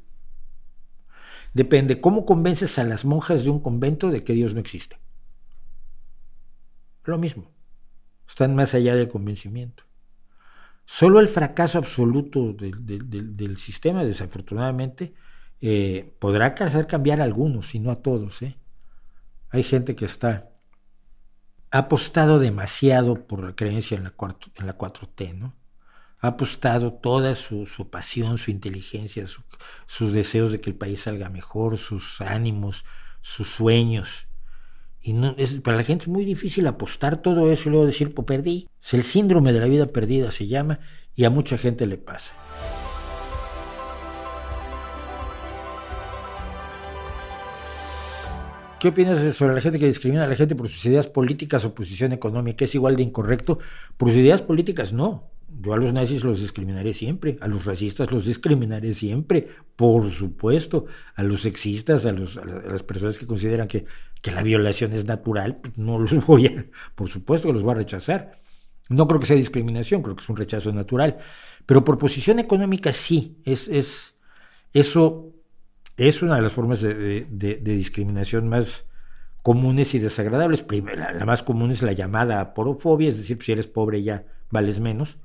Depende. 1.53 1.99
¿Cómo 1.99 2.25
convences 2.25 2.79
a 2.79 2.85
las 2.85 3.03
monjas 3.03 3.43
de 3.43 3.49
un 3.49 3.59
convento 3.59 4.09
de 4.09 4.23
que 4.23 4.33
Dios 4.33 4.53
no 4.53 4.61
existe? 4.61 4.97
Lo 7.03 7.17
mismo. 7.17 7.51
Están 8.31 8.55
más 8.55 8.73
allá 8.73 8.95
del 8.95 9.09
convencimiento. 9.09 9.83
Solo 10.85 11.19
el 11.19 11.27
fracaso 11.27 11.77
absoluto 11.77 12.53
del, 12.53 13.57
sistema, 13.57 14.05
desafortunadamente, 14.05 15.13
eh, 15.59 16.15
podrá 16.17 16.47
hacer 16.47 16.87
cambiar 16.87 17.19
a 17.19 17.25
algunos 17.25 17.75
y 17.75 17.79
no 17.79 17.91
a 17.91 18.01
todos. 18.01 18.41
¿eh? 18.41 18.57
Hay 19.49 19.63
gente 19.63 19.97
que 19.97 20.05
está 20.05 20.47
ha 21.71 21.77
apostado 21.77 22.39
demasiado 22.39 23.27
por 23.27 23.43
la 23.43 23.53
creencia 23.53 23.97
en 23.97 24.05
la, 24.05 24.13
en 24.55 24.65
la 24.65 24.77
4T, 24.77 25.35
¿no? 25.35 25.53
Ha 26.19 26.27
apostado 26.27 26.93
toda 26.93 27.35
su, 27.35 27.65
pasión, 27.89 28.37
su 28.37 28.49
inteligencia, 28.49 29.25
sus 29.87 30.13
deseos 30.13 30.53
de 30.53 30.61
que 30.61 30.69
el 30.69 30.77
país 30.77 31.01
salga 31.01 31.29
mejor, 31.29 31.77
sus 31.77 32.21
ánimos, 32.21 32.85
sus 33.19 33.49
sueños. 33.49 34.27
Y 35.03 35.13
no, 35.13 35.33
es, 35.37 35.59
para 35.61 35.77
la 35.77 35.83
gente 35.83 36.03
es 36.03 36.07
muy 36.07 36.25
difícil 36.25 36.67
apostar 36.67 37.21
todo 37.21 37.51
eso 37.51 37.69
y 37.69 37.71
luego 37.71 37.85
decir, 37.85 38.13
pues 38.13 38.25
perdí. 38.25 38.67
Es 38.83 38.93
el 38.93 39.03
síndrome 39.03 39.51
de 39.51 39.59
la 39.59 39.67
vida 39.67 39.87
perdida 39.87 40.29
se 40.31 40.47
llama 40.47 40.79
y 41.15 41.23
a 41.23 41.29
mucha 41.29 41.57
gente 41.57 41.87
le 41.87 41.97
pasa. 41.97 42.35
¿Qué 48.79 48.87
opinas 48.87 49.19
sobre 49.35 49.53
la 49.53 49.61
gente 49.61 49.77
que 49.77 49.85
discrimina 49.85 50.23
a 50.23 50.27
la 50.27 50.35
gente 50.35 50.55
por 50.55 50.67
sus 50.67 50.83
ideas 50.85 51.07
políticas 51.07 51.65
o 51.65 51.75
posición 51.75 52.13
económica? 52.13 52.65
¿Es 52.65 52.73
igual 52.73 52.95
de 52.95 53.03
incorrecto? 53.03 53.59
Por 53.95 54.09
sus 54.09 54.17
ideas 54.17 54.41
políticas, 54.41 54.91
no. 54.91 55.30
Yo 55.59 55.73
a 55.73 55.77
los 55.77 55.93
nazis 55.93 56.23
los 56.23 56.41
discriminaré 56.41 56.93
siempre, 56.93 57.37
a 57.41 57.47
los 57.47 57.65
racistas 57.65 58.11
los 58.11 58.25
discriminaré 58.25 58.93
siempre, 58.93 59.47
por 59.75 60.09
supuesto, 60.11 60.85
a 61.15 61.23
los 61.23 61.41
sexistas, 61.41 62.05
a, 62.05 62.13
las 62.13 62.83
personas 62.83 63.17
que 63.17 63.27
consideran 63.27 63.67
que, 63.67 63.85
la 64.23 64.43
violación 64.43 64.93
es 64.93 65.05
natural, 65.05 65.57
pues 65.57 65.77
no 65.77 65.97
los 65.97 66.13
voy 66.27 66.47
a, 66.47 66.65
por 66.95 67.09
supuesto 67.09 67.47
que 67.47 67.53
los 67.53 67.63
voy 67.63 67.71
a 67.71 67.75
rechazar. 67.75 68.37
No 68.89 69.07
creo 69.07 69.19
que 69.19 69.25
sea 69.25 69.35
discriminación, 69.35 70.01
creo 70.01 70.15
que 70.15 70.23
es 70.23 70.29
un 70.29 70.37
rechazo 70.37 70.71
natural. 70.71 71.17
Pero 71.65 71.83
por 71.83 71.97
posición 71.97 72.39
económica 72.39 72.91
sí, 72.91 73.37
es, 73.45 73.67
es 73.67 74.15
eso 74.73 75.33
es 75.97 76.21
una 76.21 76.35
de 76.35 76.41
las 76.41 76.51
formas 76.51 76.81
de, 76.81 77.27
discriminación 77.63 78.47
más 78.47 78.87
comunes 79.41 79.93
y 79.93 79.99
desagradables. 79.99 80.65
La 81.17 81.25
más 81.25 81.43
común 81.43 81.71
es 81.71 81.81
la 81.81 81.91
llamada 81.91 82.53
porofobia, 82.53 83.09
es 83.09 83.17
decir, 83.17 83.37
si 83.41 83.51
eres 83.51 83.67
pobre 83.67 84.03
ya 84.03 84.25
vales 84.49 84.79
menos. 84.79 85.17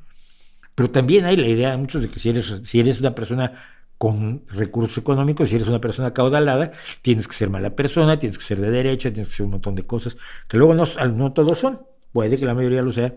Pero 0.77 0.91
también 0.91 1.25
hay 1.25 1.37
la 1.37 1.49
idea 1.49 1.73
de 1.73 1.79
muchos 1.79 2.03
de 2.03 2.09
que 2.09 2.21
si 2.21 2.29
eres, 2.29 2.61
si 2.63 2.79
eres 2.79 3.01
una 3.01 3.15
persona 3.17 3.61
con 3.99 4.45
recursos 4.49 4.99
económicos, 4.99 5.49
si 5.49 5.57
eres 5.57 5.67
una 5.67 5.81
persona 5.81 6.13
caudalada, 6.13 6.71
tienes 7.03 7.27
que 7.27 7.35
ser 7.35 7.51
mala 7.51 7.75
persona, 7.75 8.19
tienes 8.19 8.39
que 8.39 8.45
ser 8.45 8.61
de 8.61 8.71
derecha, 8.71 9.11
tienes 9.11 9.29
que 9.29 9.35
ser 9.35 9.47
un 9.47 9.53
montón 9.53 9.75
de 9.75 9.87
cosas, 9.87 10.17
que 10.47 10.59
luego 10.59 10.75
no, 10.75 10.85
no 11.15 11.33
todos 11.33 11.59
son, 11.59 11.81
puede 12.13 12.39
que 12.39 12.45
la 12.45 12.55
mayoría 12.55 12.83
lo 12.83 12.93
sea, 12.93 13.15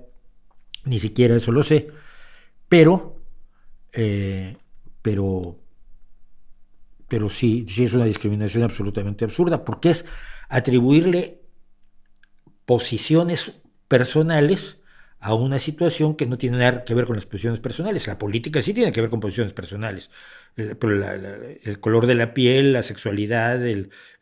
ni 0.85 0.97
siquiera 0.99 1.35
eso 1.35 1.51
lo 1.51 1.61
sé, 1.61 1.89
pero, 2.69 3.21
eh, 3.93 4.55
pero 5.01 5.59
pero 7.09 7.27
sí, 7.27 7.65
sí 7.67 7.83
es 7.83 7.93
una 7.93 8.05
discriminación 8.05 8.63
absolutamente 8.63 9.25
absurda, 9.25 9.65
porque 9.65 9.89
es 9.89 10.05
atribuirle 10.47 11.41
posiciones 12.65 13.59
personales 13.87 14.78
a 15.19 15.33
una 15.33 15.59
situación 15.59 16.15
que 16.15 16.25
no 16.25 16.37
tiene 16.37 16.57
nada 16.57 16.83
que 16.83 16.93
ver 16.93 17.05
con 17.05 17.15
las 17.15 17.25
posiciones 17.25 17.59
personales. 17.59 18.07
La 18.07 18.17
política 18.17 18.61
sí 18.61 18.73
tiene 18.73 18.91
que 18.91 19.01
ver 19.01 19.09
con 19.09 19.19
posiciones 19.19 19.53
personales, 19.53 20.09
el, 20.55 20.77
color 21.79 22.05
de 22.05 22.15
la 22.15 22.33
piel, 22.33 22.73
la 22.73 22.83
sexualidad, 22.83 23.59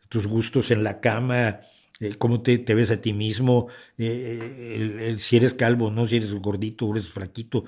tus 0.08 0.26
gustos 0.26 0.70
en 0.70 0.82
la 0.82 1.00
cama, 1.00 1.60
eh, 2.00 2.14
cómo 2.18 2.40
te, 2.40 2.58
ves 2.58 2.90
a 2.90 3.00
ti 3.00 3.12
mismo, 3.12 3.68
eh, 3.96 5.16
si 5.18 5.36
eres 5.36 5.54
calvo 5.54 5.90
no, 5.90 6.06
si 6.06 6.16
eres 6.16 6.34
gordito 6.34 6.86
o 6.86 6.92
eres 6.92 7.08
flaquito, 7.08 7.64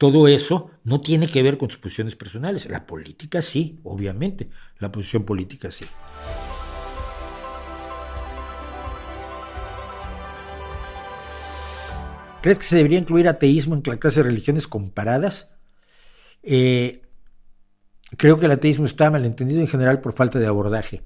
todo 0.00 0.28
eso 0.28 0.70
no 0.84 1.00
tiene 1.00 1.26
que 1.26 1.42
ver 1.42 1.58
con 1.58 1.68
sus 1.68 1.78
posiciones 1.78 2.16
personales. 2.16 2.68
La 2.70 2.86
política 2.86 3.42
sí, 3.42 3.80
obviamente. 3.84 4.48
La 4.78 4.90
posición 4.90 5.24
política 5.24 5.70
sí. 5.70 5.84
¿Crees 12.42 12.58
que 12.58 12.64
se 12.64 12.76
debería 12.76 12.98
incluir 12.98 13.28
ateísmo 13.28 13.74
en 13.74 13.82
la 13.84 13.98
clase 13.98 14.20
de 14.20 14.28
religiones 14.28 14.66
comparadas? 14.66 15.50
Eh, 16.42 17.02
creo 18.16 18.38
que 18.38 18.46
el 18.46 18.52
ateísmo 18.52 18.86
está 18.86 19.10
malentendido 19.10 19.60
en 19.60 19.68
general 19.68 20.00
por 20.00 20.14
falta 20.14 20.38
de 20.38 20.46
abordaje. 20.46 21.02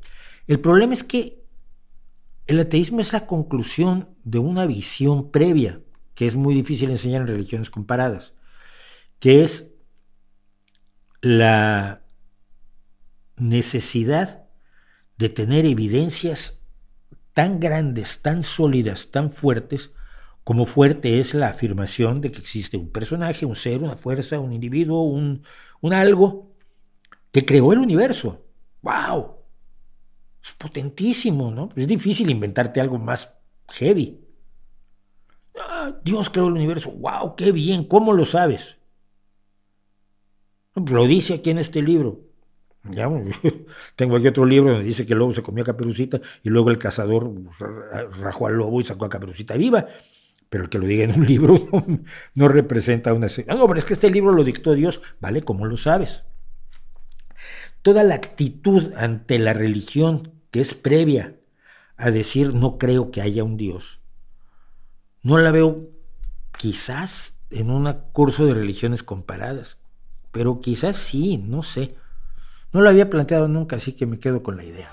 El 0.47 0.61
problema 0.61 0.95
es 0.95 1.03
que 1.03 1.45
el 2.47 2.61
ateísmo 2.61 3.01
es 3.01 3.13
la 3.13 3.27
conclusión 3.27 4.17
de 4.23 4.39
una 4.39 4.67
visión 4.67 5.31
previa, 5.31 5.81
que 6.15 6.27
es 6.27 6.37
muy 6.37 6.55
difícil 6.55 6.91
enseñar 6.91 7.23
en 7.23 7.29
religiones 7.29 7.71
comparadas 7.71 8.35
que 9.25 9.43
es 9.43 9.71
la 11.23 12.03
necesidad 13.39 14.45
de 15.17 15.31
tener 15.31 15.65
evidencias 15.65 16.61
tan 17.33 17.59
grandes, 17.59 18.21
tan 18.21 18.43
sólidas, 18.43 19.11
tan 19.11 19.33
fuertes, 19.33 19.93
como 20.45 20.67
fuerte 20.67 21.19
es 21.19 21.33
la 21.33 21.49
afirmación 21.49 22.21
de 22.21 22.31
que 22.31 22.39
existe 22.39 22.77
un 22.77 22.91
personaje, 22.91 23.47
un 23.47 23.57
ser, 23.57 23.83
una 23.83 23.97
fuerza, 23.97 24.39
un 24.39 24.53
individuo, 24.53 25.03
un, 25.03 25.43
algo 25.91 26.53
que 27.33 27.47
creó 27.47 27.73
el 27.73 27.79
universo. 27.79 28.45
¡Wow! 28.83 29.37
Es 30.43 30.53
potentísimo, 30.53 31.51
¿no? 31.51 31.71
Es 31.75 31.89
difícil 31.89 32.29
inventarte 32.29 32.81
algo 32.81 32.99
más 32.99 33.35
heavy. 33.71 34.21
Ah, 35.59 35.97
Dios 36.05 36.29
creó 36.29 36.49
el 36.49 36.55
universo. 36.55 36.91
¡Wow! 36.91 37.37
¡Qué 37.37 37.51
bien! 37.51 37.85
¿Cómo 37.85 38.13
lo 38.13 38.27
sabes? 38.27 38.77
Lo 40.75 41.07
dice 41.07 41.35
aquí 41.35 41.51
en 41.51 41.59
este 41.59 41.81
libro. 41.81 42.21
Tengo 43.97 44.17
aquí 44.17 44.29
otro 44.29 44.45
libro 44.45 44.73
donde 44.73 44.85
dice 44.85 45.07
que 45.07 45.15
el 45.15 45.21
lobo 45.21 45.33
se 45.33 45.43
comió 45.43 45.63
a 45.63 45.67
Caperucita 45.67 46.21
y 46.43 46.51
luego 46.51 46.71
el 46.71 46.77
cazador 46.77 47.33
rajó 48.21 48.47
al 48.47 48.55
lobo 48.57 48.81
y 48.81 48.85
sacó 48.85 49.07
a 49.07 49.09
Caperucita 49.09 49.57
viva. 49.57 49.87
Pero 50.55 50.63
el 50.63 50.71
que 50.71 50.79
lo 50.79 50.87
diga 50.87 51.03
en 51.03 51.19
un 51.19 51.27
libro 51.27 51.57
no, 52.37 52.47
representa 52.47 53.13
una... 53.13 53.27
No, 53.49 53.67
pero 53.67 53.77
es 53.77 53.85
que 53.85 53.95
este 53.95 54.09
libro 54.09 54.31
lo 54.31 54.45
dictó 54.45 54.73
Dios. 54.75 55.03
¿Vale? 55.19 55.43
¿Cómo 55.43 55.67
lo 55.67 55.77
sabes? 55.77 56.23
Toda 57.83 58.05
la 58.05 58.15
actitud 58.15 58.93
ante 58.97 59.41
la 59.41 59.53
religión 59.53 60.33
que 60.53 60.61
es 60.61 60.75
previa 60.75 61.35
a 61.97 62.13
decir 62.13 62.55
no 62.55 62.79
creo 62.79 63.11
que 63.11 63.21
haya 63.21 63.43
un 63.43 63.57
Dios, 63.57 63.99
no 65.23 65.39
la 65.39 65.51
veo 65.51 65.91
quizás 66.57 67.35
en 67.51 67.71
un 67.71 67.93
curso 68.13 68.47
de 68.47 68.55
religiones 68.55 69.03
comparadas 69.03 69.79
pero 70.31 70.61
quizás 70.61 70.97
sí, 70.97 71.39
no 71.39 71.63
sé. 71.63 71.95
No 72.73 72.81
lo 72.81 72.89
había 72.91 73.09
planteado 73.09 73.47
nunca, 73.47 73.77
así 73.77 73.93
que 73.93 74.05
me 74.05 74.19
quedo 74.19 74.43
con 74.43 74.57
la 74.57 74.65
idea. 74.65 74.91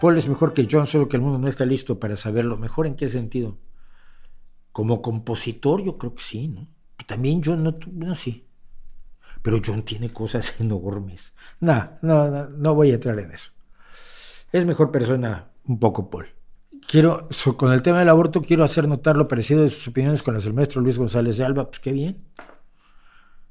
Paul 0.00 0.16
es 0.16 0.28
mejor 0.28 0.52
que 0.52 0.66
John, 0.70 0.86
solo 0.86 1.08
que 1.08 1.16
el 1.16 1.22
mundo 1.22 1.38
no 1.38 1.48
está 1.48 1.66
listo 1.66 2.00
para 2.00 2.16
saberlo. 2.16 2.56
¿Mejor 2.56 2.86
en 2.86 2.96
qué 2.96 3.08
sentido? 3.08 3.58
Como 4.72 5.02
compositor, 5.02 5.82
yo 5.82 5.98
creo 5.98 6.14
que 6.14 6.22
sí, 6.22 6.48
¿no? 6.48 6.68
También 7.06 7.42
John 7.44 7.62
no, 7.62 7.76
no 7.92 8.14
sí. 8.14 8.46
Pero 9.42 9.60
John 9.64 9.82
tiene 9.82 10.10
cosas 10.10 10.54
enormes. 10.60 11.34
No, 11.60 11.98
no, 12.02 12.30
no, 12.30 12.48
no 12.48 12.74
voy 12.74 12.90
a 12.90 12.94
entrar 12.94 13.18
en 13.18 13.32
eso. 13.32 13.50
Es 14.52 14.64
mejor 14.64 14.90
persona 14.90 15.50
un 15.66 15.78
poco 15.78 16.10
Paul. 16.10 16.26
Quiero, 16.86 17.28
con 17.56 17.72
el 17.72 17.82
tema 17.82 18.00
del 18.00 18.08
aborto, 18.08 18.42
quiero 18.42 18.64
hacer 18.64 18.88
notar 18.88 19.16
lo 19.16 19.28
parecido 19.28 19.62
de 19.62 19.68
sus 19.68 19.86
opiniones 19.88 20.22
con 20.22 20.34
las 20.34 20.44
del 20.44 20.54
maestro 20.54 20.80
Luis 20.80 20.98
González 20.98 21.36
de 21.36 21.44
Alba. 21.44 21.68
Pues 21.68 21.78
qué 21.78 21.92
bien. 21.92 22.24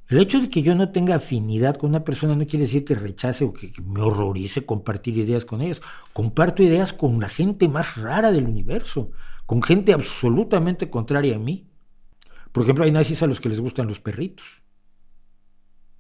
El 0.10 0.18
hecho 0.18 0.42
de 0.42 0.50
que 0.50 0.64
yo 0.64 0.74
no 0.74 0.92
tenga 0.92 1.16
afinidad 1.16 1.78
con 1.78 1.92
una 1.92 2.04
persona 2.04 2.36
no 2.36 2.48
quiere 2.48 2.66
decir 2.66 2.84
que 2.84 2.96
rechace 2.96 3.46
o 3.46 3.54
que 3.54 3.72
me 3.86 4.02
horrorice 4.02 4.66
compartir 4.66 5.16
ideas 5.18 5.46
con 5.46 5.62
ellas. 5.62 5.82
Comparto 6.14 6.64
ideas 6.64 6.94
con 6.94 7.20
la 7.20 7.30
gente 7.30 7.70
más 7.70 7.96
rara 7.96 8.32
del 8.32 8.46
universo, 8.46 9.12
con 9.46 9.62
gente 9.62 9.94
absolutamente 9.94 10.90
contraria 10.90 11.36
a 11.36 11.40
mí. 11.40 11.70
Por 12.52 12.64
ejemplo, 12.64 12.86
hay 12.86 12.92
nazis 12.92 13.22
a 13.22 13.28
los 13.28 13.40
que 13.40 13.50
les 13.50 13.62
gustan 13.62 13.88
los 13.88 14.00
perritos. 14.00 14.64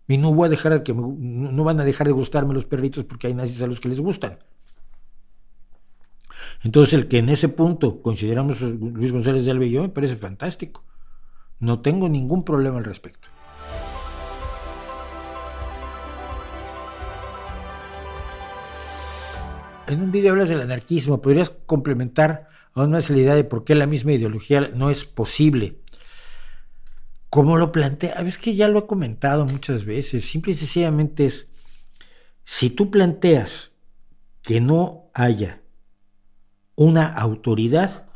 Y 0.07 0.18
no 0.18 0.34
voy 0.34 0.48
a 0.48 0.49
dejar 0.49 0.81
que 0.81 0.95
no 0.95 1.64
van 1.64 1.80
a 1.80 1.86
dejar 1.86 2.07
de 2.07 2.14
gustarme 2.14 2.56
los 2.56 2.65
perritos 2.65 3.03
porque 3.03 3.27
hay 3.27 3.36
nazis 3.36 3.61
a 3.61 3.68
los 3.68 3.80
que 3.80 3.90
les 3.90 4.02
gustan. 4.02 4.40
Entonces, 6.64 6.95
el 6.95 7.07
que 7.07 7.19
en 7.19 7.30
ese 7.30 7.48
punto 7.48 8.02
consideramos 8.02 8.60
Luis 8.60 9.11
González 9.11 9.45
de 9.45 9.52
Alba 9.52 9.65
y 9.65 9.72
yo 9.72 9.84
me 9.84 9.90
parece 9.90 10.15
fantástico. 10.15 10.84
No 11.60 11.81
tengo 11.81 12.10
ningún 12.10 12.44
problema 12.44 12.80
al 12.80 12.86
respecto. 12.86 13.30
En 19.89 20.03
un 20.03 20.11
video 20.11 20.33
hablas 20.33 20.49
del 20.49 20.61
anarquismo. 20.61 21.19
¿Podrías 21.19 21.49
complementar 21.49 22.47
aún 22.75 22.91
más 22.91 23.09
la 23.09 23.17
idea 23.17 23.33
de 23.33 23.43
por 23.43 23.63
qué 23.63 23.73
la 23.73 23.87
misma 23.87 24.13
ideología 24.13 24.69
no 24.75 24.91
es 24.91 25.03
posible? 25.03 25.79
Como 27.31 27.57
lo 27.57 27.71
plantea, 27.71 28.13
es 28.21 28.37
que 28.37 28.55
ya 28.55 28.67
lo 28.67 28.79
he 28.79 28.85
comentado 28.85 29.47
muchas 29.47 29.85
veces, 29.85 30.25
simple 30.25 30.53
y 30.53 30.55
sencillamente 30.55 31.25
es, 31.25 31.47
si 32.45 32.69
tú 32.69 32.91
planteas 32.91 33.71
que 34.43 34.61
no 34.61 35.09
haya 35.15 35.61
una 36.75 37.07
autoridad, 37.07 38.07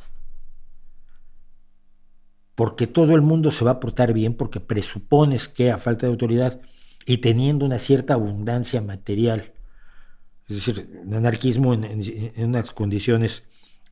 porque 2.54 2.86
todo 2.86 3.16
el 3.16 3.22
mundo 3.22 3.50
se 3.50 3.66
va 3.66 3.72
a 3.72 3.80
portar 3.80 4.14
bien, 4.14 4.36
porque 4.36 4.60
presupones 4.60 5.48
que 5.48 5.72
a 5.72 5.80
falta 5.80 6.06
de 6.06 6.12
autoridad 6.12 6.62
y 7.06 7.18
teniendo 7.18 7.66
una 7.66 7.80
cierta 7.80 8.14
abundancia 8.14 8.80
material, 8.82 9.53
es 10.48 10.56
decir, 10.56 11.02
un 11.06 11.14
anarquismo 11.14 11.74
en, 11.74 12.02
unas 12.38 12.72
condiciones 12.72 13.44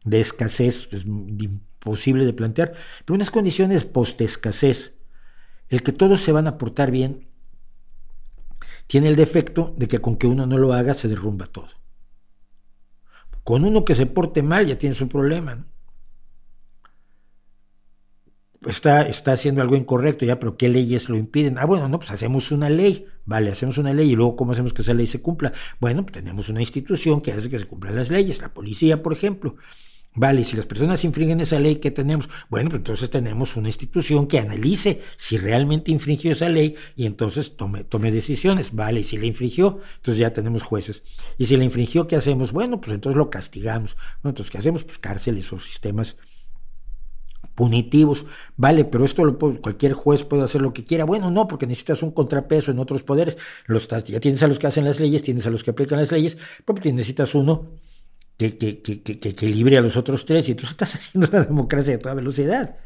de 0.04 0.20
escasez 0.20 0.90
es 0.92 1.06
imposible 1.06 2.26
de 2.26 2.34
plantear, 2.34 2.74
pero 3.06 3.16
unas 3.16 3.32
condiciones 3.32 3.86
post-escasez, 3.86 4.96
el 5.70 5.84
que 5.84 5.92
todos 5.92 6.22
se 6.22 6.32
van 6.32 6.48
a 6.48 6.58
portar 6.58 6.92
bien, 6.92 7.28
tiene 8.88 9.08
el 9.08 9.16
defecto 9.16 9.74
de 9.78 9.88
que 9.88 10.00
con 10.00 10.18
que 10.18 10.28
uno 10.28 10.46
no 10.46 10.58
lo 10.58 10.74
haga 10.74 10.94
se 10.94 11.08
derrumba 11.08 11.46
todo. 11.46 11.70
Con 13.44 13.64
uno 13.64 13.86
que 13.86 13.96
se 13.96 14.06
porte 14.06 14.44
mal 14.44 14.68
ya 14.68 14.78
tienes 14.78 15.02
un 15.02 15.10
problema. 15.10 15.66
Está, 18.66 19.02
está 19.08 19.34
haciendo 19.34 19.62
algo 19.64 19.76
incorrecto 19.76 20.24
ya, 20.24 20.40
pero 20.40 20.56
¿qué 20.56 20.70
leyes 20.70 21.10
lo 21.10 21.18
impiden? 21.18 21.58
Ah, 21.58 21.66
bueno, 21.66 21.90
no, 21.90 21.98
pues 21.98 22.12
hacemos 22.12 22.52
una 22.52 22.70
ley. 22.70 23.08
Vale, 23.26 23.50
hacemos 23.50 23.80
una 23.80 23.94
ley 23.94 24.12
y 24.12 24.16
luego 24.16 24.36
¿cómo 24.36 24.52
hacemos 24.52 24.74
que 24.74 24.84
esa 24.84 24.94
ley 24.94 25.08
se 25.08 25.22
cumpla? 25.22 25.52
Bueno, 25.80 26.04
pues 26.04 26.14
tenemos 26.14 26.48
una 26.50 26.60
institución 26.62 27.22
que 27.22 27.32
hace 27.32 27.50
que 27.50 27.58
se 27.58 27.66
cumplan 27.66 27.96
las 27.96 28.12
leyes, 28.12 28.40
la 28.40 28.54
policía, 28.54 29.02
por 29.02 29.14
ejemplo. 29.14 29.56
Vale, 30.14 30.44
si 30.44 30.58
las 30.58 30.66
personas 30.66 31.04
infringen 31.06 31.40
esa 31.40 31.58
ley, 31.60 31.78
¿qué 31.78 31.90
tenemos? 31.90 32.30
Bueno, 32.50 32.70
pues 32.70 32.80
entonces 32.82 33.10
tenemos 33.10 33.56
una 33.56 33.70
institución 33.70 34.28
que 34.28 34.40
analice 34.40 35.02
si 35.16 35.38
realmente 35.38 35.90
infringió 35.90 36.34
esa 36.34 36.50
ley 36.50 36.76
y 36.96 37.06
entonces 37.06 37.56
tome, 37.56 37.84
tome 37.86 38.12
decisiones. 38.12 38.76
Vale, 38.76 39.00
y 39.00 39.04
si 39.04 39.18
la 39.18 39.26
infringió, 39.26 39.80
entonces 39.96 40.20
ya 40.20 40.34
tenemos 40.34 40.64
jueces. 40.64 41.02
Y 41.38 41.46
si 41.46 41.58
la 41.58 41.64
infringió, 41.64 42.08
¿qué 42.08 42.18
hacemos? 42.18 42.52
Bueno, 42.52 42.80
pues 42.82 42.94
entonces 42.94 43.18
lo 43.18 43.30
castigamos. 43.30 43.96
Bueno, 44.22 44.32
entonces, 44.32 44.52
¿qué 44.52 44.58
hacemos? 44.58 44.84
Pues 44.84 45.00
cárceles 45.00 45.52
o 45.54 45.60
sistemas 45.60 46.18
punitivos. 47.56 48.26
Vale, 48.58 48.86
pero 48.86 49.06
esto 49.06 49.26
lo 49.26 49.38
cualquier 49.38 49.94
juez 49.94 50.24
puede 50.24 50.44
hacer 50.44 50.62
lo 50.62 50.74
que 50.74 50.84
quiera. 50.84 51.06
Bueno, 51.06 51.32
no, 51.32 51.48
porque 51.48 51.68
necesitas 51.68 52.04
un 52.04 52.12
contrapeso 52.12 52.72
en 52.72 52.80
otros 52.80 53.04
poderes. 53.04 53.38
Los, 53.66 53.88
ya 53.88 54.20
tienes 54.20 54.42
a 54.44 54.48
los 54.48 54.60
que 54.60 54.68
hacen 54.68 54.86
las 54.86 55.00
leyes, 55.00 55.24
tienes 55.24 55.46
a 55.46 55.50
los 55.50 55.64
que 55.64 55.72
aplican 55.72 56.00
las 56.00 56.12
leyes, 56.12 56.38
porque 56.66 56.92
necesitas 56.92 57.36
uno 57.36 57.70
que, 58.38 58.58
que, 58.58 58.82
que, 58.82 59.20
que, 59.20 59.30
equilibre 59.30 59.78
a 59.78 59.82
los 59.82 59.98
otros 59.98 60.26
tres 60.26 60.50
y 60.50 60.56
tú 60.56 60.66
estás 60.66 60.96
haciendo 60.96 61.28
la 61.32 61.46
democracia 61.46 61.96
a 61.96 62.00
toda 62.00 62.16
velocidad. 62.16 62.78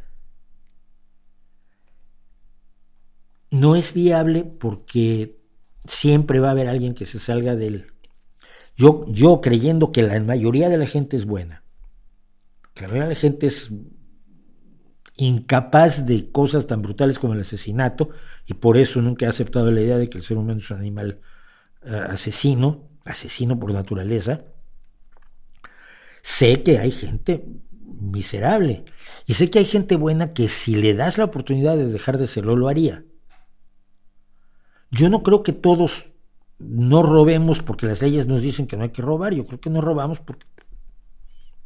No 3.52 3.76
es 3.76 3.94
viable 3.94 4.44
porque 4.44 5.40
siempre 5.86 6.40
va 6.40 6.50
a 6.50 6.52
haber 6.52 6.68
alguien 6.68 6.94
que 6.94 7.06
se 7.06 7.20
salga 7.20 7.56
del... 7.56 7.92
Yo, 8.76 9.06
yo 9.08 9.40
creyendo 9.40 9.94
que 9.94 10.02
la 10.02 10.20
mayoría 10.20 10.68
de 10.68 10.78
la 10.78 10.86
gente 10.86 11.16
es 11.16 11.26
buena, 11.26 11.64
que 12.74 12.82
la 12.82 12.88
mayoría 12.90 13.08
de 13.08 13.14
la 13.14 13.20
gente 13.20 13.48
es 13.48 13.72
incapaz 15.18 16.06
de 16.06 16.32
cosas 16.32 16.68
tan 16.68 16.82
brutales 16.82 17.20
como 17.20 17.34
el 17.34 17.42
asesinato, 17.42 18.10
y 18.48 18.54
por 18.56 18.78
eso 18.78 19.02
nunca 19.02 19.26
he 19.26 19.30
aceptado 19.30 19.72
la 19.72 19.82
idea 19.82 19.98
de 19.98 20.10
que 20.10 20.18
el 20.18 20.24
ser 20.24 20.38
humano 20.38 20.60
es 20.60 20.70
un 20.70 20.78
animal 20.78 21.22
eh, 21.84 22.02
asesino, 22.10 22.90
asesino 23.06 23.60
por 23.60 23.72
naturaleza, 23.72 24.42
sé 26.22 26.64
que 26.64 26.80
hay 26.80 26.92
gente 26.92 27.46
miserable. 28.00 28.86
Y 29.26 29.34
sé 29.34 29.50
que 29.50 29.60
hay 29.60 29.66
gente 29.66 29.96
buena 29.96 30.34
que 30.34 30.48
si 30.48 30.76
le 30.76 30.94
das 30.94 31.18
la 31.18 31.26
oportunidad 31.26 31.78
de 31.78 31.88
dejar 31.88 32.18
de 32.18 32.28
serlo, 32.28 32.56
lo 32.56 32.68
haría. 32.68 33.06
Yo 34.92 35.10
no 35.10 35.24
creo 35.24 35.44
que 35.44 35.54
todos 35.54 36.12
no 36.58 37.04
robemos 37.04 37.62
porque 37.62 37.86
las 37.86 38.02
leyes 38.02 38.28
nos 38.28 38.42
dicen 38.42 38.68
que 38.68 38.78
no 38.78 38.84
hay 38.84 38.90
que 38.90 39.02
robar. 39.02 39.34
Yo 39.34 39.46
creo 39.46 39.60
que 39.60 39.70
no 39.70 39.82
robamos 39.82 40.20
porque 40.20 40.46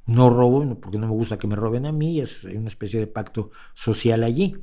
no 0.10 0.30
robo, 0.30 0.80
porque 0.80 0.98
no 0.98 1.07
me 1.07 1.14
gusta 1.14 1.38
que 1.38 1.48
me 1.48 1.56
roben 1.56 1.86
a 1.86 1.91
mí. 1.91 2.19
Es 2.19 2.44
una 2.44 2.68
especie 2.68 2.99
de 2.99 3.07
pacto 3.07 3.52
social 3.73 4.23
allí 4.23 4.56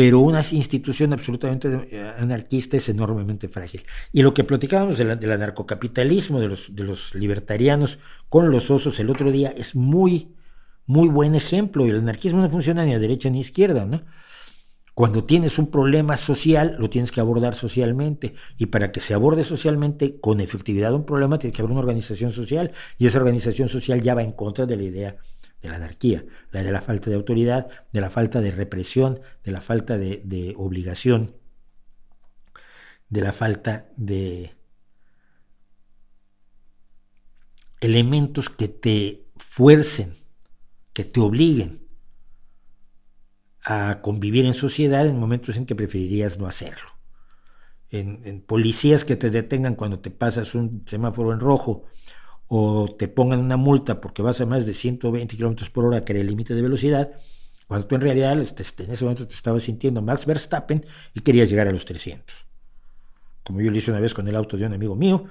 pero 0.00 0.20
una 0.20 0.40
institución 0.52 1.12
absolutamente 1.12 1.68
eh, 1.90 2.12
anarquista 2.18 2.78
es 2.78 2.88
enormemente 2.88 3.48
frágil. 3.48 3.84
Y 4.12 4.22
lo 4.22 4.32
que 4.32 4.44
platicábamos 4.44 4.96
del, 4.96 5.30
anarcocapitalismo, 5.30 6.40
de 6.40 6.48
los, 6.48 7.14
libertarianos 7.14 7.98
con 8.30 8.50
los 8.50 8.70
osos 8.70 8.98
el 8.98 9.10
otro 9.10 9.30
día, 9.30 9.52
es 9.54 9.74
muy, 9.74 10.34
muy 10.86 11.08
buen 11.08 11.34
ejemplo. 11.34 11.84
El 11.84 11.98
anarquismo 11.98 12.40
no 12.40 12.48
funciona 12.48 12.84
ni 12.86 12.94
a 12.94 12.98
derecha 12.98 13.28
ni 13.28 13.38
a 13.38 13.40
izquierda, 13.42 13.84
¿no? 13.84 14.02
Cuando 15.00 15.24
tienes 15.24 15.58
un 15.58 15.70
problema 15.70 16.14
social, 16.18 16.76
lo 16.78 16.90
tienes 16.90 17.10
que 17.10 17.20
abordar 17.20 17.54
socialmente. 17.54 18.34
Y 18.58 18.66
para 18.66 18.92
que 18.92 19.00
se 19.00 19.14
aborde 19.14 19.44
socialmente 19.44 20.20
con 20.20 20.42
efectividad 20.42 20.92
un 20.92 21.06
problema, 21.06 21.38
tiene 21.38 21.56
que 21.56 21.62
haber 21.62 21.70
una 21.70 21.80
organización 21.80 22.32
social. 22.32 22.72
Y 22.98 23.06
esa 23.06 23.16
organización 23.16 23.70
social 23.70 24.02
ya 24.02 24.14
va 24.14 24.22
en 24.22 24.32
contra 24.32 24.66
de 24.66 24.76
la 24.76 24.82
idea 24.82 25.16
de 25.62 25.68
la 25.70 25.76
anarquía, 25.76 26.26
la 26.50 26.62
de 26.62 26.70
la 26.70 26.82
falta 26.82 27.08
de 27.08 27.16
autoridad, 27.16 27.68
de 27.90 28.00
la 28.02 28.10
falta 28.10 28.42
de 28.42 28.50
represión, 28.50 29.20
de 29.42 29.52
la 29.52 29.62
falta 29.62 29.96
de, 29.96 30.54
obligación, 30.58 31.34
de 33.08 33.20
la 33.22 33.32
falta 33.32 33.88
de 33.96 34.54
elementos 37.80 38.50
que 38.50 38.68
te 38.68 39.24
fuercen, 39.38 40.18
que 40.92 41.04
te 41.04 41.20
obliguen 41.20 41.79
a 43.64 44.00
convivir 44.02 44.46
en 44.46 44.54
sociedad 44.54 45.06
en 45.06 45.18
momentos 45.18 45.56
en 45.56 45.66
que 45.66 45.74
preferirías 45.74 46.38
no 46.38 46.46
hacerlo. 46.46 46.88
En, 47.90 48.40
policías 48.42 49.04
que 49.04 49.16
te 49.16 49.30
detengan 49.30 49.74
cuando 49.74 49.98
te 49.98 50.10
pasas 50.10 50.54
un 50.54 50.84
semáforo 50.86 51.32
en 51.32 51.40
rojo 51.40 51.84
o 52.46 52.94
te 52.96 53.08
pongan 53.08 53.40
una 53.40 53.56
multa 53.56 54.00
porque 54.00 54.22
vas 54.22 54.40
a 54.40 54.46
más 54.46 54.66
de 54.66 54.74
120 54.74 55.36
kilómetros 55.36 55.70
por 55.70 55.84
hora, 55.84 56.04
que 56.04 56.12
era 56.12 56.20
el 56.20 56.26
límite 56.28 56.54
de 56.54 56.62
velocidad, 56.62 57.10
cuando 57.66 57.86
tú 57.86 57.94
en 57.96 58.00
realidad 58.00 58.38
este, 58.40 58.84
en 58.84 58.90
ese 58.90 59.04
momento 59.04 59.26
te 59.26 59.34
estabas 59.34 59.62
sintiendo 59.64 60.02
Max 60.02 60.26
Verstappen 60.26 60.84
y 61.14 61.20
querías 61.20 61.50
llegar 61.50 61.68
a 61.68 61.72
los 61.72 61.84
300. 61.84 62.34
Como 63.44 63.60
yo 63.60 63.70
lo 63.70 63.76
hice 63.76 63.90
una 63.90 64.00
vez 64.00 64.14
con 64.14 64.26
el 64.28 64.36
auto 64.36 64.56
de 64.56 64.66
un 64.66 64.72
amigo 64.72 64.96
mío, 64.96 65.26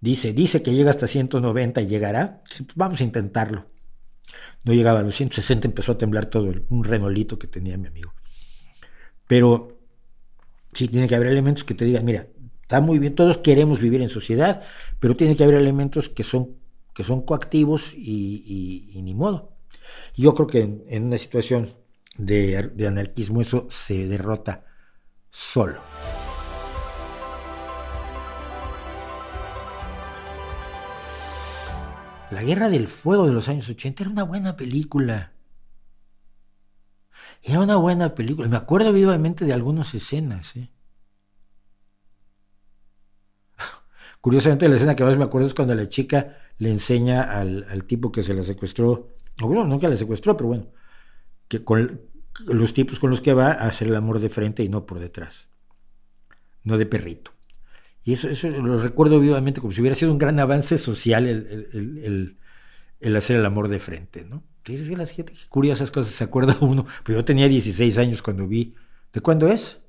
dice, 0.00 0.32
dice 0.32 0.62
que 0.62 0.74
llega 0.74 0.90
hasta 0.90 1.06
190 1.06 1.80
y 1.82 1.86
llegará, 1.86 2.42
vamos 2.74 3.00
a 3.00 3.04
intentarlo. 3.04 3.66
No 4.64 4.72
llegaba 4.72 5.00
a 5.00 5.02
los 5.02 5.16
160, 5.16 5.68
empezó 5.68 5.92
a 5.92 5.98
temblar 5.98 6.26
todo, 6.26 6.52
un 6.68 6.84
renolito 6.84 7.38
que 7.38 7.46
tenía 7.46 7.76
mi 7.76 7.88
amigo. 7.88 8.14
Pero 9.26 9.78
sí 10.72 10.88
tiene 10.88 11.08
que 11.08 11.14
haber 11.14 11.28
elementos 11.28 11.64
que 11.64 11.74
te 11.74 11.84
digan, 11.84 12.04
mira, 12.04 12.28
está 12.62 12.80
muy 12.80 12.98
bien, 12.98 13.14
todos 13.14 13.38
queremos 13.38 13.80
vivir 13.80 14.00
en 14.02 14.08
sociedad, 14.08 14.62
pero 15.00 15.16
tiene 15.16 15.36
que 15.36 15.44
haber 15.44 15.56
elementos 15.56 16.08
que 16.08 16.22
son 16.22 16.62
que 16.94 17.04
son 17.04 17.22
coactivos 17.22 17.94
y, 17.94 19.00
ni 19.02 19.14
modo. 19.14 19.56
Yo 20.14 20.34
creo 20.34 20.46
que 20.46 20.60
en, 20.60 21.04
una 21.04 21.18
situación 21.18 21.70
de 22.16 22.86
anarquismo 22.86 23.40
eso 23.40 23.66
se 23.70 24.06
derrota 24.06 24.66
solo. 25.30 25.91
La 32.32 32.42
Guerra 32.42 32.70
del 32.70 32.88
Fuego 32.88 33.26
de 33.26 33.34
los 33.34 33.50
años 33.50 33.68
80 33.68 34.04
era 34.04 34.10
una 34.10 34.22
buena 34.22 34.56
película. 34.56 35.32
Era 37.42 37.60
una 37.60 37.76
buena 37.76 38.14
película. 38.14 38.48
Me 38.48 38.56
acuerdo 38.56 38.90
vivamente 38.90 39.44
de 39.44 39.52
algunas 39.52 39.94
escenas. 39.94 40.56
¿eh? 40.56 40.70
Curiosamente, 44.22 44.66
la 44.66 44.76
escena 44.76 44.96
que 44.96 45.04
más 45.04 45.18
me 45.18 45.24
acuerdo 45.24 45.46
es 45.46 45.52
cuando 45.52 45.74
la 45.74 45.90
chica 45.90 46.38
le 46.56 46.70
enseña 46.70 47.20
al, 47.22 47.84
tipo 47.84 48.10
que 48.10 48.22
se 48.22 48.32
la 48.32 48.44
secuestró, 48.44 49.08
o 49.42 49.46
bueno, 49.46 49.66
nunca 49.66 49.88
la 49.88 49.96
secuestró, 49.96 50.34
pero 50.34 50.48
bueno, 50.48 50.68
que 51.48 51.62
con 51.62 52.00
los 52.46 52.72
tipos 52.72 52.98
con 52.98 53.10
los 53.10 53.20
que 53.20 53.34
va 53.34 53.48
a 53.48 53.66
hacer 53.66 53.88
el 53.88 53.96
amor 53.96 54.20
de 54.20 54.30
frente 54.30 54.62
y 54.62 54.70
no 54.70 54.86
por 54.86 55.00
detrás. 55.00 55.48
no 56.64 56.78
de 56.78 56.86
perrito. 56.86 57.31
Y 58.04 58.12
eso, 58.14 58.28
eso 58.28 58.48
lo 58.48 58.78
recuerdo 58.78 59.20
vivamente 59.20 59.60
como 59.60 59.72
si 59.72 59.80
hubiera 59.80 59.94
sido 59.94 60.12
un 60.12 60.18
gran 60.18 60.38
avance 60.40 60.76
social 60.78 61.26
el, 61.26 63.16
hacer 63.16 63.36
el 63.36 63.46
amor 63.46 63.68
de 63.68 63.78
frente, 63.78 64.24
¿no? 64.24 64.42
Que 64.62 64.74
es 64.74 64.88
las 64.90 65.14
curiosas 65.48 65.90
cosas 65.90 66.14
se 66.14 66.24
acuerda 66.24 66.56
uno. 66.60 66.86
Pues 67.04 67.16
yo 67.16 67.24
tenía 67.24 67.48
16 67.48 67.98
años 67.98 68.22
cuando 68.22 68.46
vi. 68.46 68.74
¿De 69.12 69.20
cuándo 69.20 69.48
es? 69.48 69.80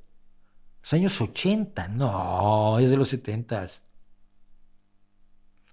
Los 0.81 0.93
años 0.93 1.19
80. 1.21 1.87
No, 1.89 2.79
es 2.79 2.89
de 2.89 2.97
los 2.97 3.09
70. 3.09 3.67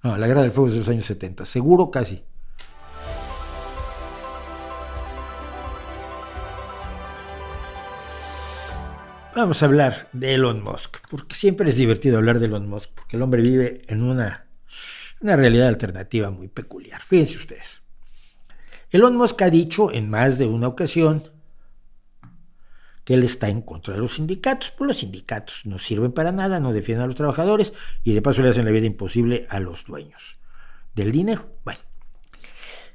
No, 0.02 0.16
la 0.16 0.26
Guerra 0.26 0.42
del 0.42 0.50
Fuego 0.50 0.68
es 0.68 0.74
de 0.74 0.80
los 0.80 0.88
años 0.88 1.04
70. 1.04 1.44
Seguro 1.44 1.90
casi. 1.90 2.24
Vamos 9.34 9.62
a 9.62 9.66
hablar 9.66 10.08
de 10.12 10.34
Elon 10.34 10.60
Musk, 10.60 10.96
porque 11.08 11.36
siempre 11.36 11.70
es 11.70 11.76
divertido 11.76 12.18
hablar 12.18 12.40
de 12.40 12.46
Elon 12.46 12.68
Musk, 12.68 12.90
porque 12.92 13.16
el 13.16 13.22
hombre 13.22 13.42
vive 13.42 13.82
en 13.86 14.02
una, 14.02 14.46
una 15.20 15.36
realidad 15.36 15.68
alternativa 15.68 16.30
muy 16.30 16.48
peculiar. 16.48 17.00
Fíjense 17.02 17.36
ustedes. 17.36 17.80
Elon 18.90 19.16
Musk 19.16 19.40
ha 19.42 19.50
dicho 19.50 19.92
en 19.92 20.10
más 20.10 20.38
de 20.38 20.46
una 20.46 20.66
ocasión 20.66 21.22
que 23.04 23.14
él 23.14 23.22
está 23.22 23.48
en 23.48 23.62
contra 23.62 23.94
de 23.94 24.00
los 24.00 24.16
sindicatos, 24.16 24.72
pues 24.72 24.88
los 24.88 24.98
sindicatos 24.98 25.64
no 25.64 25.78
sirven 25.78 26.10
para 26.10 26.32
nada, 26.32 26.58
no 26.58 26.72
defienden 26.72 27.04
a 27.04 27.06
los 27.06 27.14
trabajadores 27.14 27.72
y 28.02 28.12
de 28.12 28.22
paso 28.22 28.42
le 28.42 28.48
hacen 28.48 28.64
la 28.64 28.72
vida 28.72 28.86
imposible 28.86 29.46
a 29.48 29.60
los 29.60 29.84
dueños 29.84 30.38
del 30.96 31.12
dinero. 31.12 31.46
Bueno, 31.64 31.80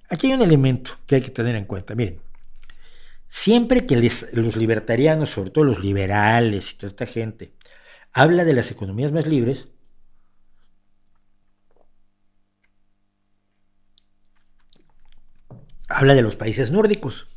aquí 0.10 0.28
hay 0.28 0.34
un 0.34 0.42
elemento 0.42 0.92
que 1.08 1.16
hay 1.16 1.22
que 1.22 1.32
tener 1.32 1.56
en 1.56 1.64
cuenta. 1.64 1.96
Miren, 1.96 2.20
Siempre 3.28 3.86
que 3.86 3.96
los 4.34 4.56
libertarianos, 4.56 5.30
sobre 5.30 5.50
todo 5.50 5.66
los 5.66 5.80
liberales 5.80 6.72
y 6.72 6.76
toda 6.76 6.88
esta 6.88 7.06
gente, 7.06 7.54
habla 8.14 8.46
de 8.46 8.54
las 8.54 8.72
economías 8.72 9.12
más 9.12 9.28
libres, 9.28 9.68
habla 15.88 16.16
de 16.16 16.22
los 16.22 16.36
países 16.36 16.72
nórdicos. 16.72 17.28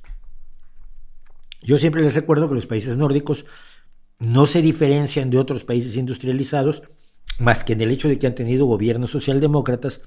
Yo 1.61 1.79
siempre 1.79 2.03
les 2.03 2.15
recuerdo 2.15 2.49
que 2.49 2.55
los 2.55 2.67
países 2.67 2.97
nórdicos 2.97 3.45
no 4.19 4.47
se 4.47 4.63
diferencian 4.63 5.31
de 5.31 5.39
otros 5.39 5.65
países 5.65 5.97
industrializados 5.97 6.83
más 7.39 7.63
que 7.63 7.73
en 7.73 7.81
el 7.81 7.91
hecho 7.91 8.09
de 8.09 8.19
que 8.19 8.27
han 8.27 8.35
tenido 8.35 8.67
gobiernos 8.67 9.11
socialdemócratas 9.11 10.01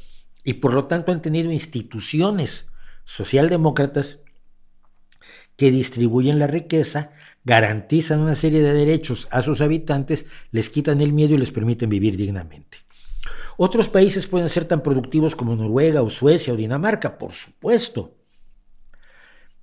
y 0.44 0.56
por 0.56 0.74
lo 0.74 0.86
tanto 0.86 1.12
han 1.12 1.22
tenido 1.22 1.52
instituciones 1.52 2.68
socialdemócratas 3.06 4.20
que 5.56 5.72
distribuyen 5.72 6.40
la 6.40 6.48
riqueza, 6.48 7.12
garantizan 7.44 8.22
una 8.22 8.36
serie 8.36 8.62
de 8.62 8.74
derechos 8.74 9.28
a 9.32 9.42
sus 9.42 9.62
habitantes, 9.62 10.26
les 10.52 10.70
quitan 10.70 11.02
el 11.02 11.14
miedo 11.14 11.36
y 11.36 11.38
les 11.38 11.52
permiten 11.52 11.90
vivir 11.90 12.18
dignamente. 12.18 12.80
Otros 13.58 13.90
países 13.90 14.28
pueden 14.28 14.50
ser 14.50 14.66
tan 14.66 14.82
productivos 14.82 15.36
como 15.36 15.56
Noruega 15.56 16.02
o 16.02 16.10
Suecia 16.10 16.54
o 16.54 16.56
Dinamarca, 16.56 17.18
por 17.18 17.34
supuesto. 17.34 18.16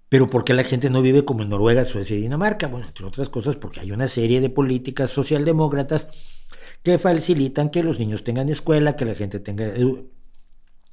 Pero 0.08 0.28
¿por 0.28 0.44
qué 0.44 0.54
la 0.54 0.64
gente 0.64 0.88
no 0.88 1.02
vive 1.02 1.24
como 1.24 1.42
en 1.42 1.50
Noruega, 1.50 1.84
Suecia 1.84 2.16
y 2.16 2.22
Dinamarca? 2.22 2.66
Bueno, 2.68 2.86
entre 2.86 3.04
otras 3.04 3.28
cosas 3.28 3.56
porque 3.56 3.80
hay 3.80 3.92
una 3.92 4.08
serie 4.08 4.40
de 4.40 4.50
políticas 4.50 5.10
socialdemócratas 5.10 6.08
que 6.82 6.98
facilitan 6.98 7.70
que 7.70 7.82
los 7.82 7.98
niños 7.98 8.24
tengan 8.24 8.48
escuela, 8.48 8.96
que 8.96 9.04
la 9.04 9.14
gente 9.14 9.40
tenga 9.40 9.66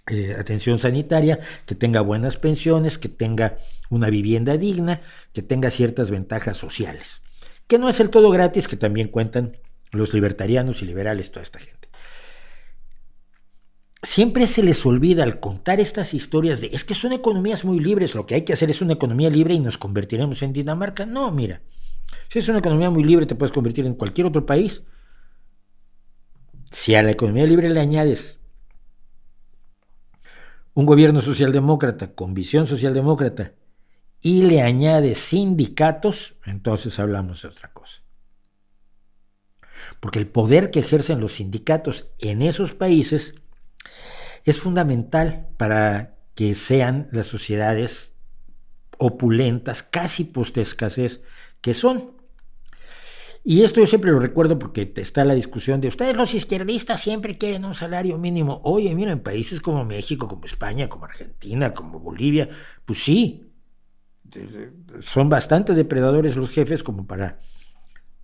eh, 0.08 0.36
atención 0.38 0.78
sanitaria, 0.78 1.40
que 1.66 1.74
tenga 1.74 2.02
buenas 2.02 2.38
pensiones, 2.38 3.00
que 3.00 3.10
tenga 3.10 3.58
una 3.90 4.10
vivienda 4.10 4.56
digna, 4.56 5.02
que 5.34 5.42
tenga 5.42 5.72
ciertas 5.72 6.12
ventajas 6.12 6.58
sociales. 6.58 7.22
Que 7.68 7.80
no 7.80 7.90
es 7.90 8.00
el 8.00 8.12
todo 8.12 8.30
gratis, 8.30 8.68
que 8.68 8.78
también 8.78 9.08
cuentan 9.08 9.58
los 9.92 10.14
libertarianos 10.14 10.84
y 10.84 10.86
liberales, 10.86 11.32
toda 11.32 11.42
esta 11.42 11.60
gente. 11.60 11.90
Siempre 14.04 14.46
se 14.46 14.62
les 14.62 14.86
olvida 14.86 15.24
al 15.24 15.40
contar 15.40 15.80
estas 15.80 16.14
historias 16.14 16.62
de, 16.62 16.70
es 16.72 16.84
que 16.84 16.94
son 16.94 17.12
economías 17.12 17.66
muy 17.66 17.80
libres, 17.80 18.14
lo 18.14 18.28
que 18.28 18.36
hay 18.36 18.42
que 18.44 18.54
hacer 18.54 18.70
es 18.70 18.84
una 18.84 18.94
economía 18.94 19.32
libre 19.32 19.56
y 19.56 19.60
nos 19.60 19.80
convertiremos 19.80 20.44
en 20.44 20.54
Dinamarca. 20.54 21.08
No, 21.08 21.32
mira, 21.32 21.64
si 22.30 22.38
es 22.38 22.48
una 22.48 22.60
economía 22.60 22.92
muy 22.92 23.04
libre 23.04 23.26
te 23.26 23.34
puedes 23.34 23.52
convertir 23.52 23.88
en 23.88 23.96
cualquier 23.96 24.28
otro 24.28 24.46
país. 24.46 24.84
Si 26.70 26.94
a 26.94 27.02
la 27.02 27.12
economía 27.12 27.48
libre 27.48 27.70
le 27.70 27.80
añades 27.80 28.38
un 30.76 30.86
gobierno 30.86 31.22
socialdemócrata 31.22 32.14
con 32.14 32.34
visión 32.34 32.68
socialdemócrata 32.68 33.54
y 34.22 34.44
le 34.44 34.62
añade 34.62 35.16
sindicatos, 35.16 36.36
entonces 36.46 37.00
hablamos 37.00 37.42
de 37.42 37.48
otra 37.48 37.72
cosa. 37.72 38.02
Porque 40.00 40.20
el 40.20 40.28
poder 40.28 40.72
que 40.72 40.80
ejercen 40.80 41.22
los 41.22 41.34
sindicatos 41.34 42.12
en 42.20 42.42
esos 42.42 42.74
países 42.74 43.36
es 44.44 44.60
fundamental 44.60 45.48
para 45.58 46.18
que 46.36 46.54
sean 46.56 47.08
las 47.12 47.28
sociedades 47.28 48.14
opulentas, 48.98 49.82
casi 49.82 50.26
post-escasez 50.26 51.24
que 51.62 51.74
son. 51.74 52.15
Y 53.48 53.62
esto 53.62 53.80
yo 53.80 53.86
siempre 53.86 54.12
lo 54.12 54.20
recuerdo 54.20 54.58
porque 54.58 54.92
está 54.96 55.24
la 55.24 55.36
discusión 55.36 55.80
de 55.80 55.88
ustedes 55.88 56.16
los 56.16 56.34
izquierdistas 56.34 57.00
siempre 57.00 57.38
quieren 57.38 57.64
un 57.64 57.76
salario 57.76 58.18
mínimo. 58.18 58.60
Oye, 58.64 58.96
mira, 58.96 59.12
en 59.12 59.20
países 59.20 59.62
como 59.62 59.86
México, 59.86 60.28
como 60.28 60.46
España, 60.46 60.90
como 60.90 61.06
Argentina, 61.06 61.72
como 61.72 62.00
Bolivia, 62.00 62.50
pues 62.86 63.04
sí, 63.04 63.52
son 65.02 65.30
bastante 65.30 65.76
depredadores 65.76 66.36
los 66.36 66.50
jefes 66.50 66.82
como 66.82 67.06
para 67.06 67.38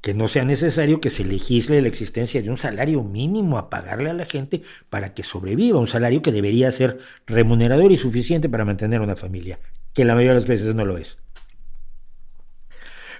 que 0.01 0.15
no 0.15 0.27
sea 0.27 0.43
necesario 0.43 0.99
que 0.99 1.11
se 1.11 1.23
legisle 1.23 1.83
la 1.83 1.87
existencia 1.87 2.41
de 2.41 2.49
un 2.49 2.57
salario 2.57 3.03
mínimo 3.03 3.59
a 3.59 3.69
pagarle 3.69 4.09
a 4.09 4.13
la 4.13 4.25
gente 4.25 4.63
para 4.89 5.13
que 5.13 5.21
sobreviva, 5.21 5.77
un 5.77 5.85
salario 5.85 6.23
que 6.23 6.31
debería 6.31 6.71
ser 6.71 6.97
remunerador 7.27 7.91
y 7.91 7.97
suficiente 7.97 8.49
para 8.49 8.65
mantener 8.65 9.01
una 9.01 9.15
familia, 9.15 9.59
que 9.93 10.03
la 10.03 10.15
mayoría 10.15 10.33
de 10.33 10.39
las 10.39 10.47
veces 10.47 10.73
no 10.73 10.83
lo 10.83 10.97
es. 10.97 11.19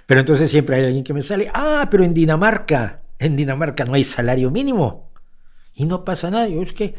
Pero 0.06 0.20
entonces 0.20 0.50
siempre 0.50 0.76
hay 0.76 0.84
alguien 0.86 1.04
que 1.04 1.14
me 1.14 1.22
sale, 1.22 1.50
ah, 1.54 1.88
pero 1.90 2.04
en 2.04 2.14
Dinamarca, 2.14 3.02
en 3.18 3.36
Dinamarca 3.36 3.84
no 3.84 3.94
hay 3.94 4.04
salario 4.04 4.50
mínimo. 4.50 5.10
Y 5.74 5.84
no 5.84 6.04
pasa 6.04 6.30
nada. 6.30 6.46
es 6.46 6.72
que 6.72 6.94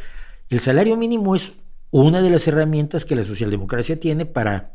el 0.50 0.60
salario 0.60 0.98
mínimo 0.98 1.36
es 1.36 1.54
una 1.92 2.22
de 2.22 2.30
las 2.30 2.48
herramientas 2.48 3.06
que 3.06 3.16
la 3.16 3.24
socialdemocracia 3.24 4.00
tiene 4.00 4.26
para, 4.26 4.74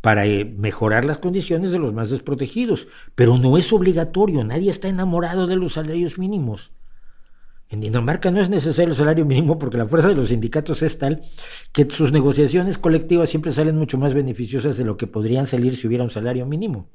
para 0.00 0.26
eh, 0.26 0.44
mejorar 0.44 1.04
las 1.04 1.18
condiciones 1.18 1.72
de 1.72 1.78
los 1.78 1.92
más 1.92 2.10
desprotegidos. 2.10 2.88
Pero 3.14 3.36
no 3.36 3.58
es 3.58 3.72
obligatorio, 3.72 4.44
nadie 4.44 4.70
está 4.70 4.88
enamorado 4.88 5.46
de 5.46 5.56
los 5.56 5.74
salarios 5.74 6.18
mínimos. 6.18 6.72
En 7.68 7.80
Dinamarca 7.80 8.32
no 8.32 8.40
es 8.40 8.50
necesario 8.50 8.90
el 8.90 8.96
salario 8.96 9.24
mínimo 9.24 9.58
porque 9.58 9.78
la 9.78 9.86
fuerza 9.86 10.08
de 10.08 10.16
los 10.16 10.30
sindicatos 10.30 10.82
es 10.82 10.98
tal 10.98 11.22
que 11.72 11.88
sus 11.88 12.10
negociaciones 12.10 12.78
colectivas 12.78 13.30
siempre 13.30 13.52
salen 13.52 13.76
mucho 13.76 13.96
más 13.96 14.12
beneficiosas 14.12 14.76
de 14.76 14.84
lo 14.84 14.96
que 14.96 15.06
podrían 15.06 15.46
salir 15.46 15.76
si 15.76 15.86
hubiera 15.86 16.02
un 16.02 16.10
salario 16.10 16.46
mínimo. 16.46 16.88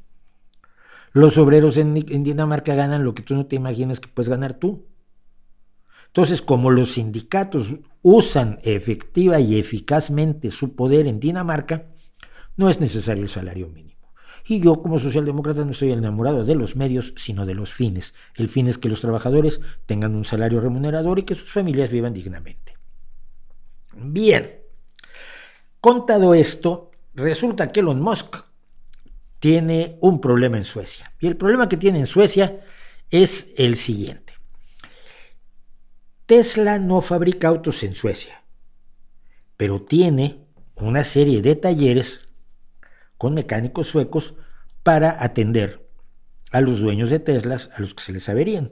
Los 1.16 1.38
obreros 1.38 1.78
en, 1.78 1.94
Dinamarca 1.94 2.76
ganan 2.76 3.06
lo 3.06 3.16
que 3.16 3.24
tú 3.24 3.36
no 3.36 3.46
te 3.46 3.56
imaginas 3.56 4.02
que 4.02 4.10
puedes 4.10 4.28
ganar 4.28 4.56
tú. 4.56 4.86
Entonces, 6.08 6.42
como 6.42 6.72
los 6.72 6.92
sindicatos 6.92 7.74
usan 8.02 8.60
efectiva 8.64 9.40
y 9.40 9.58
eficazmente 9.58 10.52
su 10.52 10.76
poder 10.76 11.08
en 11.08 11.22
Dinamarca, 11.22 11.86
no 12.58 12.68
es 12.68 12.82
necesario 12.82 13.24
el 13.24 13.30
salario 13.30 13.70
mínimo. 13.70 14.12
Y 14.46 14.60
yo 14.60 14.82
como 14.82 15.00
socialdemócrata 15.00 15.64
no 15.64 15.72
estoy 15.72 15.94
enamorado 15.94 16.44
de 16.44 16.56
los 16.56 16.76
medios, 16.76 17.14
sino 17.16 17.46
de 17.46 17.56
los 17.56 17.72
fines. 17.72 18.14
El 18.36 18.50
fin 18.50 18.68
es 18.68 18.78
que 18.78 18.90
los 18.90 19.00
trabajadores 19.00 19.62
tengan 19.86 20.16
un 20.16 20.26
salario 20.26 20.60
remunerador 20.60 21.20
y 21.20 21.24
que 21.24 21.36
sus 21.36 21.50
familias 21.50 21.92
vivan 21.92 22.14
dignamente. 22.14 22.76
Bien, 23.96 24.64
contado 25.80 26.34
esto, 26.34 26.92
resulta 27.14 27.72
que 27.72 27.80
Elon 27.80 28.02
Musk 28.02 28.36
tiene 29.46 30.00
un 30.02 30.20
problema 30.20 30.58
en 30.58 30.64
Suecia. 30.64 31.14
Y 31.20 31.28
el 31.28 31.38
problema 31.38 31.70
que 31.70 31.78
tiene 31.78 32.00
en 32.00 32.08
Suecia 32.08 32.62
es 33.12 33.50
el 33.58 33.76
siguiente. 33.76 34.34
Tesla 36.26 36.80
no 36.80 37.00
fabrica 37.04 37.50
autos 37.50 37.84
en 37.84 37.94
Suecia, 37.94 38.44
pero 39.56 39.84
tiene 39.84 40.48
una 40.78 41.04
serie 41.04 41.44
de 41.44 41.56
talleres 41.56 42.22
con 43.20 43.36
mecánicos 43.36 43.86
suecos 43.86 44.34
para 44.82 45.24
atender 45.24 45.88
a 46.52 46.60
los 46.60 46.80
dueños 46.80 47.12
de 47.12 47.20
Teslas 47.20 47.70
a 47.76 47.82
los 47.82 47.94
que 47.94 48.02
se 48.02 48.14
les 48.14 48.28
averían. 48.28 48.72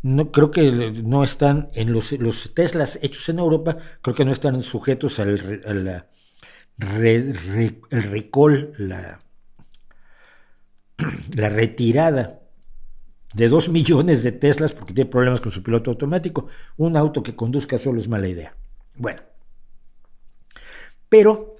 No, 0.00 0.32
creo 0.32 0.50
que 0.50 0.72
no 1.04 1.22
están 1.22 1.68
en 1.74 1.92
los, 1.92 2.12
los 2.12 2.54
Teslas 2.54 2.98
hechos 3.02 3.28
en 3.28 3.40
Europa, 3.40 3.76
creo 4.00 4.16
que 4.16 4.24
no 4.24 4.32
están 4.32 4.62
sujetos 4.62 5.18
al, 5.18 5.38
recall, 6.78 8.72
la 8.78 9.18
la 11.36 11.48
retirada 11.48 12.40
de 13.34 13.48
dos 13.48 13.68
millones 13.68 14.22
de 14.22 14.32
Teslas 14.32 14.72
porque 14.72 14.94
tiene 14.94 15.10
problemas 15.10 15.40
con 15.40 15.52
su 15.52 15.62
piloto 15.62 15.90
automático. 15.90 16.48
Un 16.76 16.96
auto 16.96 17.22
que 17.22 17.36
conduzca 17.36 17.78
solo 17.78 18.00
es 18.00 18.08
mala 18.08 18.28
idea. 18.28 18.54
Bueno, 18.96 19.22
pero 21.08 21.56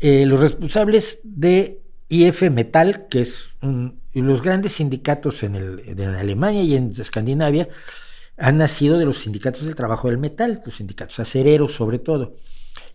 eh, 0.00 0.26
los 0.26 0.40
responsables 0.40 1.20
de 1.24 1.82
IF 2.08 2.50
Metal, 2.50 3.06
que 3.08 3.20
es 3.20 3.54
un 3.62 4.00
los 4.12 4.42
grandes 4.42 4.72
sindicatos 4.72 5.42
en, 5.42 5.54
en 5.54 6.00
Alemania 6.00 6.62
y 6.62 6.74
en 6.74 6.90
Escandinavia 6.90 7.68
han 8.36 8.56
nacido 8.56 8.98
de 8.98 9.04
los 9.04 9.18
sindicatos 9.18 9.64
del 9.64 9.74
trabajo 9.74 10.08
del 10.08 10.18
metal, 10.18 10.62
los 10.64 10.76
sindicatos 10.76 11.20
acereros 11.20 11.74
sobre 11.74 11.98
todo. 11.98 12.32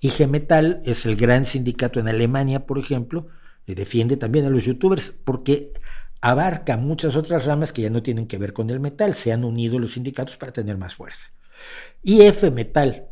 IG 0.01 0.27
Metal 0.27 0.81
es 0.85 1.05
el 1.05 1.15
gran 1.15 1.45
sindicato 1.45 1.99
en 1.99 2.07
Alemania, 2.07 2.65
por 2.65 2.79
ejemplo, 2.79 3.27
defiende 3.73 4.17
también 4.17 4.45
a 4.45 4.49
los 4.49 4.65
youtubers 4.65 5.11
porque 5.11 5.73
abarca 6.21 6.77
muchas 6.77 7.15
otras 7.15 7.45
ramas 7.45 7.73
que 7.73 7.81
ya 7.81 7.89
no 7.89 8.03
tienen 8.03 8.27
que 8.27 8.37
ver 8.37 8.53
con 8.53 8.69
el 8.69 8.79
metal, 8.79 9.13
se 9.13 9.31
han 9.31 9.43
unido 9.43 9.79
los 9.79 9.93
sindicatos 9.93 10.37
para 10.37 10.51
tener 10.51 10.77
más 10.77 10.93
fuerza. 10.93 11.29
IF 12.03 12.51
Metal 12.51 13.07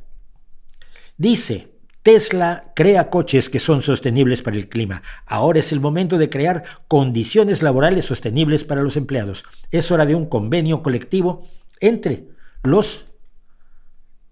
dice, 1.18 1.70
Tesla 2.04 2.72
crea 2.76 3.10
coches 3.10 3.50
que 3.50 3.60
son 3.60 3.82
sostenibles 3.82 4.42
para 4.42 4.58
el 4.58 4.68
clima. 4.68 5.04
Ahora 5.26 5.60
es 5.60 5.72
el 5.72 5.80
momento 5.80 6.18
de 6.18 6.30
crear 6.30 6.64
condiciones 6.88 7.64
laborales 7.64 8.06
sostenibles 8.06 8.66
para 8.66 8.84
los 8.84 8.98
empleados. 8.98 9.46
Es 9.72 9.90
hora 9.90 10.06
de 10.06 10.16
un 10.16 10.26
convenio 10.26 10.84
colectivo 10.84 11.44
entre 11.80 12.28
los 12.62 13.06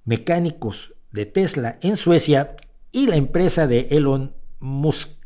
mecánicos 0.03 0.93
de 1.11 1.25
Tesla 1.25 1.77
en 1.81 1.97
Suecia 1.97 2.55
y 2.91 3.07
la 3.07 3.15
empresa 3.15 3.67
de 3.67 3.87
Elon 3.91 4.35
Musk. 4.59 5.20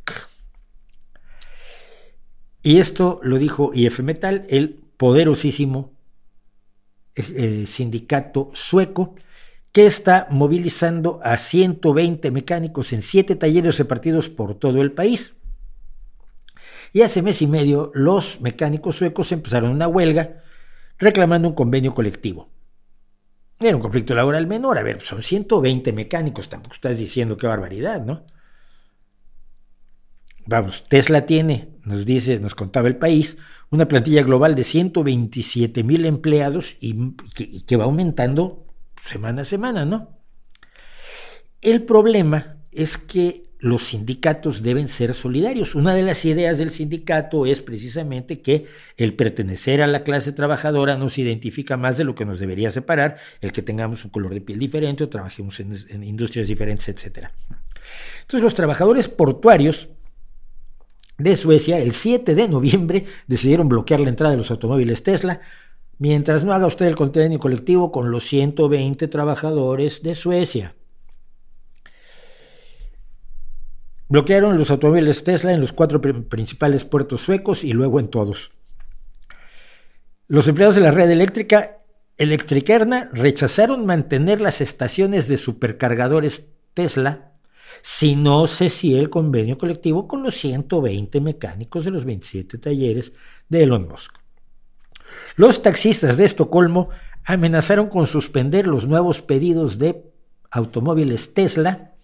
Y 2.66 2.80
esto 2.80 3.20
lo 3.22 3.38
dijo 3.38 3.70
IF 3.76 4.00
Metal, 4.00 4.48
el 4.50 4.72
poderosísimo 4.98 5.94
eh, 7.14 7.66
sindicato 7.68 8.50
sueco, 8.54 9.14
que 9.72 9.86
está 9.86 10.26
movilizando 10.32 11.20
a 11.22 11.38
120 11.38 12.32
mecánicos 12.32 12.92
en 12.92 13.04
siete 13.04 13.36
talleres 13.36 13.78
repartidos 13.78 14.30
por 14.30 14.56
todo 14.56 14.82
el 14.82 14.94
país. 14.94 15.36
Y 16.92 17.04
hace 17.04 17.22
mes 17.22 17.44
y 17.44 17.46
medio 17.46 17.92
los 17.94 18.42
mecánicos 18.42 18.96
suecos 18.96 19.32
empezaron 19.32 19.70
una 19.70 19.88
huelga 19.88 20.42
reclamando 20.98 21.48
un 21.48 21.54
convenio 21.54 21.94
colectivo. 21.94 22.50
Era 23.60 23.76
un 23.76 23.82
conflicto 23.84 24.16
laboral 24.16 24.48
menor, 24.48 24.80
a 24.80 24.84
ver, 24.84 25.02
son 25.02 25.22
120 25.22 25.94
mecánicos, 25.94 26.50
tampoco 26.50 26.74
estás 26.74 26.98
diciendo 26.98 27.38
qué 27.38 27.46
barbaridad, 27.46 28.04
¿no? 28.04 28.26
Vamos, 30.48 30.84
Tesla 30.88 31.26
tiene, 31.26 31.70
nos 31.84 32.06
dice, 32.06 32.40
nos 32.40 32.54
contaba 32.54 32.88
el 32.88 32.98
país, 32.98 33.38
una 33.72 33.88
plantilla 33.88 34.24
global 34.24 34.54
de 34.56 34.64
127 34.64 35.84
mil 35.84 36.06
empleados 36.06 36.78
y 36.80 37.14
que 37.66 37.78
va 37.78 37.86
aumentando 37.86 38.66
semana 39.02 39.42
a 39.42 39.46
semana, 39.46 39.86
¿no? 39.86 40.20
El 41.62 41.84
problema 41.84 42.58
es 42.72 42.98
que 42.98 43.46
los 43.66 43.82
sindicatos 43.84 44.62
deben 44.62 44.88
ser 44.88 45.16
solidarios. 45.16 45.74
Una 45.74 45.96
de 45.96 46.04
las 46.04 46.24
ideas 46.26 46.60
del 46.60 46.70
sindicato 46.70 47.48
es 47.48 47.64
precisamente 47.64 48.40
que 48.40 48.68
el 48.98 49.16
pertenecer 49.16 49.82
a 49.82 49.88
la 49.88 50.04
clase 50.04 50.32
trabajadora 50.34 50.98
nos 50.98 51.18
identifica 51.18 51.76
más 51.76 51.98
de 51.98 52.04
lo 52.04 52.14
que 52.14 52.26
nos 52.26 52.40
debería 52.40 52.70
separar, 52.70 53.18
el 53.42 53.52
que 53.52 53.64
tengamos 53.64 54.06
un 54.06 54.12
color 54.12 54.36
de 54.36 54.42
piel 54.42 54.60
diferente 54.60 55.04
o 55.04 55.10
trabajemos 55.10 55.60
en, 55.60 56.04
industrias 56.04 56.48
diferentes, 56.48 56.88
etc. 56.90 57.30
Entonces 58.22 58.44
los 58.44 58.54
trabajadores 58.54 59.08
portuarios 59.08 59.90
de 61.18 61.36
Suecia 61.38 61.80
el 61.80 61.94
7 61.94 62.36
de 62.36 62.48
noviembre 62.48 63.06
decidieron 63.28 63.70
bloquear 63.70 64.00
la 64.00 64.10
entrada 64.10 64.32
de 64.32 64.38
los 64.38 64.52
automóviles 64.52 65.04
Tesla 65.04 65.42
mientras 65.98 66.44
no 66.44 66.54
haga 66.54 66.68
usted 66.68 66.86
el 66.88 66.96
convenio 66.96 67.40
colectivo 67.40 67.92
con 67.92 68.12
los 68.12 68.26
120 68.26 69.08
trabajadores 69.08 70.04
de 70.04 70.16
Suecia. 70.16 70.76
Bloquearon 74.08 74.58
los 74.58 74.70
automóviles 74.70 75.24
Tesla 75.24 75.54
en 75.54 75.62
los 75.62 75.74
cuatro 75.74 76.00
principales 76.02 76.84
puertos 76.84 77.22
suecos 77.22 77.64
y 77.64 77.74
luego 77.74 78.00
en 78.00 78.10
todos. 78.10 78.52
Los 80.28 80.48
empleados 80.48 80.76
de 80.76 80.82
la 80.82 80.92
red 80.92 81.10
eléctrica 81.10 81.80
Electrikerna 82.18 83.10
rechazaron 83.12 83.86
mantener 83.86 84.40
las 84.40 84.62
estaciones 84.62 85.28
de 85.28 85.38
supercargadores 85.38 86.50
Tesla 86.74 87.34
si 87.82 88.16
no 88.16 88.48
se 88.48 88.70
el 88.98 89.10
convenio 89.10 89.58
colectivo 89.58 90.08
con 90.08 90.24
los 90.24 90.36
120 90.36 91.22
mecánicos 91.22 91.86
de 91.86 91.92
los 91.92 92.06
27 92.06 92.58
talleres 92.58 93.14
de 93.50 93.64
Elon 93.64 93.88
Musk. 93.88 94.16
Los 95.36 95.62
taxistas 95.62 96.18
de 96.18 96.26
Estocolmo 96.26 96.90
amenazaron 97.26 97.88
con 97.88 98.08
suspender 98.08 98.68
los 98.68 98.88
nuevos 98.88 99.22
pedidos 99.22 99.78
de 99.78 100.12
automóviles 100.52 101.34
Tesla 101.34 101.96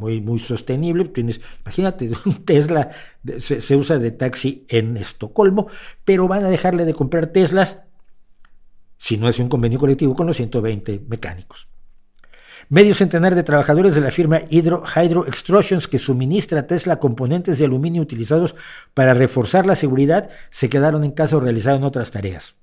muy, 0.00 0.20
muy 0.20 0.38
sostenible. 0.38 1.12
Imagínate, 1.62 2.10
un 2.24 2.44
Tesla 2.44 2.90
se, 3.38 3.76
usa 3.76 3.98
de 3.98 4.10
taxi 4.10 4.64
en 4.68 4.96
Estocolmo, 4.96 5.68
pero 6.04 6.26
van 6.26 6.44
a 6.44 6.50
dejarle 6.50 6.84
de 6.84 6.94
comprar 6.94 7.28
Teslas 7.28 7.82
si 8.96 9.16
no 9.16 9.28
hace 9.28 9.42
un 9.42 9.48
convenio 9.48 9.78
colectivo 9.78 10.14
con 10.14 10.26
los 10.26 10.36
120 10.36 11.04
mecánicos. 11.08 11.69
Medio 12.70 12.94
centenar 12.94 13.34
de 13.34 13.42
trabajadores 13.42 13.96
de 13.96 14.00
la 14.00 14.12
firma 14.12 14.42
Hydro, 14.48 14.84
Hydro 14.84 15.26
Extrusions 15.26 15.88
que 15.88 15.98
suministra 15.98 16.60
a 16.60 16.66
Tesla 16.68 17.00
componentes 17.00 17.58
de 17.58 17.64
aluminio 17.64 18.00
utilizados 18.00 18.54
para 18.94 19.12
reforzar 19.12 19.66
la 19.66 19.74
seguridad 19.74 20.30
se 20.50 20.68
quedaron 20.68 21.02
en 21.02 21.10
casa 21.10 21.36
o 21.36 21.40
realizaron 21.40 21.82
otras 21.82 22.12
tareas. 22.12 22.54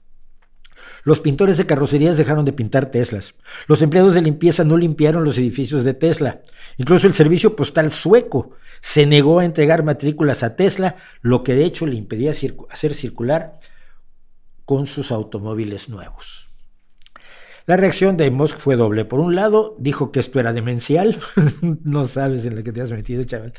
Los 1.04 1.20
pintores 1.20 1.58
de 1.58 1.66
carrocerías 1.66 2.16
dejaron 2.16 2.46
de 2.46 2.54
pintar 2.54 2.86
Teslas. 2.86 3.36
Los 3.68 3.82
empleados 3.82 4.16
de 4.16 4.22
limpieza 4.22 4.64
no 4.64 4.78
limpiaron 4.78 5.26
los 5.26 5.38
edificios 5.38 5.84
de 5.84 5.94
Tesla. 5.94 6.40
Incluso 6.78 7.08
el 7.08 7.14
servicio 7.14 7.58
postal 7.58 7.92
sueco 7.92 8.52
se 8.80 9.06
negó 9.06 9.40
a 9.40 9.46
entregar 9.46 9.84
matrículas 9.84 10.42
a 10.42 10.56
Tesla, 10.56 10.96
lo 11.20 11.44
que 11.44 11.54
de 11.54 11.66
hecho 11.66 11.86
le 11.86 11.98
impedía 11.98 12.32
hacer 12.32 12.94
circular 12.94 13.60
con 14.64 14.88
sus 14.88 15.12
automóviles 15.12 15.90
nuevos. 15.90 16.47
La 17.68 17.76
reacción 17.76 18.16
de 18.16 18.32
Musk 18.32 18.58
fue 18.60 18.78
doble. 18.78 19.04
Por 19.04 19.20
un 19.20 19.36
lado, 19.36 19.76
dijo 19.78 20.14
que 20.14 20.22
esto 20.22 20.40
era 20.40 20.54
demencial. 20.54 21.20
no 21.84 22.06
sabes 22.06 22.46
en 22.46 22.56
la 22.56 22.64
que 22.64 22.72
te 22.72 22.80
has 22.80 22.92
metido, 22.92 23.26
chaval. 23.26 23.54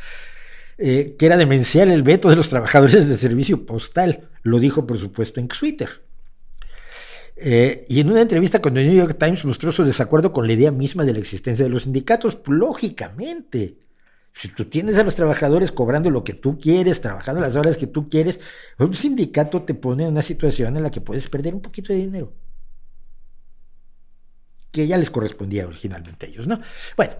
Eh, 0.78 1.14
que 1.18 1.26
era 1.26 1.36
demencial 1.36 1.90
el 1.90 2.02
veto 2.02 2.30
de 2.30 2.36
los 2.36 2.48
trabajadores 2.48 3.06
de 3.06 3.18
servicio 3.18 3.66
postal. 3.66 4.30
Lo 4.42 4.60
dijo, 4.60 4.86
por 4.86 4.96
supuesto, 4.96 5.40
en 5.40 5.48
Twitter. 5.48 5.90
Eh, 7.36 7.84
y 7.90 8.00
en 8.00 8.10
una 8.10 8.22
entrevista 8.22 8.62
con 8.62 8.78
el 8.78 8.86
New 8.86 8.96
York 8.96 9.18
Times 9.18 9.44
mostró 9.44 9.72
su 9.72 9.84
desacuerdo 9.84 10.32
con 10.32 10.46
la 10.46 10.54
idea 10.54 10.70
misma 10.70 11.04
de 11.04 11.12
la 11.12 11.18
existencia 11.18 11.66
de 11.66 11.70
los 11.70 11.82
sindicatos. 11.82 12.38
Lógicamente, 12.46 13.76
si 14.32 14.48
tú 14.48 14.64
tienes 14.64 14.96
a 14.96 15.04
los 15.04 15.16
trabajadores 15.16 15.70
cobrando 15.70 16.08
lo 16.08 16.24
que 16.24 16.32
tú 16.32 16.58
quieres, 16.58 17.02
trabajando 17.02 17.42
las 17.42 17.56
horas 17.56 17.76
que 17.76 17.86
tú 17.86 18.08
quieres, 18.08 18.40
un 18.78 18.94
sindicato 18.94 19.64
te 19.64 19.74
pone 19.74 20.04
en 20.04 20.12
una 20.12 20.22
situación 20.22 20.78
en 20.78 20.82
la 20.82 20.90
que 20.90 21.02
puedes 21.02 21.28
perder 21.28 21.54
un 21.54 21.60
poquito 21.60 21.92
de 21.92 21.98
dinero. 21.98 22.32
Que 24.78 24.86
ya 24.86 24.96
les 24.96 25.10
correspondía 25.10 25.66
originalmente 25.66 26.26
a 26.26 26.28
ellos, 26.28 26.46
¿no? 26.46 26.60
Bueno, 26.96 27.14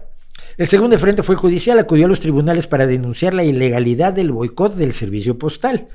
el 0.55 0.67
segundo 0.67 0.97
frente 0.97 1.23
fue 1.23 1.35
judicial, 1.35 1.77
acudió 1.77 2.05
a 2.05 2.07
los 2.07 2.21
tribunales 2.21 2.67
para 2.67 2.87
denunciar 2.87 3.33
la 3.33 3.43
ilegalidad 3.43 4.13
del 4.13 4.31
boicot 4.31 4.75
del 4.75 4.93
servicio 4.93 5.37
postal. 5.37 5.87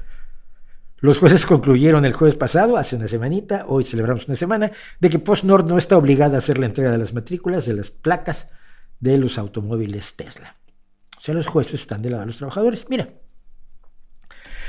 Los 0.98 1.20
jueces 1.20 1.46
concluyeron 1.46 2.04
el 2.04 2.12
jueves 2.12 2.36
pasado, 2.36 2.76
hace 2.76 2.96
una 2.96 3.08
semanita, 3.08 3.64
hoy 3.66 3.84
celebramos 3.84 4.28
una 4.28 4.36
semana, 4.36 4.72
de 5.00 5.08
que 5.08 5.18
PostNord 5.18 5.66
no 5.66 5.78
está 5.78 5.96
obligada 5.96 6.34
a 6.34 6.40
hacer 6.40 6.58
la 6.58 6.66
entrega 6.66 6.92
de 6.92 6.98
las 6.98 7.14
matrículas 7.14 7.64
de 7.64 7.72
las 7.72 7.90
placas 7.90 8.48
de 9.00 9.16
los 9.16 9.38
automóviles 9.38 10.16
Tesla. 10.16 10.56
O 11.16 11.20
sea, 11.22 11.32
los 11.32 11.46
jueces 11.46 11.80
están 11.80 12.02
de 12.02 12.10
lado 12.10 12.20
de 12.20 12.26
los 12.26 12.36
trabajadores. 12.36 12.84
Mira, 12.90 13.08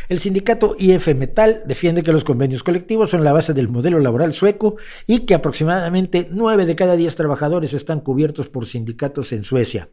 el 0.10 0.20
sindicato 0.20 0.76
IF 0.80 1.14
Metal 1.16 1.64
defiende 1.66 2.04
que 2.04 2.12
los 2.12 2.24
convenios 2.24 2.64
colectivos 2.64 3.10
son 3.10 3.24
la 3.24 3.34
base 3.34 3.54
del 3.54 3.70
modelo 3.70 4.00
laboral 4.00 4.34
sueco 4.34 4.78
y 5.08 5.20
que 5.20 5.34
aproximadamente 5.34 6.28
9 6.32 6.66
de 6.66 6.76
cada 6.76 6.96
10 6.96 7.16
trabajadores 7.16 7.74
están 7.74 8.02
cubiertos 8.02 8.50
por 8.50 8.68
sindicatos 8.68 9.32
en 9.32 9.44
Suecia. 9.44 9.90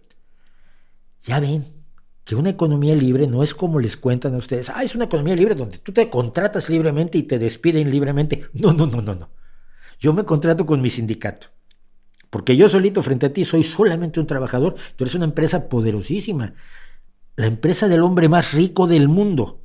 Ya 1.24 1.40
ven, 1.40 1.64
que 2.24 2.34
una 2.34 2.50
economía 2.50 2.94
libre 2.94 3.26
no 3.26 3.42
es 3.42 3.54
como 3.54 3.80
les 3.80 3.96
cuentan 3.96 4.34
a 4.34 4.38
ustedes, 4.38 4.70
ah, 4.70 4.82
es 4.82 4.94
una 4.94 5.04
economía 5.04 5.36
libre 5.36 5.54
donde 5.54 5.78
tú 5.78 5.92
te 5.92 6.08
contratas 6.08 6.68
libremente 6.68 7.18
y 7.18 7.22
te 7.22 7.38
despiden 7.38 7.90
libremente. 7.90 8.46
No, 8.54 8.72
no, 8.72 8.86
no, 8.86 9.02
no, 9.02 9.14
no. 9.14 9.30
Yo 9.98 10.12
me 10.12 10.24
contrato 10.24 10.66
con 10.66 10.80
mi 10.80 10.90
sindicato. 10.90 11.48
Porque 12.28 12.56
yo 12.56 12.68
solito 12.68 13.02
frente 13.02 13.26
a 13.26 13.32
ti 13.32 13.44
soy 13.44 13.62
solamente 13.62 14.18
un 14.18 14.26
trabajador, 14.26 14.74
tú 14.96 15.04
eres 15.04 15.14
una 15.14 15.26
empresa 15.26 15.68
poderosísima, 15.68 16.54
la 17.36 17.46
empresa 17.46 17.88
del 17.88 18.02
hombre 18.02 18.28
más 18.28 18.52
rico 18.52 18.86
del 18.86 19.08
mundo. 19.08 19.60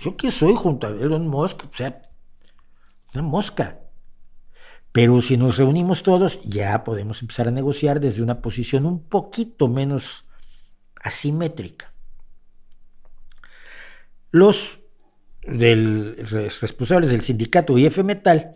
¿Yo 0.00 0.16
qué 0.16 0.30
soy 0.30 0.54
junto 0.54 0.86
a 0.86 0.90
Elon 0.90 1.28
Musk? 1.28 1.64
O 1.70 1.76
sea, 1.76 2.00
una 3.14 3.22
mosca. 3.22 3.80
Pero 4.92 5.20
si 5.22 5.36
nos 5.36 5.58
reunimos 5.58 6.02
todos, 6.02 6.40
ya 6.42 6.82
podemos 6.82 7.20
empezar 7.20 7.48
a 7.48 7.52
negociar 7.52 8.00
desde 8.00 8.22
una 8.22 8.40
posición 8.40 8.86
un 8.86 9.04
poquito 9.04 9.68
menos 9.68 10.24
asimétrica. 11.00 11.92
Los 14.30 14.80
responsables 15.42 17.10
del 17.10 17.22
sindicato 17.22 17.78
IF 17.78 17.98
Metal 17.98 18.54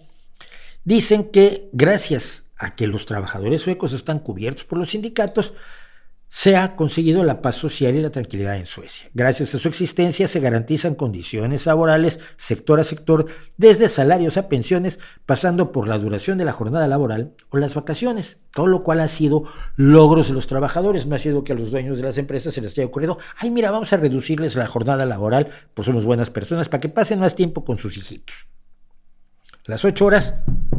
dicen 0.85 1.31
que 1.31 1.69
gracias 1.73 2.47
a 2.57 2.75
que 2.75 2.87
los 2.87 3.07
trabajadores 3.07 3.63
suecos 3.63 3.93
están 3.93 4.19
cubiertos 4.19 4.65
por 4.65 4.79
los 4.79 4.91
sindicatos, 4.91 5.55
se 6.37 6.57
ha 6.57 6.75
conseguido 6.75 7.23
la 7.23 7.41
paz 7.41 7.55
social 7.55 7.95
y 7.95 8.03
la 8.03 8.11
tranquilidad 8.11 8.57
en 8.57 8.67
Suecia. 8.67 9.09
Gracias 9.15 9.55
a 9.55 9.61
su 9.61 9.69
existencia 9.69 10.27
se 10.27 10.41
garantizan 10.41 10.97
condiciones 10.97 11.65
laborales 11.65 12.19
sector 12.35 12.81
a 12.81 12.85
sector, 12.85 13.27
desde 13.57 13.89
salarios 13.89 14.37
a 14.37 14.49
pensiones, 14.49 14.99
pasando 15.27 15.71
por 15.71 15.87
la 15.87 15.97
duración 15.97 16.37
de 16.37 16.45
la 16.45 16.51
jornada 16.51 16.89
laboral 16.89 17.35
o 17.51 17.57
las 17.59 17.77
vacaciones, 17.77 18.39
todo 18.51 18.67
lo 18.67 18.83
cual 18.83 18.99
ha 18.99 19.07
sido 19.07 19.45
logros 19.77 20.27
de 20.27 20.35
los 20.35 20.49
trabajadores, 20.49 21.07
no 21.07 21.15
ha 21.15 21.21
sido 21.21 21.45
que 21.45 21.53
a 21.53 21.55
los 21.55 21.71
dueños 21.71 21.99
de 21.99 22.03
las 22.03 22.19
empresas 22.19 22.53
se 22.53 22.61
les 22.61 22.73
haya 22.73 22.87
ocurrido, 22.87 23.17
ay 23.39 23.53
mira, 23.53 23.71
vamos 23.71 23.93
a 23.93 23.97
reducirles 23.97 24.57
la 24.57 24.67
jornada 24.67 25.07
laboral, 25.07 25.51
pues 25.73 25.87
somos 25.87 26.05
buenas 26.05 26.31
personas, 26.31 26.69
para 26.69 26.81
que 26.81 26.89
pasen 26.89 27.21
más 27.21 27.37
tiempo 27.37 27.65
con 27.65 27.79
sus 27.79 27.97
hijitos. 27.97 28.49
Las 29.67 29.85
ocho 29.85 30.07
horas 30.07 30.35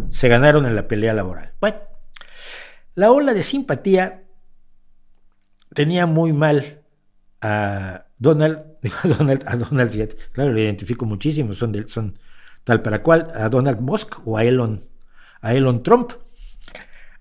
se 0.09 0.27
ganaron 0.27 0.65
en 0.65 0.75
la 0.75 0.89
pelea 0.89 1.13
laboral. 1.13 1.53
Bueno, 1.61 1.77
la 2.93 3.09
ola 3.11 3.33
de 3.33 3.41
simpatía 3.41 4.24
tenía 5.75 6.07
muy 6.07 6.33
mal 6.33 6.81
a 7.41 8.07
Donald, 8.17 8.63
a 9.03 9.07
Donald, 9.07 9.43
a 9.45 9.55
Donald, 9.57 10.15
claro, 10.31 10.51
lo 10.51 10.59
identifico 10.59 11.05
muchísimo, 11.05 11.53
son, 11.53 11.87
son 11.87 12.17
tal 12.63 12.81
para 12.81 13.03
cual, 13.03 13.31
a 13.35 13.49
Donald 13.49 13.79
Musk 13.81 14.25
o 14.25 14.37
a 14.37 14.43
Elon, 14.43 14.83
a 15.41 15.53
Elon 15.53 15.83
Trump, 15.83 16.13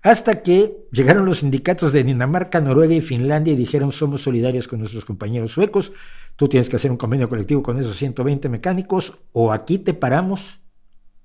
hasta 0.01 0.41
que 0.41 0.87
llegaron 0.91 1.25
los 1.25 1.39
sindicatos 1.39 1.91
de 1.91 2.03
Dinamarca, 2.03 2.61
Noruega 2.61 2.93
y 2.93 3.01
Finlandia 3.01 3.53
y 3.53 3.57
dijeron 3.57 3.91
somos 3.91 4.21
solidarios 4.21 4.67
con 4.67 4.79
nuestros 4.79 5.03
compañeros 5.03 5.51
suecos, 5.51 5.91
tú 6.35 6.47
tienes 6.47 6.69
que 6.69 6.75
hacer 6.75 6.91
un 6.91 6.97
convenio 6.97 7.27
colectivo 7.27 7.61
con 7.61 7.79
esos 7.79 7.97
120 7.97 8.49
mecánicos 8.49 9.17
o 9.31 9.51
aquí 9.51 9.79
te 9.79 9.93
paramos 9.93 10.59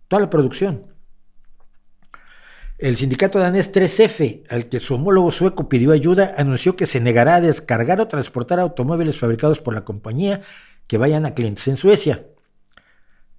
toda 0.08 0.22
la 0.22 0.30
producción. 0.30 0.89
El 2.80 2.96
sindicato 2.96 3.38
danés 3.38 3.70
3F, 3.74 4.44
al 4.48 4.70
que 4.70 4.78
su 4.78 4.94
homólogo 4.94 5.30
sueco 5.32 5.68
pidió 5.68 5.92
ayuda, 5.92 6.34
anunció 6.38 6.76
que 6.76 6.86
se 6.86 6.98
negará 6.98 7.34
a 7.34 7.40
descargar 7.42 8.00
o 8.00 8.08
transportar 8.08 8.58
automóviles 8.58 9.18
fabricados 9.18 9.60
por 9.60 9.74
la 9.74 9.84
compañía 9.84 10.40
que 10.86 10.96
vayan 10.96 11.26
a 11.26 11.34
clientes 11.34 11.68
en 11.68 11.76
Suecia. 11.76 12.24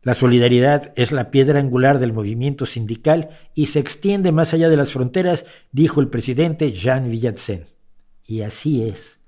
La 0.03 0.13
solidaridad 0.13 0.93
es 0.95 1.11
la 1.11 1.31
piedra 1.31 1.59
angular 1.59 1.97
del 1.97 2.13
movimiento 2.13 2.67
sindical 2.67 3.29
y 3.55 3.65
se 3.65 3.79
extiende 3.79 4.31
más 4.31 4.53
allá 4.53 4.69
de 4.69 4.77
las 4.77 4.91
fronteras, 4.91 5.47
dijo 5.71 6.01
el 6.01 6.09
presidente 6.09 6.71
Jan 6.75 7.09
Villatsen. 7.09 7.65
Y 8.27 8.41
así 8.41 8.83
es. 8.83 9.21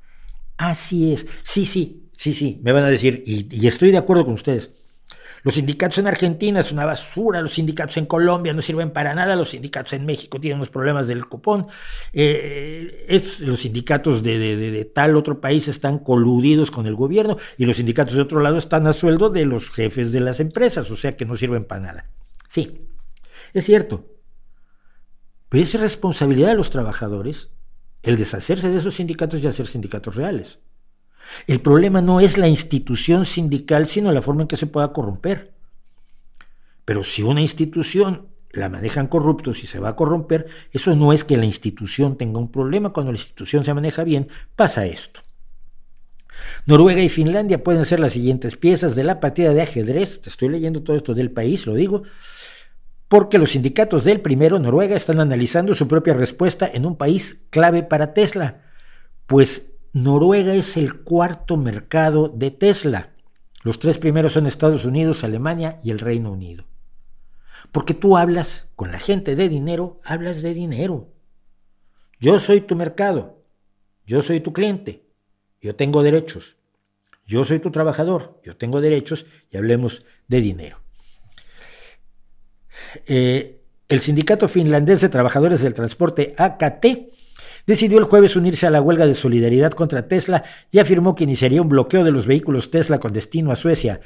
Así 0.58 1.12
es. 1.12 1.26
Sí, 1.42 1.66
sí, 1.66 2.12
sí, 2.16 2.36
sí, 2.36 2.62
me 2.62 2.72
van 2.72 2.84
a 2.84 2.90
decir, 2.90 3.24
y 3.26 3.66
estoy 3.66 3.90
de 3.90 3.98
acuerdo 3.98 4.26
con 4.26 4.36
ustedes. 4.36 4.70
Los 5.44 5.56
sindicatos 5.56 5.98
en 5.98 6.08
Argentina 6.08 6.64
son 6.64 6.78
una 6.78 6.86
basura, 6.86 7.42
los 7.42 7.54
sindicatos 7.54 7.98
en 7.98 8.06
Colombia 8.06 8.54
no 8.54 8.62
sirven 8.62 8.92
para 8.92 9.14
nada, 9.14 9.36
los 9.36 9.50
sindicatos 9.50 9.92
en 9.94 10.06
México 10.06 10.40
tienen 10.40 10.58
unos 10.58 10.70
problemas 10.70 11.08
del 11.08 11.26
cupón, 11.26 11.68
eh, 12.14 13.22
los 13.40 13.60
sindicatos 13.60 14.24
de, 14.24 14.90
tal 14.94 15.18
otro 15.18 15.42
país 15.42 15.68
están 15.68 16.00
coludidos 16.00 16.72
con 16.72 16.88
el 16.88 16.96
gobierno 16.96 17.38
y 17.58 17.66
los 17.66 17.76
sindicatos 17.76 18.16
de 18.16 18.22
otro 18.22 18.40
lado 18.40 18.58
están 18.58 18.88
a 18.88 18.94
sueldo 18.94 19.30
de 19.30 19.46
los 19.46 19.70
jefes 19.70 20.14
de 20.14 20.22
las 20.22 20.40
empresas, 20.40 20.90
o 20.90 20.96
sea 20.96 21.16
que 21.16 21.26
no 21.26 21.36
sirven 21.36 21.66
para 21.66 21.82
nada. 21.82 22.10
Sí, 22.48 22.80
es 23.54 23.66
cierto, 23.66 24.08
pero 25.50 25.62
es 25.62 25.74
responsabilidad 25.74 26.48
de 26.50 26.56
los 26.56 26.70
trabajadores 26.70 27.50
el 28.02 28.18
deshacerse 28.18 28.70
de 28.70 28.78
esos 28.78 28.96
sindicatos 28.96 29.42
y 29.42 29.48
hacer 29.48 29.68
sindicatos 29.68 30.16
reales. 30.16 30.60
El 31.48 31.62
problema 31.62 32.02
no 32.02 32.20
es 32.20 32.38
la 32.38 32.48
institución 32.48 33.26
sindical, 33.26 33.88
sino 33.88 34.12
la 34.12 34.22
forma 34.22 34.44
en 34.44 34.48
que 34.48 34.58
se 34.58 34.68
pueda 34.68 34.94
corromper. 34.94 35.54
Pero 36.86 37.04
si 37.04 37.24
una 37.24 37.42
institución 37.42 38.28
la 38.52 38.70
manejan 38.70 39.08
corruptos 39.08 39.64
y 39.64 39.68
se 39.68 39.80
va 39.80 39.90
a 39.90 39.96
corromper, 39.96 40.48
eso 40.72 40.96
no 40.96 41.12
es 41.12 41.24
que 41.24 41.38
la 41.38 41.46
institución 41.46 42.18
tenga 42.18 42.40
un 42.40 42.52
problema. 42.52 42.92
Cuando 42.92 43.12
la 43.12 43.18
institución 43.18 43.66
se 43.66 43.74
maneja 43.74 44.04
bien, 44.04 44.28
pasa 44.56 44.86
esto. 44.86 45.22
Noruega 46.66 47.02
y 47.02 47.10
Finlandia 47.10 47.64
pueden 47.64 47.86
ser 47.86 48.00
las 48.00 48.14
siguientes 48.14 48.56
piezas 48.56 48.96
de 48.96 49.04
la 49.04 49.20
partida 49.20 49.54
de 49.54 49.62
ajedrez. 49.62 50.22
Te 50.22 50.30
estoy 50.30 50.50
leyendo 50.50 50.84
todo 50.84 50.96
esto 50.96 51.14
del 51.14 51.32
país, 51.32 51.66
lo 51.66 51.74
digo, 51.74 52.04
porque 53.08 53.38
los 53.38 53.52
sindicatos 53.52 54.04
del 54.04 54.22
primero, 54.22 54.60
Noruega, 54.60 54.96
están 54.96 55.20
analizando 55.20 55.76
su 55.76 55.88
propia 55.88 56.14
respuesta 56.14 56.70
en 56.72 56.86
un 56.86 56.96
país 56.96 57.42
clave 57.50 57.84
para 57.84 58.14
Tesla, 58.14 58.62
pues 59.26 59.73
Noruega 59.94 60.56
es 60.56 60.76
el 60.76 61.04
cuarto 61.04 61.56
mercado 61.56 62.28
de 62.28 62.50
Tesla. 62.50 63.14
Los 63.64 63.78
tres 63.78 64.00
primeros 64.00 64.34
son 64.34 64.48
Estados 64.48 64.86
Unidos, 64.86 65.24
Alemania 65.24 65.80
y 65.84 65.92
el 65.92 66.00
Reino 66.00 66.32
Unido. 66.32 66.66
Porque 67.72 67.94
tú 67.94 68.18
hablas 68.18 68.70
con 68.76 68.92
la 68.92 69.00
gente 69.00 69.36
de 69.36 69.50
dinero, 69.50 70.02
hablas 70.04 70.42
de 70.42 70.56
dinero. 70.56 71.14
Yo 72.20 72.40
soy 72.40 72.62
tu 72.62 72.76
mercado, 72.76 73.44
yo 74.06 74.22
soy 74.22 74.40
tu 74.40 74.52
cliente, 74.52 75.06
yo 75.62 75.76
tengo 75.76 76.02
derechos. 76.02 76.58
Yo 77.26 77.46
soy 77.46 77.60
tu 77.60 77.72
trabajador, 77.72 78.42
yo 78.44 78.58
tengo 78.58 78.82
derechos 78.82 79.26
y 79.50 79.58
hablemos 79.58 80.06
de 80.28 80.42
dinero. 80.42 80.80
Eh, 83.06 83.62
el 83.88 84.00
Sindicato 84.02 84.50
Finlandés 84.50 85.02
de 85.02 85.10
Trabajadores 85.10 85.62
del 85.62 85.74
Transporte 85.74 86.34
AKT 86.38 86.86
decidió 87.66 87.98
el 88.00 88.06
jueves 88.06 88.36
unirse 88.36 88.68
a 88.68 88.72
la 88.72 88.82
huelga 88.82 89.06
de 89.06 89.16
solidaridad 89.16 89.72
contra 89.72 90.08
Tesla 90.08 90.44
y 90.72 90.80
afirmó 90.80 91.16
que 91.16 91.24
iniciaría 91.24 91.62
un 91.62 91.70
bloqueo 91.70 92.04
de 92.04 92.12
los 92.12 92.28
vehículos 92.28 92.72
Tesla 92.72 93.00
con 93.00 93.14
destino 93.14 93.52
a 93.52 93.56
Suecia 93.56 94.02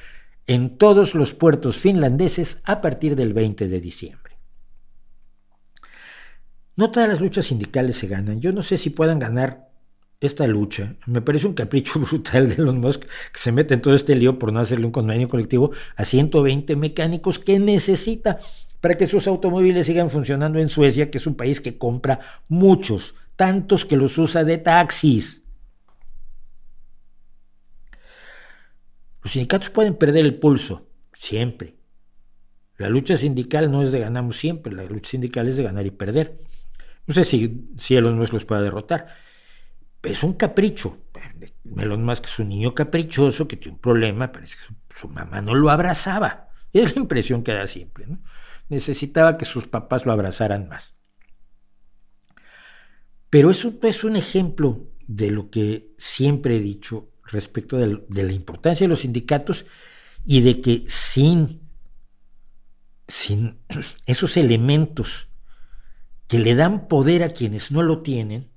en 0.45 0.77
todos 0.77 1.13
los 1.15 1.33
puertos 1.33 1.77
finlandeses 1.77 2.61
a 2.63 2.81
partir 2.81 3.15
del 3.15 3.33
20 3.33 3.67
de 3.67 3.79
diciembre. 3.81 4.37
No 6.75 6.91
todas 6.91 7.09
las 7.09 7.19
luchas 7.19 7.47
sindicales 7.47 7.97
se 7.97 8.07
ganan. 8.07 8.39
Yo 8.39 8.51
no 8.53 8.61
sé 8.61 8.77
si 8.77 8.91
puedan 8.91 9.19
ganar 9.19 9.67
esta 10.19 10.47
lucha. 10.47 10.95
Me 11.05 11.21
parece 11.21 11.47
un 11.47 11.53
capricho 11.53 11.99
brutal 11.99 12.49
de 12.49 12.55
Elon 12.55 12.79
Musk 12.79 13.03
que 13.03 13.39
se 13.39 13.51
mete 13.51 13.73
en 13.73 13.81
todo 13.81 13.95
este 13.95 14.15
lío 14.15 14.39
por 14.39 14.53
no 14.53 14.59
hacerle 14.59 14.85
un 14.85 14.91
convenio 14.91 15.27
colectivo 15.27 15.71
a 15.95 16.05
120 16.05 16.75
mecánicos 16.75 17.39
que 17.39 17.59
necesita 17.59 18.39
para 18.79 18.93
que 18.93 19.07
sus 19.07 19.27
automóviles 19.27 19.87
sigan 19.87 20.09
funcionando 20.09 20.59
en 20.59 20.69
Suecia, 20.69 21.09
que 21.09 21.17
es 21.17 21.27
un 21.27 21.35
país 21.35 21.61
que 21.61 21.77
compra 21.77 22.19
muchos 22.47 23.15
tantos 23.37 23.85
que 23.85 23.95
los 23.95 24.17
usa 24.17 24.43
de 24.43 24.57
taxis. 24.57 25.43
Los 29.23 29.31
sindicatos 29.31 29.69
pueden 29.69 29.95
perder 29.95 30.25
el 30.25 30.35
pulso, 30.35 30.89
siempre. 31.13 31.77
La 32.77 32.89
lucha 32.89 33.15
sindical 33.17 33.71
no 33.71 33.81
es 33.81 33.91
de 33.91 33.99
ganamos 33.99 34.37
siempre, 34.37 34.73
la 34.73 34.83
lucha 34.83 35.11
sindical 35.11 35.47
es 35.47 35.55
de 35.55 35.63
ganar 35.63 35.85
y 35.85 35.91
perder. 35.91 36.37
No 37.05 37.13
sé 37.13 37.23
si, 37.23 37.69
si 37.77 37.95
Elon 37.95 38.17
Musk 38.17 38.33
los 38.33 38.45
pueda 38.45 38.61
derrotar, 38.61 39.07
es 40.03 40.23
un 40.23 40.33
capricho. 40.33 40.97
Elon 41.77 42.03
Musk 42.03 42.25
es 42.25 42.39
un 42.39 42.49
niño 42.49 42.73
caprichoso 42.75 43.47
que 43.47 43.57
tiene 43.57 43.75
un 43.75 43.81
problema, 43.81 44.31
parece 44.31 44.55
que 44.57 44.97
su, 44.99 45.09
mamá 45.09 45.41
no 45.41 45.55
lo 45.55 45.69
abrazaba. 45.69 46.49
Es 46.73 46.95
la 46.95 47.01
impresión 47.01 47.43
que 47.43 47.53
da 47.53 47.65
siempre. 47.65 48.05
Necesitaba 48.69 49.37
que 49.37 49.45
sus 49.45 49.67
papás 49.67 50.05
lo 50.05 50.11
abrazaran 50.11 50.67
más. 50.67 50.96
Pero 53.29 53.51
eso 53.51 53.73
es 53.81 54.03
un 54.03 54.15
ejemplo 54.15 54.87
de 55.07 55.31
lo 55.31 55.49
que 55.49 55.93
siempre 55.97 56.57
he 56.57 56.59
dicho 56.59 57.09
respecto 57.23 57.77
de, 57.77 58.23
la 58.23 58.33
importancia 58.33 58.85
de 58.85 58.89
los 58.89 59.01
sindicatos 59.01 59.65
y 60.25 60.41
de 60.41 60.61
que 60.61 60.85
sin, 60.87 61.61
sin 63.07 63.59
esos 64.05 64.37
elementos 64.37 65.27
que 66.27 66.39
le 66.39 66.55
dan 66.55 66.87
poder 66.87 67.23
a 67.23 67.29
quienes 67.29 67.71
no 67.71 67.81
lo 67.81 68.01
tienen, 68.01 68.49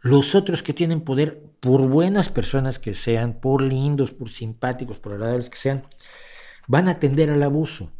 los 0.00 0.34
otros 0.34 0.62
que 0.62 0.74
tienen 0.74 1.00
poder, 1.00 1.42
por 1.60 1.80
buenas 1.88 2.28
personas 2.28 2.78
que 2.78 2.92
sean, 2.92 3.40
por 3.40 3.62
lindos, 3.62 4.10
por 4.10 4.30
simpáticos, 4.30 4.98
por 4.98 5.12
agradables 5.12 5.48
que 5.48 5.56
sean, 5.56 5.86
van 6.66 6.88
a 6.88 6.98
tender 6.98 7.30
al 7.30 7.42
abuso. 7.42 7.90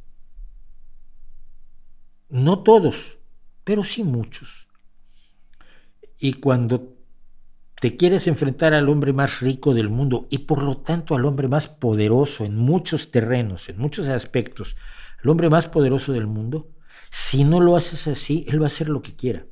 No 2.28 2.62
todos, 2.62 3.18
pero 3.62 3.84
sí 3.84 4.02
muchos. 4.02 4.63
Y 6.24 6.32
cuando 6.40 6.96
te 7.78 7.98
quieres 7.98 8.26
enfrentar 8.28 8.72
al 8.72 8.88
hombre 8.88 9.12
más 9.12 9.40
rico 9.40 9.74
del 9.74 9.90
mundo 9.90 10.26
y 10.30 10.38
por 10.38 10.62
lo 10.62 10.78
tanto 10.78 11.14
al 11.14 11.26
hombre 11.26 11.48
más 11.48 11.68
poderoso 11.68 12.46
en 12.46 12.56
muchos 12.56 13.10
terrenos, 13.10 13.68
en 13.68 13.76
muchos 13.76 14.08
aspectos, 14.08 14.78
el 15.22 15.28
hombre 15.28 15.50
más 15.50 15.68
poderoso 15.68 16.14
del 16.14 16.26
mundo, 16.26 16.70
si 17.10 17.44
no 17.44 17.60
lo 17.60 17.76
haces 17.76 18.06
así, 18.06 18.46
él 18.48 18.58
va 18.58 18.64
a 18.64 18.68
hacer 18.68 18.88
lo 18.88 19.02
que 19.02 19.14
quiera. 19.14 19.44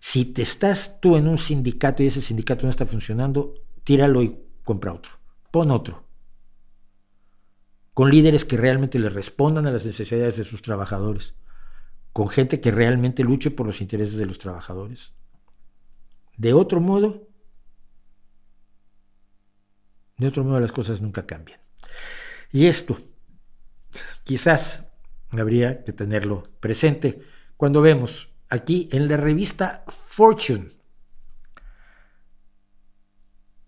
Si 0.00 0.26
te 0.26 0.42
estás 0.42 1.00
tú 1.00 1.16
en 1.16 1.28
un 1.28 1.38
sindicato 1.38 2.02
y 2.02 2.08
ese 2.08 2.20
sindicato 2.20 2.64
no 2.64 2.68
está 2.68 2.84
funcionando, 2.84 3.54
tíralo 3.84 4.22
y 4.22 4.38
compra 4.64 4.92
otro. 4.92 5.12
Pon 5.50 5.70
otro. 5.70 6.04
Con 7.94 8.10
líderes 8.10 8.44
que 8.44 8.58
realmente 8.58 8.98
le 8.98 9.08
respondan 9.08 9.66
a 9.66 9.70
las 9.70 9.86
necesidades 9.86 10.36
de 10.36 10.44
sus 10.44 10.60
trabajadores 10.60 11.36
con 12.16 12.30
gente 12.30 12.62
que 12.62 12.70
realmente 12.70 13.22
luche 13.22 13.50
por 13.50 13.66
los 13.66 13.82
intereses 13.82 14.16
de 14.16 14.24
los 14.24 14.38
trabajadores. 14.38 15.12
De 16.38 16.54
otro 16.54 16.80
modo, 16.80 17.28
de 20.16 20.26
otro 20.26 20.42
modo 20.42 20.58
las 20.58 20.72
cosas 20.72 21.02
nunca 21.02 21.26
cambian. 21.26 21.60
Y 22.50 22.68
esto, 22.68 22.98
quizás 24.24 24.86
habría 25.28 25.84
que 25.84 25.92
tenerlo 25.92 26.44
presente 26.58 27.20
cuando 27.58 27.82
vemos 27.82 28.30
aquí 28.48 28.88
en 28.92 29.08
la 29.08 29.18
revista 29.18 29.84
Fortune, 29.86 30.70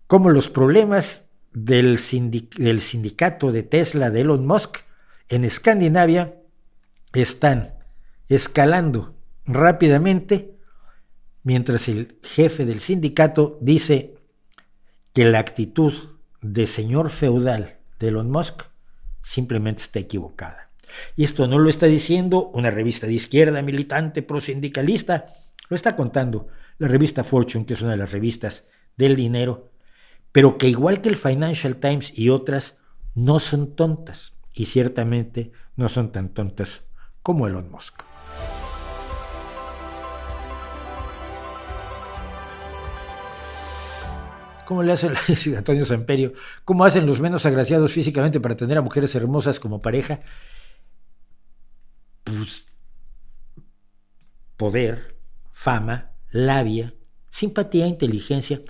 cómo 0.07 0.31
los 0.31 0.49
problemas 0.49 1.29
del, 1.53 1.99
del 2.57 2.81
sindicato 2.81 3.51
de 3.51 3.61
Tesla 3.61 4.09
de 4.09 4.21
Elon 4.21 4.47
Musk 4.47 4.77
en 5.27 5.43
Escandinavia 5.43 6.41
están 7.13 7.78
escalando 8.29 9.15
rápidamente, 9.45 10.55
mientras 11.43 11.89
el 11.89 12.19
jefe 12.23 12.65
del 12.65 12.79
sindicato 12.79 13.57
dice 13.61 14.15
que 15.13 15.25
la 15.25 15.39
actitud 15.39 15.93
de 16.41 16.67
señor 16.67 17.09
feudal 17.09 17.79
de 17.99 18.09
Elon 18.09 18.29
Musk 18.29 18.63
simplemente 19.21 19.81
está 19.81 19.99
equivocada. 19.99 20.69
Y 21.15 21.23
esto 21.23 21.47
no 21.47 21.59
lo 21.59 21.69
está 21.69 21.87
diciendo 21.87 22.49
una 22.53 22.71
revista 22.71 23.07
de 23.07 23.13
izquierda 23.13 23.61
militante 23.61 24.21
prosindicalista, 24.21 25.27
lo 25.69 25.75
está 25.75 25.95
contando 25.95 26.47
la 26.77 26.87
revista 26.87 27.23
Fortune, 27.23 27.65
que 27.65 27.73
es 27.73 27.81
una 27.81 27.91
de 27.91 27.97
las 27.97 28.11
revistas 28.11 28.65
del 28.95 29.15
dinero, 29.15 29.71
pero 30.31 30.57
que 30.57 30.67
igual 30.67 31.01
que 31.01 31.09
el 31.09 31.15
Financial 31.15 31.75
Times 31.77 32.17
y 32.17 32.29
otras, 32.29 32.77
no 33.15 33.39
son 33.39 33.75
tontas, 33.75 34.33
y 34.53 34.65
ciertamente 34.65 35.51
no 35.75 35.89
son 35.89 36.11
tan 36.11 36.29
tontas 36.29 36.85
como 37.21 37.47
Elon 37.47 37.69
Musk. 37.69 38.08
¿Cómo 44.69 44.83
le 44.83 44.91
hace 44.91 45.09
Antonio 45.57 45.83
Samperio? 45.83 46.33
¿Cómo 46.63 46.85
hacen 46.85 47.07
los 47.07 47.19
menos 47.19 47.43
agraciados 47.47 47.91
físicamente 47.91 48.39
para 48.39 48.55
tener 48.55 48.77
a 48.77 48.83
mujeres 48.83 49.15
hermosas 49.15 49.59
como 49.59 49.79
pareja? 49.79 50.19
Pues 52.23 52.67
poder, 54.57 55.15
fama, 55.53 56.11
labia, 56.29 56.93
simpatía, 57.31 57.87
inteligencia. 57.87 58.61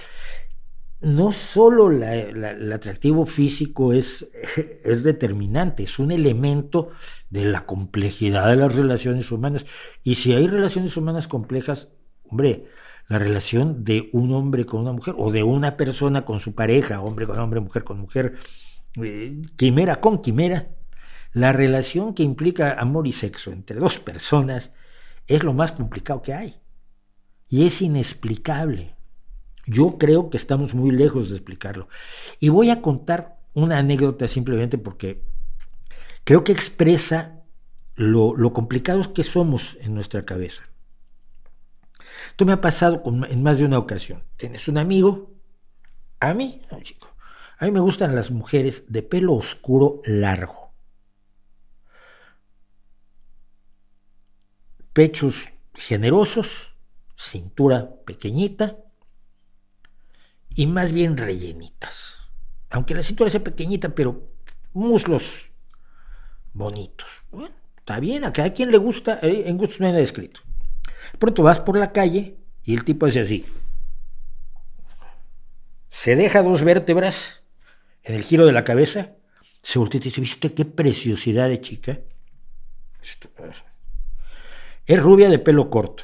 No 1.01 1.33
solo 1.33 1.91
el 1.91 2.71
atractivo 2.71 3.25
físico 3.25 3.91
es, 3.91 4.25
es 4.85 5.03
determinante, 5.03 5.83
es 5.83 5.99
un 5.99 6.13
elemento 6.13 6.91
de 7.29 7.43
la 7.43 7.65
complejidad 7.65 8.47
de 8.47 8.55
las 8.55 8.73
relaciones 8.73 9.33
humanas. 9.33 9.65
Y 10.05 10.15
si 10.15 10.33
hay 10.33 10.47
relaciones 10.47 10.95
humanas 10.95 11.27
complejas, 11.27 11.89
hombre, 12.23 12.69
la 13.09 13.17
relación 13.17 13.83
de 13.83 14.09
un 14.13 14.31
hombre 14.33 14.65
con 14.65 14.81
una 14.81 14.93
mujer 14.93 15.15
o 15.17 15.31
de 15.31 15.41
una 15.41 15.75
persona 15.75 16.25
con 16.25 16.39
su 16.39 16.53
pareja, 16.53 17.01
hombre 17.01 17.25
con 17.25 17.39
hombre, 17.39 17.59
mujer 17.59 17.83
con 17.83 17.99
mujer, 17.99 18.37
eh, 19.03 19.41
quimera 19.55 19.99
con 19.99 20.21
quimera. 20.21 20.69
La 21.33 21.51
relación 21.51 22.13
que 22.13 22.21
implica 22.21 22.73
amor 22.73 23.07
y 23.07 23.11
sexo 23.11 23.51
entre 23.51 23.79
dos 23.79 23.97
personas 23.97 24.73
es 25.27 25.43
lo 25.43 25.53
más 25.53 25.71
complicado 25.71 26.21
que 26.21 26.33
hay. 26.33 26.55
Y 27.47 27.65
es 27.65 27.81
inexplicable. 27.81 28.95
Yo 29.65 29.97
creo 29.97 30.29
que 30.29 30.37
estamos 30.37 30.75
muy 30.75 30.91
lejos 30.91 31.29
de 31.29 31.37
explicarlo. 31.37 31.87
Y 32.39 32.49
voy 32.49 32.69
a 32.69 32.81
contar 32.81 33.39
una 33.55 33.79
anécdota 33.79 34.27
simplemente 34.27 34.77
porque 34.77 35.23
creo 36.23 36.43
que 36.43 36.51
expresa 36.51 37.41
lo, 37.95 38.35
lo 38.35 38.53
complicados 38.53 39.07
que 39.07 39.23
somos 39.23 39.77
en 39.81 39.95
nuestra 39.95 40.25
cabeza. 40.25 40.69
Esto 42.39 42.45
me 42.45 42.53
ha 42.53 42.61
pasado 42.61 43.03
en 43.05 43.43
más 43.43 43.59
de 43.59 43.65
una 43.65 43.77
ocasión. 43.77 44.23
Tienes 44.37 44.69
un 44.69 44.77
amigo, 44.77 45.29
a 46.21 46.33
mí, 46.33 46.61
no 46.71 46.79
chico, 46.81 47.13
a 47.57 47.65
mí 47.65 47.71
me 47.71 47.81
gustan 47.81 48.15
las 48.15 48.31
mujeres 48.31 48.93
de 48.93 49.03
pelo 49.03 49.33
oscuro 49.33 50.01
largo. 50.05 50.71
Pechos 54.93 55.49
generosos, 55.73 56.71
cintura 57.17 57.93
pequeñita 58.05 58.77
y 60.55 60.65
más 60.65 60.93
bien 60.93 61.17
rellenitas. 61.17 62.19
Aunque 62.69 62.95
la 62.95 63.03
cintura 63.03 63.29
sea 63.29 63.43
pequeñita, 63.43 63.89
pero 63.89 64.29
muslos 64.71 65.49
bonitos. 66.53 67.23
Bueno, 67.31 67.53
está 67.79 67.99
bien, 67.99 68.23
a 68.23 68.31
cada 68.31 68.53
quien 68.53 68.71
le 68.71 68.77
gusta, 68.77 69.19
eh, 69.23 69.43
en 69.45 69.57
gusto 69.57 69.83
no 69.83 69.97
escrito. 69.97 70.39
Pronto 71.17 71.43
vas 71.43 71.59
por 71.59 71.77
la 71.77 71.91
calle 71.91 72.37
y 72.63 72.73
el 72.73 72.83
tipo 72.83 73.05
hace 73.05 73.21
así. 73.21 73.45
Se 75.89 76.15
deja 76.15 76.43
dos 76.43 76.63
vértebras 76.63 77.43
en 78.03 78.15
el 78.15 78.23
giro 78.23 78.45
de 78.45 78.53
la 78.53 78.63
cabeza, 78.63 79.15
se 79.61 79.79
voltea 79.79 79.99
y 79.99 80.03
dice, 80.03 80.21
¿viste 80.21 80.53
qué 80.53 80.65
preciosidad 80.65 81.49
de 81.49 81.61
chica? 81.61 81.99
Es 84.85 84.99
rubia 85.01 85.29
de 85.29 85.39
pelo 85.39 85.69
corto. 85.69 86.03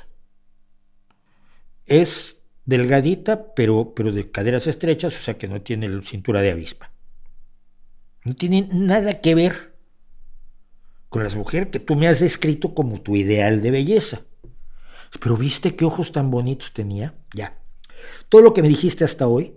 Es 1.85 2.41
delgadita, 2.65 3.53
pero, 3.53 3.93
pero 3.95 4.11
de 4.11 4.31
caderas 4.31 4.67
estrechas, 4.67 5.17
o 5.17 5.21
sea 5.21 5.37
que 5.37 5.47
no 5.47 5.61
tiene 5.61 6.01
cintura 6.03 6.41
de 6.41 6.51
avispa. 6.51 6.91
No 8.23 8.35
tiene 8.35 8.67
nada 8.71 9.21
que 9.21 9.35
ver 9.35 9.75
con 11.09 11.23
las 11.23 11.35
mujeres 11.35 11.69
que 11.69 11.79
tú 11.79 11.95
me 11.95 12.07
has 12.07 12.19
descrito 12.19 12.73
como 12.73 13.01
tu 13.01 13.15
ideal 13.15 13.61
de 13.61 13.71
belleza. 13.71 14.23
Pero 15.19 15.37
viste 15.37 15.75
qué 15.75 15.85
ojos 15.85 16.11
tan 16.11 16.31
bonitos 16.31 16.73
tenía. 16.73 17.15
Ya. 17.33 17.57
Todo 18.29 18.41
lo 18.41 18.53
que 18.53 18.61
me 18.61 18.67
dijiste 18.67 19.03
hasta 19.03 19.27
hoy 19.27 19.55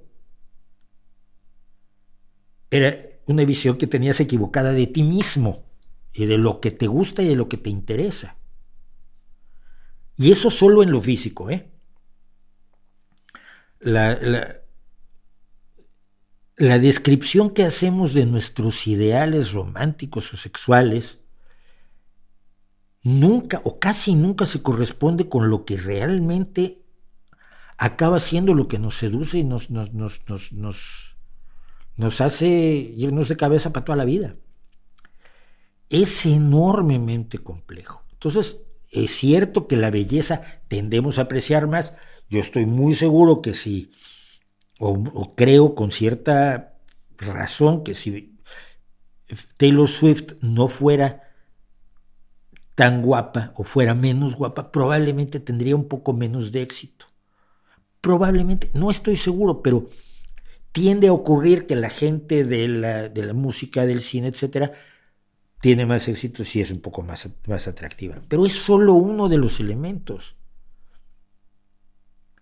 era 2.70 2.97
una 3.26 3.44
visión 3.44 3.76
que 3.76 3.86
tenías 3.86 4.20
equivocada 4.20 4.72
de 4.72 4.86
ti 4.86 5.02
mismo 5.02 5.64
y 6.12 6.26
de 6.26 6.39
lo 6.39 6.60
que 6.60 6.70
te 6.70 6.86
gusta 6.86 7.22
y 7.22 7.28
de 7.28 7.36
lo 7.36 7.48
que 7.48 7.56
te 7.56 7.70
interesa. 7.70 8.36
Y 10.16 10.32
eso 10.32 10.51
solo 10.51 10.82
en 10.82 10.90
lo 10.90 11.01
físico, 11.01 11.51
¿eh? 11.51 11.70
La, 13.80 14.18
la, 14.20 14.56
la 16.56 16.78
descripción 16.80 17.51
que 17.51 17.62
hacemos 17.62 18.14
de 18.14 18.26
nuestros 18.26 18.86
ideales 18.89 19.52
románticos 19.52 20.32
o 20.35 20.36
sexuales 20.36 21.20
nunca 23.09 23.60
o 23.64 23.78
casi 23.78 24.14
nunca 24.14 24.44
se 24.44 24.62
corresponde 24.62 25.28
con 25.28 25.48
lo 25.48 25.64
que 25.64 25.76
realmente 25.76 26.82
acaba 27.78 28.20
siendo 28.20 28.55
lo 28.55 28.68
que 28.68 28.78
nos 28.78 28.97
seduce 28.97 29.39
y 29.39 29.44
nos, 29.44 29.70
nos, 29.70 29.94
nos, 29.94 30.20
nos, 30.52 31.16
nos 31.97 32.20
hace 32.20 32.48
irnos 32.48 33.28
de 33.28 33.36
cabeza 33.36 33.72
para 33.72 33.85
toda 33.85 33.97
la 33.97 34.05
vida. 34.05 34.36
Es 35.89 36.26
enormemente 36.26 37.39
complejo. 37.39 38.02
Entonces, 38.12 38.60
es 38.90 39.10
cierto 39.12 39.66
que 39.68 39.76
la 39.76 39.90
belleza 39.90 40.43
tendemos 40.68 41.18
a 41.18 41.22
apreciar 41.22 41.66
más. 41.66 41.94
Yo 42.28 42.40
estoy 42.40 42.66
muy 42.66 42.94
seguro 42.94 43.40
que 43.40 43.55
si, 43.55 43.90
o 44.78 45.30
creo 45.35 45.74
con 45.74 45.93
cierta 45.93 46.74
razón, 47.16 47.85
que 47.85 47.94
si 47.94 48.39
Taylor 49.56 49.89
Swift 49.89 50.35
no 50.40 50.68
fuera 50.68 51.27
tan 52.78 53.02
guapa 53.02 53.52
o 53.56 53.64
fuera 53.64 53.92
menos 53.92 54.36
guapa, 54.36 54.70
probablemente 54.70 55.40
tendría 55.40 55.74
un 55.74 55.88
poco 55.88 56.12
menos 56.12 56.52
de 56.52 56.62
éxito. 56.62 57.06
Probablemente, 58.00 58.70
no 58.72 58.88
estoy 58.88 59.16
seguro, 59.16 59.62
pero 59.62 59.88
tiende 60.70 61.09
a 61.09 61.12
ocurrir 61.12 61.66
que 61.66 61.74
la 61.74 61.90
gente 61.90 62.44
de 62.44 62.68
la, 62.68 63.09
de 63.09 63.24
la 63.24 63.34
música, 63.34 63.84
del 63.84 64.00
cine, 64.00 64.28
etcétera, 64.28 64.74
tiene 65.60 65.86
más 65.86 66.06
éxito 66.06 66.44
si 66.44 66.60
es 66.60 66.70
un 66.70 66.80
poco 66.80 67.02
más, 67.02 67.28
más 67.48 67.66
atractiva. 67.66 68.20
Pero 68.28 68.46
es 68.46 68.52
solo 68.52 68.94
uno 68.94 69.28
de 69.28 69.38
los 69.38 69.59
elementos. 69.59 70.36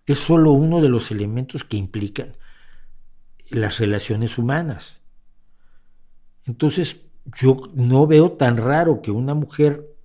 Es 0.05 0.19
solo 0.19 0.51
uno 0.51 0.81
de 0.81 0.89
los 0.89 1.09
elementos 1.09 1.63
que 1.63 1.77
implican 1.77 2.33
las 3.49 3.79
relaciones 3.79 4.37
humanas. 4.37 4.97
Entonces, 6.45 6.97
yo 7.25 7.57
no 7.73 8.05
veo 8.05 8.33
tan 8.33 8.57
raro 8.57 9.01
que 9.01 9.09
una 9.09 9.33
mujer 9.33 9.96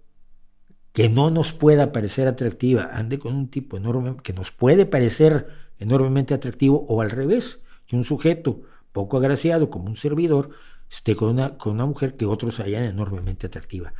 que 0.92 1.08
no 1.08 1.30
nos 1.30 1.52
pueda 1.52 1.92
parecer 1.92 2.28
atractiva 2.28 2.90
ande 2.92 3.18
con 3.18 3.34
un 3.34 3.48
tipo 3.48 3.76
enorme, 3.76 4.16
que 4.22 4.32
nos 4.32 4.52
puede 4.52 4.86
parecer 4.86 5.48
enormemente 5.78 6.34
atractivo, 6.34 6.84
o 6.88 7.00
al 7.00 7.10
revés, 7.10 7.60
que 7.86 7.96
un 7.96 8.04
sujeto 8.04 8.62
poco 8.92 9.16
agraciado 9.16 9.70
como 9.70 9.86
un 9.86 9.96
servidor 9.96 10.50
esté 10.90 11.16
con 11.16 11.30
una, 11.30 11.56
con 11.56 11.72
una 11.72 11.86
mujer 11.86 12.16
que 12.16 12.26
otros 12.26 12.60
hayan 12.60 12.84
enormemente 12.84 13.46
atractiva. 13.46 13.94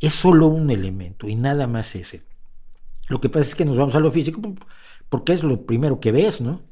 Es 0.00 0.14
solo 0.14 0.46
un 0.46 0.70
elemento 0.70 1.28
y 1.28 1.36
nada 1.36 1.66
más 1.66 1.94
ese. 1.94 2.22
Lo 3.08 3.20
que 3.20 3.28
pasa 3.28 3.48
es 3.48 3.54
que 3.54 3.66
nos 3.66 3.76
vamos 3.76 3.94
a 3.94 4.00
lo 4.00 4.10
físico 4.10 4.40
porque 5.08 5.34
es 5.34 5.42
lo 5.42 5.66
primero 5.66 6.00
que 6.00 6.12
ves, 6.12 6.40
¿no? 6.40 6.62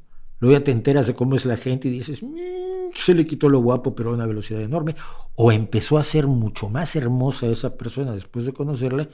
Luego 0.40 0.58
ya 0.58 0.64
te 0.64 0.70
enteras 0.70 1.06
de 1.06 1.14
cómo 1.14 1.34
es 1.34 1.44
la 1.44 1.56
gente 1.56 1.88
y 1.88 1.90
dices, 1.90 2.22
mm, 2.22 2.92
se 2.94 3.12
le 3.12 3.26
quitó 3.26 3.48
lo 3.48 3.60
guapo, 3.60 3.94
pero 3.94 4.10
a 4.10 4.14
una 4.14 4.24
velocidad 4.24 4.62
enorme. 4.62 4.94
O 5.34 5.52
empezó 5.52 5.98
a 5.98 6.04
ser 6.04 6.26
mucho 6.28 6.70
más 6.70 6.94
hermosa 6.96 7.48
esa 7.48 7.76
persona 7.76 8.12
después 8.12 8.46
de 8.46 8.52
conocerla 8.52 9.08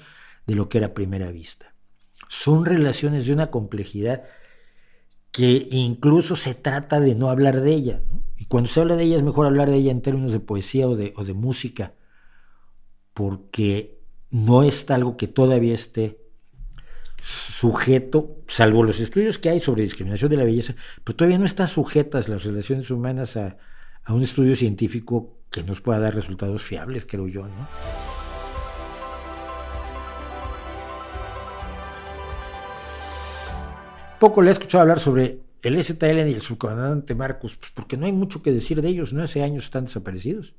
de 0.47 0.55
lo 0.55 0.69
que 0.69 0.79
era 0.79 0.89
a 0.89 0.95
primera 0.95 1.31
vista. 1.31 1.75
Son 2.29 2.65
relaciones 2.65 3.27
de 3.27 3.33
una 3.33 3.51
complejidad 3.51 4.25
que 5.31 5.69
incluso 5.73 6.37
se 6.37 6.55
trata 6.55 7.01
de 7.01 7.15
no 7.15 7.29
hablar 7.29 7.61
de 7.61 7.73
ella. 7.73 8.03
Y 8.37 8.47
cuando 8.47 8.71
se 8.71 8.81
habla 8.81 8.97
de 8.97 9.05
ella 9.05 9.16
es 9.16 9.23
mejor 9.23 9.47
hablar 9.47 9.69
de 9.69 9.77
ella 9.77 9.91
en 9.91 10.03
términos 10.03 10.33
de 10.33 10.41
poesía 10.41 10.89
o 10.89 10.97
de, 10.97 11.12
o 11.16 11.25
de 11.25 11.35
música, 11.35 11.95
porque 13.12 14.01
no 14.31 14.62
es 14.62 14.89
algo 14.91 15.16
que 15.16 15.29
todavía 15.29 15.75
esté 15.75 16.21
sujeto, 17.21 18.43
salvo 18.47 18.83
los 18.83 19.01
estudios 19.01 19.39
que 19.39 19.49
hay 19.49 19.61
sobre 19.61 19.83
discriminación 19.83 20.31
de 20.31 20.37
la 20.37 20.45
belleza, 20.45 20.75
pero 21.03 21.16
todavía 21.16 21.39
no 21.39 21.47
están 21.47 21.69
sujetas 21.69 22.29
las 22.29 22.45
relaciones 22.45 22.91
humanas 22.91 23.37
a, 23.37 23.57
a 24.05 24.12
un 24.12 24.23
estudio 24.23 24.55
científico 24.57 25.39
que 25.51 25.62
nos 25.62 25.81
pueda 25.81 26.01
dar 26.01 26.15
resultados 26.15 26.62
fiables, 26.62 27.07
creo 27.07 27.27
yo, 27.27 27.47
¿no? 27.47 28.24
Poco 34.25 34.41
le 34.41 34.49
he 34.49 34.53
escuchado 34.53 34.81
hablar 34.81 35.01
sobre 35.01 35.43
el 35.61 35.85
STL 35.85 36.27
y 36.27 36.33
el 36.33 36.41
subcomandante 36.41 37.15
Marcos, 37.15 37.59
pues 37.59 37.71
porque 37.73 37.99
no 37.99 38.07
hay 38.07 38.13
mucho 38.13 38.43
que 38.43 38.53
decir 38.53 38.81
de 38.81 38.89
ellos, 38.89 39.13
¿no? 39.13 39.23
Hace 39.23 39.43
años 39.43 39.65
están 39.65 39.85
desaparecidos. 39.85 40.55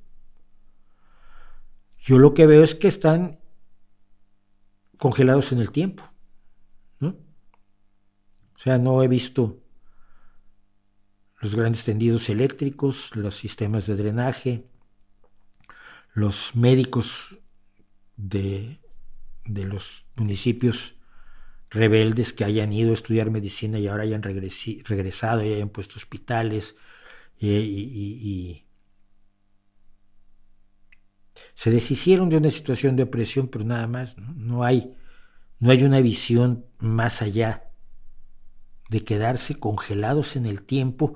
Yo 1.98 2.20
lo 2.20 2.36
que 2.36 2.46
veo 2.46 2.64
es 2.64 2.76
que 2.76 2.88
están 2.88 3.40
congelados 5.00 5.52
en 5.52 5.62
el 5.62 5.72
tiempo. 5.72 6.04
O 7.02 8.60
sea, 8.60 8.78
no 8.78 9.02
he 9.02 9.08
visto 9.08 9.64
los 11.42 11.56
grandes 11.56 11.86
tendidos 11.86 12.30
eléctricos, 12.30 13.16
los 13.16 13.36
sistemas 13.36 13.88
de 13.88 13.96
drenaje, 13.96 14.70
los 16.14 16.56
médicos 16.56 17.40
de, 18.16 18.80
de 19.44 19.66
los 19.66 20.06
municipios 20.16 20.95
rebeldes 21.76 22.32
que 22.32 22.46
hayan 22.46 22.72
ido 22.72 22.92
a 22.92 22.94
estudiar 22.94 23.30
medicina 23.30 23.78
y 23.78 23.88
ahora 23.88 24.04
hayan 24.04 24.24
regresado 24.24 25.44
y 25.44 25.54
hayan 25.54 25.70
puesto 25.70 25.96
hospitales 25.98 26.76
y, 27.40 28.62
se 31.54 31.70
deshicieron 31.70 32.30
de 32.30 32.38
una 32.38 32.50
situación 32.50 32.96
de 32.96 33.04
opresión, 33.04 33.50
pero 33.50 33.66
nada 33.66 33.88
más, 33.88 34.18
¿no? 34.18 34.64
hay, 34.64 34.96
no 35.60 35.72
hay 35.72 35.84
una 35.84 36.00
visión 36.00 36.66
más 36.80 37.22
allá 37.22 37.70
de 38.90 39.04
quedarse 39.04 39.56
congelados 39.56 40.38
en 40.38 40.46
el 40.46 40.62
tiempo 40.64 41.16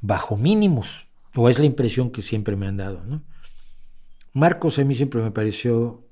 bajo 0.00 0.36
mínimos, 0.36 1.06
o 1.36 1.50
es 1.50 1.58
la 1.58 1.66
impresión 1.66 2.10
que 2.10 2.22
siempre 2.22 2.56
me 2.56 2.66
han 2.66 2.78
dado. 2.78 3.02
Marcos 4.32 4.78
a 4.78 4.84
mí 4.84 4.94
siempre 4.94 5.22
me 5.22 5.30
pareció 5.30 6.06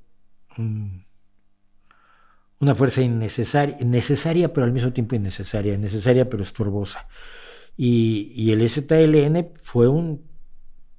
una 2.61 2.75
fuerza 2.75 3.01
innecesaria, 3.01 3.79
necesaria 3.85 4.53
pero 4.53 4.67
al 4.67 4.73
mismo 4.73 4.93
tiempo 4.93 5.17
innecesaria, 5.17 5.77
necesaria 5.79 6.29
pero 6.29 6.43
estorbosa. 6.43 7.09
Y, 7.77 8.53
el 8.53 8.69
STLN 8.69 9.53
fue 9.63 9.89
un 9.89 10.23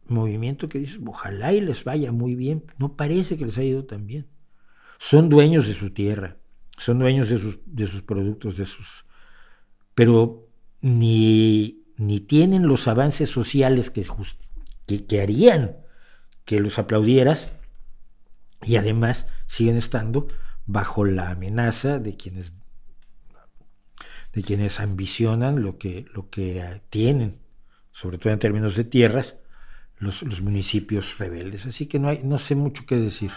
movimiento 0.07 0.67
que 0.67 0.79
dice, 0.79 0.99
ojalá 1.05 1.53
y 1.53 1.61
les 1.61 1.83
vaya 1.83 2.11
muy 2.11 2.35
bien, 2.35 2.65
no 2.79 2.97
parece 2.97 3.37
que 3.37 3.45
les 3.45 3.57
haya 3.59 3.69
ido 3.69 3.85
tan 3.85 4.07
bien. 4.07 4.27
Son 4.97 5.29
dueños 5.29 5.67
de 5.67 5.75
su 5.75 5.91
tierra, 5.91 6.37
son 6.77 6.97
dueños 6.97 7.29
de 7.29 7.37
sus, 7.37 7.59
de 7.65 7.85
sus 7.85 8.01
productos, 8.01 8.57
de 8.57 8.65
sus... 8.65 9.05
Pero 9.93 10.47
ni, 10.81 11.83
ni 11.97 12.19
tienen 12.19 12.67
los 12.67 12.87
avances 12.87 13.29
sociales 13.29 13.91
que, 13.91 14.03
que, 14.87 15.05
que 15.05 15.21
harían 15.21 15.77
que 16.45 16.59
los 16.59 16.79
aplaudieras 16.79 17.51
y 18.63 18.77
además 18.77 19.27
siguen 19.45 19.77
estando 19.77 20.27
bajo 20.65 21.05
la 21.05 21.31
amenaza 21.31 21.99
de 21.99 22.15
quienes 22.15 22.53
de 24.33 24.41
quienes 24.43 24.79
ambicionan 24.79 25.61
lo 25.61 25.77
que, 25.77 26.05
lo 26.13 26.29
que 26.29 26.81
tienen, 26.89 27.39
sobre 27.91 28.17
todo 28.17 28.31
en 28.31 28.39
términos 28.39 28.75
de 28.75 28.85
tierras, 28.85 29.37
los, 29.97 30.23
los 30.23 30.41
municipios 30.41 31.17
rebeldes. 31.17 31.65
Así 31.65 31.85
que 31.85 31.99
no, 31.99 32.09
hay, 32.09 32.21
no 32.23 32.37
sé 32.37 32.55
mucho 32.55 32.85
qué 32.85 32.95
decir. 32.95 33.31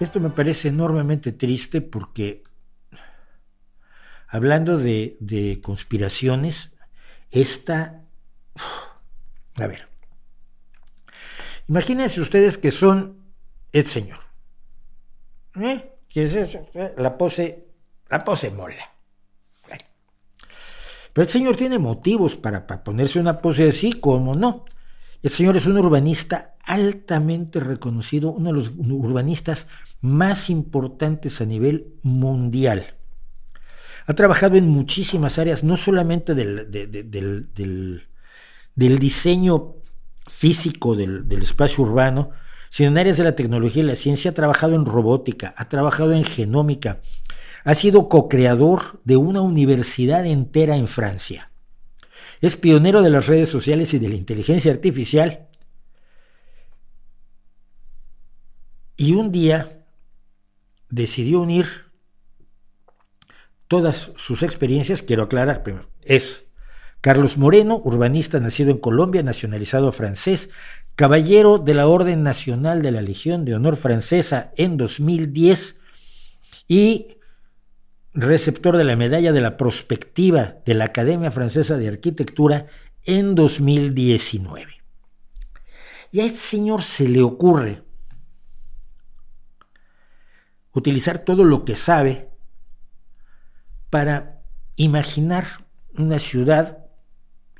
Esto 0.00 0.20
me 0.20 0.30
parece 0.30 0.68
enormemente 0.68 1.32
triste 1.32 1.80
porque, 1.80 2.42
hablando 4.28 4.78
de, 4.78 5.16
de 5.20 5.60
conspiraciones, 5.60 6.72
esta... 7.30 8.04
A 9.56 9.66
ver, 9.66 9.91
Imagínense 11.68 12.20
ustedes 12.20 12.58
que 12.58 12.70
son 12.70 13.22
el 13.72 13.86
Señor. 13.86 14.18
¿Eh? 15.60 15.92
La 16.96 17.16
pose, 17.16 17.66
la 18.08 18.18
pose 18.24 18.50
mola. 18.50 18.90
Pero 21.12 21.24
el 21.24 21.28
Señor 21.28 21.56
tiene 21.56 21.78
motivos 21.78 22.36
para, 22.36 22.66
ponerse 22.66 23.20
una 23.20 23.40
pose 23.40 23.68
así, 23.68 23.92
como 23.92 24.34
no. 24.34 24.64
El 25.22 25.30
Señor 25.30 25.56
es 25.56 25.66
un 25.66 25.76
urbanista 25.76 26.54
altamente 26.64 27.60
reconocido, 27.60 28.30
uno 28.30 28.50
de 28.50 28.56
los 28.56 28.70
urbanistas 28.78 29.66
más 30.00 30.48
importantes 30.48 31.40
a 31.40 31.44
nivel 31.44 31.94
mundial. 32.02 32.94
Ha 34.06 34.14
trabajado 34.14 34.56
en 34.56 34.68
muchísimas 34.68 35.38
áreas, 35.38 35.62
no 35.64 35.76
solamente 35.76 36.34
del, 36.34 36.70
del, 36.70 38.08
del 38.74 38.98
diseño 38.98 39.76
físico 40.30 40.94
del, 40.94 41.26
espacio 41.42 41.84
urbano, 41.84 42.30
sino 42.70 42.90
en 42.90 42.98
áreas 42.98 43.16
de 43.16 43.24
la 43.24 43.34
tecnología 43.34 43.82
y 43.82 43.86
la 43.86 43.94
ciencia, 43.94 44.30
ha 44.30 44.34
trabajado 44.34 44.74
en 44.74 44.86
robótica, 44.86 45.54
ha 45.56 45.68
trabajado 45.68 46.12
en 46.12 46.24
genómica, 46.24 47.00
ha 47.64 47.74
sido 47.74 48.08
co-creador 48.08 49.00
de 49.04 49.16
una 49.16 49.40
universidad 49.40 50.26
entera 50.26 50.76
en 50.76 50.88
Francia. 50.88 51.50
Es 52.40 52.56
pionero 52.56 53.02
de 53.02 53.10
las 53.10 53.26
redes 53.26 53.48
sociales 53.48 53.94
y 53.94 53.98
de 53.98 54.08
la 54.08 54.16
inteligencia 54.16 54.72
artificial. 54.72 55.48
Y 58.96 59.12
un 59.12 59.30
día 59.30 59.84
decidió 60.90 61.40
unir 61.40 61.66
todas 63.68 64.12
sus 64.16 64.42
experiencias, 64.42 65.02
quiero 65.02 65.22
aclarar 65.22 65.62
primero, 65.62 65.88
es 66.02 66.44
Carlos 67.02 67.36
Moreno, 67.36 67.80
urbanista 67.82 68.38
nacido 68.38 68.70
en 68.70 68.78
Colombia, 68.78 69.24
nacionalizado 69.24 69.90
francés, 69.90 70.50
caballero 70.94 71.58
de 71.58 71.74
la 71.74 71.88
Orden 71.88 72.22
Nacional 72.22 72.80
de 72.80 72.92
la 72.92 73.02
Legión 73.02 73.44
de 73.44 73.56
Honor 73.56 73.74
Francesa 73.74 74.52
en 74.56 74.76
2010 74.76 75.80
y 76.68 77.18
receptor 78.14 78.76
de 78.76 78.84
la 78.84 78.94
Medalla 78.94 79.32
de 79.32 79.40
la 79.40 79.56
Prospectiva 79.56 80.58
de 80.64 80.74
la 80.74 80.84
Academia 80.84 81.32
Francesa 81.32 81.76
de 81.76 81.88
Arquitectura 81.88 82.68
en 83.02 83.34
2019. 83.34 84.80
Y 86.12 86.20
a 86.20 86.24
este 86.24 86.38
señor 86.38 86.82
se 86.82 87.08
le 87.08 87.22
ocurre 87.22 87.82
utilizar 90.70 91.18
todo 91.18 91.42
lo 91.42 91.64
que 91.64 91.74
sabe 91.74 92.30
para 93.90 94.40
imaginar 94.76 95.46
una 95.96 96.20
ciudad 96.20 96.81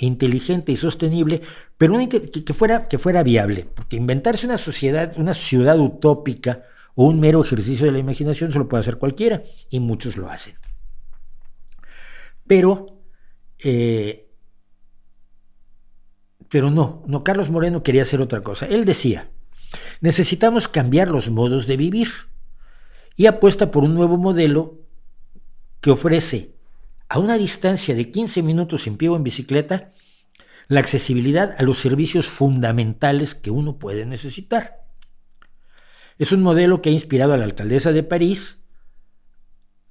inteligente 0.06 0.72
y 0.72 0.76
sostenible, 0.76 1.42
pero 1.78 1.98
que, 2.08 2.54
fuera, 2.54 2.88
que 2.88 2.98
fuera 2.98 3.22
viable, 3.22 3.66
porque 3.74 3.96
inventarse 3.96 4.46
una 4.46 4.58
sociedad, 4.58 5.14
una 5.16 5.34
ciudad 5.34 5.78
utópica 5.78 6.64
o 6.94 7.04
un 7.04 7.20
mero 7.20 7.40
ejercicio 7.42 7.86
de 7.86 7.92
la 7.92 7.98
imaginación 7.98 8.52
se 8.52 8.58
lo 8.58 8.68
puede 8.68 8.82
hacer 8.82 8.98
cualquiera, 8.98 9.42
y 9.70 9.80
muchos 9.80 10.16
lo 10.16 10.30
hacen. 10.30 10.56
Pero, 12.46 13.02
eh, 13.62 14.30
pero 16.48 16.70
no, 16.70 17.02
no, 17.06 17.24
Carlos 17.24 17.50
Moreno 17.50 17.82
quería 17.82 18.02
hacer 18.02 18.20
otra 18.20 18.42
cosa. 18.42 18.66
Él 18.66 18.84
decía, 18.84 19.30
necesitamos 20.00 20.68
cambiar 20.68 21.08
los 21.08 21.30
modos 21.30 21.66
de 21.66 21.76
vivir 21.76 22.08
y 23.16 23.26
apuesta 23.26 23.70
por 23.70 23.84
un 23.84 23.94
nuevo 23.94 24.18
modelo 24.18 24.80
que 25.80 25.90
ofrece 25.90 26.56
a 27.12 27.18
una 27.18 27.36
distancia 27.36 27.94
de 27.94 28.10
15 28.10 28.42
minutos 28.42 28.86
en 28.86 28.96
pie 28.96 29.10
o 29.10 29.16
en 29.16 29.22
bicicleta, 29.22 29.92
la 30.68 30.80
accesibilidad 30.80 31.54
a 31.58 31.62
los 31.62 31.76
servicios 31.76 32.26
fundamentales 32.26 33.34
que 33.34 33.50
uno 33.50 33.78
puede 33.78 34.06
necesitar. 34.06 34.86
Es 36.16 36.32
un 36.32 36.40
modelo 36.40 36.80
que 36.80 36.88
ha 36.88 36.92
inspirado 36.92 37.34
a 37.34 37.36
la 37.36 37.44
alcaldesa 37.44 37.92
de 37.92 38.02
París, 38.02 38.60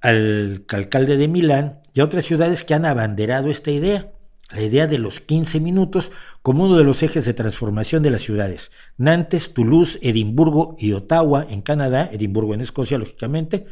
al 0.00 0.64
alcalde 0.66 1.16
de 1.16 1.28
Milán 1.28 1.82
y 1.94 2.00
a 2.00 2.04
otras 2.04 2.24
ciudades 2.24 2.64
que 2.64 2.74
han 2.74 2.84
abanderado 2.84 3.50
esta 3.50 3.70
idea, 3.70 4.10
la 4.50 4.62
idea 4.62 4.88
de 4.88 4.98
los 4.98 5.20
15 5.20 5.60
minutos 5.60 6.10
como 6.42 6.64
uno 6.64 6.76
de 6.76 6.82
los 6.82 7.04
ejes 7.04 7.24
de 7.24 7.34
transformación 7.34 8.02
de 8.02 8.10
las 8.10 8.22
ciudades. 8.22 8.72
Nantes, 8.96 9.54
Toulouse, 9.54 10.00
Edimburgo 10.02 10.74
y 10.76 10.90
Ottawa 10.90 11.46
en 11.48 11.62
Canadá, 11.62 12.10
Edimburgo 12.12 12.52
en 12.52 12.62
Escocia, 12.62 12.98
lógicamente, 12.98 13.66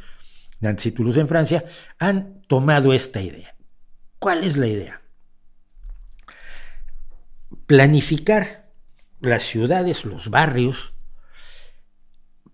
Nantes 0.61 0.87
y 0.87 0.93
Toulouse 0.93 1.21
en 1.21 1.29
Francia, 1.29 1.65
han 1.99 2.43
tomado 2.43 2.93
esta 2.93 3.21
idea. 3.21 3.57
¿Cuál 4.19 4.45
es 4.45 4.57
la 4.57 4.67
idea? 4.67 5.03
Planificar 7.67 8.71
las 9.21 9.43
ciudades, 9.43 10.05
los 10.05 10.29
barrios, 10.29 10.93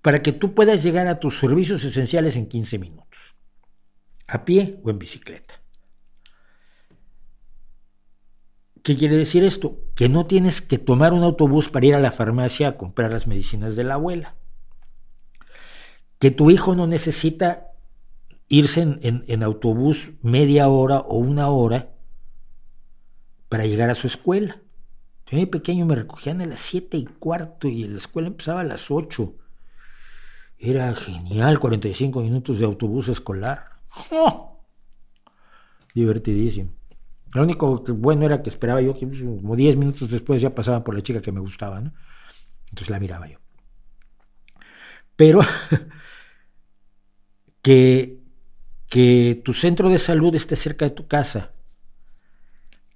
para 0.03 0.23
que 0.23 0.33
tú 0.33 0.55
puedas 0.55 0.83
llegar 0.83 1.09
a 1.09 1.19
tus 1.19 1.39
servicios 1.39 1.83
esenciales 1.83 2.37
en 2.37 2.47
15 2.47 2.79
minutos, 2.79 3.35
a 4.29 4.45
pie 4.45 4.79
o 4.85 4.91
en 4.91 4.99
bicicleta. 4.99 5.61
¿Qué 8.85 8.97
quiere 8.97 9.17
decir 9.17 9.43
esto? 9.43 9.81
Que 9.97 10.09
no 10.09 10.27
tienes 10.27 10.63
que 10.63 10.79
tomar 10.79 11.13
un 11.13 11.25
autobús 11.25 11.69
para 11.71 11.87
ir 11.87 11.97
a 11.97 12.01
la 12.01 12.13
farmacia 12.13 12.69
a 12.69 12.77
comprar 12.77 13.13
las 13.13 13.27
medicinas 13.27 13.75
de 13.75 13.83
la 13.83 13.95
abuela. 13.95 14.37
Que 16.21 16.31
tu 16.31 16.53
hijo 16.53 16.77
no 16.77 16.87
necesita 16.87 17.73
irse 18.49 18.83
en, 18.83 19.43
autobús 19.43 20.13
media 20.23 20.69
hora 20.69 21.01
o 21.01 21.17
una 21.17 21.49
hora 21.49 21.95
para 23.49 23.67
llegar 23.67 23.91
a 23.91 23.95
su 23.95 24.07
escuela. 24.07 24.61
Yo 25.27 25.51
pequeño 25.51 25.87
me 25.87 25.97
recogían 25.97 26.41
a 26.41 26.47
las 26.47 26.61
siete 26.61 26.97
y 26.97 27.05
cuarto 27.05 27.69
y 27.69 27.85
la 27.85 27.97
escuela 27.97 28.29
empezaba 28.29 28.61
a 28.61 28.65
las 28.65 28.91
ocho. 28.91 29.35
Era 30.59 30.95
genial, 30.95 31.59
45 31.59 32.21
minutos 32.21 32.59
de 32.59 32.65
autobús 32.65 33.09
escolar. 33.09 33.71
¡Oh! 34.13 34.63
Divertidísimo. 35.95 36.71
Lo 37.35 37.43
único 37.43 37.83
que 37.83 37.93
bueno 37.93 38.25
era 38.25 38.41
que 38.41 38.49
esperaba 38.49 38.81
yo 38.81 38.95
que 38.95 39.07
como 39.07 39.57
10 39.57 39.77
minutos 39.77 40.11
después 40.11 40.41
ya 40.41 40.55
pasaba 40.55 40.85
por 40.85 40.95
la 40.95 41.03
chica 41.03 41.21
que 41.21 41.33
me 41.33 41.41
gustaba, 41.41 41.81
¿no? 41.81 41.93
Entonces 42.69 42.91
la 42.91 43.01
miraba 43.01 43.29
yo. 43.29 43.39
Pero 45.17 45.41
que, 47.63 48.16
que 48.89 49.41
tu 49.45 49.53
centro 49.53 49.89
de 49.89 49.99
salud 49.99 50.35
esté 50.35 50.57
cerca 50.57 50.85
de 50.85 50.93
tu 50.93 51.07
casa, 51.07 51.53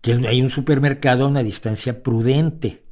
que 0.00 0.12
hay 0.12 0.40
un 0.40 0.50
supermercado 0.50 1.24
a 1.24 1.28
una 1.28 1.42
distancia 1.42 2.02
prudente, 2.02 2.84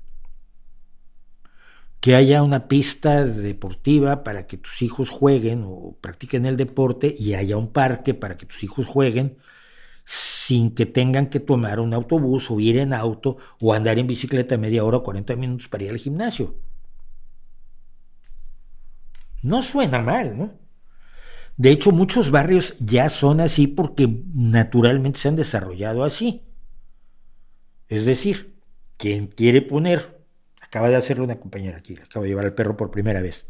que 2.01 2.15
haya 2.15 2.43
una 2.43 2.69
pista 2.69 3.25
deportiva 3.25 4.23
para 4.23 4.47
que 4.47 4.57
tus 4.57 4.83
hijos 4.83 5.11
jueguen 5.11 5.65
o 5.67 5.97
practiquen 6.01 6.47
el 6.47 6.57
deporte 6.57 7.15
y 7.19 7.35
haya 7.35 7.57
un 7.57 7.73
parque 7.73 8.15
para 8.15 8.37
que 8.37 8.47
tus 8.47 8.63
hijos 8.63 8.87
jueguen 8.87 9.39
sin 10.05 10.75
que 10.75 10.87
tengan 10.87 11.29
que 11.29 11.41
tomar 11.41 11.81
un 11.81 11.93
autobús 11.93 12.51
o 12.51 12.61
ir 12.61 12.79
en 12.79 12.95
auto 12.95 13.37
o 13.61 13.75
andar 13.75 13.99
en 13.99 14.07
bicicleta 14.07 14.57
media 14.57 14.85
hora 14.85 14.99
o 14.99 15.03
40 15.03 15.37
minutos 15.37 15.69
para 15.69 15.85
ir 15.85 15.91
al 15.91 15.99
gimnasio. 15.99 16.55
No 19.43 19.63
suena 19.63 20.01
mal, 20.01 20.39
¿no? 20.39 20.68
De 21.59 21.73
hecho, 21.73 21.91
muchos 21.91 22.31
barrios 22.31 22.77
ya 22.79 23.09
son 23.09 23.41
así 23.41 23.67
porque 23.67 24.23
naturalmente 24.33 25.19
se 25.19 25.27
han 25.27 25.35
desarrollado 25.35 26.05
así. 26.05 26.45
Es 27.89 28.07
decir, 28.07 28.55
quien 28.97 29.27
quiere 29.27 29.61
poner, 29.61 30.25
acaba 30.61 30.89
de 30.89 30.95
hacerlo 30.95 31.25
una 31.25 31.41
compañera 31.41 31.79
aquí, 31.79 31.97
acaba 31.97 32.23
de 32.23 32.31
llevar 32.31 32.45
al 32.45 32.55
perro 32.55 32.77
por 32.77 32.93
primera 32.93 33.21
vez, 33.21 33.49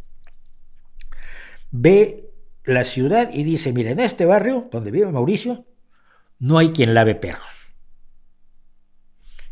ve 1.71 2.31
la 2.65 2.85
ciudad 2.85 3.31
y 3.33 3.45
dice, 3.45 3.75
mira, 3.75 3.91
en 3.91 4.01
este 4.01 4.25
barrio 4.25 4.69
donde 4.73 4.91
vive 4.91 5.13
Mauricio, 5.13 5.67
no 6.39 6.57
hay 6.57 6.71
quien 6.71 6.95
lave 6.95 7.15
perros. 7.15 7.75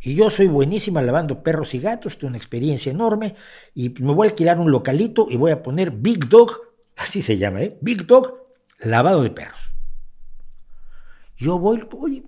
Y 0.01 0.15
yo 0.15 0.31
soy 0.31 0.47
buenísima 0.47 1.03
lavando 1.03 1.43
perros 1.43 1.75
y 1.75 1.81
gatos, 1.81 2.17
tengo 2.17 2.29
una 2.29 2.39
experiencia 2.39 2.91
enorme, 2.91 3.35
y 3.75 3.91
me 4.01 4.15
voy 4.15 4.29
a 4.29 4.31
alquilar 4.31 4.59
un 4.59 4.71
localito 4.71 5.27
y 5.29 5.37
voy 5.37 5.51
a 5.51 5.63
poner 5.63 5.91
Big 5.91 6.29
Dog, 6.29 6.53
así 6.97 7.21
se 7.21 7.37
llama, 7.37 7.63
¿eh? 7.63 7.77
Big 7.83 8.07
Dog, 8.07 8.46
lavado 8.79 9.23
de 9.23 9.31
perros. 9.31 9.73
Yo 11.37 11.59
voy, 11.59 11.87
voy 11.91 12.25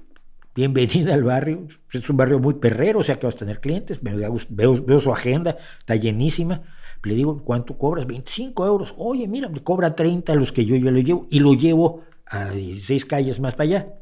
bienvenida 0.59 1.15
al 1.15 1.23
barrio, 1.23 1.69
es 1.93 2.11
un 2.11 2.17
barrio 2.17 2.41
muy 2.41 2.55
perrero, 2.55 2.99
o 2.99 3.03
sea 3.05 3.15
que 3.15 3.27
vas 3.27 3.37
a 3.37 3.39
tener 3.39 3.61
clientes, 3.61 4.01
veo, 4.03 4.37
veo, 4.51 5.01
su 5.01 5.13
agenda, 5.13 5.57
está 5.79 5.95
llenísima. 5.95 6.63
Le 7.05 7.15
digo, 7.15 7.45
¿cuánto 7.45 7.79
cobras? 7.79 8.09
25 8.09 8.67
euros. 8.67 8.93
Oye, 8.99 9.29
mira, 9.29 9.49
me 9.49 9.63
cobra 9.63 9.95
30 9.95 10.35
los 10.35 10.51
que 10.51 10.65
yo, 10.65 10.75
yo 10.75 10.91
lo 10.91 10.99
llevo 10.99 11.27
y 11.31 11.39
lo 11.39 11.55
llevo 11.55 12.03
a 12.27 12.51
16 12.51 13.05
calles 13.05 13.39
más 13.39 13.55
para 13.55 13.65
allá. 13.65 13.95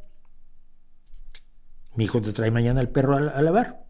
Mi 1.95 2.05
hijo 2.05 2.23
te 2.23 2.33
trae 2.33 2.51
mañana 2.51 2.81
el 2.81 2.89
perro 2.89 3.17
a, 3.17 3.43
lavar. 3.43 3.85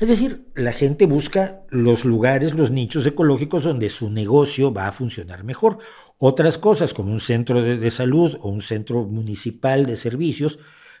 Es 0.00 0.08
decir, 0.08 0.50
la 0.56 0.72
gente 0.72 1.06
busca 1.06 1.60
los 1.68 2.04
lugares, 2.04 2.54
los 2.54 2.72
nichos 2.72 3.06
ecológicos 3.06 3.62
donde 3.62 3.90
su 3.90 4.10
negocio 4.10 4.72
va 4.72 4.88
a 4.88 4.92
funcionar 4.92 5.44
mejor. 5.44 5.78
Otras 6.22 6.58
cosas, 6.58 6.92
como 6.92 7.12
un 7.12 7.20
centro 7.20 7.62
de, 7.62 7.90
salud 7.90 8.36
o 8.42 8.50
un 8.50 8.60
centro 8.60 9.04
municipal 9.04 9.86
de 9.86 9.96
servicios, 9.96 10.58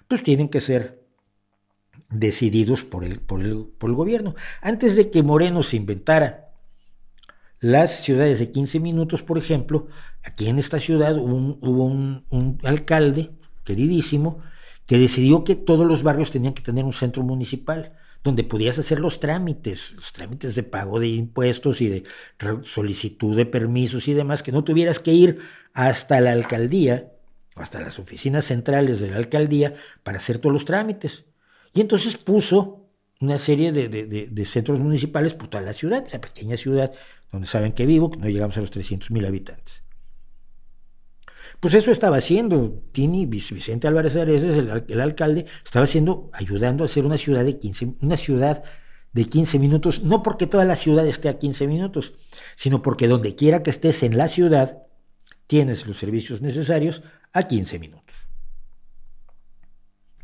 pues 0.08 0.22
tienen 0.22 0.48
que 0.48 0.60
ser 0.60 1.04
decididos 2.08 2.84
por 2.84 3.04
el, 3.04 3.20
por 3.20 3.42
el, 3.42 3.66
por 3.66 3.90
el 3.90 3.96
gobierno. 3.96 4.34
Antes 4.62 4.96
de 4.96 5.10
que 5.10 5.22
Moreno 5.22 5.62
se 5.62 5.76
inventara 5.76 6.54
las 7.58 8.02
ciudades 8.02 8.38
de 8.38 8.50
15 8.50 8.80
minutos, 8.80 9.22
por 9.22 9.36
ejemplo, 9.36 9.88
aquí 10.22 10.48
en 10.48 10.58
esta 10.58 10.80
ciudad 10.80 11.14
hubo 11.18 11.84
un 11.84 12.58
alcalde 12.64 13.30
queridísimo 13.62 14.38
que 14.86 14.96
decidió 14.96 15.44
que 15.44 15.54
todos 15.54 15.86
los 15.86 16.02
barrios 16.02 16.30
tenían 16.30 16.54
que 16.54 16.62
tener 16.62 16.86
un 16.86 16.94
centro 16.94 17.22
municipal 17.22 17.92
donde 18.22 18.44
podías 18.44 18.78
hacer 18.78 19.00
los 19.00 19.18
trámites, 19.18 19.92
los 19.92 20.12
trámites 20.12 20.54
de 20.54 20.62
pago 20.62 21.00
de 21.00 21.08
impuestos 21.08 21.80
y 21.80 21.88
de 21.88 22.04
solicitud 22.62 23.36
de 23.36 23.46
permisos 23.46 24.08
y 24.08 24.14
demás, 24.14 24.42
que 24.42 24.52
no 24.52 24.62
tuvieras 24.64 25.00
que 25.00 25.12
ir 25.12 25.38
hasta 25.72 26.20
la 26.20 26.32
alcaldía, 26.32 27.12
hasta 27.54 27.80
las 27.80 27.98
oficinas 27.98 28.44
centrales 28.44 29.00
de 29.00 29.10
la 29.10 29.16
alcaldía 29.16 29.74
para 30.02 30.18
hacer 30.18 30.38
todos 30.38 30.52
los 30.52 30.64
trámites. 30.64 31.24
Y 31.72 31.80
entonces 31.80 32.16
puso 32.18 32.90
una 33.20 33.38
serie 33.38 33.72
de, 33.72 34.46
centros 34.46 34.80
municipales 34.80 35.34
por 35.34 35.48
toda 35.48 35.62
la 35.62 35.72
ciudad, 35.72 36.04
esa 36.06 36.20
pequeña 36.20 36.56
ciudad 36.56 36.92
donde 37.30 37.46
saben 37.46 37.72
que 37.72 37.86
vivo, 37.86 38.10
que 38.10 38.18
no 38.18 38.28
llegamos 38.28 38.56
a 38.56 38.60
los 38.60 38.70
300 38.70 39.10
mil 39.10 39.24
habitantes. 39.24 39.82
Pues 41.60 41.74
eso 41.74 41.92
estaba 41.92 42.16
haciendo 42.16 42.82
Tini, 42.90 43.26
Vicente 43.26 43.86
Álvarez 43.86 44.16
Areces, 44.16 44.56
el, 44.56 45.00
alcalde, 45.00 45.44
estaba 45.62 45.84
haciendo, 45.84 46.30
ayudando 46.32 46.82
a 46.82 46.86
hacer 46.86 47.04
una 47.04 47.18
ciudad 47.18 47.44
de 47.44 47.58
15, 47.58 47.96
una 48.00 48.16
ciudad 48.16 48.64
de 49.12 49.24
15 49.26 49.58
minutos, 49.58 50.02
no 50.02 50.22
porque 50.22 50.46
toda 50.46 50.64
la 50.64 50.74
ciudad 50.74 51.06
esté 51.06 51.28
a 51.28 51.38
15 51.38 51.66
minutos, 51.66 52.14
sino 52.56 52.80
porque 52.80 53.08
donde 53.08 53.34
quiera 53.34 53.62
que 53.62 53.70
estés 53.70 54.02
en 54.02 54.16
la 54.16 54.28
ciudad, 54.28 54.84
tienes 55.46 55.86
los 55.86 55.98
servicios 55.98 56.40
necesarios 56.40 57.02
a 57.32 57.42
15 57.42 57.78
minutos. 57.78 58.16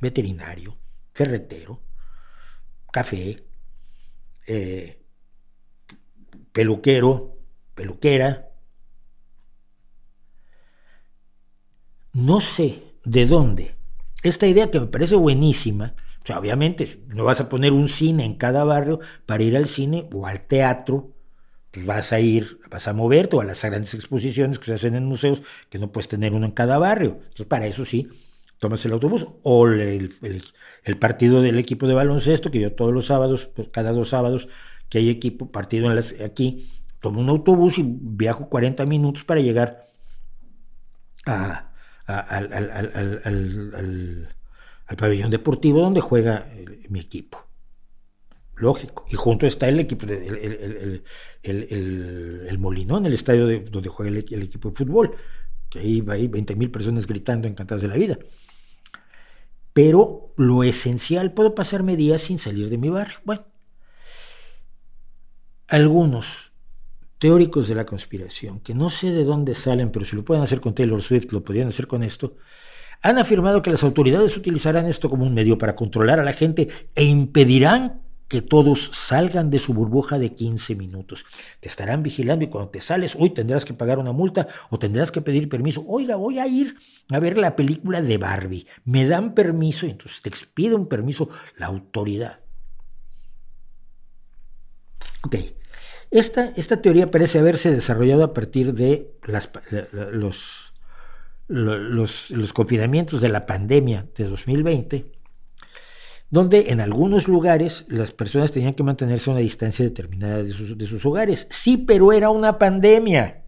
Veterinario, 0.00 0.78
ferretero, 1.12 1.82
café, 2.90 3.44
eh, 4.46 5.02
peluquero, 6.52 7.38
peluquera, 7.74 8.45
no 12.16 12.40
sé 12.40 12.82
de 13.04 13.26
dónde. 13.26 13.76
Esta 14.22 14.46
idea 14.46 14.70
que 14.70 14.80
me 14.80 14.86
parece 14.86 15.16
buenísima, 15.16 15.94
o 16.22 16.26
sea, 16.26 16.38
obviamente 16.38 17.04
no 17.08 17.24
vas 17.24 17.40
a 17.40 17.48
poner 17.50 17.72
un 17.72 17.88
cine 17.88 18.24
en 18.24 18.34
cada 18.34 18.64
barrio 18.64 19.00
para 19.26 19.42
ir 19.42 19.54
al 19.54 19.68
cine 19.68 20.08
o 20.14 20.26
al 20.26 20.40
teatro, 20.40 21.12
pues 21.70 21.84
vas 21.84 22.14
a 22.14 22.20
ir, 22.20 22.58
vas 22.70 22.88
a 22.88 22.94
moverte 22.94 23.36
o 23.36 23.42
a 23.42 23.44
las 23.44 23.62
grandes 23.62 23.92
exposiciones 23.92 24.58
que 24.58 24.64
se 24.64 24.74
hacen 24.74 24.94
en 24.94 25.04
museos, 25.04 25.42
que 25.68 25.78
no 25.78 25.92
puedes 25.92 26.08
tener 26.08 26.32
uno 26.32 26.46
en 26.46 26.52
cada 26.52 26.78
barrio. 26.78 27.18
Entonces, 27.22 27.46
para 27.46 27.66
eso 27.66 27.84
sí, 27.84 28.08
tomas 28.58 28.82
el 28.86 28.92
autobús 28.92 29.26
o 29.42 29.66
el, 29.66 30.14
el, 30.84 30.98
partido 30.98 31.42
del 31.42 31.58
equipo 31.58 31.86
de 31.86 31.92
baloncesto, 31.92 32.50
que 32.50 32.60
yo 32.60 32.72
todos 32.72 32.94
los 32.94 33.04
sábados, 33.04 33.50
cada 33.72 33.92
dos 33.92 34.08
sábados 34.08 34.48
que 34.88 34.98
hay 34.98 35.10
equipo, 35.10 35.52
partido 35.52 35.90
en 35.90 35.96
las, 35.96 36.14
aquí, 36.24 36.70
tomo 36.98 37.20
un 37.20 37.28
autobús 37.28 37.78
y 37.78 37.84
viajo 37.86 38.48
40 38.48 38.86
minutos 38.86 39.24
para 39.24 39.40
llegar 39.40 39.84
a, 41.26 41.66
al, 42.06 44.28
pabellón 44.96 45.30
deportivo 45.30 45.80
donde 45.80 46.00
juega 46.00 46.48
mi 46.88 47.00
equipo. 47.00 47.46
Lógico. 48.56 49.04
Y 49.10 49.16
junto 49.16 49.46
está 49.46 49.68
el 49.68 49.80
equipo, 49.80 50.06
el, 50.06 51.02
el, 51.42 52.58
Molinón, 52.58 53.04
el 53.04 53.12
estadio 53.12 53.60
donde 53.70 53.88
juega 53.88 54.10
el, 54.10 54.42
equipo 54.42 54.70
de 54.70 54.76
fútbol. 54.76 55.14
Que 55.68 55.80
ahí 55.80 56.04
hay 56.08 56.28
20.000 56.28 56.70
personas 56.70 57.06
gritando 57.06 57.48
encantadas 57.48 57.82
de 57.82 57.88
la 57.88 57.96
vida. 57.96 58.18
Pero 59.72 60.32
lo 60.36 60.64
esencial, 60.64 61.34
puedo 61.34 61.54
pasarme 61.54 61.96
días 61.96 62.22
sin 62.22 62.38
salir 62.38 62.70
de 62.70 62.78
mi 62.78 62.88
barrio. 62.88 63.18
Bueno, 63.24 63.44
algunos 65.68 66.52
teóricos 67.18 67.68
de 67.68 67.74
la 67.74 67.86
conspiración, 67.86 68.60
que 68.60 68.74
no 68.74 68.90
sé 68.90 69.10
de 69.12 69.24
dónde 69.24 69.54
salen, 69.54 69.90
pero 69.90 70.04
si 70.04 70.16
lo 70.16 70.24
pueden 70.24 70.42
hacer 70.42 70.60
con 70.60 70.74
Taylor 70.74 71.00
Swift, 71.02 71.32
lo 71.32 71.42
podrían 71.42 71.68
hacer 71.68 71.86
con 71.86 72.02
esto, 72.02 72.36
han 73.02 73.18
afirmado 73.18 73.62
que 73.62 73.70
las 73.70 73.82
autoridades 73.82 74.36
utilizarán 74.36 74.86
esto 74.86 75.08
como 75.08 75.24
un 75.24 75.34
medio 75.34 75.58
para 75.58 75.76
controlar 75.76 76.20
a 76.20 76.24
la 76.24 76.32
gente 76.32 76.68
e 76.94 77.04
impedirán 77.04 78.02
que 78.28 78.42
todos 78.42 78.90
salgan 78.92 79.50
de 79.50 79.58
su 79.58 79.72
burbuja 79.72 80.18
de 80.18 80.34
15 80.34 80.74
minutos. 80.74 81.24
Te 81.60 81.68
estarán 81.68 82.02
vigilando 82.02 82.44
y 82.44 82.48
cuando 82.48 82.70
te 82.70 82.80
sales, 82.80 83.16
hoy 83.18 83.30
tendrás 83.30 83.64
que 83.64 83.74
pagar 83.74 83.98
una 83.98 84.12
multa 84.12 84.48
o 84.70 84.78
tendrás 84.78 85.12
que 85.12 85.20
pedir 85.20 85.48
permiso. 85.48 85.84
Oiga, 85.86 86.16
voy 86.16 86.38
a 86.38 86.46
ir 86.46 86.76
a 87.10 87.20
ver 87.20 87.38
la 87.38 87.54
película 87.54 88.00
de 88.02 88.18
Barbie. 88.18 88.66
Me 88.84 89.06
dan 89.06 89.34
permiso 89.34 89.86
y 89.86 89.90
entonces 89.90 90.22
te 90.22 90.28
expide 90.28 90.74
un 90.74 90.88
permiso 90.88 91.28
la 91.56 91.66
autoridad. 91.66 92.40
Ok, 95.22 95.36
esta, 96.10 96.52
esta 96.56 96.80
teoría 96.80 97.10
parece 97.10 97.38
haberse 97.38 97.70
desarrollado 97.70 98.24
a 98.24 98.34
partir 98.34 98.74
de 98.74 99.12
los, 100.12 100.72
los, 101.48 102.52
confinamientos 102.52 103.20
de 103.20 103.28
la 103.28 103.46
pandemia 103.46 104.06
de 104.16 104.24
2020, 104.24 105.12
donde 106.30 106.70
en 106.70 106.80
algunos 106.80 107.28
lugares 107.28 107.86
las 107.88 108.12
personas 108.12 108.52
tenían 108.52 108.74
que 108.74 108.82
mantenerse 108.82 109.30
a 109.30 109.34
una 109.34 109.40
distancia 109.40 109.84
determinada 109.84 110.42
de 110.42 110.50
sus, 110.50 110.76
de 110.76 110.86
sus 110.86 111.04
hogares. 111.06 111.46
Sí, 111.50 111.76
pero 111.76 112.12
era 112.12 112.30
una 112.30 112.58
pandemia. 112.58 113.42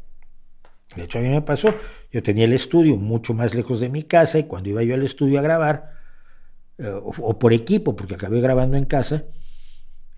De 0.96 1.04
hecho, 1.04 1.18
a 1.18 1.22
mí 1.22 1.28
me 1.28 1.42
pasó, 1.42 1.74
yo 2.10 2.22
tenía 2.22 2.44
el 2.44 2.52
estudio 2.52 2.96
mucho 2.96 3.34
más 3.34 3.54
lejos 3.54 3.80
de 3.80 3.88
mi 3.88 4.02
casa 4.02 4.38
y 4.38 4.44
cuando 4.44 4.70
iba 4.70 4.82
yo 4.82 4.94
al 4.94 5.02
estudio 5.02 5.38
a 5.38 5.42
grabar, 5.42 5.98
eh, 6.78 6.88
o, 6.88 7.38
por 7.38 7.52
equipo, 7.52 7.96
porque 7.96 8.14
acabé 8.14 8.40
grabando 8.40 8.76
en 8.76 8.84
casa, 8.84 9.24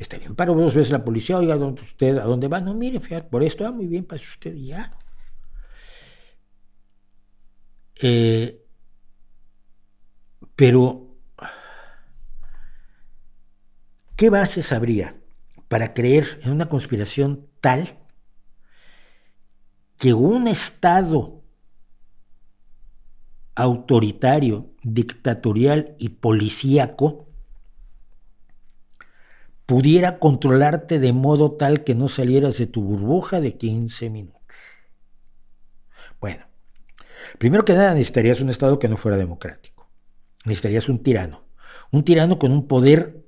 está 0.00 0.18
bien, 0.18 0.34
paro 0.34 0.54
dos 0.54 0.74
veces 0.74 0.92
la 0.92 1.04
policía, 1.04 1.36
oiga, 1.38 1.56
¿usted 1.56 2.18
a 2.18 2.24
dónde 2.24 2.48
va? 2.48 2.60
No, 2.60 2.74
mire, 2.74 3.00
fíjate, 3.00 3.28
por 3.28 3.42
esto, 3.42 3.66
ah, 3.66 3.72
muy 3.72 3.86
bien, 3.86 4.04
pase 4.04 4.24
usted 4.26 4.54
ya. 4.54 4.90
Eh, 8.02 8.64
pero, 10.56 11.16
¿qué 14.16 14.30
bases 14.30 14.72
habría 14.72 15.16
para 15.68 15.92
creer 15.92 16.40
en 16.42 16.52
una 16.52 16.68
conspiración 16.68 17.46
tal 17.60 17.98
que 19.98 20.14
un 20.14 20.48
Estado 20.48 21.42
autoritario, 23.54 24.70
dictatorial 24.82 25.94
y 25.98 26.08
policíaco 26.10 27.29
pudiera 29.70 30.18
controlarte 30.18 30.98
de 30.98 31.12
modo 31.12 31.52
tal 31.52 31.84
que 31.84 31.94
no 31.94 32.08
salieras 32.08 32.58
de 32.58 32.66
tu 32.66 32.82
burbuja 32.82 33.40
de 33.40 33.56
15 33.56 34.10
minutos. 34.10 34.42
Bueno, 36.20 36.44
primero 37.38 37.64
que 37.64 37.74
nada 37.74 37.94
necesitarías 37.94 38.40
un 38.40 38.50
Estado 38.50 38.80
que 38.80 38.88
no 38.88 38.96
fuera 38.96 39.16
democrático. 39.16 39.88
Necesitarías 40.44 40.88
un 40.88 41.04
tirano. 41.04 41.44
Un 41.92 42.02
tirano 42.02 42.36
con 42.40 42.50
un 42.50 42.66
poder 42.66 43.24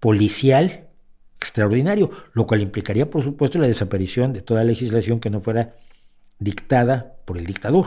policial 0.00 0.88
extraordinario, 1.36 2.10
lo 2.32 2.48
cual 2.48 2.62
implicaría, 2.62 3.08
por 3.08 3.22
supuesto, 3.22 3.60
la 3.60 3.68
desaparición 3.68 4.32
de 4.32 4.42
toda 4.42 4.64
legislación 4.64 5.20
que 5.20 5.30
no 5.30 5.40
fuera 5.40 5.76
dictada 6.40 7.14
por 7.24 7.38
el 7.38 7.46
dictador. 7.46 7.86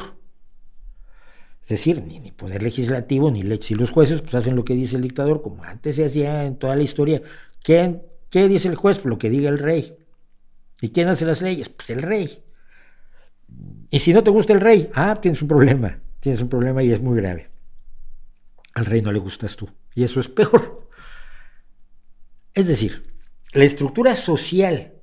Es 1.63 1.69
decir, 1.69 2.03
ni, 2.03 2.19
ni 2.19 2.31
poder 2.31 2.63
legislativo, 2.63 3.31
ni 3.31 3.43
leyes. 3.43 3.65
Si 3.65 3.75
los 3.75 3.91
jueces 3.91 4.21
pues, 4.21 4.35
hacen 4.35 4.55
lo 4.55 4.65
que 4.65 4.73
dice 4.73 4.95
el 4.95 5.03
dictador, 5.03 5.41
como 5.41 5.63
antes 5.63 5.95
se 5.95 6.05
hacía 6.05 6.45
en 6.45 6.57
toda 6.57 6.75
la 6.75 6.83
historia, 6.83 7.21
¿qué, 7.63 8.01
qué 8.29 8.47
dice 8.47 8.67
el 8.67 8.75
juez? 8.75 9.05
Lo 9.05 9.17
que 9.17 9.29
diga 9.29 9.49
el 9.49 9.59
rey. 9.59 9.95
¿Y 10.81 10.89
quién 10.89 11.07
hace 11.07 11.25
las 11.25 11.41
leyes? 11.41 11.69
Pues 11.69 11.89
el 11.91 12.01
rey. 12.01 12.43
Y 13.89 13.99
si 13.99 14.13
no 14.13 14.23
te 14.23 14.31
gusta 14.31 14.53
el 14.53 14.61
rey, 14.61 14.89
ah, 14.93 15.17
tienes 15.21 15.41
un 15.41 15.47
problema. 15.47 15.99
Tienes 16.19 16.41
un 16.41 16.49
problema 16.49 16.81
y 16.83 16.91
es 16.91 17.01
muy 17.01 17.17
grave. 17.17 17.49
Al 18.73 18.85
rey 18.85 19.01
no 19.01 19.11
le 19.11 19.19
gustas 19.19 19.55
tú. 19.55 19.69
Y 19.93 20.03
eso 20.03 20.19
es 20.19 20.27
peor. 20.27 20.87
Es 22.53 22.67
decir, 22.67 23.03
la 23.53 23.65
estructura 23.65 24.15
social 24.15 24.93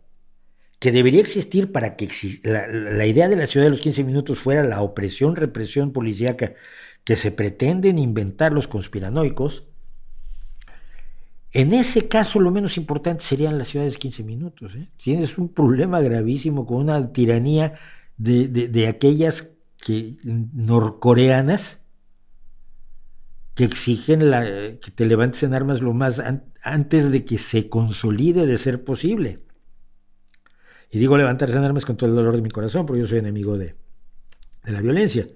que 0.78 0.92
debería 0.92 1.20
existir 1.20 1.72
para 1.72 1.96
que 1.96 2.09
la, 2.44 3.06
idea 3.06 3.28
de 3.28 3.36
la 3.36 3.46
ciudad 3.46 3.66
de 3.66 3.70
los 3.70 3.80
15 3.80 4.05
minutos 4.05 4.38
fuera 4.38 4.62
la 4.62 4.80
opresión, 4.80 5.34
represión 5.34 5.92
policíaca 5.92 6.55
que 7.05 7.16
se 7.16 7.32
pretenden 7.32 7.98
inventar 7.98 8.52
los 8.52 8.68
conspiranoicos, 8.68 9.64
en 11.52 11.72
ese 11.72 12.06
caso 12.09 12.38
lo 12.38 12.50
menos 12.50 12.76
importante 12.76 13.24
serían 13.24 13.59
las 13.59 13.68
ciudades 13.68 13.94
de 13.94 13.98
15 14.00 14.22
minutos. 14.22 14.74
¿eh? 14.76 14.88
Tienes 15.02 15.38
un 15.38 15.48
problema 15.48 16.00
gravísimo 16.00 16.66
con 16.66 16.78
una 16.78 17.12
tiranía 17.12 17.74
de, 18.16 18.86
aquellas 18.86 19.55
que, 19.78 20.16
norcoreanas 20.24 21.80
que 23.55 23.64
exigen 23.64 24.30
la, 24.30 24.44
que 24.44 24.90
te 24.94 25.06
levantes 25.06 25.42
en 25.42 25.55
armas 25.55 25.80
lo 25.80 25.92
más 25.92 26.22
antes 26.62 27.10
de 27.10 27.24
que 27.24 27.38
se 27.38 27.68
consolide 27.68 28.46
de 28.46 28.59
ser 28.59 28.84
posible. 28.84 29.47
Y 30.90 30.98
digo 30.98 31.16
levantarse 31.16 31.56
en 31.56 31.65
armas 31.65 31.85
con 31.85 31.97
todo 31.97 32.09
el 32.09 32.16
dolor 32.16 32.36
de 32.36 32.43
mi 32.43 32.51
corazón, 32.51 32.86
porque 32.86 33.01
yo 33.01 33.06
soy 33.06 33.19
enemigo 33.19 33.59
de, 33.59 33.74
la 34.65 34.81
violencia. 34.81 35.27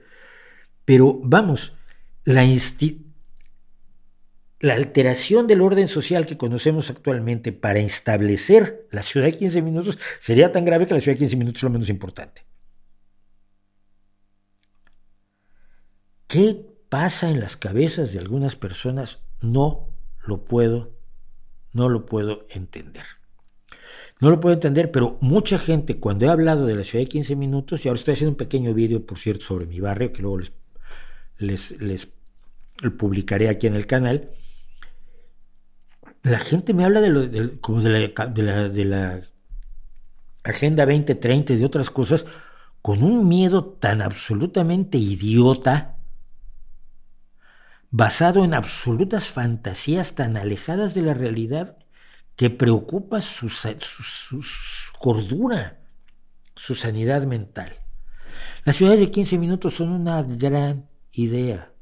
Pero 0.85 1.20
vamos, 1.23 1.74
la, 2.24 2.45
la 4.61 4.74
alteración 4.74 5.47
del 5.47 5.61
orden 5.61 5.89
social 5.89 6.27
que 6.27 6.37
conocemos 6.37 6.91
actualmente 6.91 7.53
para 7.53 7.81
establecer 7.81 8.87
la 8.91 9.03
ciudad 9.03 9.27
de 9.27 9.37
15 9.37 9.62
minutos 9.62 9.99
sería 10.19 10.53
tan 10.53 10.65
grave 10.65 10.87
que 10.87 10.95
la 10.95 11.01
ciudad 11.01 11.16
de 11.16 11.20
15 11.20 11.37
minutos 11.37 11.59
es 11.59 11.65
lo 11.65 11.70
menos 11.70 11.89
importante. 11.89 12.45
¿Qué 16.27 16.66
pasa 16.89 17.29
en 17.29 17.41
las 17.41 17.57
cabezas 17.57 18.12
de 18.12 18.19
algunas 18.19 18.57
personas? 18.57 19.20
No 19.43 19.89
lo 20.24 20.45
puedo 20.45 21.03
no 21.73 21.89
lo 21.89 22.07
puedo 22.07 22.47
entender. 22.51 23.05
No 24.23 24.31
lo 24.31 24.39
puedo 24.39 24.55
entender, 24.55 24.93
pero 24.93 25.19
mucha 25.20 25.59
gente, 25.59 25.99
cuando 25.99 26.27
he 26.27 26.28
hablado 26.28 26.65
de 26.65 26.77
la 26.77 26.85
ciudad 26.85 27.03
de 27.03 27.09
15 27.09 27.35
minutos, 27.35 27.85
y 27.85 27.89
ahora 27.89 27.99
estoy 27.99 28.15
haciendo 28.15 28.31
un 28.31 28.36
pequeño 28.36 28.73
vídeo, 28.73 29.05
por 29.05 29.19
cierto, 29.19 29.44
sobre 29.44 29.66
mi 29.66 29.81
barrio, 29.81 30.12
que 30.12 30.23
luego 30.23 30.39
les, 31.39 31.73
les, 31.81 32.09
publicaré 32.97 33.49
aquí 33.49 33.66
en 33.66 33.74
el 33.74 33.85
canal, 33.85 34.31
la 36.23 36.39
gente 36.39 36.73
me 36.73 36.85
habla 36.85 37.01
de, 37.01 37.09
lo, 37.09 37.61
como 37.61 37.81
de 37.81 37.90
la, 37.90 38.27
de, 38.28 38.43
la, 38.44 38.69
de 38.69 38.85
la 38.85 39.20
Agenda 40.44 40.86
2030 40.86 41.55
y 41.55 41.57
de 41.57 41.65
otras 41.65 41.90
cosas, 41.90 42.24
con 42.81 43.03
un 43.03 43.27
miedo 43.27 43.65
tan 43.65 44.03
absolutamente 44.03 44.99
idiota, 44.99 45.97
basado 47.90 48.44
en 48.44 48.55
absolutas 48.55 49.27
fantasías 49.27 50.15
tan 50.15 50.36
alejadas 50.36 50.94
de 50.94 51.03
la 51.03 51.12
realidad 51.12 51.82
que 52.37 52.51
preocupa 52.51 53.21
su, 53.21 53.51
cordura, 54.99 55.81
su 56.55 56.75
sanidad 56.75 57.25
mental. 57.25 57.75
Las 58.65 58.77
ciudades 58.77 59.01
de 59.01 59.11
15 59.11 59.39
minutos 59.39 59.75
son 59.75 59.91
una 59.91 60.23
gran 60.23 60.89
idea. 61.13 61.73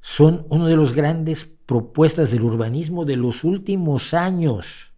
Son 0.00 0.46
una 0.50 0.66
de 0.66 0.76
las 0.76 0.92
grandes 0.92 1.44
propuestas 1.44 2.32
del 2.32 2.42
urbanismo 2.42 3.04
de 3.04 3.16
los 3.16 3.44
últimos 3.44 4.14
años 4.14 4.92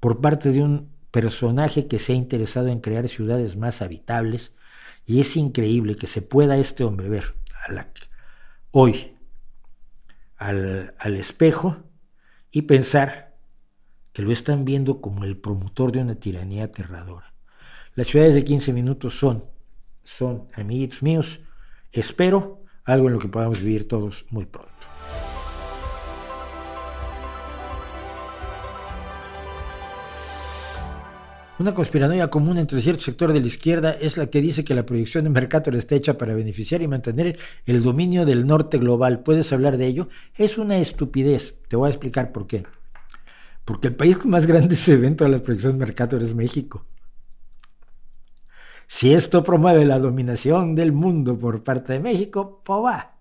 por 0.00 0.20
parte 0.20 0.52
de 0.52 0.62
un 0.62 0.94
personaje 1.10 1.86
que 1.88 1.98
se 1.98 2.12
ha 2.12 2.16
interesado 2.16 2.68
en 2.68 2.80
crear 2.80 3.08
ciudades 3.08 3.56
más 3.56 3.82
habitables 3.82 4.52
y 5.04 5.20
es 5.20 5.36
increíble 5.36 5.96
que 5.96 6.06
se 6.06 6.22
pueda 6.22 6.56
este 6.56 6.84
hombre 6.84 7.08
ver 7.08 7.34
hoy 8.70 9.16
al 10.38 11.16
espejo 11.16 11.82
y 12.56 12.62
pensar 12.62 13.36
que 14.14 14.22
lo 14.22 14.32
están 14.32 14.64
viendo 14.64 15.02
como 15.02 15.24
el 15.24 15.36
promotor 15.36 15.92
de 15.92 16.00
una 16.00 16.14
tiranía 16.14 16.64
aterradora. 16.64 17.34
Las 17.94 18.06
ciudades 18.06 18.34
de 18.34 18.44
15 18.44 18.72
minutos 18.72 19.18
son, 19.18 19.44
son, 20.04 20.48
amiguitos 20.54 21.02
míos, 21.02 21.40
espero 21.92 22.62
algo 22.86 23.08
en 23.08 23.12
lo 23.12 23.18
que 23.18 23.28
podamos 23.28 23.60
vivir 23.60 23.86
todos 23.86 24.24
muy 24.30 24.46
pronto. 24.46 24.95
Una 31.58 31.72
conspiranoia 31.72 32.28
común 32.28 32.58
entre 32.58 32.80
cierto 32.80 33.02
sector 33.02 33.32
de 33.32 33.40
la 33.40 33.46
izquierda 33.46 33.92
es 33.92 34.18
la 34.18 34.26
que 34.26 34.42
dice 34.42 34.62
que 34.62 34.74
la 34.74 34.84
proyección 34.84 35.24
de 35.24 35.30
Mercator 35.30 35.74
está 35.74 35.94
hecha 35.94 36.18
para 36.18 36.34
beneficiar 36.34 36.82
y 36.82 36.88
mantener 36.88 37.38
el 37.64 37.82
dominio 37.82 38.26
del 38.26 38.46
norte 38.46 38.76
global. 38.76 39.20
¿Puedes 39.22 39.50
hablar 39.54 39.78
de 39.78 39.86
ello? 39.86 40.08
Es 40.34 40.58
una 40.58 40.76
estupidez. 40.76 41.54
Te 41.68 41.76
voy 41.76 41.86
a 41.86 41.90
explicar 41.90 42.30
por 42.30 42.46
qué. 42.46 42.66
Porque 43.64 43.88
el 43.88 43.96
país 43.96 44.22
más 44.26 44.44
grandes 44.44 44.86
eventos 44.90 45.26
de 45.26 45.32
la 45.32 45.42
proyección 45.42 45.72
de 45.72 45.78
Mercator 45.78 46.22
es 46.22 46.34
México. 46.34 46.84
Si 48.86 49.14
esto 49.14 49.42
promueve 49.42 49.86
la 49.86 49.98
dominación 49.98 50.74
del 50.74 50.92
mundo 50.92 51.38
por 51.38 51.64
parte 51.64 51.94
de 51.94 52.00
México, 52.00 52.62
pues 52.64 52.80
va. 52.84 53.16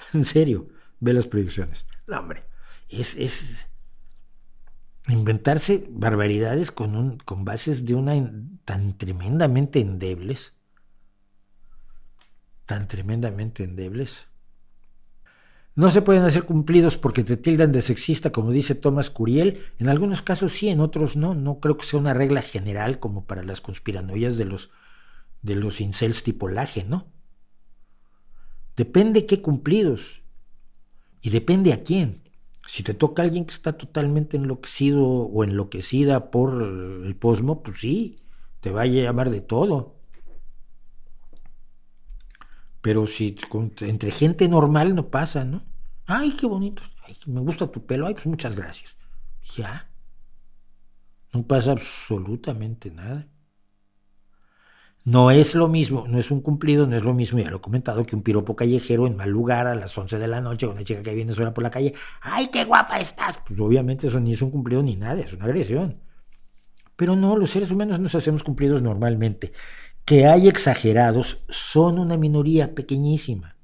En 0.12 0.24
serio, 0.26 0.68
ve 0.98 1.14
las 1.14 1.26
proyecciones. 1.26 1.86
No, 2.06 2.20
hombre, 2.20 2.44
es, 2.88 3.16
es, 3.16 3.69
inventarse 5.12 5.86
barbaridades 5.90 6.70
con, 6.70 7.18
bases 7.38 7.84
de 7.84 7.94
una 7.94 8.14
tan 8.64 8.96
tremendamente 8.96 9.80
endebles, 9.80 10.54
tan 12.66 12.86
tremendamente 12.86 13.64
endebles. 13.64 14.28
No 15.74 15.90
se 15.90 16.02
pueden 16.02 16.24
hacer 16.24 16.44
cumplidos 16.44 16.98
porque 16.98 17.24
te 17.24 17.36
tildan 17.36 17.72
de 17.72 17.80
sexista, 17.80 18.30
como 18.32 18.50
dice 18.50 18.74
Thomas 18.74 19.08
Curiel. 19.08 19.64
En 19.78 19.88
algunos 19.88 20.20
casos 20.20 20.52
sí, 20.52 20.68
en 20.68 20.80
otros 20.80 21.16
no. 21.16 21.34
No 21.34 21.60
creo 21.60 21.76
que 21.78 21.86
sea 21.86 22.00
una 22.00 22.12
regla 22.12 22.42
general 22.42 22.98
como 22.98 23.24
para 23.24 23.42
las 23.42 23.60
conspiranoias 23.60 24.36
de 24.36 24.44
los, 24.44 24.70
de 25.42 25.54
los 25.54 25.80
incels 25.80 26.22
tipo 26.22 26.48
laje, 26.48 26.84
¿no? 26.84 27.06
Depende 28.76 29.26
qué 29.26 29.40
cumplidos. 29.40 30.22
Y 31.22 31.30
depende 31.30 31.72
a 31.72 31.82
quién. 31.82 32.29
Si 32.70 32.84
te 32.84 32.94
toca 32.94 33.22
alguien 33.22 33.46
que 33.46 33.52
está 33.52 33.72
totalmente 33.76 34.36
enloquecido 34.36 35.04
o 35.04 35.42
enloquecida 35.42 36.30
por 36.30 36.62
el 36.62 37.16
posmo, 37.16 37.64
pues 37.64 37.80
sí, 37.80 38.14
te 38.60 38.70
va 38.70 38.82
a 38.82 38.86
llamar 38.86 39.30
de 39.30 39.40
todo. 39.40 39.96
Pero 42.80 43.08
si 43.08 43.36
entre 43.80 44.12
gente 44.12 44.48
normal 44.48 44.94
no 44.94 45.08
pasa, 45.08 45.44
¿no? 45.44 45.64
Ay, 46.06 46.30
qué 46.38 46.46
bonito. 46.46 46.84
me 47.26 47.40
gusta 47.40 47.66
tu 47.66 47.84
pelo. 47.84 48.06
Ay, 48.06 48.14
pues 48.14 48.26
muchas 48.26 48.54
gracias. 48.54 48.96
Ya. 49.56 49.90
No 51.32 51.42
pasa 51.42 51.72
absolutamente 51.72 52.92
nada. 52.92 53.26
No 55.04 55.30
es 55.30 55.54
lo 55.54 55.66
mismo, 55.66 56.06
no 56.06 56.18
es 56.18 56.30
un 56.30 56.42
cumplido, 56.42 56.86
no 56.86 56.94
es 56.94 57.02
lo 57.02 57.14
mismo, 57.14 57.38
ya 57.38 57.50
lo 57.50 57.56
he 57.56 57.60
comentado, 57.60 58.04
que 58.04 58.14
un 58.14 58.22
piropo 58.22 58.54
callejero 58.54 59.06
en 59.06 59.16
mal 59.16 59.30
lugar 59.30 59.66
a 59.66 59.74
las 59.74 59.96
11 59.96 60.18
de 60.18 60.28
la 60.28 60.42
noche, 60.42 60.66
una 60.66 60.84
chica 60.84 61.02
que 61.02 61.14
viene 61.14 61.32
sola 61.32 61.54
por 61.54 61.64
la 61.64 61.70
calle, 61.70 61.94
¡ay, 62.20 62.48
qué 62.48 62.64
guapa 62.64 63.00
estás! 63.00 63.38
Pues 63.46 63.58
obviamente 63.60 64.08
eso 64.08 64.20
ni 64.20 64.32
es 64.32 64.42
un 64.42 64.50
cumplido 64.50 64.82
ni 64.82 64.96
nada, 64.96 65.20
es 65.20 65.32
una 65.32 65.46
agresión. 65.46 66.00
Pero 66.96 67.16
no, 67.16 67.34
los 67.34 67.50
seres 67.50 67.70
humanos 67.70 67.98
nos 67.98 68.14
hacemos 68.14 68.44
cumplidos 68.44 68.82
normalmente. 68.82 69.52
Que 70.04 70.26
hay 70.26 70.48
exagerados 70.48 71.44
son 71.48 71.98
una 71.98 72.18
minoría 72.18 72.74
pequeñísima. 72.74 73.56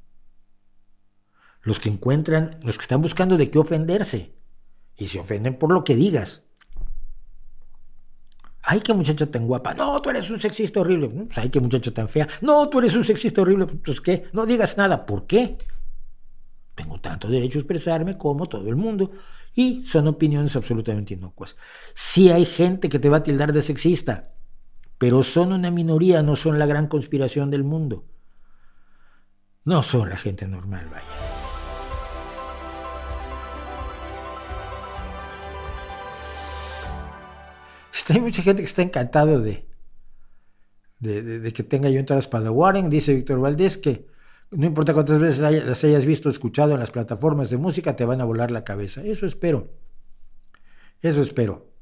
Los 1.60 1.80
que 1.80 1.90
encuentran, 1.90 2.58
los 2.62 2.78
que 2.78 2.82
están 2.82 3.02
buscando 3.02 3.36
de 3.36 3.50
qué 3.50 3.58
ofenderse, 3.58 4.34
y 4.96 5.08
se 5.08 5.20
ofenden 5.20 5.58
por 5.58 5.70
lo 5.70 5.84
que 5.84 5.96
digas. 5.96 6.45
Ay, 8.68 8.80
qué 8.80 8.92
muchacha 8.92 9.30
tan 9.30 9.46
guapa. 9.46 9.74
No, 9.74 10.02
tú 10.02 10.10
eres 10.10 10.28
un 10.28 10.40
sexista 10.40 10.80
horrible. 10.80 11.08
Pues, 11.08 11.38
ay, 11.38 11.50
qué 11.50 11.60
muchacha 11.60 11.92
tan 11.92 12.08
fea. 12.08 12.26
No, 12.40 12.68
tú 12.68 12.80
eres 12.80 12.96
un 12.96 13.04
sexista 13.04 13.40
horrible. 13.40 13.66
Pues 13.66 14.00
qué, 14.00 14.24
no 14.32 14.44
digas 14.44 14.76
nada. 14.76 15.06
¿Por 15.06 15.24
qué? 15.24 15.56
Tengo 16.74 17.00
tanto 17.00 17.28
derecho 17.28 17.60
a 17.60 17.62
expresarme 17.62 18.18
como 18.18 18.46
todo 18.46 18.68
el 18.68 18.74
mundo. 18.74 19.12
Y 19.54 19.84
son 19.84 20.08
opiniones 20.08 20.56
absolutamente 20.56 21.14
inocuas. 21.14 21.54
Sí 21.94 22.30
hay 22.30 22.44
gente 22.44 22.88
que 22.88 22.98
te 22.98 23.08
va 23.08 23.18
a 23.18 23.22
tildar 23.22 23.52
de 23.52 23.62
sexista, 23.62 24.32
pero 24.98 25.22
son 25.22 25.52
una 25.52 25.70
minoría, 25.70 26.22
no 26.22 26.34
son 26.34 26.58
la 26.58 26.66
gran 26.66 26.88
conspiración 26.88 27.52
del 27.52 27.62
mundo. 27.62 28.04
No 29.64 29.84
son 29.84 30.10
la 30.10 30.16
gente 30.16 30.46
normal, 30.48 30.88
vaya. 30.90 31.35
Hay 38.08 38.20
mucha 38.20 38.42
gente 38.42 38.62
que 38.62 38.66
está 38.66 38.82
encantado 38.82 39.40
de, 39.40 39.66
de, 41.00 41.52
que 41.52 41.62
tenga 41.62 41.88
yo 41.88 41.98
entradas 41.98 42.28
para 42.28 42.50
Warren. 42.50 42.90
Dice 42.90 43.14
Víctor 43.14 43.40
Valdés 43.40 43.78
que 43.78 44.06
no 44.50 44.66
importa 44.66 44.94
cuántas 44.94 45.18
veces 45.18 45.38
las 45.38 45.84
hayas 45.84 46.06
visto, 46.06 46.30
escuchado 46.30 46.72
en 46.72 46.80
las 46.80 46.90
plataformas 46.90 47.50
de 47.50 47.56
música, 47.56 47.96
te 47.96 48.04
van 48.04 48.20
a 48.20 48.24
volar 48.24 48.50
la 48.50 48.64
cabeza. 48.64 49.02
Eso 49.04 49.26
espero. 49.26 49.72
Eso 51.02 51.20
espero. 51.20 51.72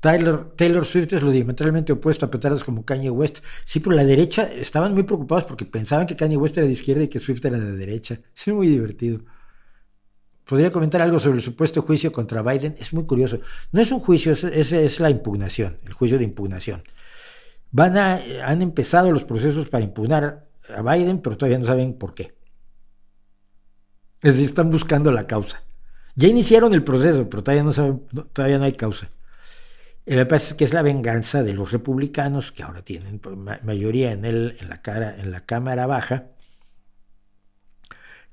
Taylor, 0.00 0.86
Swift 0.86 1.12
es 1.12 1.22
lo 1.22 1.30
diametralmente 1.32 1.92
opuesto 1.92 2.24
a 2.24 2.30
petardos 2.30 2.62
como 2.62 2.84
Kanye 2.84 3.10
West. 3.10 3.38
Sí, 3.64 3.80
pero 3.80 3.96
la 3.96 4.04
derecha 4.04 4.44
estaban 4.44 4.94
muy 4.94 5.02
preocupados 5.02 5.44
porque 5.44 5.64
pensaban 5.64 6.06
que 6.06 6.14
Kanye 6.14 6.36
West 6.36 6.56
era 6.56 6.66
de 6.66 6.72
izquierda 6.72 7.02
y 7.02 7.08
que 7.08 7.18
Swift 7.18 7.44
era 7.44 7.58
de 7.58 7.76
derecha. 7.76 8.20
Es 8.36 8.46
muy 8.48 8.68
divertido. 8.68 9.20
Podría 10.48 10.72
comentar 10.72 11.02
algo 11.02 11.20
sobre 11.20 11.36
el 11.36 11.42
supuesto 11.42 11.82
juicio 11.82 12.10
contra 12.10 12.40
Biden. 12.40 12.74
Es 12.78 12.94
muy 12.94 13.04
curioso. 13.04 13.38
No 13.70 13.82
es 13.82 13.92
un 13.92 14.00
juicio, 14.00 14.32
es, 14.32 14.44
es, 14.44 14.98
la 14.98 15.10
impugnación, 15.10 15.76
el 15.84 15.92
juicio 15.92 16.16
de 16.16 16.24
impugnación. 16.24 16.82
Van 17.70 17.98
a, 17.98 18.22
han 18.46 18.62
empezado 18.62 19.12
los 19.12 19.24
procesos 19.24 19.68
para 19.68 19.84
impugnar 19.84 20.48
a 20.74 20.80
Biden, 20.80 21.18
pero 21.20 21.36
todavía 21.36 21.58
no 21.58 21.66
saben 21.66 21.92
por 21.92 22.14
qué. 22.14 22.34
Es 24.22 24.36
decir, 24.36 24.46
están 24.46 24.70
buscando 24.70 25.12
la 25.12 25.26
causa. 25.26 25.62
Ya 26.14 26.28
iniciaron 26.28 26.72
el 26.72 26.82
proceso, 26.82 27.28
pero 27.28 27.42
todavía 27.42 27.62
no, 27.62 27.74
saben, 27.74 28.06
todavía 28.32 28.56
no 28.56 28.64
hay 28.64 28.72
causa. 28.72 29.10
Pasa 30.30 30.48
es 30.48 30.54
que 30.54 30.64
es 30.64 30.72
la 30.72 30.80
venganza 30.80 31.42
de 31.42 31.52
los 31.52 31.72
republicanos, 31.72 32.52
que 32.52 32.62
ahora 32.62 32.80
tienen 32.80 33.20
mayoría 33.64 34.12
en, 34.12 34.24
el, 34.24 34.56
en, 34.58 34.70
la, 34.70 34.80
cara, 34.80 35.14
en 35.14 35.30
la 35.30 35.44
Cámara 35.44 35.86
Baja, 35.86 36.28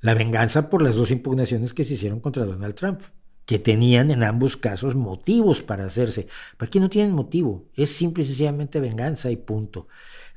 la 0.02 0.14
venganza 0.14 0.70
por 0.70 0.82
las 0.82 0.96
dos 0.96 1.12
impugnaciones 1.12 1.74
que 1.74 1.84
se 1.84 1.96
hicieron 1.96 2.20
contra 2.20 2.46
Donald 2.46 2.76
Trump, 2.76 3.02
que 3.46 3.60
tenían 3.60 4.12
en 4.12 4.24
ambos 4.24 4.58
casos 4.58 4.96
motivos 4.96 5.62
para 5.62 5.86
hacerse. 5.86 6.28
Pero 6.58 6.68
aquí 6.68 6.80
no 6.80 6.90
tienen 6.90 7.14
motivo, 7.14 7.66
es 7.76 7.90
simple 7.92 8.24
y 8.24 8.28
sencillamente 8.28 8.80
venganza 8.80 9.32
y 9.32 9.38
punto. 9.38 9.88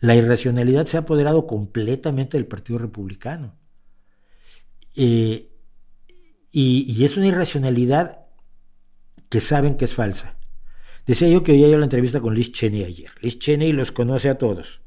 La 0.01 0.15
irracionalidad 0.15 0.87
se 0.87 0.97
ha 0.97 1.01
apoderado 1.01 1.47
completamente 1.47 2.37
del 2.37 2.47
Partido 2.47 2.79
Republicano. 2.79 3.57
Eh, 4.95 5.51
y, 6.51 7.05
es 7.05 7.17
una 7.17 7.27
irracionalidad 7.27 8.27
que 9.29 9.41
saben 9.41 9.77
que 9.77 9.85
es 9.85 9.95
falsa. 9.95 10.37
Decía 11.07 11.29
yo 11.29 11.43
que 11.43 11.53
oía 11.53 11.69
yo 11.69 11.79
la 11.79 11.85
entrevista 11.85 12.21
con 12.21 12.35
Liz 12.35 12.53
Cheney 12.53 12.85
ayer. 12.85 13.11
Liz 13.21 13.39
Cheney 13.39 13.73
los 13.73 13.93
conoce 13.93 14.29
a 14.29 14.39
todos 14.39 14.81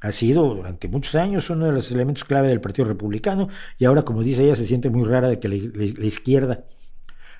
ha 0.00 0.12
sido 0.12 0.54
durante 0.54 0.88
muchos 0.88 1.14
años 1.14 1.50
uno 1.50 1.66
de 1.66 1.72
los 1.72 1.90
elementos 1.90 2.24
clave 2.24 2.48
del 2.48 2.60
Partido 2.60 2.86
Republicano 2.88 3.48
y 3.78 3.84
ahora, 3.84 4.02
como 4.02 4.22
dice 4.22 4.44
ella, 4.44 4.56
se 4.56 4.66
siente 4.66 4.90
muy 4.90 5.04
rara 5.04 5.28
de 5.28 5.40
que 5.40 5.48
la, 5.48 5.56
izquierda 5.56 6.64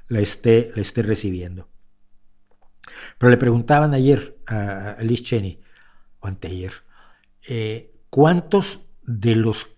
la 0.08 0.20
esté, 0.20 0.72
la 0.74 0.82
esté 0.82 1.02
recibiendo. 1.02 1.68
Pero 3.18 3.30
le 3.30 3.36
preguntaban 3.36 3.94
ayer 3.94 4.38
a, 4.46 4.96
Liz 5.00 5.22
Cheney, 5.22 5.60
o 6.20 6.26
anteayer, 6.26 6.72
eh, 7.48 7.92
¿cuántos 8.10 8.80
de 9.02 9.36
los 9.36 9.68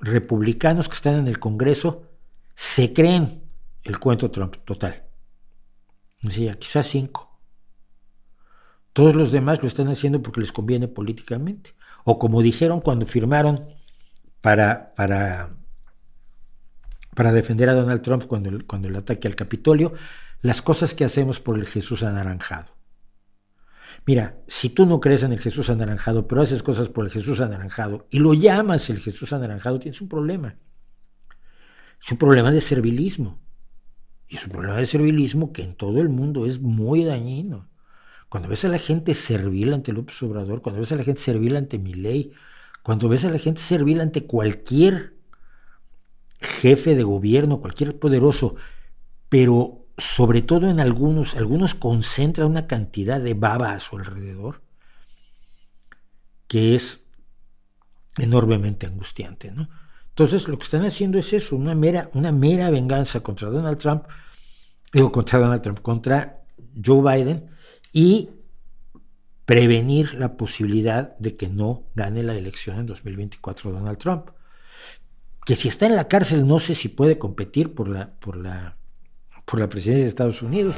republicanos 0.00 0.88
que 0.88 0.94
están 0.94 1.14
en 1.14 1.28
el 1.28 1.38
Congreso 1.38 2.04
se 2.54 2.92
creen 2.92 3.42
el 3.82 3.98
cuento 3.98 4.30
Trump 4.30 4.56
total? 4.64 5.04
Decía, 6.22 6.56
quizás 6.56 6.86
cinco. 6.86 7.27
Todos 8.98 9.14
los 9.14 9.30
demás 9.30 9.62
lo 9.62 9.68
están 9.68 9.86
haciendo 9.86 10.20
porque 10.20 10.40
les 10.40 10.50
conviene 10.50 10.88
políticamente. 10.88 11.72
O 12.02 12.18
como 12.18 12.42
dijeron 12.42 12.80
cuando 12.80 13.06
firmaron 13.06 13.64
para, 14.40 14.92
para, 14.96 15.50
para 17.14 17.30
defender 17.30 17.68
a 17.68 17.74
Donald 17.74 18.02
Trump 18.02 18.24
cuando 18.24 18.48
el, 18.48 18.66
cuando 18.66 18.88
el 18.88 18.96
ataque 18.96 19.28
al 19.28 19.36
Capitolio, 19.36 19.94
las 20.42 20.62
cosas 20.62 20.94
que 20.94 21.04
hacemos 21.04 21.38
por 21.38 21.60
el 21.60 21.66
Jesús 21.66 22.02
anaranjado. 22.02 22.72
Mira, 24.04 24.42
si 24.48 24.68
tú 24.68 24.84
no 24.84 24.98
crees 24.98 25.22
en 25.22 25.30
el 25.30 25.38
Jesús 25.38 25.70
anaranjado, 25.70 26.26
pero 26.26 26.42
haces 26.42 26.64
cosas 26.64 26.88
por 26.88 27.04
el 27.04 27.12
Jesús 27.12 27.40
anaranjado 27.40 28.08
y 28.10 28.18
lo 28.18 28.34
llamas 28.34 28.90
el 28.90 28.98
Jesús 28.98 29.32
anaranjado, 29.32 29.78
tienes 29.78 30.00
un 30.00 30.08
problema. 30.08 30.56
Es 32.04 32.10
un 32.10 32.18
problema 32.18 32.50
de 32.50 32.60
servilismo. 32.60 33.38
Y 34.26 34.34
es 34.34 34.44
un 34.44 34.50
problema 34.50 34.78
de 34.78 34.86
servilismo 34.86 35.52
que 35.52 35.62
en 35.62 35.76
todo 35.76 36.00
el 36.00 36.08
mundo 36.08 36.46
es 36.46 36.60
muy 36.60 37.04
dañino. 37.04 37.68
Cuando 38.28 38.48
ves 38.48 38.64
a 38.64 38.68
la 38.68 38.78
gente 38.78 39.14
servil 39.14 39.72
ante 39.72 39.92
López 39.92 40.22
Obrador, 40.22 40.60
cuando 40.60 40.80
ves 40.80 40.92
a 40.92 40.96
la 40.96 41.04
gente 41.04 41.20
servil 41.20 41.56
ante 41.56 41.78
mi 41.78 41.94
ley, 41.94 42.32
cuando 42.82 43.08
ves 43.08 43.24
a 43.24 43.30
la 43.30 43.38
gente 43.38 43.60
servil 43.60 44.00
ante 44.00 44.26
cualquier 44.26 45.14
jefe 46.40 46.94
de 46.94 47.02
gobierno, 47.02 47.60
cualquier 47.60 47.98
poderoso, 47.98 48.56
pero 49.28 49.86
sobre 49.96 50.42
todo 50.42 50.68
en 50.68 50.78
algunos, 50.78 51.34
algunos 51.34 51.74
concentran 51.74 52.48
una 52.48 52.66
cantidad 52.66 53.20
de 53.20 53.34
baba 53.34 53.72
a 53.72 53.80
su 53.80 53.96
alrededor 53.96 54.62
que 56.46 56.74
es 56.74 57.04
enormemente 58.16 58.86
angustiante, 58.86 59.52
¿no? 59.52 59.68
Entonces 60.08 60.48
lo 60.48 60.58
que 60.58 60.64
están 60.64 60.84
haciendo 60.84 61.18
es 61.18 61.32
eso, 61.32 61.54
una 61.54 61.74
mera, 61.74 62.10
una 62.14 62.32
mera 62.32 62.70
venganza 62.70 63.20
contra 63.20 63.50
Donald 63.50 63.78
Trump, 63.78 64.04
digo 64.92 65.12
contra 65.12 65.38
Donald 65.38 65.62
Trump, 65.62 65.80
contra 65.80 66.42
Joe 66.84 67.02
Biden, 67.02 67.50
y 67.92 68.30
prevenir 69.44 70.14
la 70.14 70.36
posibilidad 70.36 71.16
de 71.18 71.36
que 71.36 71.48
no 71.48 71.84
gane 71.94 72.22
la 72.22 72.34
elección 72.34 72.78
en 72.80 72.86
2024 72.86 73.72
Donald 73.72 73.98
Trump. 73.98 74.30
Que 75.46 75.56
si 75.56 75.68
está 75.68 75.86
en 75.86 75.96
la 75.96 76.06
cárcel 76.06 76.46
no 76.46 76.60
sé 76.60 76.74
si 76.74 76.88
puede 76.88 77.18
competir 77.18 77.74
por 77.74 77.88
la, 77.88 78.10
por 78.20 78.36
la, 78.36 78.76
por 79.46 79.58
la 79.58 79.68
presidencia 79.68 80.04
de 80.04 80.08
Estados 80.08 80.42
Unidos. 80.42 80.76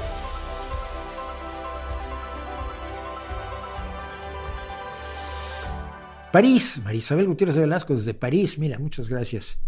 París, 6.31 6.81
Marisabel 6.85 7.27
Gutiérrez 7.27 7.57
de 7.57 7.63
Velasco 7.63 7.95
desde 7.95 8.15
París, 8.15 8.57
mira, 8.59 8.79
muchas 8.79 9.09
gracias. 9.09 9.59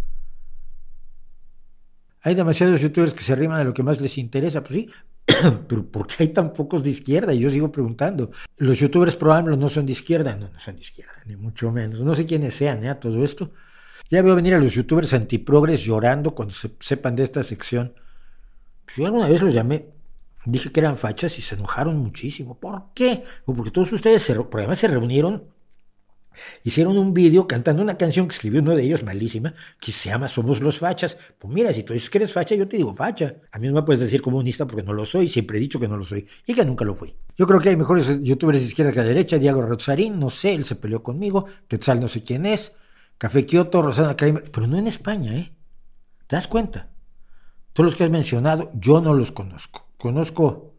Hay 2.21 2.37
demasiados 2.37 2.81
youtubers 2.81 3.15
que 3.15 3.25
se 3.25 3.33
arriman 3.33 3.61
a 3.61 3.65
lo 3.65 3.75
que 3.75 3.83
más 3.83 4.01
les 4.01 4.17
interesa, 4.17 4.63
pues 4.63 4.75
sí, 4.75 4.91
pero 5.69 5.87
¿por 5.87 6.07
qué 6.07 6.25
hay 6.25 6.29
tan 6.29 6.53
pocos 6.53 6.83
de 6.83 6.91
izquierda? 6.91 7.33
Y 7.35 7.41
yo 7.41 7.51
sigo 7.51 7.71
preguntando. 7.71 8.31
Los 8.57 8.79
youtubers 8.79 9.17
probables 9.17 9.59
no 9.59 9.69
son 9.69 9.87
de 9.87 9.93
izquierda, 9.93 10.37
no, 10.37 10.49
no 10.49 10.59
son 10.59 10.77
de 10.77 10.83
izquierda, 10.83 11.15
ni 11.27 11.37
mucho 11.37 11.71
menos. 11.71 12.01
No 12.01 12.15
sé 12.15 12.27
quiénes 12.27 12.55
sean, 12.55 12.85
¿eh? 12.85 12.95
Todo 12.97 13.23
esto. 13.25 13.51
Ya 14.11 14.23
veo 14.23 14.35
venir 14.35 14.55
a 14.55 14.59
los 14.59 14.75
youtubers 14.75 15.15
antiprogres 15.15 15.83
llorando 15.83 16.35
cuando 16.35 16.55
se 16.55 16.71
sepan 16.81 17.17
de 17.17 17.23
esta 17.23 17.43
sección. 17.43 17.95
Yo 18.97 19.07
alguna 19.07 19.29
vez 19.29 19.41
los 19.41 19.55
llamé, 19.55 19.87
dije 20.45 20.71
que 20.71 20.81
eran 20.81 20.97
fachas 20.97 21.39
y 21.39 21.43
se 21.43 21.55
enojaron 21.55 21.97
muchísimo. 21.97 22.59
¿Por 22.59 22.93
qué? 22.95 23.23
Porque 23.45 23.71
todos 23.71 23.93
ustedes, 23.93 24.23
se, 24.23 24.33
además 24.33 24.79
se 24.79 24.89
reunieron 24.89 25.45
Hicieron 26.65 26.99
un 26.99 27.15
vídeo 27.15 27.47
cantando 27.47 27.83
una 27.83 27.97
canción 27.97 28.29
que 28.29 28.35
escribió 28.35 28.61
uno 28.61 28.75
de 28.75 28.83
ellos, 28.83 29.03
malísima, 29.03 29.55
que 29.81 29.93
se 29.93 30.11
llama 30.11 30.29
Somos 30.29 30.61
los 30.61 30.79
fachas. 30.79 31.17
Pues 31.39 31.53
mira, 31.53 31.73
si 31.73 31.83
tú 31.83 31.93
dices 31.93 32.11
que 32.11 32.19
eres 32.19 32.33
facha, 32.33 32.55
yo 32.55 32.69
te 32.69 32.77
digo 32.77 32.95
facha. 32.95 33.35
A 33.51 33.59
mí 33.59 33.69
no 33.69 33.75
me 33.75 33.83
puedes 33.83 34.01
decir 34.01 34.23
comunista 34.23 34.67
porque 34.67 34.83
no 34.83 34.93
lo 34.93 35.05
soy, 35.05 35.29
siempre 35.29 35.59
he 35.59 35.61
dicho 35.61 35.81
que 35.81 35.89
no 35.89 35.97
lo 35.97 36.05
soy 36.05 36.27
y 36.47 36.55
que 36.55 36.65
nunca 36.65 36.85
lo 36.85 36.95
fui. 36.95 37.15
Yo 37.37 37.47
creo 37.47 37.61
que 37.61 37.71
hay 37.71 37.77
mejores 37.77 38.23
youtubers 38.23 38.61
de 38.61 38.67
izquierda 38.67 38.93
que 38.93 39.01
de 39.01 39.09
derecha, 39.09 39.39
Diego 39.39 39.63
Rosarín, 39.63 40.19
no 40.19 40.31
sé, 40.31 40.55
él 40.55 40.65
se 40.65 40.77
peleó 40.77 41.03
conmigo, 41.03 41.47
Quetzal 41.69 42.01
no 42.01 42.09
sé 42.09 42.23
quién 42.23 42.47
es, 42.47 42.73
Café 43.19 43.47
Kioto, 43.47 43.83
Rosana 43.83 44.17
Kramer, 44.17 44.45
pero 44.51 44.67
no 44.67 44.79
en 44.79 44.87
España, 44.87 45.37
¿eh? 45.37 45.53
¿Te 46.27 46.37
das 46.37 46.49
cuenta? 46.49 46.91
Todos 47.73 47.87
los 47.87 47.97
que 47.97 48.05
has 48.05 48.11
mencionado, 48.11 48.71
yo 48.75 49.01
no 49.01 49.15
los 49.15 49.33
conozco. 49.33 49.87
Conozco, 49.97 50.72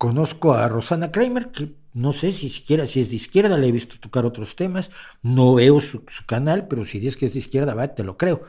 conozco 0.00 0.54
a 0.54 0.66
Rosana 0.66 1.12
Kramer, 1.12 1.50
que 1.50 1.74
no 1.92 2.14
sé 2.14 2.32
si 2.32 2.48
siquiera 2.48 2.86
si 2.86 3.02
es 3.02 3.10
de 3.10 3.16
izquierda, 3.16 3.58
le 3.58 3.68
he 3.68 3.72
visto 3.72 3.96
tocar 4.00 4.24
otros 4.24 4.56
temas, 4.56 4.90
no 5.22 5.52
veo 5.52 5.78
su, 5.82 6.02
canal, 6.26 6.68
pero 6.68 6.86
si 6.86 7.00
dices 7.00 7.18
que 7.18 7.26
es 7.26 7.34
de 7.34 7.40
izquierda, 7.40 7.74
va, 7.74 7.88
te 7.88 8.02
lo 8.02 8.16
creo. 8.16 8.46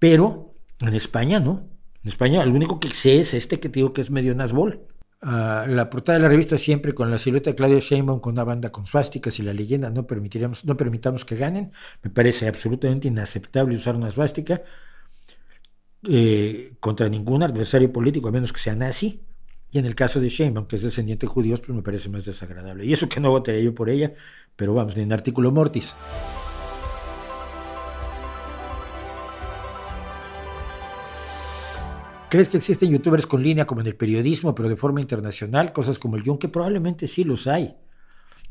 Pero 0.00 0.56
en 0.80 0.92
España 0.94 1.38
no. 1.38 1.68
En 2.02 2.08
España 2.08 2.44
lo 2.44 2.52
único 2.52 2.80
que 2.80 2.90
sé 2.90 3.20
es 3.20 3.32
este 3.32 3.60
que 3.60 3.68
te 3.68 3.78
digo 3.78 3.92
que 3.92 4.00
es 4.00 4.10
medio 4.10 4.34
Nasbol. 4.34 4.80
Uh, 5.22 5.68
la 5.68 5.88
portada 5.88 6.18
de 6.18 6.24
la 6.24 6.28
revista 6.28 6.58
siempre 6.58 6.94
con 6.94 7.12
la 7.12 7.18
silueta 7.18 7.50
de 7.50 7.54
Claudio 7.54 7.78
Sheinbaum 7.78 8.18
con 8.18 8.32
una 8.32 8.42
banda 8.42 8.72
con 8.72 8.84
suásticas 8.84 9.38
y 9.38 9.44
la 9.44 9.52
leyenda 9.52 9.88
no 9.88 10.04
permitiremos, 10.04 10.64
no 10.64 10.76
permitamos 10.76 11.24
que 11.24 11.36
ganen. 11.36 11.70
Me 12.02 12.10
parece 12.10 12.48
absolutamente 12.48 13.06
inaceptable 13.06 13.76
usar 13.76 13.94
una 13.94 14.10
suástica 14.10 14.62
eh, 16.08 16.74
contra 16.80 17.08
ningún 17.08 17.44
adversario 17.44 17.92
político, 17.92 18.28
a 18.30 18.32
menos 18.32 18.52
que 18.52 18.58
sea 18.58 18.74
nazi. 18.74 19.22
Y 19.72 19.78
en 19.78 19.86
el 19.86 19.94
caso 19.94 20.20
de 20.20 20.28
Sheinbaum, 20.28 20.66
que 20.66 20.76
es 20.76 20.82
descendiente 20.82 21.26
de 21.26 21.32
judíos, 21.32 21.60
pues 21.60 21.74
me 21.74 21.82
parece 21.82 22.10
más 22.10 22.26
desagradable. 22.26 22.84
Y 22.84 22.92
eso 22.92 23.08
que 23.08 23.20
no 23.20 23.30
votaría 23.30 23.62
yo 23.62 23.74
por 23.74 23.88
ella, 23.88 24.12
pero 24.54 24.74
vamos, 24.74 24.94
ni 24.96 25.02
en 25.02 25.12
artículo 25.14 25.50
mortis. 25.50 25.96
¿Crees 32.28 32.50
que 32.50 32.58
existen 32.58 32.90
youtubers 32.90 33.26
con 33.26 33.42
línea 33.42 33.66
como 33.66 33.80
en 33.80 33.86
el 33.86 33.96
periodismo, 33.96 34.54
pero 34.54 34.68
de 34.68 34.76
forma 34.76 35.00
internacional? 35.00 35.72
Cosas 35.72 35.98
como 35.98 36.16
el 36.16 36.22
Yunque, 36.22 36.48
probablemente 36.48 37.06
sí 37.06 37.24
los 37.24 37.46
hay. 37.46 37.74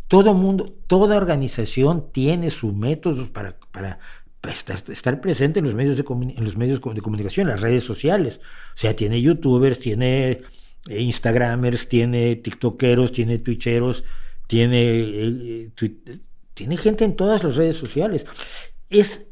Todo 0.07 0.33
mundo, 0.33 0.73
toda 0.87 1.17
organización 1.17 2.11
tiene 2.11 2.49
sus 2.49 2.73
métodos 2.73 3.29
para, 3.29 3.57
para, 3.71 3.99
estar 4.43 5.21
presente 5.21 5.59
en 5.59 5.65
los 5.65 5.75
medios 5.75 5.97
de, 5.97 6.05
en 6.09 6.43
los 6.43 6.57
medios 6.57 6.81
de 6.81 7.01
comunicación, 7.01 7.47
las 7.47 7.61
redes 7.61 7.83
sociales. 7.83 8.41
O 8.73 8.77
sea, 8.77 8.95
tiene 8.95 9.21
youtubers, 9.21 9.79
tiene 9.79 10.41
Instagramers, 10.89 11.87
tiene 11.87 12.35
TikTokeros, 12.35 13.11
tiene 13.11 13.39
Twitcheros, 13.39 14.03
tiene, 14.47 14.81
eh, 14.83 15.71
tiene 16.53 16.77
gente 16.77 17.05
en 17.05 17.15
todas 17.15 17.43
las 17.43 17.55
redes 17.55 17.75
sociales. 17.75 18.25
Es, 18.89 19.27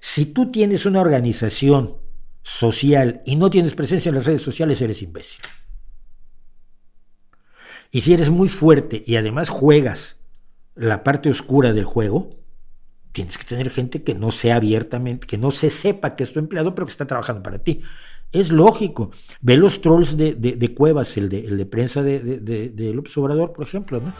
si 0.00 0.26
tú 0.26 0.50
tienes 0.50 0.86
una 0.86 1.00
organización 1.00 1.96
social 2.42 3.22
y 3.26 3.36
no 3.36 3.50
tienes 3.50 3.74
presencia 3.74 4.08
en 4.08 4.16
las 4.16 4.26
redes 4.26 4.42
sociales, 4.42 4.80
eres 4.80 5.02
imbécil. 5.02 5.40
Y 7.90 8.00
si 8.02 8.14
eres 8.14 8.30
muy 8.30 8.48
fuerte 8.48 9.02
y 9.06 9.16
además 9.16 9.48
juegas 9.48 10.16
la 10.74 11.02
parte 11.02 11.28
oscura 11.28 11.72
del 11.72 11.84
juego, 11.84 12.30
tienes 13.12 13.36
que 13.36 13.44
tener 13.44 13.70
gente 13.70 14.02
que 14.02 14.14
no 14.14 14.30
sea 14.30 14.56
abiertamente, 14.56 15.26
que 15.26 15.38
no 15.38 15.50
se 15.50 15.70
sepa 15.70 16.14
que 16.14 16.22
es 16.22 16.32
tu 16.32 16.38
empleado, 16.38 16.74
pero 16.74 16.86
que 16.86 16.92
está 16.92 17.06
trabajando 17.06 17.42
para 17.42 17.58
ti. 17.58 17.82
Es 18.32 18.50
lógico. 18.50 19.10
Ve 19.40 19.56
los 19.56 19.80
trolls 19.80 20.16
de, 20.16 20.74
Cuevas, 20.76 21.16
el 21.16 21.28
de, 21.28 21.40
el 21.40 21.58
de 21.58 21.66
prensa 21.66 22.02
de, 22.02 22.20
de, 22.20 22.94
López 22.94 23.16
Obrador, 23.18 23.52
por 23.52 23.66
ejemplo, 23.66 24.00
¿no? 24.00 24.12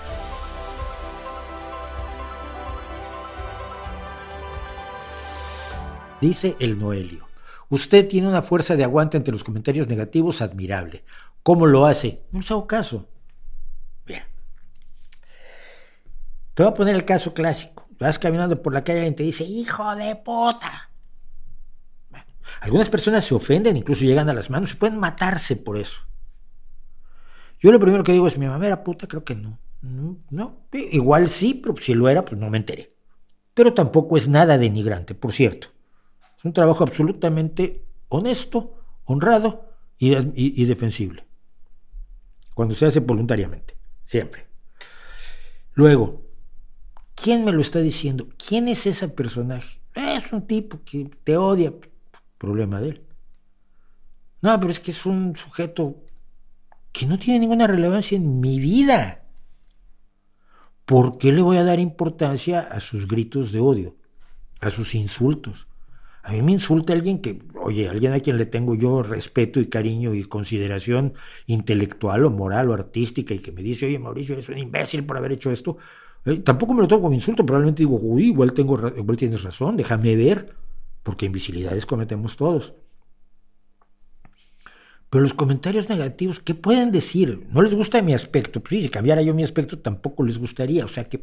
Dice 6.21 6.57
el 6.59 6.79
Noelio. 6.79 7.27
Usted 7.71 8.09
tiene 8.09 8.29
una 8.29 8.43
fuerza 8.43 8.77
de 8.77 8.85
aguante 8.85 9.17
ante 9.17 9.31
los 9.31 9.45
comentarios 9.45 9.87
negativos 9.89 10.43
admirable. 10.43 11.05
¿Cómo 11.43 11.67
lo 11.67 11.87
hace? 11.87 12.25
No 12.33 12.41
les 12.41 12.51
hago 12.51 12.67
caso. 12.67 13.09
Bien. 14.05 14.25
Te 16.53 16.63
voy 16.65 16.73
a 16.73 16.75
poner 16.75 16.97
el 16.97 17.05
caso 17.05 17.33
clásico. 17.33 17.89
Vas 17.99 18.19
caminando 18.19 18.61
por 18.61 18.75
la 18.75 18.83
calle 18.83 19.07
y 19.07 19.13
te 19.13 19.23
dice, 19.23 19.45
hijo 19.45 19.95
de 19.95 20.17
puta. 20.17 20.90
Algunas 22.61 22.91
personas 22.91 23.25
se 23.25 23.35
ofenden, 23.35 23.77
incluso 23.77 24.05
llegan 24.05 24.29
a 24.29 24.35
las 24.35 24.51
manos 24.51 24.73
y 24.73 24.77
pueden 24.77 24.99
matarse 24.99 25.57
por 25.57 25.79
eso. 25.79 26.03
Yo 27.59 27.73
lo 27.73 27.81
primero 27.81 28.05
que 28.05 28.13
digo 28.13 28.27
es, 28.27 28.39
mi 28.39 28.47
mamá 28.47 28.67
era 28.67 28.85
puta, 28.85 29.07
creo 29.07 29.25
que 29.25 29.35
no. 29.35 29.59
No, 29.83 30.67
igual 30.73 31.29
sí, 31.31 31.55
pero 31.55 31.75
si 31.77 31.95
lo 31.95 32.09
era, 32.09 32.25
pues 32.25 32.39
no 32.39 32.51
me 32.51 32.59
enteré. 32.59 32.95
Pero 33.55 33.73
tampoco 33.73 34.17
es 34.19 34.29
nada 34.29 34.59
denigrante, 34.59 35.15
por 35.15 35.33
cierto. 35.33 35.69
Es 36.37 36.45
un 36.45 36.53
trabajo 36.53 36.85
absolutamente 36.85 37.87
honesto, 38.09 38.75
honrado 39.05 39.75
y, 39.99 40.15
y 40.35 40.65
defensible. 40.67 41.27
Cuando 42.55 42.75
se 42.75 42.87
hace 42.87 43.01
voluntariamente, 43.01 43.77
siempre. 44.05 44.47
Luego, 45.73 46.23
¿quién 47.15 47.45
me 47.45 47.53
lo 47.53 47.63
está 47.63 47.79
diciendo? 47.79 48.29
¿Quién 48.37 48.69
es 48.69 48.87
ese 48.87 49.09
personaje? 49.09 49.81
Es 49.95 50.31
un 50.33 50.47
tipo 50.47 50.81
que 50.85 51.11
te 51.25 51.39
odia 51.39 51.73
problema 52.41 52.81
de 52.81 52.89
él. 52.89 53.03
No, 54.41 54.59
pero 54.59 54.73
es 54.73 54.81
que 54.81 54.91
es 54.91 55.07
un 55.07 55.37
sujeto 55.37 56.03
que 56.91 57.07
no 57.07 57.19
tiene 57.19 57.41
ninguna 57.41 57.67
relevancia 57.67 58.17
en 58.17 58.41
mi 58.41 58.59
vida. 58.59 59.23
¿Por 60.87 61.19
qué 61.19 61.33
le 61.33 61.43
voy 61.43 61.59
a 61.59 61.65
dar 61.65 61.79
importancia 61.79 62.61
a 62.61 62.81
sus 62.81 63.07
gritos 63.07 63.53
de 63.53 63.61
odio, 63.61 63.97
a 64.61 64.71
sus 64.71 64.95
insultos? 64.95 65.69
A 66.23 66.33
mí 66.33 66.43
me 66.43 66.53
insulta 66.53 66.93
alguien 66.95 67.21
que, 67.21 67.43
oye, 67.63 67.89
alguien 67.89 68.13
a 68.13 68.21
quien 68.21 68.39
le 68.39 68.47
tengo 68.47 68.75
yo 68.75 69.03
respeto 69.03 69.61
y 69.61 69.67
cariño 69.67 70.15
y 70.15 70.25
consideración 70.25 71.13
intelectual 71.47 72.25
o 72.25 72.31
moral 72.31 72.71
o 72.71 72.75
artística 72.75 73.35
y 73.35 73.39
que 73.39 73.53
me 73.53 73.63
dice, 73.63 73.87
oye, 73.87 73.99
Mauricio, 73.99 74.33
eres 74.33 74.49
un 74.49 74.59
imbécil 74.59 75.05
por 75.05 75.17
haber 75.17 75.33
hecho 75.33 75.51
esto. 75.51 75.77
Eh, 76.25 76.39
tampoco 76.39 76.75
me 76.75 76.81
lo 76.83 76.89
tomo 76.89 77.03
como 77.03 77.15
insulto, 77.15 77.45
probablemente 77.47 77.83
digo, 77.83 77.99
uy, 78.01 78.29
igual, 78.29 78.53
tengo, 78.53 78.89
igual 78.97 79.17
tienes 79.17 79.43
razón, 79.43 79.77
déjame 79.77 80.17
ver 80.17 80.55
porque 81.03 81.27
invisibilidades 81.27 81.87
cometemos 81.87 82.37
todos. 82.37 82.75
Pero 85.11 85.23
los 85.23 85.35
comentarios 85.35 85.89
negativos, 85.89 86.39
¿qué 86.39 86.55
pueden 86.55 86.93
decir? 86.93 87.47
¿No 87.51 87.63
les 87.63 87.75
gusta 87.75 88.01
mi 88.01 88.15
aspecto? 88.15 88.61
Pues 88.61 88.71
sí, 88.71 88.83
si 88.83 88.89
cambiara 88.89 89.23
yo 89.23 89.35
mi 89.35 89.43
aspecto 89.43 89.79
tampoco 89.79 90.23
les 90.23 90.39
gustaría, 90.39 90.85
o 90.85 90.89
sea 90.89 91.05
que 91.05 91.21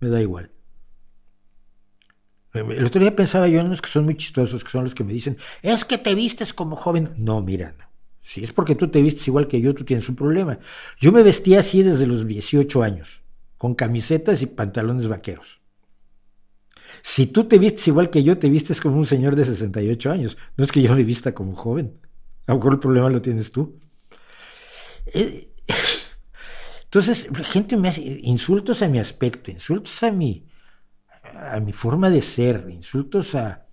me 0.00 0.08
da 0.08 0.20
igual. 0.20 0.50
El 2.54 2.84
otro 2.84 3.00
día 3.00 3.16
pensaba 3.16 3.48
yo 3.48 3.60
en 3.60 3.66
unos 3.66 3.80
que 3.80 3.88
son 3.88 4.04
muy 4.04 4.16
chistosos, 4.16 4.62
que 4.62 4.70
son 4.70 4.84
los 4.84 4.94
que 4.94 5.04
me 5.04 5.12
dicen, 5.12 5.38
es 5.62 5.84
que 5.84 5.96
te 5.96 6.14
vistes 6.14 6.52
como 6.52 6.76
joven. 6.76 7.10
No, 7.16 7.40
mira, 7.40 7.74
Si 8.22 8.44
es 8.44 8.52
porque 8.52 8.74
tú 8.74 8.88
te 8.88 9.00
vistes 9.00 9.26
igual 9.28 9.46
que 9.46 9.60
yo, 9.60 9.74
tú 9.74 9.84
tienes 9.84 10.08
un 10.08 10.16
problema. 10.16 10.58
Yo 11.00 11.12
me 11.12 11.22
vestía 11.22 11.60
así 11.60 11.82
desde 11.82 12.06
los 12.06 12.26
18 12.26 12.82
años, 12.82 13.22
con 13.56 13.74
camisetas 13.74 14.42
y 14.42 14.46
pantalones 14.46 15.08
vaqueros. 15.08 15.61
Si 17.00 17.26
tú 17.26 17.44
te 17.44 17.58
vistes 17.58 17.88
igual 17.88 18.10
que 18.10 18.22
yo, 18.22 18.38
te 18.38 18.50
vistes 18.50 18.80
como 18.80 18.96
un 18.96 19.06
señor 19.06 19.36
de 19.36 19.44
68 19.44 20.10
años. 20.10 20.36
No 20.56 20.64
es 20.64 20.72
que 20.72 20.82
yo 20.82 20.94
me 20.94 21.04
vista 21.04 21.32
como 21.32 21.54
joven. 21.54 21.98
A 22.46 22.52
lo 22.52 22.58
mejor 22.58 22.74
el 22.74 22.78
problema 22.78 23.08
lo 23.08 23.22
tienes 23.22 23.50
tú. 23.50 23.78
Eh, 25.06 25.50
entonces, 26.84 27.28
gente 27.44 27.76
me 27.76 27.88
hace 27.88 28.02
insultos 28.02 28.82
a 28.82 28.88
mi 28.88 28.98
aspecto, 28.98 29.50
insultos 29.50 30.02
a 30.02 30.10
mi, 30.10 30.46
a 31.34 31.60
mi 31.60 31.72
forma 31.72 32.10
de 32.10 32.22
ser, 32.22 32.68
insultos 32.70 33.34
a... 33.34 33.66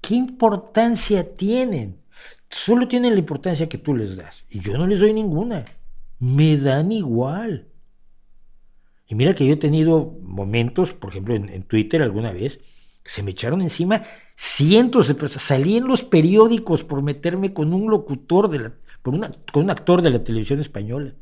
¿Qué 0.00 0.14
importancia 0.16 1.36
tienen? 1.36 2.02
Solo 2.50 2.88
tienen 2.88 3.12
la 3.12 3.20
importancia 3.20 3.68
que 3.68 3.78
tú 3.78 3.94
les 3.94 4.16
das. 4.16 4.44
Y 4.50 4.60
yo 4.60 4.76
no 4.76 4.86
les 4.86 5.00
doy 5.00 5.12
ninguna. 5.12 5.64
Me 6.18 6.56
dan 6.56 6.92
igual. 6.92 7.71
Y 9.06 9.14
mira 9.14 9.34
que 9.34 9.46
yo 9.46 9.54
he 9.54 9.56
tenido 9.56 10.16
momentos, 10.22 10.94
por 10.94 11.10
ejemplo, 11.10 11.34
en, 11.34 11.62
Twitter 11.64 12.02
alguna 12.02 12.32
vez, 12.32 12.60
se 13.04 13.22
me 13.22 13.32
echaron 13.32 13.60
encima 13.60 14.04
cientos 14.36 15.08
de 15.08 15.14
personas. 15.14 15.44
Salí 15.44 15.76
en 15.76 15.86
los 15.86 16.04
periódicos 16.04 16.84
por 16.84 17.02
meterme 17.02 17.52
con 17.52 17.74
un 17.74 17.90
locutor, 17.90 18.48
de 18.48 18.58
la, 18.58 18.72
por 19.02 19.14
con 19.52 19.64
un 19.64 19.70
actor 19.70 20.02
de 20.02 20.10
la 20.10 20.24
televisión 20.24 20.60
española. 20.60 21.14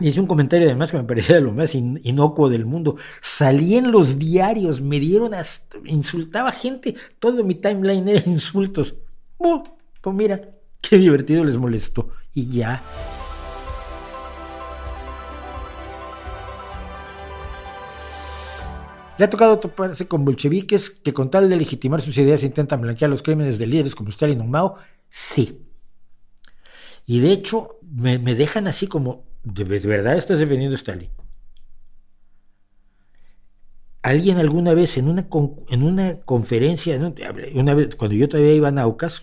Hice 0.00 0.20
un 0.20 0.26
comentario 0.26 0.66
además 0.66 0.90
que 0.90 0.96
me 0.96 1.04
parecía 1.04 1.38
lo 1.40 1.52
más 1.52 1.74
inocuo 1.74 2.48
del 2.48 2.64
mundo. 2.64 2.96
Salí 3.20 3.76
en 3.76 3.92
los 3.92 4.18
diarios, 4.18 4.80
me 4.80 4.98
dieron 4.98 5.34
hasta, 5.34 5.78
insultaba 5.84 6.50
gente, 6.50 6.96
todo 7.18 7.44
mi 7.44 7.54
timeline 7.54 8.08
era 8.08 8.22
insultos. 8.26 8.94
pues 9.36 10.16
mira, 10.16 10.40
qué 10.80 10.98
divertido 10.98 11.44
les 11.44 11.56
molestó. 11.56 12.08
Y 12.34 12.50
ya. 12.50 12.82
Le 19.22 19.26
ha 19.26 19.30
tocado 19.30 19.60
toparse 19.60 20.08
con 20.08 20.24
bolcheviques 20.24 20.90
que 20.90 21.12
con 21.12 21.30
tal 21.30 21.48
de 21.48 21.54
legitimar 21.56 22.00
sus 22.00 22.18
ideas 22.18 22.42
intentan 22.42 22.80
blanquear 22.80 23.08
los 23.08 23.22
crímenes 23.22 23.56
de 23.56 23.68
líderes 23.68 23.94
como 23.94 24.08
Stalin 24.08 24.40
o 24.40 24.46
Mao. 24.48 24.78
Sí. 25.08 25.64
Y 27.06 27.20
de 27.20 27.30
hecho 27.30 27.78
me, 27.88 28.18
dejan 28.18 28.66
así 28.66 28.88
como, 28.88 29.24
¿de, 29.44 29.62
verdad 29.62 30.16
estás 30.16 30.40
defendiendo 30.40 30.74
a 30.74 30.76
Stalin? 30.76 31.08
alguien 34.02 34.38
alguna 34.38 34.74
vez 34.74 34.98
en 34.98 35.06
una, 35.06 35.28
en 35.68 35.84
una 35.84 36.18
conferencia, 36.22 36.98
una 37.54 37.74
vez, 37.74 37.94
cuando 37.94 38.16
yo 38.16 38.28
todavía 38.28 38.54
iba 38.54 38.66
a 38.66 38.72
Naucas, 38.72 39.22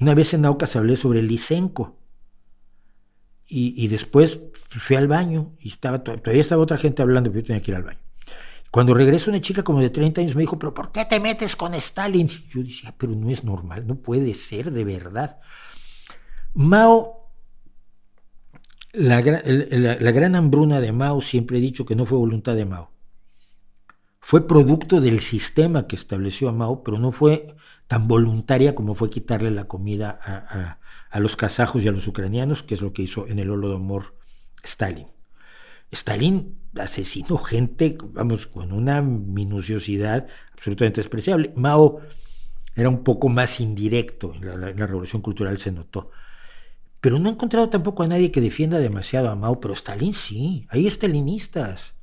una 0.00 0.14
vez 0.14 0.34
en 0.34 0.42
Naucas 0.42 0.76
hablé 0.76 0.96
sobre 0.96 1.20
el 1.20 1.28
Lisenco. 1.28 1.96
Y, 3.48 3.88
después 3.88 4.38
fui 4.52 4.96
al 4.96 5.08
baño 5.08 5.54
y 5.60 5.68
estaba, 5.68 6.04
todavía 6.04 6.42
estaba 6.42 6.62
otra 6.62 6.76
gente 6.76 7.00
hablando, 7.00 7.30
pero 7.30 7.40
yo 7.40 7.46
tenía 7.46 7.62
que 7.62 7.70
ir 7.70 7.76
al 7.76 7.84
baño. 7.84 8.01
Cuando 8.72 8.94
regresó 8.94 9.30
una 9.30 9.40
chica 9.40 9.62
como 9.62 9.80
de 9.80 9.90
30 9.90 10.20
años 10.20 10.34
me 10.34 10.40
dijo, 10.40 10.58
pero 10.58 10.74
¿por 10.74 10.90
qué 10.90 11.04
te 11.04 11.20
metes 11.20 11.54
con 11.54 11.74
Stalin? 11.74 12.26
yo 12.26 12.64
decía, 12.64 12.92
pero 12.98 13.14
no 13.14 13.30
es 13.30 13.44
normal, 13.44 13.86
no 13.86 13.94
puede 13.94 14.34
ser 14.34 14.72
de 14.72 14.82
verdad. 14.82 15.38
Mao, 16.54 17.30
la, 18.92 19.20
la 19.20 20.10
gran 20.10 20.34
hambruna 20.34 20.80
de 20.80 20.90
Mao, 20.90 21.20
siempre 21.20 21.58
he 21.58 21.60
dicho 21.60 21.86
que 21.86 21.94
no 21.94 22.04
fue 22.04 22.18
voluntad 22.18 22.56
de 22.56 22.64
Mao 22.64 22.92
fue 24.24 24.46
producto 24.46 25.00
del 25.00 25.20
sistema 25.20 25.88
que 25.88 25.96
estableció 25.96 26.48
a 26.48 26.52
Mao, 26.52 26.84
pero 26.84 26.96
no 26.96 27.10
fue 27.10 27.56
tan 27.88 28.06
voluntaria 28.06 28.74
como 28.74 28.94
fue 28.94 29.10
quitarle 29.10 29.50
la 29.50 29.66
comida 29.66 30.18
a, 31.10 31.18
los 31.18 31.36
kazajos 31.36 31.84
y 31.84 31.88
a 31.88 31.92
los 31.92 32.06
ucranianos, 32.06 32.62
que 32.62 32.74
es 32.74 32.82
lo 32.82 32.92
que 32.92 33.02
hizo 33.02 33.26
en 33.26 33.40
el 33.40 33.50
Holodomor 33.50 34.16
Stalin. 34.62 35.08
Stalin 35.92 36.58
asesinó 36.78 37.36
gente, 37.38 37.96
vamos, 38.00 38.46
con 38.46 38.72
una 38.72 39.02
minuciosidad 39.02 40.26
absolutamente 40.52 41.00
despreciable. 41.00 41.52
Mao 41.54 42.00
era 42.74 42.88
un 42.88 43.04
poco 43.04 43.28
más 43.28 43.60
indirecto, 43.60 44.32
en 44.34 44.60
la, 44.60 44.86
revolución 44.86 45.20
cultural 45.20 45.58
se 45.58 45.70
notó. 45.70 46.10
Pero 47.00 47.18
no 47.18 47.28
he 47.28 47.32
encontrado 47.32 47.68
tampoco 47.68 48.02
a 48.02 48.08
nadie 48.08 48.30
que 48.30 48.40
defienda 48.40 48.78
demasiado 48.78 49.28
a 49.28 49.36
Mao, 49.36 49.60
pero 49.60 49.74
Stalin 49.74 50.14
sí, 50.14 50.66
hay 50.70 50.88
stalinistas. 50.90 51.94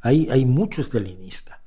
Hay, 0.00 0.28
hay 0.30 0.46
mucho 0.46 0.82
estalinista. 0.82 1.62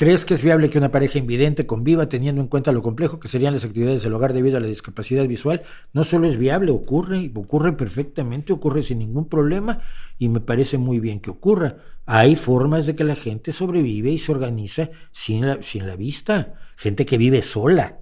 ¿Crees 0.00 0.24
que 0.24 0.32
es 0.32 0.42
viable 0.42 0.70
que 0.70 0.78
una 0.78 0.90
pareja 0.90 1.18
invidente 1.18 1.66
conviva 1.66 2.08
teniendo 2.08 2.40
en 2.40 2.48
cuenta 2.48 2.72
lo 2.72 2.80
complejo 2.80 3.20
que 3.20 3.28
serían 3.28 3.52
las 3.52 3.66
actividades 3.66 4.02
del 4.02 4.14
hogar 4.14 4.32
debido 4.32 4.56
a 4.56 4.60
la 4.60 4.66
discapacidad 4.66 5.28
visual? 5.28 5.60
No 5.92 6.04
solo 6.04 6.26
es 6.26 6.38
viable, 6.38 6.70
ocurre, 6.70 7.30
ocurre 7.34 7.74
perfectamente, 7.74 8.54
ocurre 8.54 8.82
sin 8.82 9.00
ningún 9.00 9.28
problema 9.28 9.82
y 10.18 10.30
me 10.30 10.40
parece 10.40 10.78
muy 10.78 11.00
bien 11.00 11.20
que 11.20 11.28
ocurra. 11.28 11.76
Hay 12.06 12.34
formas 12.36 12.86
de 12.86 12.94
que 12.94 13.04
la 13.04 13.14
gente 13.14 13.52
sobrevive 13.52 14.10
y 14.10 14.16
se 14.16 14.32
organiza 14.32 14.88
sin 15.12 15.46
la, 15.46 15.62
sin 15.62 15.86
la 15.86 15.96
vista. 15.96 16.54
Gente 16.78 17.04
que 17.04 17.18
vive 17.18 17.42
sola 17.42 18.00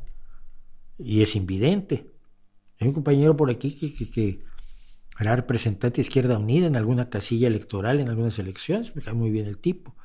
y 0.99 1.23
es 1.23 1.35
invidente. 1.35 2.07
Hay 2.79 2.87
un 2.87 2.95
compañero 2.95 3.37
por 3.37 3.51
aquí 3.51 3.73
que, 3.73 4.45
era 5.19 5.35
representante 5.35 5.97
de 5.97 6.03
Izquierda 6.03 6.39
Unida 6.39 6.69
en 6.69 6.77
alguna 6.77 7.11
casilla 7.11 7.49
electoral, 7.49 7.99
en 7.99 8.09
algunas 8.09 8.39
elecciones, 8.39 8.95
me 8.95 9.03
cae 9.03 9.15
muy 9.15 9.33
bien 9.33 9.47
el 9.49 9.59
tipo, 9.59 9.97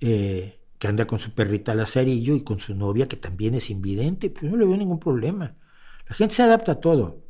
eh, 0.00 0.58
que 0.82 0.88
anda 0.88 1.06
con 1.06 1.20
su 1.20 1.30
perrita 1.30 1.76
Lazarillo 1.76 2.34
y 2.34 2.42
con 2.42 2.58
su 2.58 2.74
novia, 2.74 3.06
que 3.06 3.14
también 3.14 3.54
es 3.54 3.70
invidente, 3.70 4.30
pues 4.30 4.50
no 4.50 4.56
le 4.56 4.64
veo 4.64 4.76
ningún 4.76 4.98
problema. 4.98 5.54
La 6.08 6.16
gente 6.16 6.34
se 6.34 6.42
adapta 6.42 6.72
a 6.72 6.80
todo. 6.80 7.22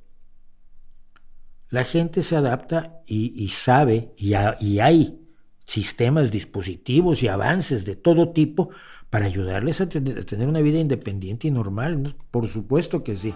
La 1.68 1.84
gente 1.84 2.22
se 2.22 2.34
adapta 2.34 3.02
y, 3.06 3.46
sabe, 3.48 4.14
y, 4.16 4.32
y 4.60 4.80
hay 4.80 5.20
sistemas, 5.66 6.32
dispositivos 6.32 7.22
y 7.22 7.28
avances 7.28 7.84
de 7.84 7.94
todo 7.94 8.30
tipo 8.30 8.70
para 9.10 9.26
ayudarles 9.26 9.82
a, 9.82 9.86
tener 9.90 10.48
una 10.48 10.62
vida 10.62 10.78
independiente 10.78 11.48
y 11.48 11.50
normal. 11.50 12.16
Por 12.30 12.48
supuesto 12.48 13.04
que 13.04 13.16
sí. 13.16 13.34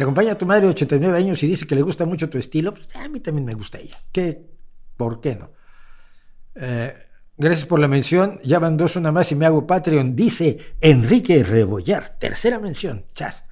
Te 0.00 0.04
acompaña 0.04 0.34
tu 0.34 0.46
madre 0.46 0.62
de 0.62 0.68
89 0.68 1.18
años 1.18 1.42
y 1.42 1.46
dice 1.46 1.66
que 1.66 1.74
le 1.74 1.82
gusta 1.82 2.06
mucho 2.06 2.30
tu 2.30 2.38
estilo, 2.38 2.72
pues 2.72 2.96
a 2.96 3.06
mí 3.06 3.20
también 3.20 3.44
me 3.44 3.52
gusta 3.52 3.76
ella. 3.76 4.02
¿Qué? 4.10 4.48
¿Por 4.96 5.20
qué 5.20 5.36
no? 5.36 5.50
Eh, 6.54 6.94
gracias 7.36 7.66
por 7.66 7.80
la 7.80 7.86
mención. 7.86 8.40
Ya 8.42 8.58
van 8.58 8.78
dos, 8.78 8.96
una 8.96 9.12
más 9.12 9.30
y 9.30 9.34
me 9.34 9.44
hago 9.44 9.66
Patreon. 9.66 10.16
Dice 10.16 10.56
Enrique 10.80 11.42
Rebollar. 11.42 12.16
Tercera 12.18 12.58
mención. 12.58 13.04
Chas. 13.12 13.44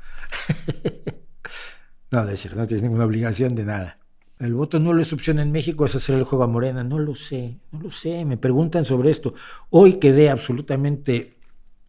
no, 2.12 2.25
decir, 2.25 2.57
no 2.57 2.67
tienes 2.67 2.83
ninguna 2.83 3.05
obligación 3.05 3.55
de 3.55 3.67
nada. 3.67 3.99
El 4.39 4.55
voto 4.55 4.78
no 4.81 4.99
es 4.99 5.12
opción 5.12 5.41
en 5.41 5.52
México, 5.52 5.85
es 5.85 5.97
hacer 5.97 6.15
el 6.15 6.25
juego 6.25 6.44
a 6.44 6.49
Morena. 6.49 6.83
No 6.83 6.99
lo 6.99 7.15
sé, 7.15 7.59
no 7.73 7.81
lo 7.81 7.91
sé. 7.91 8.25
Me 8.25 8.39
preguntan 8.39 8.86
sobre 8.86 9.10
esto. 9.10 9.35
Hoy 9.68 9.97
quedé 9.97 10.31
absolutamente 10.31 11.36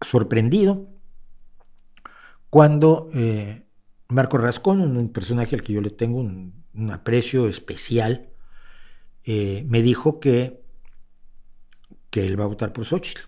sorprendido 0.01 0.89
cuando 2.49 3.09
eh, 3.13 3.68
Marco 4.09 4.39
Rascón, 4.39 4.81
un 4.81 5.09
personaje 5.09 5.55
al 5.55 5.61
que 5.61 5.73
yo 5.73 5.81
le 5.81 5.91
tengo 5.91 6.17
un, 6.17 6.53
aprecio 6.91 7.47
especial, 7.47 8.29
eh, 9.23 9.63
me 9.67 9.81
dijo 9.83 10.19
que, 10.19 10.63
que 12.09 12.25
él 12.25 12.39
va 12.39 12.45
a 12.45 12.47
votar 12.47 12.73
por 12.73 12.85
Xochitl. 12.85 13.21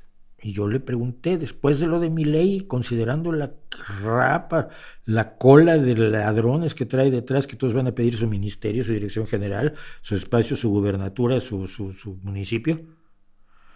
Y 0.44 0.54
yo 0.54 0.68
le 0.68 0.80
pregunté, 0.80 1.38
después 1.38 1.80
de 1.80 1.86
lo 1.86 2.00
de 2.00 2.10
mi 2.10 2.26
ley, 2.26 2.62
considerando 2.62 3.32
la 3.32 3.54
rapa, 4.02 4.70
la 5.06 5.38
cola 5.38 5.78
de 5.78 5.96
ladrones 5.96 6.74
que 6.74 6.88
trae 6.88 7.12
detrás, 7.12 7.46
que 7.46 7.56
todos 7.56 7.76
van 7.76 7.86
a 7.86 7.94
pedir 7.94 8.16
su 8.16 8.28
ministerio, 8.28 8.84
su 8.84 8.92
dirección 8.92 9.28
general, 9.28 9.76
su 10.02 10.16
espacio, 10.16 10.56
su 10.56 10.72
gubernatura, 10.72 11.40
su 11.40 12.20
municipio, 12.24 12.82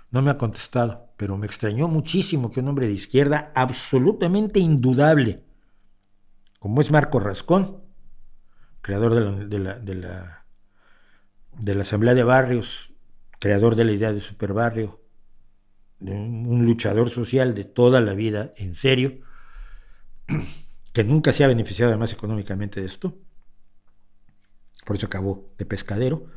no 0.10 0.24
me 0.24 0.32
ha 0.32 0.40
contestado, 0.40 1.10
pero 1.18 1.38
me 1.38 1.46
extrañó 1.46 1.88
muchísimo 1.88 2.50
que 2.50 2.62
un 2.62 2.70
hombre 2.70 2.88
de 2.88 2.94
izquierda 2.94 3.52
absolutamente 3.54 4.60
indudable, 4.60 5.45
como 6.66 6.82
es 6.82 6.90
Marco 6.90 7.20
Rascón, 7.20 7.84
creador 8.82 9.14
de 9.14 9.22
la, 9.22 9.32
de 9.78 9.94
la, 9.94 10.46
de 11.60 11.76
la, 11.76 11.82
Asamblea 11.82 12.16
de 12.16 12.24
Barrios, 12.24 12.92
creador 13.40 13.76
de 13.76 13.86
la 13.86 13.92
idea 13.92 14.12
de 14.12 14.20
superbarrio, 14.20 15.00
un 16.00 16.66
luchador 16.66 17.12
social 17.12 17.54
de 17.54 17.66
toda 17.66 18.02
la 18.02 18.16
vida, 18.16 18.50
en 18.58 18.74
serio, 18.74 19.20
que 20.92 21.04
nunca 21.04 21.32
se 21.34 21.44
ha 21.44 21.48
beneficiado 21.48 21.92
además 21.92 22.14
económicamente 22.14 22.80
de 22.80 22.88
esto, 22.88 23.16
por 24.88 24.96
eso 24.96 25.06
acabó 25.06 25.46
de 25.60 25.68
pescadero, 25.68 26.32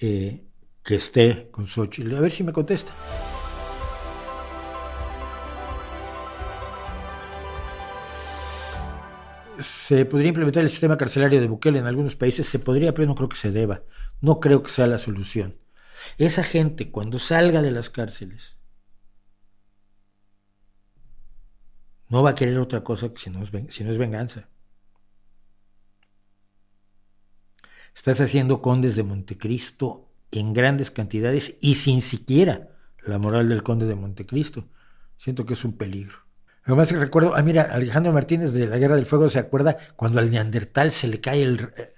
eh, 0.00 0.46
que 0.82 0.94
esté 0.94 1.50
con 1.50 1.66
Xochitl. 1.66 2.16
A 2.16 2.20
ver 2.22 2.30
si 2.30 2.42
me 2.42 2.54
contesta. 2.54 2.94
Se 9.60 10.04
podría 10.04 10.28
implementar 10.28 10.62
el 10.62 10.70
sistema 10.70 10.96
carcelario 10.96 11.40
de 11.40 11.48
Bukele 11.48 11.78
en 11.78 11.86
algunos 11.86 12.16
países, 12.16 12.48
se 12.48 12.58
podría, 12.58 12.94
pero 12.94 13.06
no 13.06 13.14
creo 13.14 13.28
que 13.28 13.36
se 13.36 13.50
deba. 13.50 13.82
No 14.20 14.40
creo 14.40 14.62
que 14.62 14.70
sea 14.70 14.86
la 14.86 14.98
solución. 14.98 15.56
Esa 16.16 16.42
gente, 16.42 16.90
cuando 16.90 17.18
salga 17.18 17.62
de 17.62 17.72
las 17.72 17.90
cárceles, 17.90 18.56
no 22.08 22.22
va 22.22 22.30
a 22.30 22.34
querer 22.34 22.58
otra 22.58 22.82
cosa 22.82 23.12
que 23.12 23.18
si 23.18 23.30
no 23.30 23.42
es, 23.42 23.50
si 23.68 23.84
no 23.84 23.90
es 23.90 23.98
venganza. 23.98 24.48
Estás 27.94 28.20
haciendo 28.20 28.62
condes 28.62 28.96
de 28.96 29.02
Montecristo 29.02 30.08
en 30.30 30.54
grandes 30.54 30.90
cantidades 30.90 31.58
y 31.60 31.74
sin 31.74 32.00
siquiera 32.00 32.70
la 33.04 33.18
moral 33.18 33.48
del 33.48 33.62
conde 33.62 33.86
de 33.86 33.94
Montecristo. 33.94 34.68
Siento 35.16 35.44
que 35.44 35.54
es 35.54 35.64
un 35.64 35.76
peligro. 35.76 36.27
Lo 36.68 36.76
más 36.76 36.92
que 36.92 36.98
recuerdo, 36.98 37.34
ah, 37.34 37.40
mira, 37.40 37.62
Alejandro 37.62 38.12
Martínez 38.12 38.52
de 38.52 38.66
la 38.66 38.76
Guerra 38.76 38.96
del 38.96 39.06
Fuego 39.06 39.30
se 39.30 39.38
acuerda 39.38 39.78
cuando 39.96 40.18
al 40.18 40.30
Neandertal 40.30 40.92
se 40.92 41.08
le 41.08 41.18
cae 41.18 41.40
el, 41.40 41.72
eh, 41.78 41.94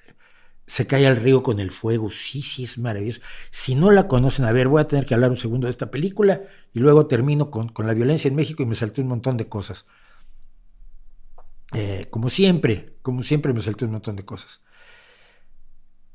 se 0.64 0.86
cae 0.86 1.08
al 1.08 1.16
río 1.16 1.42
con 1.42 1.58
el 1.58 1.72
fuego. 1.72 2.08
Sí, 2.08 2.40
sí, 2.40 2.62
es 2.62 2.78
maravilloso. 2.78 3.20
Si 3.50 3.74
no 3.74 3.90
la 3.90 4.06
conocen, 4.06 4.44
a 4.44 4.52
ver, 4.52 4.68
voy 4.68 4.80
a 4.80 4.86
tener 4.86 5.06
que 5.06 5.14
hablar 5.14 5.32
un 5.32 5.38
segundo 5.38 5.66
de 5.66 5.72
esta 5.72 5.90
película 5.90 6.42
y 6.72 6.78
luego 6.78 7.08
termino 7.08 7.50
con, 7.50 7.72
la 7.84 7.94
violencia 7.94 8.28
en 8.28 8.36
México 8.36 8.62
y 8.62 8.66
me 8.66 8.76
salté 8.76 9.02
un 9.02 9.08
montón 9.08 9.36
de 9.36 9.48
cosas. 9.48 9.86
Eh, 11.74 12.06
como 12.08 12.28
siempre, 12.28 12.94
como 13.02 13.24
siempre 13.24 13.52
me 13.52 13.62
salté 13.62 13.86
un 13.86 13.90
montón 13.90 14.14
de 14.14 14.24
cosas. 14.24 14.62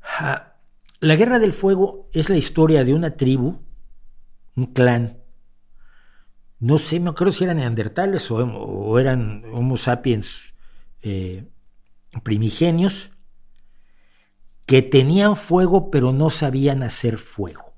Ah, 0.00 0.54
la 1.00 1.16
Guerra 1.16 1.38
del 1.38 1.52
Fuego 1.52 2.08
es 2.14 2.30
la 2.30 2.38
historia 2.38 2.84
de 2.84 2.94
una 2.94 3.18
tribu, 3.18 3.60
un 4.54 4.72
clan, 4.72 5.25
no 6.58 6.78
sé, 6.78 7.00
no 7.00 7.14
creo 7.14 7.32
si 7.32 7.44
eran 7.44 7.58
neandertales 7.58 8.30
o, 8.30 8.98
eran 8.98 9.44
Homo 9.52 9.76
sapiens 9.76 10.54
eh, 11.02 11.44
primigenios, 12.22 13.10
que 14.64 14.82
tenían 14.82 15.36
fuego 15.36 15.90
pero 15.90 16.12
no 16.12 16.30
sabían 16.30 16.82
hacer 16.82 17.18
fuego. 17.18 17.74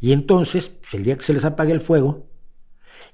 Y 0.00 0.12
entonces, 0.12 0.68
pues, 0.68 0.94
el 0.94 1.04
día 1.04 1.16
que 1.16 1.24
se 1.24 1.32
les 1.32 1.44
apaga 1.44 1.72
el 1.72 1.80
fuego, 1.80 2.26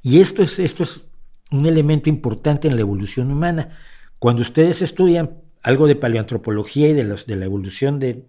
y 0.02 0.20
esto 0.20 0.42
es, 0.42 0.58
esto 0.58 0.84
es 0.84 1.02
un 1.50 1.66
elemento 1.66 2.08
importante 2.08 2.68
en 2.68 2.76
la 2.76 2.82
evolución 2.82 3.30
humana, 3.30 3.76
cuando 4.18 4.42
ustedes 4.42 4.82
estudian 4.82 5.42
algo 5.62 5.86
de 5.86 5.96
paleoantropología 5.96 6.88
y 6.88 6.92
de, 6.92 7.04
los, 7.04 7.26
de 7.26 7.36
la 7.36 7.44
evolución 7.44 7.98
de, 7.98 8.26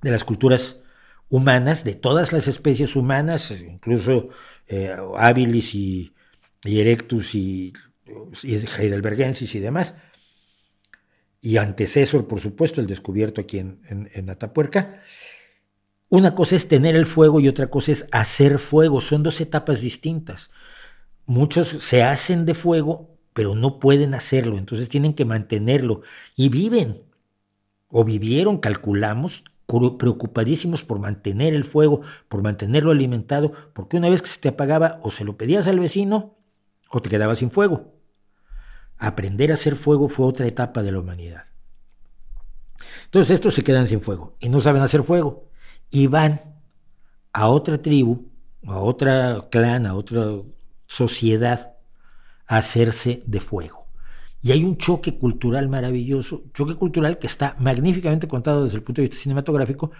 de 0.00 0.10
las 0.10 0.24
culturas 0.24 0.80
humanas, 1.28 1.84
de 1.84 1.94
todas 1.94 2.32
las 2.32 2.48
especies 2.48 2.94
humanas, 2.96 3.50
incluso 3.50 4.28
eh, 4.66 4.94
hábiles 5.16 5.74
y, 5.74 6.12
y 6.64 6.80
Erectus 6.80 7.34
y, 7.34 7.72
Heidelbergensis 8.44 9.54
y 9.54 9.60
demás, 9.60 9.94
y 11.40 11.56
antecesor, 11.56 12.28
por 12.28 12.40
supuesto, 12.40 12.80
el 12.80 12.86
descubierto 12.86 13.40
aquí 13.40 13.58
en, 13.58 13.80
en 13.88 14.30
Atapuerca. 14.30 15.02
Una 16.08 16.34
cosa 16.34 16.56
es 16.56 16.68
tener 16.68 16.94
el 16.94 17.06
fuego 17.06 17.40
y 17.40 17.48
otra 17.48 17.68
cosa 17.68 17.92
es 17.92 18.06
hacer 18.12 18.58
fuego, 18.58 19.00
son 19.00 19.22
dos 19.22 19.40
etapas 19.40 19.80
distintas. 19.80 20.50
Muchos 21.26 21.68
se 21.68 22.02
hacen 22.02 22.44
de 22.44 22.54
fuego, 22.54 23.16
pero 23.32 23.54
no 23.54 23.80
pueden 23.80 24.14
hacerlo, 24.14 24.58
entonces 24.58 24.88
tienen 24.88 25.14
que 25.14 25.24
mantenerlo 25.24 26.02
y 26.36 26.48
viven 26.48 27.02
o 27.88 28.04
vivieron, 28.04 28.58
calculamos, 28.58 29.44
preocupadísimos 29.98 30.84
por 30.84 30.98
mantener 30.98 31.54
el 31.54 31.64
fuego, 31.64 32.00
por 32.28 32.42
mantenerlo 32.42 32.90
alimentado, 32.90 33.52
porque 33.72 33.96
una 33.96 34.08
vez 34.08 34.22
que 34.22 34.28
se 34.28 34.40
te 34.40 34.48
apagaba 34.48 35.00
o 35.02 35.10
se 35.10 35.24
lo 35.24 35.36
pedías 35.36 35.66
al 35.66 35.80
vecino 35.80 36.36
o 36.90 37.00
te 37.00 37.08
quedabas 37.08 37.38
sin 37.38 37.50
fuego. 37.50 37.94
Aprender 38.98 39.50
a 39.50 39.54
hacer 39.54 39.76
fuego 39.76 40.08
fue 40.08 40.26
otra 40.26 40.46
etapa 40.46 40.82
de 40.82 40.92
la 40.92 41.00
humanidad. 41.00 41.44
Entonces 43.04 43.34
estos 43.34 43.54
se 43.54 43.64
quedan 43.64 43.86
sin 43.86 44.00
fuego 44.00 44.36
y 44.40 44.48
no 44.48 44.60
saben 44.60 44.82
hacer 44.82 45.02
fuego 45.02 45.50
y 45.90 46.06
van 46.06 46.40
a 47.32 47.48
otra 47.48 47.80
tribu, 47.80 48.30
a 48.66 48.78
otra 48.78 49.48
clan, 49.50 49.86
a 49.86 49.94
otra 49.94 50.24
sociedad 50.86 51.76
a 52.46 52.58
hacerse 52.58 53.22
de 53.26 53.40
fuego. 53.40 53.81
Y 54.42 54.50
hay 54.50 54.64
un 54.64 54.76
choque 54.76 55.18
cultural 55.18 55.68
maravilloso, 55.68 56.42
choque 56.52 56.74
cultural 56.74 57.18
que 57.18 57.28
está 57.28 57.56
magníficamente 57.60 58.26
contado 58.26 58.64
desde 58.64 58.78
el 58.78 58.82
punto 58.82 59.00
de 59.00 59.08
vista 59.08 59.22
cinematográfico, 59.22 59.92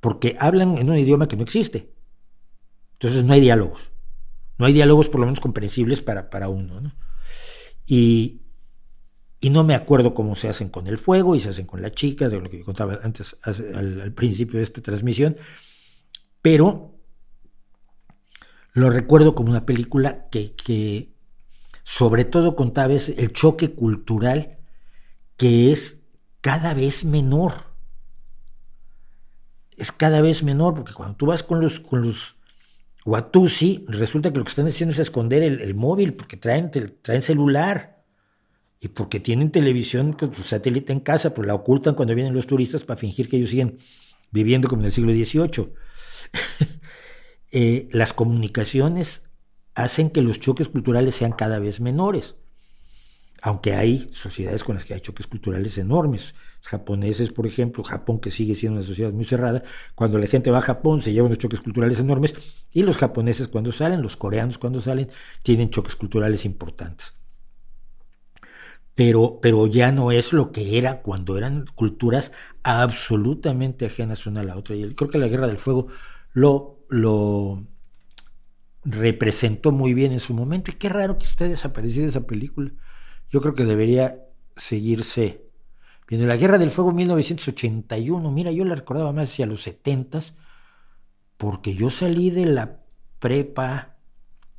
porque 0.00 0.36
hablan 0.40 0.76
en 0.76 0.90
un 0.90 0.98
idioma 0.98 1.28
que 1.28 1.36
no 1.36 1.44
existe. 1.44 1.92
Entonces 2.94 3.22
no 3.22 3.32
hay 3.32 3.40
diálogos. 3.40 3.92
No 4.58 4.66
hay 4.66 4.72
diálogos 4.72 5.08
por 5.08 5.20
lo 5.20 5.26
menos 5.26 5.40
comprensibles 5.40 6.02
para, 6.02 6.30
para 6.30 6.48
uno. 6.48 6.92
Y, 7.86 8.42
y, 9.40 9.50
no 9.50 9.62
me 9.62 9.74
acuerdo 9.74 10.14
cómo 10.14 10.34
se 10.34 10.48
hacen 10.48 10.68
con 10.68 10.88
el 10.88 10.98
fuego 10.98 11.36
y 11.36 11.40
se 11.40 11.50
hacen 11.50 11.66
con 11.66 11.80
la 11.80 11.92
chica, 11.92 12.28
de 12.28 12.40
lo 12.40 12.50
que 12.50 12.60
contaba 12.60 12.98
antes 13.02 13.36
al, 13.42 14.00
al 14.00 14.12
principio 14.12 14.58
de 14.58 14.64
esta 14.64 14.82
transmisión, 14.82 15.36
pero 16.42 16.94
lo 18.72 18.90
recuerdo 18.90 19.34
como 19.34 19.50
una 19.50 19.64
película 19.64 20.28
que, 20.28 20.54
que 20.54 21.14
sobre 21.92 22.24
todo 22.24 22.54
contaba 22.54 22.92
el 22.94 23.32
choque 23.32 23.72
cultural 23.72 24.58
que 25.36 25.72
es 25.72 26.02
cada 26.40 26.72
vez 26.72 27.04
menor. 27.04 27.52
Es 29.76 29.90
cada 29.90 30.22
vez 30.22 30.44
menor, 30.44 30.76
porque 30.76 30.92
cuando 30.92 31.16
tú 31.16 31.26
vas 31.26 31.42
con 31.42 31.60
los, 31.60 31.80
con 31.80 32.02
los 32.02 32.36
Watusi, 33.04 33.86
resulta 33.88 34.30
que 34.30 34.38
lo 34.38 34.44
que 34.44 34.50
están 34.50 34.68
haciendo 34.68 34.92
es 34.92 35.00
esconder 35.00 35.42
el, 35.42 35.74
móvil, 35.74 36.14
porque 36.14 36.36
traen, 36.36 36.70
traen 37.02 37.22
celular 37.22 38.04
y 38.78 38.86
porque 38.88 39.18
tienen 39.18 39.50
televisión 39.50 40.12
con 40.12 40.32
su 40.32 40.44
satélite 40.44 40.92
en 40.92 41.00
casa, 41.00 41.34
pues 41.34 41.48
la 41.48 41.54
ocultan 41.54 41.96
cuando 41.96 42.14
vienen 42.14 42.34
los 42.34 42.46
turistas 42.46 42.84
para 42.84 43.00
fingir 43.00 43.28
que 43.28 43.36
ellos 43.36 43.50
siguen 43.50 43.78
viviendo 44.30 44.68
como 44.68 44.82
en 44.82 44.86
el 44.86 44.92
siglo 44.92 45.12
XVIII. 45.12 45.72
Eh, 47.52 47.88
las 47.90 48.12
comunicaciones 48.12 49.24
hacen 49.74 50.10
que 50.10 50.22
los 50.22 50.40
choques 50.40 50.68
culturales 50.68 51.14
sean 51.14 51.32
cada 51.32 51.58
vez 51.58 51.80
menores. 51.80 52.36
Aunque 53.42 53.72
hay 53.72 54.10
sociedades 54.12 54.64
con 54.64 54.76
las 54.76 54.84
que 54.84 54.94
hay 54.94 55.00
choques 55.00 55.26
culturales 55.26 55.78
enormes. 55.78 56.34
Los 56.58 56.66
japoneses, 56.66 57.32
por 57.32 57.46
ejemplo, 57.46 57.82
Japón 57.82 58.20
que 58.20 58.30
sigue 58.30 58.54
siendo 58.54 58.78
una 58.78 58.86
sociedad 58.86 59.12
muy 59.12 59.24
cerrada, 59.24 59.62
cuando 59.94 60.18
la 60.18 60.26
gente 60.26 60.50
va 60.50 60.58
a 60.58 60.62
Japón 60.62 61.00
se 61.00 61.12
llevan 61.12 61.26
unos 61.26 61.38
choques 61.38 61.60
culturales 61.60 61.98
enormes 61.98 62.34
y 62.70 62.82
los 62.82 62.98
japoneses 62.98 63.48
cuando 63.48 63.72
salen, 63.72 64.02
los 64.02 64.16
coreanos 64.16 64.58
cuando 64.58 64.80
salen, 64.82 65.08
tienen 65.42 65.70
choques 65.70 65.96
culturales 65.96 66.44
importantes. 66.44 67.14
Pero, 68.94 69.38
pero 69.40 69.66
ya 69.66 69.92
no 69.92 70.12
es 70.12 70.34
lo 70.34 70.52
que 70.52 70.76
era 70.76 71.00
cuando 71.00 71.38
eran 71.38 71.64
culturas 71.74 72.32
absolutamente 72.62 73.86
ajenas 73.86 74.26
una 74.26 74.40
a 74.40 74.44
la 74.44 74.58
otra. 74.58 74.76
Y 74.76 74.94
creo 74.94 75.08
que 75.08 75.16
la 75.16 75.28
Guerra 75.28 75.46
del 75.46 75.58
Fuego 75.58 75.86
lo, 76.34 76.84
lo 76.90 77.64
representó 78.84 79.72
muy 79.72 79.94
bien 79.94 80.12
en 80.12 80.20
su 80.20 80.34
momento. 80.34 80.70
Y 80.70 80.74
qué 80.74 80.88
raro 80.88 81.18
que 81.18 81.24
esté 81.24 81.48
desaparecida 81.48 82.06
esa 82.06 82.26
película. 82.26 82.72
Yo 83.30 83.40
creo 83.40 83.54
que 83.54 83.64
debería 83.64 84.18
seguirse 84.56 85.44
viendo. 86.08 86.26
La 86.26 86.36
Guerra 86.36 86.58
del 86.58 86.70
Fuego 86.70 86.92
1981, 86.92 88.30
mira, 88.30 88.50
yo 88.50 88.64
la 88.64 88.74
recordaba 88.74 89.12
más 89.12 89.30
hacia 89.30 89.46
los 89.46 89.62
70 89.62 90.20
porque 91.36 91.74
yo 91.74 91.90
salí 91.90 92.30
de 92.30 92.46
la 92.46 92.80
prepa, 93.18 93.96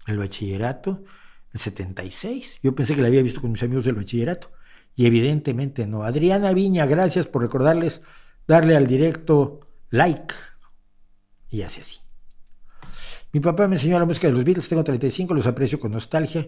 el 0.08 0.18
bachillerato, 0.18 1.04
el 1.54 1.60
76. 1.60 2.60
Yo 2.64 2.74
pensé 2.74 2.96
que 2.96 3.02
la 3.02 3.08
había 3.08 3.22
visto 3.22 3.42
con 3.42 3.52
mis 3.52 3.62
amigos 3.64 3.86
del 3.86 3.96
bachillerato. 3.96 4.52
Y 4.96 5.06
evidentemente 5.06 5.88
no. 5.88 6.04
Adriana 6.04 6.54
Viña, 6.54 6.86
gracias 6.86 7.28
por 7.28 7.42
recordarles 7.42 8.02
darle 8.48 8.76
al 8.76 8.88
directo 8.88 9.62
like. 9.90 10.34
Y 11.50 11.62
hace 11.62 11.82
así. 11.82 12.01
Mi 13.34 13.40
papá 13.40 13.68
me 13.68 13.76
enseñó 13.76 13.98
la 13.98 14.06
música 14.06 14.28
de 14.28 14.34
los 14.34 14.44
Beatles, 14.44 14.68
tengo 14.68 14.84
35, 14.84 15.34
los 15.34 15.48
aprecio 15.48 15.80
con 15.80 15.92
nostalgia. 15.92 16.48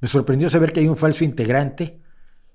Me 0.00 0.08
sorprendió 0.08 0.48
saber 0.48 0.72
que 0.72 0.80
hay 0.80 0.88
un 0.88 0.96
falso 0.96 1.24
integrante 1.24 2.00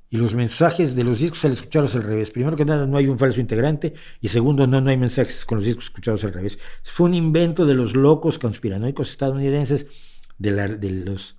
y 0.10 0.18
los 0.18 0.34
mensajes 0.34 0.96
de 0.96 1.04
los 1.04 1.20
discos 1.20 1.46
al 1.46 1.52
escucharlos 1.52 1.96
al 1.96 2.04
revés. 2.04 2.32
Primero 2.32 2.58
que 2.58 2.66
nada, 2.66 2.88
no 2.88 2.98
hay 2.98 3.08
un 3.08 3.20
falso 3.20 3.40
integrante 3.40 3.94
y 4.22 4.30
segundo, 4.30 4.66
no, 4.66 4.82
no 4.82 4.90
hay 4.90 4.98
mensajes 4.98 5.46
con 5.46 5.58
los 5.60 5.66
discos 5.66 5.86
escuchados 5.86 6.24
al 6.24 6.34
revés. 6.34 6.58
Fue 6.84 7.08
un 7.08 7.14
invento 7.14 7.66
de 7.66 7.76
los 7.76 7.96
locos 7.96 8.40
conspiranoicos 8.40 9.12
estadounidenses, 9.12 9.86
de, 10.40 10.52
los 11.06 11.36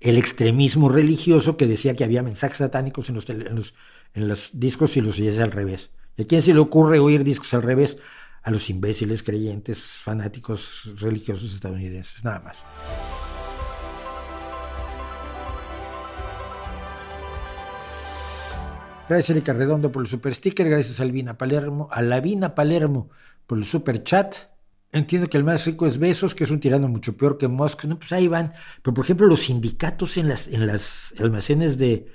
el 0.00 0.16
extremismo 0.18 0.88
religioso 0.88 1.56
que 1.56 1.66
decía 1.66 1.94
que 1.94 2.04
había 2.04 2.22
mensajes 2.22 2.58
satánicos 2.58 3.08
en 3.08 3.16
los, 3.16 3.28
en 3.28 4.28
los, 4.28 4.50
discos 4.54 4.96
y 4.96 5.00
los 5.00 5.18
oyes 5.18 5.38
al 5.40 5.50
revés. 5.50 5.90
¿Y 6.16 6.22
a 6.22 6.26
quién 6.26 6.42
se 6.42 6.54
le 6.54 6.60
ocurre 6.60 6.98
oír 6.98 7.24
discos 7.24 7.52
al 7.54 7.62
revés? 7.62 7.98
A 8.42 8.50
los 8.50 8.70
imbéciles 8.70 9.22
creyentes 9.22 9.98
fanáticos 9.98 10.92
religiosos 10.98 11.54
estadounidenses, 11.54 12.24
nada 12.24 12.40
más. 12.40 12.64
Gracias 19.08 19.30
Erika 19.30 19.52
Redondo 19.52 19.90
por 19.90 20.02
el 20.02 20.08
super 20.08 20.32
sticker, 20.32 20.68
gracias 20.68 21.00
a 21.00 21.02
Albina 21.02 21.36
Palermo, 21.36 21.88
a 21.90 22.00
Lavina 22.00 22.54
Palermo 22.54 23.10
por 23.46 23.58
el 23.58 23.64
super 23.64 24.04
chat. 24.04 24.36
Entiendo 24.92 25.28
que 25.28 25.36
el 25.36 25.44
más 25.44 25.66
rico 25.66 25.86
es 25.86 25.98
Besos, 25.98 26.34
que 26.34 26.44
es 26.44 26.50
un 26.50 26.60
tirano 26.60 26.88
mucho 26.88 27.16
peor 27.16 27.38
que 27.38 27.48
Musk. 27.48 27.84
No, 27.84 27.98
pues 27.98 28.12
ahí 28.12 28.26
van. 28.26 28.52
Pero 28.82 28.94
por 28.94 29.04
ejemplo, 29.04 29.26
los 29.26 29.40
sindicatos 29.40 30.16
en 30.16 30.28
las, 30.28 30.48
en 30.48 30.66
las 30.66 31.14
almacenes 31.18 31.78
de, 31.78 32.06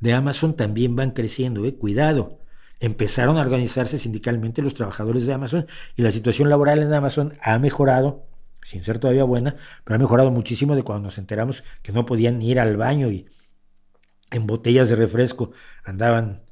de 0.00 0.12
Amazon 0.12 0.56
también 0.56 0.96
van 0.96 1.10
creciendo, 1.10 1.64
eh. 1.66 1.74
Cuidado 1.74 2.40
empezaron 2.80 3.38
a 3.38 3.40
organizarse 3.40 3.98
sindicalmente 3.98 4.62
los 4.62 4.74
trabajadores 4.74 5.26
de 5.26 5.32
Amazon 5.32 5.66
y 5.96 6.02
la 6.02 6.10
situación 6.10 6.48
laboral 6.48 6.80
en 6.80 6.92
Amazon 6.92 7.34
ha 7.42 7.58
mejorado, 7.58 8.26
sin 8.62 8.82
ser 8.82 8.98
todavía 8.98 9.24
buena, 9.24 9.56
pero 9.84 9.96
ha 9.96 9.98
mejorado 9.98 10.30
muchísimo 10.30 10.76
de 10.76 10.82
cuando 10.82 11.04
nos 11.04 11.18
enteramos 11.18 11.64
que 11.82 11.92
no 11.92 12.06
podían 12.06 12.40
ir 12.42 12.60
al 12.60 12.76
baño 12.76 13.10
y 13.10 13.26
en 14.30 14.46
botellas 14.46 14.88
de 14.88 14.96
refresco 14.96 15.52
andaban, 15.84 16.42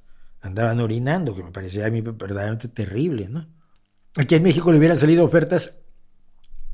andaban 0.40 0.80
orinando, 0.80 1.34
que 1.34 1.44
me 1.44 1.52
parecía 1.52 1.86
a 1.86 1.90
mí 1.90 2.00
verdaderamente 2.00 2.68
terrible, 2.68 3.28
¿no? 3.28 3.46
Aquí 4.16 4.34
en 4.34 4.42
México 4.42 4.72
le 4.72 4.78
hubieran 4.78 4.98
salido 4.98 5.24
ofertas 5.24 5.74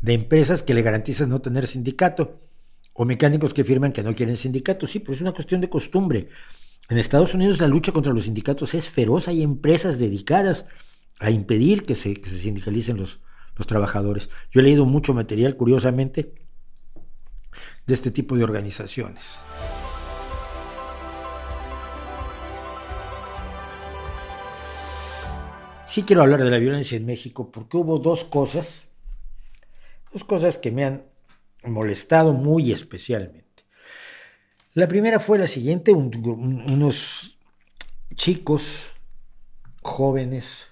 de 0.01 0.15
empresas 0.15 0.63
que 0.63 0.75
le 0.75 0.83
garantizan 0.83 1.29
no 1.29 1.41
tener 1.41 1.67
sindicato 1.67 2.41
o 2.93 3.05
mecánicos 3.05 3.53
que 3.55 3.65
firman 3.65 3.93
que 3.93 4.03
no 4.03 4.15
quieren 4.15 4.37
sindicato. 4.37 4.87
Sí, 4.87 5.01
pero 5.01 5.15
es 5.15 5.21
una 5.21 5.33
cuestión 5.33 5.61
de 5.61 5.69
costumbre. 5.69 6.29
En 6.89 6.99
Estados 6.99 7.35
Unidos 7.35 7.61
la 7.61 7.69
lucha 7.69 7.93
contra 7.93 8.13
los 8.13 8.25
sindicatos 8.25 8.75
es 8.75 8.89
feroz, 8.89 9.29
hay 9.29 9.43
empresas 9.43 9.99
dedicadas 9.99 10.67
a 11.21 11.31
impedir 11.31 11.85
que 11.85 11.95
se, 11.95 12.15
sindicalicen 12.15 12.97
los, 12.97 13.21
los 13.57 13.67
trabajadores. 13.67 14.31
Yo 14.51 14.61
he 14.61 14.65
leído 14.65 14.85
mucho 14.85 15.15
material, 15.15 15.57
curiosamente, 15.57 16.35
de 17.87 17.95
este 17.95 18.11
tipo 18.11 18.37
de 18.37 18.45
organizaciones. 18.45 19.41
Sí 25.87 26.05
quiero 26.05 26.23
hablar 26.23 26.43
de 26.43 26.51
la 26.51 26.59
violencia 26.59 26.97
en 26.97 27.05
México 27.05 27.53
porque 27.53 27.77
hubo 27.77 27.99
dos 27.99 28.25
cosas, 28.25 28.85
dos 30.11 30.25
cosas 30.25 30.57
que 30.57 30.71
me 30.71 30.85
han 30.85 31.05
molestado 31.65 32.33
muy 32.33 32.73
especialmente. 32.73 33.42
La 34.75 34.89
primera 34.89 35.21
fue 35.21 35.39
la 35.39 35.47
siguiente, 35.47 35.93
unos 35.93 37.39
chicos 38.15 38.91
jóvenes, 39.83 40.69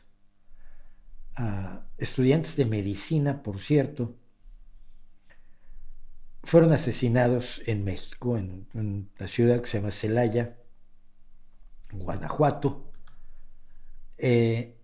ah, 1.36 1.82
estudiantes 1.98 2.56
de 2.56 2.64
medicina, 2.64 3.42
por 3.42 3.60
cierto, 3.60 4.16
fueron 6.42 6.72
asesinados 6.72 7.62
en 7.66 7.84
México, 7.84 8.38
en, 8.38 9.10
la 9.18 9.28
ciudad 9.28 9.60
que 9.60 9.68
se 9.68 9.78
llama 9.78 9.90
Celaya, 9.90 10.56
Guanajuato. 11.92 12.90
Eh, 14.16 14.76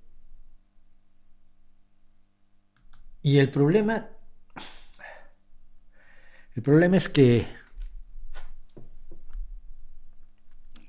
y 3.23 3.39
el 3.39 3.51
problema 3.51 4.11
El 6.57 6.63
problema 6.63 6.97
es 6.97 7.11
que 7.11 7.47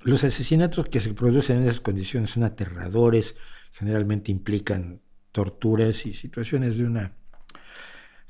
los 0.08 0.24
asesinatos 0.24 0.88
que 0.88 1.02
se 1.02 1.14
producen 1.14 1.58
en 1.58 1.64
esas 1.64 1.82
condiciones 1.82 2.30
son 2.30 2.46
aterradores, 2.46 3.36
generalmente 3.74 4.32
implican 4.32 5.02
torturas 5.34 6.06
y 6.06 6.14
situaciones 6.14 6.78
de 6.78 6.86
una, 6.86 7.18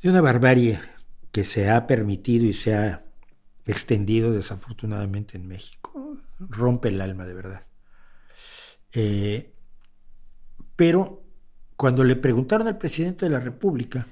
de 0.01 0.09
una 0.09 0.21
barbarie 0.21 0.79
que 1.31 1.43
se 1.43 1.69
ha 1.69 1.85
permitido 1.85 2.47
y 2.47 2.53
se 2.53 2.73
ha 2.73 3.05
extendido 3.63 4.31
desafortunadamente 4.31 5.37
en 5.37 5.47
México. 5.47 6.17
Rompe 6.39 6.87
el 6.87 6.99
alma 6.99 7.25
de 7.25 7.33
verdad. 7.35 7.61
Eh, 8.91 9.53
pero 10.75 11.23
cuando 11.75 12.03
le 12.03 12.15
preguntaron 12.15 12.67
al 12.67 12.79
presidente 12.79 13.25
de 13.25 13.31
la 13.31 13.39
República, 13.39 14.07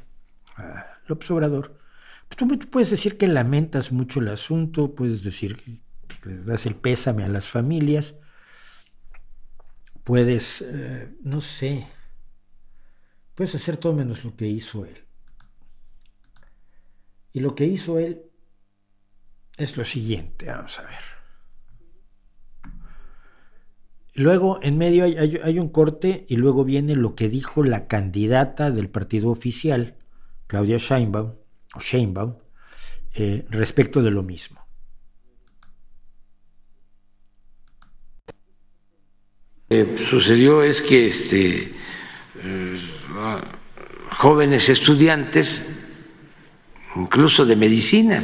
a 0.57 0.99
López 1.07 1.31
Obrador, 1.31 1.79
pues 2.27 2.37
tú 2.37 2.47
puedes 2.69 2.91
decir 2.91 3.17
que 3.17 3.27
lamentas 3.27 3.91
mucho 3.91 4.19
el 4.19 4.27
asunto, 4.27 4.93
puedes 4.93 5.23
decir 5.23 5.55
que 5.55 5.84
le 6.25 6.43
das 6.43 6.65
el 6.65 6.75
pésame 6.75 7.23
a 7.23 7.27
las 7.27 7.47
familias, 7.47 8.15
puedes, 10.03 10.61
eh, 10.61 11.15
no 11.23 11.41
sé, 11.41 11.87
puedes 13.33 13.55
hacer 13.55 13.77
todo 13.77 13.93
menos 13.93 14.23
lo 14.23 14.35
que 14.35 14.47
hizo 14.47 14.85
él. 14.85 15.03
Y 17.33 17.41
lo 17.41 17.53
que 17.53 17.65
hizo 17.65 17.99
él 17.99 18.23
es 19.57 19.77
lo 19.77 19.83
siguiente, 19.83 20.45
vamos 20.47 20.79
a 20.79 20.83
ver. 20.83 21.15
Luego, 24.13 24.59
en 24.61 24.77
medio 24.77 25.03
hay, 25.03 25.59
un 25.59 25.67
corte 25.67 26.25
y 26.29 26.37
luego 26.37 26.63
viene 26.63 26.95
lo 26.95 27.15
que 27.15 27.27
dijo 27.27 27.63
la 27.63 27.87
candidata 27.87 28.71
del 28.71 28.89
partido 28.89 29.29
oficial, 29.29 29.97
Claudia 30.47 30.77
Sheinbaum, 30.77 31.33
o 31.75 31.79
Sheinbaum 31.81 32.37
eh, 33.15 33.45
respecto 33.49 34.01
de 34.01 34.11
lo 34.11 34.23
mismo. 34.23 34.64
Eh, 39.67 39.95
sucedió 39.95 40.61
es 40.61 40.81
que 40.83 41.07
este, 41.07 41.73
eh, 42.43 42.75
jóvenes 44.11 44.69
estudiantes, 44.69 45.79
incluso 46.95 47.47
de 47.47 47.55
medicina, 47.55 48.21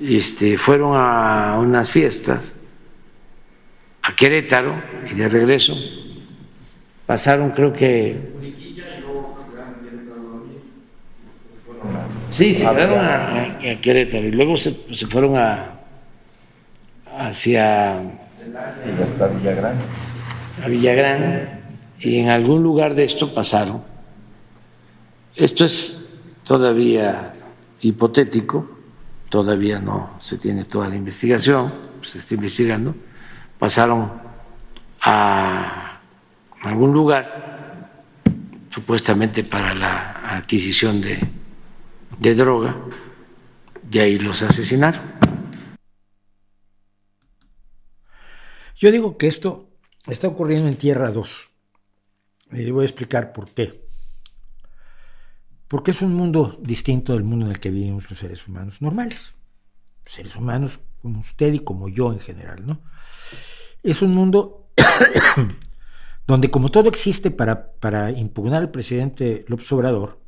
este, 0.00 0.56
fueron 0.56 0.96
a 0.96 1.58
unas 1.58 1.90
fiestas 1.90 2.56
a 4.00 4.16
Querétaro 4.16 4.82
y 5.10 5.14
de 5.14 5.28
regreso 5.28 5.76
pasaron 7.06 7.50
creo 7.50 7.72
que 7.72 8.16
sí 12.30 12.54
se 12.54 12.64
quedaron 12.64 12.98
a, 12.98 13.80
Querétaro 13.80 14.26
y 14.26 14.32
luego 14.32 14.56
se, 14.56 14.74
se 14.90 15.06
fueron 15.06 15.36
a 15.36 15.78
hacia 17.16 18.21
y 18.46 19.02
hasta 19.02 19.28
Villagrán. 19.28 19.78
A 20.62 20.68
Villagrán, 20.68 21.60
y 21.98 22.18
en 22.18 22.30
algún 22.30 22.62
lugar 22.62 22.94
de 22.94 23.04
esto 23.04 23.32
pasaron. 23.32 23.82
Esto 25.34 25.64
es 25.64 26.04
todavía 26.44 27.34
hipotético, 27.80 28.68
todavía 29.28 29.80
no 29.80 30.16
se 30.18 30.36
tiene 30.36 30.64
toda 30.64 30.88
la 30.88 30.96
investigación, 30.96 31.72
se 32.02 32.18
está 32.18 32.34
investigando. 32.34 32.94
Pasaron 33.58 34.12
a 35.00 36.00
algún 36.62 36.92
lugar, 36.92 38.02
supuestamente 38.68 39.44
para 39.44 39.74
la 39.74 40.36
adquisición 40.36 41.00
de, 41.00 41.18
de 42.18 42.34
droga, 42.34 42.76
y 43.90 43.98
ahí 43.98 44.18
los 44.18 44.42
asesinaron. 44.42 45.00
Yo 48.82 48.90
digo 48.90 49.16
que 49.16 49.28
esto 49.28 49.68
está 50.08 50.26
ocurriendo 50.26 50.66
en 50.66 50.74
Tierra 50.74 51.12
2. 51.12 51.50
Y 52.50 52.68
voy 52.72 52.82
a 52.82 52.86
explicar 52.86 53.32
por 53.32 53.48
qué. 53.48 53.86
Porque 55.68 55.92
es 55.92 56.02
un 56.02 56.12
mundo 56.14 56.58
distinto 56.60 57.12
del 57.12 57.22
mundo 57.22 57.46
en 57.46 57.52
el 57.52 57.60
que 57.60 57.70
vivimos 57.70 58.10
los 58.10 58.18
seres 58.18 58.48
humanos 58.48 58.82
normales. 58.82 59.34
Seres 60.04 60.34
humanos 60.34 60.80
como 61.00 61.20
usted 61.20 61.52
y 61.52 61.60
como 61.60 61.88
yo 61.88 62.12
en 62.12 62.18
general, 62.18 62.66
¿no? 62.66 62.80
Es 63.84 64.02
un 64.02 64.16
mundo 64.16 64.66
donde 66.26 66.50
como 66.50 66.68
todo 66.68 66.88
existe 66.88 67.30
para, 67.30 67.74
para 67.74 68.10
impugnar 68.10 68.62
al 68.62 68.72
presidente 68.72 69.44
López 69.46 69.70
Obrador, 69.70 70.18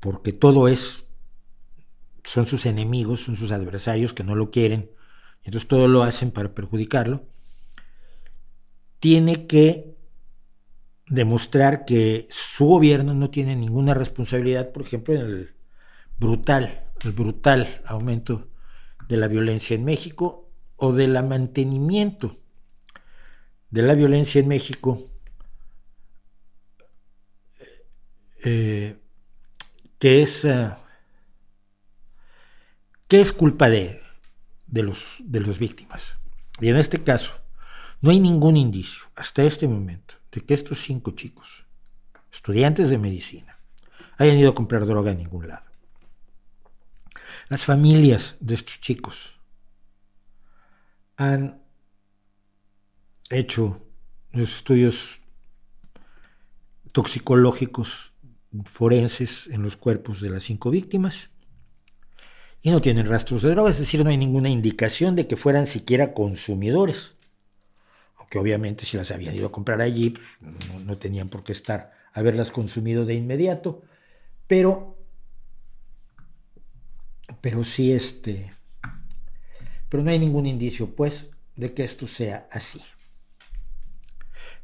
porque 0.00 0.32
todo 0.32 0.68
es, 0.68 1.04
son 2.24 2.46
sus 2.46 2.64
enemigos, 2.64 3.24
son 3.24 3.36
sus 3.36 3.52
adversarios 3.52 4.14
que 4.14 4.24
no 4.24 4.34
lo 4.34 4.50
quieren, 4.50 4.90
entonces 5.44 5.68
todo 5.68 5.88
lo 5.88 6.02
hacen 6.02 6.30
para 6.30 6.54
perjudicarlo, 6.54 7.24
tiene 9.00 9.46
que 9.46 9.96
demostrar 11.06 11.84
que 11.84 12.28
su 12.30 12.66
gobierno 12.66 13.14
no 13.14 13.30
tiene 13.30 13.56
ninguna 13.56 13.94
responsabilidad, 13.94 14.72
por 14.72 14.82
ejemplo, 14.82 15.14
en 15.14 15.20
el 15.20 15.54
brutal, 16.18 16.84
el 17.04 17.12
brutal 17.12 17.82
aumento 17.86 18.48
de 19.08 19.16
la 19.16 19.28
violencia 19.28 19.74
en 19.74 19.84
México 19.84 20.50
o 20.76 20.92
del 20.92 21.12
mantenimiento 21.24 22.38
de 23.70 23.82
la 23.82 23.94
violencia 23.94 24.40
en 24.40 24.48
México, 24.48 25.10
eh, 28.44 28.96
que 29.98 30.22
es, 30.22 30.44
eh, 30.44 30.70
es 33.08 33.32
culpa 33.32 33.68
de, 33.68 34.00
de 34.68 34.82
los, 34.82 35.16
de 35.20 35.40
las 35.40 35.58
víctimas. 35.58 36.16
Y 36.60 36.68
en 36.68 36.76
este 36.76 37.02
caso, 37.02 37.40
no 38.00 38.10
hay 38.10 38.20
ningún 38.20 38.56
indicio 38.56 39.06
hasta 39.16 39.42
este 39.42 39.66
momento 39.66 40.14
de 40.30 40.40
que 40.42 40.54
estos 40.54 40.80
cinco 40.80 41.12
chicos, 41.12 41.64
estudiantes 42.30 42.90
de 42.90 42.98
medicina, 42.98 43.58
hayan 44.18 44.38
ido 44.38 44.50
a 44.50 44.54
comprar 44.54 44.86
droga 44.86 45.12
en 45.12 45.18
ningún 45.18 45.48
lado. 45.48 45.64
Las 47.48 47.64
familias 47.64 48.36
de 48.40 48.54
estos 48.54 48.80
chicos 48.80 49.40
han 51.16 51.62
hecho 53.30 53.82
los 54.32 54.56
estudios 54.56 55.20
toxicológicos 56.92 58.12
forenses 58.64 59.46
en 59.48 59.62
los 59.62 59.76
cuerpos 59.76 60.20
de 60.20 60.30
las 60.30 60.44
cinco 60.44 60.70
víctimas 60.70 61.30
y 62.62 62.70
no 62.70 62.80
tienen 62.80 63.06
rastros 63.06 63.42
de 63.42 63.50
drogas, 63.50 63.76
es 63.76 63.82
decir, 63.82 64.02
no 64.02 64.10
hay 64.10 64.16
ninguna 64.16 64.48
indicación 64.48 65.14
de 65.14 65.26
que 65.26 65.36
fueran 65.36 65.66
siquiera 65.66 66.12
consumidores. 66.12 67.14
Aunque 68.16 68.38
obviamente 68.38 68.84
si 68.84 68.96
las 68.96 69.10
habían 69.10 69.34
ido 69.34 69.46
a 69.46 69.52
comprar 69.52 69.80
allí, 69.80 70.10
pues, 70.10 70.38
no, 70.84 70.98
tenían 70.98 71.28
por 71.28 71.44
qué 71.44 71.52
estar 71.52 71.92
haberlas 72.12 72.50
consumido 72.50 73.04
de 73.04 73.14
inmediato, 73.14 73.82
pero, 74.46 74.98
pero 77.40 77.64
sí 77.64 77.92
este, 77.92 78.52
pero 79.88 80.02
no 80.02 80.10
hay 80.10 80.18
ningún 80.18 80.46
indicio, 80.46 80.94
pues, 80.96 81.30
de 81.54 81.72
que 81.74 81.84
esto 81.84 82.08
sea 82.08 82.48
así. 82.50 82.82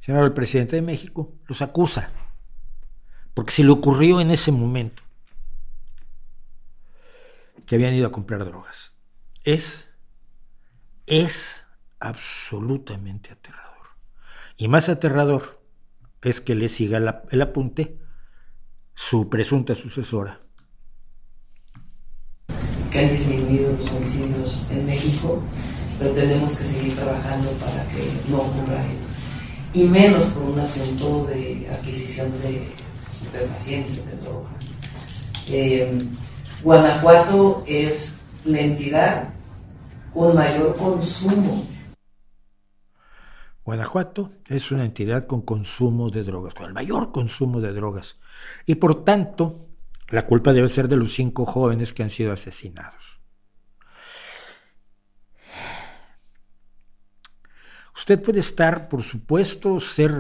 Señor, 0.01 0.25
el 0.25 0.33
presidente 0.33 0.77
de 0.77 0.83
México 0.83 1.33
los 1.47 1.63
acusa, 1.63 2.11
porque 3.35 3.53
si 3.53 3.63
le 3.63 3.71
ocurrió 3.71 4.21
en 4.21 4.33
ese 4.33 4.51
momento 4.51 5.04
que 7.67 7.77
habían 7.77 7.95
ido 7.95 8.07
a 8.07 8.13
comprar 8.13 8.45
drogas. 8.45 8.95
Es, 9.45 9.89
es 11.07 11.67
absolutamente 12.01 13.33
aterrador. 13.33 13.75
Y 14.57 14.69
más 14.69 14.89
aterrador 14.89 15.61
es 16.23 16.41
que 16.41 16.55
le 16.55 16.69
siga 16.69 16.99
el 17.31 17.43
apunte 17.43 17.99
su 18.95 19.29
presunta 19.29 19.75
sucesora. 19.75 20.41
Que 22.91 23.01
han 23.01 23.11
disminuido 23.11 23.73
los 23.77 23.91
homicidios 23.91 24.69
en 24.71 24.87
México, 24.87 25.43
pero 25.99 26.13
tenemos 26.13 26.57
que 26.57 26.65
seguir 26.65 26.95
trabajando 26.95 27.51
para 27.53 27.87
que 27.89 28.09
no 28.29 28.39
ocurra 28.39 28.85
Y 29.73 29.85
menos 29.85 30.29
por 30.29 30.45
un 30.45 30.61
asunto 30.61 31.27
de 31.27 31.69
adquisición 31.69 32.31
de 32.41 32.69
estupefacientes, 33.11 34.07
de 34.07 34.17
droga. 34.19 34.51
Eh, 35.49 35.99
Guanajuato 36.65 37.63
es 37.67 38.23
la 38.47 38.59
entidad 38.59 39.35
con 40.15 40.35
mayor 40.35 40.75
consumo. 40.79 41.63
Guanajuato 43.63 44.33
es 44.49 44.73
una 44.73 44.87
entidad 44.87 45.27
con 45.27 45.43
consumo 45.43 46.09
de 46.09 46.25
drogas, 46.25 46.55
con 46.55 46.65
el 46.65 46.73
mayor 46.73 47.13
consumo 47.13 47.61
de 47.61 47.75
drogas. 47.75 48.19
Y 48.65 48.77
por 48.77 49.05
tanto, 49.05 49.69
la 50.09 50.25
culpa 50.27 50.55
debe 50.55 50.69
ser 50.69 50.89
de 50.89 50.97
los 50.97 51.13
cinco 51.13 51.45
jóvenes 51.45 51.93
que 51.93 52.03
han 52.03 52.09
sido 52.09 52.33
asesinados. 52.33 53.21
Usted 57.95 58.23
puede 58.23 58.41
estar, 58.41 58.89
por 58.89 59.03
supuesto, 59.03 59.81
ser 59.81 60.15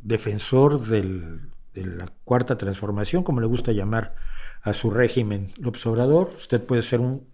defensor 0.00 0.80
de 0.86 1.40
la 1.74 2.12
cuarta 2.22 2.56
transformación, 2.56 3.24
como 3.24 3.40
le 3.40 3.48
gusta 3.48 3.72
llamar 3.72 4.14
a 4.64 4.72
su 4.72 4.90
régimen 4.90 5.52
López 5.58 5.86
Obrador. 5.86 6.34
Usted 6.38 6.64
puede 6.64 6.82
ser 6.82 7.00
un 7.00 7.28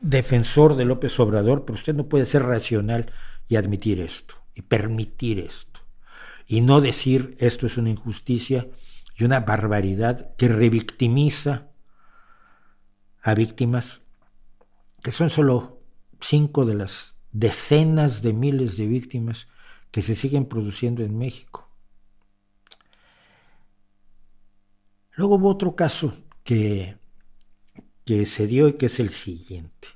defensor 0.00 0.76
de 0.76 0.84
López 0.84 1.18
Obrador, 1.18 1.64
pero 1.64 1.74
usted 1.74 1.94
no 1.94 2.06
puede 2.06 2.26
ser 2.26 2.42
racional 2.42 3.12
y 3.48 3.56
admitir 3.56 3.98
esto, 4.00 4.34
y 4.54 4.62
permitir 4.62 5.38
esto, 5.38 5.80
y 6.46 6.60
no 6.60 6.80
decir 6.80 7.34
esto 7.38 7.66
es 7.66 7.76
una 7.76 7.90
injusticia 7.90 8.68
y 9.16 9.24
una 9.24 9.40
barbaridad 9.40 10.34
que 10.36 10.48
revictimiza 10.48 11.70
a 13.22 13.34
víctimas 13.34 14.02
que 15.02 15.10
son 15.10 15.30
solo 15.30 15.82
cinco 16.20 16.66
de 16.66 16.74
las 16.74 17.14
decenas 17.32 18.22
de 18.22 18.34
miles 18.34 18.76
de 18.76 18.86
víctimas 18.86 19.48
que 19.90 20.02
se 20.02 20.14
siguen 20.14 20.44
produciendo 20.44 21.02
en 21.02 21.16
México. 21.16 21.69
Luego 25.20 25.34
hubo 25.34 25.50
otro 25.50 25.76
caso 25.76 26.14
que, 26.44 26.96
que 28.06 28.24
se 28.24 28.46
dio 28.46 28.68
y 28.68 28.72
que 28.78 28.86
es 28.86 29.00
el 29.00 29.10
siguiente. 29.10 29.88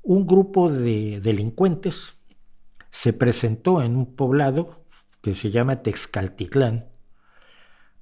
Un 0.00 0.26
grupo 0.26 0.72
de 0.72 1.20
delincuentes 1.20 2.14
se 2.90 3.12
presentó 3.12 3.82
en 3.82 3.94
un 3.94 4.16
poblado 4.16 4.86
que 5.20 5.34
se 5.34 5.50
llama 5.50 5.82
Texcaltitlán 5.82 6.88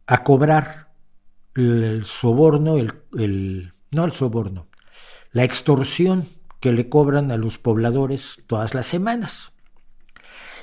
a 0.06 0.22
cobrar 0.22 0.92
el 1.56 2.04
soborno, 2.04 2.76
el, 2.76 3.72
no 3.90 4.04
el 4.04 4.12
soborno, 4.12 4.68
la 5.32 5.42
extorsión 5.42 6.28
que 6.60 6.70
le 6.70 6.88
cobran 6.88 7.32
a 7.32 7.36
los 7.36 7.58
pobladores 7.58 8.44
todas 8.46 8.72
las 8.72 8.86
semanas. 8.86 9.50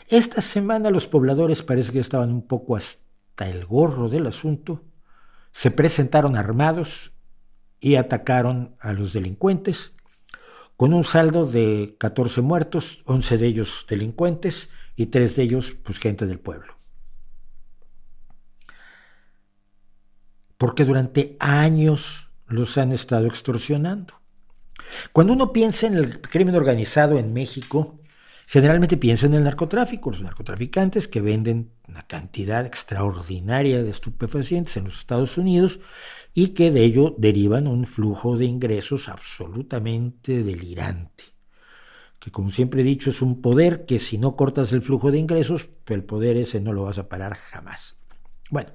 Esta 0.08 0.42
semana 0.42 0.92
los 0.92 1.08
pobladores 1.08 1.62
parece 1.62 1.92
que 1.92 2.00
estaban 2.00 2.32
un 2.32 2.48
poco 2.48 2.78
hasta 2.78 3.50
el 3.50 3.66
gorro 3.66 4.08
del 4.08 4.28
asunto, 4.28 4.82
se 5.53 5.72
presentaron 5.72 6.35
armados 6.35 7.14
y 7.80 7.95
atacaron 7.95 8.75
a 8.80 8.91
los 8.91 9.14
delincuentes, 9.14 9.93
con 10.75 10.93
un 10.93 11.03
saldo 11.03 11.45
de 11.45 11.95
14 11.99 12.41
muertos, 12.41 13.03
11 13.06 13.38
de 13.38 13.48
ellos 13.48 13.85
delincuentes 13.88 14.69
y 14.95 15.06
3 15.06 15.35
de 15.35 15.43
ellos 15.43 15.72
pues 15.83 15.99
gente 15.99 16.25
del 16.25 16.40
pueblo. 16.40 16.75
Porque 20.57 20.85
durante 20.85 21.38
años 21.40 22.30
los 22.48 22.77
han 22.77 22.91
estado 22.91 23.27
extorsionando. 23.27 24.15
Cuando 25.11 25.33
uno 25.33 25.53
piensa 25.53 25.88
en 25.88 25.95
el 25.95 26.19
crimen 26.22 26.56
organizado 26.56 27.17
en 27.17 27.33
México, 27.33 27.99
generalmente 28.45 28.97
piensa 28.97 29.25
en 29.25 29.33
el 29.33 29.43
narcotráfico, 29.43 30.11
los 30.11 30.22
narcotraficantes 30.22 31.07
que 31.07 31.22
venden 31.22 31.72
una 31.88 32.03
cantidad 32.03 32.65
extraordinaria 32.65 33.83
de 33.83 33.89
estupefacientes 33.89 34.77
en 34.77 34.85
los 34.85 34.99
Estados 34.99 35.38
Unidos 35.38 35.80
y 36.33 36.49
que 36.49 36.72
de 36.72 36.83
ello 36.83 37.15
derivan 37.17 37.67
un 37.67 37.85
flujo 37.85 38.38
de 38.38 38.45
ingresos 38.45 39.09
absolutamente 39.09 40.43
delirante, 40.43 41.23
que 42.19 42.31
como 42.31 42.49
siempre 42.49 42.81
he 42.81 42.85
dicho 42.85 43.09
es 43.09 43.22
un 43.22 43.41
poder 43.41 43.85
que 43.85 43.99
si 43.99 44.17
no 44.17 44.35
cortas 44.35 44.72
el 44.72 44.81
flujo 44.81 45.11
de 45.11 45.19
ingresos, 45.19 45.67
el 45.88 46.03
poder 46.03 46.38
ese 46.38 46.59
no 46.59 46.73
lo 46.73 46.83
vas 46.83 46.97
a 46.97 47.09
parar 47.09 47.35
jamás. 47.35 47.97
Bueno, 48.49 48.72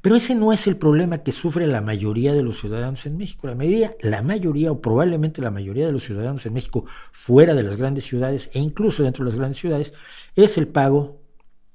pero 0.00 0.16
ese 0.16 0.34
no 0.34 0.52
es 0.52 0.66
el 0.66 0.76
problema 0.76 1.18
que 1.18 1.32
sufre 1.32 1.66
la 1.66 1.80
mayoría 1.80 2.32
de 2.32 2.42
los 2.42 2.60
ciudadanos 2.60 3.04
en 3.06 3.16
México. 3.16 3.46
La 3.46 3.54
mayoría, 3.54 3.96
la 4.00 4.22
mayoría 4.22 4.70
o 4.70 4.80
probablemente 4.80 5.42
la 5.42 5.50
mayoría 5.50 5.86
de 5.86 5.92
los 5.92 6.04
ciudadanos 6.04 6.46
en 6.46 6.52
México 6.52 6.84
fuera 7.10 7.54
de 7.54 7.64
las 7.64 7.76
grandes 7.76 8.04
ciudades 8.04 8.50
e 8.52 8.60
incluso 8.60 9.02
dentro 9.02 9.24
de 9.24 9.30
las 9.30 9.38
grandes 9.38 9.58
ciudades 9.58 9.92
es 10.36 10.56
el 10.56 10.68
pago 10.68 11.20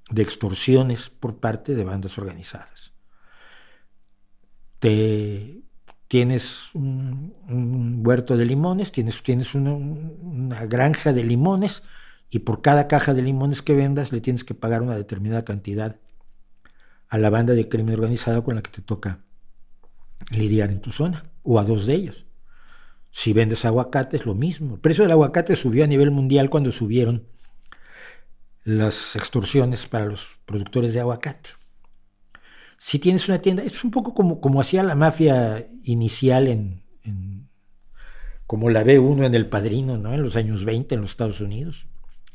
de 0.10 0.22
extorsiones 0.22 1.10
por 1.10 1.38
parte 1.38 1.76
de 1.76 1.84
bandas 1.84 2.18
organizadas. 2.18 2.93
Te, 4.80 5.64
tienes 6.08 6.69
un, 6.74 8.02
huerto 8.06 8.38
de 8.38 8.45
limones, 8.45 8.92
tienes, 8.92 9.22
tienes 9.24 9.56
una, 9.56 9.74
una 9.74 10.66
granja 10.66 11.11
de 11.11 11.24
limones 11.24 11.84
y 12.30 12.40
por 12.40 12.61
cada 12.61 12.88
caja 12.88 13.14
de 13.14 13.22
limones 13.22 13.61
que 13.61 13.76
vendas 13.76 14.11
le 14.11 14.22
tienes 14.22 14.43
que 14.43 14.53
pagar 14.53 14.82
una 14.82 14.95
determinada 14.95 15.43
cantidad 15.43 15.98
a 17.14 17.19
la 17.19 17.30
banda 17.30 17.53
de 17.53 17.69
crimen 17.69 17.93
organizado 17.93 18.43
con 18.43 18.56
la 18.56 18.64
que 18.64 18.72
te 18.72 18.82
toca 18.82 19.19
lidiar 20.32 20.72
en 20.72 20.82
tu 20.82 20.90
zona, 20.90 21.30
o 21.43 21.59
a 21.59 21.64
dos 21.64 21.85
de 21.85 21.93
ellas. 21.93 22.25
Si 23.11 23.33
vendes 23.33 23.66
aguacate 23.66 24.17
es 24.17 24.25
lo 24.25 24.33
mismo. 24.33 24.74
El 24.74 24.82
precio 24.82 25.03
del 25.03 25.11
aguacate 25.11 25.56
subió 25.56 25.83
a 25.83 25.88
nivel 25.88 26.09
mundial 26.09 26.50
cuando 26.50 26.72
subieron 26.72 27.27
las 28.64 29.16
extorsiones 29.16 29.85
para 29.85 30.06
los 30.06 30.40
productores 30.48 30.95
de 30.95 31.01
aguacate. 31.01 31.51
Si 32.80 32.98
tienes 32.98 33.30
una 33.30 33.38
tienda, 33.38 33.61
es 33.61 33.83
un 33.83 33.92
poco 33.92 34.16
como, 34.16 34.42
como 34.42 34.59
hacía 34.59 34.82
la 34.82 34.95
mafia 34.95 35.67
inicial 35.83 36.48
en, 36.48 36.82
como 38.48 38.72
la 38.72 38.83
ve 38.83 38.98
uno 38.98 39.24
en 39.27 39.35
El 39.35 39.50
Padrino, 39.50 40.00
¿no? 40.00 40.16
En 40.16 40.24
los 40.24 40.35
años 40.35 40.66
20 40.66 40.95
en 40.95 41.01
los 41.01 41.11
Estados 41.11 41.42
Unidos. 41.42 41.85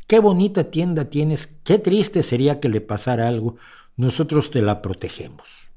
Qué 0.07 0.21
bonita 0.21 0.71
tienda 0.71 1.07
tienes, 1.07 1.49
qué 1.65 1.81
triste 1.81 2.23
sería 2.23 2.61
que 2.61 2.69
le 2.69 2.81
pasara 2.81 3.27
algo 3.27 3.57
nosotros 3.99 4.51
te 4.51 4.63
la 4.63 4.81
protegemos. 4.81 5.69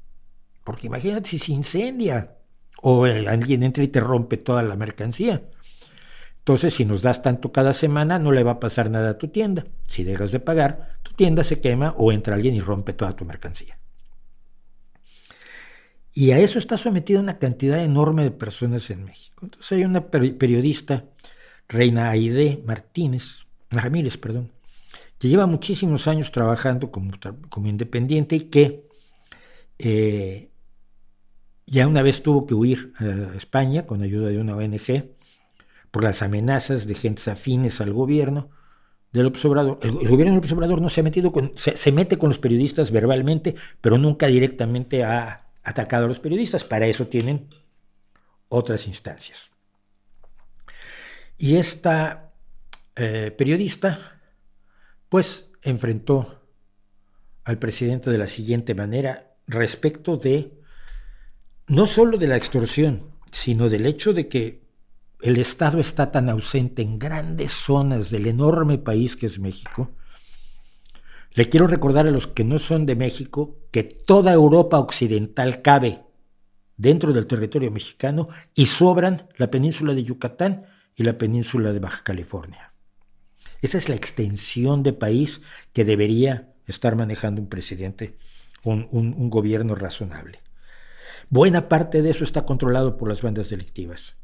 Porque 0.64 0.86
imagínate 0.86 1.28
si 1.28 1.38
se 1.38 1.52
incendia 1.52 2.36
o 2.80 3.04
alguien 3.04 3.64
entra 3.64 3.82
y 3.82 3.88
te 3.88 4.00
rompe 4.00 4.36
toda 4.36 4.62
la 4.62 4.76
mercancía. 4.76 5.42
Entonces, 6.38 6.72
si 6.74 6.84
nos 6.84 7.02
das 7.02 7.20
tanto 7.20 7.52
cada 7.52 7.72
semana, 7.72 8.18
no 8.18 8.32
le 8.32 8.44
va 8.44 8.52
a 8.52 8.60
pasar 8.60 8.90
nada 8.90 9.10
a 9.10 9.18
tu 9.18 9.28
tienda. 9.28 9.66
Si 9.86 10.04
dejas 10.04 10.32
de 10.32 10.40
pagar, 10.40 10.98
tu 11.02 11.12
tienda 11.12 11.44
se 11.44 11.60
quema 11.60 11.94
o 11.98 12.12
entra 12.12 12.36
alguien 12.36 12.54
y 12.54 12.60
rompe 12.60 12.92
toda 12.92 13.14
tu 13.14 13.24
mercancía. 13.24 13.76
Y 16.14 16.30
a 16.30 16.38
eso 16.38 16.58
está 16.60 16.78
sometida 16.78 17.18
una 17.18 17.38
cantidad 17.38 17.82
enorme 17.82 18.22
de 18.22 18.30
personas 18.30 18.88
en 18.90 19.04
México. 19.04 19.40
Entonces 19.42 19.72
hay 19.72 19.84
una 19.84 20.10
periodista, 20.10 21.04
Reina 21.68 22.10
Aide 22.10 22.62
Martínez, 22.64 23.46
Ramírez, 23.70 24.16
perdón, 24.16 24.52
que 25.22 25.28
lleva 25.28 25.46
muchísimos 25.46 26.08
años 26.08 26.32
trabajando 26.32 26.90
como, 26.90 27.12
como 27.48 27.68
independiente 27.68 28.34
y 28.34 28.40
que 28.40 28.88
eh, 29.78 30.50
ya 31.64 31.86
una 31.86 32.02
vez 32.02 32.24
tuvo 32.24 32.44
que 32.44 32.54
huir 32.54 32.92
a 32.98 33.36
España 33.36 33.86
con 33.86 34.02
ayuda 34.02 34.30
de 34.30 34.40
una 34.40 34.56
ONG 34.56 35.14
por 35.92 36.02
las 36.02 36.22
amenazas 36.22 36.88
de 36.88 36.96
gentes 36.96 37.28
afines 37.28 37.80
al 37.80 37.92
gobierno 37.92 38.50
del 39.12 39.26
Obrador. 39.26 39.78
El, 39.82 39.92
gobierno 40.08 40.40
del 40.40 40.52
Obrador 40.54 40.80
no 40.80 40.88
se 40.88 41.02
ha 41.02 41.04
metido 41.04 41.30
con, 41.30 41.52
se, 41.54 41.92
mete 41.92 42.18
con 42.18 42.30
los 42.30 42.40
periodistas 42.40 42.90
verbalmente, 42.90 43.54
pero 43.80 43.98
nunca 43.98 44.26
directamente 44.26 45.04
ha 45.04 45.52
atacado 45.62 46.06
a 46.06 46.08
los 46.08 46.18
periodistas. 46.18 46.64
Para 46.64 46.88
eso 46.88 47.06
tienen 47.06 47.46
otras 48.48 48.88
instancias. 48.88 49.52
Y 51.38 51.58
esta 51.58 52.32
eh, 52.96 53.32
periodista 53.38 54.11
pues 55.12 55.50
enfrentó 55.60 56.40
al 57.44 57.58
presidente 57.58 58.08
de 58.08 58.16
la 58.16 58.26
siguiente 58.26 58.74
manera 58.74 59.34
respecto 59.46 60.16
de 60.16 60.58
no 61.66 61.84
solo 61.84 62.16
de 62.16 62.28
la 62.28 62.38
extorsión, 62.38 63.10
sino 63.30 63.68
del 63.68 63.84
hecho 63.84 64.14
de 64.14 64.28
que 64.28 64.62
el 65.20 65.36
Estado 65.36 65.80
está 65.80 66.10
tan 66.10 66.30
ausente 66.30 66.80
en 66.80 66.98
grandes 66.98 67.52
zonas 67.52 68.08
del 68.08 68.26
enorme 68.26 68.78
país 68.78 69.14
que 69.14 69.26
es 69.26 69.38
México. 69.38 69.90
Le 71.34 71.46
quiero 71.50 71.66
recordar 71.66 72.06
a 72.06 72.10
los 72.10 72.26
que 72.26 72.44
no 72.44 72.58
son 72.58 72.86
de 72.86 72.96
México 72.96 73.58
que 73.70 73.82
toda 73.82 74.32
Europa 74.32 74.78
occidental 74.78 75.60
cabe 75.60 76.04
dentro 76.78 77.12
del 77.12 77.26
territorio 77.26 77.70
mexicano 77.70 78.30
y 78.54 78.64
sobran 78.64 79.28
la 79.36 79.50
península 79.50 79.92
de 79.92 80.04
Yucatán 80.04 80.64
y 80.96 81.02
la 81.02 81.18
península 81.18 81.74
de 81.74 81.80
Baja 81.80 82.02
California. 82.02 82.71
Esa 83.62 83.78
es 83.78 83.88
la 83.88 83.94
extensión 83.94 84.82
de 84.82 84.92
país 84.92 85.40
que 85.72 85.84
debería 85.84 86.52
estar 86.66 86.96
manejando 86.96 87.40
un 87.40 87.48
presidente, 87.48 88.16
un, 88.64 89.30
gobierno 89.30 89.76
razonable. 89.76 90.40
Buena 91.30 91.68
parte 91.68 92.02
de 92.02 92.10
eso 92.10 92.24
está 92.24 92.44
controlado 92.44 92.96
por 92.96 93.08
las 93.08 93.22
bandas 93.22 93.50
delictivas. 93.50 94.16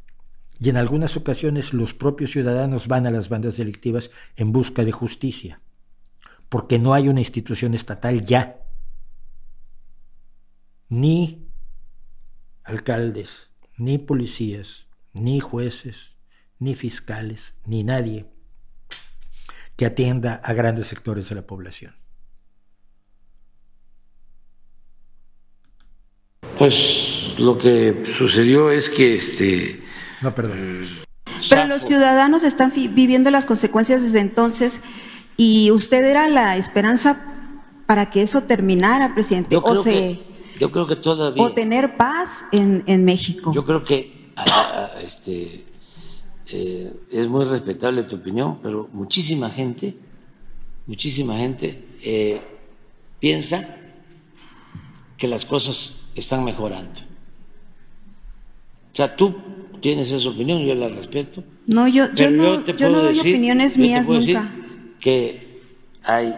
Y 0.58 0.70
en 0.70 0.76
algunas 0.76 1.16
ocasiones 1.16 1.72
los 1.72 1.94
propios 1.94 2.32
ciudadanos 2.32 2.88
van 2.88 3.06
a 3.06 3.12
las 3.12 3.28
bandas 3.28 3.56
delictivas 3.56 4.10
en 4.34 4.50
busca 4.50 4.84
de 4.84 4.90
justicia, 4.90 5.60
porque 6.48 6.80
no 6.80 6.92
hay 6.92 7.08
una 7.08 7.20
institución 7.20 7.74
estatal 7.74 8.24
ya, 8.24 8.60
ni 10.88 11.46
alcaldes, 12.64 13.50
ni 13.76 13.98
policías, 13.98 14.88
ni 15.12 15.38
jueces, 15.38 16.16
ni 16.58 16.74
fiscales, 16.74 17.54
ni 17.64 17.84
nadie 17.84 18.26
que 19.78 19.86
atienda 19.86 20.40
a 20.42 20.52
grandes 20.54 20.88
sectores 20.88 21.28
de 21.28 21.36
la 21.36 21.42
población. 21.42 21.94
Pues 26.58 27.36
lo 27.38 27.56
que 27.56 28.02
sucedió 28.04 28.72
es 28.72 28.90
que 28.90 29.14
este. 29.14 29.80
No, 30.20 30.34
perdón. 30.34 30.84
Pero 31.48 31.66
los 31.66 31.82
ciudadanos 31.82 32.42
están 32.42 32.72
viviendo 32.74 33.30
las 33.30 33.46
consecuencias 33.46 34.02
desde 34.02 34.18
entonces 34.18 34.80
y 35.36 35.70
usted 35.70 36.02
era 36.02 36.28
la 36.28 36.56
esperanza 36.56 37.22
para 37.86 38.10
que 38.10 38.22
eso 38.22 38.42
terminara, 38.42 39.14
presidente? 39.14 39.50
Yo 39.52 39.62
creo, 39.62 39.80
o, 39.80 39.84
se, 39.84 39.90
que, 39.92 40.22
yo 40.58 40.72
creo 40.72 40.88
que 40.88 40.96
todavía... 40.96 41.40
o 41.40 41.52
tener 41.52 41.96
paz 41.96 42.46
en, 42.50 42.82
en 42.86 43.04
México. 43.04 43.52
Yo 43.54 43.64
creo 43.64 43.84
que 43.84 44.32
ah, 44.34 44.44
ah, 44.48 44.90
este, 45.00 45.67
eh, 46.50 46.92
es 47.10 47.28
muy 47.28 47.44
respetable 47.44 48.04
tu 48.04 48.16
opinión, 48.16 48.58
pero 48.62 48.88
muchísima 48.92 49.50
gente, 49.50 49.96
muchísima 50.86 51.36
gente 51.36 51.84
eh, 52.02 52.40
piensa 53.20 53.76
que 55.16 55.28
las 55.28 55.44
cosas 55.44 56.00
están 56.14 56.44
mejorando. 56.44 57.00
O 58.92 58.94
sea, 58.94 59.14
tú 59.14 59.34
tienes 59.80 60.10
esa 60.10 60.28
opinión, 60.28 60.64
yo 60.64 60.74
la 60.74 60.88
respeto. 60.88 61.44
No, 61.66 61.86
yo, 61.86 62.12
yo 62.14 62.30
no, 62.30 62.64
yo 62.64 62.88
no 62.88 63.02
doy 63.02 63.18
opiniones 63.18 63.74
yo 63.74 63.82
te 63.82 63.86
mías 63.86 64.06
puedo 64.06 64.20
decir 64.20 64.36
nunca. 64.36 64.54
que 65.00 65.60
hay 66.02 66.34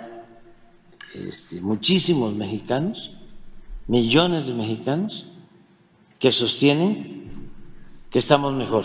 este, 1.14 1.60
muchísimos 1.60 2.34
mexicanos, 2.34 3.12
millones 3.86 4.48
de 4.48 4.54
mexicanos, 4.54 5.26
que 6.18 6.32
sostienen 6.32 7.30
que 8.10 8.18
estamos 8.18 8.52
mejor. 8.54 8.84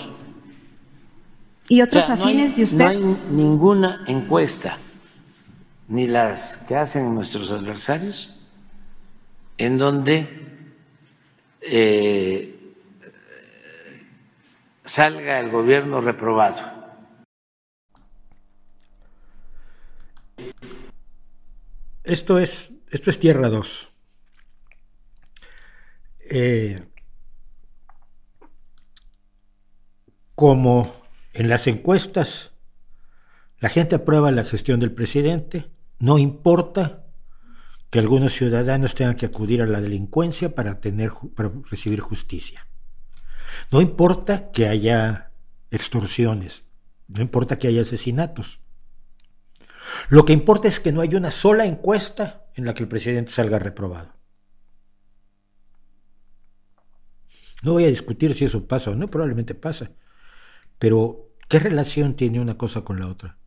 Y 1.68 1.82
O 1.82 1.86
otros 1.86 2.06
sea, 2.06 2.16
no 2.16 2.26
hay- 2.26 2.30
afines 2.34 2.56
de 2.58 2.64
usted. 2.64 2.78
No 2.78 2.88
hay 2.88 3.00
ninguna 3.32 4.04
encuesta, 4.08 4.78
ni 5.88 6.08
las 6.08 6.58
que 6.68 6.76
hacen 6.76 7.14
nuestros 7.16 7.52
adversarios, 7.52 8.34
en 9.58 9.78
donde 9.78 10.46
eh, 11.62 12.74
salga 14.84 15.40
el 15.40 15.50
gobierno 15.50 16.02
reprobado. 16.02 16.62
Esto 22.04 22.38
es, 22.40 22.74
esto 22.92 23.10
es 23.10 23.20
Tierra 23.20 23.50
2. 23.50 23.92
Eh, 26.30 26.84
como 30.36 30.92
en 31.36 31.50
las 31.50 31.68
encuestas 31.68 32.52
la 33.60 33.70
gente 33.70 33.96
aprueba 33.96 34.32
la 34.32 34.44
gestión 34.44 34.80
del 34.80 34.94
presidente, 34.94 35.70
no 36.00 36.18
importa 36.18 37.08
que 37.90 38.00
algunos 38.00 38.34
ciudadanos 38.34 38.96
tengan 38.96 39.16
que 39.16 39.26
acudir 39.26 39.62
a 39.62 39.66
la 39.66 39.82
delincuencia 39.82 40.56
para, 40.56 40.80
tener, 40.80 41.12
para 41.36 41.52
recibir 41.70 42.00
justicia. 42.00 42.68
No 43.72 43.82
importa 43.82 44.52
que 44.52 44.68
haya 44.68 45.32
extorsiones, 45.72 46.64
no 47.08 47.22
importa 47.22 47.60
que 47.60 47.68
haya 47.68 47.82
asesinatos. 47.82 48.60
Lo 50.10 50.26
que 50.26 50.34
importa 50.34 50.68
es 50.68 50.80
que 50.80 50.92
no 50.92 51.02
haya 51.02 51.18
una 51.18 51.32
sola 51.32 51.66
encuesta 51.66 52.46
en 52.56 52.66
la 52.66 52.74
que 52.74 52.84
el 52.84 52.90
presidente 52.90 53.32
salga 53.32 53.60
reprobado. 53.60 54.14
No 57.62 57.74
voy 57.74 57.86
a 57.86 57.90
discutir 57.90 58.36
si 58.36 58.46
eso 58.46 58.68
pasa 58.68 58.92
o 58.92 58.96
no, 58.96 59.10
probablemente 59.10 59.56
pasa. 59.56 59.92
Pero, 60.80 61.30
¿qué 61.48 61.60
relación 61.60 62.16
tiene 62.16 62.40
una 62.40 62.58
cosa 62.58 62.82
con 62.82 63.00
la 63.00 63.08
otra? 63.08 63.38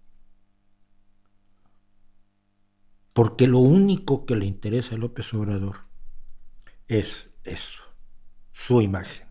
Porque 3.15 3.47
lo 3.47 3.59
único 3.59 4.27
que 4.27 4.37
le 4.37 4.47
interesa 4.47 4.95
a 4.95 4.99
López 4.99 5.35
Obrador 5.35 5.87
es 6.87 7.31
eso, 7.45 7.83
su 8.53 8.81
imagen. 8.81 9.27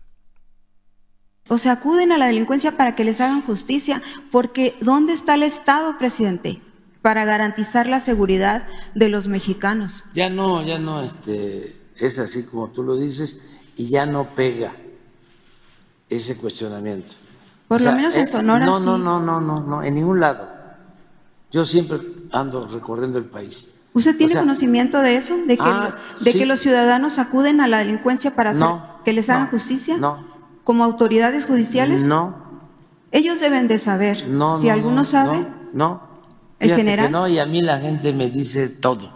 O 1.48 1.56
sea, 1.56 1.72
acuden 1.72 2.12
a 2.12 2.18
la 2.18 2.26
delincuencia 2.26 2.76
para 2.76 2.94
que 2.94 3.04
les 3.04 3.20
hagan 3.22 3.40
justicia, 3.42 4.02
porque 4.30 4.76
¿dónde 4.82 5.14
está 5.14 5.34
el 5.34 5.42
Estado, 5.42 5.96
presidente, 5.96 6.60
para 7.00 7.24
garantizar 7.24 7.86
la 7.86 8.00
seguridad 8.00 8.66
de 8.94 9.08
los 9.08 9.28
mexicanos? 9.28 10.04
Ya 10.12 10.28
no, 10.28 10.62
ya 10.66 10.78
no, 10.78 11.02
este, 11.02 11.74
es 11.96 12.18
así 12.18 12.44
como 12.44 12.70
tú 12.70 12.82
lo 12.82 12.96
dices 12.96 13.40
y 13.76 13.88
ya 13.88 14.04
no 14.04 14.34
pega 14.34 14.76
ese 16.10 16.36
cuestionamiento. 16.36 17.16
Por 17.68 17.80
lo 17.82 17.92
menos 17.92 18.16
en 18.16 18.26
Sonora 18.26 18.64
No, 18.66 18.78
sí. 18.78 18.86
no, 18.86 18.96
no, 18.98 19.20
no, 19.20 19.40
no, 19.40 19.60
no, 19.60 19.82
en 19.82 19.94
ningún 19.94 20.20
lado. 20.20 20.48
Yo 21.50 21.64
siempre 21.64 22.00
ando 22.32 22.66
recorriendo 22.66 23.18
el 23.18 23.24
país. 23.26 23.70
¿Usted 23.92 24.16
tiene 24.16 24.32
O 24.32 24.34
sea, 24.34 24.42
conocimiento 24.42 25.00
de 25.00 25.16
eso? 25.16 25.36
¿De, 25.46 25.56
que, 25.56 25.62
Ah, 25.64 25.96
de 26.20 26.32
sí. 26.32 26.38
que 26.38 26.46
los 26.46 26.60
ciudadanos 26.60 27.18
acuden 27.18 27.60
a 27.60 27.68
la 27.68 27.78
delincuencia 27.78 28.34
para 28.34 28.50
hacer, 28.50 28.62
No, 28.64 29.00
que 29.04 29.12
les 29.12 29.28
hagan 29.30 29.44
no, 29.44 29.50
justicia? 29.50 29.96
no. 29.98 30.26
¿Como 30.64 30.84
autoridades 30.84 31.46
judiciales? 31.46 32.04
No, 32.04 32.46
Ellos 33.10 33.40
deben 33.40 33.68
de 33.68 33.78
saber. 33.78 34.28
no, 34.28 34.58
si 34.60 34.66
no, 34.66 34.72
alguno 34.74 34.96
no, 34.96 35.04
sabe, 35.04 35.38
No, 35.38 35.48
no. 35.72 36.08
¿El 36.60 36.74
general? 36.74 37.10
no, 37.10 37.26
y 37.28 37.38
a 37.38 37.46
mí 37.46 37.62
la 37.62 37.78
gente 37.80 38.12
me 38.12 38.28
dice 38.28 38.68
todo. 38.68 39.12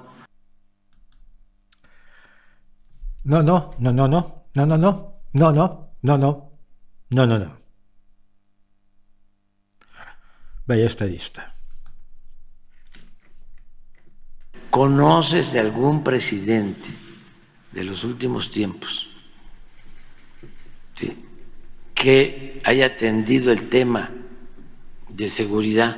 No, 3.25 3.43
no, 3.43 3.73
no, 3.79 3.93
no, 3.93 4.09
no, 4.09 4.37
no, 4.55 4.67
no, 4.67 4.77
no, 4.79 4.79
no, 4.79 5.13
no, 5.33 5.59
no, 6.03 6.19
no, 6.19 7.27
no, 7.27 7.39
no, 7.39 7.62
no. 10.67 10.75
Vaya 10.75 10.87
estadista. 10.87 11.55
¿Conoces 14.71 15.53
de 15.53 15.61
algún 15.61 16.03
presidente 16.03 16.89
de 17.73 17.85
los 17.85 18.05
últimos 18.05 18.51
tiempos 18.51 19.09
sí, 20.95 21.17
que 21.95 22.61
haya 22.65 22.87
atendido 22.87 23.53
el 23.53 23.69
tema 23.69 24.11
de 25.09 25.29
seguridad 25.29 25.97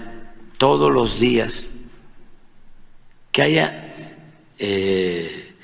todos 0.58 0.92
los 0.92 1.20
días, 1.20 1.70
que 3.32 3.42
haya 3.42 3.92
eh, 4.58 5.54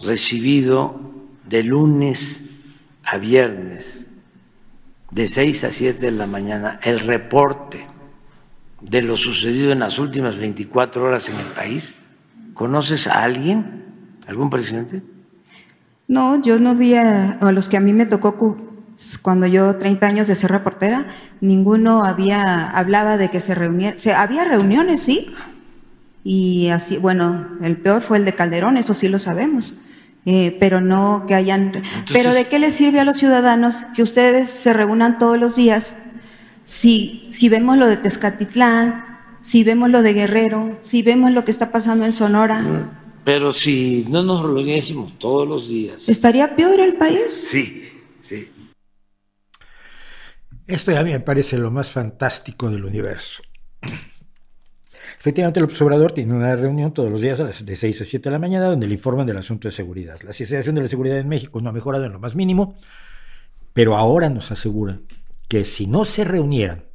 recibido 0.00 1.00
de 1.44 1.62
lunes 1.62 2.44
a 3.04 3.18
viernes, 3.18 4.08
de 5.10 5.28
6 5.28 5.64
a 5.64 5.70
7 5.70 6.00
de 6.00 6.10
la 6.10 6.26
mañana, 6.26 6.80
el 6.82 7.00
reporte 7.00 7.86
de 8.80 9.02
lo 9.02 9.16
sucedido 9.16 9.72
en 9.72 9.80
las 9.80 9.98
últimas 9.98 10.36
24 10.36 11.02
horas 11.04 11.28
en 11.28 11.36
el 11.36 11.46
país? 11.46 11.94
¿Conoces 12.54 13.06
a 13.06 13.22
alguien, 13.22 13.84
algún 14.26 14.50
presidente? 14.50 15.02
No, 16.08 16.40
yo 16.40 16.58
no 16.58 16.74
vi 16.74 16.94
a, 16.94 17.32
a 17.40 17.52
los 17.52 17.68
que 17.68 17.76
a 17.76 17.80
mí 17.80 17.92
me 17.92 18.06
tocó 18.06 18.36
cu- 18.36 18.56
cuando 19.22 19.46
yo 19.46 19.76
30 19.76 20.06
años 20.06 20.28
de 20.28 20.34
ser 20.34 20.50
reportera, 20.52 21.06
ninguno 21.40 22.04
había 22.04 22.70
hablaba 22.70 23.16
de 23.18 23.28
que 23.30 23.40
se 23.40 23.54
reunieran, 23.54 23.98
se, 23.98 24.14
había 24.14 24.44
reuniones, 24.44 25.02
sí, 25.02 25.30
y 26.24 26.68
así, 26.68 26.96
bueno, 26.96 27.46
el 27.62 27.76
peor 27.76 28.02
fue 28.02 28.18
el 28.18 28.24
de 28.24 28.34
Calderón, 28.34 28.76
eso 28.78 28.94
sí 28.94 29.08
lo 29.08 29.18
sabemos, 29.18 29.78
eh, 30.24 30.56
pero 30.58 30.80
no 30.80 31.24
que 31.28 31.34
hayan, 31.34 31.72
pero 32.12 32.32
¿de 32.32 32.46
qué 32.46 32.58
les 32.58 32.74
sirve 32.74 32.98
a 33.00 33.04
los 33.04 33.18
ciudadanos 33.18 33.84
que 33.94 34.02
ustedes 34.02 34.48
se 34.48 34.72
reúnan 34.72 35.18
todos 35.18 35.38
los 35.38 35.56
días 35.56 35.96
si, 36.66 37.28
si 37.30 37.48
vemos 37.48 37.78
lo 37.78 37.86
de 37.86 37.96
Tezcatitlán, 37.96 39.38
si 39.40 39.62
vemos 39.62 39.88
lo 39.88 40.02
de 40.02 40.12
Guerrero, 40.12 40.76
si 40.80 41.00
vemos 41.00 41.30
lo 41.30 41.44
que 41.44 41.52
está 41.52 41.70
pasando 41.70 42.04
en 42.04 42.12
Sonora, 42.12 42.92
Pero 43.24 43.52
si 43.52 44.04
no 44.10 44.24
nos 44.24 44.42
reuniésemos 44.42 45.16
todos 45.18 45.46
los 45.48 45.68
días. 45.68 46.08
¿estaría 46.08 46.56
peor 46.56 46.80
el 46.80 46.94
país? 46.94 47.32
Sí, 47.32 47.84
sí. 48.20 48.50
Esto 50.66 50.96
a 50.98 51.04
mí 51.04 51.12
me 51.12 51.20
parece 51.20 51.56
lo 51.56 51.70
más 51.70 51.92
fantástico 51.92 52.68
del 52.68 52.84
universo. 52.84 53.42
Efectivamente, 55.20 55.60
el 55.60 55.64
observador 55.64 56.10
tiene 56.10 56.34
una 56.34 56.56
reunión 56.56 56.92
todos 56.92 57.12
los 57.12 57.20
días 57.20 57.38
a 57.38 57.44
las 57.44 57.64
de 57.64 57.76
6 57.76 58.00
a 58.00 58.04
7 58.04 58.28
de 58.28 58.32
la 58.32 58.40
mañana 58.40 58.66
donde 58.66 58.88
le 58.88 58.94
informan 58.94 59.26
del 59.26 59.36
asunto 59.36 59.68
de 59.68 59.72
seguridad. 59.72 60.20
La 60.22 60.32
situación 60.32 60.74
de 60.74 60.82
la 60.82 60.88
seguridad 60.88 61.18
en 61.18 61.28
México 61.28 61.60
no 61.60 61.70
ha 61.70 61.72
mejorado 61.72 62.04
en 62.04 62.12
lo 62.12 62.18
más 62.18 62.34
mínimo, 62.34 62.74
pero 63.72 63.96
ahora 63.96 64.28
nos 64.28 64.50
aseguran 64.50 65.02
que 65.48 65.64
si 65.64 65.86
no 65.86 66.04
se 66.04 66.24
reunieran 66.24 66.86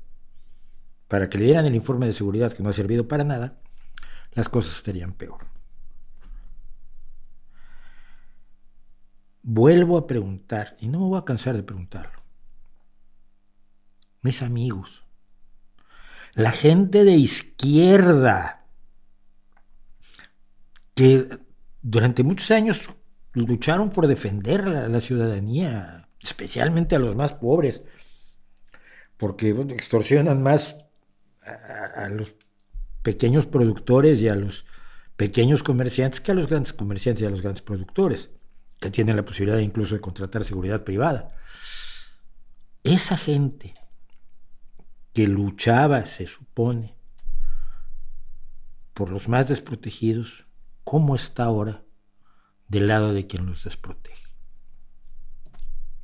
para 1.08 1.30
que 1.30 1.38
le 1.38 1.46
dieran 1.46 1.66
el 1.66 1.76
informe 1.76 2.06
de 2.06 2.14
seguridad 2.14 2.54
que 2.54 2.64
no 2.64 2.70
ha 2.70 2.74
servido 2.74 3.08
para 3.08 3.24
nada, 3.24 3.62
las 4.32 4.50
cosas 4.50 4.78
estarían 4.78 5.14
peor. 5.14 5.46
Vuelvo 9.44 9.98
a 9.98 10.08
preguntar, 10.08 10.78
y 10.80 10.88
no 10.88 11.00
me 11.00 11.06
voy 11.08 11.20
a 11.20 11.26
cansar 11.26 11.56
de 11.56 11.64
preguntarlo. 11.64 12.22
Mis 14.22 14.42
amigos, 14.42 15.04
la 16.34 16.52
gente 16.52 17.04
de 17.04 17.16
izquierda 17.16 18.66
que 20.94 21.40
durante 21.82 22.24
muchos 22.24 22.52
años 22.52 22.82
lucharon 23.34 23.90
por 23.90 24.08
defender 24.08 24.68
la, 24.68 24.88
la 24.88 25.00
ciudadanía, 25.00 26.08
especialmente 26.22 26.96
a 26.96 27.00
los 27.00 27.16
más 27.16 27.34
pobres, 27.34 27.84
porque 29.22 29.52
extorsionan 29.52 30.42
más 30.42 30.78
a, 31.44 32.06
a 32.06 32.10
los 32.10 32.34
pequeños 33.04 33.46
productores 33.46 34.20
y 34.20 34.28
a 34.28 34.34
los 34.34 34.66
pequeños 35.16 35.62
comerciantes 35.62 36.20
que 36.22 36.32
a 36.32 36.34
los 36.34 36.48
grandes 36.48 36.74
comerciantes 36.74 37.22
y 37.22 37.26
a 37.28 37.30
los 37.30 37.44
grandes 37.44 37.62
productores, 37.62 38.32
que 38.80 38.90
tienen 38.90 39.16
la 39.16 39.24
posibilidad 39.24 39.60
incluso 39.60 39.94
de 39.94 40.02
contratar 40.02 40.44
seguridad 40.44 40.84
privada. 40.84 41.36
Esa 42.84 43.16
gente 43.16 43.76
que 45.14 45.28
luchaba, 45.28 46.08
se 46.08 46.26
supone, 46.26 46.96
por 48.96 49.12
los 49.12 49.30
más 49.30 49.50
desprotegidos, 49.50 50.48
cómo 50.84 51.14
está 51.16 51.44
ahora 51.44 51.84
del 52.70 52.88
lado 52.88 53.14
de 53.14 53.28
quien 53.28 53.46
los 53.46 53.66
desprotege. 53.66 54.21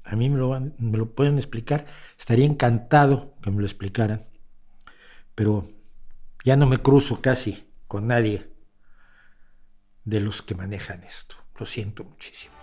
A 0.09 0.15
mí 0.15 0.29
me 0.29 0.37
lo, 0.37 1.11
pueden 1.11 1.37
explicar, 1.37 1.85
estaría 2.17 2.45
encantado 2.45 3.35
que 3.41 3.51
me 3.51 3.59
lo 3.59 3.65
explicaran, 3.65 4.25
pero 5.35 5.67
ya 6.45 6.55
no 6.55 6.65
me 6.65 6.77
cruzo 6.77 7.21
casi 7.21 7.67
con 7.87 8.07
nadie 8.07 8.49
de 10.05 10.21
los 10.21 10.41
que 10.41 10.55
manejan 10.55 11.03
esto. 11.03 11.35
Lo 11.59 11.65
siento 11.65 12.05
muchísimo. 12.05 12.53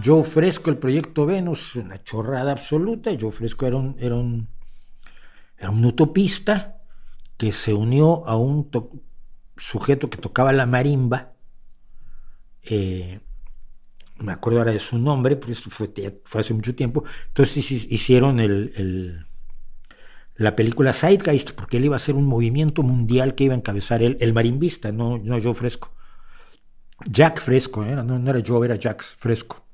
Yo 0.00 0.18
ofrezco 0.18 0.70
el 0.70 0.78
proyecto 0.78 1.26
Venus, 1.26 1.74
una 1.74 2.00
chorrada 2.04 2.52
absoluta. 2.52 3.10
Yo 3.12 3.28
ofrezco 3.28 3.66
era 3.66 3.76
un, 3.76 3.96
era 3.98 4.14
un, 4.14 4.48
era 5.58 5.70
un 5.70 5.84
utopista 5.84 6.80
que 7.36 7.50
se 7.50 7.74
unió 7.74 8.24
a 8.28 8.36
un 8.36 8.70
sujeto 9.60 10.10
que 10.10 10.18
tocaba 10.18 10.52
la 10.52 10.66
marimba. 10.66 11.32
Eh, 12.62 13.20
me 14.18 14.32
acuerdo 14.32 14.58
ahora 14.58 14.72
de 14.72 14.80
su 14.80 14.98
nombre, 14.98 15.36
pero 15.36 15.52
esto 15.52 15.70
fue, 15.70 15.90
hace 16.34 16.54
mucho 16.54 16.74
tiempo. 16.74 17.04
Entonces 17.28 17.70
hicieron 17.70 18.38
la 20.36 20.56
película 20.56 20.92
Zeitgeist, 20.92 21.52
porque 21.52 21.76
él 21.78 21.86
iba 21.86 21.96
a 21.96 22.00
ser 22.00 22.14
un 22.14 22.26
movimiento 22.26 22.82
mundial 22.82 23.34
que 23.34 23.44
iba 23.44 23.54
a 23.54 23.58
encabezar 23.58 24.02
él, 24.02 24.16
el 24.20 24.32
marimbista, 24.32 24.92
no, 24.92 25.18
no 25.18 25.38
yo 25.38 25.54
Fresco. 25.54 25.92
Jack 27.06 27.40
Fresco, 27.40 27.84
¿eh? 27.84 27.94
no, 27.94 28.18
no 28.18 28.30
era 28.30 28.40
yo, 28.40 28.62
era 28.62 28.76
Jack 28.76 29.02
Fresco. 29.02 29.64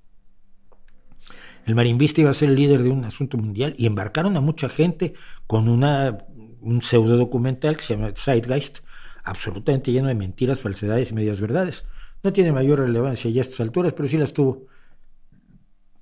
El 1.67 1.75
marimbista 1.75 2.21
iba 2.21 2.31
a 2.31 2.35
ser 2.35 2.51
el 2.51 2.55
líder 2.55 2.83
de 2.85 2.91
un 2.91 3.05
asunto 3.05 3.37
mundial 3.37 3.75
y 3.77 3.87
embarcaron 3.87 4.37
a 4.37 4.41
mucha 4.41 4.69
gente 4.69 5.15
con 5.49 5.69
una, 5.69 6.19
un 6.61 6.81
pseudo 6.81 7.17
documental 7.17 7.77
que 7.77 7.83
se 7.83 7.97
llama 7.97 8.13
Zeitgeist, 8.17 8.79
absolutamente 9.27 9.93
lleno 9.93 10.09
de 10.09 10.15
mentiras, 10.15 10.61
falsedades 10.61 11.11
y 11.11 11.15
medias 11.15 11.41
verdades. 11.41 11.85
No 12.23 12.33
tiene 12.33 12.53
mayor 12.53 12.79
relevancia 12.81 13.31
ya 13.31 13.41
a 13.41 13.45
estas 13.45 13.61
alturas, 13.61 13.93
pero 13.93 14.09
sí 14.09 14.17
las 14.17 14.33
tuvo 14.33 14.67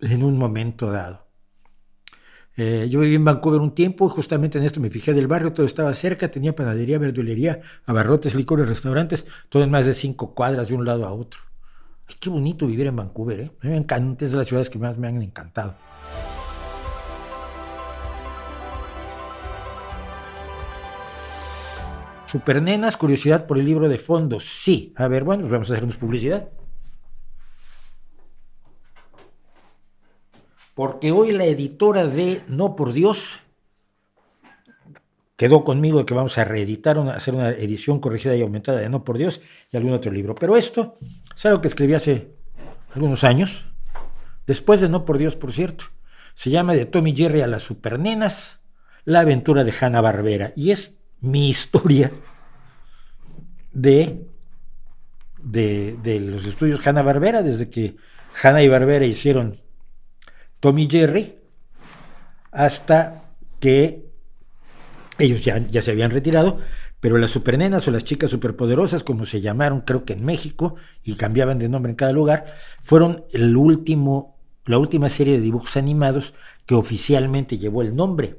en 0.00 0.22
un 0.22 0.38
momento 0.38 0.90
dado. 0.90 1.24
Eh, 2.56 2.86
yo 2.88 3.00
viví 3.00 3.16
en 3.16 3.24
Vancouver 3.24 3.60
un 3.60 3.74
tiempo 3.74 4.08
justamente 4.08 4.58
en 4.58 4.64
esto 4.64 4.80
me 4.80 4.88
fijé 4.88 5.12
del 5.12 5.26
barrio, 5.26 5.52
todo 5.52 5.66
estaba 5.66 5.92
cerca, 5.92 6.30
tenía 6.30 6.54
panadería, 6.54 6.98
verdulería, 6.98 7.62
abarrotes, 7.84 8.36
licores, 8.36 8.68
restaurantes, 8.68 9.26
todo 9.48 9.64
en 9.64 9.70
más 9.70 9.86
de 9.86 9.94
cinco 9.94 10.34
cuadras 10.34 10.68
de 10.68 10.74
un 10.74 10.84
lado 10.84 11.04
a 11.04 11.12
otro. 11.12 11.40
Ay, 12.06 12.14
qué 12.20 12.30
bonito 12.30 12.66
vivir 12.66 12.86
en 12.86 12.96
Vancouver, 12.96 13.40
¿eh? 13.40 13.50
Me 13.62 13.76
encanta, 13.76 14.24
es 14.24 14.32
de 14.32 14.38
las 14.38 14.46
ciudades 14.46 14.70
que 14.70 14.78
más 14.78 14.98
me 14.98 15.08
han 15.08 15.20
encantado. 15.20 15.74
Supernenas, 22.34 22.96
curiosidad 22.96 23.46
por 23.46 23.58
el 23.58 23.64
libro 23.64 23.88
de 23.88 23.96
fondo. 23.96 24.40
Sí. 24.40 24.92
A 24.96 25.06
ver, 25.06 25.22
bueno, 25.22 25.42
pues 25.42 25.52
vamos 25.52 25.70
a 25.70 25.74
hacernos 25.74 25.96
publicidad. 25.96 26.48
Porque 30.74 31.12
hoy 31.12 31.30
la 31.30 31.44
editora 31.44 32.08
de 32.08 32.42
No 32.48 32.74
por 32.74 32.92
Dios 32.92 33.38
quedó 35.36 35.62
conmigo 35.62 36.00
de 36.00 36.06
que 36.06 36.14
vamos 36.14 36.36
a 36.36 36.44
reeditar, 36.44 36.98
hacer 36.98 37.34
una 37.34 37.50
edición 37.50 38.00
corregida 38.00 38.34
y 38.34 38.42
aumentada 38.42 38.80
de 38.80 38.88
No 38.88 39.04
por 39.04 39.16
Dios 39.16 39.40
y 39.70 39.76
algún 39.76 39.92
otro 39.92 40.10
libro. 40.10 40.34
Pero 40.34 40.56
esto 40.56 40.98
es 41.36 41.46
algo 41.46 41.60
que 41.60 41.68
escribí 41.68 41.94
hace 41.94 42.34
algunos 42.92 43.22
años, 43.22 43.66
después 44.44 44.80
de 44.80 44.88
No 44.88 45.04
por 45.04 45.18
Dios, 45.18 45.36
por 45.36 45.52
cierto. 45.52 45.84
Se 46.34 46.50
llama 46.50 46.74
De 46.74 46.84
Tommy 46.84 47.14
Jerry 47.14 47.42
a 47.42 47.46
las 47.46 47.62
Supernenas, 47.62 48.58
la 49.04 49.20
aventura 49.20 49.62
de 49.62 49.72
Hanna 49.80 50.00
Barbera. 50.00 50.52
Y 50.56 50.72
es 50.72 50.98
mi 51.20 51.48
historia 51.48 52.10
de, 53.74 54.26
de, 55.42 56.20
los 56.20 56.46
estudios 56.46 56.86
Hanna-Barbera, 56.86 57.42
desde 57.42 57.68
que 57.68 57.96
Hanna 58.42 58.62
y 58.62 58.68
Barbera 58.68 59.04
hicieron 59.04 59.60
Tommy 60.60 60.88
Jerry, 60.90 61.38
hasta 62.50 63.24
que 63.60 64.06
ellos 65.18 65.44
ya, 65.44 65.58
ya 65.58 65.82
se 65.82 65.90
habían 65.90 66.10
retirado, 66.10 66.60
pero 67.00 67.18
las 67.18 67.32
supernenas 67.32 67.86
o 67.86 67.90
las 67.90 68.04
chicas 68.04 68.30
superpoderosas, 68.30 69.04
como 69.04 69.26
se 69.26 69.40
llamaron, 69.40 69.82
creo 69.82 70.04
que 70.04 70.14
en 70.14 70.24
México, 70.24 70.76
y 71.02 71.16
cambiaban 71.16 71.58
de 71.58 71.68
nombre 71.68 71.90
en 71.90 71.96
cada 71.96 72.12
lugar, 72.12 72.54
fueron 72.82 73.24
el 73.32 73.56
último, 73.56 74.38
la 74.64 74.78
última 74.78 75.08
serie 75.08 75.34
de 75.34 75.40
dibujos 75.40 75.76
animados 75.76 76.32
que 76.64 76.74
oficialmente 76.74 77.58
llevó 77.58 77.82
el 77.82 77.94
nombre 77.94 78.36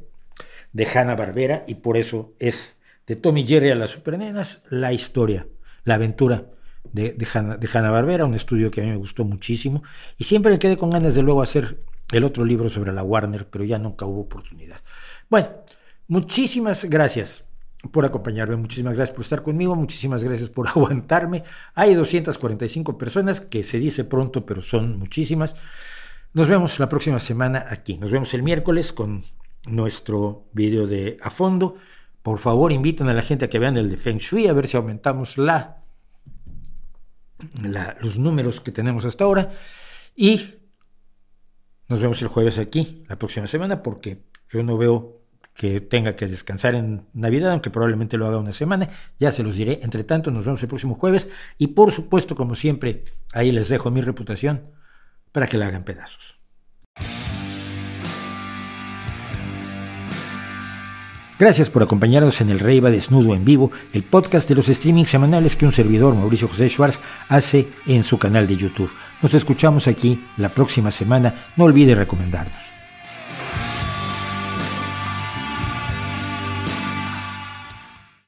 de 0.74 0.88
Hanna 0.88 1.16
Barbera 1.16 1.64
y 1.68 1.76
por 1.76 1.96
eso 1.96 2.34
es 2.40 2.75
de 3.08 3.16
Tommy 3.16 3.46
Jerry 3.46 3.70
a 3.70 3.76
las 3.76 3.92
supernenas, 3.92 4.64
la 4.70 4.94
historia, 4.94 5.48
la 5.84 5.96
aventura 5.96 6.46
de, 6.92 7.14
de, 7.14 7.28
Hanna, 7.34 7.90
Barbera, 7.90 8.26
un 8.26 8.34
estudio 8.34 8.72
que 8.72 8.82
a 8.82 8.84
mí 8.84 8.90
me 8.90 8.96
gustó 8.96 9.26
muchísimo 9.26 9.84
y 10.18 10.24
siempre 10.24 10.52
me 10.52 10.60
quedé 10.60 10.78
con 10.78 10.90
ganas 10.90 11.16
de 11.16 11.24
luego 11.24 11.42
hacer 11.42 11.84
el 12.12 12.24
otro 12.24 12.46
libro 12.46 12.70
sobre 12.70 12.94
la 12.94 13.04
Warner, 13.04 13.48
pero 13.50 13.64
ya 13.64 13.80
nunca 13.80 14.06
hubo 14.06 14.22
oportunidad. 14.22 14.78
Bueno, 15.30 15.50
muchísimas 16.08 16.86
gracias 16.86 17.46
por 17.92 18.06
acompañarme, 18.06 18.56
muchísimas 18.56 18.96
gracias 18.96 19.16
por 19.16 19.24
estar 19.24 19.44
conmigo, 19.44 19.76
muchísimas 19.76 20.24
gracias 20.24 20.50
por 20.50 20.68
aguantarme. 20.76 21.44
Hay 21.74 21.94
245 21.94 22.98
personas, 22.98 23.42
que 23.42 23.64
se 23.64 23.80
dice 23.80 24.04
pronto, 24.04 24.46
pero 24.46 24.62
son 24.62 24.98
muchísimas. 25.00 25.56
Nos 26.34 26.48
vemos 26.48 26.80
la 26.80 26.90
próxima 26.90 27.20
semana 27.20 27.66
aquí. 27.70 27.98
Nos 27.98 28.12
vemos 28.12 28.34
el 28.34 28.44
miércoles 28.44 28.94
con 28.94 29.24
nuestro 29.68 30.48
video 30.54 30.86
de 30.88 31.18
a 31.22 31.30
fondo. 31.30 31.76
Por 32.26 32.40
favor, 32.40 32.72
inviten 32.72 33.08
a 33.08 33.14
la 33.14 33.22
gente 33.22 33.46
a 33.46 33.50
que 33.50 33.60
vean 33.60 33.78
el 33.78 33.88
de 33.88 33.98
Feng 33.98 34.18
Shui, 34.18 34.48
a 34.48 34.54
ver 34.54 34.66
si 34.66 34.76
aumentamos 34.78 35.38
la, 35.38 35.84
los 38.02 38.18
números 38.18 38.62
que 38.62 38.72
tenemos 38.72 39.06
hasta 39.06 39.26
ahora. 39.26 39.52
Y 40.16 40.56
nos 41.88 42.00
vemos 42.00 42.20
el 42.24 42.28
jueves 42.30 42.58
aquí, 42.58 43.04
la 43.08 43.20
próxima 43.20 43.46
semana, 43.46 43.84
porque 43.84 44.24
yo 44.50 44.64
no 44.64 44.76
veo 44.76 45.22
que 45.54 45.82
tenga 45.82 46.16
que 46.16 46.26
descansar 46.26 46.74
en 46.74 47.06
Navidad, 47.14 47.52
aunque 47.52 47.70
probablemente 47.70 48.18
lo 48.18 48.26
haga 48.26 48.40
una 48.40 48.54
semana, 48.54 48.90
ya 49.20 49.32
se 49.32 49.44
los 49.44 49.56
diré. 49.56 49.82
Entre 49.84 50.04
tanto, 50.04 50.32
nos 50.32 50.46
vemos 50.46 50.64
el 50.64 50.68
próximo 50.68 50.96
jueves 50.96 51.30
y 51.60 51.68
por 51.68 51.92
supuesto, 51.92 52.36
como 52.36 52.56
siempre, 52.56 53.04
ahí 53.34 53.52
les 53.52 53.70
dejo 53.70 53.92
mi 53.92 54.02
reputación 54.02 54.72
para 55.32 55.46
que 55.46 55.60
la 55.60 55.68
hagan 55.68 55.84
pedazos. 55.84 56.40
Gracias 61.38 61.70
por 61.70 61.84
acompañarnos 61.84 62.40
en 62.40 62.50
el 62.50 62.60
Rey 62.60 62.80
va 62.80 62.90
Desnudo 62.90 63.36
en 63.36 63.44
vivo, 63.44 63.70
el 63.92 64.04
podcast 64.04 64.48
de 64.48 64.56
los 64.56 64.68
streamings 64.68 65.10
semanales 65.10 65.58
que 65.58 65.66
un 65.66 65.74
servidor, 65.74 66.16
Mauricio 66.16 66.48
José 66.48 66.70
Schwartz, 66.70 67.02
hace 67.28 67.68
en 67.86 68.06
su 68.06 68.18
canal 68.18 68.48
de 68.48 68.56
YouTube. 68.56 68.92
Nos 69.22 69.34
escuchamos 69.34 69.90
aquí 69.90 70.24
la 70.38 70.48
próxima 70.48 70.92
semana. 70.92 71.48
No 71.58 71.66
olvide 71.66 71.94
recomendarnos. 71.94 72.75